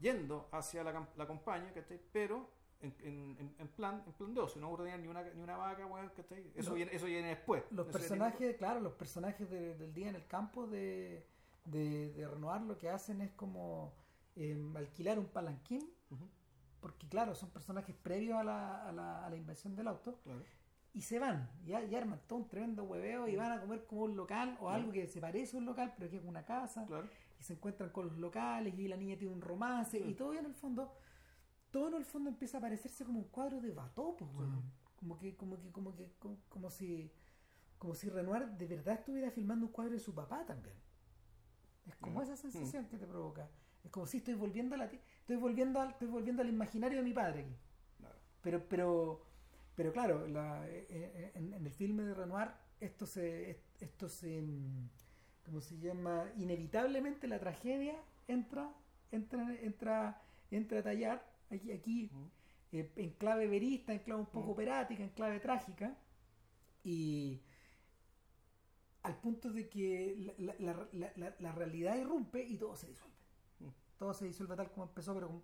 yendo 0.00 0.48
hacia 0.52 0.84
la, 0.84 1.06
la 1.16 1.26
campaña, 1.26 1.72
¿cachai? 1.72 1.98
Pero 2.12 2.46
en, 2.80 2.94
en- 3.02 3.54
en- 3.58 3.68
plan 3.68 4.02
en 4.06 4.12
plan 4.14 4.34
de 4.34 4.40
ocio, 4.40 4.60
no 4.60 4.70
ordenar 4.70 4.98
ni 5.00 5.08
una, 5.08 5.22
ni 5.22 5.42
una 5.42 5.56
vaca, 5.56 5.84
weón, 5.86 6.10
¿cachai? 6.16 6.50
Eso, 6.54 6.70
No. 6.70 6.76
viene, 6.76 6.94
eso 6.94 7.06
viene 7.06 7.28
después. 7.28 7.62
Los 7.70 7.86
Eso 7.88 7.98
personajes, 7.98 8.56
claro, 8.56 8.80
los 8.80 8.92
personajes 8.94 9.50
de- 9.50 9.74
del 9.76 9.92
día 9.92 10.08
en 10.08 10.14
el 10.16 10.26
campo 10.26 10.66
de, 10.66 11.26
de, 11.64 12.10
de 12.12 12.26
Renoir 12.28 12.62
lo 12.62 12.78
que 12.78 12.88
hacen 12.88 13.20
es 13.20 13.30
como 13.32 13.92
eh, 14.36 14.56
alquilar 14.76 15.18
un 15.18 15.26
palanquín, 15.26 15.90
porque 16.80 17.06
claro, 17.08 17.34
son 17.34 17.50
personajes 17.50 17.94
previos 17.94 18.38
a 18.38 18.44
la, 18.44 18.88
a 18.88 18.92
la, 18.92 19.26
a 19.26 19.30
la 19.30 19.36
invención 19.36 19.76
del 19.76 19.86
auto, 19.88 20.18
claro. 20.22 20.42
y 20.94 21.02
se 21.02 21.18
van, 21.18 21.50
y, 21.66 21.72
y 21.72 21.94
arman 21.94 22.20
todo 22.26 22.38
un 22.38 22.48
tremendo 22.48 22.84
hueveo 22.84 23.28
y 23.28 23.36
van 23.36 23.52
a 23.52 23.60
comer 23.60 23.84
como 23.86 24.02
un 24.04 24.16
local 24.16 24.56
o 24.60 24.70
algo 24.70 24.90
que 24.90 25.06
se 25.06 25.20
parece 25.20 25.56
a 25.56 25.60
un 25.60 25.66
local, 25.66 25.92
pero 25.98 26.08
que 26.10 26.16
es 26.16 26.24
una 26.24 26.44
casa, 26.44 26.86
Claro. 26.86 27.08
y 27.38 27.42
se 27.42 27.52
encuentran 27.54 27.90
con 27.90 28.06
los 28.06 28.16
locales 28.16 28.72
y 28.78 28.88
la 28.88 28.96
niña 28.96 29.18
tiene 29.18 29.34
un 29.34 29.42
romance, 29.42 29.98
Sí. 29.98 30.04
y 30.08 30.14
todo 30.14 30.32
en 30.32 30.46
el 30.46 30.54
fondo, 30.54 30.90
todo 31.70 31.88
en 31.88 31.94
el 31.94 32.04
fondo 32.04 32.30
empieza 32.30 32.58
a 32.58 32.60
parecerse 32.60 33.04
como 33.04 33.18
un 33.20 33.28
cuadro 33.28 33.60
de 33.60 33.70
Watteau, 33.70 34.16
pues, 34.16 34.30
weón. 34.34 34.62
como 34.96 35.18
que, 35.18 35.36
como 35.36 35.58
que, 35.60 35.70
como 35.70 35.94
que, 35.96 36.12
como, 36.18 36.36
como 36.48 36.70
si 36.70 37.10
como 37.78 37.94
si 37.94 38.08
Renoir 38.10 38.46
de 38.46 38.66
verdad 38.66 38.94
estuviera 38.94 39.30
filmando 39.30 39.66
un 39.66 39.72
cuadro 39.72 39.94
de 39.94 40.00
su 40.00 40.14
papá 40.14 40.44
también. 40.46 40.76
Es 41.86 41.96
como 41.96 42.20
Mm. 42.20 42.22
esa 42.22 42.36
sensación 42.36 42.86
que 42.88 42.98
te 42.98 43.06
provoca. 43.06 43.48
Es 43.84 43.90
como 43.90 44.06
si 44.06 44.18
estoy 44.18 44.34
volviendo 44.34 44.74
a 44.74 44.78
la 44.78 44.84
estoy 44.86 45.36
volviendo 45.36 45.80
al, 45.80 45.90
estoy 45.90 46.08
volviendo 46.08 46.42
al 46.42 46.48
imaginario 46.48 46.98
de 46.98 47.04
mi 47.04 47.12
padre 47.12 47.40
aquí. 47.40 47.56
claro. 47.98 48.16
Pero, 48.42 48.68
pero, 48.68 49.22
pero 49.76 49.92
claro, 49.92 50.26
la- 50.28 50.68
eh, 50.68 50.86
eh, 50.90 51.32
en, 51.34 51.54
en 51.54 51.66
el 51.66 51.72
filme 51.72 52.02
de 52.04 52.14
Renoir 52.14 52.50
esto 52.80 53.06
se, 53.06 53.60
esto 53.80 54.08
se, 54.08 54.42
mm, 54.42 54.88
¿cómo 55.46 55.60
se 55.60 55.78
llama? 55.78 56.30
Inevitablemente 56.36 57.26
la 57.28 57.38
tragedia 57.38 57.96
entra, 58.28 58.72
entra, 59.10 59.54
entra, 59.62 60.22
entra 60.50 60.80
a 60.80 60.82
tallar 60.82 61.29
aquí, 61.50 61.72
aquí 61.72 62.10
eh, 62.72 62.92
en 62.96 63.10
clave 63.10 63.46
verista, 63.48 63.92
en 63.92 63.98
clave 64.00 64.20
un 64.20 64.26
poco 64.26 64.52
operática, 64.52 65.02
en 65.02 65.10
clave 65.10 65.40
trágica, 65.40 65.96
y 66.84 67.40
al 69.02 69.16
punto 69.20 69.50
de 69.52 69.68
que 69.68 70.34
la, 70.38 70.54
la- 70.58 70.88
la- 71.16 71.34
la- 71.38 71.52
realidad 71.52 71.96
irrumpe 71.96 72.42
y 72.44 72.56
todo 72.56 72.76
se 72.76 72.88
disuelve. 72.88 73.16
Todo 73.98 74.14
se 74.14 74.26
disuelve 74.26 74.56
tal 74.56 74.70
como 74.70 74.84
empezó, 74.86 75.14
pero 75.14 75.28
con, 75.28 75.42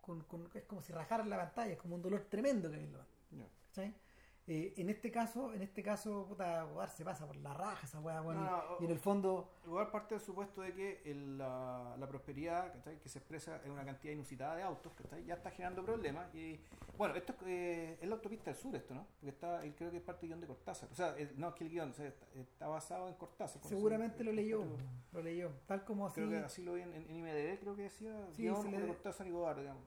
con, 0.00 0.20
con- 0.22 0.22
con- 0.22 0.50
es 0.54 0.64
como 0.64 0.82
si 0.82 0.92
rajaran 0.92 1.28
la 1.28 1.36
pantalla, 1.36 1.72
es 1.72 1.78
como 1.78 1.96
un 1.96 2.02
dolor 2.02 2.26
tremendo 2.30 2.70
que 2.70 2.76
hay 2.76 2.84
en 2.84 2.92
la 2.92 2.98
pantalla. 2.98 3.46
Eh, 4.46 4.74
en 4.76 4.90
este 4.90 5.10
caso, 5.10 5.54
en 5.54 5.62
este 5.62 5.82
caso, 5.82 6.26
puta, 6.28 6.66
se 6.88 7.02
pasa 7.02 7.26
por 7.26 7.34
la 7.36 7.54
raja 7.54 7.86
esa 7.86 7.98
weá, 8.00 8.20
weón, 8.20 8.44
No, 8.44 8.62
y- 8.78 8.84
en 8.84 8.90
el 8.90 8.98
fondo, 8.98 9.48
parte 9.90 10.16
del 10.16 10.22
supuesto 10.22 10.60
de 10.60 10.74
que 10.74 11.00
el- 11.06 11.38
la, 11.38 11.96
la 11.98 12.06
prosperidad 12.06 12.70
¿cachai? 12.74 12.98
que 13.00 13.08
se 13.08 13.20
expresa 13.20 13.62
en 13.64 13.70
una 13.70 13.86
cantidad 13.86 14.12
inusitada 14.12 14.56
de 14.56 14.62
autos 14.62 14.92
¿cachai? 14.92 15.24
ya 15.24 15.34
está 15.34 15.50
generando 15.50 15.82
problemas. 15.82 16.34
Y 16.34 16.60
bueno, 16.98 17.14
esto 17.14 17.32
es, 17.32 17.38
eh, 17.46 17.98
es 18.02 18.06
la 18.06 18.16
autopista 18.16 18.50
del 18.50 18.60
sur, 18.60 18.76
esto, 18.76 18.92
¿no? 18.94 19.06
Porque 19.18 19.30
está, 19.30 19.64
él 19.64 19.74
creo 19.74 19.90
que 19.90 19.96
es 19.96 20.02
parte 20.02 20.20
del 20.26 20.28
guion 20.32 20.40
de 20.42 20.46
Cortázar. 20.46 20.90
O 20.92 20.94
sea, 20.94 21.16
el- 21.16 21.40
no 21.40 21.48
es 21.48 21.54
que 21.54 21.64
el 21.64 21.70
guion 21.70 21.90
o 21.90 21.94
sea, 21.94 22.06
está, 22.08 22.26
está 22.38 22.68
basado 22.68 23.08
en 23.08 23.14
Cortázar. 23.14 23.62
seguramente 23.64 24.16
eso- 24.16 24.24
lo 24.24 24.32
leyó, 24.32 24.62
lo 25.12 25.22
leyó, 25.22 25.52
tal 25.66 25.84
como 25.86 26.06
así 26.06 26.16
Creo 26.16 26.28
que 26.28 26.36
así 26.36 26.62
lo 26.62 26.74
vi 26.74 26.82
en, 26.82 26.92
en 26.92 27.10
IMDb, 27.10 27.60
creo 27.60 27.74
que 27.76 27.82
decía 27.84 28.14
Sí, 28.36 28.42
guion 28.42 28.70
de 28.70 28.86
Cortázar 28.88 29.26
y 29.26 29.30
Godard, 29.30 29.60
digamos. 29.60 29.82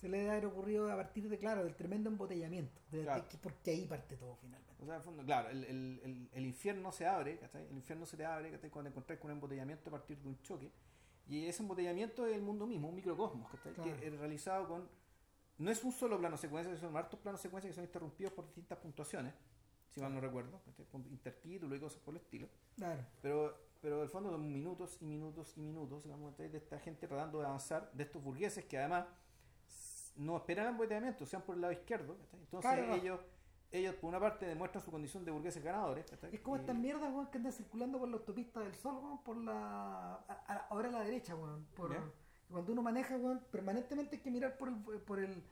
Se 0.00 0.08
le 0.08 0.18
debe 0.18 0.30
haber 0.30 0.46
ocurrido 0.46 0.90
a 0.90 0.96
partir 0.96 1.28
de, 1.28 1.38
claro, 1.38 1.62
del 1.64 1.74
tremendo 1.76 2.08
embotellamiento, 2.08 2.80
de- 2.90 3.02
Claro. 3.02 3.24
porque 3.42 3.70
ahí 3.70 3.86
parte 3.86 4.16
todo 4.16 4.36
finalmente. 4.36 4.82
O 4.82 4.86
sea, 4.86 4.94
en 4.94 5.00
el 5.00 5.04
fondo, 5.04 5.24
claro, 5.24 5.50
el, 5.50 5.64
el, 5.64 6.00
el, 6.04 6.28
el 6.32 6.46
infierno 6.46 6.90
se 6.90 7.06
abre, 7.06 7.38
¿cachai? 7.38 7.66
El 7.68 7.76
infierno 7.76 8.06
se 8.06 8.16
te 8.16 8.24
abre, 8.24 8.50
¿cachai? 8.50 8.70
Cuando 8.70 8.88
encontrás 8.90 9.18
con 9.18 9.30
un 9.30 9.36
embotellamiento 9.36 9.90
a 9.90 9.92
partir 9.92 10.16
de 10.18 10.28
un 10.28 10.40
choque. 10.40 10.70
Y 11.28 11.46
ese 11.46 11.62
embotellamiento 11.62 12.26
es 12.26 12.34
el 12.34 12.42
mundo 12.42 12.66
mismo, 12.66 12.88
un 12.88 12.94
microcosmos, 12.94 13.50
¿cachai? 13.50 13.74
Claro. 13.74 13.96
Que 14.00 14.06
es 14.06 14.18
realizado 14.18 14.66
con... 14.66 14.88
No 15.58 15.70
es 15.70 15.84
un 15.84 15.92
solo 15.92 16.18
plano 16.18 16.38
secuencia, 16.38 16.74
son 16.78 16.96
hartos 16.96 17.20
planos 17.20 17.40
secuencia 17.42 17.68
que 17.68 17.74
son 17.74 17.84
interrumpidos 17.84 18.32
por 18.32 18.46
distintas 18.46 18.78
puntuaciones, 18.78 19.34
si 19.90 20.00
mal 20.00 20.14
no 20.14 20.20
recuerdo, 20.20 20.62
¿cachai? 20.64 20.86
Con 20.86 21.02
intertítulos 21.10 21.76
y 21.76 21.80
cosas 21.80 22.00
por 22.00 22.14
el 22.14 22.20
estilo. 22.22 22.48
Claro. 22.76 23.04
Pero, 23.20 23.54
pero 23.82 23.96
en 23.98 24.02
el 24.04 24.08
fondo 24.08 24.30
son 24.30 24.50
minutos 24.50 24.96
y 25.02 25.04
minutos 25.04 25.52
y 25.58 25.60
minutos, 25.60 26.04
digamos, 26.04 26.34
de 26.38 26.56
esta 26.56 26.78
gente 26.78 27.06
tratando 27.06 27.38
de 27.40 27.44
avanzar, 27.46 27.92
de 27.92 28.04
estos 28.04 28.22
burgueses 28.22 28.64
que 28.64 28.78
además 28.78 29.04
no 30.16 30.36
esperan 30.36 30.66
el 30.66 30.70
embotellamiento, 30.72 31.24
sean 31.26 31.42
por 31.42 31.54
el 31.54 31.60
lado 31.62 31.72
izquierdo. 31.72 32.16
Entonces 32.32 32.70
Claro. 32.70 32.94
ellos, 32.94 33.20
ellos 33.72 33.94
por 33.96 34.08
una 34.08 34.20
parte 34.20 34.46
demuestran 34.46 34.84
su 34.84 34.90
condición 34.90 35.24
de 35.24 35.30
burgueses 35.30 35.62
ganadores, 35.62 36.04
¿cachai? 36.10 36.34
Es 36.34 36.40
como 36.40 36.56
Y- 36.56 36.60
estas 36.60 36.76
mierdas, 36.76 37.12
weón, 37.12 37.26
que 37.30 37.38
andan 37.38 37.52
circulando 37.52 37.98
por 37.98 38.08
la 38.08 38.16
autopista 38.16 38.60
del 38.60 38.74
sol, 38.74 38.96
weón, 39.02 39.22
por 39.22 39.36
la. 39.36 40.14
a- 40.28 40.66
ahora 40.70 40.88
a 40.88 40.92
la 40.92 41.00
derecha, 41.02 41.34
weón. 41.36 41.66
Por. 41.74 41.96
Cuando 42.50 42.72
uno 42.72 42.82
maneja, 42.82 43.16
weón, 43.16 43.44
permanentemente 43.52 44.16
hay 44.16 44.22
que 44.22 44.30
mirar 44.30 44.56
por 44.58 44.68
el, 44.68 44.74
por 45.02 45.18
el. 45.20 45.42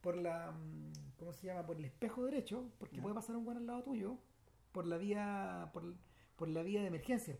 por 0.00 0.16
la. 0.16 0.52
mm, 0.52 0.92
¿Cómo 1.18 1.32
se 1.32 1.46
llama? 1.48 1.66
Por 1.66 1.76
el 1.76 1.84
espejo 1.86 2.24
derecho, 2.24 2.70
porque 2.78 3.00
puede 3.00 3.14
pasar 3.14 3.34
un 3.36 3.44
weón 3.46 3.58
al 3.58 3.66
lado 3.66 3.82
tuyo, 3.82 4.18
por 4.72 4.86
la 4.86 4.96
vía. 4.96 5.70
por, 5.72 5.82
por 6.36 6.48
la 6.48 6.62
vía 6.62 6.80
de 6.80 6.86
emergencia. 6.88 7.38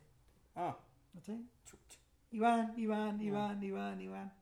Ah, 0.57 0.77
¿Cachai? 1.13 1.45
chucha. 1.65 1.99
Y 2.31 2.39
van, 2.41 2.75
y 2.77 2.87
van, 2.87 3.21
y 3.21 3.27
Ya. 3.27 3.33
van, 3.33 3.63
y 3.63 3.71
van, 3.71 4.01
y 4.01 4.09
van. 4.09 4.33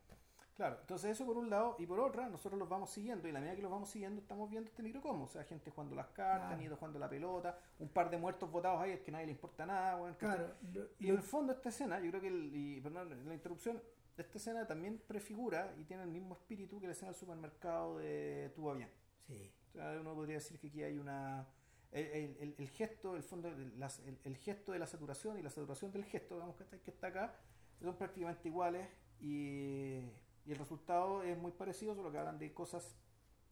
Claro, 0.63 0.79
entonces 0.81 1.11
eso 1.11 1.27
por 1.27 1.37
un 1.39 1.51
lado, 1.51 1.75
y 1.81 1.87
por 1.87 1.99
otra, 1.99 2.29
nosotros 2.29 2.57
los 2.57 2.69
vamos 2.69 2.89
siguiendo, 2.89 3.27
y 3.27 3.33
la 3.33 3.41
medida 3.41 3.57
que 3.57 3.63
los 3.63 3.71
vamos 3.73 3.91
siguiendo, 3.91 4.21
estamos 4.21 4.49
viendo 4.49 4.71
este 4.71 4.81
microcosmos, 4.85 5.31
o 5.31 5.33
sea, 5.33 5.43
gente 5.43 5.73
jugando 5.73 5.97
las 5.97 6.07
cartas, 6.11 6.47
Claro. 6.51 6.57
niños 6.57 6.79
jugando 6.79 7.01
la 7.01 7.09
pelota, 7.11 7.59
un 7.81 7.89
par 7.89 8.09
de 8.11 8.17
muertos 8.17 8.49
votados 8.49 8.81
ahí, 8.81 8.93
al 8.93 9.01
que 9.01 9.11
nadie 9.11 9.27
le 9.27 9.33
importa 9.33 9.67
nada. 9.67 10.17
Claro. 10.19 10.55
lo- 10.73 10.87
Y 11.01 11.09
en 11.09 11.17
el 11.17 11.23
fondo 11.23 11.53
esta 11.53 11.69
escena, 11.71 11.99
yo 11.99 12.11
creo 12.11 12.21
que, 12.21 12.29
el- 12.29 12.55
y, 12.55 12.81
perdón, 12.81 13.27
la 13.27 13.35
interrupción, 13.35 13.83
esta 14.17 14.39
escena 14.39 14.65
también 14.65 15.03
prefigura 15.05 15.75
y 15.77 15.83
tiene 15.83 16.05
el 16.05 16.11
mismo 16.11 16.35
espíritu 16.35 16.81
que 16.81 16.87
la 16.87 16.93
escena 16.93 17.11
del 17.11 17.19
supermercado 17.19 17.99
de 17.99 18.53
Tu 18.55 18.65
va 18.65 18.75
bien. 18.75 18.89
sí. 19.27 19.51
O 19.71 19.73
sea, 19.73 19.99
uno 20.01 20.15
podría 20.15 20.37
decir 20.37 20.61
que 20.61 20.69
aquí 20.69 20.85
hay 20.85 20.97
una... 20.97 21.45
El, 21.91 22.07
el- 22.07 22.37
el- 22.39 22.55
el 22.57 22.69
gesto, 22.69 23.17
el 23.17 23.25
fondo, 23.25 23.49
el, 23.49 24.37
gesto 24.37 24.71
de 24.71 24.79
la 24.79 24.87
saturación 24.87 25.41
y 25.41 25.43
la 25.43 25.51
saturación 25.51 25.91
del 25.91 26.05
gesto, 26.05 26.37
digamos, 26.37 26.55
que 26.55 26.63
está, 26.63 26.79
que 26.79 26.91
está 26.93 27.07
acá, 27.09 27.35
son 27.81 27.97
prácticamente 27.97 28.47
iguales 28.49 28.87
y, 29.21 30.03
y 30.45 30.53
el 30.53 30.59
resultado 30.59 31.23
es 31.23 31.37
muy 31.39 31.53
parecido, 31.53 31.95
solo 31.95 32.11
que 32.11 32.19
hablan 32.19 32.39
de 32.39 32.53
cosas 32.53 32.97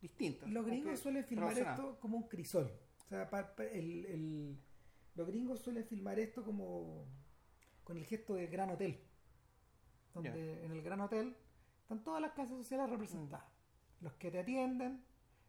distintas. 0.00 0.48
Los 0.50 0.64
gringos 0.66 0.98
suelen 1.00 1.24
filmar 1.24 1.56
esto 1.58 1.98
como 2.00 2.16
un 2.16 2.28
crisol. 2.28 2.70
O 3.06 3.08
sea, 3.08 3.28
pa- 3.28 3.54
pa- 3.54 3.64
el, 3.64 4.06
el- 4.06 4.58
los 5.14 5.26
gringos 5.26 5.60
suelen 5.60 5.84
filmar 5.84 6.18
esto 6.18 6.44
como 6.44 7.06
con 7.84 7.96
el 7.96 8.04
gesto 8.04 8.34
del 8.34 8.48
gran 8.48 8.70
hotel. 8.70 9.00
Donde 10.14 10.64
en 10.64 10.72
el 10.72 10.82
gran 10.82 11.00
hotel 11.00 11.36
están 11.82 12.02
todas 12.02 12.20
las 12.20 12.32
clases 12.32 12.56
sociales 12.56 12.90
representadas. 12.90 13.46
Los 14.00 14.14
que 14.14 14.30
te 14.30 14.40
atienden, 14.40 15.04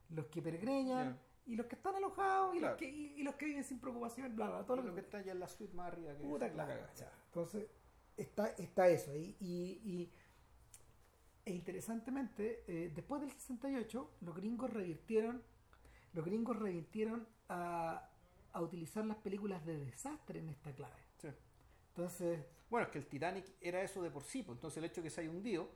los 0.09 0.27
que 0.27 0.41
pergreñan, 0.41 1.19
y 1.45 1.55
los 1.55 1.65
que 1.65 1.75
están 1.75 1.95
alojados, 1.95 2.55
y, 2.55 2.59
Claro. 2.59 2.73
los 2.73 2.79
que, 2.79 2.89
y, 2.89 3.05
y 3.19 3.23
los 3.23 3.35
que 3.35 3.45
viven 3.45 3.63
sin 3.63 3.79
preocupación, 3.79 4.35
bla, 4.35 4.49
bla, 4.49 4.65
todo 4.65 4.77
lo 4.77 4.83
lo 4.83 4.93
que 4.93 5.01
está 5.01 5.17
allá 5.19 5.31
en 5.31 5.39
la 5.39 5.47
suite 5.47 5.73
más 5.73 5.87
arriba 5.87 6.15
que 6.15 6.23
Puta 6.23 6.45
es 6.47 6.51
claro. 6.53 6.73
Entonces, 7.25 7.67
está, 8.17 8.47
está 8.49 8.87
eso. 8.89 9.15
Y, 9.15 9.35
y- 9.39 10.11
e 11.45 11.51
interesantemente, 11.53 12.63
eh, 12.67 12.91
después 12.93 13.21
del 13.21 13.31
68, 13.31 14.11
los 14.21 14.35
gringos 14.35 14.71
revirtieron, 14.71 15.41
los 16.13 16.25
gringos 16.25 16.57
revirtieron 16.57 17.27
a, 17.49 18.09
a 18.53 18.61
utilizar 18.61 19.05
las 19.05 19.17
películas 19.17 19.65
de 19.65 19.77
desastre 19.77 20.39
en 20.39 20.49
esta 20.49 20.73
clave. 20.73 21.01
Sí. 21.17 21.29
Entonces, 21.89 22.39
Bueno, 22.69 22.85
es 22.87 22.91
que 22.91 22.99
el 22.99 23.07
Titanic 23.07 23.45
era 23.59 23.81
eso 23.81 24.01
de 24.01 24.09
por 24.11 24.23
sí, 24.23 24.43
pues, 24.43 24.57
entonces 24.57 24.77
el 24.77 24.85
hecho 24.85 25.01
de 25.01 25.05
que 25.05 25.09
se 25.09 25.21
haya 25.21 25.29
hundido 25.29 25.69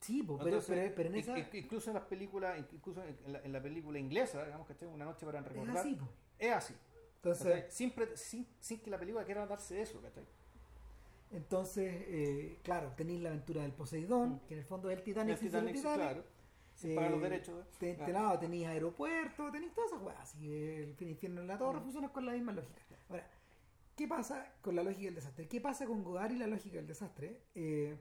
sí, 0.00 0.22
po, 0.22 0.40
pero, 0.42 0.58
Entonces, 0.58 0.68
pero, 0.68 0.94
pero 0.94 1.08
en 1.10 1.14
esa 1.16 1.38
in- 1.38 1.46
incluso 1.52 1.90
en 1.90 1.94
las 1.94 2.04
películas, 2.04 2.58
incluso 2.72 3.02
en 3.04 3.32
la, 3.32 3.40
en 3.40 3.52
la 3.52 3.62
película 3.62 3.98
inglesa, 3.98 4.44
digamos 4.44 4.66
que 4.66 4.86
una 4.86 5.04
noche 5.04 5.24
para 5.26 5.38
es 5.40 5.44
recordar, 5.46 5.76
así. 5.78 5.94
po. 5.94 6.08
es 6.38 6.52
así. 6.52 6.74
Entonces, 7.16 7.72
sin, 7.72 7.92
sin, 8.16 8.46
sin 8.58 8.80
que 8.80 8.90
la 8.90 8.98
película 8.98 9.24
quiera 9.24 9.46
darse 9.46 9.80
eso, 9.80 10.00
¿cachai? 10.02 10.24
Entonces 11.32 11.92
eh, 12.06 12.58
claro, 12.62 12.92
tenéis 12.96 13.20
la 13.20 13.30
aventura 13.30 13.62
del 13.62 13.72
Poseidón, 13.72 14.34
Mm. 14.34 14.40
que 14.46 14.54
en 14.54 14.60
el 14.60 14.66
fondo 14.66 14.90
es 14.90 14.98
el 14.98 15.04
Titanic, 15.04 15.34
El 15.34 15.40
Titanic, 15.40 15.74
sí, 15.74 15.78
Titanic. 15.78 15.96
claro, 15.98 16.24
sin 16.74 16.94
pagar 16.94 17.10
los 17.10 17.20
Eh, 17.20 17.22
derechos. 17.24 17.64
¿eh? 17.64 17.68
Te, 17.78 17.96
Ah, 18.00 18.06
te 18.06 18.12
lado 18.12 18.38
tenéis 18.38 18.66
aeropuerto, 18.66 19.50
tenéis 19.50 19.72
todas 19.74 19.90
esas 19.92 20.02
weas. 20.02 20.20
Así 20.20 20.52
el 20.54 20.94
fin 20.94 21.08
infierno 21.08 21.40
en 21.40 21.46
la 21.48 21.58
torre 21.58 21.80
Mm. 21.80 21.82
funcionan 21.82 22.10
con 22.10 22.26
la 22.26 22.32
misma 22.32 22.52
lógica. 22.52 22.80
Ahora, 23.08 23.26
¿qué 23.96 24.08
pasa 24.08 24.52
con 24.62 24.74
la 24.76 24.82
lógica 24.82 25.04
del 25.04 25.14
desastre? 25.16 25.48
¿Qué 25.48 25.60
pasa 25.60 25.86
con 25.86 26.02
Godard 26.02 26.32
y 26.32 26.38
la 26.38 26.46
lógica 26.46 26.76
del 26.76 26.86
desastre? 26.86 27.42
Eh, 27.54 27.96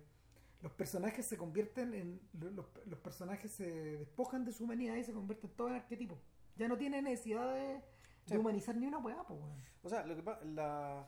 los 0.62 0.72
personajes 0.74 1.26
se 1.26 1.38
convierten 1.38 1.94
en. 1.94 2.22
Los, 2.40 2.66
los 2.86 3.00
personajes 3.00 3.52
se 3.52 3.98
despojan 3.98 4.46
de 4.46 4.54
su 4.54 4.64
humanidad 4.66 4.96
y 4.96 5.04
se 5.04 5.12
convierten 5.14 5.50
todos 5.52 5.72
en 5.72 5.78
arquetipos. 5.78 6.20
Ya 6.56 6.68
no 6.68 6.78
tiene 6.78 7.02
necesidad 7.02 7.52
de, 7.54 7.62
de 7.76 7.82
Sí. 8.26 8.38
humanizar 8.38 8.76
ni 8.78 8.86
una 8.86 9.00
weá, 9.00 9.24
pues. 9.24 9.40
O 9.84 9.90
sea, 9.90 10.06
lo 10.06 10.16
que 10.16 10.22
pasa, 10.22 10.46
la, 10.46 11.08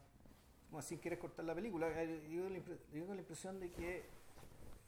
como 0.74 0.82
sin 0.82 0.98
querer 0.98 1.20
cortar 1.20 1.46
la 1.46 1.54
película, 1.54 1.88
eh, 2.02 2.20
yo 2.32 2.42
tengo 2.42 2.50
la, 2.50 2.58
impre- 2.58 2.80
yo 2.92 3.00
tengo 3.02 3.14
la 3.14 3.20
impresión 3.22 3.60
de 3.60 3.72
que 3.72 4.06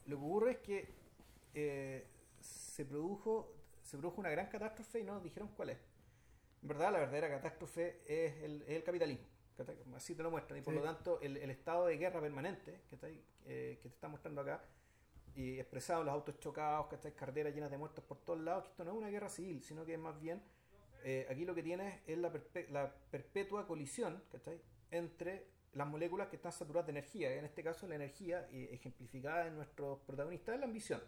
lo 0.07 0.17
que 0.17 0.23
ocurre 0.25 0.51
es 0.53 0.57
que 0.57 0.87
eh, 1.53 2.07
se 2.39 2.85
produjo 2.85 3.53
se 3.83 3.95
produjo 3.99 4.19
una 4.19 4.31
gran 4.31 4.47
catástrofe 4.47 5.01
y 5.01 5.03
no 5.03 5.13
nos 5.13 5.23
dijeron 5.23 5.47
cuál 5.55 5.69
es. 5.69 5.77
En 6.63 6.69
verdad, 6.69 6.91
la 6.91 6.97
verdadera 6.97 7.29
catástrofe 7.29 8.01
es 8.07 8.41
el, 8.41 8.63
es 8.63 8.69
el 8.69 8.83
capitalismo. 8.83 9.27
Así 9.95 10.15
te 10.15 10.23
lo 10.23 10.31
muestran. 10.31 10.57
Y 10.57 10.63
por 10.63 10.73
Sí. 10.73 10.79
lo 10.79 10.83
tanto, 10.83 11.21
el, 11.21 11.37
el 11.37 11.51
estado 11.51 11.85
de 11.85 11.95
guerra 11.97 12.19
permanente. 12.19 12.79
Eh, 13.45 13.77
que 13.79 13.87
te 13.89 13.93
está 13.95 14.07
mostrando 14.07 14.41
acá, 14.41 14.63
y 15.35 15.59
expresado 15.59 15.99
en 15.99 16.07
los 16.07 16.13
autos 16.15 16.39
chocados, 16.39 16.87
¿cachai? 16.87 17.13
carreteras 17.13 17.53
llenas 17.53 17.69
de 17.69 17.77
muertos 17.77 18.03
por 18.03 18.17
todos 18.17 18.39
lados, 18.39 18.63
que 18.63 18.69
esto 18.71 18.83
no 18.85 18.93
es 18.93 18.97
una 18.97 19.09
guerra 19.09 19.29
civil, 19.29 19.61
sino 19.61 19.85
que 19.85 19.93
es 19.93 19.99
más 19.99 20.19
bien, 20.19 20.41
eh, 21.03 21.27
aquí 21.29 21.45
lo 21.45 21.53
que 21.53 21.61
tienes 21.61 22.01
es 22.07 22.17
la, 22.17 22.33
perpe- 22.33 22.67
la 22.69 22.91
perpetua 23.11 23.67
colisión 23.67 24.23
¿cachai? 24.31 24.59
entre 24.89 25.45
las 25.75 25.87
moléculas 25.87 26.29
que 26.29 26.37
están 26.37 26.51
saturadas 26.51 26.87
de 26.87 26.91
energía, 26.91 27.33
en 27.37 27.45
este 27.45 27.61
caso 27.61 27.87
la 27.87 27.95
energía 27.95 28.47
eh, 28.51 28.69
ejemplificada 28.71 29.47
en 29.47 29.55
nuestros 29.55 29.99
protagonistas 29.99 30.55
es 30.55 30.59
la 30.61 30.65
ambición. 30.65 31.01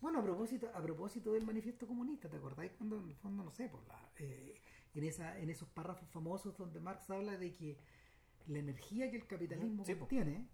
Bueno, 0.00 0.20
a 0.20 0.22
propósito, 0.22 0.70
a 0.74 0.82
propósito 0.82 1.32
del 1.32 1.44
manifiesto 1.44 1.86
comunista, 1.86 2.28
¿te 2.28 2.36
acordáis 2.36 2.72
cuando 2.72 2.98
en 2.98 3.08
el 3.08 3.16
fondo, 3.16 3.44
no 3.44 3.52
sé, 3.52 3.68
por 3.68 3.86
la, 3.86 4.00
eh, 4.16 4.54
en 4.94 5.04
esa, 5.04 5.38
en 5.38 5.50
esos 5.50 5.68
párrafos 5.68 6.08
famosos 6.08 6.56
donde 6.56 6.80
Marx 6.80 7.08
habla 7.10 7.36
de 7.36 7.52
que 7.52 7.78
la 8.46 8.58
energía 8.58 9.10
que 9.10 9.16
el 9.16 9.26
capitalismo 9.26 9.84
Sí, 9.84 9.94
contiene 9.94 10.46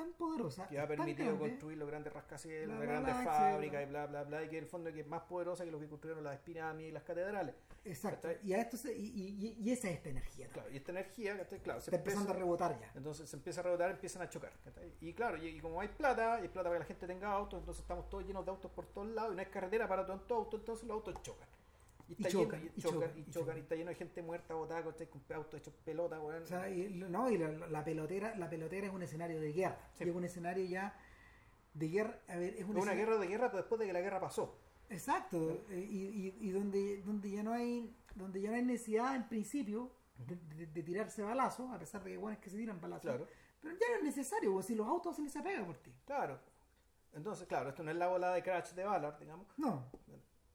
tan 0.00 0.12
poderosa, 0.14 0.66
que 0.68 0.78
ha 0.78 0.86
permitido 0.86 1.28
grande, 1.28 1.48
construir 1.50 1.78
los 1.78 1.88
grandes 1.88 2.12
rascacielos, 2.12 2.68
las 2.78 2.80
grandes 2.88 3.14
fábricas 3.24 3.82
y 3.82 3.86
bla, 3.90 4.06
bla, 4.06 4.24
bla, 4.24 4.42
y 4.44 4.48
que 4.48 4.58
en 4.58 4.64
el 4.64 4.70
fondo 4.70 4.92
que 4.92 5.00
es 5.00 5.06
más 5.06 5.22
poderosa 5.22 5.64
que 5.64 5.70
lo 5.70 5.78
que 5.80 5.88
construyeron 5.88 6.24
las 6.24 6.38
pirámides 6.38 6.90
y 6.90 6.92
las 6.92 7.02
catedrales. 7.02 7.54
Exacto. 7.84 8.28
Y, 8.42 8.52
a 8.52 8.58
esto 8.60 8.76
se- 8.76 8.96
y, 8.96 9.06
y- 9.06 9.56
y 9.60 9.70
esa 9.72 9.88
es 9.88 9.96
esta 9.96 10.08
energía. 10.10 10.46
¿no? 10.48 10.52
Claro, 10.54 10.70
y 10.70 10.76
esta 10.76 10.92
energía, 10.92 11.36
¿cachai? 11.36 11.58
claro, 11.60 11.80
se 11.80 11.86
Está 11.90 11.96
empezando 11.96 12.30
a 12.30 12.34
rebotar 12.34 12.78
ya. 12.80 12.90
entonces 12.94 13.28
se 13.28 13.36
empieza 13.36 13.60
a 13.60 13.64
rebotar, 13.64 13.90
empiezan 13.90 14.22
a 14.22 14.28
chocar. 14.28 14.52
¿cachai? 14.64 14.92
Y 15.00 15.12
claro, 15.12 15.36
y, 15.36 15.46
y 15.48 15.60
como 15.60 15.80
hay 15.80 15.88
plata, 15.88 16.40
y 16.44 16.48
plata 16.48 16.68
para 16.68 16.74
que 16.76 16.80
la 16.80 16.86
gente 16.86 17.06
tenga 17.06 17.30
autos, 17.32 17.58
entonces 17.60 17.82
estamos 17.82 18.08
todos 18.08 18.24
llenos 18.26 18.44
de 18.44 18.50
autos 18.50 18.70
por 18.70 18.86
todos 18.86 19.08
lados 19.08 19.32
y 19.32 19.36
no 19.36 19.40
hay 19.40 19.46
carretera 19.46 19.86
para 19.88 20.06
tantos 20.06 20.30
autos, 20.36 20.60
entonces 20.60 20.86
los 20.88 20.94
autos 20.96 21.22
chocan. 21.22 21.48
Y, 22.18 22.24
chocan, 22.24 22.60
lleno, 22.60 22.72
y, 22.74 22.78
y 22.78 22.82
chocan, 22.82 23.10
y 23.18 23.30
chocan, 23.30 23.56
y 23.56 23.60
está 23.60 23.74
lleno 23.76 23.90
de 23.90 23.94
gente 23.96 24.22
muerta, 24.22 24.54
botada, 24.54 24.82
¿cachai? 24.84 25.06
con 25.08 25.22
autos 25.34 25.60
hechos 25.60 25.74
pelota. 25.84 26.20
O 26.20 26.46
sea, 26.46 26.68
y, 26.68 26.88
no, 26.90 27.30
y 27.30 27.38
la, 27.38 27.50
la 27.68 27.84
pelotera, 27.84 28.34
la 28.36 28.50
pelotera 28.50 28.86
es 28.88 28.92
un 28.92 29.02
escenario 29.02 29.40
de 29.40 29.52
guerra. 29.52 29.78
Sí. 29.94 30.04
Y 30.04 30.08
es 30.10 30.14
un 30.16 30.24
escenario 30.24 30.64
ya 30.64 30.96
de 31.74 31.88
guerra. 31.88 32.18
A 32.28 32.36
ver, 32.36 32.54
es 32.54 32.64
un 32.64 32.76
una 32.76 32.94
guerra 32.94 33.16
de 33.18 33.26
guerra 33.28 33.46
pero 33.50 33.58
después 33.62 33.78
de 33.78 33.86
que 33.86 33.92
la 33.92 34.00
guerra 34.00 34.18
pasó. 34.20 34.58
Exacto, 34.88 35.64
eh, 35.70 35.86
y, 35.88 35.98
y- 36.26 36.36
y 36.40 36.50
donde, 36.50 37.00
donde 37.02 37.30
ya 37.30 37.42
no 37.44 37.52
hay 37.52 37.94
donde 38.16 38.40
ya 38.40 38.50
no 38.50 38.56
hay 38.56 38.62
necesidad 38.64 39.14
en 39.14 39.28
principio 39.28 39.92
de, 40.18 40.34
de- 40.56 40.66
de 40.66 40.82
tirarse 40.82 41.22
balazos, 41.22 41.70
a 41.72 41.78
pesar 41.78 42.02
de 42.02 42.10
que 42.10 42.16
bueno 42.16 42.32
es 42.34 42.40
que 42.40 42.50
se 42.50 42.56
tiran 42.56 42.80
balazos, 42.80 43.02
Claro. 43.02 43.28
pero 43.62 43.76
ya 43.78 43.86
no 43.88 43.96
es 43.98 44.02
necesario, 44.02 44.50
porque 44.52 44.66
si 44.66 44.74
los 44.74 44.88
autos 44.88 45.14
se 45.14 45.22
les 45.22 45.36
apega 45.36 45.64
por 45.64 45.76
ti. 45.78 45.92
Claro. 46.04 46.40
Entonces, 47.12 47.46
claro, 47.46 47.70
esto 47.70 47.82
no 47.84 47.90
es 47.92 47.96
la 47.96 48.08
bola 48.08 48.32
de 48.32 48.42
Crash 48.42 48.72
de 48.72 48.84
Ballard, 48.84 49.18
digamos. 49.20 49.46
No, 49.56 49.90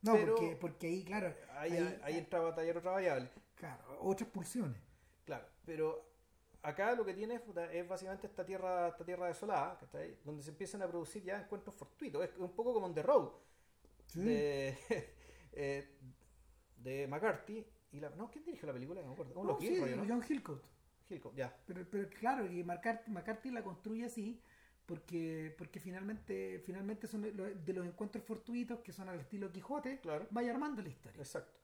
no, 0.06 0.14
Pero- 0.14 0.36
porque, 0.36 0.56
porque 0.56 0.88
ahí, 0.88 1.04
claro, 1.04 1.34
Ahí, 1.58 1.72
ahí- 1.74 2.00
ahí 2.04 2.18
entra 2.18 2.40
a 2.40 2.44
batallar 2.44 2.78
otra 2.78 2.92
variable. 2.92 3.30
claro, 3.56 3.84
otras 4.02 4.30
pulsiones. 4.30 4.82
Claro, 5.26 5.46
pero 5.66 6.06
acá 6.62 6.94
lo 6.96 7.04
que 7.06 7.14
tienes 7.14 7.42
puta, 7.42 7.72
es 7.72 7.88
básicamente 7.88 8.28
esta 8.28 8.46
tierra, 8.46 8.88
esta 8.90 9.04
tierra 9.06 9.28
desolada, 9.28 9.78
¿cachai? 9.80 10.18
donde 10.24 10.44
se 10.44 10.50
empiezan 10.52 10.82
a 10.82 10.88
producir 10.88 11.24
ya 11.24 11.40
encuentros 11.42 11.76
fortuitos. 11.76 12.24
Es 12.24 12.36
un 12.38 12.52
poco 12.56 12.74
como 12.74 12.88
en 12.88 12.94
The 12.94 13.04
Road 13.04 13.30
de, 14.14 14.78
eh, 15.54 15.98
de 16.78 17.08
McCarthy. 17.08 17.66
Y 17.92 18.00
la, 18.00 18.10
no, 18.12 18.30
¿quién 18.30 18.44
dirigió 18.44 18.68
la 18.68 18.74
película? 18.74 19.02
No 19.02 19.08
me 19.08 19.14
acuerdo. 19.14 19.44
No, 19.44 19.60
sí, 19.60 19.80
¿no? 19.96 20.06
John 20.08 20.24
Hillcoat. 20.28 20.62
Hillcoat, 21.10 21.36
ya. 21.36 21.56
Pero, 21.66 21.86
pero 21.90 22.10
claro, 22.10 22.46
y 22.46 22.64
McCarthy, 22.64 23.10
McCarthy 23.12 23.52
la 23.52 23.64
construye 23.64 24.06
así 24.06 24.42
porque 24.86 25.54
porque 25.58 25.80
finalmente 25.80 26.60
finalmente 26.66 27.08
son 27.08 27.22
de 27.22 27.74
los 27.74 27.86
encuentros 27.86 28.24
fortuitos 28.24 28.80
que 28.80 28.92
son 28.94 29.10
al 29.10 29.20
estilo 29.20 29.52
Quijote, 29.52 30.00
Claro. 30.00 30.28
vaya 30.32 30.52
armando 30.52 30.82
la 30.82 30.90
historia. 30.90 31.20
Exacto. 31.22 31.60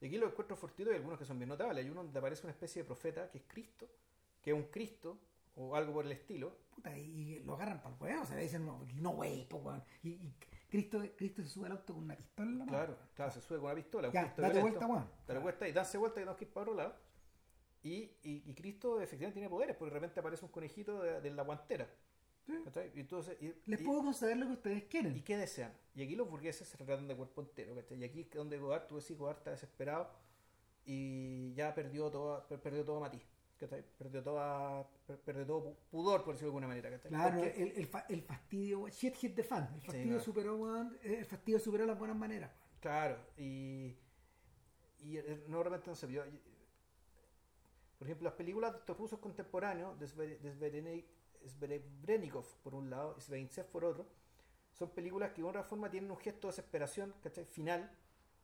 Y 0.00 0.06
aquí 0.06 0.18
los 0.18 0.30
encuentros 0.30 0.58
fortuitos 0.58 0.90
hay 0.92 0.96
algunos 0.98 1.18
que 1.18 1.24
son 1.24 1.38
bien 1.38 1.48
notables. 1.48 1.84
Hay 1.84 1.90
uno 1.90 2.02
donde 2.02 2.18
aparece 2.18 2.42
una 2.42 2.52
especie 2.52 2.82
de 2.82 2.86
profeta 2.86 3.30
que 3.30 3.38
es 3.38 3.44
Cristo, 3.46 3.88
que 4.42 4.50
es 4.50 4.56
un 4.56 4.64
Cristo 4.64 5.18
o 5.54 5.76
algo 5.76 5.92
por 5.92 6.04
el 6.06 6.12
estilo. 6.12 6.56
Puta, 6.74 6.96
y 6.96 7.38
lo 7.44 7.54
agarran 7.54 7.80
para 7.82 7.94
el 7.94 8.02
huevo, 8.02 8.22
o 8.22 8.26
sea, 8.26 8.36
le 8.36 8.42
dicen, 8.42 8.64
no, 8.66 8.84
no 8.94 9.10
wey, 9.10 9.44
po, 9.44 9.58
weón. 9.58 9.82
Y, 10.02 10.08
y 10.10 10.34
Cristo, 10.68 11.00
Cristo 11.16 11.42
se 11.42 11.48
sube 11.50 11.66
al 11.66 11.72
auto 11.72 11.94
con 11.94 12.02
una 12.04 12.16
pistola 12.16 12.50
en 12.50 12.58
la 12.58 12.64
mano. 12.64 12.76
Claro, 12.78 12.98
claro, 13.14 13.30
se 13.30 13.40
sube 13.42 13.58
con 13.58 13.66
una 13.66 13.74
pistola. 13.76 14.08
un 14.08 14.14
Ya, 14.14 14.22
Cristo 14.22 14.42
date 14.42 14.54
violento. 14.54 14.78
vuelta, 14.80 14.86
weón. 14.94 15.10
Dale 15.26 15.40
vuelta 15.40 15.68
y 15.68 15.72
danse 15.72 15.98
vuelta 15.98 16.18
y 16.18 16.22
tenemos 16.22 16.36
que 16.38 16.44
ir 16.46 16.50
para 16.52 16.62
otro 16.62 16.74
lado. 16.74 16.96
Y, 17.84 17.94
y, 18.22 18.42
y 18.46 18.54
Cristo 18.54 19.00
efectivamente 19.00 19.34
tiene 19.40 19.48
poderes, 19.50 19.76
porque 19.76 19.90
de 19.92 20.00
repente 20.00 20.18
aparece 20.20 20.44
un 20.44 20.50
conejito 20.50 21.00
de, 21.02 21.20
de 21.20 21.30
la 21.30 21.42
guantera. 21.42 21.88
Sí. 22.46 22.52
Les 23.66 23.80
y- 23.80 23.84
puedo 23.84 24.02
conceder 24.02 24.36
lo 24.36 24.46
que 24.46 24.52
ustedes 24.52 24.84
quieren. 24.84 25.16
¿Y 25.16 25.22
qué 25.22 25.36
desean? 25.36 25.72
Y 25.94 26.02
aquí 26.02 26.16
los 26.16 26.28
burgueses 26.28 26.66
se 26.68 26.76
tratan 26.76 27.06
de 27.06 27.14
cuerpo 27.16 27.40
entero, 27.42 27.74
¿cachai? 27.74 27.98
Y 28.00 28.04
aquí 28.04 28.20
es 28.22 28.30
donde 28.30 28.58
Godard, 28.58 28.86
tú 28.86 28.96
decís, 28.98 29.16
Godard 29.16 29.38
está 29.38 29.50
desesperado 29.52 30.10
y 30.84 31.52
ya 31.54 31.74
perdió 31.74 32.10
todo, 32.10 32.46
per- 32.48 32.60
perdió 32.60 32.84
todo 32.84 32.98
matiz, 33.00 33.22
¿cachai? 33.58 33.84
Perdió, 33.96 34.22
toda, 34.22 34.88
per- 35.06 35.20
perdió 35.20 35.46
todo 35.46 35.64
pu- 35.70 35.76
pudor, 35.90 36.24
por 36.24 36.34
decirlo 36.34 36.48
de 36.48 36.56
alguna 36.56 36.66
manera, 36.68 36.90
¿cachai? 36.90 37.10
Claro, 37.10 37.38
Porque- 37.40 37.62
el, 37.62 37.72
el, 37.76 37.86
fa- 37.86 38.06
el 38.08 38.22
fastidio, 38.22 38.88
shit 38.88 39.14
hit 39.16 39.34
the 39.36 39.44
fan. 39.44 39.70
El 39.74 39.80
fastidio 39.82 40.06
claro. 40.08 40.24
superó, 40.24 40.82
eh, 41.02 41.18
el 41.20 41.26
fastidio 41.26 41.58
superó 41.60 41.86
las 41.86 41.98
buenas 41.98 42.16
maneras. 42.16 42.50
Claro, 42.80 43.18
y, 43.36 43.96
y 44.98 45.16
eh, 45.18 45.44
no 45.46 45.62
realmente 45.62 45.88
no 45.88 45.94
yo- 46.08 46.24
yo- 46.26 46.40
por 47.98 48.08
ejemplo, 48.08 48.24
las 48.24 48.34
películas 48.34 48.72
de 48.72 48.78
estos 48.80 48.98
rusos 48.98 49.20
contemporáneos, 49.20 49.96
de 50.00 50.70
Sverebrenikov 51.48 52.46
por 52.62 52.74
un 52.74 52.90
lado 52.90 53.14
y 53.18 53.20
Sveinsev 53.20 53.66
por 53.66 53.84
otro, 53.84 54.06
son 54.72 54.90
películas 54.90 55.32
que 55.32 55.42
de 55.42 55.48
otra 55.48 55.62
forma 55.62 55.90
tienen 55.90 56.10
un 56.10 56.16
gesto 56.16 56.48
de 56.48 56.52
desesperación 56.52 57.14
¿cachai? 57.22 57.44
final, 57.44 57.90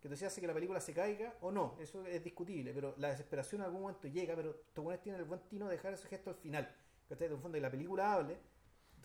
que 0.01 0.09
decía 0.09 0.29
hace 0.29 0.41
que 0.41 0.47
la 0.47 0.55
película 0.55 0.81
se 0.81 0.93
caiga 0.93 1.37
o 1.41 1.51
no, 1.51 1.77
eso 1.81 2.05
es 2.07 2.23
discutible, 2.23 2.73
pero 2.73 2.95
la 2.99 3.09
desesperación 3.09 3.61
en 3.61 3.67
algún 3.67 3.83
momento 3.83 4.09
llega, 4.09 4.37
pero 4.37 4.51
estos 4.51 4.85
buenos 4.85 5.03
tienen 5.03 5.21
el 5.21 5.27
buen 5.27 5.41
tino 5.49 5.67
de 5.67 5.73
dejar 5.73 5.93
ese 5.93 6.07
gesto 6.09 6.31
al 6.31 6.37
final, 6.37 6.73
¿cachai? 7.09 7.29
De 7.29 7.35
un 7.35 7.41
fondo 7.41 7.57
que 7.57 7.63
la 7.63 7.71
película 7.71 8.13
hable, 8.13 8.39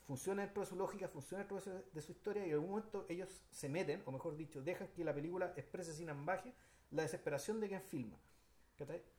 funciona 0.05 0.43
dentro 0.43 0.61
de 0.61 0.69
su 0.69 0.75
lógica, 0.75 1.07
funciona 1.07 1.45
dentro 1.45 1.59
de 1.91 2.01
su 2.01 2.11
historia 2.11 2.45
y 2.45 2.49
en 2.49 2.55
algún 2.55 2.69
momento 2.69 3.05
ellos 3.09 3.41
se 3.49 3.69
meten, 3.69 4.03
o 4.05 4.11
mejor 4.11 4.35
dicho, 4.35 4.61
dejan 4.61 4.89
que 4.89 5.03
la 5.03 5.13
película 5.13 5.53
exprese 5.55 5.93
sin 5.93 6.09
ambaje 6.09 6.53
la 6.91 7.03
desesperación 7.03 7.59
de 7.59 7.69
quien 7.69 7.81
filma. 7.81 8.17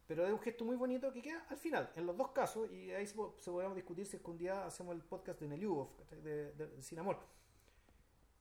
Pero 0.07 0.27
es 0.27 0.33
un 0.33 0.39
gesto 0.41 0.65
muy 0.65 0.77
bonito 0.77 1.13
que 1.13 1.23
queda 1.23 1.47
al 1.49 1.57
final, 1.57 1.91
en 1.97 2.07
los 2.07 2.17
dos 2.17 2.33
casos, 2.33 2.71
y 2.71 2.91
ahí 2.93 3.07
se, 3.07 3.15
se 3.39 3.51
podemos 3.51 3.75
discutir 3.75 4.05
si 4.07 4.17
es 4.17 4.23
que 4.23 4.31
un 4.31 4.37
día 4.39 4.67
hacemos 4.67 4.95
el 4.95 5.03
podcast 5.03 5.41
de 5.41 5.49
Neliubov, 5.49 5.89
de, 6.23 6.53
de- 6.53 6.67
de 6.67 6.83
Sin 6.83 6.99
Amor. 6.99 7.19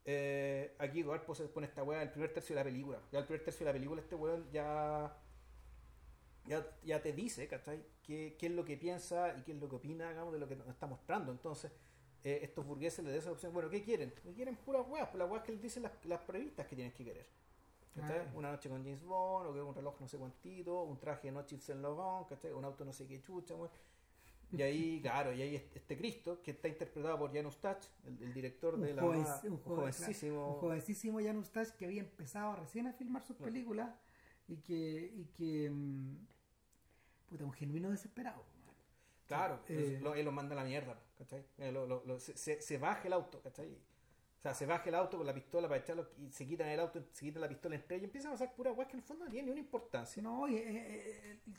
Eh, 0.05 0.75
aquí 0.79 1.01
Godard 1.01 1.23
pone 1.25 1.47
pone 1.47 1.67
esta 1.67 1.81
weá 1.83 2.01
el 2.01 2.11
primer 2.11 2.33
tercio 2.33 2.55
de 2.55 2.59
la 2.61 2.65
película. 2.65 2.99
Ya 3.11 3.19
el 3.19 3.25
primer 3.25 3.43
tercio 3.43 3.65
de 3.65 3.71
la 3.71 3.73
película 3.73 4.01
este 4.01 4.15
weón 4.15 4.49
ya 4.51 5.15
ya, 6.45 6.65
ya 6.83 7.01
te 7.01 7.13
dice, 7.13 7.47
¿cachai? 7.47 7.81
Qué, 8.03 8.35
qué 8.37 8.47
es 8.47 8.51
lo 8.51 8.65
que 8.65 8.75
piensa 8.75 9.33
y 9.37 9.43
qué 9.43 9.53
es 9.53 9.57
lo 9.59 9.69
que 9.69 9.75
opina, 9.77 10.09
digamos, 10.09 10.33
de 10.33 10.39
lo 10.39 10.47
que 10.47 10.57
nos 10.57 10.67
está 10.67 10.87
mostrando. 10.87 11.31
Entonces, 11.31 11.71
eh, 12.23 12.39
estos 12.43 12.65
burgueses 12.65 13.03
les 13.05 13.13
dan 13.13 13.19
esa 13.21 13.31
opción. 13.31 13.53
Bueno, 13.53 13.69
¿qué 13.69 13.81
quieren? 13.81 14.13
¿Qué 14.23 14.33
quieren 14.33 14.57
puras 14.57 14.85
weas? 14.89 15.07
Pues 15.07 15.19
las 15.19 15.29
weas 15.31 15.43
que 15.43 15.53
les 15.53 15.61
dicen 15.61 15.83
las, 15.83 15.93
las 16.05 16.19
previstas 16.21 16.67
que 16.67 16.75
tienes 16.75 16.93
que 16.93 17.05
querer. 17.05 17.25
¿Cachai? 17.95 18.27
Una 18.35 18.51
noche 18.51 18.69
con 18.69 18.83
James 18.83 19.03
Bond, 19.03 19.47
o 19.49 19.53
que 19.53 19.61
un 19.61 19.75
reloj 19.75 19.99
no 20.01 20.07
sé 20.07 20.17
cuantito, 20.17 20.83
un 20.83 20.99
traje 20.99 21.27
de 21.27 21.33
noche 21.33 21.55
Yves 21.55 21.65
Saint 21.65 21.81
Laurent, 21.81 22.27
¿cachai? 22.27 22.51
Un 22.51 22.65
auto 22.65 22.83
no 22.85 22.93
sé 22.93 23.07
qué 23.07 23.21
chucha. 23.21 23.55
Y 24.51 24.61
ahí, 24.61 25.01
claro, 25.01 25.33
y 25.33 25.41
ahí 25.41 25.55
este- 25.55 25.97
Cristo, 25.97 26.41
que 26.41 26.51
está 26.51 26.67
interpretado 26.67 27.17
por 27.19 27.33
Jan 27.33 27.45
Ustach, 27.45 27.85
el, 28.05 28.21
el 28.21 28.33
director 28.33 28.77
de 28.77 28.91
Un, 28.91 28.95
la 28.95 29.01
joven- 29.01 29.25
un 29.45 29.51
un 29.53 29.57
joven- 29.59 29.77
jovencísimo. 29.79 30.53
un 30.53 30.59
jovencísimo 30.59 31.19
Jan 31.21 31.37
Ustash 31.37 31.69
que 31.71 31.85
había 31.85 32.01
empezado 32.01 32.55
recién 32.55 32.87
a 32.87 32.93
filmar 32.93 33.23
sus 33.23 33.35
películas 33.37 33.89
y 34.47 34.57
que, 34.57 35.11
y 35.15 35.25
que 35.35 35.69
mm, 35.71 36.17
puta, 37.29 37.45
un 37.45 37.53
genuino 37.53 37.89
desesperado. 37.89 38.43
Claro, 39.27 39.61
Eh, 39.69 39.99
lo- 40.03 40.13
él 40.15 40.25
lo 40.25 40.31
manda 40.31 40.53
a 40.53 40.57
la 40.57 40.65
mierda, 40.65 40.99
¿cachai? 41.17 41.43
Eh, 41.57 41.71
lo- 41.71 41.87
lo- 41.87 42.19
se- 42.19 42.61
se 42.61 42.77
baja 42.77 43.07
el 43.07 43.13
auto, 43.13 43.41
¿cachai? 43.41 43.75
O 44.43 44.45
sea, 44.45 44.53
se 44.53 44.65
baja 44.65 44.89
el 44.89 44.95
auto 44.95 45.15
con 45.17 45.25
la 45.25 45.33
pistola 45.33 45.69
para 45.69 45.79
echarlo 45.79 46.09
y 46.17 46.29
se 46.29 46.45
quitan 46.45 46.67
el 46.67 46.77
auto, 46.81 47.01
se 47.13 47.23
quitan 47.23 47.41
la 47.41 47.47
pistola 47.47 47.75
entre 47.75 47.95
ellos 47.95 48.03
y 48.03 48.05
empiezan 48.07 48.31
a 48.31 48.33
pasar 48.33 48.53
pura 48.53 48.73
weas 48.73 48.89
que 48.89 48.97
en 48.97 48.99
el 48.99 49.05
fondo 49.05 49.23
no 49.23 49.31
tienen 49.31 49.45
ni 49.45 49.51
una 49.51 49.61
importancia. 49.61 50.21
No, 50.21 50.49
y, 50.49 50.55
eh, 50.57 50.63
eh, 50.67 51.39
eh, 51.47 51.53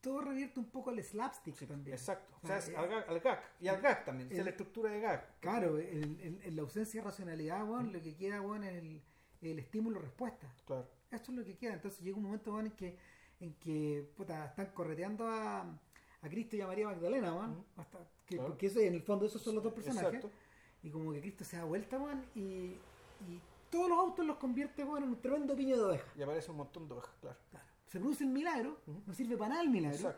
todo 0.00 0.20
revierte 0.20 0.60
un 0.60 0.66
poco 0.66 0.90
al 0.90 1.02
slapstick 1.02 1.56
Sí, 1.56 1.66
también. 1.66 1.96
exacto. 1.96 2.32
O 2.40 2.44
O 2.44 2.46
sea, 2.46 2.58
eh, 2.58 2.76
al, 2.76 2.88
gag, 2.88 3.08
al 3.10 3.18
gag. 3.18 3.42
Y 3.58 3.66
al 3.66 3.80
gag 3.80 4.04
también, 4.04 4.30
es 4.30 4.44
la 4.44 4.50
estructura 4.50 4.92
de 4.92 5.00
gag. 5.00 5.40
Claro, 5.40 5.76
en, 5.76 6.40
la 6.54 6.62
ausencia 6.62 7.00
de 7.00 7.04
racionalidad, 7.04 7.66
lo 7.66 8.00
que 8.00 8.14
queda, 8.14 8.36
es 8.36 8.72
el, 8.74 9.02
el 9.42 9.58
estímulo-respuesta. 9.58 10.54
Claro. 10.66 10.88
Esto 11.10 11.32
es 11.32 11.38
lo 11.38 11.44
que 11.44 11.56
queda. 11.56 11.72
Entonces 11.72 12.00
llega 12.00 12.16
un 12.16 12.22
momento, 12.22 12.60
en 12.60 12.70
que, 12.70 12.96
en 13.40 13.54
que 13.54 14.08
puta, 14.16 14.44
están 14.44 14.66
correteando 14.66 15.26
a, 15.26 15.62
a 15.62 16.28
Cristo 16.28 16.54
y 16.54 16.60
a 16.60 16.68
María 16.68 16.86
Magdalena, 16.86 17.56
hasta 17.76 17.98
que, 18.24 18.36
Claro. 18.36 18.50
Porque 18.50 18.66
eso, 18.66 18.78
en 18.78 18.94
el 18.94 19.02
fondo 19.02 19.26
esos 19.26 19.42
son 19.42 19.56
los 19.56 19.64
dos 19.64 19.72
personajes. 19.72 20.14
Exacto. 20.14 20.30
Y 20.84 20.90
como 20.90 21.12
que 21.12 21.20
Cristo 21.20 21.44
se 21.44 21.56
da 21.56 21.64
vuelta, 21.64 21.98
weón, 21.98 22.24
y, 22.36 22.76
y 23.26 23.40
todos 23.70 23.88
los 23.88 23.98
autos 23.98 24.24
los 24.24 24.36
convierte, 24.36 24.84
weón, 24.84 25.02
en 25.02 25.08
un 25.08 25.20
tremendo 25.20 25.56
piño 25.56 25.76
de 25.76 25.82
ovejas. 25.82 26.16
Y 26.16 26.22
aparece 26.22 26.50
un 26.50 26.58
montón 26.58 26.86
de 26.86 26.94
ovejas, 26.94 27.14
claro. 27.20 27.36
Se 27.88 27.98
produce 27.98 28.24
el 28.24 28.30
milagro, 28.30 28.78
uh 28.86 29.00
no 29.06 29.14
sirve 29.14 29.36
para 29.36 29.50
nada 29.50 29.62
el 29.62 29.70
milagro. 29.70 30.14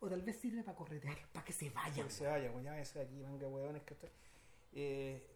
O 0.00 0.08
tal 0.08 0.22
vez 0.22 0.38
sirve 0.38 0.62
para 0.62 0.76
corretear, 0.76 1.16
para 1.32 1.44
que 1.44 1.52
se 1.52 1.70
vayan. 1.70 1.94
Para 1.94 2.04
que 2.04 2.10
se 2.10 2.26
vayan, 2.26 2.52
weón, 2.52 2.64
ya 2.64 2.72
ves 2.72 2.96
aquí, 2.96 3.22
manga 3.22 3.48
weones 3.48 3.82
que 3.82 3.94
está. 3.94 4.08
Eh, 4.72 5.26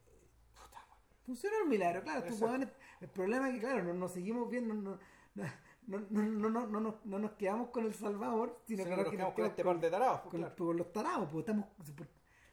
puta, 0.55 0.85
weón. 0.89 1.01
Funciona 1.25 1.57
el 1.63 1.69
milagro, 1.69 2.03
claro. 2.03 2.25
Tú, 2.27 2.35
weón, 2.45 2.71
el 3.01 3.09
problema 3.09 3.49
es 3.49 3.55
que, 3.55 3.61
claro, 3.61 3.83
no 3.83 3.95
nos 3.95 4.13
seguimos 4.13 4.51
viendo, 4.51 4.75
no, 4.75 4.99
no 5.35 5.45
no, 5.87 6.01
no, 6.11 6.23
no, 6.23 6.51
no, 6.51 6.81
no, 6.81 6.99
no, 7.05 7.19
nos 7.19 7.33
quedamos 7.33 7.71
con 7.71 7.87
el 7.87 7.95
Salvador, 7.95 8.61
sino 8.67 8.85
que, 8.85 8.97
nos 8.97 9.09
quedamos 9.09 9.35
con 9.35 9.47
este 9.47 9.65
par 9.65 9.81
de 9.81 9.91
tarados. 9.91 10.21
Pues, 10.23 10.31
con, 10.33 10.41
los, 10.77 10.87
con, 10.87 10.93
tarados, 10.93 11.29
porque, 11.31 11.51
estamos, 11.51 11.67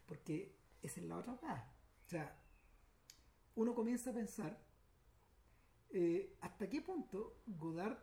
porque 0.06 0.56
esa 0.82 1.00
es 1.00 1.06
la 1.08 1.18
otra 1.18 1.36
cosa. 1.36 1.73
O 2.06 2.10
sea, 2.10 2.36
uno 3.56 3.74
comienza 3.74 4.10
a 4.10 4.14
pensar 4.14 4.58
eh, 5.92 6.36
hasta 6.42 6.68
qué 6.70 6.82
punto 6.82 7.38
Godard, 7.46 7.98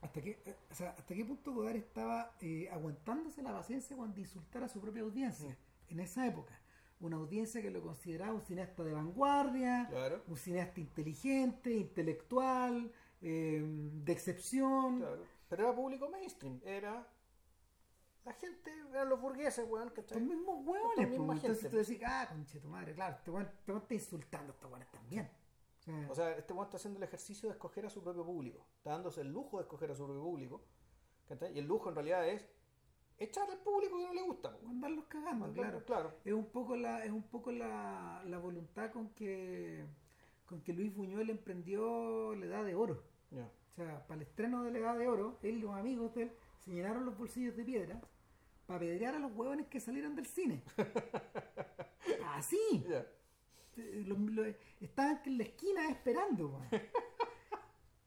hasta 0.00 0.22
qué, 0.22 0.42
eh, 0.44 0.56
o 0.70 0.74
sea, 0.74 0.90
hasta 0.90 1.14
qué 1.14 1.24
punto 1.24 1.52
Godard 1.52 1.76
estaba 1.76 2.34
eh, 2.40 2.68
aguantándose 2.70 3.42
la 3.42 3.52
paciencia 3.52 3.96
cuando 3.96 4.18
insultara 4.20 4.66
a 4.66 4.68
su 4.68 4.80
propia 4.80 5.02
audiencia 5.02 5.56
en 5.88 6.00
esa 6.00 6.26
época. 6.26 6.58
Una 7.00 7.16
audiencia 7.16 7.62
que 7.62 7.70
lo 7.70 7.82
consideraba 7.82 8.34
un 8.34 8.42
cineasta 8.42 8.84
de 8.84 8.92
vanguardia, 8.92 9.86
Claro. 9.90 10.22
un 10.26 10.36
cineasta 10.36 10.80
inteligente, 10.80 11.72
intelectual, 11.72 12.92
de 13.20 14.12
excepción. 14.12 14.98
Claro. 14.98 15.24
Pero 15.48 15.62
era 15.64 15.74
público 15.74 16.08
mainstream, 16.10 16.60
era 16.64 17.06
la 18.24 18.32
gente, 18.34 18.70
eran 18.90 19.08
los 19.08 19.20
burgueses, 19.20 19.66
weón, 19.68 19.90
que 19.90 20.02
Los 20.02 20.20
mismos 20.20 20.66
hueones, 20.66 20.98
Esta 20.98 21.06
misma 21.06 21.26
pues, 21.26 21.38
entonces 21.38 21.62
gente, 21.62 21.76
tú 21.76 21.88
decís, 21.88 22.02
ah, 22.06 22.26
conche 22.28 22.60
tu 22.60 22.68
madre, 22.68 22.94
claro, 22.94 23.16
este 23.16 23.30
hueón 23.30 23.46
este 23.46 23.72
hueón 23.72 23.82
está 23.82 23.94
insultando 23.94 24.52
a 24.52 24.54
estos 24.54 24.70
hueones 24.70 24.90
también. 24.90 25.30
O 25.78 25.82
sea, 25.82 26.10
O 26.10 26.14
sea, 26.14 26.30
este 26.36 26.52
weón 26.52 26.66
está 26.66 26.76
haciendo 26.76 26.98
el 26.98 27.04
ejercicio 27.04 27.48
de 27.48 27.54
escoger 27.54 27.86
a 27.86 27.90
su 27.90 28.02
propio 28.02 28.24
público. 28.24 28.66
Está 28.76 28.90
dándose 28.90 29.22
el 29.22 29.28
lujo 29.28 29.56
de 29.56 29.62
escoger 29.62 29.90
a 29.90 29.94
su 29.94 30.04
propio 30.04 30.22
público. 30.22 30.62
¿cachai? 31.28 31.54
Y 31.54 31.58
el 31.58 31.66
lujo 31.66 31.88
en 31.88 31.94
realidad 31.94 32.28
es 32.28 32.46
echar 33.18 33.50
al 33.50 33.58
público 33.58 33.96
que 33.98 34.06
no 34.06 34.14
le 34.14 34.22
gusta. 34.22 34.52
po. 34.52 34.66
mandarlos 34.66 35.06
cagando, 35.06 35.52
claro. 35.52 35.84
claro. 35.84 36.14
Es 36.24 36.32
un 36.32 36.46
poco 36.46 36.76
la, 36.76 37.04
es 37.04 37.10
un 37.10 37.22
poco 37.22 37.52
la, 37.52 38.22
la 38.26 38.38
voluntad 38.38 38.90
con 38.90 39.10
que 39.10 39.86
con 40.44 40.60
que 40.62 40.72
Luis 40.72 40.92
Buñuel 40.92 41.30
emprendió 41.30 42.34
la 42.34 42.46
edad 42.46 42.64
de 42.64 42.74
oro. 42.74 43.04
Ya. 43.30 43.48
O 43.70 43.74
sea, 43.76 44.04
para 44.08 44.16
el 44.16 44.22
estreno 44.26 44.64
de 44.64 44.72
la 44.72 44.78
edad 44.78 44.98
de 44.98 45.06
oro, 45.06 45.38
él 45.42 45.58
y 45.58 45.60
los 45.60 45.74
amigos 45.74 46.12
de 46.14 46.24
él 46.24 46.32
se 46.60 46.70
llenaron 46.72 47.04
los 47.04 47.16
bolsillos 47.18 47.56
de 47.56 47.64
piedra 47.64 48.00
para 48.66 48.76
apedrear 48.78 49.14
a 49.14 49.18
los 49.18 49.32
huevones 49.34 49.66
que 49.66 49.80
salieran 49.80 50.14
del 50.14 50.26
cine. 50.26 50.62
Así. 52.34 52.84
Los- 53.76 54.18
los- 54.18 54.54
estaban 54.80 55.20
en 55.26 55.38
la 55.38 55.44
esquina 55.44 55.88
esperando, 55.90 56.48
weón. 56.48 56.68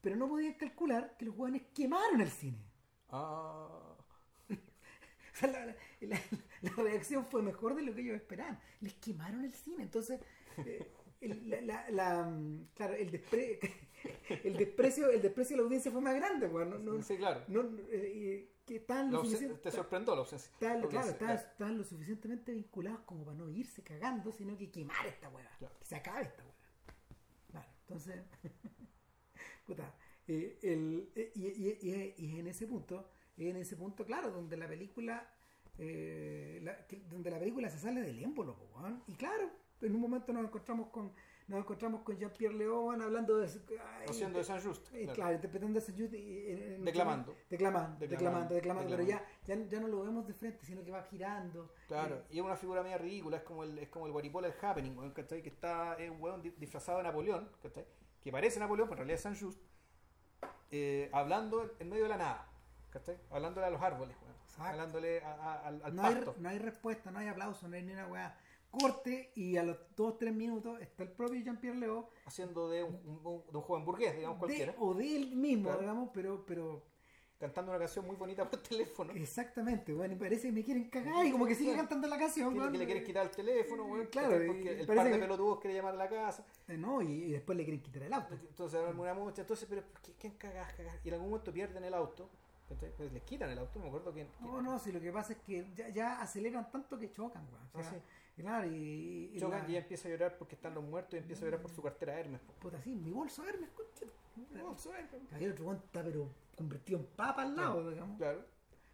pero 0.00 0.16
no 0.16 0.28
podían 0.28 0.54
calcular 0.54 1.16
que 1.18 1.24
los 1.26 1.36
hueones 1.36 1.62
quemaron 1.74 2.20
el 2.20 2.30
cine. 2.30 2.58
Ah. 3.10 3.68
O 5.34 5.36
sea, 5.36 5.48
la, 5.50 5.66
la- 6.00 6.20
la 6.62 6.70
reacción 6.76 7.26
fue 7.26 7.42
mejor 7.42 7.74
de 7.74 7.82
lo 7.82 7.92
que 7.92 8.02
ellos 8.02 8.14
esperaban. 8.16 8.60
Les 8.80 8.94
quemaron 8.94 9.44
el 9.44 9.52
cine. 9.52 9.82
Entonces, 9.82 10.20
eh, 10.58 10.92
el, 11.20 11.48
la- 11.50 11.60
la- 11.62 11.90
la, 11.90 12.22
mm, 12.24 12.68
claro, 12.74 12.94
el, 12.94 13.10
despre- 13.10 13.58
el 14.44 14.56
desprecio 14.56 15.10
el 15.10 15.22
desprecio 15.22 15.56
de 15.56 15.62
la 15.62 15.64
audiencia 15.66 15.90
fue 15.90 16.00
más 16.00 16.14
grande. 16.14 16.46
weón. 16.48 16.70
No, 16.70 16.78
no, 16.94 17.02
sí, 17.02 17.16
claro. 17.16 17.42
no, 17.48 17.62
eh, 17.90 18.50
que 18.66 18.76
estaban 18.76 19.10
lo, 19.12 19.22
te 19.22 19.70
sorprendió 19.70 20.14
la 20.14 20.20
ausencia. 20.20 20.50
estaban- 20.52 20.82
La 20.82 20.88
claro, 20.88 21.06
ausencia, 21.08 21.34
estaban, 21.34 21.52
estaban 21.52 21.78
lo 21.78 21.84
suficientemente 21.84 22.52
vinculados 22.52 23.00
como 23.00 23.24
para 23.24 23.36
no 23.36 23.48
irse 23.50 23.82
cagando, 23.82 24.32
sino 24.32 24.56
que 24.56 24.70
quemar 24.70 25.06
esta. 25.06 25.28
Claro. 25.30 25.74
Que 25.78 25.84
se 25.84 25.96
acabe 25.96 26.22
esta 26.24 26.42
hueá. 26.42 26.54
Claro, 27.50 27.68
entonces, 27.80 28.22
puta, 29.66 29.94
eh, 30.26 30.58
el, 30.62 31.10
eh, 31.14 31.32
y, 31.34 31.46
y- 31.46 31.78
y- 31.82 32.14
y 32.26 32.38
en 32.40 32.46
ese 32.46 32.66
punto, 32.66 33.10
en 33.36 33.56
ese 33.56 33.76
punto, 33.76 34.04
claro, 34.04 34.30
donde 34.30 34.56
la 34.56 34.66
película, 34.68 35.28
eh, 35.78 36.60
la- 36.62 36.86
que- 36.86 37.00
donde 37.08 37.30
la 37.30 37.38
película 37.38 37.68
se 37.68 37.78
sale 37.78 38.00
del 38.02 38.22
émbolo, 38.22 38.56
weón. 38.76 39.02
y 39.06 39.12
claro, 39.14 39.50
en 39.84 39.94
un 39.94 40.00
momento 40.00 40.32
nos 40.32 40.44
encontramos 40.44 40.88
con, 40.88 41.12
nos 41.46 41.58
encontramos 41.60 42.02
con 42.02 42.16
Jean-Pierre 42.16 42.54
León 42.54 43.02
hablando 43.02 43.36
de, 43.36 43.46
Haciendo 44.08 44.38
de 44.38 44.44
San 44.44 44.60
Just. 44.62 44.86
eh, 44.94 45.00
claro. 45.04 45.14
claro, 45.14 45.34
interpretando 45.34 45.78
a 45.78 45.82
Saint-Just 45.82 46.14
y- 46.14 46.50
en- 46.50 46.62
en- 46.74 46.84
Declamando. 46.84 47.36
Declamando, 47.50 47.98
declamando, 48.06 48.54
Declamando, 48.54 48.90
pero 48.90 49.02
ya, 49.02 49.22
ya, 49.46 49.54
ya 49.56 49.80
no 49.80 49.88
lo 49.88 50.02
vemos 50.04 50.26
de 50.26 50.34
frente, 50.34 50.64
sino 50.64 50.82
que 50.82 50.90
va 50.90 51.02
girando. 51.02 51.72
Claro, 51.86 52.16
Eh, 52.16 52.24
y 52.30 52.38
es 52.38 52.44
una 52.44 52.56
figura 52.56 52.82
media 52.82 52.98
ridícula, 52.98 53.36
es 53.38 53.42
como 53.42 53.64
el, 53.64 53.78
es 53.78 53.88
como 53.88 54.06
el 54.06 54.12
guaripola 54.12 54.48
del 54.48 54.56
happening, 54.64 55.10
¿cachai? 55.12 55.42
Que 55.42 55.50
está, 55.50 55.94
es 55.94 56.10
un 56.10 56.20
weón 56.20 56.40
di- 56.42 56.50
disfrazado 56.58 56.98
de 56.98 57.04
Napoleón, 57.04 57.48
¿cachai? 57.62 57.84
Que 58.22 58.32
parece 58.32 58.58
Napoleón, 58.58 58.88
pero 58.88 59.02
en 59.02 59.08
realidad 59.08 59.16
es 59.16 59.22
San 59.22 59.38
Just, 59.38 59.60
eh, 60.70 61.08
hablando 61.12 61.74
en 61.78 61.88
medio 61.88 62.04
de 62.04 62.08
la 62.08 62.16
nada, 62.16 62.48
¿cachai? 62.90 63.18
Hablándole 63.30 63.66
a 63.66 63.70
los 63.70 63.82
árboles, 63.82 64.16
weón. 64.22 64.34
Hablándole 64.70 65.20
a- 65.22 65.34
a- 65.34 65.66
al, 65.66 65.82
al 65.82 65.94
no, 65.96 66.02
hay, 66.04 66.24
no 66.38 66.48
hay 66.48 66.58
respuesta, 66.58 67.10
no 67.10 67.18
hay 67.18 67.26
aplauso, 67.28 67.66
no 67.68 67.74
hay 67.76 67.82
ni 67.82 67.92
una 67.92 68.06
weá. 68.06 68.38
Corte 68.78 69.32
y 69.34 69.56
a 69.56 69.62
los 69.62 69.76
2 69.96 70.18
3 70.18 70.34
minutos 70.34 70.80
está 70.80 71.02
el 71.04 71.10
propio 71.10 71.40
Jean-Pierre 71.40 71.78
León 71.78 72.06
Haciendo 72.26 72.68
de 72.68 72.82
un, 72.82 72.94
un- 73.24 73.42
de 73.50 73.56
un 73.56 73.62
joven 73.62 73.84
burgués, 73.84 74.16
digamos, 74.16 74.38
cualquiera, 74.38 74.74
o 74.78 74.94
de 74.94 75.16
él 75.16 75.36
mismo, 75.36 75.64
Claro. 75.64 75.80
digamos, 75.80 76.10
pero, 76.12 76.44
pero 76.46 76.82
cantando 77.38 77.72
una 77.72 77.78
canción 77.78 78.06
muy 78.06 78.16
bonita 78.16 78.48
por 78.48 78.62
teléfono. 78.62 79.12
exactamente, 79.12 79.92
bueno, 79.92 80.14
y 80.14 80.16
parece 80.16 80.48
que 80.48 80.52
me 80.52 80.64
quieren 80.64 80.88
cagar 80.88 81.26
y 81.26 81.30
como 81.32 81.46
que 81.46 81.54
sigue 81.54 81.72
Claro. 81.72 81.88
cantando 81.88 82.08
la 82.08 82.18
canción, 82.18 82.56
weón. 82.56 82.72
que 82.72 82.78
le 82.78 82.86
quieren 82.86 83.04
quitar 83.04 83.26
el 83.26 83.30
teléfono, 83.32 83.84
weón, 83.84 84.06
Claro, 84.06 84.30
¿cachai? 84.30 84.44
y 84.44 84.48
porque 84.48 84.80
el 84.80 84.86
par 84.86 85.04
de 85.04 85.10
que- 85.12 85.18
pelotudos 85.18 85.60
quiere 85.60 85.76
llamar 85.76 85.94
a 85.94 85.96
la 85.98 86.08
casa. 86.08 86.46
Eh, 86.68 86.76
no, 86.78 87.02
y, 87.02 87.32
después 87.32 87.56
le 87.58 87.64
quieren 87.64 87.82
quitar 87.82 88.02
el 88.02 88.12
auto. 88.12 88.34
Entonces 88.34 88.80
una 88.96 89.14
mucha, 89.14 89.42
entonces, 89.42 89.66
pero 89.68 89.82
¿por 89.82 90.00
qué- 90.00 90.12
¿quién 90.18 90.32
cagás, 90.34 90.72
cagás? 90.74 90.96
Y 91.04 91.08
en 91.08 91.14
algún 91.14 91.28
momento 91.30 91.52
pierden 91.52 91.84
el 91.84 91.92
auto, 91.92 92.30
¿cachai? 92.68 92.90
Pues 92.96 93.12
les 93.12 93.22
quitan 93.24 93.50
el 93.50 93.58
auto, 93.58 93.78
no 93.78 93.82
me 93.82 93.88
acuerdo 93.88 94.12
quién. 94.12 94.28
quién- 94.38 94.50
No, 94.50 94.62
no, 94.62 94.78
si 94.78 94.90
lo 94.92 95.00
que 95.00 95.12
pasa 95.12 95.34
es 95.34 95.38
que 95.40 95.66
ya, 95.76 95.88
ya 95.90 96.20
aceleran 96.22 96.70
tanto 96.70 96.98
que 96.98 97.10
chocan, 97.12 97.46
weón. 97.52 97.68
O 97.74 97.82
sea, 97.82 97.90
Ah, 97.90 97.94
sí. 97.94 98.02
Y 98.36 98.42
claro, 98.42 98.66
y, 98.66 99.30
y 99.32 99.38
Chocan 99.38 99.62
la- 99.64 99.70
y 99.70 99.76
empieza 99.76 100.08
a 100.08 100.10
llorar 100.10 100.36
porque 100.38 100.54
están 100.56 100.74
los 100.74 100.84
muertos 100.84 101.14
y 101.14 101.18
empieza 101.18 101.42
a 101.42 101.44
llorar 101.46 101.62
por 101.62 101.70
su 101.70 101.82
cartera 101.82 102.18
Hermes. 102.18 102.40
Puta, 102.60 102.80
sí, 102.82 102.94
mi 102.94 103.10
bolso 103.10 103.44
Hermes, 103.46 103.70
concha. 103.70 104.06
No, 104.52 104.74
eso 104.74 104.92
es, 104.96 105.32
Ahí 105.32 105.44
el 105.44 105.52
otro 105.52 105.72
está 105.74 106.02
pero 106.02 106.28
convertido 106.56 106.98
en 106.98 107.06
papa 107.06 107.42
al 107.42 107.54
lado, 107.56 107.88
digamos. 107.90 108.18
Claro. 108.18 108.44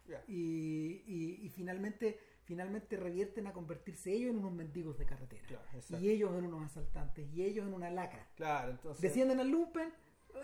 Ya. 0.07 0.23
Y, 0.27 1.01
y, 1.07 1.39
y 1.45 1.49
finalmente, 1.49 2.19
finalmente 2.43 2.97
revierten 2.97 3.47
a 3.47 3.53
convertirse 3.53 4.11
ellos 4.13 4.31
en 4.31 4.37
unos 4.39 4.51
mendigos 4.51 4.97
de 4.97 5.05
carretera. 5.05 5.41
Claro, 5.47 6.01
y 6.03 6.09
ellos 6.09 6.31
en 6.37 6.45
unos 6.45 6.63
asaltantes. 6.65 7.27
Y 7.33 7.43
ellos 7.43 7.65
en 7.67 7.73
una 7.73 7.89
lacra. 7.89 8.27
Claro, 8.35 8.71
entonces. 8.71 9.01
Descienden 9.01 9.39
al 9.39 9.49
lumpen, 9.49 9.91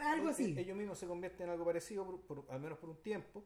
algo 0.01 0.29
e- 0.29 0.31
así. 0.31 0.55
Ellos 0.57 0.75
mismos 0.77 0.97
se 0.97 1.05
convierten 1.07 1.45
en 1.47 1.51
algo 1.51 1.65
parecido, 1.65 2.05
por, 2.05 2.21
por- 2.21 2.51
al 2.51 2.59
menos 2.61 2.77
por 2.79 2.89
un 2.89 2.97
tiempo. 2.97 3.43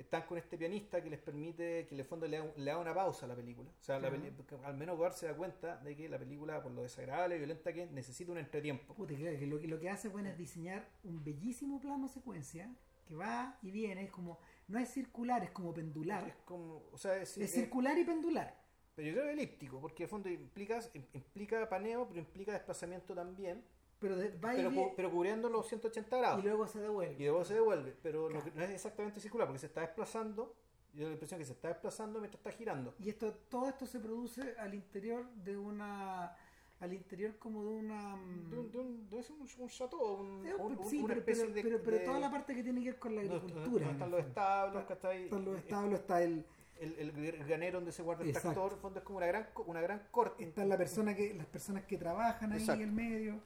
Están 0.00 0.22
con 0.22 0.38
este 0.38 0.56
pianista 0.56 1.02
que 1.02 1.10
les 1.10 1.20
permite, 1.20 1.86
que 1.86 1.94
en 1.94 2.00
el 2.00 2.06
fondo 2.06 2.26
le 2.26 2.38
da, 2.38 2.52
le 2.56 2.70
da 2.70 2.78
una 2.78 2.94
pausa 2.94 3.26
a 3.26 3.28
la 3.28 3.36
película. 3.36 3.68
O 3.68 3.82
sea, 3.82 3.98
la 4.00 4.10
peli- 4.10 4.32
al 4.64 4.74
menos 4.76 4.96
Godard 4.96 5.12
se 5.14 5.26
da 5.26 5.34
cuenta 5.36 5.76
de 5.76 5.94
que 5.94 6.08
la 6.08 6.18
película, 6.18 6.62
por 6.62 6.72
lo 6.72 6.82
desagradable 6.82 7.36
y 7.36 7.38
violenta 7.38 7.72
que 7.72 7.82
es, 7.82 7.90
necesita 7.90 8.32
un 8.32 8.38
entretiempo. 8.38 8.94
Puta, 8.94 9.14
claro, 9.14 9.38
que 9.38 9.46
lo, 9.46 9.60
que 9.60 9.68
lo 9.68 9.78
que 9.78 9.90
hace 9.90 10.08
bueno 10.08 10.30
es 10.30 10.38
diseñar 10.38 10.88
un 11.04 11.22
bellísimo 11.22 11.78
plano 11.80 12.08
secuencia 12.08 12.74
que 13.06 13.14
va 13.14 13.58
y 13.60 13.70
viene, 13.70 14.04
es 14.04 14.10
como, 14.10 14.38
no 14.68 14.78
es 14.78 14.88
circular, 14.88 15.44
es 15.44 15.50
como 15.50 15.74
pendular. 15.74 16.26
Es 16.28 16.34
como, 16.46 16.82
o 16.92 16.96
sea, 16.96 17.16
es, 17.16 17.36
Es 17.36 17.44
es- 17.44 17.52
circular 17.52 17.98
y 17.98 18.04
pendular. 18.04 18.58
pero 18.94 19.06
yo 19.08 19.14
creo 19.14 19.26
que 19.26 19.32
elíptico, 19.32 19.80
porque 19.80 20.04
en 20.04 20.06
el 20.06 20.10
fondo 20.10 20.28
implica, 20.30 20.80
implica 21.12 21.68
paneo, 21.68 22.06
pero 22.08 22.20
implica 22.20 22.52
desplazamiento 22.52 23.14
también, 23.14 23.62
Pero 24.00 24.16
de- 24.16 24.30
va 24.38 24.54
y, 24.54 24.56
pero, 24.56 24.70
cu- 24.74 24.92
pero 24.96 25.10
cubriendo 25.10 25.48
los 25.50 25.68
180 25.68 26.16
grados. 26.16 26.40
y 26.40 26.46
luego 26.46 26.66
se 26.66 26.80
devuelve. 26.80 27.16
Y 27.18 27.24
luego 27.24 27.44
se 27.44 27.54
devuelve, 27.54 27.94
pero 28.02 28.30
no, 28.30 28.40
Claro. 28.40 28.52
no 28.54 28.62
es 28.64 28.70
exactamente 28.70 29.20
circular, 29.20 29.46
porque 29.46 29.58
se 29.60 29.66
está 29.66 29.82
desplazando, 29.82 30.54
yo 30.92 30.98
tengo 30.98 31.08
la 31.08 31.12
impresión 31.14 31.38
que 31.38 31.44
se 31.46 31.52
está 31.52 31.68
desplazando 31.68 32.18
mientras 32.18 32.40
está 32.40 32.50
girando. 32.50 32.94
Y 32.98 33.10
esto, 33.10 33.32
todo 33.50 33.68
esto 33.68 33.86
se 33.86 34.00
produce 34.00 34.54
al 34.58 34.72
interior 34.74 35.28
de 35.34 35.56
una, 35.58 36.34
al 36.80 36.92
interior 36.94 37.36
como 37.38 37.62
de 37.62 37.68
una... 37.68 38.16
mm, 38.16 38.50
De 38.50 38.58
un, 38.58 38.70
de 38.72 38.78
un, 38.78 39.10
debe 39.10 39.22
ser 39.22 39.36
un, 39.36 39.46
un 39.58 39.68
chateau, 39.68 40.14
un, 40.14 40.46
eh, 40.46 40.54
un- 40.54 40.84
sí, 40.88 40.98
una 40.98 41.08
pero, 41.08 41.20
especie 41.20 41.44
pero- 41.44 41.54
de... 41.54 41.62
pero- 41.62 41.82
pero 41.84 41.98
de- 41.98 42.04
toda 42.06 42.20
la 42.20 42.30
parte 42.30 42.54
que 42.54 42.62
tiene 42.62 42.80
que 42.82 42.90
ver 42.92 42.98
con 42.98 43.14
la 43.14 43.20
agricultura. 43.20 43.64
donde 43.66 43.84
en 43.84 43.90
están 43.90 44.08
el 44.08 44.10
los 44.12 44.20
establos, 44.26 44.82
Está- 44.82 44.94
¿cachai? 44.94 45.24
Están 45.24 45.44
los 45.44 45.54
Eh, 45.56 45.58
establos, 45.58 46.00
está 46.00 46.22
el, 46.22 46.46
El, 46.80 46.94
el 46.98 47.12
gr- 47.14 47.46
granero 47.46 47.76
donde 47.80 47.92
se 47.92 48.02
guarda 48.02 48.22
el 48.22 48.30
Exacto. 48.30 48.48
tractor, 48.48 48.70
en 48.72 48.76
el 48.76 48.80
fondo 48.80 48.98
es 49.00 49.04
como 49.04 49.18
una 49.18 49.26
gran, 49.26 49.48
una 49.66 49.80
gran 49.82 50.02
corte. 50.10 50.42
está 50.44 50.64
la 50.64 50.78
persona 50.78 51.14
que, 51.14 51.34
las 51.34 51.44
personas 51.46 51.84
que 51.84 51.98
trabajan 51.98 52.50
ahí 52.52 52.60
Exacto. 52.60 52.82
en 52.82 52.88
el 52.88 52.94
medio 52.94 53.40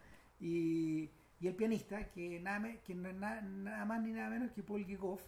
y, 0.47 1.11
y 1.41 1.47
el 1.49 1.55
pianista 1.55 2.11
que 2.11 2.39
nada, 2.41 2.59
me- 2.61 2.79
que 2.81 2.95
no 2.95 3.09
es 3.09 3.15
na- 3.17 3.41
nada 3.41 3.85
más 3.85 4.03
ni 4.03 4.13
nada 4.13 4.31
menos 4.31 4.51
que 4.53 4.63
Paul 4.63 4.85
Gegoff 4.85 5.23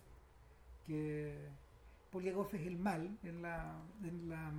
que 0.87 1.49
Paul 2.11 2.23
Gegoff 2.23 2.55
es 2.55 2.67
el 2.67 2.77
mal 2.79 3.19
en 3.25 3.43
la, 3.43 3.83
en 4.05 4.29
la 4.29 4.53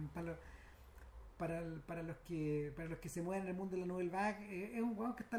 para, 1.38 1.64
para, 1.86 2.02
los 2.04 2.18
que 2.18 2.74
para 2.76 2.90
los 2.90 3.00
que 3.00 3.10
se 3.10 3.22
mueven 3.22 3.44
en 3.44 3.50
el 3.50 3.56
mundo 3.56 3.76
de 3.76 3.82
la 3.82 3.86
Nouvelle 3.88 4.10
Vague 4.10 4.46
eh, 4.50 4.72
es 4.78 4.82
un 4.82 4.98
weón 4.98 5.16
que 5.16 5.24
está 5.24 5.38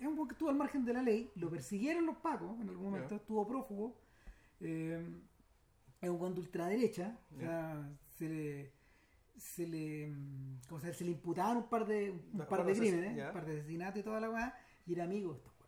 es 0.00 0.06
un 0.06 0.26
que 0.26 0.32
estuvo 0.34 0.50
al 0.50 0.56
margen 0.56 0.84
de 0.84 0.92
la 0.92 1.02
ley 1.02 1.30
lo 1.36 1.48
persiguieron 1.48 2.04
los 2.04 2.16
pacos 2.16 2.60
en 2.60 2.68
algún 2.68 2.90
momento 2.90 3.14
estuvo 3.16 3.46
prófugo 3.46 3.94
eh, 4.60 5.06
es 6.00 6.08
un 6.10 6.20
weón 6.20 6.34
de 6.34 6.40
ultraderecha 6.40 7.16
o 7.34 7.40
sea, 7.40 7.88
se 8.16 8.28
le- 8.28 8.75
se 9.36 9.66
le, 9.66 10.08
mm, 10.08 10.60
¿cómo 10.68 10.80
se, 10.80 10.92
se 10.94 11.04
le 11.04 11.10
imputaban 11.12 11.56
un 11.58 11.68
par 11.68 11.86
de, 11.86 12.10
un 12.10 12.46
par 12.46 12.64
de 12.64 12.72
crímenes, 12.74 13.16
ya. 13.16 13.28
un 13.28 13.32
par 13.32 13.44
de 13.46 13.58
asesinatos 13.60 14.00
y 14.00 14.02
toda 14.02 14.20
la 14.20 14.30
weá, 14.30 14.54
y 14.86 14.92
era 14.94 15.04
amigo 15.04 15.32
de 15.32 15.38
estos 15.38 15.52
weones. 15.52 15.66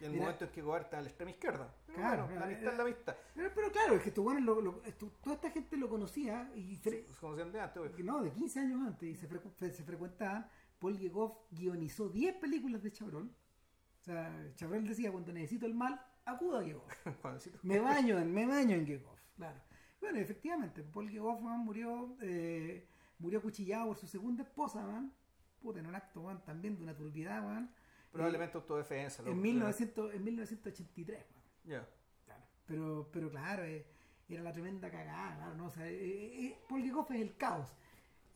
El 0.00 0.16
momento 0.16 0.44
en 0.44 0.50
que 0.52 0.60
está 0.80 0.98
a 0.98 1.02
la 1.02 1.08
extrema 1.08 1.30
izquierda. 1.32 1.74
Pero 1.86 1.98
Claro, 1.98 2.24
bueno, 2.26 2.40
la 2.40 2.46
amistad 2.46 2.70
es 2.72 2.76
la 2.78 2.82
amistad. 2.84 3.16
Pero, 3.34 3.50
pero 3.54 3.72
claro, 3.72 3.94
es 3.96 4.02
que 4.02 4.08
estos 4.10 4.24
weones 4.24 4.44
lo- 4.44 4.60
lo- 4.60 4.82
esto- 4.84 5.12
toda 5.22 5.34
esta 5.36 5.50
gente 5.50 5.76
lo 5.76 5.88
conocía 5.88 6.50
y 6.54 6.76
Como 7.20 7.36
se 7.36 7.44
de 7.44 7.60
antes, 7.60 7.82
güey. 7.82 8.02
no, 8.04 8.22
de 8.22 8.30
15 8.30 8.60
años 8.60 8.80
antes 8.86 9.08
y 9.08 9.16
se, 9.16 9.28
frecu- 9.28 9.52
se 9.70 9.82
frecuentaban. 9.82 10.48
Paul 10.78 10.96
Yegoff 10.96 11.32
guionizó 11.50 12.08
10 12.08 12.36
películas 12.36 12.82
de 12.84 12.92
Chabrol. 12.92 13.26
O 13.26 14.04
sea, 14.04 14.32
Chabrol 14.54 14.86
decía, 14.86 15.10
cuando 15.10 15.32
necesito 15.32 15.66
el 15.66 15.74
mal, 15.74 16.00
acudo 16.24 16.58
a 16.58 16.62
Yegoff. 16.64 16.84
Me 17.64 17.80
baño 17.80 18.18
en, 18.20 18.32
me 18.32 18.46
baño 18.46 18.76
en 18.76 18.86
Yegoff, 18.86 19.18
claro. 19.34 19.60
Bueno, 20.00 20.18
efectivamente, 20.18 20.82
Paul 20.82 21.10
Yegoff 21.10 21.42
weón, 21.42 21.60
murió, 21.60 22.16
eh, 22.20 22.86
murió 23.18 23.38
acuchillado 23.40 23.88
por 23.88 23.98
su 23.98 24.06
segunda 24.06 24.42
esposa, 24.42 24.82
man. 24.86 25.12
Puta, 25.60 25.80
en 25.80 25.86
un 25.86 25.94
acto, 25.94 26.20
weón, 26.20 26.40
también 26.44 26.76
de 26.76 26.82
una 26.82 26.94
turbiedad, 26.94 27.44
weón. 27.44 27.70
Probablemente 28.12 28.56
autodefensa. 28.56 29.22
lo- 29.22 29.32
En, 29.32 29.40
1900, 29.40 30.14
en 30.14 30.24
1983, 30.24 31.18
weón. 31.30 31.42
Ya. 31.64 31.88
Claro. 32.24 32.42
Pero, 32.66 33.08
pero 33.12 33.30
claro, 33.30 33.64
eh, 33.64 33.86
era 34.28 34.42
la 34.42 34.52
tremenda 34.52 34.90
cagada, 34.90 35.36
claro, 35.36 35.54
¿no? 35.56 35.66
O 35.66 35.70
sea, 35.70 35.86
eh, 35.88 36.46
eh, 36.46 36.58
Paul 36.68 36.82
Yegoff 36.82 37.10
es 37.10 37.20
el 37.20 37.36
caos. 37.36 37.74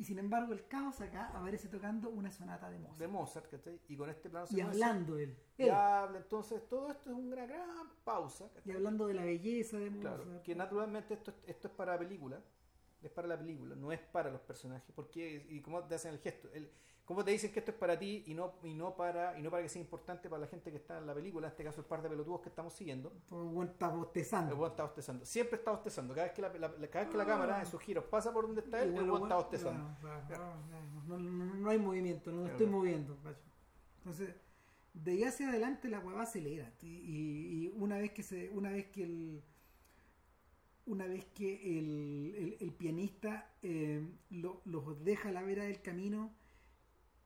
Y 0.02 0.04
sin 0.04 0.18
embargo, 0.18 0.52
el 0.52 0.66
caos 0.66 1.00
acá 1.00 1.28
aparece 1.28 1.68
tocando 1.68 2.10
una 2.10 2.28
sonata 2.28 2.68
de 2.68 2.76
Mozart. 2.76 2.98
De 2.98 3.06
Mozart, 3.06 3.48
¿cachai? 3.48 3.80
Y 3.86 3.96
con 3.96 4.10
este 4.10 4.28
plano 4.28 4.48
y 4.50 4.60
hablando 4.60 5.16
él. 5.16 5.38
y 5.56 5.62
él. 5.62 5.70
habla. 5.70 6.18
Entonces, 6.18 6.68
todo 6.68 6.90
esto 6.90 7.12
es 7.12 7.16
una 7.16 7.46
gran 7.46 7.88
pausa. 8.02 8.50
Y 8.64 8.72
hablando 8.72 9.06
de 9.06 9.14
la 9.14 9.22
belleza 9.22 9.78
de 9.78 9.90
Mozart. 9.90 10.24
Claro, 10.24 10.42
que 10.42 10.56
naturalmente 10.56 11.14
esto, 11.14 11.32
esto 11.46 11.68
es 11.68 11.74
para 11.74 11.92
la 11.92 12.00
película, 12.00 12.42
es 13.00 13.12
para 13.12 13.28
la 13.28 13.38
película, 13.38 13.76
no 13.76 13.92
es 13.92 14.00
para 14.00 14.28
los 14.28 14.40
personajes, 14.40 14.92
porque 14.92 15.46
y 15.48 15.60
cómo 15.60 15.84
te 15.84 15.94
hacen 15.94 16.14
el 16.14 16.18
gesto, 16.18 16.48
el, 16.52 16.68
cómo 17.12 17.24
te 17.24 17.30
dicen 17.30 17.52
que 17.52 17.58
esto 17.60 17.70
es 17.70 17.76
para 17.76 17.98
ti 17.98 18.24
y 18.26 18.34
no 18.34 18.54
y 18.62 18.74
no 18.74 18.94
para 18.96 19.38
y 19.38 19.42
no 19.42 19.50
para 19.50 19.62
que 19.62 19.68
sea 19.68 19.80
importante 19.80 20.28
para 20.28 20.40
la 20.40 20.46
gente 20.46 20.70
que 20.70 20.76
está 20.78 20.98
en 20.98 21.06
la 21.06 21.14
película, 21.14 21.46
en 21.46 21.50
este 21.52 21.64
caso 21.64 21.80
el 21.80 21.86
par 21.86 22.02
de 22.02 22.08
pelotudos 22.08 22.40
que 22.40 22.48
estamos 22.48 22.72
siguiendo. 22.72 23.12
El 23.30 23.38
buen 23.38 23.68
está 23.68 23.90
El 23.90 23.98
bostezando. 23.98 24.56
buen 24.56 24.70
está 24.72 24.82
bostezando, 24.84 25.24
siempre 25.24 25.56
está 25.58 25.70
bostezando, 25.72 26.14
cada 26.14 26.26
vez 26.26 26.34
que 26.34 26.42
la, 26.42 26.48
la- 26.48 26.68
la- 26.78 26.88
cada 26.88 27.04
vez 27.04 27.10
que 27.12 27.16
la 27.18 27.24
Ah. 27.24 27.26
cámara 27.26 27.60
en 27.60 27.66
sus 27.66 27.80
giros 27.80 28.04
pasa 28.04 28.32
por 28.32 28.46
donde 28.46 28.60
está 28.62 28.82
él, 28.82 28.96
el 28.96 29.10
buen 29.10 29.22
está 29.24 29.36
bostezando. 29.36 29.96
claro, 30.00 30.54
no, 31.06 31.18
no- 31.18 31.30
no- 31.30 31.54
no 31.54 31.70
hay 31.70 31.78
movimiento, 31.78 32.30
no 32.32 32.38
Claro. 32.42 32.52
estoy 32.52 32.66
moviendo. 32.66 33.16
macho. 33.22 33.38
Entonces, 33.98 34.34
de 34.94 35.10
ahí 35.12 35.24
hacia 35.24 35.48
adelante 35.48 35.88
la 35.88 36.00
hueva 36.00 36.22
acelera. 36.22 36.70
Y, 36.82 36.86
y- 36.88 37.64
y 37.66 37.68
una 37.76 37.98
vez 37.98 38.12
que 38.12 38.22
se, 38.22 38.50
una 38.50 38.70
vez 38.70 38.86
que 38.88 39.04
el 39.04 39.42
una 40.84 41.06
vez 41.06 41.24
que 41.26 41.78
el, 41.78 42.34
el- 42.36 42.56
el 42.60 42.72
pianista 42.72 43.48
eh, 43.62 44.04
lo- 44.30 44.60
los 44.64 45.04
deja 45.04 45.28
a 45.28 45.32
la 45.32 45.42
vera 45.42 45.62
del 45.64 45.80
camino, 45.80 46.34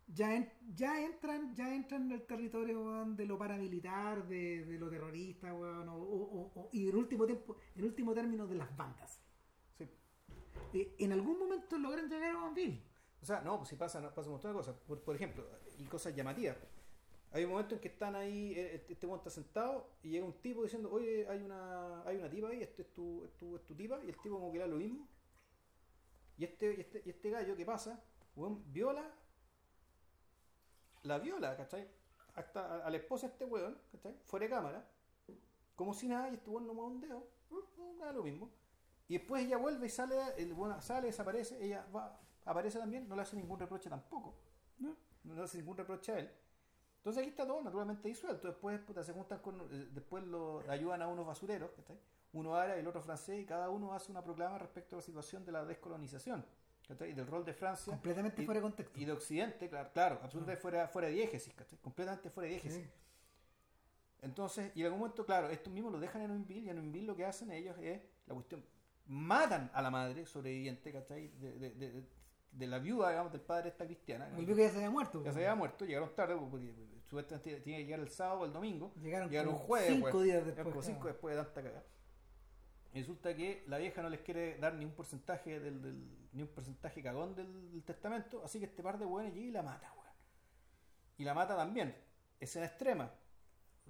ya, 0.07 0.35
en- 0.35 0.53
ya 0.75 1.03
entran, 1.05 1.55
ya 1.55 1.75
entran 1.75 2.03
en 2.07 2.13
el 2.13 2.27
territorio 2.27 2.81
weón, 2.83 3.17
de 3.17 3.27
lo 3.27 3.39
paramilitar, 3.39 4.27
de, 4.27 4.65
de 4.65 4.79
lo 4.79 4.89
terrorista, 4.89 5.53
weón, 5.55 5.89
o- 5.89 5.97
o- 5.97 6.53
o- 6.55 6.69
y 6.73 6.89
en 6.89 6.97
último 6.97 7.27
tiempo, 7.27 7.57
en 7.75 7.85
último 7.85 8.15
término 8.15 8.47
de 8.47 8.55
las 8.55 8.77
bandas. 8.77 9.23
Sí. 9.77 9.89
Eh, 10.73 10.95
en 10.99 11.13
algún 11.13 11.39
momento 11.39 11.79
logran 11.79 12.09
llegar 12.09 12.37
a 12.37 12.41
Bombville. 12.41 12.83
O 13.23 13.27
sea, 13.27 13.41
no, 13.41 13.57
pues 13.57 13.71
si 13.71 13.77
pasa, 13.77 14.01
pasa 14.15 14.29
un 14.29 14.35
montón 14.35 14.53
de 14.53 14.57
cosas. 14.59 14.77
Por, 14.87 15.01
por 15.03 15.17
ejemplo, 15.17 15.45
y 15.79 15.85
cosas 15.85 16.15
llamativas. 16.15 16.57
Hay 17.33 17.45
un 17.45 17.51
momento 17.51 17.75
en 17.75 17.81
que 17.81 17.89
están 17.89 18.15
ahí, 18.15 18.53
eh, 18.55 18.77
este 18.77 18.93
este 18.93 19.07
weón 19.07 19.19
está 19.19 19.31
sentado 19.31 19.91
y 20.03 20.11
llega 20.11 20.25
un 20.25 20.35
tipo 20.41 20.63
diciendo, 20.63 20.91
oye, 20.93 21.27
hay 21.29 21.43
una, 21.43 22.03
hay 22.05 22.17
una 22.19 22.31
tipa 22.31 22.49
ahí, 22.49 22.63
este 22.63 22.83
es 22.83 22.93
tu, 22.95 23.25
es 23.25 23.33
tu, 23.37 23.57
es 23.57 23.65
tu 23.65 23.75
tipa, 23.75 24.03
y 24.05 24.09
el 24.09 24.17
tipo 24.17 24.39
como 24.39 24.53
que 24.53 24.59
le 24.59 24.65
da 24.65 24.71
lo 24.71 24.77
mismo. 24.77 25.09
Y 26.39 26.45
este, 26.45 26.75
y 26.77 26.81
este, 26.81 27.03
y 27.05 27.11
este 27.11 27.31
gallo 27.31 27.57
que 27.57 27.65
pasa, 27.67 28.03
weón, 28.37 28.63
viola, 28.73 29.13
la 31.07 31.19
viola, 31.19 31.57
¿cachai? 31.57 31.89
Hasta 32.35 32.85
a, 32.85 32.91
la 32.91 32.97
esposa 32.97 33.27
de 33.27 33.33
este 33.33 33.45
weón, 33.45 33.79
¿cachai? 33.93 34.15
Fuera 34.25 34.45
de 34.45 34.51
cámara, 34.51 34.89
como 35.75 35.95
si 35.95 36.09
nada, 36.09 36.29
y 36.31 36.35
este 36.35 36.51
weón 36.51 36.67
no 36.67 36.75
mueve 36.75 36.91
un 36.95 37.01
dedo, 37.01 37.27
no, 37.51 37.59
no 37.97 38.05
da 38.05 38.13
lo 38.13 38.23
mismo. 38.23 38.51
Y 39.09 39.19
después 39.19 39.45
ella 39.45 39.57
vuelve 39.57 39.87
y 39.87 39.91
sale, 39.91 40.17
el 40.37 40.53
weón 40.53 40.81
sale, 40.83 41.07
desaparece, 41.07 41.65
ella 41.65 41.87
va, 41.95 42.19
aparece 42.45 42.79
también, 42.79 43.09
no 43.09 43.15
le 43.15 43.23
hace 43.23 43.37
ningún 43.37 43.59
reproche 43.59 43.89
tampoco. 43.89 44.35
¿no? 44.79 44.97
No 45.25 45.35
le 45.35 45.43
hace 45.43 45.59
ningún 45.59 45.77
reproche 45.77 46.13
a 46.13 46.19
él. 46.19 46.31
Entonces 46.99 47.21
aquí 47.23 47.31
está 47.31 47.47
todo 47.47 47.63
naturalmente 47.63 48.09
disuelto. 48.09 48.49
Después 48.49 48.81
puta, 48.81 49.03
se 49.05 49.13
juntan 49.13 49.39
con. 49.39 49.61
eh, 49.71 49.89
Después 49.93 50.25
lo 50.25 50.69
ayudan 50.69 51.03
a 51.03 51.09
unos 51.09 51.25
basureros, 51.25 51.71
¿cachai? 51.71 51.97
Uno 52.33 52.57
árabe 52.57 52.79
y 52.79 52.81
el 52.81 52.89
otro 52.89 53.01
francés, 53.01 53.41
y 53.41 53.47
cada 53.47 53.71
uno 53.71 53.93
hace 53.95 54.11
una 54.11 54.23
proclama 54.25 54.59
respecto 54.59 54.97
a 54.97 54.99
la 54.99 55.03
situación 55.03 55.45
de 55.45 55.53
la 55.53 55.65
descolonización, 55.65 56.45
del 56.89 57.27
rol 57.27 57.45
de 57.45 57.53
Francia 57.53 57.91
Completamente 57.93 58.43
y, 58.43 58.45
fuera 58.47 58.61
de 58.61 58.63
contexto. 58.63 58.99
y 59.01 59.05
de 59.05 59.13
Occidente, 59.13 59.69
claro, 59.69 59.91
claro 59.93 60.21
absolutamente 60.23 60.61
fuera, 60.61 60.87
fuera 60.89 61.09
de 61.09 61.15
diégesis, 61.15 61.53
¿cachai? 61.55 61.79
Completamente 61.79 62.31
fuera 62.31 62.47
de 62.47 62.51
diégesis. 62.55 62.85
Sí. 62.85 62.91
Entonces, 64.23 64.73
y 64.75 64.81
en 64.81 64.87
algún 64.87 65.01
momento, 65.01 65.25
claro, 65.27 65.49
estos 65.51 65.73
mismos 65.73 65.93
lo 65.93 66.01
dejan 66.01 66.23
en 66.23 66.31
Unville 66.31 66.67
y 66.67 66.71
en 66.71 66.79
Unville 66.79 67.07
lo 67.07 67.17
que 67.17 67.25
hacen 67.25 67.51
ellos 67.51 67.77
es 67.81 68.01
la 68.27 68.35
cuestión. 68.35 68.65
Matan 69.07 69.71
a 69.75 69.83
la 69.83 69.91
madre 69.91 70.27
sobreviviente, 70.27 70.93
¿cachai? 70.93 71.29
De, 71.39 71.53
de- 71.59 71.71
de- 71.75 72.17
de 72.53 72.67
la 72.67 72.79
viuda, 72.79 73.11
digamos, 73.11 73.33
del 73.33 73.43
padre 73.43 73.69
esta 73.69 73.85
cristiana. 73.85 74.31
Volvió 74.35 74.57
que 74.57 74.63
ya 74.63 74.71
se 74.71 74.77
había 74.77 74.91
muerto. 74.91 75.23
Ya 75.23 75.31
se 75.33 75.39
había 75.41 75.55
muerto, 75.55 75.85
llegaron 75.85 76.15
tarde, 76.15 76.37
porque 76.51 76.73
supuestamente 77.05 77.61
tenía 77.61 77.79
que 77.81 77.85
llegar 77.85 78.01
el 78.01 78.09
sábado 78.09 78.41
o 78.41 78.45
el 78.47 78.53
domingo. 78.53 78.95
Llegaron, 79.03 79.29
Llegaron 79.29 79.53
como 79.55 79.67
jueves, 79.67 79.89
cinco 79.93 80.09
pues. 80.11 80.25
días 80.25 80.47
después. 80.47 80.67
como 80.67 80.83
cinco 80.83 81.01
claro. 81.01 81.13
después 81.13 81.37
de 81.37 81.43
tanta 81.45 81.63
cagada. 81.63 81.85
Resulta 82.97 83.35
que 83.37 83.65
la 83.67 83.79
vieja 83.79 84.03
no 84.03 84.09
les 84.09 84.21
quiere 84.21 84.59
dar 84.59 84.75
ni 84.75 84.85
un 84.85 84.93
porcentaje 84.93 85.61
del, 85.61 85.83
del- 85.83 86.29
ni 86.33 86.43
un 86.43 86.49
porcentaje 86.49 87.03
cagón 87.03 87.35
del, 87.35 87.71
del 87.73 87.83
testamento, 87.85 88.43
así 88.45 88.59
que 88.59 88.67
este 88.67 88.83
par 88.83 88.99
de 88.99 89.05
hueones 89.05 89.35
llega 89.35 89.47
y 89.47 89.51
la 89.51 89.63
mata, 89.63 89.93
weón. 89.93 90.15
Y 91.19 91.25
la 91.25 91.35
mata 91.35 91.57
también. 91.57 91.95
Escena 92.41 92.67
extrema. 92.67 93.11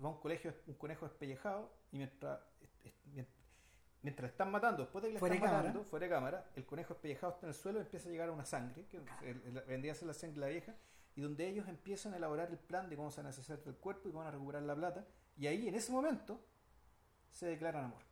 Va 0.02 0.08
a 0.08 0.12
un 0.12 0.20
colegio, 0.20 0.54
un 0.66 0.74
conejo 0.74 1.06
despellejado, 1.08 1.72
y 1.92 1.98
mientras, 1.98 2.40
mientras 4.02 4.30
están 4.30 4.50
matando, 4.50 4.82
después 4.82 5.02
de 5.02 5.08
que 5.08 5.14
le 5.14 5.18
están 5.18 5.38
cámara. 5.40 5.58
matando, 5.68 5.84
fuera 5.84 6.06
de 6.06 6.10
cámara, 6.10 6.50
el 6.54 6.66
conejo 6.66 6.94
despellejado 6.94 7.32
está 7.32 7.46
en 7.46 7.50
el 7.50 7.54
suelo 7.54 7.78
y 7.78 7.82
empieza 7.82 8.08
a 8.08 8.12
llegar 8.12 8.28
a 8.28 8.32
una 8.32 8.44
sangre, 8.44 8.86
que 8.86 8.98
el- 8.98 9.42
el- 9.46 9.60
vendría 9.66 9.92
a 9.92 9.94
ser 9.94 10.08
la 10.08 10.14
sangre 10.14 10.34
de 10.34 10.40
la 10.46 10.48
vieja, 10.52 10.74
y 11.14 11.22
donde 11.22 11.48
ellos 11.48 11.66
empiezan 11.68 12.12
a 12.12 12.18
elaborar 12.18 12.50
el 12.50 12.58
plan 12.58 12.90
de 12.90 12.96
cómo 12.96 13.10
se 13.10 13.18
van 13.18 13.26
a 13.26 13.30
deshacer 13.30 13.62
del 13.64 13.76
cuerpo 13.76 14.08
y 14.08 14.12
cómo 14.12 14.24
van 14.24 14.28
a 14.28 14.36
recuperar 14.36 14.62
la 14.62 14.74
plata, 14.76 15.06
y 15.36 15.46
ahí 15.46 15.66
en 15.68 15.74
ese 15.74 15.90
momento 15.92 16.40
se 17.30 17.46
declaran 17.46 17.84
amor. 17.86 18.02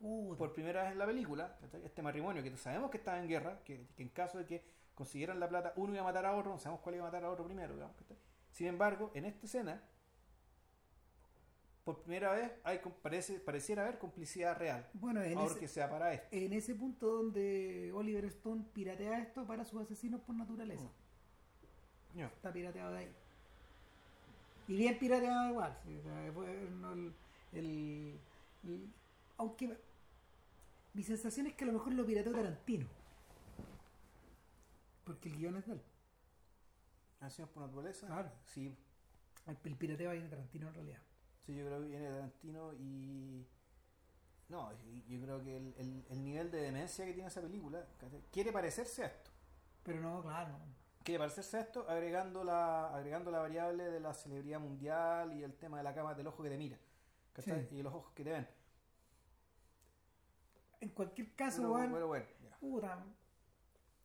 Puta. 0.00 0.38
Por 0.38 0.52
primera 0.52 0.82
vez 0.82 0.92
en 0.92 0.98
la 0.98 1.06
película, 1.06 1.56
este 1.84 2.02
matrimonio 2.02 2.42
que 2.42 2.56
sabemos 2.56 2.90
que 2.90 2.98
estaba 2.98 3.18
en 3.18 3.28
guerra, 3.28 3.60
que, 3.64 3.86
que 3.96 4.02
en 4.02 4.08
caso 4.10 4.38
de 4.38 4.44
que 4.46 4.62
consiguieran 4.94 5.40
la 5.40 5.48
plata, 5.48 5.72
uno 5.76 5.92
iba 5.92 6.02
a 6.02 6.04
matar 6.04 6.26
a 6.26 6.34
otro, 6.34 6.50
no 6.52 6.58
sabemos 6.58 6.82
cuál 6.82 6.94
iba 6.96 7.04
a 7.04 7.08
matar 7.08 7.24
a 7.24 7.30
otro 7.30 7.44
primero. 7.44 7.74
Sin 8.52 8.66
embargo, 8.66 9.10
en 9.14 9.24
esta 9.26 9.46
escena, 9.46 9.82
por 11.84 12.00
primera 12.02 12.32
vez 12.32 12.50
hay, 12.64 12.80
parece, 13.02 13.38
pareciera 13.38 13.82
haber 13.84 13.98
complicidad 13.98 14.56
real. 14.58 14.86
Bueno, 14.94 15.22
en 15.22 15.38
ese, 15.38 15.58
que 15.60 15.68
sea 15.68 15.88
para 15.88 16.12
esto. 16.12 16.26
en 16.32 16.52
ese 16.52 16.74
punto 16.74 17.06
donde 17.06 17.92
Oliver 17.94 18.24
Stone 18.24 18.64
piratea 18.72 19.20
esto 19.20 19.46
para 19.46 19.64
sus 19.64 19.80
asesinos 19.82 20.20
por 20.22 20.34
naturaleza. 20.34 20.90
No. 22.14 22.26
Está 22.26 22.52
pirateado 22.52 22.92
de 22.92 22.98
ahí. 22.98 23.14
Y 24.68 24.76
bien 24.76 24.98
pirateado 24.98 25.50
igual. 25.50 25.78
sí, 25.84 25.96
o 25.98 26.02
sea, 26.02 26.32
fue- 26.32 26.68
no, 26.80 26.92
el, 26.92 27.14
el- 27.52 28.18
el- 28.64 28.92
aunque 29.38 29.76
mi 30.96 31.02
sensación 31.02 31.46
es 31.46 31.54
que 31.54 31.64
a 31.64 31.66
lo 31.66 31.74
mejor 31.74 31.92
lo 31.94 32.04
pirateó 32.06 32.32
Tarantino. 32.32 32.86
Porque 35.04 35.28
el 35.28 35.36
guion 35.36 35.56
es 35.56 35.66
de 35.66 35.72
él. 35.74 35.82
Acciones 37.20 37.52
por 37.52 37.62
naturaleza. 37.64 38.06
Claro. 38.06 38.30
Sí, 38.46 38.74
El, 39.46 39.56
el 39.64 39.76
pirateo 39.76 40.10
viene 40.10 40.24
de 40.24 40.30
Tarantino 40.30 40.68
en 40.68 40.74
realidad. 40.74 40.98
sí, 41.44 41.54
yo 41.54 41.66
creo 41.66 41.80
que 41.80 41.86
viene 41.88 42.06
de 42.06 42.14
Tarantino 42.14 42.72
y. 42.74 43.46
No, 44.48 44.70
yo 45.08 45.20
creo 45.20 45.42
que 45.42 45.56
el, 45.56 45.74
el- 45.76 46.04
el 46.08 46.24
nivel 46.24 46.50
de 46.50 46.62
demencia 46.62 47.04
que 47.04 47.12
tiene 47.12 47.28
esa 47.28 47.40
película 47.40 47.84
quiere 48.32 48.52
parecerse 48.52 49.02
a 49.04 49.06
esto. 49.08 49.30
Pero 49.82 50.00
no, 50.00 50.22
claro. 50.22 50.50
no. 50.52 50.58
Quiere 51.04 51.18
parecerse 51.18 51.56
a 51.56 51.60
esto 51.60 51.88
agregando 51.88 52.42
la, 52.42 52.94
agregando 52.94 53.30
la 53.30 53.38
variable 53.40 53.84
de 53.90 54.00
la 54.00 54.14
celebridad 54.14 54.60
mundial 54.60 55.32
y 55.34 55.42
el 55.42 55.54
tema 55.54 55.78
de 55.78 55.84
la 55.84 55.94
cama 55.94 56.14
del 56.14 56.26
ojo 56.28 56.42
que 56.42 56.48
te 56.50 56.56
mira. 56.58 56.78
Sí. 57.44 57.52
Y 57.72 57.82
los 57.82 57.92
ojos 57.92 58.12
que 58.14 58.24
te 58.24 58.30
ven. 58.30 58.48
En 60.80 60.90
cualquier 60.90 61.34
caso, 61.34 61.58
Pero, 61.92 62.06
bueno, 62.08 62.26
puta, 62.60 63.04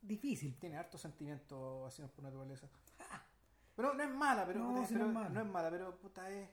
difícil. 0.00 0.58
tiene 0.58 0.76
harto 0.76 0.96
sentimiento 0.98 1.86
acciones 1.86 2.10
por 2.12 2.24
naturaleza. 2.24 2.68
Pero 3.76 3.94
no 3.94 4.02
es 4.02 4.10
mala, 4.14 4.46
pero, 4.46 4.60
No, 4.60 4.68
puta, 4.74 4.82
es 4.82 4.90
mala. 4.92 5.28
no 5.30 5.40
es 5.40 5.46
mala, 5.46 5.70
pero 5.70 5.98
puta 5.98 6.30
es. 6.30 6.48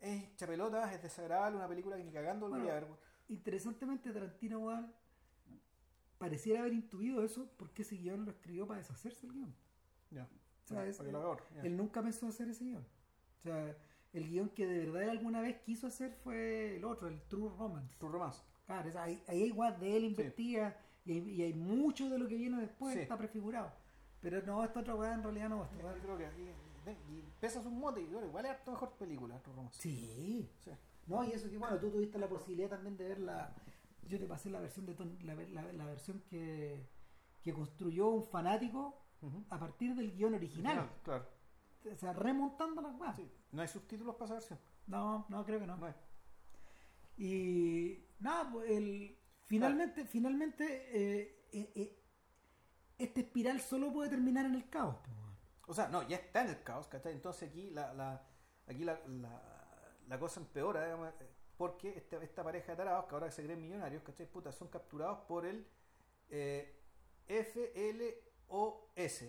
Es 0.00 0.34
chapelota, 0.36 0.92
es 0.94 1.02
desagradable, 1.02 1.56
una 1.56 1.68
película 1.68 1.96
que 1.96 2.04
ni 2.04 2.12
cagando 2.12 2.48
Bueno, 2.48 2.64
volvería 2.64 2.78
a 2.86 2.88
ver. 2.88 2.98
Interesantemente, 3.28 4.12
Tarantino, 4.12 4.60
weón, 4.60 4.90
pareciera 6.18 6.60
haber 6.60 6.72
intuido 6.72 7.22
eso 7.22 7.50
porque 7.56 7.82
ese 7.82 7.96
guion 7.96 8.24
lo 8.24 8.30
escribió 8.30 8.66
para 8.66 8.78
deshacerse 8.78 9.26
el 9.26 9.32
guion. 9.32 9.54
Ya. 10.10 10.26
sea, 10.64 10.86
es- 10.86 10.98
lo 11.00 11.18
haga 11.18 11.28
otro, 11.30 11.46
ya. 11.54 11.62
Él 11.62 11.76
nunca 11.76 12.00
pensó 12.02 12.26
hacer 12.28 12.48
ese 12.48 12.64
guion. 12.64 12.86
O 13.40 13.42
sea, 13.42 13.76
el 14.12 14.28
guion 14.28 14.48
que 14.50 14.66
de 14.66 14.86
verdad 14.86 15.10
alguna 15.10 15.40
vez 15.42 15.60
quiso 15.62 15.86
hacer 15.86 16.12
fue 16.24 16.76
el 16.76 16.84
otro, 16.84 17.08
el 17.08 17.20
True 17.28 17.50
Romance. 17.58 17.94
True 17.98 18.10
Romance. 18.12 18.42
Claro, 18.68 19.00
ahí, 19.00 19.20
ahí 19.26 19.42
hay 19.42 19.50
guas 19.50 19.80
de 19.80 19.96
él 19.96 20.04
invertida 20.04 20.76
y 21.04 21.12
hay, 21.12 21.18
y 21.30 21.42
hay 21.42 21.54
mucho 21.54 22.08
de 22.08 22.18
lo 22.18 22.28
que 22.28 22.36
viene 22.36 22.60
después 22.60 22.94
Sí. 22.94 23.00
está 23.00 23.16
prefigurado. 23.18 23.72
Pero 24.20 24.40
no, 24.42 24.62
esta 24.62 24.80
otra 24.80 24.94
weá 24.94 25.14
en 25.14 25.22
realidad 25.24 25.48
no. 25.48 25.64
Esta 25.64 25.76
Yo 25.78 25.86
weá- 25.88 26.00
creo 26.00 26.16
que 26.18 26.26
aquí, 26.26 26.42
y 27.10 27.22
pesa 27.40 27.62
sus 27.62 27.72
motes, 27.72 28.04
y 28.04 28.06
igual 28.14 28.44
es 28.44 28.50
harto 28.52 28.70
mejor 28.72 28.92
película, 28.92 29.40
Romance. 29.44 29.80
Sí. 29.82 30.48
Sí. 30.60 30.70
No, 31.06 31.24
y 31.24 31.32
eso 31.32 31.48
que 31.50 31.58
bueno, 31.58 31.78
tú 31.78 31.90
tuviste 31.90 32.18
la 32.18 32.28
posibilidad 32.28 32.68
también 32.70 32.96
de 32.96 33.08
ver 33.08 33.18
la. 33.20 33.54
Yo 34.06 34.18
te 34.18 34.26
pasé 34.26 34.50
la 34.50 34.60
versión 34.60 34.86
de 34.86 34.94
Ton- 34.94 35.18
la, 35.24 35.34
la- 35.34 35.72
la 35.72 35.84
versión 35.86 36.22
que, 36.28 36.86
que 37.42 37.52
construyó 37.52 38.08
un 38.08 38.22
fanático 38.24 38.94
a 39.50 39.58
partir 39.58 39.94
del 39.94 40.12
guion 40.14 40.34
original. 40.34 40.90
Claro. 41.02 41.26
O 41.90 41.96
sea, 41.96 42.12
remontando 42.12 42.82
las 42.82 42.94
weas. 43.00 43.16
Sí. 43.16 43.30
No 43.52 43.62
hay 43.62 43.68
subtítulos 43.68 44.14
para 44.16 44.26
esa 44.26 44.34
versión. 44.34 44.58
No, 44.86 45.24
no, 45.30 45.44
creo 45.44 45.58
que 45.58 45.66
no. 45.66 45.76
No 45.78 45.86
hay. 45.86 45.94
Y 47.16 48.04
nada, 48.20 48.50
pues 48.50 48.70
el, 48.70 49.18
finalmente, 49.44 50.04
finalmente 50.04 50.64
eh, 50.92 51.46
eh, 51.52 51.72
eh, 51.74 52.04
este 52.98 53.20
espiral 53.20 53.60
solo 53.60 53.92
puede 53.92 54.10
terminar 54.10 54.46
en 54.46 54.54
el 54.54 54.68
caos. 54.68 54.96
O 55.66 55.74
sea, 55.74 55.88
no, 55.88 56.06
ya 56.08 56.16
está 56.16 56.42
en 56.42 56.48
el 56.48 56.62
caos, 56.62 56.86
¿cachai? 56.88 57.12
Entonces 57.12 57.48
aquí 57.50 57.70
la, 57.70 57.92
la, 57.94 58.26
aquí 58.66 58.84
la, 58.84 58.98
la, 59.06 59.42
la 60.08 60.18
cosa 60.18 60.40
empeora, 60.40 60.84
digamos, 60.84 61.08
eh, 61.20 61.28
porque 61.56 61.96
esta, 61.96 62.22
esta 62.22 62.42
pareja 62.42 62.72
de 62.72 62.76
tarados, 62.76 63.06
que 63.06 63.14
ahora 63.14 63.30
se 63.30 63.42
creen 63.44 63.60
millonarios, 63.60 64.02
¿cachai? 64.02 64.26
Puta, 64.26 64.50
son 64.52 64.68
capturados 64.68 65.18
por 65.26 65.44
el 65.46 65.66
FLOS, 68.48 69.24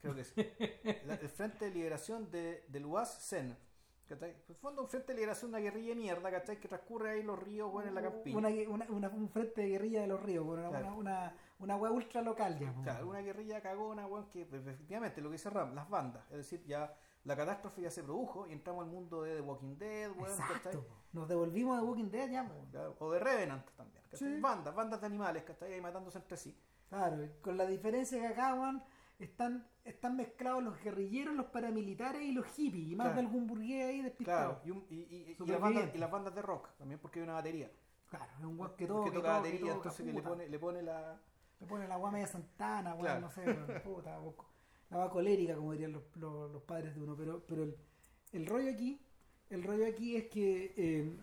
creo 0.00 0.14
que 0.14 0.20
es. 0.20 0.34
La- 1.06 1.14
el 1.14 1.28
Frente 1.28 1.66
de 1.66 1.70
Liberación 1.70 2.30
de, 2.30 2.64
del 2.68 2.84
UAS-CEN. 2.86 3.56
¿Cachai? 4.10 4.30
En 4.30 4.36
el 4.48 4.56
fondo, 4.56 4.82
un 4.82 4.88
frente 4.88 5.08
de 5.12 5.14
liberación, 5.14 5.50
una 5.50 5.58
guerrilla 5.60 5.90
de 5.90 5.94
mierda, 5.94 6.30
¿cachai? 6.30 6.58
Que 6.60 6.68
transcurre 6.68 7.10
ahí 7.10 7.22
los 7.22 7.38
ríos, 7.38 7.70
bueno, 7.70 7.88
en 7.88 7.94
la 7.94 8.02
campiña. 8.02 8.36
Una, 8.38 8.48
una, 8.68 8.86
una- 8.90 9.08
un 9.08 9.28
frente 9.28 9.62
de 9.62 9.68
guerrilla 9.68 10.00
de 10.02 10.06
los 10.08 10.20
ríos, 10.22 10.44
una, 10.46 10.68
Claro. 10.68 10.94
una, 10.96 11.34
una, 11.60 11.76
ultra 11.76 12.20
local 12.22 12.58
ya. 12.58 12.72
pues, 12.72 12.84
Claro, 12.84 13.08
una 13.08 13.20
guerrilla 13.20 13.60
cagona, 13.60 14.06
weón, 14.06 14.28
que 14.30 14.44
pues, 14.46 14.66
efectivamente 14.66 15.20
lo 15.20 15.28
que 15.30 15.34
dice 15.34 15.48
Ram, 15.50 15.74
las 15.74 15.88
bandas, 15.88 16.24
es 16.30 16.38
decir, 16.38 16.64
ya 16.66 16.92
la 17.24 17.36
catástrofe 17.36 17.82
ya 17.82 17.90
se 17.90 18.02
produjo 18.02 18.46
y 18.48 18.52
entramos 18.52 18.84
al 18.84 18.90
mundo 18.90 19.22
de 19.22 19.36
The 19.36 19.40
Walking 19.42 19.76
Dead, 19.76 20.10
weón, 20.10 20.36
¿cachai? 20.36 20.56
Exacto. 20.56 20.86
Nos 21.12 21.28
devolvimos 21.28 21.76
de 21.80 21.86
Walking 21.86 22.10
Dead 22.10 22.30
ya. 22.30 22.50
Ya, 22.72 22.88
O 22.98 23.12
de 23.12 23.18
Revenant 23.20 23.68
también, 23.76 24.02
¿cachai? 24.10 24.18
Sí. 24.34 24.40
Bandas, 24.40 24.74
bandas 24.74 25.00
de 25.00 25.06
animales, 25.06 25.44
que 25.44 25.64
ahí 25.64 25.80
matándose 25.80 26.18
entre 26.18 26.36
sí. 26.36 26.56
Claro, 26.88 27.28
con 27.42 27.56
la 27.56 27.66
diferencia 27.66 28.18
que 28.20 28.26
acá, 28.26 28.54
weón, 28.54 28.82
están, 29.24 29.66
están 29.84 30.16
mezclados 30.16 30.62
los 30.62 30.80
guerrilleros, 30.82 31.34
los 31.34 31.46
paramilitares 31.46 32.22
y 32.22 32.32
los 32.32 32.46
hippies, 32.48 32.88
y 32.92 32.96
más 32.96 33.08
Claro. 33.08 33.20
de 33.20 33.26
algún 33.26 33.46
burgués 33.46 33.84
ahí 33.88 34.02
despistado. 34.02 34.60
Claro, 34.60 34.66
y, 34.66 34.70
un- 34.70 34.86
y, 34.90 34.94
y- 34.96 35.36
y 35.38 35.46
las 35.46 35.60
bandas, 35.60 35.94
y 35.94 35.98
las 35.98 36.10
bandas 36.10 36.34
de 36.34 36.42
rock 36.42 36.68
también, 36.78 36.98
porque 37.00 37.18
hay 37.20 37.24
una 37.24 37.34
batería. 37.34 37.70
Claro, 38.08 38.26
es 38.38 38.44
un 38.44 38.58
weón 38.58 38.74
que 38.76 38.86
toca 38.86 39.20
batería, 39.38 39.60
todo, 39.60 39.74
entonces 39.76 40.06
que 40.06 40.12
le 40.12 40.22
pone, 40.22 40.48
le 40.48 40.58
pone 40.58 40.82
la. 40.82 41.20
Le 41.60 41.66
pone 41.66 41.86
la 41.86 41.96
guama 41.96 42.18
de 42.18 42.26
Santana, 42.26 42.94
weón, 42.94 43.04
Claro. 43.04 43.20
no 43.20 43.30
sé, 43.30 43.42
puta, 43.84 44.18
la 44.90 44.96
va 44.96 45.10
colérica, 45.10 45.54
como 45.54 45.72
dirían 45.72 45.92
los, 45.92 46.02
los- 46.16 46.50
los 46.50 46.62
padres 46.62 46.94
de 46.94 47.02
uno. 47.02 47.14
Pero, 47.16 47.44
pero 47.46 47.62
el, 47.64 47.76
el 48.32 48.46
rollo 48.46 48.70
aquí, 48.70 49.00
el 49.50 49.62
rollo 49.62 49.86
aquí 49.86 50.16
es 50.16 50.28
que 50.28 50.72
eh, 50.76 51.16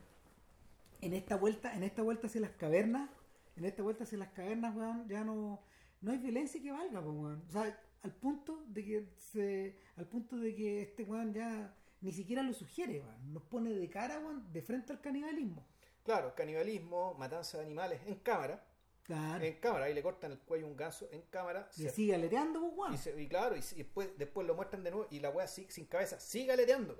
en 1.02 1.14
esta 1.14 1.36
vuelta, 1.36 1.74
en 1.76 1.84
esta 1.84 2.02
vuelta 2.04 2.28
hacia 2.28 2.42
las 2.42 2.52
cavernas, 2.52 3.10
en 3.56 3.66
esta 3.66 3.82
vuelta 3.84 4.04
hacia 4.04 4.18
las 4.20 4.30
cavernas, 4.30 4.76
weón, 4.76 5.08
ya 5.10 5.24
no, 5.24 5.60
no 6.02 6.12
hay 6.12 6.20
violencia 6.20 6.62
que 6.62 6.72
valga, 6.72 7.02
weón. 7.02 7.44
O 7.50 7.52
sea, 7.52 7.78
al 8.04 8.14
punto 8.14 8.64
de 8.68 8.86
que 8.86 9.06
se, 9.18 9.76
al 9.96 10.08
punto 10.08 10.38
de 10.38 10.56
que 10.56 10.82
este 10.84 11.04
weón 11.04 11.34
ya 11.34 11.74
ni 12.02 12.12
siquiera 12.12 12.44
lo 12.44 12.54
sugiere, 12.54 13.00
weón. 13.02 13.34
Nos 13.34 13.44
pone 13.44 13.72
de 13.74 13.90
cara, 13.90 14.20
weón, 14.20 14.52
de 14.54 14.62
frente 14.62 14.94
al 14.94 15.02
canibalismo. 15.02 15.66
Claro, 16.04 16.34
canibalismo, 16.36 17.14
matanza 17.16 17.58
de 17.58 17.66
animales 17.66 18.00
en 18.06 18.16
cámara. 18.16 18.64
Claro. 19.04 19.44
En 19.44 19.54
cámara, 19.60 19.86
ahí 19.86 19.94
le 19.94 20.04
cortan 20.04 20.34
el 20.34 20.40
cuello 20.40 20.66
a 20.66 20.70
un 20.70 20.76
ganso 20.76 21.08
en 21.12 21.22
cámara. 21.24 21.70
y 21.78 21.84
se- 21.84 21.90
sigue 21.92 22.14
aleteando, 22.16 22.60
pues, 22.60 22.74
weón. 22.78 22.94
Y, 22.94 22.98
se- 22.98 23.22
y 23.22 23.28
claro, 23.28 23.56
y, 23.56 23.60
y 23.60 23.78
después, 23.84 24.10
después 24.18 24.46
lo 24.46 24.54
muestran 24.56 24.84
de 24.84 24.92
nuevo 24.92 25.08
y 25.12 25.20
la 25.20 25.48
sigue 25.48 25.72
sin 25.72 25.86
cabeza, 25.86 26.20
sigue 26.20 26.52
aleteando. 26.52 26.96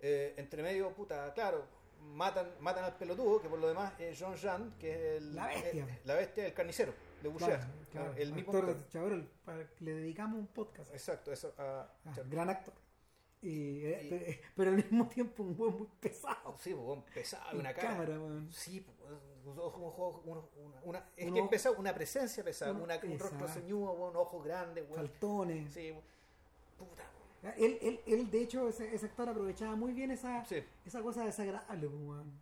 Eh, 0.00 0.34
entre 0.36 0.62
medio, 0.62 0.92
puta, 0.94 1.32
claro, 1.34 1.66
matan, 2.00 2.52
matan 2.60 2.84
al 2.84 2.96
pelotudo, 2.96 3.40
que 3.40 3.48
por 3.48 3.58
lo 3.58 3.66
demás 3.68 3.92
es 3.98 4.16
John 4.20 4.36
Jean, 4.36 4.74
que 4.78 4.92
es 5.16 5.22
el, 5.22 5.34
La 5.34 5.46
bestia. 5.48 5.84
eh, 5.88 6.00
la 6.04 6.14
bestia 6.14 6.44
del 6.44 6.54
carnicero, 6.54 6.94
de 7.22 7.28
Boucher. 7.28 7.58
Claro, 7.58 7.72
claro. 7.90 8.12
El 8.16 8.32
mismo 8.32 8.52
actor 8.52 8.70
actor. 8.70 8.84
de 8.84 8.88
Chabrol, 8.90 9.30
para 9.44 9.68
que 9.74 9.84
le 9.84 9.92
dedicamos 9.94 10.38
un 10.40 10.46
podcast. 10.48 10.92
Exacto, 10.92 11.32
eso. 11.32 11.54
ah, 11.58 11.86
Ah, 12.06 12.14
gran 12.30 12.50
actor. 12.50 12.74
Y, 13.40 13.84
eh, 13.84 14.00
Y- 14.04 14.08
pe- 14.08 14.40
pero 14.56 14.70
al 14.70 14.76
mismo 14.76 15.06
tiempo 15.08 15.44
un 15.44 15.56
buen 15.56 15.76
muy 15.76 15.88
pesado. 16.00 16.56
sí, 16.58 16.74
pues, 16.74 16.84
weón, 16.86 17.04
pesado, 17.14 17.58
una 17.58 17.72
cara. 17.72 17.88
cámara, 17.90 18.18
weón. 18.18 18.50
Sí, 18.52 18.80
pues, 18.80 18.96
un 19.44 19.58
ojo- 19.58 19.80
un 19.80 20.36
ojo- 20.38 20.50
una, 20.56 20.80
una- 20.82 21.04
es 21.16 21.28
Un 21.28 21.34
que 21.34 21.40
ojo- 21.40 21.50
pesado, 21.50 21.76
una 21.78 21.94
presencia 21.94 22.42
pesada, 22.42 22.72
un- 22.72 22.82
una, 22.82 22.98
un 23.02 23.18
rostro 23.18 23.46
ceñudo, 23.48 23.92
weón, 23.92 24.16
ojos 24.16 24.44
grandes, 24.44 24.84
weón. 24.90 24.96
Faltones. 25.08 25.72
Sí, 25.72 25.94
puta, 26.76 27.04
Él, 27.56 27.78
él, 27.80 28.00
él, 28.06 28.28
de 28.32 28.42
hecho, 28.42 28.68
ese, 28.68 28.92
ese 28.92 29.06
actor 29.06 29.28
aprovechaba 29.28 29.76
muy 29.76 29.92
bien 29.92 30.10
esa, 30.10 30.44
Sí. 30.44 30.56
esa 30.84 31.00
cosa 31.02 31.24
desagradable, 31.24 31.88
pues, 31.88 32.02
weón. 32.02 32.32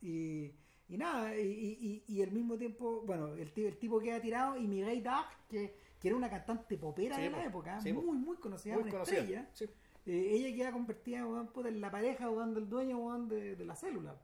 Y, 0.00 0.52
y 0.88 0.96
nada, 0.96 1.36
y, 1.36 1.42
y, 1.46 2.04
y- 2.06 2.22
al 2.22 2.30
mismo 2.30 2.56
tiempo, 2.56 3.02
bueno, 3.04 3.34
el, 3.34 3.52
el 3.56 3.76
tipo 3.78 3.98
queda 4.00 4.20
tirado 4.20 4.56
y 4.56 4.66
Miguel 4.68 5.02
Dag, 5.02 5.26
que, 5.48 5.76
que 6.00 6.08
era 6.08 6.16
una 6.16 6.30
cantante 6.30 6.76
popera 6.78 7.16
Sí, 7.16 7.22
de 7.22 7.30
la 7.30 7.38
po. 7.38 7.42
época, 7.44 7.80
Sí, 7.80 7.92
muy, 7.92 8.16
muy 8.16 8.36
conocida, 8.36 8.74
muy 8.74 8.82
una 8.84 8.92
conocida. 8.92 9.18
estrella. 9.20 9.50
Sí. 9.52 9.64
Eh, 10.06 10.28
ella 10.34 10.54
queda 10.56 10.72
convertida 10.72 11.18
en 11.18 11.80
la 11.80 11.90
pareja 11.90 12.30
weón, 12.30 12.54
del 12.54 12.68
dueño 12.68 12.98
weón, 12.98 13.28
de, 13.28 13.56
de 13.56 13.64
la 13.64 13.74
célula. 13.74 14.16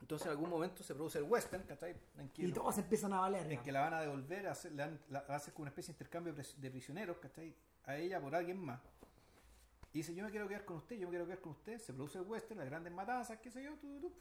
Entonces 0.00 0.26
en 0.26 0.32
algún 0.32 0.50
momento 0.50 0.82
se 0.82 0.94
produce 0.94 1.18
el 1.18 1.24
western, 1.24 1.64
¿cachai? 1.64 1.96
Y 2.36 2.52
todos 2.52 2.76
empiezan 2.78 3.12
a 3.14 3.20
valer. 3.20 3.50
en 3.50 3.62
que 3.62 3.72
la 3.72 3.80
van 3.80 3.94
a 3.94 4.00
devolver, 4.02 4.46
a 4.46 4.52
hacer, 4.52 4.70
le 4.72 4.76
dan- 4.78 5.00
la, 5.08 5.22
va 5.22 5.34
a 5.34 5.36
hacer 5.38 5.54
como 5.54 5.62
una 5.62 5.70
especie 5.70 5.92
de 5.92 5.96
intercambio 5.96 6.32
de 6.34 6.42
pris- 6.42 6.56
de 6.56 6.70
prisioneros, 6.70 7.16
¿cachai? 7.18 7.54
A 7.84 7.96
ella 7.96 8.20
por 8.20 8.34
alguien 8.34 8.58
más. 8.58 8.80
Y 9.92 9.98
dice, 9.98 10.14
yo 10.14 10.22
me 10.24 10.30
quiero 10.30 10.46
quedar 10.46 10.64
con 10.64 10.76
usted, 10.76 10.96
yo 10.96 11.06
me 11.06 11.10
quiero 11.10 11.24
quedar 11.24 11.40
con 11.40 11.52
usted. 11.52 11.78
Se 11.78 11.92
produce 11.94 12.18
el 12.18 12.24
western, 12.26 12.58
las 12.60 12.68
grandes 12.68 12.92
matanzas, 12.92 13.38
qué 13.38 13.50
sé 13.50 13.62
yo, 13.64 13.76
tú, 13.78 13.98
tú, 14.00 14.08
tú. 14.08 14.12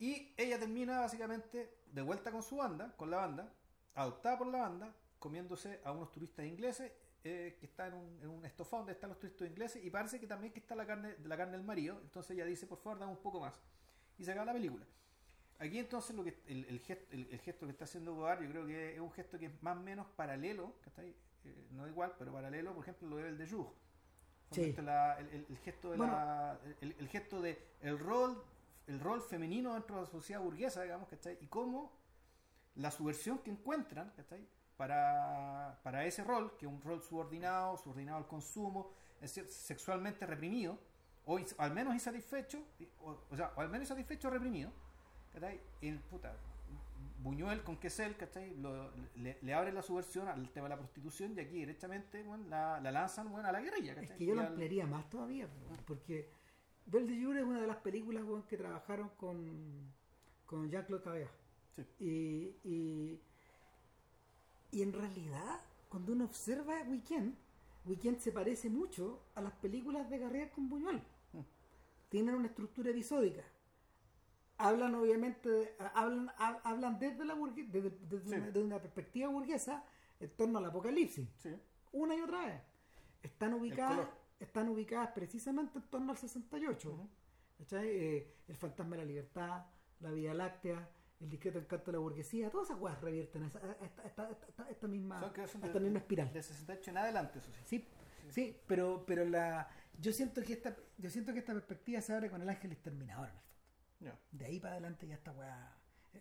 Y 0.00 0.34
ella 0.36 0.58
termina 0.58 1.00
básicamente 1.00 1.78
de 1.92 2.02
vuelta 2.02 2.32
con 2.32 2.42
su 2.42 2.56
banda, 2.56 2.92
con 2.96 3.10
la 3.10 3.18
banda, 3.18 3.52
adoptada 3.94 4.38
por 4.38 4.46
la 4.48 4.58
banda, 4.60 4.94
comiéndose 5.18 5.80
a 5.84 5.92
unos 5.92 6.10
turistas 6.10 6.46
ingleses 6.46 6.90
eh, 7.22 7.56
que 7.60 7.66
están 7.66 7.92
en 7.92 7.98
un, 7.98 8.18
en 8.22 8.28
un 8.30 8.44
estofado 8.46 8.78
donde 8.78 8.92
están 8.94 9.10
los 9.10 9.18
turistas 9.20 9.46
ingleses 9.46 9.84
y 9.84 9.90
parece 9.90 10.18
que 10.18 10.26
también 10.26 10.52
que 10.54 10.60
está 10.60 10.74
la 10.74 10.86
carne, 10.86 11.16
la 11.24 11.36
carne 11.36 11.52
del 11.58 11.66
marido. 11.66 12.00
Entonces 12.02 12.30
ella 12.34 12.46
dice, 12.46 12.66
por 12.66 12.78
favor, 12.78 12.98
dame 12.98 13.12
un 13.12 13.18
poco 13.18 13.40
más. 13.40 13.60
Y 14.18 14.24
se 14.24 14.32
acaba 14.32 14.46
la 14.46 14.52
película. 14.54 14.86
Aquí 15.58 15.78
entonces 15.78 16.16
lo 16.16 16.24
que 16.24 16.40
el, 16.46 16.64
el 16.64 16.80
gesto, 16.80 17.04
el, 17.14 17.28
el 17.30 17.38
gesto 17.40 17.66
que 17.66 17.72
está 17.72 17.84
haciendo 17.84 18.14
Godard, 18.14 18.42
yo 18.42 18.48
creo 18.48 18.66
que 18.66 18.94
es 18.94 19.00
un 19.00 19.12
gesto 19.12 19.38
que 19.38 19.46
es 19.46 19.62
más 19.62 19.76
o 19.76 19.80
menos 19.82 20.06
paralelo, 20.16 20.72
¿cachai? 20.82 21.14
Eh, 21.44 21.66
no 21.72 21.86
igual, 21.86 22.14
pero 22.18 22.32
paralelo, 22.32 22.72
por 22.72 22.82
ejemplo, 22.84 23.06
lo 23.08 23.16
de 23.18 23.28
el 23.28 23.36
de 23.36 23.46
Jour. 23.46 23.66
Sí. 24.52 24.72
La- 24.82 25.18
el, 25.20 25.58
gesto 25.58 25.90
de 25.90 25.98
Bueno. 25.98 26.14
la, 26.14 26.58
el, 26.80 26.96
el 26.98 27.08
gesto 27.08 27.42
de 27.42 27.62
el 27.82 27.98
rol, 27.98 28.42
el 28.90 29.00
rol 29.00 29.22
femenino 29.22 29.74
dentro 29.74 29.96
de 29.96 30.02
la 30.02 30.08
sociedad 30.08 30.40
burguesa, 30.40 30.82
digamos, 30.82 31.08
¿cachai? 31.08 31.38
Y 31.40 31.46
cómo 31.46 31.92
la 32.76 32.90
subversión 32.90 33.38
que 33.38 33.50
encuentran, 33.50 34.12
¿cachai? 34.16 34.46
Para, 34.76 35.78
para 35.82 36.04
ese 36.06 36.24
rol, 36.24 36.56
que 36.56 36.66
es 36.66 36.72
un 36.72 36.80
rol 36.80 37.00
subordinado, 37.02 37.76
subordinado 37.76 38.18
al 38.18 38.26
consumo, 38.26 38.90
es 39.20 39.34
decir, 39.34 39.46
sexualmente 39.50 40.26
reprimido, 40.26 40.78
o 41.26 41.38
al 41.58 41.72
menos 41.72 41.94
insatisfecho, 41.94 42.62
o, 43.02 43.18
o 43.30 43.36
sea, 43.36 43.52
o 43.56 43.60
al 43.60 43.68
menos 43.68 43.82
insatisfecho 43.82 44.28
o 44.28 44.30
reprimido, 44.30 44.72
¿cachai? 45.32 45.60
Y 45.82 45.88
el 45.88 45.98
puta, 46.00 46.34
Buñuel 47.22 47.62
con 47.62 47.76
Quesel, 47.76 48.16
¿cachai? 48.16 48.54
Lo- 48.56 48.90
le, 49.16 49.38
le 49.42 49.54
abre 49.54 49.72
la 49.72 49.82
subversión 49.82 50.26
al 50.28 50.48
tema 50.50 50.64
de 50.68 50.70
la 50.70 50.78
prostitución 50.78 51.34
y 51.36 51.40
aquí 51.40 51.56
directamente 51.56 52.22
bueno, 52.22 52.44
la, 52.48 52.80
la 52.80 52.90
lanzan 52.90 53.30
bueno, 53.30 53.48
a 53.48 53.52
la 53.52 53.60
guerrilla, 53.60 53.92
Es 53.92 53.98
¿cachai? 54.00 54.16
que 54.16 54.26
yo 54.26 54.34
lo 54.34 54.40
ampliaría 54.42 54.86
más 54.86 55.08
todavía, 55.10 55.46
po, 55.46 55.76
porque 55.86 56.30
Belle 56.90 57.06
de 57.16 57.22
Jour 57.24 57.36
es 57.38 57.44
una 57.44 57.60
de 57.60 57.66
las 57.66 57.76
películas 57.78 58.24
que 58.48 58.56
trabajaron 58.56 59.10
con, 59.16 59.92
con 60.46 60.70
Jean-Claude 60.70 61.04
Cabella. 61.04 61.30
Sí. 61.76 61.84
Y, 62.00 62.68
y, 62.68 63.20
y 64.72 64.82
en 64.82 64.92
realidad, 64.92 65.60
cuando 65.88 66.12
uno 66.12 66.24
observa 66.24 66.82
Weekend, 66.88 67.34
Weekend 67.86 68.18
se 68.18 68.32
parece 68.32 68.68
mucho 68.68 69.20
a 69.34 69.40
las 69.40 69.52
películas 69.54 70.10
de 70.10 70.18
Garriga 70.18 70.50
con 70.50 70.68
Buñuel. 70.68 70.96
Mm. 71.32 71.40
Tienen 72.08 72.34
una 72.34 72.48
estructura 72.48 72.90
episódica. 72.90 73.42
Hablan 74.58 74.94
obviamente, 74.94 75.48
de- 75.48 75.74
hablan, 75.94 76.28
ha- 76.38 76.60
hablan 76.64 76.98
desde, 76.98 77.24
la 77.24 77.34
burgue- 77.34 77.66
desde, 77.70 77.90
desde 77.90 78.20
Sí. 78.28 78.34
una, 78.34 78.46
desde 78.46 78.62
una 78.62 78.78
perspectiva 78.78 79.28
burguesa 79.28 79.84
en 80.18 80.28
torno 80.30 80.58
al 80.58 80.66
apocalipsis 80.66 81.26
Sí. 81.38 81.50
una 81.92 82.14
y 82.14 82.20
otra 82.20 82.44
vez. 82.46 82.60
Están 83.22 83.54
ubicadas. 83.54 84.08
Están 84.40 84.68
ubicadas 84.68 85.10
precisamente 85.12 85.78
en 85.78 85.84
torno 85.84 86.10
al 86.12 86.18
68. 86.18 86.90
Ujú. 86.90 87.08
¿cachai? 87.58 87.88
Eh, 87.88 88.34
el 88.48 88.56
fantasma 88.56 88.96
de 88.96 89.02
la 89.02 89.06
libertad, 89.06 89.66
la 90.00 90.10
Vía 90.10 90.32
Láctea, 90.34 90.88
el 91.20 91.28
discreto 91.28 91.58
encanto 91.58 91.86
de 91.86 91.92
la 91.92 91.98
burguesía, 91.98 92.50
todas 92.50 92.68
esas 92.68 92.78
cosas 92.80 93.00
revierten 93.02 93.42
a 93.42 93.46
esa- 93.48 93.58
a 93.58 93.84
esta, 93.84 94.02
esta- 94.04 94.30
esta- 94.48 94.70
esta 94.70 94.88
misma, 94.88 95.20
Son 95.20 95.32
que 95.34 95.46
son 95.46 95.60
a 95.62 95.66
de- 95.66 95.66
esta 95.68 95.80
misma 95.80 95.98
espiral. 95.98 96.32
De 96.32 96.42
68 96.42 96.90
en 96.90 96.96
adelante, 96.96 97.38
eso 97.38 97.52
sí. 97.52 97.60
Sí, 97.66 97.88
sí, 98.30 98.56
pero, 98.66 99.04
pero 99.06 99.26
la, 99.26 99.68
yo 100.00 100.10
siento 100.12 100.42
que 100.42 100.54
esta, 100.54 100.74
yo 100.96 101.10
siento 101.10 101.34
que 101.34 101.40
esta 101.40 101.52
perspectiva 101.52 102.00
se 102.00 102.14
abre 102.14 102.30
con 102.30 102.40
el 102.40 102.48
ángel 102.48 102.72
exterminador 102.72 103.28
en 103.28 103.34
el 103.34 103.40
fondo. 103.42 104.18
De 104.32 104.44
ahí 104.46 104.58
para 104.58 104.72
adelante 104.72 105.06
ya 105.06 105.14
esta 105.16 105.30
weá. 105.32 105.76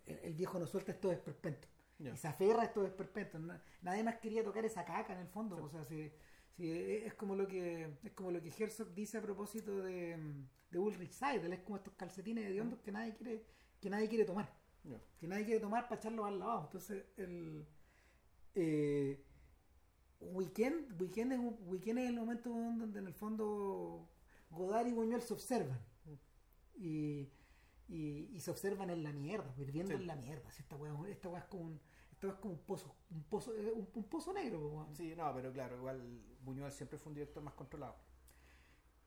El, 0.06 0.20
el 0.24 0.34
viejo 0.34 0.60
no 0.60 0.68
suelta 0.68 0.92
esto 0.92 1.10
es 1.14 1.20
perpento. 1.20 1.70
Ya. 2.00 2.12
Y 2.14 2.18
se 2.18 2.28
aferra 2.28 2.64
a 2.64 2.66
estos 2.66 2.86
esperpentos. 2.86 3.40
Na- 3.40 3.62
Nadie 3.82 4.04
más 4.04 4.18
quería 4.18 4.44
tocar 4.44 4.66
esa 4.66 4.84
caca 4.84 5.14
en 5.14 5.20
el 5.20 5.28
fondo. 5.30 5.56
O 5.64 5.70
sea, 5.70 5.86
si, 5.86 6.12
si- 6.60 7.06
es 7.08 7.14
como 7.16 7.36
lo 7.36 7.48
que 7.48 7.98
es 8.04 8.12
como 8.14 8.32
lo 8.32 8.42
que 8.42 8.50
Herzog 8.58 8.94
dice 8.94 9.18
a 9.18 9.22
propósito 9.22 9.78
de, 9.82 10.18
de 10.72 10.78
Ulrich 10.80 11.12
Seidel. 11.12 11.54
Es 11.54 11.60
como 11.62 11.78
estos 11.78 11.94
calcetines 11.96 12.46
hediondos 12.46 12.80
que 12.80 12.92
nadie 12.92 13.16
quiere 13.16 13.46
que 13.82 13.90
nadie 13.90 14.08
quiere 14.10 14.26
tomar. 14.26 14.54
Que 15.20 15.28
nadie 15.28 15.46
quiere 15.46 15.60
tomar 15.60 15.84
para 15.88 15.96
echarlos 16.00 16.26
al 16.26 16.40
lavado. 16.40 16.64
Entonces, 16.66 17.06
el... 17.18 17.66
Eh, 18.56 19.24
Weekend, 20.22 21.00
Weekend, 21.02 21.32
es 21.34 21.40
Weekend 21.68 22.00
es 22.00 22.10
el 22.10 22.16
momento 22.16 22.50
donde 22.50 23.00
en 23.00 23.08
el 23.08 23.14
fondo 23.14 24.10
Godard 24.50 24.88
y 24.88 24.92
Buñuel 24.94 25.22
se 25.22 25.34
observan. 25.34 25.80
Y, 26.76 27.30
y, 27.88 28.30
y 28.34 28.40
se 28.40 28.52
observan 28.52 28.90
en 28.90 29.04
la 29.04 29.12
mierda, 29.14 29.54
hirviendo 29.58 29.92
Sí. 29.94 30.02
en 30.02 30.08
la 30.08 30.16
mierda. 30.16 30.50
Si 30.52 30.62
esta 30.62 30.76
weá 30.76 30.94
esta 31.10 31.30
weá 31.30 31.40
es 31.42 31.46
como 31.48 31.64
un, 31.64 31.80
esta 32.12 32.28
es 32.28 32.34
como 32.36 32.54
un 32.54 32.60
pozo, 32.60 32.96
un 33.12 33.24
pozo, 33.24 33.56
eh, 33.56 33.72
un, 33.74 33.88
un 33.94 34.04
pozo 34.06 34.34
negro, 34.34 34.60
weón. 34.68 34.96
Sí, 34.96 35.14
no, 35.16 35.34
pero 35.34 35.52
claro, 35.54 35.78
igual 35.78 36.02
Buñuel 36.50 36.72
siempre 36.72 36.98
fue 36.98 37.10
un 37.11 37.16
director 37.16 37.42
más 37.44 37.53
controlado. 37.53 37.95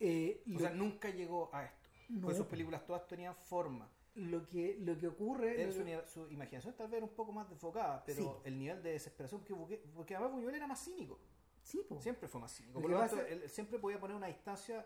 Eh, 0.00 0.42
O 0.54 0.58
sea, 0.58 0.70
nunca 0.70 1.10
llegó 1.10 1.50
a 1.52 1.64
esto. 1.64 1.88
No, 2.08 2.22
Pues 2.26 2.36
sus 2.36 2.46
películas 2.46 2.84
todas 2.86 3.06
tenían 3.06 3.34
forma. 3.36 3.88
lo 4.14 4.46
que 4.46 4.76
lo 4.80 4.98
que 4.98 5.06
ocurre 5.08 5.62
Él, 5.62 5.68
lo 5.68 6.06
su, 6.06 6.28
imaginación 6.28 6.74
tal 6.76 6.88
vez 6.88 6.98
era 6.98 7.06
un 7.06 7.14
poco 7.14 7.32
más 7.32 7.48
desfocada, 7.48 8.04
pero 8.04 8.22
Sí. 8.22 8.30
el 8.44 8.58
nivel 8.58 8.82
de 8.82 8.90
desesperación, 8.92 9.40
porque, 9.40 9.54
porque, 9.54 9.78
porque 9.94 10.14
además 10.16 10.32
Buñuel 10.34 10.54
era 10.54 10.66
más 10.66 10.84
cínico. 10.84 11.18
sí, 11.62 11.80
po. 11.88 11.98
Siempre 12.00 12.28
fue 12.28 12.40
más 12.40 12.52
cínico. 12.54 12.80
Por 12.80 12.90
lo 12.90 12.98
tanto, 12.98 13.20
él, 13.24 13.48
siempre 13.48 13.78
podía 13.78 13.98
poner 14.00 14.16
una 14.16 14.26
distancia 14.26 14.84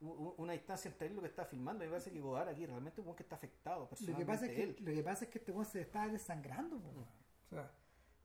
una 0.00 0.52
distancia 0.52 0.88
entre 0.88 1.08
él 1.08 1.14
y 1.14 1.16
lo 1.16 1.22
que 1.22 1.26
está 1.28 1.44
filmando. 1.44 1.82
Y 1.82 1.88
me 1.88 1.90
parece 1.90 2.12
que 2.12 2.20
Godard 2.20 2.50
aquí 2.50 2.64
realmente 2.66 3.00
es 3.00 3.06
un 3.08 3.16
que 3.16 3.24
está 3.24 3.34
afectado 3.34 3.80
lo 3.80 3.88
que 3.88 3.96
personalmente 3.96 4.26
pasa 4.32 4.46
es 4.46 4.52
que 4.52 4.62
él. 4.62 4.76
lo 4.78 4.92
que 4.94 5.02
pasa 5.02 5.24
es 5.24 5.30
que 5.32 5.38
este 5.38 5.50
weón 5.50 5.64
se 5.66 5.80
está 5.80 6.06
desangrando 6.06 6.78
po, 6.80 6.88
weón. 6.90 7.08
o 7.46 7.48
sea 7.48 7.72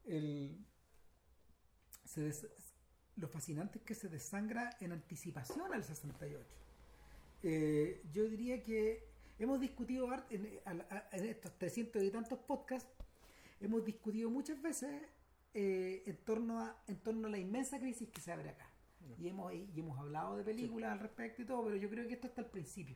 el 0.06 0.64
se 2.04 2.22
des- 2.22 2.48
lo 3.18 3.28
fascinante 3.28 3.80
es 3.80 3.84
que 3.86 3.96
se 3.96 4.10
desangra 4.10 4.76
en 4.80 4.92
anticipación 4.92 5.74
al 5.74 5.84
68 5.84 6.56
Eh, 7.44 8.02
yo 8.14 8.24
diría 8.26 8.64
que 8.64 9.04
hemos 9.38 9.60
discutido 9.60 10.08
en, 10.30 10.62
en 11.12 11.26
estos 11.26 11.52
300 11.58 12.02
y 12.02 12.10
tantos 12.10 12.40
podcasts 12.40 12.90
hemos 13.60 13.84
discutido 13.84 14.30
muchas 14.30 14.62
veces 14.62 14.90
eh, 15.54 16.04
en 16.06 16.18
torno 16.18 16.60
a 16.60 16.76
en 16.88 16.98
torno 16.98 17.28
a 17.28 17.32
la 17.32 17.38
inmensa 17.38 17.80
crisis 17.80 18.10
que 18.10 18.22
se 18.22 18.32
abre 18.32 18.50
acá. 18.50 18.70
Y 19.20 19.28
hemos 19.28 19.54
y 19.54 19.80
hemos 19.80 20.00
hablado 20.00 20.38
de 20.38 20.44
películas 20.44 20.92
al 20.94 21.00
respecto 21.00 21.42
y 21.42 21.46
todo 21.46 21.66
pero 21.66 21.76
yo 21.76 21.90
creo 21.90 22.08
que 22.08 22.14
esto 22.14 22.28
está 22.28 22.42
al 22.42 22.50
principio. 22.50 22.96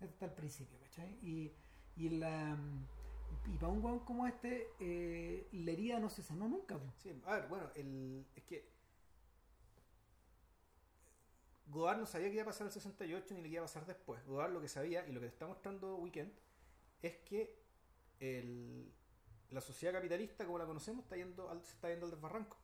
Esto 0.00 0.12
está 0.12 0.26
al 0.26 0.34
principio 0.34 0.78
¿cachai? 0.80 1.18
y 1.22 1.52
y 1.96 2.08
la 2.10 2.56
y 3.46 3.56
para 3.58 3.72
un 3.72 3.84
weón 3.84 4.00
como 4.00 4.26
este 4.26 4.68
eh, 4.80 5.48
la 5.52 5.70
herida 5.72 5.98
no 5.98 6.08
se 6.08 6.22
sanó 6.22 6.48
nunca. 6.48 6.78
Sí, 7.02 7.10
a 7.26 7.34
ver, 7.36 7.48
bueno, 7.48 7.70
el, 7.74 8.24
es 8.34 8.44
que 8.44 8.68
Godard 11.66 11.98
no 11.98 12.06
sabía 12.06 12.28
qué 12.28 12.34
iba 12.34 12.42
a 12.42 12.46
pasar 12.46 12.66
el 12.66 12.72
68 12.72 13.34
ni 13.34 13.42
le 13.42 13.48
iba 13.48 13.60
a 13.62 13.64
pasar 13.64 13.86
después. 13.86 14.24
Godard 14.26 14.52
lo 14.52 14.60
que 14.60 14.68
sabía 14.68 15.06
y 15.08 15.12
lo 15.12 15.20
que 15.20 15.26
está 15.26 15.46
mostrando 15.46 15.96
Weekend 15.96 16.32
es 17.02 17.16
que 17.18 17.58
el- 18.20 18.92
la 19.50 19.60
sociedad 19.60 19.92
capitalista 19.94 20.44
como 20.44 20.58
la 20.58 20.66
conocemos 20.66 21.04
está 21.04 21.16
yendo 21.16 21.48
al, 21.50 21.62
se 21.64 21.72
está 21.74 21.88
yendo 21.88 22.06
al 22.06 22.10
desbarranco. 22.12 22.56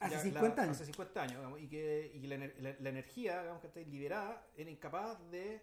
Hace 0.00 0.14
Ya, 0.14 0.20
50 0.20 0.62
años. 0.62 0.76
Hace 0.76 0.84
50 0.86 1.22
años, 1.22 1.36
digamos, 1.38 1.60
y 1.60 1.68
que, 1.68 2.12
y 2.14 2.20
que 2.20 2.28
la, 2.28 2.36
la- 2.38 2.76
la 2.78 2.88
energía, 2.88 3.40
digamos, 3.40 3.60
que 3.60 3.66
está 3.66 3.80
liberada, 3.80 4.46
era 4.56 4.70
incapaz 4.70 5.18
de, 5.30 5.60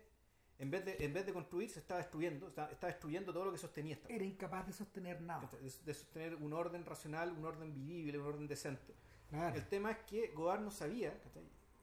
en 0.59 0.69
vez 0.71 0.83
de, 0.85 0.97
en 1.05 1.13
vez 1.13 1.25
de 1.25 1.31
construir, 1.33 1.69
se 1.69 1.79
estaba 1.79 1.99
destruyendo, 2.01 2.49
está, 2.49 2.69
está 2.69 2.87
destruyendo 2.87 3.31
todo 3.31 3.45
lo 3.45 3.51
que 3.53 3.57
sostenía 3.57 3.93
esta 3.95 4.09
era 4.09 4.25
incapaz 4.25 4.67
de 4.67 4.73
sostener 4.73 5.21
nada 5.21 5.49
de, 5.61 5.71
de 5.85 5.93
sostener 5.93 6.35
un 6.35 6.51
orden 6.53 6.85
racional, 6.85 7.31
un 7.31 7.45
orden 7.45 7.73
vivible, 7.73 8.19
un 8.19 8.25
orden 8.27 8.47
decente. 8.47 8.93
Claro. 9.35 9.55
El 9.55 9.67
tema 9.67 9.91
es 9.91 9.97
que 9.99 10.27
Godard 10.29 10.61
no 10.61 10.71
sabía. 10.71 11.13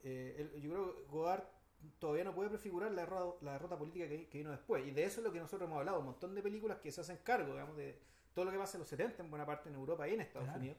Eh, 0.05 0.37
él- 0.55 0.61
yo 0.63 0.71
creo 0.71 0.97
que 0.97 1.03
Godard 1.11 1.45
todavía 1.99 2.25
no 2.25 2.35
puede 2.35 2.49
prefigurar 2.49 2.91
la 2.93 3.03
derrota, 3.03 3.45
la 3.45 3.53
derrota 3.53 3.79
política 3.79 4.09
que, 4.09 4.29
que 4.29 4.39
vino 4.39 4.51
después. 4.51 4.87
Y 4.87 4.91
de 4.91 5.05
eso 5.05 5.21
es 5.21 5.25
lo 5.27 5.33
que 5.33 5.39
nosotros 5.41 5.67
hemos 5.69 5.79
hablado, 5.79 6.01
un 6.01 6.07
montón 6.07 6.35
de 6.35 6.43
películas 6.43 6.79
que 6.79 6.91
se 6.93 7.01
hacen 7.01 7.19
cargo, 7.25 7.53
digamos, 7.53 7.77
de 7.77 7.99
todo 8.35 8.45
lo 8.47 8.51
que 8.51 8.59
pasa 8.59 8.77
en 8.77 8.81
los 8.81 8.89
70 8.89 9.23
en 9.23 9.31
buena 9.31 9.45
parte 9.47 9.69
en 9.69 9.75
Europa 9.75 10.09
y 10.09 10.15
en 10.15 10.21
Estados 10.23 10.47
Claro. 10.47 10.61
Unidos. 10.61 10.79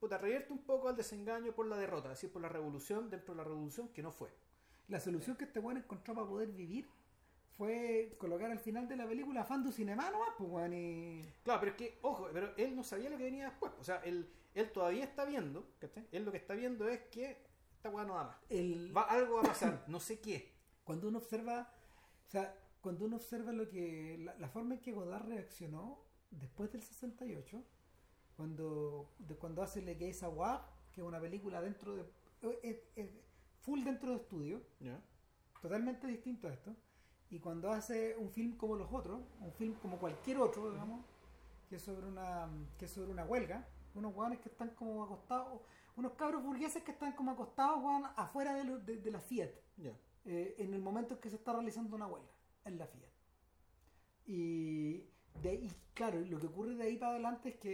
Puta, 0.00 0.18
revierte 0.18 0.52
un 0.52 0.64
poco 0.64 0.88
al 0.88 0.96
desengaño 0.96 1.52
por 1.52 1.66
la 1.66 1.76
derrota, 1.76 2.08
es 2.08 2.18
decir, 2.18 2.32
por 2.32 2.42
la 2.42 2.48
revolución 2.48 3.08
dentro 3.10 3.34
de 3.34 3.38
la 3.38 3.44
revolución 3.44 3.88
que 3.88 4.02
no 4.02 4.10
fue. 4.10 4.30
La 4.88 4.98
solución 4.98 5.36
que 5.36 5.44
este 5.44 5.60
weón 5.60 5.76
encontró 5.76 6.14
para 6.14 6.26
poder 6.26 6.48
vivir 6.48 6.88
fue 7.56 8.16
colocar 8.18 8.50
al 8.50 8.58
final 8.58 8.88
de 8.88 8.96
la 8.96 9.06
película 9.06 9.44
Fandu 9.44 9.70
Cinema 9.70 10.10
nomás, 10.10 10.30
pues 10.38 10.50
weón, 10.50 10.72
y... 10.72 11.22
Claro, 11.44 11.60
pero 11.60 11.72
es 11.72 11.76
que, 11.78 11.98
ojo, 12.02 12.28
pero 12.32 12.52
él 12.56 12.74
no 12.74 12.82
sabía 12.82 13.10
lo 13.10 13.16
que 13.18 13.24
venía 13.24 13.44
después. 13.50 13.72
O 13.78 13.84
sea, 13.84 13.96
él, 14.04 14.28
él 14.54 14.70
todavía 14.72 15.04
está 15.04 15.24
viendo, 15.24 15.66
¿cachai? 15.78 16.06
Él 16.12 16.24
lo 16.24 16.30
que 16.32 16.38
está 16.38 16.54
viendo 16.54 16.88
es 16.88 17.00
que 17.10 17.38
esta 17.74 17.90
weá 17.90 18.04
no 18.04 18.14
da 18.14 18.24
más. 18.24 18.36
El, 18.48 18.96
Va, 18.96 19.02
algo 19.02 19.36
va 19.36 19.40
a 19.40 19.44
pasar, 19.44 19.84
no 19.88 20.00
sé 20.00 20.20
qué. 20.20 20.52
cuando 20.84 21.08
uno 21.08 21.18
observa, 21.18 21.72
o 22.26 22.30
sea, 22.30 22.56
cuando 22.80 23.04
uno 23.06 23.16
observa 23.16 23.52
lo 23.52 23.68
que, 23.68 24.18
la, 24.18 24.34
la 24.38 24.48
forma 24.48 24.74
en 24.74 24.80
que 24.80 24.92
Godard 24.92 25.26
reaccionó 25.28 25.98
después 26.30 26.72
del 26.72 26.82
68, 26.82 27.62
cuando, 28.36 29.10
de 29.18 29.36
cuando 29.36 29.62
hace 29.62 29.82
Le 29.82 29.94
Gay 29.94 30.12
Savoir, 30.14 30.60
que 30.92 31.00
es 31.00 31.06
una 31.06 31.20
película 31.20 31.60
dentro 31.60 31.94
de, 31.94 32.04
es- 32.62 32.82
es 32.96 33.10
full 33.60 33.82
dentro 33.84 34.10
de 34.10 34.16
estudio, 34.16 34.62
¿Ya? 34.80 35.00
totalmente 35.60 36.06
distinto 36.06 36.48
a 36.48 36.52
esto. 36.52 36.74
Y 37.30 37.38
cuando 37.38 37.70
hace 37.70 38.16
un 38.16 38.30
film 38.30 38.56
como 38.56 38.76
los 38.76 38.92
otros, 38.92 39.20
un 39.40 39.52
film 39.52 39.74
como 39.74 39.98
cualquier 39.98 40.38
otro, 40.38 40.70
digamos, 40.70 41.04
que 41.68 41.76
es 41.76 41.82
sobre 41.82 42.06
una, 42.06 42.48
que 42.78 42.84
es 42.86 42.90
sobre 42.90 43.10
una 43.10 43.24
huelga, 43.24 43.66
unos 43.94 44.14
hueones 44.14 44.38
que 44.40 44.48
están 44.48 44.70
como 44.70 45.02
acostados, 45.04 45.60
unos 45.96 46.12
cabros 46.12 46.42
burgueses 46.42 46.82
que 46.82 46.92
están 46.92 47.12
como 47.12 47.30
acostados, 47.32 47.82
hueón, 47.82 48.04
afuera 48.16 48.54
de, 48.54 48.64
lo- 48.64 48.78
de- 48.78 48.96
de 48.98 49.10
la 49.10 49.20
Fiat, 49.20 49.50
Ya. 49.76 49.92
eh, 50.24 50.54
en 50.58 50.72
el 50.74 50.80
momento 50.80 51.14
en 51.14 51.20
que 51.20 51.28
se 51.30 51.36
está 51.36 51.52
realizando 51.52 51.96
una 51.96 52.06
huelga, 52.06 52.30
en 52.64 52.78
la 52.78 52.86
Fiat. 52.86 53.10
Y 54.26 55.04
de 55.42 55.48
ahí, 55.50 55.72
claro, 55.94 56.20
lo 56.20 56.38
que 56.38 56.46
ocurre 56.46 56.74
de 56.76 56.84
ahí 56.84 56.96
para 56.96 57.12
adelante 57.12 57.50
es 57.50 57.56
que 57.56 57.72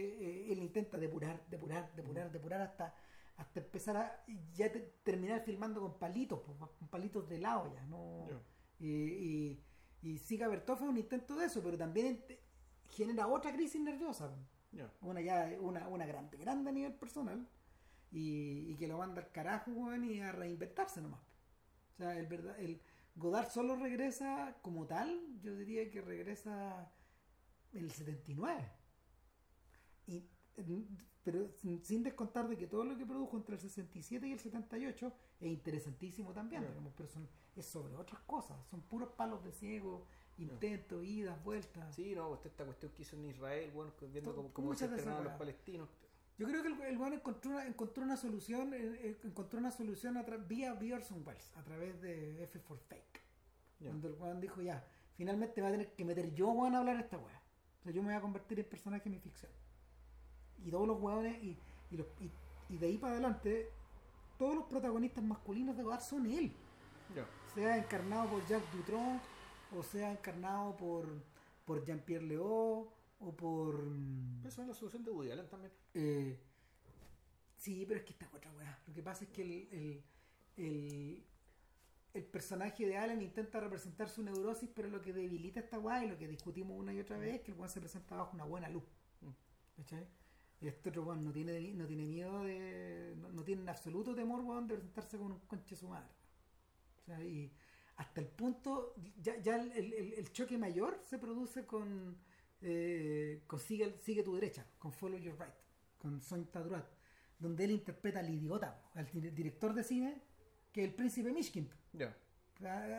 eh, 0.49 0.51
él 0.51 0.59
intenta 0.59 0.97
depurar, 0.97 1.45
depurar, 1.49 1.93
depurar, 1.95 2.31
depurar 2.31 2.61
hasta 2.61 2.95
hasta 3.37 3.61
empezar 3.61 3.95
a 3.95 4.25
ya 4.53 4.69
te- 4.69 4.95
terminar 5.01 5.39
filmando 5.45 5.79
con 5.79 5.97
palitos, 5.97 6.41
con 6.41 6.89
palitos 6.89 7.25
de 7.29 7.37
lado 7.39 7.71
ya, 7.73 7.81
no 7.85 8.27
Ya. 8.27 8.41
y, 8.79 8.87
y, 8.89 9.63
y 10.01 10.17
Siga 10.17 10.49
Bertov 10.49 10.83
es 10.83 10.89
un 10.89 10.97
intento 10.97 11.37
de 11.37 11.45
eso, 11.45 11.63
pero 11.63 11.77
también 11.77 12.21
genera 12.89 13.27
otra 13.27 13.53
crisis 13.53 13.79
nerviosa, 13.81 14.29
Una 15.01 15.21
ya 15.21 15.51
una, 15.59 15.87
una 15.87 16.05
grande, 16.05 16.37
grande 16.37 16.69
a 16.69 16.73
nivel 16.73 16.93
personal, 16.93 17.47
y, 18.11 18.71
y 18.71 18.75
que 18.75 18.87
lo 18.87 18.97
manda 18.97 19.21
al 19.21 19.31
carajo, 19.31 19.71
weón, 19.71 20.05
y 20.05 20.19
a 20.19 20.31
reinventarse 20.31 21.01
nomás. 21.01 21.21
O 21.93 21.97
sea, 21.97 22.17
el 22.17 22.27
verdad, 22.27 22.59
el 22.59 22.81
Godard 23.15 23.49
solo 23.49 23.75
regresa 23.75 24.55
como 24.61 24.85
tal, 24.85 25.19
yo 25.41 25.55
diría 25.55 25.89
que 25.89 26.01
regresa 26.01 26.91
en 27.73 27.83
el 27.83 27.91
79. 27.91 28.71
Y, 30.07 30.23
pero 31.23 31.47
sin, 31.51 32.03
descontar 32.03 32.47
de 32.47 32.57
que 32.57 32.67
todo 32.67 32.83
lo 32.83 32.97
que 32.97 33.05
produjo 33.05 33.37
entre 33.37 33.55
el 33.55 33.61
67 33.61 34.27
y 34.27 34.31
el 34.31 34.39
78 34.39 35.13
es 35.41 35.47
interesantísimo 35.47 36.33
también, 36.33 36.65
digamos, 36.67 36.93
pero 36.95 37.09
son, 37.09 37.27
es 37.55 37.65
sobre 37.65 37.95
otras 37.95 38.21
cosas, 38.21 38.57
son 38.69 38.81
puros 38.81 39.09
palos 39.09 39.43
de 39.43 39.51
ciego, 39.51 40.07
intentos, 40.39 41.03
idas, 41.03 41.41
vueltas. 41.43 41.93
Sí, 41.95 42.15
no, 42.15 42.29
pues, 42.29 42.45
esta 42.45 42.65
cuestión 42.65 42.91
que 42.93 43.01
hizo 43.03 43.15
en 43.15 43.25
Israel, 43.25 43.71
bueno, 43.73 43.91
viendo 44.11 44.33
cómo, 44.35 44.53
cómo 44.53 44.73
se 44.75 44.85
entrenaban 44.85 45.23
los 45.25 45.33
palestinos. 45.33 45.89
Yo 46.37 46.47
creo 46.47 46.61
que 46.63 46.69
el, 46.69 46.81
el 46.81 47.13
encontró 47.13 47.51
una, 47.51 47.65
encontró 47.67 48.03
una 48.03 48.15
solución, 48.15 48.73
eh, 48.73 48.77
eh, 49.01 49.17
encontró 49.25 49.59
una 49.59 49.71
solución 49.71 50.15
a 50.17 50.23
vía, 50.23 50.73
vía 50.73 50.95
Orson 50.95 51.21
Welles, 51.27 51.51
a 51.57 51.63
través 51.63 52.01
de 52.01 52.43
F 52.43 52.59
for 52.59 52.77
Fake. 52.79 53.21
Ya. 53.79 53.89
Cuando 53.89 54.07
el 54.07 54.13
weón 54.15 54.39
dijo, 54.39 54.61
ya, 54.61 54.85
finalmente 55.15 55.61
va 55.61 55.67
a 55.67 55.71
tener 55.71 55.91
que 55.93 56.05
meter 56.05 56.33
yo, 56.33 56.49
weón, 56.49 56.75
a 56.75 56.79
hablar 56.79 56.97
esta 56.97 57.17
weá. 57.17 57.41
O 57.81 57.83
sea, 57.83 57.91
yo 57.91 58.01
me 58.01 58.09
voy 58.09 58.15
a 58.17 58.21
convertir 58.21 58.59
en 58.59 58.65
personaje 58.67 59.03
de 59.03 59.09
mi 59.09 59.19
ficción. 59.19 59.51
Y 60.63 60.71
todos 60.71 60.87
los 60.87 61.01
weones, 61.01 61.43
y, 61.43 61.57
y, 61.91 61.97
los- 61.97 62.07
y- 62.21 62.31
y 62.73 62.77
de 62.77 62.87
ahí 62.87 62.97
para 62.97 63.13
adelante, 63.13 63.69
todos 64.37 64.55
los 64.55 64.63
protagonistas 64.65 65.23
masculinos 65.23 65.75
de 65.75 65.83
Godard 65.83 66.01
son 66.01 66.25
él. 66.25 66.53
Ya. 67.15 67.25
Sea 67.53 67.77
encarnado 67.77 68.29
por 68.29 68.45
Jacques 68.47 68.71
Dutronc, 68.73 69.21
o 69.75 69.83
sea 69.83 70.11
encarnado 70.11 70.75
por, 70.77 71.07
por 71.65 71.83
Jean-Pierre 71.83 72.25
Léaud, 72.25 72.87
o 73.21 73.35
por... 73.35 73.83
mm, 73.83 74.45
eso 74.45 74.61
es 74.61 74.67
la 74.67 74.73
solución 74.73 75.03
de 75.03 75.11
Woody 75.11 75.31
Allen 75.31 75.49
también. 75.49 75.73
eh, 75.93 76.37
sí, 77.57 77.85
pero 77.87 77.99
es 77.99 78.05
que 78.05 78.13
esta 78.13 78.25
es 78.25 78.33
otra 78.33 78.51
weá. 78.53 78.79
Lo 78.87 78.93
que 78.93 79.03
pasa 79.03 79.25
es 79.25 79.29
que 79.31 79.41
el, 79.41 79.51
el, 79.71 80.03
el, 80.57 81.23
el 82.13 82.23
personaje 82.25 82.85
de 82.85 82.97
Allen 82.97 83.21
intenta 83.21 83.59
representar 83.59 84.09
su 84.09 84.23
neurosis, 84.23 84.69
pero 84.73 84.87
lo 84.89 85.01
que 85.01 85.13
debilita 85.13 85.59
esta 85.59 85.77
weá 85.79 86.03
y 86.05 86.09
lo 86.09 86.17
que 86.17 86.27
discutimos 86.27 86.77
una 86.79 86.93
y 86.93 86.99
otra 86.99 87.17
vez 87.17 87.35
es 87.35 87.41
que 87.41 87.51
el 87.51 87.57
weón 87.57 87.69
se 87.69 87.79
presenta 87.81 88.15
bajo 88.15 88.33
una 88.35 88.45
buena 88.45 88.69
luz. 88.69 88.83
Mm. 89.21 89.81
¿Cachai? 89.81 90.07
Y 90.61 90.67
este 90.67 90.89
otro 90.89 91.03
weón 91.03 91.23
no 91.23 91.31
tiene, 91.31 91.59
no 91.73 91.85
tiene 91.85 92.05
miedo 92.05 92.43
de. 92.43 93.15
No, 93.17 93.29
no 93.31 93.43
tiene 93.43 93.61
en 93.61 93.69
absoluto 93.69 94.15
temor, 94.15 94.41
weón, 94.41 94.67
de 94.67 94.75
presentarse 94.75 95.17
con 95.17 95.31
un 95.33 95.39
conche 95.39 95.75
su 95.75 95.87
madre. 95.87 96.09
O 96.97 97.01
sea, 97.05 97.21
y 97.23 97.51
hasta 97.99 98.21
el 98.21 98.27
punto. 98.27 98.95
Ya, 99.21 99.37
ya 99.41 99.55
el, 99.61 99.71
el- 99.73 100.13
el 100.13 100.31
choque 100.31 100.57
mayor 100.57 100.99
se 101.05 101.17
produce 101.19 101.65
con. 101.65 102.17
eh, 102.61 103.43
con 103.47 103.59
sigue, 103.59 103.97
sigue 104.01 104.23
tu 104.23 104.35
derecha, 104.35 104.65
con 104.79 104.91
Follow 104.91 105.17
Your 105.19 105.35
Right, 105.39 105.53
con 105.97 106.21
Sonia 106.21 106.47
Druat, 106.61 106.85
donde 107.37 107.63
él 107.65 107.71
interpreta 107.71 108.19
al 108.19 108.29
idiota, 108.29 108.81
al 108.95 109.05
di- 109.11 109.29
director 109.31 109.73
de 109.73 109.83
cine, 109.83 110.21
que 110.73 110.81
es 110.83 110.89
el 110.89 110.93
príncipe 110.95 111.31
Mishkin. 111.31 111.69
Ya. 111.93 112.15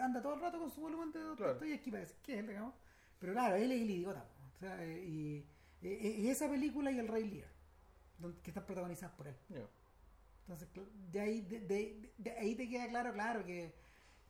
Anda 0.03 0.23
todo 0.23 0.35
el 0.35 0.41
rato 0.41 0.59
con 0.59 0.71
su 0.71 0.81
volumen 0.81 1.13
de 1.13 1.21
Claro. 1.37 1.53
estoy 1.53 1.73
aquí 1.75 1.91
para 1.91 2.01
decir 2.05 2.17
que 2.23 2.39
es, 2.39 2.47
digamos. 2.49 2.75
Pero 3.19 3.33
claro, 3.35 3.57
él 3.57 3.71
es 3.73 3.83
el 3.83 3.91
idiota. 3.91 4.25
O 4.55 4.59
sea, 4.59 4.83
eh, 4.83 5.05
y, 5.05 5.47
y- 5.83 6.23
y 6.23 6.29
esa 6.31 6.49
película 6.49 6.91
y 6.91 6.99
el 6.99 7.09
Rey 7.09 7.25
Lear, 7.29 7.51
donde- 8.19 8.41
que 8.41 8.51
están 8.51 8.65
protagonizadas 8.65 9.15
por 9.17 9.29
él. 9.29 9.37
Entonces, 10.43 10.69
de 11.13 11.21
ahí, 11.21 11.43
de, 11.43 11.61
de- 11.61 12.13
de 12.17 12.31
ahí 12.33 12.55
te 12.57 12.67
queda 12.69 12.89
claro, 12.89 13.13
claro, 13.13 13.45
que 13.45 13.75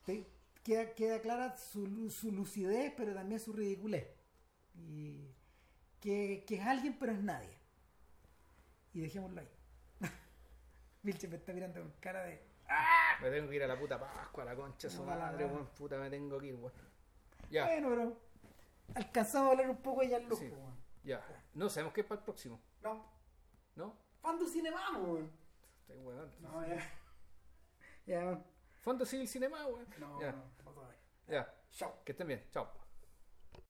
te 0.04 0.26
queda, 0.62 0.94
queda 0.94 1.20
clara 1.20 1.56
su, 1.56 2.10
su 2.10 2.32
lucidez, 2.32 2.92
pero 2.96 3.14
también 3.14 3.40
su 3.40 3.52
ridiculez. 3.52 4.08
Y 4.74 5.28
que, 6.00 6.44
que 6.46 6.56
es 6.56 6.66
alguien, 6.66 6.96
pero 6.98 7.12
es 7.12 7.22
nadie. 7.22 7.58
Y 8.92 9.00
dejémoslo 9.00 9.40
ahí. 9.40 9.50
Vilche 11.02 11.28
me 11.28 11.36
está 11.36 11.52
mirando 11.52 11.80
con 11.80 11.92
cara 12.00 12.22
de. 12.24 12.48
Me 13.20 13.30
tengo 13.30 13.50
que 13.50 13.56
ir 13.56 13.62
a 13.64 13.66
la 13.66 13.78
puta 13.78 13.98
Pascua, 13.98 14.42
a 14.44 14.46
la 14.46 14.56
concha 14.56 14.88
su 14.88 15.04
No, 15.04 15.10
la 15.10 15.16
madre, 15.16 15.44
weón. 15.44 15.66
Puta, 15.76 15.98
me 15.98 16.08
tengo 16.08 16.38
que 16.38 16.46
ir, 16.46 16.54
weón. 16.54 16.72
Ya, 17.50 17.66
Bueno, 17.66 17.88
pero 17.90 18.20
alcanzamos 18.94 19.48
a 19.48 19.50
hablar 19.52 19.70
un 19.70 19.76
poco 19.82 20.00
de 20.02 20.08
Jean-Luc. 20.08 20.38
Sí. 20.38 20.48
po, 20.48 20.56
weón. 20.56 20.76
ya. 21.02 21.22
No 21.54 21.68
sabemos 21.68 21.92
qué 21.92 22.02
es 22.02 22.06
para 22.06 22.20
el 22.20 22.24
próximo, 22.24 22.60
No, 22.82 23.04
¿no? 23.74 23.96
Fondo 24.22 24.46
Cinema, 24.46 24.98
weón. 24.98 25.30
Estoy 25.80 25.98
weón. 25.98 26.30
No, 26.40 26.66
ya. 26.66 26.76
Ya, 28.06 28.42
Fondo 28.80 29.04
Civil 29.04 29.28
Cinema, 29.28 29.66
weón. 29.66 29.86
no, 29.98 30.20
ya, 30.20 30.32
no, 30.32 30.44
no 30.64 30.72
todavía. 30.72 30.98
ya. 31.28 31.54
Chao. 31.70 32.02
Que 32.04 32.12
estén 32.12 32.26
bien. 32.26 32.44
Chao. 32.50 32.79